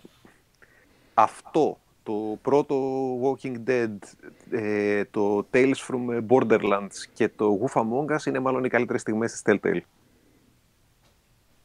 αυτό, 1.14 1.78
το 2.10 2.38
πρώτο 2.42 2.76
Walking 3.22 3.56
Dead, 3.66 3.96
ε, 4.50 5.04
το 5.04 5.46
Tales 5.52 5.74
from 5.88 6.26
Borderlands 6.28 6.96
και 7.12 7.28
το 7.28 7.58
Goof 7.62 7.80
Among 7.80 8.16
Us 8.16 8.26
είναι 8.26 8.38
μάλλον 8.38 8.64
οι 8.64 8.68
καλύτερες 8.68 9.00
στιγμές 9.00 9.32
της 9.32 9.42
Telltale. 9.44 9.80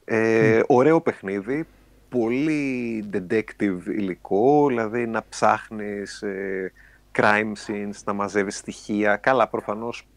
Ε, 0.06 0.62
Ωραίο 0.68 1.02
παιχνίδι, 1.02 1.66
πολύ 2.10 3.04
detective 3.14 3.80
υλικό, 3.86 4.68
δηλαδή 4.68 5.08
να 5.08 5.26
ψάχνεις 5.30 6.22
ε, 6.22 6.72
crime 7.12 7.54
scenes, 7.68 8.04
να 8.06 8.14
μαζεύεις 8.14 8.58
στοιχεία. 8.58 9.16
Καλά, 9.16 9.48
προφανώς 9.48 10.08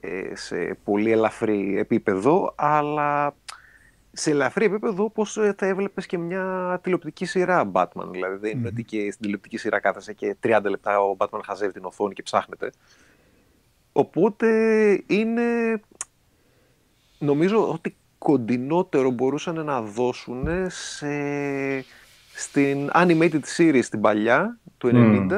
ε, 0.00 0.34
σε 0.34 0.78
πολύ 0.84 1.12
ελαφρύ 1.12 1.78
επίπεδο, 1.78 2.52
αλλά 2.56 3.34
σε 4.12 4.30
ελαφρύ 4.30 4.64
επίπεδο 4.64 5.04
όπως 5.04 5.36
ε, 5.36 5.54
θα 5.58 5.66
έβλεπες 5.66 6.06
και 6.06 6.18
μια 6.18 6.78
τηλεοπτική 6.82 7.24
σειρά 7.24 7.70
Batman. 7.72 8.08
Δηλαδή 8.10 8.36
δεν 8.36 8.58
είναι 8.58 8.68
ότι 8.68 8.84
και 8.84 9.10
στην 9.10 9.22
τηλεοπτική 9.22 9.56
σειρά 9.56 9.80
κάθεσαι 9.80 10.12
και 10.12 10.36
30 10.42 10.60
λεπτά 10.68 11.00
ο 11.00 11.16
Batman 11.18 11.40
χαζεύει 11.44 11.72
την 11.72 11.84
οθόνη 11.84 12.14
και 12.14 12.22
ψάχνεται. 12.22 12.70
Οπότε 13.92 14.48
είναι 15.06 15.42
νομίζω 17.18 17.68
ότι 17.70 17.96
κοντινότερο 18.18 19.10
μπορούσαν 19.10 19.64
να 19.64 19.82
δώσουν 19.82 20.46
σε, 20.68 21.06
στην 22.34 22.90
animated 22.94 23.40
series 23.56 23.84
την 23.90 24.00
παλιά 24.00 24.58
του 24.78 24.90
90 24.92 25.30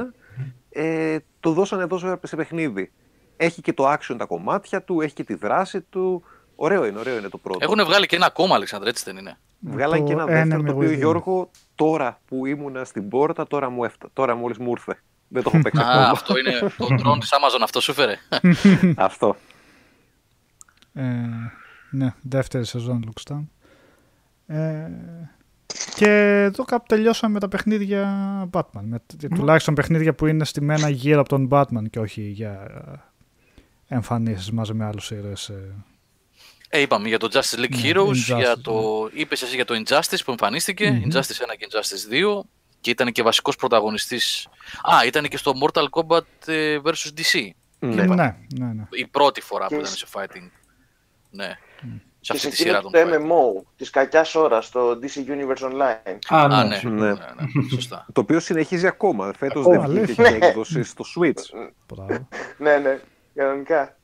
ε, 0.70 1.16
το 1.40 1.52
δώσανε 1.52 1.82
εδώ 1.82 1.98
σε- 1.98 2.18
σε 2.22 2.36
παιχνίδι. 2.36 2.92
Έχει 3.36 3.60
και 3.60 3.72
το 3.72 3.92
action 3.92 4.14
τα 4.18 4.24
κομμάτια 4.24 4.82
του, 4.82 5.00
έχει 5.00 5.14
και 5.14 5.24
τη 5.24 5.34
δράση 5.34 5.80
του. 5.80 6.22
Ωραίο 6.64 6.86
είναι, 6.86 6.98
ωραίο 6.98 7.18
είναι 7.18 7.28
το 7.28 7.38
πρώτο. 7.38 7.58
Έχουν 7.62 7.84
βγάλει 7.84 8.06
και 8.06 8.16
ένα 8.16 8.26
ακόμα, 8.26 8.54
Αλέξανδρε, 8.54 8.88
έτσι 8.88 9.04
δεν 9.04 9.16
είναι; 9.16 9.38
Βγάλανε 9.60 10.00
το 10.00 10.06
και 10.06 10.12
ένα 10.12 10.24
δεύτερο 10.24 10.60
Enemy 10.60 10.66
το 10.66 10.72
οποίο 10.72 10.90
Within. 10.90 10.96
Γιώργο 10.96 11.50
τώρα 11.74 12.20
που 12.26 12.46
ήμουνα 12.46 12.84
στην 12.84 13.08
πόρτα 13.08 13.46
τώρα, 13.46 13.70
μου 13.70 13.84
έφτα, 13.84 14.08
τώρα 14.12 14.34
μόλις 14.34 14.58
μου 14.58 14.70
ήρθε. 14.70 15.02
Δεν 15.28 15.42
το 15.42 15.50
έχω 15.52 15.62
παίξει 15.62 15.80
Α, 15.80 15.88
ακόμα. 15.88 16.08
αυτό 16.08 16.38
είναι 16.38 16.58
το 16.58 16.86
drone 16.90 17.18
της 17.20 17.30
Amazon, 17.32 17.60
αυτό 17.62 17.80
σου 17.80 17.92
φέρε. 17.92 18.16
Αυτό. 18.96 19.36
Ε, 20.92 21.02
ναι, 21.90 22.14
δεύτερη 22.22 22.64
σεζόν 22.64 23.12
Luxtown. 23.12 23.44
Ε, 24.46 24.90
και 25.94 26.42
εδώ 26.42 26.64
κάπου 26.64 26.84
τελειώσαμε 26.88 27.32
με 27.32 27.40
τα 27.40 27.48
παιχνίδια 27.48 28.08
Batman. 28.52 28.82
Με, 28.82 29.02
τουλάχιστον 29.34 29.74
παιχνίδια 29.74 30.14
που 30.14 30.26
είναι 30.26 30.44
στημένα 30.44 30.88
γύρω 30.88 31.20
από 31.20 31.28
τον 31.28 31.48
Batman 31.50 31.90
και 31.90 31.98
όχι 31.98 32.22
για 32.22 32.52
ε, 33.88 33.94
εμφανίσεις 33.94 34.50
μαζί 34.50 34.74
με 34.74 34.84
άλλους 34.84 35.10
ήρωες. 35.10 35.50
Ε. 36.72 36.78
Ε, 36.78 36.80
είπαμε 36.80 37.08
για 37.08 37.18
το 37.18 37.28
Justice 37.32 37.58
League 37.58 37.68
Ναι, 37.70 37.80
Heroes, 37.82 38.08
Injustice, 38.08 38.36
για 38.36 38.58
το... 38.58 39.08
είπες 39.12 39.42
εσύ 39.42 39.54
για 39.54 39.64
το 39.64 39.82
Injustice 39.86 40.18
που 40.24 40.30
εμφανίστηκε, 40.30 40.90
Μμμ. 40.90 41.02
Injustice 41.04 41.18
1 41.20 41.20
και 41.58 41.66
Injustice 41.70 42.12
2 42.38 42.40
και 42.80 42.90
ήταν 42.90 43.12
και 43.12 43.22
βασικός 43.22 43.56
πρωταγωνιστής. 43.56 44.48
Α, 44.82 45.06
ήταν 45.06 45.28
και 45.28 45.36
στο 45.36 45.52
Mortal 45.62 45.84
Kombat 45.90 46.48
ε, 46.48 46.78
vs 46.84 47.08
DC. 47.20 47.48
Ναι. 47.78 47.94
Ναι, 47.94 48.14
ναι, 48.14 48.66
ναι. 48.66 48.84
Η 48.90 49.06
πρώτη 49.06 49.40
φορά 49.40 49.66
που 49.66 49.74
Και 49.74 49.80
ήταν 49.80 49.92
σε 49.92 50.06
fighting. 50.12 50.48
Ναι. 51.30 51.58
Σε 52.24 52.32
Και 52.32 52.32
αυτή 52.32 52.38
σε 52.44 52.48
τη 52.48 52.56
σειρά 52.56 52.76
εκείνο 52.78 52.90
των 52.90 53.10
το 53.10 53.16
fighting. 53.16 53.60
MMO 53.60 53.62
της 53.76 53.90
κακιάς 53.90 54.34
ώρας, 54.34 54.70
το 54.70 54.90
DC 54.90 55.18
Universe 55.28 55.70
Online. 55.72 56.18
Α, 56.28 56.42
Α, 56.44 56.64
ναι. 56.64 56.80
ναι, 56.82 56.90
Ναι. 56.90 57.06
ναι, 57.06 57.12
ναι, 57.12 57.68
σωστά. 57.74 58.06
Το 58.12 58.20
οποίο 58.20 58.40
συνεχίζει 58.40 58.86
ακόμα. 58.86 59.32
Φέτος 59.38 59.66
Ακόμα, 59.66 59.88
δεν 59.88 60.02
βγήκε 60.04 60.22
αλήθεια. 60.22 60.38
και 60.38 60.46
έκδοση 60.46 60.82
στο 60.82 61.04
Switch. 61.16 61.68
Μπράβο. 61.94 62.28
ναι, 62.58 62.76
ναι, 62.78 63.00
κανονικά. 63.34 63.96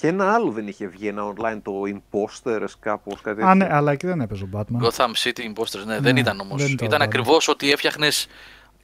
Και 0.00 0.06
ένα 0.06 0.32
άλλο 0.34 0.50
δεν 0.50 0.66
είχε 0.68 0.86
βγει, 0.86 1.08
ένα 1.08 1.32
online, 1.36 1.60
το 1.62 1.72
Imposters, 1.86 2.68
κάπως 2.80 3.20
κάτι 3.20 3.42
Α, 3.42 3.54
ναι, 3.54 3.62
τέτοιο. 3.64 3.76
αλλά 3.76 3.92
εκεί 3.92 4.06
δεν 4.06 4.20
έπαιζε 4.20 4.44
ο 4.44 4.48
Batman. 4.52 4.86
Gotham 4.86 5.10
City 5.24 5.38
Imposters, 5.54 5.84
ναι, 5.86 6.00
δεν 6.00 6.14
Ναι, 6.14 6.20
ήταν 6.20 6.40
όμως. 6.40 6.62
δεν 6.62 6.72
ήταν 6.72 6.86
Ήταν 6.86 7.00
Batman. 7.00 7.04
ακριβώς 7.04 7.48
ότι 7.48 7.70
έφτιαχνες 7.72 8.26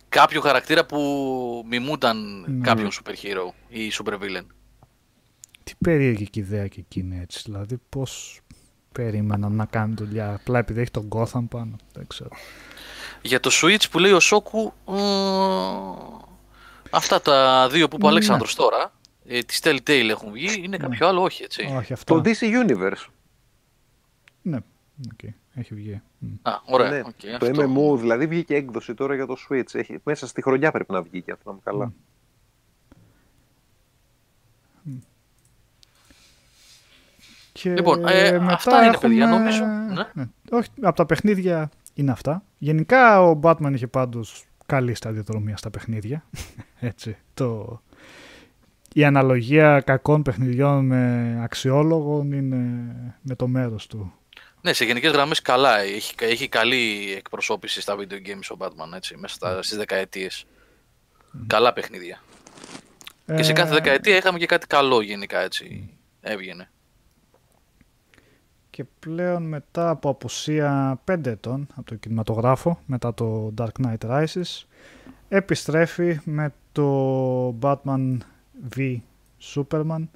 κάποιο 0.09 0.40
χαρακτήρα 0.40 0.86
που 0.86 0.98
μιμούνταν 1.68 2.44
Ναι. 2.47 2.64
κάποιον 2.66 2.90
super 2.90 3.10
hero 3.10 3.52
ή 3.68 3.93
super 4.05 4.12
villain. 4.12 4.47
Τι 5.64 5.72
περίεργη 5.78 6.30
και 6.30 6.40
ιδέα 6.40 6.66
και 6.66 6.80
εκείνη 6.80 7.18
έτσι. 7.22 7.43
Δηλαδή, 7.44 7.80
πώς 7.89 8.40
περίμεναν 8.93 9.52
να 9.52 9.64
κάνει 9.64 9.94
δουλειά. 9.98 10.34
Απλά 10.34 10.59
επειδή 10.59 10.80
έχει 10.80 10.90
τον 10.90 11.09
Gotham 11.16 11.44
πάνω. 11.48 11.76
Δεν 11.93 12.06
ξέρω. 12.06 12.30
Για 13.22 13.40
το 13.40 13.51
Switch 13.52 13.84
που 13.90 13.98
λέει 13.98 14.12
ο 14.12 14.20
Σόκου, 14.20 14.72
ε, 14.89 14.93
αυτά 16.90 17.20
τα 17.20 17.68
δύο 17.70 17.89
που 17.89 17.97
είπε 17.97 18.05
ο 18.05 18.09
Ναι. 18.09 18.14
Αλέξανδρος 18.14 18.55
τώρα, 18.55 18.93
ε, 19.32 19.42
τη 19.42 19.59
Telltale 19.62 20.09
έχουν 20.09 20.32
βγει, 20.32 20.54
είναι 20.56 20.66
ναι. 20.66 20.76
κάποιο 20.76 21.06
άλλο, 21.06 21.22
όχι 21.22 21.42
έτσι. 21.42 21.74
Όχι. 21.76 21.94
Το 22.04 22.22
DC 22.24 22.66
Universe. 22.66 23.06
Ναι, 24.42 24.59
okay. 25.14 25.28
έχει 25.54 25.74
βγει. 25.74 26.02
Α, 26.42 26.52
ωραία. 26.64 26.90
Ναι, 26.90 27.02
το 27.38 27.46
αυτό... 27.46 27.62
MMO 27.62 27.98
δηλαδή 27.98 28.26
βγήκε 28.26 28.54
έκδοση 28.54 28.94
τώρα 28.94 29.14
για 29.14 29.26
το 29.26 29.36
Switch. 29.48 29.74
Έχει... 29.74 29.98
Μέσα 30.04 30.26
στη 30.26 30.42
χρονιά 30.42 30.70
πρέπει 30.70 30.92
να 30.92 31.02
βγει 31.02 31.22
και 31.22 31.32
αυτό 31.32 31.52
να 31.52 31.59
καλά. 31.64 31.92
Λοιπόν, 37.62 38.06
ε, 38.06 38.28
αυτά 38.28 38.76
είναι 38.76 38.86
έχουμε... 38.86 39.00
παιδιά 39.00 39.26
νομίζω. 39.26 39.64
Ναι. 40.12 40.28
Όχι, 40.50 40.68
από 40.80 40.96
τα 40.96 41.06
παιχνίδια 41.06 41.70
είναι 41.94 42.10
αυτά. 42.10 42.44
Γενικά 42.59 43.22
ο 43.28 43.40
Batman 43.42 43.70
είχε 43.74 43.86
πάντως 43.86 44.44
καλή 44.66 44.94
σταδιοδρομία 44.94 45.56
στα 45.56 45.70
παιχνίδια. 45.70 46.24
Έτσι, 46.80 47.16
το, 47.34 47.80
η 48.94 49.05
αναλογία 49.05 49.81
κακών 49.81 50.23
παιχνιδιών 50.23 50.86
με 50.86 51.39
αξιόλογων 51.43 52.32
είναι 52.32 52.56
με 53.23 53.35
το 53.35 53.47
μέρος 53.47 53.86
του. 53.86 54.12
Ναι, 54.60 54.73
σε 54.73 54.85
γενικές 54.85 55.12
γραμμές 55.12 55.43
καλά. 55.43 55.78
Έχει, 55.78 56.14
έχει 56.19 56.48
καλή 56.48 57.14
εκπροσώπηση 57.16 57.81
στα 57.81 57.97
video 57.98 58.28
games 58.28 58.55
ο 58.55 58.56
Batman 58.59 58.97
έτσι, 58.97 59.16
μέσα 59.16 59.35
στα, 59.35 59.62
στις 59.62 59.77
δεκαετίες. 59.77 60.44
Καλά 61.47 61.73
παιχνίδια. 61.73 62.23
Και 63.36 63.43
σε 63.43 63.52
κάθε 63.52 63.70
Ε, 63.70 63.74
δεκαετία 63.74 64.16
είχαμε 64.16 64.39
και 64.39 64.47
κάτι 64.47 64.66
καλό 64.66 65.01
γενικά 65.01 65.40
έτσι. 65.40 65.90
Έβγαινε. 66.20 66.70
Και 68.70 68.85
πλέον 68.98 69.43
μετά 69.43 69.90
από 69.90 70.09
απουσία 70.09 71.01
5 71.10 71.27
ετών 71.27 71.66
από 71.74 71.86
το 71.86 71.94
κινηματογράφο, 71.94 72.78
μετά 72.86 73.14
το 73.14 73.55
Dark 73.59 73.86
Knight 73.86 74.06
Rises, 74.10 74.64
επιστρέφει 75.28 76.20
με 76.24 76.52
το 76.73 77.59
Batman 77.60 78.16
v 78.76 78.97
Superman 79.55 80.09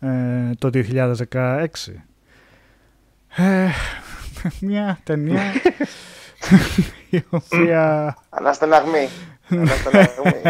ε, 0.00 0.50
το 0.58 0.70
2016. 0.72 1.66
Ε, 3.36 3.68
μια 4.60 5.00
ταινία 5.04 5.42
η 7.10 7.22
οποία 7.30 8.16
Αναστεναγμή. 8.30 9.08
Αναστεναγμή. 9.48 10.40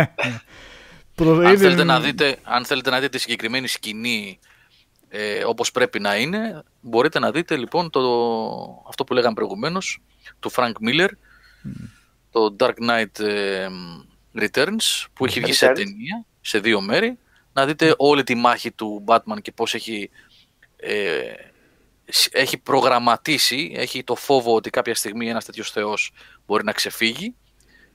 προ- 1.15 1.37
Αν 1.39 1.45
είναι- 1.45 1.57
θέλετε, 1.57 1.85
να 1.85 2.01
δείτε, 2.01 2.37
αν 2.43 2.65
θέλετε 2.65 2.91
να 2.91 2.97
δείτε 2.97 3.09
τη 3.09 3.19
συγκεκριμένη 3.19 3.67
σκηνή 3.69 4.39
ε, 5.09 5.45
όπως 5.45 5.71
πρέπει 5.71 6.01
να 6.01 6.17
είναι, 6.17 6.63
μπορείτε 6.81 7.19
να 7.19 7.31
δείτε 7.31 7.57
λοιπόν 7.57 7.91
το, 7.91 8.01
αυτό 8.89 9.05
που 9.05 9.15
λέγαμε 9.15 9.35
προηγουμένως, 9.35 10.01
του 10.41 10.53
Frank 10.53 10.73
Miller, 10.89 11.09
το 12.31 12.57
Dark 12.59 12.75
Knight 12.89 13.21
ε, 13.25 13.67
Returns, 14.39 15.05
που 15.13 15.25
έχει 15.25 15.41
βγει 15.41 15.53
σε 15.53 15.67
Returns. 15.67 15.75
ταινία, 15.75 16.25
σε 16.41 16.59
δύο 16.59 16.81
μέρη, 16.81 17.19
να 17.55 17.67
δείτε 17.67 17.95
όλη 17.97 18.23
τη 18.23 18.35
μάχη 18.35 18.73
του 18.73 19.05
Batman 19.07 19.43
και 19.43 19.53
πώς 19.53 19.75
έχει, 19.75 20.11
ε, 20.77 21.33
σ- 22.05 22.35
έχει 22.35 22.59
προγραμματίσει, 22.59 23.73
έχει 23.77 24.05
το 24.05 24.15
φόβο 24.15 24.55
ότι 24.55 24.71
κάποια 24.71 24.95
στιγμή 24.95 25.29
ένας 25.29 25.45
τέτοιος 25.45 25.71
θεός 25.71 26.13
μπορεί 26.47 26.65
να 26.65 26.73
ξεφύγει 26.73 27.35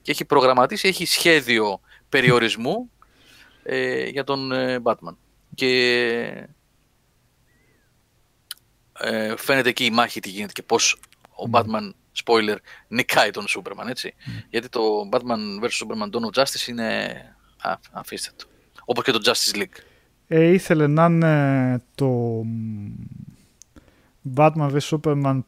και 0.02 0.10
έχει 0.10 0.24
προγραμματίσει, 0.24 0.88
έχει 0.88 1.06
σχέδιο 1.06 1.80
περιορισμού 2.08 2.90
ε, 3.62 4.08
για 4.08 4.24
τον 4.24 4.52
ε, 4.52 4.80
Batman. 4.82 5.16
Και 5.54 6.48
ε, 9.00 9.36
φαίνεται 9.36 9.68
εκεί 9.68 9.84
η 9.84 9.90
μάχη 9.90 10.20
τι 10.20 10.28
γίνεται 10.28 10.52
και 10.52 10.62
πώς 10.62 11.00
ο 11.30 11.48
Batman, 11.52 11.90
spoiler, 12.24 12.56
νικάει 12.88 13.30
τον 13.30 13.44
Superman, 13.48 13.88
έτσι. 13.88 14.14
Γιατί 14.50 14.68
το 14.68 15.08
Batman 15.12 15.64
vs. 15.64 15.86
Superman 15.86 16.10
Dawn 16.10 16.32
of 16.32 16.42
Justice 16.42 16.66
είναι... 16.68 17.14
Α, 17.62 17.78
αφήστε 17.92 18.30
το. 18.36 18.44
Όπως 18.90 19.04
και 19.04 19.10
το 19.12 19.20
Justice 19.24 19.56
League. 19.56 19.82
ε, 20.26 20.44
ήθελε 20.44 20.86
να 20.86 21.04
είναι 21.04 21.82
το 21.94 22.08
μ, 22.44 22.88
Batman 24.34 24.70
vs 24.76 24.98
Superman 24.98 25.40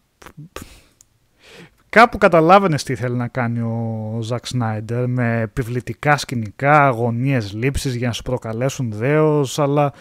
κάπου 1.89 2.19
καταλάβαινες 2.19 2.82
τι 2.82 2.93
ήθελε 2.93 3.16
να 3.16 3.28
κάνει 3.28 3.60
ο 3.60 4.19
Ζακ 4.23 4.47
Σνάιντερ 4.47 5.09
με 5.09 5.40
επιβλητικά 5.40 6.16
σκηνικά, 6.16 6.86
αγωνίες 6.86 7.52
λήψεις 7.52 7.94
για 7.94 8.06
να 8.06 8.12
σου 8.12 8.23
προκαλέσουν 8.23 8.93
δέος 8.93 9.59
αλλά 9.59 9.93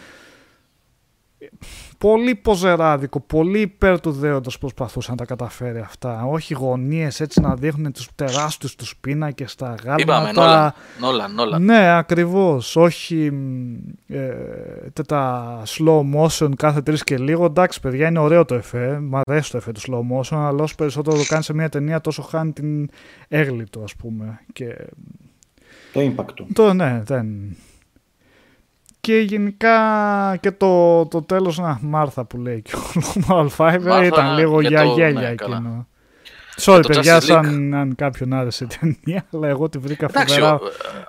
πολύ 2.02 2.34
ποζεράδικο, 2.34 3.20
πολύ 3.20 3.60
υπέρ 3.60 4.00
του 4.00 4.10
δέοντος 4.10 4.58
προσπαθούσε 4.58 5.10
να 5.10 5.16
τα 5.16 5.24
καταφέρει 5.24 5.78
αυτά. 5.78 6.24
Όχι 6.24 6.54
γωνίες 6.54 7.20
έτσι 7.20 7.40
να 7.40 7.54
δείχνουν 7.54 7.92
τους 7.92 8.08
τεράστιους 8.14 8.74
τους 8.74 8.96
πίνακες, 9.00 9.54
τα 9.54 9.74
γάλματα. 9.84 10.02
Είπαμε, 10.02 10.32
Νόλαν, 10.32 10.72
Νόλαν, 11.00 11.34
Νόλαν. 11.34 11.64
Ναι, 11.64 11.96
ακριβώς. 11.96 12.76
Όχι 12.76 13.30
μ, 13.30 13.74
ε, 14.06 14.90
τα 15.06 15.62
slow 15.66 16.00
motion 16.14 16.50
κάθε 16.56 16.82
τρεις 16.82 17.04
και 17.04 17.18
λίγο. 17.18 17.44
Εντάξει, 17.44 17.80
παιδιά, 17.80 18.08
είναι 18.08 18.18
ωραίο 18.18 18.44
το 18.44 18.54
εφέ. 18.54 18.98
Μ' 19.00 19.16
αρέσει 19.16 19.50
το 19.50 19.56
εφέ 19.56 19.72
του 19.72 19.80
slow 19.80 20.18
motion, 20.18 20.36
αλλά 20.36 20.62
όσο 20.62 20.74
περισσότερο 20.74 21.16
το 21.16 21.24
κάνει 21.28 21.42
σε 21.42 21.54
μια 21.54 21.68
ταινία, 21.68 22.00
τόσο 22.00 22.22
χάνει 22.22 22.52
την 22.52 22.88
έγκλη 23.28 23.68
του, 23.68 23.82
ας 23.82 23.96
πούμε. 23.96 24.40
Και 24.52 24.76
Το 25.92 26.00
impact 26.00 26.32
του. 26.34 26.46
το, 26.52 26.72
ναι, 26.72 27.02
δεν... 27.04 27.56
Και 29.04 29.18
γενικά 29.18 30.36
και 30.40 30.50
το, 30.50 31.06
το 31.06 31.22
τέλος, 31.22 31.58
να, 31.58 31.78
Μάρθα 31.82 32.24
που 32.24 32.38
λέει 32.38 32.62
και 32.62 32.76
ο 32.76 32.80
Normal 33.28 33.48
Five 33.56 33.80
Μάρθα, 33.82 34.04
ήταν 34.04 34.34
λίγο 34.38 34.60
για 34.60 34.68
για 34.68 34.82
το- 34.82 34.94
γέλια 34.94 35.28
ναι, 35.28 35.34
καλά. 35.34 35.56
εκείνο. 35.56 35.86
Sorry, 36.60 36.80
το 36.82 36.88
παιδιά, 36.88 37.16
Justice 37.18 37.20
League. 37.22 37.24
σαν 37.26 37.74
αν 37.74 37.94
κάποιον 37.94 38.32
άρεσε 38.32 38.64
η 38.64 38.66
ταινία, 38.66 39.26
αλλά 39.32 39.48
εγώ 39.48 39.68
τη 39.68 39.78
βρήκα 39.78 40.04
Εντάξει, 40.06 40.34
φοβερά 40.34 40.54
ο- 40.54 40.60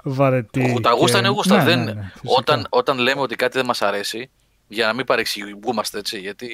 βαρετή. 0.04 0.80
τα 0.82 0.92
γούστα 0.92 1.20
και- 1.20 1.26
είναι 1.26 1.34
γούστα. 1.36 1.58
Ναι, 1.58 1.64
δεν, 1.64 1.84
ναι, 1.84 1.94
ναι, 1.94 2.12
φυσικά. 2.14 2.34
όταν, 2.38 2.66
όταν 2.70 2.98
λέμε 2.98 3.22
ότι 3.22 3.36
κάτι 3.36 3.58
δεν 3.58 3.66
μας 3.66 3.82
αρέσει, 3.82 4.30
για 4.68 4.86
να 4.86 4.94
μην 4.94 5.06
παρεξηγούμαστε 5.06 5.98
έτσι, 6.00 6.20
γιατί 6.20 6.48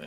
ε, 0.00 0.04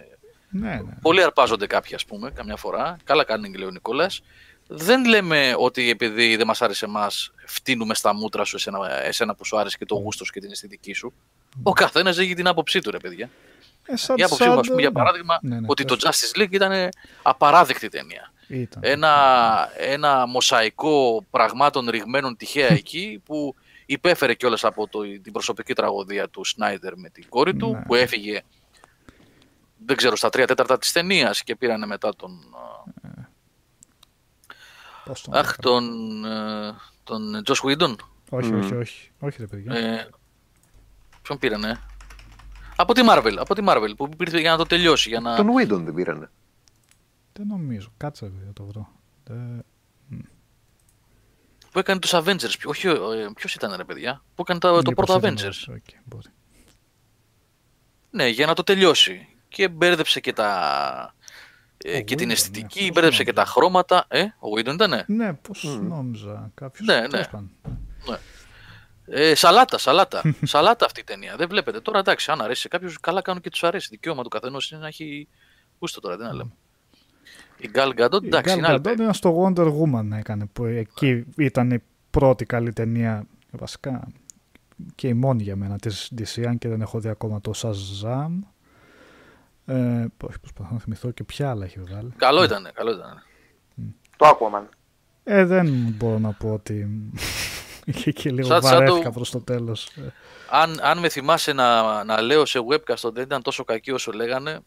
Ναι, 0.50 0.70
ναι. 0.70 0.82
πολλοί 1.02 1.24
αρπάζονται 1.24 1.68
κάποιοι, 1.68 1.96
ας 1.96 2.06
πούμε, 2.06 2.32
καμιά 2.32 2.56
φορά. 2.56 2.98
Καλά 3.04 3.24
κάνει 3.24 3.52
και 3.52 3.58
λέει 3.58 3.68
ο 3.68 3.72
Νικόλας. 3.72 4.22
Δεν 4.68 5.06
λέμε 5.06 5.56
ότι 5.58 5.90
επειδή 5.90 6.36
δεν 6.36 6.48
μας 6.48 6.62
άρεσε 6.62 6.86
εμάς, 6.86 7.32
φτύνουμε 7.46 7.94
στα 7.96 8.14
μούτρα 8.14 8.44
σου 8.44 8.56
εσένα, 8.56 8.92
εσένα 9.04 9.36
που 9.36 9.46
σου 9.46 9.58
άρεσε 9.58 9.78
και 9.78 9.86
το 9.86 9.96
γούστο 9.96 10.26
σου 10.26 10.32
και 10.32 10.40
την 10.40 10.52
αισθητική 10.52 10.94
σου. 10.94 11.14
Ο 11.64 11.74
καθένας 11.74 12.18
έχει 12.18 12.34
την 12.34 12.48
άποψή 12.48 12.80
του, 12.82 12.92
ρε 12.92 12.98
παιδιά. 12.98 13.30
Ε, 13.86 13.96
σαν- 13.96 14.18
Η 14.18 14.24
άποψή 14.24 14.44
μου, 14.44 14.50
ας 14.50 14.56
σαν- 14.56 14.68
πούμε, 14.68 14.80
για 14.82 14.90
ναι. 14.90 14.96
παράδειγμα, 14.96 15.38
Ναι, 15.42 15.60
ναι, 15.60 15.66
ότι 15.70 15.86
το 15.86 15.96
πες. 15.98 16.32
Justice 16.34 16.42
League 16.42 16.52
ήταν 16.52 16.90
απαράδεκτη 17.22 17.90
ταινία. 17.90 18.32
Ήταν. 18.48 18.82
Ένα, 18.86 19.70
ένα 19.78 20.26
μοσαϊκό 20.28 21.26
πραγμάτων 21.30 21.90
ρηγμένων 21.90 22.38
τυχαία 22.38 22.68
εκεί 22.82 23.22
που 23.26 23.56
υπέφερε 23.86 24.34
κιόλας 24.34 24.64
από 24.64 24.88
το, 24.88 25.02
την 25.02 25.32
προσωπική 25.32 25.74
τραγωδία 25.74 26.30
του 26.30 26.46
Σνάιντερ 26.46 26.98
με 26.98 27.10
την 27.10 27.26
κόρη 27.30 27.56
του 27.56 27.72
Ναι. 27.72 27.82
που 27.86 27.96
έφυγε 27.96 28.42
δεν 29.86 29.96
ξέρω 29.96 30.16
στα 30.16 30.30
τρία 30.30 30.48
τέταρτα 30.48 30.78
της 30.78 30.92
ταινίας 30.92 31.44
και 31.44 31.56
πήρανε 31.56 31.86
μετά 31.86 32.16
τον, 32.16 32.32
α, 32.32 33.03
Πώς 35.06 35.22
τον 35.22 35.34
αχ, 35.34 35.40
έκανα. 35.40 35.56
τον, 35.60 36.26
ε, 36.26 36.74
τον 37.04 37.44
Josh 37.46 37.62
Whedon. 37.70 37.96
Όχι, 38.30 38.52
Μμμ. 38.52 38.60
όχι, 38.64 38.74
όχι. 38.76 39.12
Όχι, 39.20 39.38
ρε 39.40 39.48
παιδιά. 39.48 39.74
Ε, 39.76 40.10
ποιον 41.22 41.38
πήρανε; 41.40 41.80
Από 42.76 42.94
τη 42.94 43.02
Marvel, 43.10 43.36
από 43.40 43.56
τη 43.56 43.62
Marvel 43.68 43.94
που 43.98 44.10
ήρθε 44.20 44.40
για 44.40 44.52
να 44.52 44.58
το 44.58 44.64
τελειώσει. 44.66 45.10
Για 45.10 45.20
να... 45.20 45.36
Τον 45.36 45.48
Whedon 45.58 45.82
δεν 45.84 45.94
πήρανε. 45.94 46.30
Δεν 47.34 47.48
νομίζω. 47.48 47.92
Κάτσε 47.98 48.32
να 48.46 48.54
το 48.54 48.64
βρω. 48.66 48.90
Ε, 49.30 49.34
Που 51.72 51.80
έκανε 51.80 52.00
τους 52.00 52.12
Avengers. 52.14 52.56
Ποιο- 52.60 52.70
Όχι, 52.70 52.88
ε, 52.88 53.30
ποιος 53.36 53.56
ήταν 53.56 53.74
ρε 53.76 53.84
παιδιά; 53.84 54.24
Που 54.36 54.42
έκανε 54.42 54.60
τα- 54.60 54.70
το 54.70 54.90
μήπως 54.90 55.06
πρώτο 55.06 55.20
ήταν 55.20 55.34
Avengers. 55.34 55.48
αυτός, 55.48 55.68
οκ, 55.68 55.84
μπορεί. 56.06 56.28
Ναι, 58.10 58.28
για 58.28 58.46
να 58.46 58.54
το 58.54 58.64
τελειώσει. 58.64 59.28
Και 59.48 59.68
μπέρδεψε 59.68 60.20
και 60.20 60.34
τα... 60.34 61.16
ε, 61.84 61.98
Ο 61.98 62.02
και 62.02 62.16
την 62.16 62.28
Whedon, 62.28 62.32
αισθητική, 62.32 62.80
ναι, 62.80 62.86
πώς 62.88 62.94
μπέρδεψε 62.96 63.24
και 63.24 63.34
τα 63.34 63.42
νόμιζα. 63.42 63.54
χρώματα. 63.54 64.06
Ε, 64.08 64.22
ο 64.24 64.48
Whedon 64.58 64.74
ήτανε; 64.74 65.04
Ναι, 65.08 65.34
πώς 65.34 65.64
Μμμ. 65.64 65.88
νόμιζα 65.88 66.52
κάποιος. 66.54 66.88
Ναι, 66.88 67.00
ναι. 67.00 67.08
τέλος 67.08 67.28
πάντων. 67.30 67.52
Ε, 69.06 69.36
σαλάτα, 69.36 69.78
σαλάτα. 69.78 70.22
σαλάτα 70.44 70.86
αυτή 70.86 71.00
η 71.00 71.04
ταινία. 71.04 71.36
Δεν 71.36 71.48
βλέπετε. 71.48 71.80
Τώρα 71.80 72.00
εντάξει, 72.00 72.32
αν 72.32 72.42
αρέσει 72.42 72.62
σε 72.62 72.68
κάποιους, 72.68 73.00
καλά 73.00 73.22
κάνουν 73.22 73.42
και 73.42 73.50
τους 73.50 73.64
αρέσει. 73.64 73.88
Δικαίωμα 73.92 74.24
του 74.24 74.30
καθενός 74.30 74.72
είναι 74.72 74.82
να 74.82 74.88
έχει 74.88 75.28
γούστο 75.80 76.00
τώρα, 76.00 76.18
τι 76.18 76.24
να 76.24 76.34
λέμε. 76.34 76.52
Η 77.58 77.70
Gal 77.76 77.90
Gadot, 78.02 78.24
Η 78.24 78.26
εντάξει, 78.28 78.54
Gal 78.54 78.58
είναι 78.58 78.68
άλλη 78.68 78.80
Gadot 78.84 78.92
ήταν 78.94 79.14
στο 79.14 79.44
Wonder 79.56 79.68
Woman 79.68 80.18
έκανε, 80.18 80.46
που 80.46 80.66
εκεί 80.66 81.26
ήταν 81.38 81.72
η 81.72 81.84
πρώτη 82.10 82.46
καλή 82.46 82.74
ταινία, 82.74 83.26
βασικά 83.52 84.08
και 84.96 85.08
η 85.08 85.14
μόνη 85.14 85.44
για 85.44 85.56
μένα 85.56 85.78
της 85.78 86.12
DC, 86.18 86.44
αν 86.48 86.58
και 86.58 86.68
δεν 86.70 86.82
έχω 86.82 87.00
δει 87.00 87.10
ακόμα 87.10 87.42
το 87.42 87.52
Shazam. 87.56 88.30
Ε, 89.66 90.06
όχι, 90.24 90.40
προσπαθώ 90.40 90.74
να 90.74 90.80
θυμηθώ 90.80 91.12
και 91.12 91.24
ποια 91.24 91.50
άλλα 91.50 91.66
έχει 91.66 91.80
βγάλει. 91.80 92.14
Καλό 92.18 92.44
ήταν, 92.44 92.70
καλό 92.74 92.92
ήταν. 92.92 93.22
Το 94.18 94.26
Aquaman. 94.40 94.64
Ε, 95.24 95.46
δεν 95.46 95.68
μπορώ 95.98 96.20
να 96.20 96.32
πω 96.32 96.54
ότι 96.54 96.88
είχε 97.86 98.12
και 98.12 98.32
λίγο 98.32 98.48
Σαν- 98.48 98.64
σαν 98.64 98.74
βαρέθηκα 98.78 99.04
το- 99.04 99.12
προς 99.12 99.30
το 99.32 99.42
τέλος. 99.42 99.86
Ε, 99.88 100.02
Αν, 100.50 100.80
αν 100.82 100.98
με 101.00 101.10
θυμάσαι 101.10 101.54
να, 101.54 102.04
να 102.04 102.22
λέω 102.22 102.46
σε 102.46 102.60
webcast 102.70 103.02
ότι 103.04 103.14
δεν 103.14 103.24
ήταν 103.24 103.42
τόσο 103.42 103.64
κακή 103.64 103.92
όσο 103.92 104.12
λέγανε, 104.12 104.60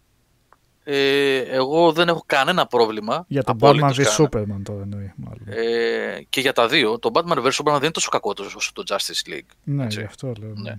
ε, 0.84 1.36
εγώ 1.38 1.92
δεν 1.92 2.08
έχω 2.08 2.22
κανένα 2.26 2.66
πρόβλημα. 2.66 3.24
για 3.28 3.42
τον 3.42 3.54
απόλυτος 3.54 3.96
Batman 3.98 4.02
v 4.02 4.28
κανένα. 4.30 4.56
Superman 4.58 4.62
τώρα 4.64 4.82
εννοεί 4.82 5.12
μάλλον. 5.16 5.42
Ε, 5.46 6.22
και 6.28 6.40
για 6.40 6.52
τα 6.52 6.68
δύο, 6.68 6.98
το 6.98 7.10
Batman 7.12 7.38
vs. 7.38 7.50
Superman 7.50 7.64
δεν 7.72 7.82
είναι 7.82 7.90
τόσο 7.90 8.10
κακό 8.10 8.32
όσο 8.56 8.70
το 8.72 8.82
Justice 8.88 9.30
League. 9.30 9.50
ναι, 9.64 9.84
έτσι. 9.84 9.98
γι' 9.98 10.04
αυτό 10.06 10.32
λέω. 10.40 10.52
Ναι. 10.54 10.70
ναι. 10.70 10.78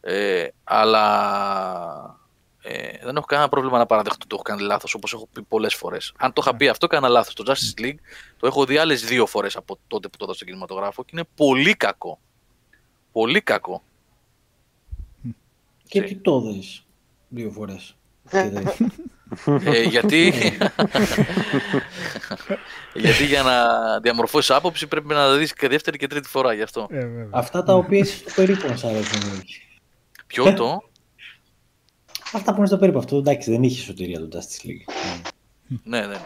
Ε, 0.00 0.48
αλλά 0.64 2.20
ε, 2.62 3.04
δεν 3.04 3.16
έχω 3.16 3.26
κανένα 3.26 3.48
πρόβλημα 3.48 3.78
να 3.78 3.86
παραδεχτώ 3.86 4.18
ότι 4.18 4.28
το 4.28 4.34
έχω 4.34 4.42
κάνει 4.42 4.62
λάθος 4.62 4.94
όπως 4.94 5.12
έχω 5.12 5.28
πει 5.32 5.42
πολλές 5.42 5.74
φορές. 5.74 6.12
Αν 6.18 6.32
το 6.32 6.42
είχα 6.44 6.56
πει 6.56 6.68
αυτό, 6.68 6.86
έκανα 6.90 7.08
λάθος. 7.08 7.34
Το 7.34 7.44
Justice 7.46 7.80
League 7.80 7.98
το 8.36 8.46
έχω 8.46 8.64
δει 8.64 8.76
άλλες 8.76 9.04
δύο 9.04 9.26
φορές 9.26 9.56
από 9.56 9.78
τότε 9.86 10.08
που 10.08 10.16
το 10.16 10.24
είδα 10.24 10.34
στον 10.34 10.46
κινηματογράφο 10.46 11.04
και 11.04 11.10
είναι 11.12 11.24
πολύ 11.34 11.74
κακό. 11.74 12.20
Πολύ 13.12 13.40
κακό. 13.40 13.82
Και 15.88 15.98
Έτσι. 15.98 16.14
τι 16.14 16.20
το 16.20 16.40
δες 16.40 16.86
δύο 17.28 17.50
φορές. 17.50 17.96
Ε, 19.64 19.82
γιατί... 19.82 20.32
γιατί 22.94 23.24
για 23.24 23.42
να 23.42 23.54
διαμορφώσεις 24.00 24.50
άποψη 24.50 24.86
πρέπει 24.86 25.08
να 25.08 25.14
τα 25.14 25.36
δεις 25.36 25.52
και 25.52 25.68
δεύτερη 25.68 25.98
και 25.98 26.06
τρίτη 26.06 26.28
φορά 26.28 26.52
γι' 26.52 26.62
αυτό. 26.62 26.86
Ε, 26.90 26.98
βέβαια. 26.98 27.28
Αυτά 27.30 27.62
τα 27.62 27.74
οποία 27.74 27.98
είσαι 27.98 28.16
στο 28.16 28.30
περίπου 28.34 28.68
να 28.68 28.76
σ' 28.76 28.84
αρέσουν. 28.84 29.20
όχι. 29.40 29.62
Ποιο 30.26 30.54
το... 30.54 30.90
Αυτά 32.32 32.50
που 32.52 32.58
είναι 32.58 32.66
στο 32.66 32.76
περίπου. 32.78 32.98
Αυτό 32.98 33.16
εντάξει 33.16 33.50
δεν 33.50 33.62
είχε 33.62 33.82
σωτηρία 33.82 34.18
το 34.20 34.28
Justice 34.38 34.66
League. 34.66 34.92
ναι, 35.84 36.00
ναι. 36.06 36.16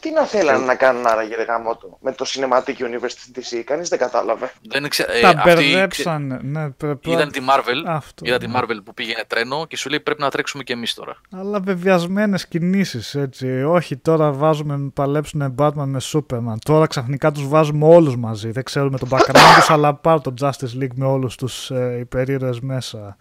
Τι 0.00 0.10
να 0.10 0.22
θέλανε 0.24 0.64
να 0.64 0.74
κάνουν 0.74 1.06
άραγε 1.06 1.34
ρε 1.36 1.42
γαμότο 1.42 1.98
με 2.00 2.12
το 2.12 2.24
Cinematic 2.28 2.70
Universe 2.78 3.12
της 3.32 3.52
DC, 3.52 3.62
κανείς 3.64 3.88
δεν 3.88 3.98
κατάλαβε. 3.98 4.52
Δεν 4.68 4.88
ξε... 4.88 5.06
ε, 5.08 5.20
Τα 5.20 5.28
αυτοί 5.28 5.42
μπερδέψαν. 5.44 6.40
Ναι, 6.42 6.70
πρέπει- 6.70 7.06
Είδαν 7.06 7.30
τη 7.32 7.40
Marvel, 7.50 7.82
Αυτό, 7.86 8.24
είδαν 8.26 8.38
τη 8.38 8.46
ναι. 8.46 8.58
Marvel 8.58 8.78
που 8.84 8.94
πήγαινε 8.94 9.24
τρένο 9.26 9.66
και 9.66 9.76
σου 9.76 9.88
λέει 9.88 10.00
πρέπει 10.00 10.20
να 10.20 10.30
τρέξουμε 10.30 10.62
και 10.62 10.72
εμείς 10.72 10.94
τώρα. 10.94 11.16
Αλλά 11.30 11.60
βεβαιασμένες 11.60 12.48
κινήσεις 12.48 13.14
έτσι. 13.14 13.62
Όχι, 13.62 13.96
τώρα 13.96 14.32
βάζουμε, 14.32 14.90
παλέψουν 14.94 15.54
Batman 15.58 15.84
με 15.86 16.00
Superman. 16.12 16.54
Τώρα 16.64 16.86
ξαφνικά 16.86 17.32
τους 17.32 17.48
βάζουμε 17.48 17.86
όλους 17.86 18.16
μαζί. 18.16 18.50
Δεν 18.50 18.62
ξέρουμε 18.64 18.98
τον 18.98 19.08
background 19.12 19.32
του, 19.66 19.72
αλλά 19.72 19.94
πάρ 19.94 20.20
το 20.20 20.34
Justice 20.40 20.82
League 20.82 20.94
με 20.94 21.06
όλους 21.06 21.36
τους 21.36 21.70
ε, 21.70 21.96
υπερήρωες 22.00 22.60
μέσα. 22.60 23.16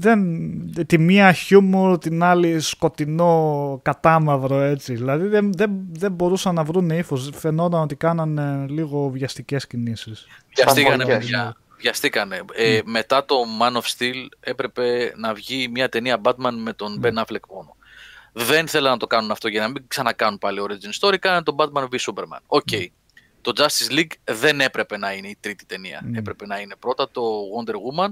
Δεν, 0.00 0.86
τη 0.86 0.98
μία 0.98 1.32
χιούμορ, 1.32 1.98
την 1.98 2.22
άλλη 2.22 2.60
σκοτεινό 2.60 3.80
κατάμαυρο 3.82 4.60
έτσι. 4.60 4.94
Δηλαδή 4.94 5.26
δεν, 5.26 5.52
δεν, 5.52 5.70
δεν 5.92 6.12
μπορούσαν 6.12 6.54
να 6.54 6.64
βρουν 6.64 6.90
ύφος. 6.90 7.30
Φαινόταν 7.34 7.80
ότι 7.80 7.96
κάνανε 7.96 8.66
λίγο 8.68 9.08
βιαστικές 9.08 9.66
κινήσεις. 9.66 10.26
Βιαστήκανε, 10.54 10.96
Παμφωνιές. 10.96 11.18
παιδιά. 11.18 11.56
Βιαστήκανε. 11.76 12.40
Ε, 12.54 12.80
μετά 12.84 13.24
το 13.24 13.34
Man 13.60 13.76
of 13.76 13.82
Steel 13.96 14.26
έπρεπε 14.40 15.12
να 15.16 15.34
βγει 15.34 15.68
μια 15.68 15.88
ταινία 15.88 16.20
Batman 16.22 16.52
με 16.62 16.72
τον 16.72 17.00
Ben 17.04 17.14
Affleck 17.14 17.46
μόνο. 17.54 17.76
Δεν 18.32 18.68
θέλανε 18.68 18.90
να 18.90 18.96
το 18.96 19.06
κάνουν 19.06 19.30
αυτό 19.30 19.48
για 19.48 19.60
να 19.60 19.68
μην 19.68 19.84
ξανακάνουν 19.88 20.38
πάλι 20.38 20.60
origin 20.68 21.08
story, 21.08 21.16
κάνανε 21.18 21.42
τον 21.42 21.56
Batman 21.58 21.82
v 21.82 22.12
Superman. 22.12 22.40
Οκ. 22.46 22.68
Το 23.40 23.52
Justice 23.56 23.98
League 23.98 24.12
δεν 24.24 24.60
έπρεπε 24.60 24.98
να 24.98 25.12
είναι 25.12 25.28
η 25.28 25.36
τρίτη 25.40 25.66
ταινία. 25.66 26.00
Mm. 26.04 26.16
Έπρεπε 26.16 26.46
να 26.46 26.60
είναι 26.60 26.74
πρώτα 26.78 27.10
το 27.10 27.22
Wonder 27.22 27.74
Woman. 27.74 28.10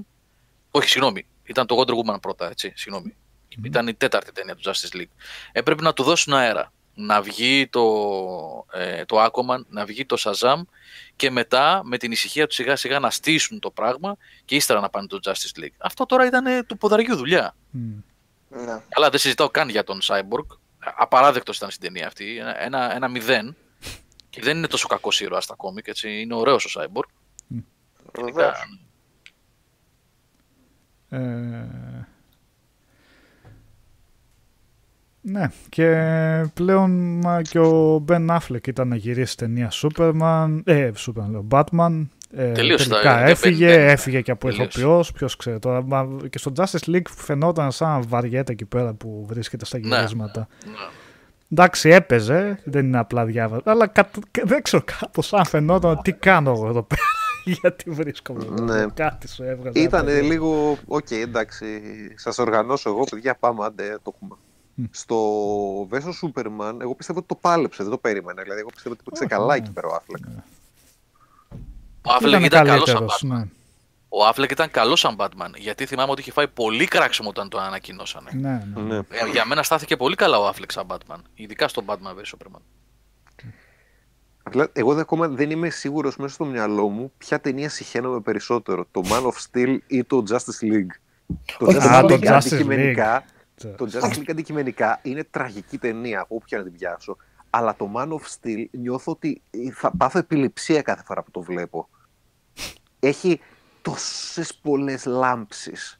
Όχι, 0.71 0.89
συγγνώμη. 0.89 1.25
Ήταν 1.47 1.65
το 1.65 1.75
Wonder 1.79 1.91
Woman 1.91 2.21
πρώτα, 2.21 2.49
έτσι. 2.49 2.73
Συγγνώμη. 2.75 3.15
Ήταν 3.63 3.87
η 3.87 3.93
τέταρτη 3.93 4.31
ταινία 4.31 4.55
του 4.55 4.71
Justice 4.71 4.95
League. 4.95 5.11
Έπρεπε 5.51 5.81
να 5.81 5.93
του 5.93 6.03
δώσουν 6.03 6.33
αέρα. 6.33 6.71
Να 6.99 7.21
βγει 7.21 7.67
το, 7.67 7.85
ε, 8.73 9.05
το 9.05 9.25
Aquaman, 9.25 9.65
να 9.69 9.85
βγει 9.85 10.05
το 10.05 10.15
Shazam 10.19 10.61
και 11.15 11.31
μετά 11.31 11.81
με 11.83 11.97
την 11.97 12.11
ησυχία 12.11 12.47
του 12.47 12.53
σιγά 12.53 12.75
σιγά 12.75 12.99
να 12.99 13.09
στήσουν 13.09 13.59
το 13.59 13.71
πράγμα 13.71 14.17
και 14.45 14.55
ύστερα 14.55 14.79
να 14.79 14.89
πάνε 14.89 15.07
το 15.07 15.19
Justice 15.23 15.59
League. 15.59 15.75
Αυτό 15.77 16.05
τώρα 16.05 16.25
ήταν 16.25 16.45
ε, 16.45 16.63
του 16.63 16.77
ποδαριού 16.77 17.15
δουλειά. 17.15 17.55
Μμ. 17.69 17.99
Ναι. 18.49 18.81
Αλλά 18.89 19.09
δεν 19.09 19.19
συζητάω 19.19 19.49
καν 19.49 19.69
για 19.69 19.83
τον 19.83 19.99
Cyborg. 20.03 20.57
Απαράδεκτος 20.79 21.57
ήταν 21.57 21.69
στην 21.69 21.81
ταινία 21.81 22.07
αυτή. 22.07 22.37
Ένα, 22.37 22.61
ένα, 22.61 22.95
ένα 22.95 23.07
μηδέν. 23.07 23.55
Και 24.29 24.41
δεν 24.41 24.57
είναι 24.57 24.67
τόσο 24.67 24.87
κακός 24.87 25.21
ήρωας 25.21 25.43
στα 25.43 25.55
κόμικ, 25.55 25.87
έτσι. 25.87 26.21
Είναι 26.21 26.33
ωραίος 26.33 26.75
ο 26.75 26.81
Cyborg. 26.81 27.09
Βεβαίως. 28.23 28.57
Ε, 31.09 31.19
ναι, 35.21 35.47
και 35.69 35.95
πλέον 36.53 37.19
μα, 37.23 37.41
και 37.41 37.59
ο 37.59 38.03
Ben 38.07 38.27
Affleck 38.37 38.67
ήταν 38.67 38.87
να 38.87 38.95
γυρίσει 38.95 39.37
ταινία 39.37 39.71
Superman, 39.71 40.59
ε, 40.63 40.91
Superman 40.97 41.27
λέω, 41.29 41.47
Batman. 41.51 42.05
Ε, 42.31 42.51
Τελείωσε 42.51 42.89
τελικά 42.89 43.09
τα- 43.13 43.19
έφυγε, 43.25 43.65
δεν- 43.67 43.75
δεν- 43.75 43.87
έφυγε 43.87 44.21
και 44.21 44.31
από 44.31 44.47
τελείωσε. 44.47 44.63
ηθοποιός, 44.63 45.11
ποιος 45.11 45.35
ξέρει 45.35 45.59
τώρα. 45.59 45.83
Μα, 45.83 46.07
και 46.29 46.37
στο 46.37 46.51
Justice 46.57 46.89
League 46.91 47.07
φαινόταν 47.15 47.71
σαν 47.71 48.03
βαριέται 48.07 48.51
εκεί 48.51 48.65
πέρα 48.65 48.93
που 48.93 49.25
βρίσκεται 49.29 49.65
στα 49.65 49.77
Ναι. 49.79 49.87
γυρίσματα. 49.95 50.47
Ναι. 50.65 50.71
Εντάξει, 51.51 51.89
έπαιζε, 51.89 52.59
δεν 52.63 52.85
είναι 52.85 52.97
απλά 52.97 53.25
διάβαζα. 53.25 53.61
Αλλά 53.65 53.87
κατ- 53.87 54.15
δεν 54.43 54.61
ξέρω 54.61 54.83
κάπως 54.99 55.33
αν 55.33 55.45
φαινόταν 55.45 56.01
τι 56.01 56.11
κάνω 56.11 56.51
εγώ 56.51 56.67
εδώ 56.67 56.83
πέρα. 56.83 57.01
Γιατί 57.61 57.89
βρίσκομαι 57.89 58.43
εδώ. 58.43 58.63
Ναι. 58.63 58.85
Κάτι 58.93 59.27
σου 59.27 59.43
έβγαζε. 59.43 59.79
Ήταν 59.79 60.01
από 60.01 60.09
εδώ. 60.09 60.27
λίγο, 60.27 60.77
οκ, 60.87 61.11
εντάξει, 61.11 61.65
σας 62.15 62.37
οργανώσω 62.37 62.89
εγώ, 62.89 63.03
παιδιά, 63.03 63.35
πάμε, 63.35 63.65
άντε, 63.65 63.97
το 64.03 64.13
έχουμε. 64.15 64.35
Μμ. 64.73 64.83
Στο 64.91 65.17
versus 65.89 66.11
Superman, 66.11 66.81
εγώ 66.81 66.95
πιστεύω 66.95 67.19
ότι 67.19 67.27
το 67.27 67.35
πάλεψε, 67.35 67.83
δεν 67.83 67.91
το 67.91 67.97
περίμενα. 67.97 68.41
Δηλαδή, 68.41 68.59
εγώ 68.59 68.69
πιστεύω 68.73 68.95
ότι 68.99 69.03
έπαιξε 69.07 69.23
Όχι, 69.23 69.33
καλά 69.33 69.53
ναι. 69.53 69.59
εκεί 69.63 69.71
πέρα 69.71 69.87
ο 69.87 69.95
Affleck. 69.95 70.23
Ο 72.01 72.09
Affleck 72.19 72.27
Ήταν 72.27 72.43
ήταν 72.43 72.65
καλός 72.65 72.89
σαν 72.89 72.97
καλύτερος, 72.97 73.21
Batman. 73.23 73.27
ναι. 73.37 73.47
Ο 74.09 74.17
Affleck 74.29 74.51
ήταν 74.51 74.71
καλός 74.71 74.99
σαν 74.99 75.15
Batman. 75.19 75.51
Γιατί 75.57 75.85
θυμάμαι 75.85 76.11
ότι 76.11 76.21
είχε 76.21 76.31
φάει 76.31 76.47
πολύ 76.47 76.85
κράξιμο 76.85 77.29
όταν 77.29 77.49
το 77.49 77.59
ανακοινώσανε. 77.59 78.29
Ναι, 78.33 78.63
ναι. 78.75 78.81
Ναι. 78.81 78.95
Ε, 78.97 79.29
Για 79.31 79.45
μένα 79.45 79.63
στάθηκε 79.63 79.97
πολύ 79.97 80.15
καλά 80.15 80.39
ο 80.39 80.49
Affleck 80.49 80.71
σαν 80.71 80.85
Batman. 80.87 81.19
Ειδικά 81.33 81.67
στο 81.67 81.83
Batman 81.85 81.91
vs 81.91 82.35
Superman. 82.37 82.61
Απλά, 84.47 84.67
εγώ 84.73 84.91
δεν- 84.91 85.01
ακόμα 85.01 85.27
δεν 85.27 85.49
είμαι 85.51 85.69
σίγουρος 85.69 86.17
μέσα 86.17 86.33
στο 86.33 86.45
μυαλό 86.45 86.87
μου 86.89 87.11
ποια 87.17 87.39
ταινία 87.39 87.69
συχαίνομαι 87.69 88.19
περισσότερο, 88.19 88.85
το 88.91 89.01
Man 89.05 89.21
of 89.31 89.31
Steel 89.51 89.77
ή 89.87 90.03
το 90.03 90.23
Justice 90.29 90.63
League. 90.63 90.91
Το 91.57 91.65
Όχι, 91.65 91.77
Justice 91.81 91.87
α, 91.95 92.01
το 92.01 92.13
League 92.13 92.23
Justice 92.23 92.27
αντικειμενικά, 92.31 93.23
League. 93.23 93.73
το 93.77 93.89
Justice 93.93 94.17
League 94.17 94.29
αντικειμενικά 94.29 94.99
είναι 95.03 95.23
τραγική 95.23 95.77
ταινία, 95.77 96.25
όποια 96.27 96.57
να 96.57 96.63
την 96.63 96.73
πιάσω. 96.73 97.17
Αλλά 97.49 97.75
το 97.75 97.91
Man 97.95 98.07
of 98.07 98.21
Steel 98.41 98.65
νιώθω 98.71 99.11
ότι 99.11 99.41
θα 99.73 99.91
πάθω 99.97 100.19
επιληψία 100.19 100.81
κάθε 100.81 101.03
φορά 101.05 101.23
που 101.23 101.31
το 101.31 101.41
βλέπω. 101.41 101.89
Έχει 102.99 103.39
τόσες 103.81 104.55
πολλές 104.55 105.05
λάμψεις. 105.05 105.99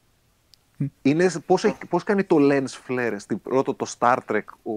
Είναι 1.02 1.30
πώς, 1.46 1.64
έχει- 1.64 1.86
πώς 1.88 2.04
κάνει 2.04 2.24
το 2.24 2.36
lens 2.40 2.78
flare 2.88 3.14
στην 3.16 3.40
πρώτο 3.42 3.74
το 3.74 3.86
Star 3.98 4.16
Trek 4.28 4.40
ο, 4.62 4.72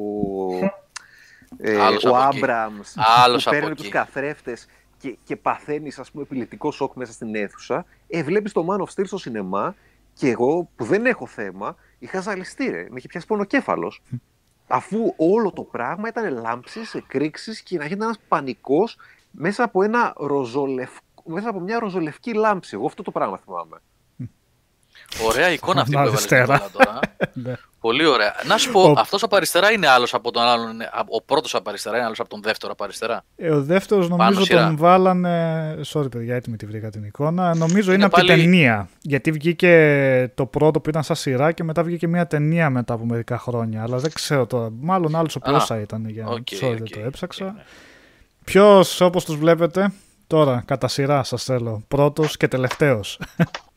ε, 1.58 1.82
Άλλος 1.82 2.04
ο 2.04 2.10
από 2.10 2.28
εκεί. 2.28 2.40
Abrams 2.44 3.02
Άλλος 3.24 3.44
που 3.44 3.50
από 3.50 3.60
παίρνει 3.60 3.72
εκεί. 3.72 3.82
τους 3.82 3.92
καθρέφτες 3.92 4.68
και, 4.98 5.18
και 5.24 5.36
παθαίνεις 5.36 6.00
ας 6.00 6.12
πούμε 6.12 6.24
επιληπτικό 6.24 6.72
σοκ 6.72 6.94
μέσα 6.96 7.12
στην 7.12 7.36
αίθουσα 7.36 7.86
ε, 8.08 8.24
βλέπεις 8.24 8.52
το 8.52 8.66
Man 8.70 8.80
of 8.82 8.94
Steel 8.96 9.06
στο 9.06 9.18
σινεμά 9.18 9.76
και 10.14 10.30
εγώ 10.30 10.70
που 10.76 10.84
δεν 10.84 11.06
έχω 11.06 11.26
θέμα 11.26 11.76
είχα 12.00 12.22
ζαλιστεί 12.22 12.70
ρε, 12.70 12.82
με 12.90 12.98
είχε 12.98 13.08
πιάσει 13.08 13.26
πονοκέφαλος 13.26 14.02
αφού 14.68 15.14
όλο 15.18 15.52
το 15.52 15.64
πράγμα 15.64 16.08
ήταν 16.08 16.34
λάμψεις, 16.42 16.94
εκρήξεις 16.96 17.62
και 17.62 17.78
να 17.78 17.86
γίνεται 17.86 18.04
ένας 18.04 18.20
πανικός 18.28 18.98
μέσα 19.32 19.64
από, 19.64 19.84
ένα 19.84 20.14
ροζολευκό, 20.18 21.24
μέσα 21.26 21.50
από 21.50 21.60
μια 21.60 21.80
ροζολευκή 21.80 22.34
λάμψη. 22.34 22.76
Εγώ 22.76 22.86
αυτό 22.86 23.04
το 23.04 23.12
πράγμα 23.12 23.38
θυμάμαι. 23.38 23.78
Ωραία 25.26 25.52
εικόνα 25.52 25.82
αυτή 25.82 25.92
που 25.94 25.98
Να, 25.98 26.04
έβαλες 26.04 26.32
αριστερά. 26.32 26.70
τώρα. 26.74 27.00
Ναι. 27.34 27.54
Πολύ 27.80 28.06
ωραία. 28.06 28.34
Να 28.48 28.58
σου 28.58 28.72
πω, 28.72 28.82
Ο- 28.82 28.94
αυτός 28.98 29.24
από 29.24 29.36
αριστερά 29.36 29.72
είναι 29.72 29.88
άλλος 29.88 30.14
από 30.14 30.32
τον 30.32 30.44
άλλον. 30.44 30.72
είναι- 30.72 30.90
Ο 31.08 31.22
πρώτος 31.22 31.56
από 31.56 31.70
αριστερά 31.70 31.96
είναι 31.98 32.06
άλλος 32.06 32.20
από 32.20 32.30
τον 32.30 32.42
δεύτερο 32.42 32.72
από 32.72 32.84
αριστερά; 32.84 33.24
Ε, 33.36 33.50
ο 33.50 33.62
δεύτερος 33.64 34.10
νομίζω 34.10 34.44
σειρά. 34.44 34.66
τον 34.66 34.78
βάλανε. 34.78 35.76
Sorry, 35.94 36.12
παιδιά, 36.12 36.36
έτοιμη 36.36 36.56
τη 36.58 36.66
βρήκα 36.66 36.90
την 36.90 37.04
εικόνα. 37.04 37.56
Νομίζω 37.56 37.86
είναι, 37.86 37.94
Είναι 37.94 38.04
από 38.06 38.16
την 38.16 38.28
πάλι- 38.28 38.42
ταινία. 38.42 38.90
Γιατί 39.02 39.32
βγήκε 39.32 40.32
το 40.36 40.46
πρώτο 40.46 40.80
που 40.80 40.90
ήταν 40.90 41.04
σαν 41.04 41.16
σειρά 41.16 41.52
και 41.52 41.64
μετά 41.64 41.84
βγήκε 41.84 42.08
μια 42.08 42.28
ταινία 42.28 42.70
μετά 42.70 42.94
από 42.94 43.06
μερικά 43.06 43.38
χρόνια. 43.38 43.84
Αλλά 43.84 43.98
δεν 43.98 44.12
ξέρω 44.14 44.46
τώρα. 44.46 44.70
Μάλλον 44.80 45.16
άλλος 45.16 45.36
ο 45.36 45.40
Α, 45.44 45.52
πόσα 45.52 45.80
ήταν. 45.80 46.10
Για... 46.10 46.28
οκ, 46.28 46.48
sorry, 46.52 46.60
δεν 46.60 46.82
οκ. 46.82 46.90
το 46.90 47.00
έψαξα. 47.06 47.46
Ναι. 47.46 47.64
Ποιος, 48.44 49.02
όπως 49.02 49.26
τους 49.26 49.36
βλέπετε, 49.36 49.92
τώρα 50.28 50.64
κατά 50.66 50.88
σειρά 50.88 51.24
σας 51.24 51.44
θέλω. 51.44 51.84
Πρώτος 51.88 52.38
και 52.38 52.48
τελευταίος. 52.48 53.20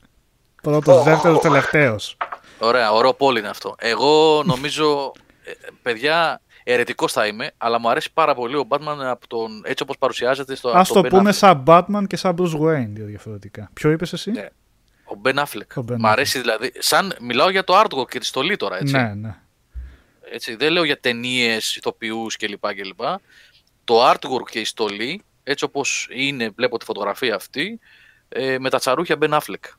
Πρώτος, 0.65 1.03
δεύτερος, 1.03 1.41
τελευταίος. 1.41 2.17
Ωραία, 2.59 2.93
ωραίο 2.93 3.15
πόλη 3.15 3.39
είναι 3.39 3.49
αυτό. 3.49 3.75
Εγώ 3.79 4.43
νομίζω, 4.45 5.13
ε, 5.45 5.53
παιδιά, 5.83 6.41
ερετικό 6.65 7.09
θα 7.09 7.27
είμαι, 7.27 7.51
αλλά 7.57 7.79
μου 7.81 7.89
αρέσει 7.91 8.13
πάρα 8.13 8.35
πολύ 8.35 8.57
ο 8.57 8.67
Batman 8.69 8.97
από 9.01 9.27
τον, 9.29 9.63
έτσι 9.65 9.83
όπως 9.83 9.99
παρουσιάζεται 9.99 10.55
στο. 10.55 10.69
Α 10.69 10.81
από 10.81 10.89
το 10.89 10.95
τον 10.95 11.05
Ben 11.05 11.09
πούμε 11.09 11.31
Affleck. 11.31 11.35
σαν 11.35 11.63
Batman 11.67 12.05
και 12.07 12.17
σαν 12.17 12.37
Bruce 12.39 12.61
Wayne 12.61 12.87
δύο 12.89 13.07
διαφορετικά. 13.07 13.71
Ποιο 13.73 13.91
είπες 13.91 14.13
εσύ, 14.13 14.31
Ναι. 14.31 14.49
Ο 15.05 15.21
Ben 15.25 15.35
Affleck. 15.35 15.83
Ο 15.83 15.85
Ben 15.89 15.97
Μ' 15.99 16.07
αρέσει 16.07 16.41
δηλαδή. 16.41 16.73
Σαν 16.79 17.17
μιλάω 17.21 17.51
για 17.51 17.65
το 17.65 17.81
artwork 17.81 18.09
και 18.09 18.19
τη 18.19 18.27
στολή 18.27 18.57
τώρα, 18.57 18.77
έτσι. 18.79 18.95
Ναι, 18.95 19.15
ναι. 19.15 19.37
έτσι 20.31 20.55
δεν 20.57 20.73
λέω 20.73 20.85
για 20.85 21.01
ταινίες, 21.01 21.77
ηθοποιούς 21.77 22.37
κλπ. 22.37 22.67
κλπ. 22.75 23.01
Το 23.85 24.11
artwork 24.11 24.51
και 24.51 24.61
η 24.61 24.65
στολή, 24.65 25.23
έτσι 25.43 25.65
όπως 25.65 26.09
είναι, 26.15 26.51
βλέπω 26.57 26.79
τη 26.79 26.85
φωτογραφία 26.85 27.35
αυτή, 27.35 27.81
ε, 28.29 28.59
με 28.59 28.71
τα 28.71 28.79
τσαρούχια 28.79 29.17
Ben 29.21 29.31
Affleck. 29.31 29.73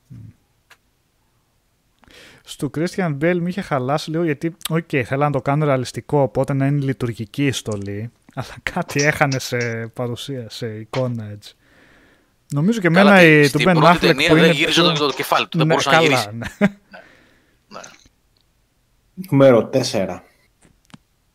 Στο 2.47 2.69
Christian 2.77 3.17
Bale 3.21 3.37
με 3.39 3.49
είχε 3.49 3.61
χαλάσει 3.61 4.09
λίγο 4.09 4.23
γιατί, 4.23 4.55
οκ, 4.69 4.87
θέλανε 4.89 5.25
να 5.25 5.31
το 5.31 5.41
κάνουν 5.41 5.65
ρεαλιστικό, 5.67 6.21
οπότε 6.21 6.53
να 6.53 6.65
είναι 6.65 6.85
λειτουργική 6.85 7.45
η 7.45 7.51
στολή, 7.51 8.11
αλλά 8.35 8.55
κάτι 8.73 9.03
έχανε 9.03 9.39
σε 9.39 9.87
παρουσία, 9.93 10.45
σε 10.49 10.67
εικόνα 10.67 11.29
έτσι. 11.31 11.55
Νομίζω 12.53 12.79
και 12.79 12.89
Καλά, 12.89 13.17
εμένα 13.17 13.19
τι- 13.19 13.39
η 13.39 13.51
του 13.51 13.59
στην 13.59 13.69
Ben 13.69 13.73
πρώτη 13.73 13.97
Affleck 13.97 13.99
ταινία 13.99 14.27
που 14.27 14.33
δεν 14.35 14.43
είναι 14.43 14.53
γύριζε 14.53 14.81
πιο- 14.81 14.91
το, 14.93 15.07
το 15.07 15.13
κεφάλι 15.13 15.47
του, 15.47 15.57
δεν 15.57 15.67
Ναι, 15.67 15.73
μπορούσε 15.73 15.89
να 15.89 15.95
καλά, 15.95 16.07
γυρίσει. 16.07 16.29
ναι. 16.33 16.67
Ναι. 17.67 17.79
Νούμερο 19.13 19.69
4. 19.73 20.19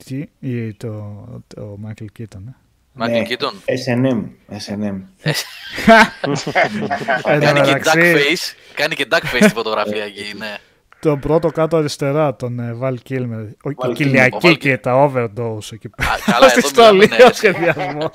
Τι, 0.04 0.24
ή 0.40 0.74
το, 0.74 1.16
το 1.46 1.78
Michael 1.86 2.06
Keaton, 2.18 2.42
ε; 2.48 2.54
Michael 2.98 3.08
Ναι. 3.08 3.22
Keaton. 3.28 3.52
SNM. 3.84 4.24
SNM. 4.66 5.00
Εν 7.24 7.40
τω 7.40 7.46
Κάνει 7.46 7.60
και 7.60 7.72
μεταξύ, 7.72 8.00
duck 8.00 8.16
face, 8.16 8.54
κάνει 8.74 8.94
και 8.94 9.06
duck 9.10 9.22
face 9.34 9.40
στη 9.42 9.48
φωτογραφία 9.48 10.04
εκεί, 10.10 10.34
ναι. 10.38 10.56
Τον 11.00 11.18
πρώτο 11.20 11.48
κάτω 11.48 11.76
αριστερά, 11.76 12.36
τον 12.36 12.58
ε, 12.58 12.78
Val 12.82 12.94
Kilmer. 13.08 13.46
Ο, 13.64 13.70
Val 13.84 13.90
η 13.90 13.92
Κυλιακή 13.92 14.36
Kilmer. 14.42 14.56
και 14.58 14.78
τα 14.78 15.10
overdose 15.12 15.72
εκεί 15.72 15.88
πέρα. 15.88 16.10
Α, 16.10 16.14
καλά, 16.24 16.48
Στη 16.48 16.58
εδώ 16.64 16.92
μιλάμε, 16.92 17.04
στολή 17.04 17.08
ναι. 17.18 17.24
ο 17.24 17.32
σχεδιασμός. 17.32 18.14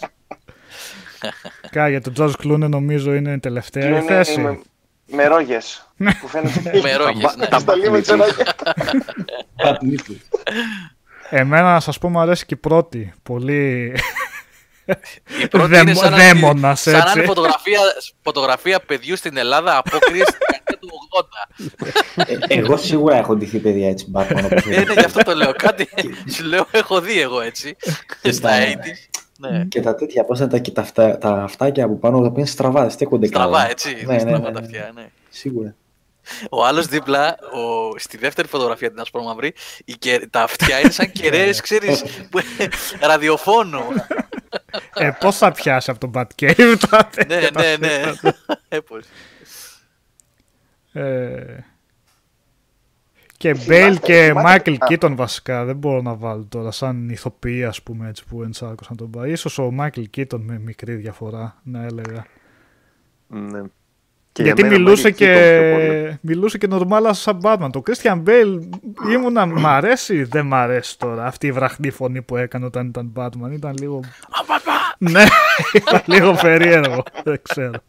Κα, 1.69 1.89
για 1.89 2.01
τον 2.01 2.13
George 2.19 2.45
Clooney 2.45 2.69
νομίζω 2.69 3.13
είναι 3.13 3.31
η 3.31 3.39
τελευταία 3.39 3.85
η 3.85 3.87
Είναι 3.89 4.01
θέση. 4.01 4.39
με, 4.39 4.59
με 5.05 5.27
ρόγες. 5.27 5.89
που 6.19 6.27
φαίνεται. 6.27 6.71
Με 6.83 6.95
ρόγες, 6.95 7.35
ναι. 7.35 7.45
Τα 7.47 7.59
στολή 7.59 7.89
με 7.91 7.99
τις 7.99 8.09
ρόγες. 8.09 8.35
Κάτι 9.55 9.85
νύχτες. 9.87 10.15
Εμένα 11.29 11.73
να 11.73 11.79
σας 11.79 11.97
πω 11.97 12.09
μου 12.09 12.19
αρέσει 12.19 12.45
και 12.45 12.53
η 12.53 12.57
πρώτη. 12.57 13.13
Πολύ... 13.23 13.93
Η 15.43 15.47
πρώτη 15.47 15.67
Δαιμ- 15.67 15.87
είναι 15.87 15.93
σαν 15.93 16.11
να- 16.11 16.17
δαίμονας, 16.17 16.81
σαν 16.81 16.93
να 16.93 16.99
έτσι. 16.99 17.17
είναι 17.17 17.27
φωτογραφία, 17.27 17.79
φωτογραφία 18.23 18.79
παιδιού 18.79 19.15
στην 19.15 19.37
Ελλάδα 19.37 19.77
απόκριση 19.77 20.23
στην 21.57 21.71
δεκαετία 21.77 22.15
του 22.15 22.37
80. 22.47 22.47
Ε, 22.47 22.59
Εγώ 22.59 22.77
σίγουρα 22.77 23.15
έχω 23.15 23.35
ντυθεί 23.35 23.57
παιδιά 23.59 23.89
έτσι 23.89 24.11
Batman. 24.13 24.41
όπως 24.51 24.65
Ε, 24.65 24.69
ναι, 24.69 24.75
είναι. 24.75 24.93
γι' 24.93 24.99
αυτό 25.05 25.23
το 25.23 25.35
λέω. 25.35 25.51
Κάτι 25.51 25.89
σου 26.31 26.43
λέω, 26.43 26.65
έχω 26.71 27.01
δει 27.01 27.19
εγώ 27.21 27.41
έτσι. 27.41 27.75
Στα 28.23 28.49
τα- 28.49 28.57
80s. 28.57 29.19
Ναι. 29.37 29.65
Και 29.65 29.81
τα 29.81 29.95
τέτοια, 29.95 30.23
πώς 30.25 30.39
είναι 30.39 30.47
τα, 30.47 30.57
και 30.57 30.71
τα, 30.71 30.81
αυτά, 30.81 31.17
τα 31.17 31.29
αυτάκια 31.43 31.85
από 31.85 31.95
πάνω, 31.95 32.19
τα 32.19 32.25
οποία 32.25 32.39
είναι 32.39 32.47
στραβά, 32.47 32.81
δεν 32.81 32.89
στέκονται 32.89 33.27
καλά. 33.27 33.45
Στραβά, 33.45 33.69
έτσι. 33.69 34.03
Ναι, 34.05 34.13
ναι, 34.13 34.19
στραβά 34.19 34.37
ναι, 34.37 34.43
τα 34.43 34.51
ναι. 34.51 34.59
αυτιά, 34.65 34.91
ναι. 34.95 35.09
Σίγουρα. 35.29 35.75
Ο 36.49 36.65
άλλος 36.65 36.85
δίπλα, 36.87 37.27
ο, 37.53 37.97
στη 37.99 38.17
δεύτερη 38.17 38.47
φωτογραφία 38.47 38.89
την 38.89 38.99
ασπρόμαυρη, 38.99 39.53
η, 39.85 39.93
κε- 39.93 40.29
τα 40.29 40.41
αυτιά 40.41 40.79
είναι 40.79 40.89
σαν 40.91 41.11
κεραίες, 41.11 41.61
ξέρεις, 41.61 42.03
που- 42.29 42.39
ραδιοφώνου. 42.99 43.83
ε, 44.95 45.09
πώς 45.19 45.37
θα 45.37 45.51
πιάσει 45.51 45.91
από 45.91 45.99
τον 45.99 46.11
Batcave 46.15 46.75
τότε. 46.89 47.25
ναι, 47.27 47.47
ναι, 47.61 47.75
ναι. 47.79 48.11
Ε, 50.95 51.01
πώς. 51.01 51.45
Ε, 51.47 51.65
και 53.37 53.53
Bale 53.53 53.63
Θυμάστε- 53.83 54.05
και 54.05 54.13
θυμάστε- 54.13 54.43
Μάικλ 54.43 54.73
α. 54.83 54.87
Keaton 54.87 55.15
βασικά 55.15 55.65
δεν 55.65 55.75
μπορώ 55.75 56.01
να 56.01 56.15
βάλω 56.15 56.45
τώρα 56.49 56.71
σαν 56.71 57.09
ηθοποιοί 57.09 57.63
ας 57.63 57.81
πούμε 57.83 58.09
έτσι 58.09 58.23
που 58.25 58.43
ενσάρκωσαν 58.43 58.95
τον 58.97 59.09
πάει. 59.09 59.31
Ίσως 59.31 59.57
ο 59.57 59.71
Michael 59.71 60.01
Keaton 60.01 60.41
με 60.41 60.59
μικρή 60.59 60.93
διαφορά 60.95 61.55
να 61.63 61.83
έλεγα. 61.83 62.25
Ναι. 63.27 63.61
Και 64.31 64.43
Γιατί 64.43 64.61
για 64.61 64.69
μένα 64.69 64.81
μιλούσε 64.83 65.07
Michael 65.07 65.11
Keaton 65.11 65.15
πιο 65.17 65.71
πολύ. 65.75 65.87
και, 66.09 66.17
μιλούσε 66.21 66.57
και 66.57 66.67
νορμάλα 66.67 67.13
σαν 67.13 67.39
Batman. 67.43 67.69
Το 67.71 67.81
Christian 67.85 68.23
Bale 68.23 68.59
ήμουνα 69.13 69.45
μ' 69.45 69.65
αρέσει 69.67 70.23
δεν 70.23 70.45
μ' 70.45 70.53
αρέσει 70.53 70.97
τώρα. 70.99 71.25
Αυτή 71.25 71.47
η 71.47 71.51
βραχνή 71.51 71.89
φωνή 71.89 72.21
που 72.21 72.35
έκανε 72.37 72.65
όταν 72.65 72.87
ήταν 72.87 73.11
Batman 73.15 73.51
ήταν 73.51 73.73
λίγο... 73.79 73.99
ναι, 74.97 75.23
ήταν 75.73 76.01
λίγο 76.05 76.33
περίεργο. 76.41 77.03
δεν 77.23 77.41
ξέρω. 77.41 77.79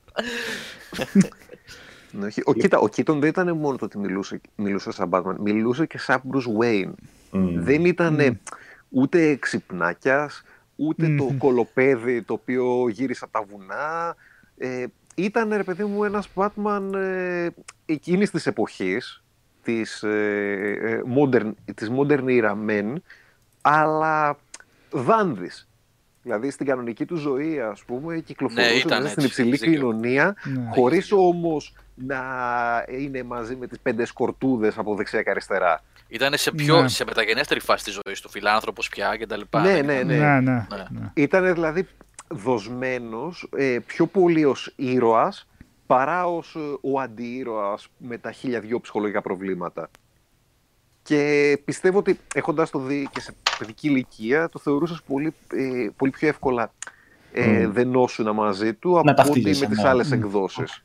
Ναι, 2.17 2.27
όχι. 2.27 2.43
Ο, 2.45 2.53
κοίτα, 2.53 2.78
ο 2.78 2.89
Κίτον 2.89 3.20
δεν 3.20 3.28
ήταν 3.28 3.57
μόνο 3.57 3.77
το 3.77 3.85
ότι 3.85 3.99
μιλούσε, 3.99 4.41
μιλούσε 4.57 4.91
σαν 4.93 5.09
Batman, 5.12 5.35
μιλούσε 5.39 5.86
και 5.86 5.99
σαν 5.99 6.23
Bruce 6.33 6.62
Wayne. 6.62 6.93
Μμ. 7.31 7.62
Δεν 7.62 7.85
ήταν 7.85 8.41
ούτε 8.89 9.35
ξυπνάκιας, 9.35 10.43
ούτε 10.77 11.15
το 11.17 11.25
Μμμ. 11.25 11.39
κολοπέδι 11.39 12.23
το 12.23 12.33
οποίο 12.33 12.89
γύρισε 12.89 13.25
από 13.25 13.33
τα 13.33 13.47
βουνά. 13.51 14.17
Ε, 14.59 14.85
ήταν, 15.15 15.51
ρε 15.51 15.62
παιδί 15.62 15.85
μου, 15.85 16.05
ένας 16.05 16.28
Batman 16.35 16.93
ε, 16.95 17.49
εκείνης 17.86 18.31
της 18.31 18.47
εποχής, 18.47 19.23
της, 19.62 20.03
ε, 20.03 20.78
ε, 20.83 21.01
modern, 21.17 21.53
της 21.75 21.91
modern 21.99 22.25
era 22.25 22.55
men, 22.69 22.93
αλλά 23.61 24.39
δάνδης. 24.91 25.69
Δηλαδή 26.26 26.50
στην 26.50 26.66
κανονική 26.66 27.05
του 27.05 27.16
ζωή, 27.16 27.60
ας 27.60 27.82
πούμε, 27.84 28.18
κυκλοφορούσε 28.18 28.68
Ναι, 28.70 28.76
ήταν 28.76 29.02
μέσα 29.02 29.08
στην 29.12 29.24
έτσι, 29.24 29.26
υψηλή 29.26 29.48
έχεις 29.48 29.60
δίκιο. 29.60 29.74
κοινωνία, 29.76 30.36
Ναι. 30.44 30.70
χωρίς 30.74 31.12
όμως 31.12 31.74
να 31.94 32.20
είναι 32.98 33.22
μαζί 33.22 33.56
με 33.56 33.66
τις 33.66 33.78
πέντε 33.80 34.05
σκορτούδες 34.05 34.78
από 34.78 34.94
δεξιά 34.94 35.22
και 35.22 35.30
αριστερά. 35.30 35.82
Ήταν 36.08 36.32
σε, 36.36 36.50
πιο, 36.52 36.82
Ναι. 36.82 36.88
σε 36.88 37.05
μεταγενέστερη 37.05 37.60
φάση 37.60 37.84
της 37.84 37.98
ζωής 38.05 38.20
του, 38.20 38.28
φιλάνθρωπος 38.30 38.88
πια 38.88 39.16
και 39.16 39.26
τα 39.26 39.36
λοιπά. 39.36 39.60
Ναι, 39.60 39.72
Δεν 39.82 39.84
ναι, 39.86 39.92
ήταν- 39.92 40.06
ναι. 40.06 40.16
Ναι, 40.16 40.40
ναι, 40.40 40.64
Ναι. 40.90 41.00
ναι. 41.00 41.10
Ήταν 41.14 41.52
δηλαδή 41.52 41.88
δοσμένος 42.28 43.48
ε, 43.56 43.78
πιο 43.86 44.06
πολύ 44.06 44.44
ως 44.44 44.72
ήρωας 44.76 45.46
παρά 45.86 46.26
ως 46.26 46.55
ε, 46.56 46.58
ο 46.80 47.00
αντιήρωας 47.00 47.88
με 47.98 48.18
τα 48.18 48.32
χίλια 48.32 48.60
δυο 48.60 48.80
ψυχολογικά 48.80 49.20
προβλήματα. 49.22 49.90
Και 51.07 51.59
πιστεύω 51.65 51.99
ότι 51.99 52.18
έχοντας 52.35 52.70
το 52.70 52.78
δει 52.78 53.09
και 53.12 53.20
σε 53.20 53.35
παιδική 53.59 53.89
ηλικία 53.89 54.49
το 54.49 54.59
θεωρούσες 54.59 55.02
πολύ, 55.02 55.35
ε, 55.52 55.89
πολύ 55.97 56.10
πιο 56.10 56.28
εύκολα 56.28 56.73
ε, 57.33 57.67
Μμ. 57.67 57.73
δενόσουνα 57.73 58.33
μαζί 58.33 58.75
του 58.75 58.99
από 58.99 59.10
ότι 59.10 59.15
ταυτίζεσαι, 59.23 59.68
με 59.68 59.75
τις 59.75 59.83
ναι. 59.83 59.89
άλλες 59.89 60.12
εκδόσεις. 60.12 60.85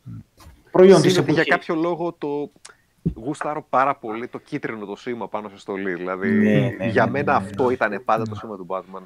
Προϊόν 0.71 1.01
της 1.01 1.11
Συν 1.11 1.21
ότι 1.21 1.31
για 1.31 1.41
εποχής. 1.41 1.67
κάποιο 1.67 1.81
λόγο 1.81 2.15
το 2.17 2.51
γούσταρω 3.13 3.65
πάρα 3.69 3.95
πολύ 3.95 4.27
το 4.27 4.37
κίτρινο 4.37 4.85
το 4.85 4.95
σήμα 4.95 5.27
πάνω 5.27 5.49
σε 5.49 5.57
στολή. 5.57 5.93
Δηλαδή, 5.93 6.29
Ναι, 6.29 6.75
ναι, 6.77 6.87
για 6.87 7.05
ναι, 7.05 7.11
μένα 7.11 7.33
ναι, 7.33 7.39
ναι. 7.39 7.45
αυτό 7.45 7.69
ήταν 7.69 8.01
πάντα 8.05 8.23
το 8.23 8.35
σήμα 8.35 8.55
του 8.55 8.65
Batman. 8.69 9.01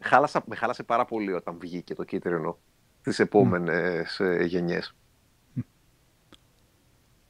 Χάλασα, 0.00 0.42
με 0.46 0.56
χάλασε 0.56 0.82
πάρα 0.82 1.04
πολύ 1.04 1.32
όταν 1.32 1.56
βγήκε 1.60 1.94
το 1.94 2.04
κίτρινο 2.04 2.58
στις 3.00 3.18
επόμενες 3.18 4.20
ε, 4.20 4.44
γενιές. 4.44 4.94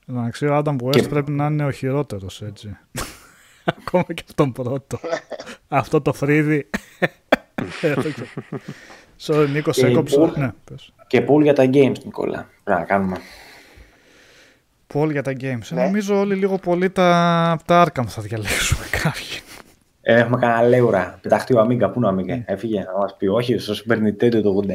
Εντάξει, 0.06 0.46
ο 0.46 0.54
Άνταμ 0.54 0.76
West 0.82 1.08
πρέπει 1.08 1.30
να 1.30 1.46
είναι 1.46 1.64
ο 1.64 1.70
χειρότερος 1.70 2.42
έτσι. 2.42 2.76
Ακόμα 3.78 4.04
και 4.14 4.22
από 4.24 4.34
τον 4.34 4.52
πρώτο. 4.52 4.98
Αυτό 5.68 6.00
το 6.00 6.12
φρύδι. 6.12 6.70
Sorry, 9.26 9.48
Νίκος, 9.52 9.76
Και 9.76 9.86
έκοψα. 9.86 10.20
Paul. 10.20 10.32
Ναι, 10.36 10.50
πες. 10.64 10.92
Και 11.06 11.24
Paul 11.28 11.42
για 11.42 11.52
τα 11.52 11.64
games, 11.72 11.94
Νικόλα. 12.04 12.48
Πρέπει 12.64 12.80
να 12.80 12.86
κάνουμε. 12.86 13.16
Paul 14.94 15.08
για 15.10 15.22
τα 15.22 15.32
games. 15.32 15.70
Ε, 15.70 15.74
Ναι. 15.74 15.82
Νομίζω 15.84 16.18
όλοι 16.18 16.34
λίγο 16.34 16.58
πολύ 16.58 16.90
τα, 16.90 17.58
τα 17.64 17.84
Arkham 17.86 18.04
θα 18.06 18.22
διαλέξουμε 18.22 18.84
κάποιοι. 19.02 19.26
Ε, 20.02 20.14
έχουμε 20.18 20.36
κανένα 20.38 20.62
λέουρα. 20.68 21.18
Πεταχτεί 21.22 21.54
ο 21.56 21.60
Αμίγκα. 21.60 21.90
Πού 21.90 21.98
είναι 21.98 22.06
ο 22.06 22.08
Αμίγκα. 22.08 22.42
Έφυγε 22.46 22.80
να 22.80 22.98
μας 22.98 23.16
πει, 23.18 23.26
Όχι, 23.26 23.58
στο 23.58 23.74
Super 23.74 23.96
Nintendo 23.96 24.42
το 24.42 24.62
89. 24.66 24.70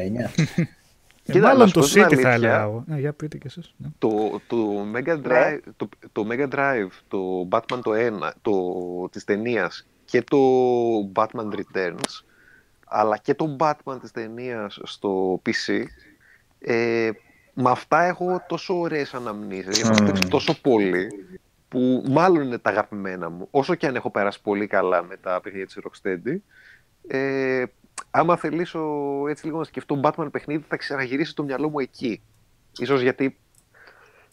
Ε, 1.30 1.32
Κοίτα, 1.32 1.46
να 1.46 1.52
μάλλον 1.52 1.68
σου 1.68 1.74
το 1.74 1.80
πω 1.80 1.86
την 1.86 2.02
City 2.02 2.04
θα 2.04 2.08
αλήθεια. 2.08 2.30
έλεγα 2.32 2.62
εγώ. 2.62 2.84
Ε, 2.90 2.98
για 2.98 3.12
πείτε 3.12 3.38
κι 3.38 3.46
εσείς. 3.46 3.74
Ναι. 3.76 3.88
Το, 3.98 4.40
το, 4.46 4.56
Mega 4.94 5.22
Drive, 5.26 5.58
το, 5.76 5.88
το 6.12 6.26
Mega 6.30 6.48
Drive, 6.54 6.88
το 7.08 7.48
Batman 7.50 7.78
το 7.82 7.90
1, 7.94 8.30
το, 8.42 8.52
της 9.12 9.24
ταινίας 9.24 9.86
και 10.04 10.22
το 10.22 10.38
Batman 11.14 11.48
Returns, 11.54 12.22
αλλά 12.86 13.16
και 13.16 13.34
το 13.34 13.56
Batman 13.60 13.96
της 14.00 14.10
ταινίας 14.10 14.80
στο 14.82 15.42
PC, 15.46 15.82
ε, 16.58 17.10
με 17.54 17.70
αυτά 17.70 18.02
έχω 18.02 18.42
τόσο 18.48 18.78
ωραίες 18.80 19.14
αναμνήσεις, 19.14 19.76
γιατί 19.76 19.80
έχω 19.90 20.02
Mm. 20.02 20.06
παίξει 20.06 20.28
τόσο 20.28 20.60
πολύ, 20.60 21.08
που 21.68 22.04
μάλλον 22.08 22.42
είναι 22.42 22.58
τα 22.58 22.70
αγαπημένα 22.70 23.30
μου, 23.30 23.48
όσο 23.50 23.74
και 23.74 23.86
αν 23.86 23.94
έχω 23.94 24.10
περάσει 24.10 24.40
πολύ 24.42 24.66
καλά 24.66 25.02
με 25.02 25.16
τα 25.16 25.40
παιχνίδια 25.42 25.66
της 25.66 25.78
Rocksteady, 25.84 26.36
ε, 27.06 27.64
άμα 28.10 28.36
θελήσω 28.36 28.80
έτσι 29.28 29.46
λίγο 29.46 29.58
να 29.58 29.64
σκεφτώ 29.64 30.00
Batman 30.02 30.28
παιχνίδι, 30.30 30.64
θα 30.68 30.76
ξαναγυρίσει 30.76 31.34
το 31.34 31.42
μυαλό 31.42 31.68
μου 31.68 31.78
εκεί. 31.78 32.22
Ίσως 32.78 33.00
γιατί 33.00 33.38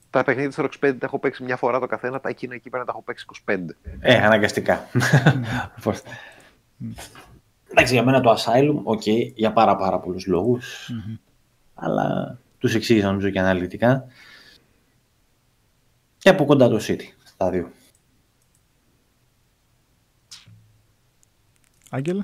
τα 0.09 0.23
παιχνίδια 0.23 0.49
της 0.49 0.59
Rocksteady 0.59 0.95
τα 0.99 1.05
έχω 1.05 1.19
παίξει 1.19 1.43
μια 1.43 1.57
φορά 1.57 1.79
το 1.79 1.85
καθένα, 1.85 2.19
τα 2.19 2.29
εκείνα 2.29 2.55
εκεί 2.55 2.69
πέρα 2.69 2.85
τα 2.85 2.91
έχω 2.91 3.01
παίξει 3.01 3.25
25. 3.45 3.57
ε, 3.99 4.17
αναγκαστικά. 4.17 4.87
Πώς. 5.83 6.01
Εντάξει, 7.69 7.93
για 7.93 8.03
μένα 8.03 8.21
το 8.21 8.35
Asylum, 8.37 8.81
OK, 8.83 9.07
για 9.35 9.53
πάρα 9.53 9.75
πάρα 9.75 9.99
πολλούς 9.99 10.25
λόγους. 10.25 10.91
Αλλά 11.73 12.37
τους 12.57 12.75
εξήγησα 12.75 13.07
νομίζω 13.07 13.29
και 13.29 13.39
αναλυτικά. 13.39 14.05
Και 16.17 16.29
από 16.29 16.45
κοντά 16.45 16.69
το 16.69 16.79
City, 16.81 17.03
στα 17.23 17.49
δύο. 17.49 17.71
Άγγελε; 21.89 22.23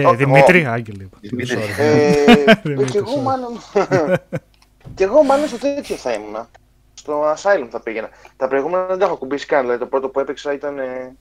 Ναι, 0.00 0.06
Ο- 0.06 0.14
Δημήτρη, 0.14 0.64
Άγγελε. 0.66 1.02
είπα. 1.02 1.18
Δημήτρη. 1.20 1.56
Sorry. 1.56 1.78
Ε, 1.78 2.24
Δεν 2.62 2.86
και 2.90 2.98
εγώ 2.98 3.12
είναι 3.12 3.22
μάλλον. 3.22 3.58
και 4.94 5.04
εγώ 5.04 5.22
μάλλον 5.22 5.48
στο 5.48 5.58
τέτοιο 5.58 5.96
θα 5.96 6.12
ήμουν. 6.12 6.48
Στο 6.94 7.32
Asylum 7.32 7.68
θα 7.70 7.80
πήγαινα. 7.80 8.08
Τα 8.36 8.48
προηγούμενα 8.48 8.86
δεν 8.86 8.98
τα 8.98 9.04
έχω 9.04 9.16
κουμπίσει 9.16 9.46
καν. 9.46 9.60
Δηλαδή 9.60 9.80
το 9.80 9.86
πρώτο 9.86 10.08
που 10.08 10.20
έπαιξα 10.20 10.52
ήταν 10.52 10.78
ε, 10.78 11.16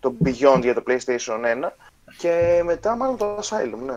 το 0.00 0.14
Beyond 0.24 0.60
για 0.62 0.74
το 0.74 0.82
PlayStation 0.86 1.64
1. 1.64 1.70
Και 2.18 2.60
μετά 2.64 2.96
μάλλον 2.96 3.16
το 3.16 3.36
Asylum, 3.42 3.78
ναι. 3.86 3.96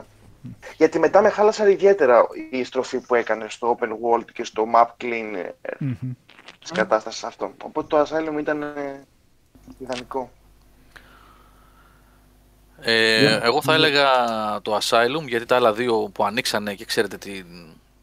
Γιατί 0.78 1.00
μετά 1.00 1.22
με 1.22 1.30
χάλασαν 1.30 1.70
ιδιαίτερα 1.70 2.26
η 2.52 2.64
στροφή 2.64 3.00
που 3.00 3.16
έκανε 3.16 3.46
στο 3.50 3.78
Open 3.80 3.88
World 3.88 4.26
και 4.34 4.44
στο 4.44 4.66
Map 4.76 4.86
Clean 5.04 5.36
ε, 5.62 5.70
Μμμ. 5.80 5.94
της 6.60 6.72
κατάστασης 6.72 7.24
αυτό. 7.24 7.52
Οπότε 7.64 7.88
το 7.88 8.02
Asylum 8.02 8.40
ήταν 8.40 8.62
ε, 8.62 9.04
ιδανικό. 9.78 10.32
Ε, 12.84 13.40
εγώ 13.44 13.62
θα 13.62 13.74
έλεγα 13.74 14.08
το 14.62 14.78
Asylum 14.82 15.28
γιατί 15.28 15.46
τα 15.46 15.56
άλλα 15.56 15.74
δύο 15.74 16.10
που 16.14 16.24
ανοίξανε 16.26 16.74
και 16.74 16.86
ξέρετε 16.86 17.18
τι, 17.18 17.42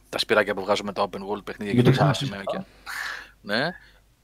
τα 0.08 0.18
σπυράκια 0.18 0.54
που 0.54 0.62
βγάζουμε 0.62 0.92
τα 0.92 1.02
open 1.10 1.18
world 1.18 1.44
παιχνίδια 1.44 1.74
και 1.74 1.80
Γιατί 1.80 1.84
τα 1.84 1.90
ξανά 1.90 2.12
σημαία 2.12 2.42
και. 2.44 2.58
Ναι. 3.40 3.70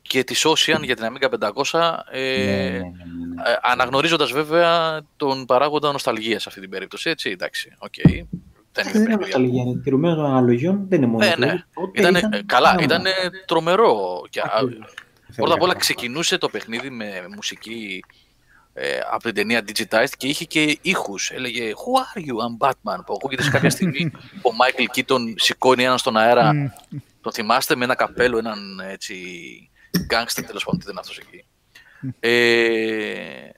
Και 0.02 0.24
τη 0.24 0.34
Ocean 0.44 0.80
για 0.82 0.96
την 0.96 1.06
Amiga 1.12 1.50
500 1.62 1.96
ε, 2.10 2.20
Ναι, 2.20 2.52
ναι, 2.54 2.78
ναι, 2.78 2.78
ναι. 2.78 3.50
ε, 3.50 3.56
αναγνωρίζοντας 3.62 4.32
βέβαια 4.32 5.00
τον 5.16 5.46
παράγοντα 5.46 5.92
νοσταλγίας 5.92 6.42
σε 6.42 6.48
αυτή 6.48 6.60
την 6.60 6.70
περίπτωση, 6.70 7.10
έτσι, 7.10 7.30
εντάξει, 7.30 7.72
οκ. 7.78 7.94
Δεν 8.02 8.12
είναι 8.12 8.26
Δεν 8.72 8.86
είναι 8.86 9.16
παιχνίδια. 9.16 9.16
νοσταλγία, 9.16 9.62
είναι 9.62 9.80
τηρουμένο 9.80 10.14
των 10.14 10.24
αναλογιών, 10.24 10.84
δεν 10.88 10.98
είναι 10.98 11.06
μόνο 11.10 11.24
Ναι, 11.24 11.30
αυτό. 11.30 11.44
ναι. 11.44 11.64
Τότε 11.74 12.00
Ήταν, 12.00 12.14
ήταν 12.14 12.46
καλά, 12.46 12.74
πράγμα. 12.74 12.82
ήταν 12.82 13.12
τρομερό. 13.46 14.22
Και, 14.30 14.40
α, 14.40 14.50
Ακριβώς. 14.54 14.94
Πρώτα 15.36 15.54
απ' 15.54 15.62
όλα 15.62 15.74
ξεκινούσε 15.74 16.38
το 16.38 16.48
παιχνίδι 16.48 16.90
με 16.90 17.24
μουσική 17.34 18.04
ε, 18.76 18.98
από 19.10 19.22
την 19.22 19.34
ταινία 19.34 19.64
Digitized 19.66 20.12
και 20.16 20.26
είχε 20.26 20.44
και 20.44 20.78
ήχους. 20.82 21.30
Έλεγε 21.30 21.72
Who 21.72 22.20
are 22.20 22.20
you, 22.20 22.32
I'm 22.32 22.66
Batman. 22.66 23.02
Που 23.06 23.12
ακούγεται 23.12 23.42
σε 23.42 23.50
κάποια 23.50 23.70
στιγμή 23.70 24.10
ο 24.42 24.50
Michael 24.60 24.98
Keaton 24.98 25.20
σηκώνει 25.34 25.84
έναν 25.84 25.98
στον 25.98 26.16
αέρα. 26.16 26.74
τον 27.20 27.32
θυμάστε 27.32 27.76
με 27.76 27.84
ένα 27.84 27.94
καπέλο, 27.94 28.38
έναν 28.38 28.80
έτσι 28.80 29.14
γκάγκστερ 30.06 30.44
τέλος 30.44 30.64
πάντων, 30.64 30.80
τι 30.80 30.84
δεν 30.86 30.92
είναι 30.92 31.00
αυτός 31.00 31.18
εκεί. 31.18 31.44
Ε, 32.20 33.50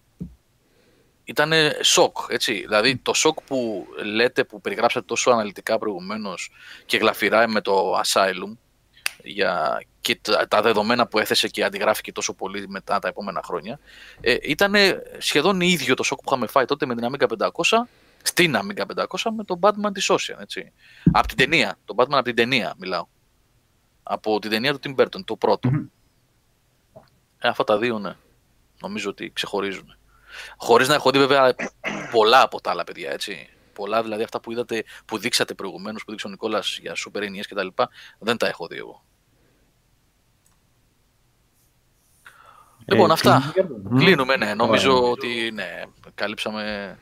ήταν 1.25 1.53
σοκ, 1.83 2.17
έτσι. 2.29 2.53
Δηλαδή 2.53 2.97
το 2.97 3.15
σοκ 3.15 3.43
που 3.43 3.87
λέτε, 4.05 4.45
που 4.45 4.61
περιγράψατε 4.61 5.07
τόσο 5.07 5.31
αναλυτικά 5.31 5.79
προηγουμένως 5.79 6.51
και 6.87 6.97
γλαφυρά 6.97 7.49
με 7.49 7.61
το 7.61 8.01
Asylum 8.05 8.57
για, 9.23 9.83
και 10.07 10.21
τα 10.49 10.63
δεδομένα 10.63 11.07
που 11.07 11.19
έθεσε 11.19 11.49
και 11.49 11.65
αντιγράφηκε 11.65 12.13
τόσο 12.13 12.35
πολύ 12.35 12.69
μετά 12.69 12.99
τα 12.99 13.09
επόμενα 13.09 13.41
χρόνια, 13.45 13.79
ε, 14.21 14.37
ήταν 14.43 14.75
σχεδόν 15.19 15.61
ίδιο 15.61 15.95
το 15.95 16.03
σοκ 16.03 16.19
που 16.19 16.25
είχαμε 16.27 16.47
φάει 16.47 16.65
τότε 16.65 16.87
με 16.87 16.95
την 16.95 17.09
Amiga 17.11 17.27
500 17.39 17.89
στην 18.23 18.57
Amiga 18.57 18.83
500 18.97 19.31
με 19.37 19.45
τον 19.45 19.59
Batman 19.61 19.93
της 19.93 20.11
Ocean, 20.11 20.41
έτσι. 20.41 20.73
Από 21.13 21.27
την 21.27 21.37
ταινία, 21.37 21.79
τον 21.85 21.97
Batman 21.99 22.13
από 22.13 22.23
την 22.23 22.35
ταινία 22.35 22.75
μιλάω. 22.79 23.07
Από 24.03 24.39
την 24.39 24.51
ταινία 24.51 24.79
του 24.79 24.81
Tim 24.85 25.01
Burton, 25.01 25.25
το 25.25 25.37
πρώτο. 25.37 25.71
Ε, 27.39 27.49
αυτά 27.49 27.65
τα 27.65 27.79
δύο, 27.79 27.99
ναι. 27.99 28.17
Νομίζω 28.81 29.11
ότι 29.11 29.31
ξεχωρίζουν. 29.33 29.97
Χωρίς 30.57 30.89
να 30.89 30.95
έχω 30.95 31.11
δει 31.11 31.19
βέβαια 31.19 31.55
πολλά 32.11 32.43
από 32.43 32.61
τα 32.61 32.71
άλλα 32.71 32.85
παιδιά, 32.85 33.11
έτσι. 33.11 33.49
Πολλά 33.73 34.03
δηλαδή 34.03 34.23
αυτά 34.23 34.41
που 34.41 34.53
είδατε, 34.53 34.85
που 35.05 35.19
δείξατε 35.19 35.55
προηγουμένως, 35.55 36.05
που 36.05 36.11
δείξε 36.11 36.27
ο 36.27 36.31
Νικόλας 36.31 36.79
για 36.79 36.95
Super 36.95 37.21
NES 37.21 37.45
κτλ. 37.49 37.83
Δεν 38.19 38.37
τα 38.37 38.47
έχω 38.47 38.67
δει 38.67 38.77
εγώ. 38.77 39.05
Λοιπόν, 42.87 43.11
αυτά. 43.11 43.55
Κλείνουμε, 43.97 44.37
ναι. 44.37 44.55
Νομίζω 44.55 45.11
ότι 45.11 45.51
ναι, 45.55 45.83
καλύψαμε 46.15 46.97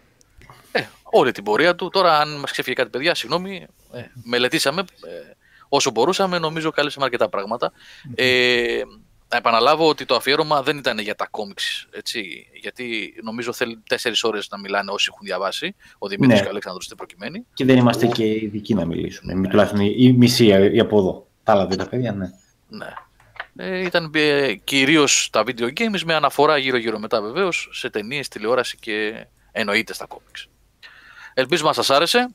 ε, 0.73 0.83
όλη 1.03 1.33
την 1.33 1.45
πορεία 1.45 1.75
του. 1.75 1.89
Τώρα, 1.89 2.19
αν 2.19 2.39
μας 2.39 2.51
ξέφυγε 2.51 2.75
κάτι, 2.75 2.91
παιδιά, 2.91 3.15
συγγνώμη, 3.15 3.67
ε, 3.93 4.01
μελετήσαμε 4.25 4.81
ε, 4.81 5.35
όσο 5.69 5.91
μπορούσαμε. 5.91 6.39
Νομίζω 6.39 6.71
καλύψαμε 6.71 7.05
αρκετά 7.05 7.29
πράγματα. 7.29 7.73
Ε, 8.15 8.83
να 9.29 9.37
επαναλάβω 9.37 9.89
ότι 9.89 10.05
το 10.05 10.15
αφιέρωμα 10.15 10.63
δεν 10.63 10.77
ήταν 10.77 10.99
για 10.99 11.15
τα 11.15 11.27
κόμιξ, 11.31 11.87
έτσι, 11.91 12.47
γιατί 12.61 13.15
νομίζω 13.23 13.53
θέλει 13.53 13.79
τέσσερις 13.89 14.25
ώρες 14.25 14.49
να 14.51 14.59
μιλάνε 14.59 14.91
όσοι 14.91 15.09
έχουν 15.13 15.27
διαβάσει. 15.27 15.75
Ο 15.99 16.09
Δημήτρης 16.09 16.35
ναι. 16.35 16.41
και 16.41 16.47
ο 16.47 16.51
Αλέξανδρος 16.51 16.87
είναι 16.87 16.97
προκειμένοι. 16.97 17.47
Και 17.55 17.65
δεν 17.65 17.77
είμαστε 17.77 18.07
και 18.07 18.25
ειδικοί 18.25 18.75
να 18.75 18.85
μιλήσουμε. 18.85 19.35
Ναι. 19.35 19.49
Τουλάχιστον 19.49 19.81
η 19.81 20.13
μισή 20.13 20.47
ή 20.73 20.81
από 20.81 20.99
εδώ. 20.99 21.27
Τα 21.43 21.53
άλλα 21.53 21.67
δύο 21.67 21.77
τα 21.77 21.89
παιδιά, 21.89 22.13
ναι. 22.13 22.31
ναι. 22.69 22.95
Ε, 23.57 23.85
ήταν 23.85 24.11
ε, 24.15 24.55
κυρίως 24.55 25.29
τα 25.33 25.43
video 25.47 25.69
games 25.69 26.01
με 26.05 26.15
αναφορά 26.15 26.57
γύρω-γύρω 26.57 26.99
μετά 26.99 27.21
βεβαίως 27.21 27.69
σε 27.73 27.91
ταινίες, 27.91 28.29
τηλεόραση 28.29 28.77
και 28.77 29.27
εννοείται 29.53 29.95
στα 29.95 30.07
κόμιξ. 30.07 30.49
Ελπίζουμε 31.35 31.69
να 31.69 31.75
σας 31.75 31.91
άρεσε. 31.91 32.29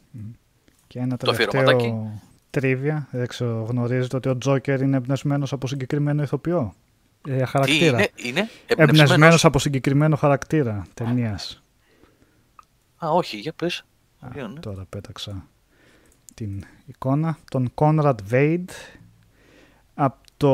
Και 0.88 0.99
ένα 0.99 1.17
το 1.17 1.31
τελευταίο 1.31 2.22
τρίβια. 2.49 3.07
Δεν 3.11 3.27
ξέρω, 3.27 3.65
γνωρίζετε 3.69 4.15
ότι 4.15 4.30
ο 4.30 4.38
Τζόκερ 4.38 4.81
είναι 4.81 4.98
εμπνευσμένος 4.98 5.53
από 5.53 5.67
συγκεκριμένο 5.67 6.23
ηθοποιό; 6.23 6.73
Ε, 7.27 7.45
χαρακτήρα. 7.45 7.98
Τι 7.98 8.27
είναι, 8.27 8.49
είναι 8.67 8.83
εμπνευσμένος 8.83 9.45
από 9.45 9.59
συγκεκριμένο 9.59 10.15
χαρακτήρα 10.15 10.88
ταινίας. 10.93 11.64
Α, 13.06 13.09
όχι, 13.09 13.38
για 13.38 13.53
πες. 13.53 13.85
Α, 14.19 14.30
τώρα 14.59 14.85
πέταξα 14.89 15.48
την 16.33 16.65
εικόνα. 16.85 17.38
Τον 17.51 17.72
Κόνραντ 17.73 18.19
Βέιντ 18.23 18.69
από 19.93 20.17
το... 20.40 20.51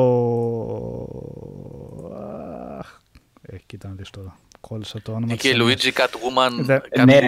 Αχ, 2.80 2.99
ε, 3.41 3.57
κοίτα 3.65 3.88
να 3.88 3.93
δεις 3.93 4.09
τώρα. 4.09 4.38
Κόλλησα 4.61 5.01
το 5.01 5.11
όνομα. 5.11 5.35
Και 5.35 5.49
η 5.49 5.55
Λουίτζι 5.55 5.91
Catwoman. 5.95 6.51
Δε... 6.61 6.80
Ναι, 7.05 7.19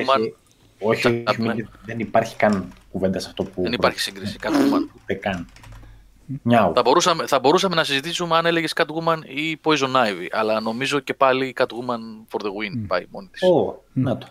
όχι, 0.80 1.24
δεν 1.86 2.00
υπάρχει 2.00 2.36
καν 2.36 2.74
κουβέντα 2.92 3.20
σε 3.20 3.28
αυτό 3.28 3.44
που... 3.44 3.62
Δεν 3.62 3.74
υπάρχει 3.74 4.00
σύγκριση. 4.00 4.38
Catwoman. 4.42 5.00
Δεν 5.06 5.20
καν. 5.20 5.48
Θα 6.74 6.82
μπορούσαμε, 6.84 7.28
θα 7.28 7.40
μπορούσαμε 7.40 7.76
να 7.76 7.84
συζητήσουμε 7.84 8.36
αν 8.36 8.46
έλεγες 8.46 8.74
Catwoman 8.76 9.18
ή 9.26 9.60
Poison 9.64 9.92
Ivy, 9.96 10.28
αλλά 10.32 10.60
νομίζω 10.60 11.00
και 11.00 11.14
πάλι 11.14 11.56
Catwoman 11.58 12.26
for 12.32 12.42
the 12.42 12.48
win 12.48 12.86
πάει 12.88 13.06
μόνη 13.10 13.28
της. 13.28 13.42
Oh, 13.44 13.76
να 13.94 14.18
το. 14.18 14.28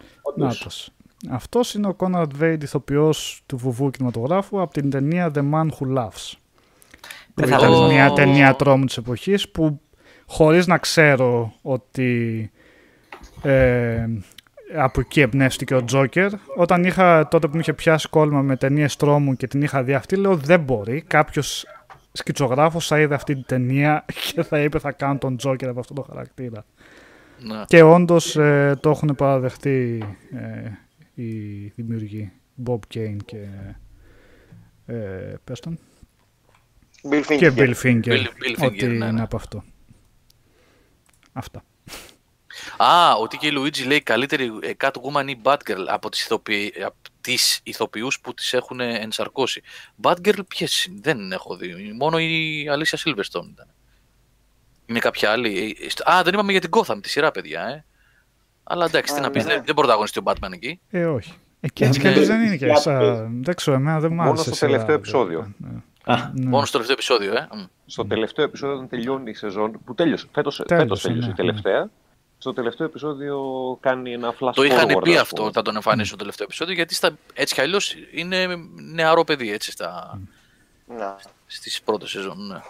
Αυτός 1.30 1.74
είναι 1.74 1.86
ο 1.86 1.96
Conrad 1.98 2.28
Vade, 2.40 2.62
ηθοποιός 2.62 3.42
του 3.46 3.56
βουβού 3.56 3.90
κινηματογράφου 3.90 4.60
από 4.60 4.72
την 4.72 4.90
ταινία 4.90 5.30
The 5.34 5.50
Man 5.52 5.68
Who 5.68 5.98
Loves. 5.98 6.32
Που 7.36 7.46
ήταν 7.46 7.86
μια 7.86 8.12
ταινία 8.12 8.54
τρόμου 8.54 8.84
της 8.84 8.96
εποχής 8.96 9.48
που 9.48 9.80
χωρίς 10.26 10.66
να 10.66 10.78
ξέρω 10.78 11.52
ότι 11.62 12.50
ε, 13.42 14.06
από 14.76 15.00
εκεί 15.00 15.20
εμπνεύστηκε 15.20 15.74
ο 15.74 15.84
Τζόκερ. 15.84 16.30
Όταν 16.56 16.84
είχα 16.84 17.28
τότε 17.28 17.46
που 17.46 17.54
μου 17.54 17.60
είχε 17.60 17.72
πιάσει 17.72 18.08
κόλλημα 18.08 18.42
με 18.42 18.56
ταινίες 18.56 18.96
τρόμου 18.96 19.36
και 19.36 19.46
την 19.46 19.62
είχα 19.62 19.82
δει 19.82 19.94
αυτή, 19.94 20.16
λέω 20.16 20.36
δεν 20.36 20.60
μπορεί. 20.60 21.04
Κάποιος 21.06 21.66
σκητσογράφο 22.12 22.80
θα 22.80 23.00
είδε 23.00 23.14
αυτή 23.14 23.34
την 23.34 23.44
ταινία 23.46 24.04
και 24.32 24.42
θα 24.42 24.60
είπε 24.60 24.78
θα 24.78 24.92
κάνω 24.92 25.18
τον 25.18 25.36
Τζόκερ 25.36 25.68
από 25.68 25.80
αυτό 25.80 25.94
το 25.94 26.02
χαρακτήρα. 26.02 26.64
Ναι. 27.38 27.62
Και 27.66 27.82
όντως 27.82 28.36
ε, 28.36 28.78
το 28.80 28.90
έχουν 28.90 29.14
παραδεχτεί 29.16 30.02
ε, 30.32 30.70
οι 31.22 31.32
δημιουργοί 31.74 32.32
Bob 32.66 32.78
Kane 32.94 33.16
και. 33.24 33.38
Ε, 34.86 35.34
πες 35.44 35.60
τον. 35.60 35.78
Bill 37.10 37.36
Και 37.36 37.52
Bill 37.56 37.74
Finger. 37.82 38.04
Bill, 38.04 38.26
Bill 38.26 38.60
Finger, 38.60 38.66
ότι 38.66 38.86
ναι, 38.86 38.94
είναι 38.94 39.10
ναι. 39.10 39.22
από 39.22 39.36
αυτό. 39.36 39.64
Αυτά. 41.32 41.64
Α, 42.76 43.14
ότι 43.14 43.36
και 43.36 43.46
η 43.46 43.50
Λουίτζι 43.50 43.84
λέει 43.84 44.00
καλύτερη 44.00 44.52
ε, 44.62 44.70
Catwoman 44.80 45.24
ή 45.26 45.36
Batgirl 45.42 45.84
από 45.86 46.08
τις, 46.10 46.22
ηθοποιοι... 46.22 46.72
από 46.84 46.96
τις 47.20 47.60
ηθοποιούς 47.62 48.20
που 48.20 48.34
τις 48.34 48.52
έχουν 48.52 48.80
ενσαρκώσει. 48.80 49.62
Batgirl 50.02 50.46
ποιες 50.48 50.84
είναι, 50.84 50.98
δεν 51.02 51.32
έχω 51.32 51.56
δει. 51.56 51.92
Μόνο 51.98 52.18
η 52.18 52.66
Alicia 52.70 52.96
Silverstone 53.04 53.48
ήταν. 53.50 53.66
Είναι 54.86 54.98
κάποια 54.98 55.30
άλλη. 55.30 55.76
ε, 56.04 56.10
Α, 56.12 56.22
δεν 56.22 56.32
είπαμε 56.32 56.52
για 56.52 56.60
την 56.60 56.70
Gotham, 56.72 56.98
τη 57.02 57.08
σειρά, 57.08 57.30
παιδιά, 57.30 57.66
ε. 57.66 57.84
Αλλά 58.62 58.84
εντάξει, 58.84 59.14
τι 59.14 59.20
να 59.20 59.30
πεις, 59.30 59.44
ναι. 59.44 59.52
δεν, 59.52 59.62
δεν 59.64 59.74
μπορεί 59.74 59.86
να 59.86 59.92
αγωνιστεί 59.92 60.18
ο 60.18 60.22
Batman 60.24 60.52
εκεί. 60.52 60.80
Ε, 60.90 61.04
όχι. 61.04 61.32
Ε, 61.60 61.68
και 61.68 61.84
έτσι 61.84 62.00
κι 62.00 62.06
αλλιώς 62.08 62.26
δεν 62.26 62.42
είναι 62.42 62.56
και 62.56 62.74
σαν... 62.74 63.28
Δεν 63.44 63.54
ξέρω, 63.54 63.76
εμένα 63.76 64.00
δεν 64.00 64.10
μ' 64.10 64.14
Μόνο 64.14 64.28
άρεσε. 64.28 64.44
στο 64.44 64.54
σειρά, 64.54 64.70
τελευταίο 64.70 64.98
βέβαια. 64.98 65.34
επεισόδιο. 65.34 65.54
Ναι. 66.06 66.14
Α, 66.14 66.30
Ναι. 66.34 66.48
Μόνο 66.48 66.64
στο 66.64 66.72
τελευταίο 66.72 66.94
επεισόδιο, 66.94 67.32
ε. 67.36 67.48
Μμ. 67.54 67.64
Στο 67.86 68.06
τελευταίο 68.06 68.44
επεισόδιο, 68.44 68.74
όταν 68.74 68.88
τελειώνει 68.88 69.30
η 69.30 69.34
σεζόν, 69.34 69.80
που 69.84 69.94
τέλειωσε, 69.94 70.26
φέτος, 70.32 70.56
Τέλειωσε, 70.56 70.82
φέτος 70.82 71.02
τέλειωσε 71.02 71.26
ναι, 71.26 71.32
η 71.32 71.36
τελευταία, 71.36 71.90
στο 72.38 72.52
τελευταίο 72.52 72.86
επεισόδιο 72.86 73.38
κάνει 73.80 74.12
ένα 74.12 74.34
flash 74.40 74.50
Το 74.54 74.62
είχαν 74.62 74.88
forward, 74.90 75.02
πει 75.02 75.14
ας 75.14 75.20
αυτό 75.20 75.34
πούμε. 75.36 75.48
όταν 75.48 75.64
τον 75.64 75.74
εμφανίσουν 75.74 76.06
στο 76.06 76.16
τελευταίο 76.16 76.46
επεισόδιο, 76.46 76.74
γιατί 76.74 76.94
στα, 76.94 77.10
έτσι 77.34 77.54
κι 77.54 77.60
αλλιώς 77.60 77.94
είναι 78.12 78.46
νεαρό 78.92 79.24
παιδί 79.24 79.52
έτσι, 79.52 79.70
στα, 79.70 80.20
Να. 80.98 81.16
στις 81.46 81.82
πρώτες 81.82 82.10
σεζόν. 82.10 82.46
Ναι. 82.46 82.60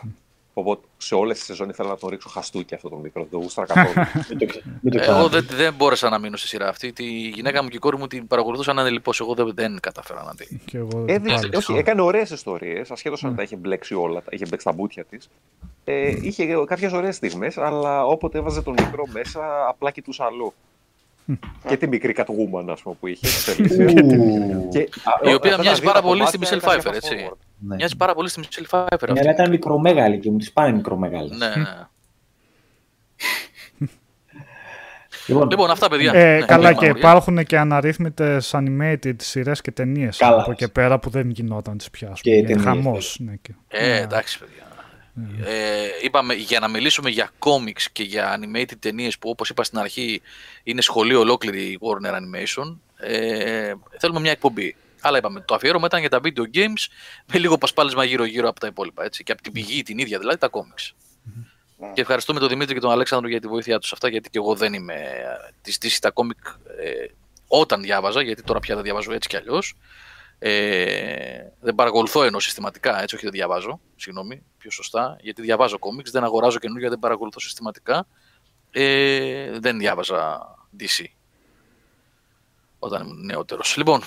Οπότε 0.59 0.86
σε 0.97 1.15
όλες 1.15 1.36
τις 1.36 1.47
σεζόν 1.47 1.68
ήθελα 1.68 1.89
να 1.89 1.97
το 1.97 2.09
ρίξω 2.09 2.28
χαστούκι 2.28 2.75
αυτό 2.75 2.89
το 2.89 2.97
μικρό, 2.97 3.23
δεν 3.23 3.31
το 3.31 3.39
γούσταρα 3.39 3.67
καθόλου. 3.75 4.07
μην 4.28 4.39
το, 4.39 4.47
ξε- 4.47 4.65
μην 4.81 4.93
το 4.93 4.99
Εγώ 4.99 5.01
ξαναδεί. 5.01 5.28
δεν, 5.47 5.47
δεν 5.57 5.75
μπόρεσα 5.75 6.09
να 6.09 6.18
μείνω 6.18 6.36
στη 6.36 6.49
σειρά 6.49 6.68
αυτή. 6.68 6.93
Τη 6.93 7.05
γυναίκα 7.28 7.62
μου 7.62 7.68
και 7.68 7.76
η 7.76 7.78
κόρη 7.78 7.97
μου 7.99 8.07
την 8.07 8.26
παρακολουθούσαν 8.26 8.78
ανελειπώς. 8.78 9.20
Εγώ 9.20 9.35
δεν, 9.35 9.52
δεν 9.55 9.81
κατάφερα 9.81 10.23
να 10.25 10.35
τη. 10.35 10.59
Και 10.65 10.76
εγώ 10.78 10.99
Ε, 10.99 11.05
δεν 11.05 11.23
δεν- 11.23 11.35
πάλεψα. 11.35 11.59
όχι, 11.59 11.73
έκανε 11.78 12.02
ωραίες 12.02 12.31
ιστορίες, 12.31 12.91
ασχέτως 12.91 13.25
αν 13.25 13.36
τα 13.36 13.43
είχε 13.43 13.57
μπλέξει 13.57 13.94
όλα, 13.94 14.23
τα 14.23 14.31
είχε 14.31 14.44
μπλέξει 14.47 14.67
τα 14.67 14.73
μπουτια 14.73 15.05
της. 15.05 15.28
Ε, 15.85 16.09
είχε 16.20 16.47
κάποιες 16.67 16.93
ωραίες 16.93 17.17
στιγμές, 17.17 17.59
αλλά 17.59 18.05
όποτε 18.07 18.39
έβαζε 18.39 18.62
τον 18.62 18.75
μικρό 18.78 19.05
μέσα, 19.12 19.67
απλά 19.68 19.91
κοιτούσε 19.91 20.23
αλλού. 20.25 20.52
και 21.68 21.76
τη 21.76 21.89
μικρή 21.89 22.15
Catwoman, 22.17 22.65
ας 22.68 22.83
πούμε, 22.83 22.97
που 23.01 23.07
είχε. 23.07 23.26
στις 23.39 23.44
τελείες. 23.57 23.93
Ου, 23.93 24.68
Και- 24.73 24.89
Η 25.23 25.35
οποία 25.35 25.35
αυτά 25.35 25.49
τα 25.57 25.59
μοιάζει 25.62 25.81
δύο 25.81 25.89
πάρα 25.91 26.01
τα 26.01 26.07
πολύ 26.07 26.26
στη 26.26 26.39
κομμάτια 26.39 26.59
Michelle 26.59 26.62
έκανε 26.62 26.83
Pfeiffer, 26.83 26.91
fast 26.91 26.94
έτσι. 26.94 27.31
Forward. 27.62 27.67
ναι. 27.68 27.75
Μοιάζει 27.75 27.97
πάρα 27.97 28.15
πολύ 28.15 28.28
στη 28.28 28.41
Michelle 28.44 28.67
Pfeiffer 28.70 28.86
Ναι, 28.91 28.97
αυτή. 29.10 29.20
αλλά 29.20 29.31
ήταν 29.31 29.51
μικρομέγαλη 29.51 30.18
και 30.18 30.31
μου 30.31 30.39
τις 30.39 30.52
πάνε 30.52 30.73
μικρομέγαλες. 30.76 31.39
Ναι, 31.39 31.47
ναι. 31.49 31.55
Λοιπόν, 35.28 35.49
Λοιπόν, 35.51 35.70
αυτά 35.70 35.89
παιδιά. 35.89 36.12
Ε, 36.15 36.39
Ναι, 36.39 36.44
καλά 36.47 36.68
ναι, 36.68 36.75
και 36.75 36.85
μαύρη. 36.86 36.99
υπάρχουν 36.99 37.44
και 37.44 37.59
αναρρύθμιτες 37.59 38.51
animated 38.55 39.15
σειρές 39.17 39.60
και 39.60 39.70
ταινίες 39.70 40.17
Καλά. 40.17 40.41
από 40.43 40.52
και 40.52 40.68
πέρα 40.68 40.99
που 40.99 41.10
δεν 41.10 41.31
γινόταν 41.31 41.73
να 41.73 41.78
τις 41.78 41.91
πιάσουμε. 41.91 42.18
Και 42.23 42.35
Είναι 42.35 42.47
ταινίες, 42.47 42.65
χαμός. 42.65 43.17
Ναι, 43.20 43.35
και... 43.43 43.52
Ε, 43.68 44.01
εντάξει, 44.01 44.39
παιδιά. 44.39 44.62
Ε, 45.44 45.55
είπαμε 46.05 46.35
για 46.35 46.60
να 46.60 46.68
μιλήσουμε 46.68 47.10
για 47.10 47.31
comics 47.39 47.83
και 47.93 48.02
για 48.02 48.39
animated 48.39 48.76
ταινίες 48.78 49.18
που 49.18 49.28
όπως 49.31 49.49
είπα 49.51 49.65
στην 49.65 49.78
αρχή 49.78 50.23
είναι 50.62 50.81
σχολείο 50.81 51.20
ολόκληρη 51.20 51.62
η 51.62 51.78
Warner 51.81 52.12
Animation 52.15 52.76
ε, 52.97 53.73
θέλουμε 53.99 54.20
μια 54.20 54.31
εκπομπή 54.31 54.76
αλλά 55.07 55.18
είπαμε 55.18 55.41
το 55.41 55.55
αφιέρωμα 55.55 55.86
ήταν 55.86 56.01
για 56.01 56.09
τα 56.09 56.20
video 56.23 56.57
games 56.57 56.86
με 57.33 57.39
λίγο 57.39 57.59
πασπάλισμα 57.59 58.05
γύρω 58.05 58.25
γύρω 58.25 58.49
από 58.49 58.60
τα 58.60 58.67
υπόλοιπα 58.67 59.05
έτσι, 59.05 59.23
και 59.23 59.33
από 59.33 59.43
την 59.43 59.52
πηγή 59.52 59.83
την 59.83 59.99
ίδια 59.99 60.18
δηλαδή 60.18 60.39
τα 60.39 60.51
comics 60.52 60.94
και 61.93 62.01
ευχαριστούμε 62.01 62.41
τον 62.41 62.49
Δημήτρη 62.49 62.75
και 62.75 62.81
τον 62.81 62.91
Αλέξανδρο 62.91 63.28
για 63.28 63.41
τη 63.41 63.47
βοήθειά 63.49 63.78
τους 63.78 63.93
αυτά 63.93 64.09
γιατί 64.09 64.31
και 64.31 64.39
εγώ 64.39 64.55
δεν 64.55 64.73
είμαι 64.73 64.94
ε, 64.94 65.52
τη 65.62 65.73
στήση 65.73 66.01
τα 66.01 66.12
comic 66.15 66.55
ε, 66.78 67.07
όταν 67.49 67.83
διάβαζα 67.83 68.23
γιατί 68.23 68.43
τώρα 68.43 68.60
πια 68.60 68.75
δεν 68.75 68.85
διαβάζω 68.85 69.12
έτσι 69.12 69.28
κι 69.28 69.36
αλλιώς 69.36 69.75
Ε, 70.39 71.52
δεν 71.60 71.75
παρακολουθώ 71.75 72.23
ενώ 72.23 72.39
συστηματικά, 72.39 73.02
έτσι 73.02 73.15
όχι 73.15 73.25
δεν 73.25 73.33
διαβάζω, 73.33 73.81
συγγνώμη, 73.97 74.43
πιο 74.59 74.70
σωστά, 74.70 75.17
γιατί 75.20 75.43
διαβάζω 75.43 75.78
κόμιξ, 75.78 76.10
δεν 76.10 76.25
αγοράζω 76.25 76.59
καινούργια, 76.59 76.89
δεν 76.89 76.99
παρακολουθώ 76.99 77.41
συστηματικά. 77.41 78.07
Ε, 78.70 79.59
δεν 79.59 79.78
διάβαζα 79.78 80.55
DC 80.78 81.05
όταν 82.78 83.02
ήμουν 83.02 83.25
νεότερος. 83.25 83.76
Λοιπόν, 83.76 84.02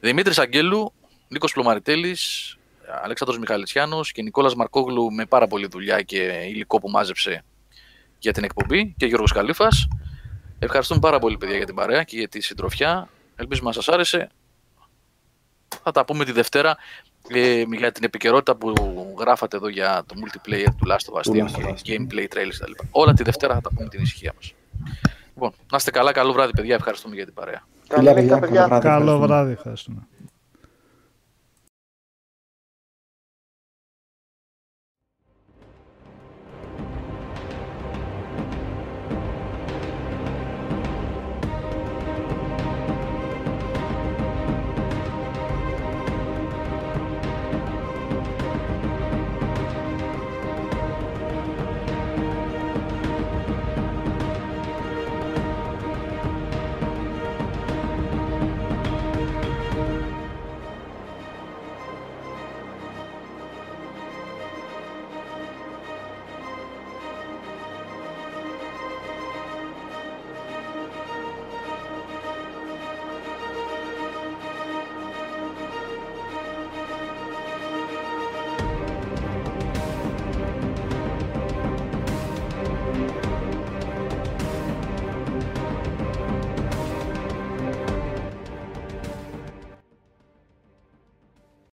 Δημήτρης 0.00 0.38
Αγγέλου, 0.38 0.92
Νίκος 1.28 1.52
Πλωμαριτέλης, 1.52 2.56
Αλέξανδρος 3.02 3.38
Μιχαλητσιάνος 3.38 4.12
και 4.12 4.22
Νικόλας 4.22 4.54
Μαρκόγλου 4.54 5.12
με 5.12 5.26
πάρα 5.26 5.46
πολλή 5.46 5.66
δουλειά 5.66 6.02
και 6.02 6.16
υλικό 6.48 6.80
που 6.80 6.90
μάζεψε 6.90 7.44
για 8.18 8.32
την 8.32 8.44
εκπομπή 8.44 8.94
και 8.96 9.06
Γιώργος 9.06 9.32
Καλήφας. 9.32 9.88
Ευχαριστούμε 10.58 11.00
πάρα 11.00 11.18
πολύ 11.18 11.36
παιδιά 11.36 11.56
για 11.56 11.66
την 11.66 11.74
παρέα 11.74 12.02
και 12.02 12.16
για 12.16 12.28
τη 12.28 12.40
συντροφιά. 12.40 13.08
Ελπίζουμε 13.36 13.68
να 13.68 13.74
σας 13.74 13.88
άρεσε. 13.88 14.28
Θα 15.82 15.90
τα 15.90 16.04
πούμε 16.04 16.24
τη 16.24 16.32
Δευτέρα 16.32 16.76
ε, 17.28 17.62
για 17.76 17.92
την 17.92 18.04
επικαιρότητα 18.04 18.56
που 18.56 18.72
γράφατε 19.18 19.56
εδώ 19.56 19.68
για 19.68 20.04
το 20.06 20.14
multiplayer 20.18 20.68
του 20.78 20.86
Last 20.90 21.12
of 21.12 21.18
Us 21.18 21.22
Του 21.22 21.32
2 21.32 21.36
Last 21.36 21.64
of 21.64 21.70
Us, 21.70 21.80
και 21.82 21.98
gameplay 22.00 22.26
trailers 22.34 22.54
κτλ. 22.60 22.72
Όλα 22.90 23.12
τη 23.12 23.22
Δευτέρα 23.22 23.54
θα 23.54 23.60
τα 23.60 23.70
πούμε 23.74 23.88
την 23.88 24.02
ησυχία 24.02 24.32
μας. 24.34 24.54
Λοιπόν, 25.34 25.52
να 25.70 25.76
είστε 25.76 25.90
καλά, 25.90 26.12
καλό 26.12 26.32
βράδυ 26.32 26.52
παιδιά, 26.52 26.74
ευχαριστούμε 26.74 27.14
για 27.14 27.24
την 27.24 27.34
παρέα. 27.34 27.66
Καλή 27.88 28.14
νύχτα, 28.14 28.38
παιδιά, 28.38 28.38
παιδιά. 28.38 28.48
καλό 28.48 28.68
βράδυ. 28.68 28.82
Καλό 28.82 29.10
ευχαριστούμε. 29.10 29.26
βράδυ, 29.26 29.52
ευχαριστούμε. 29.52 30.06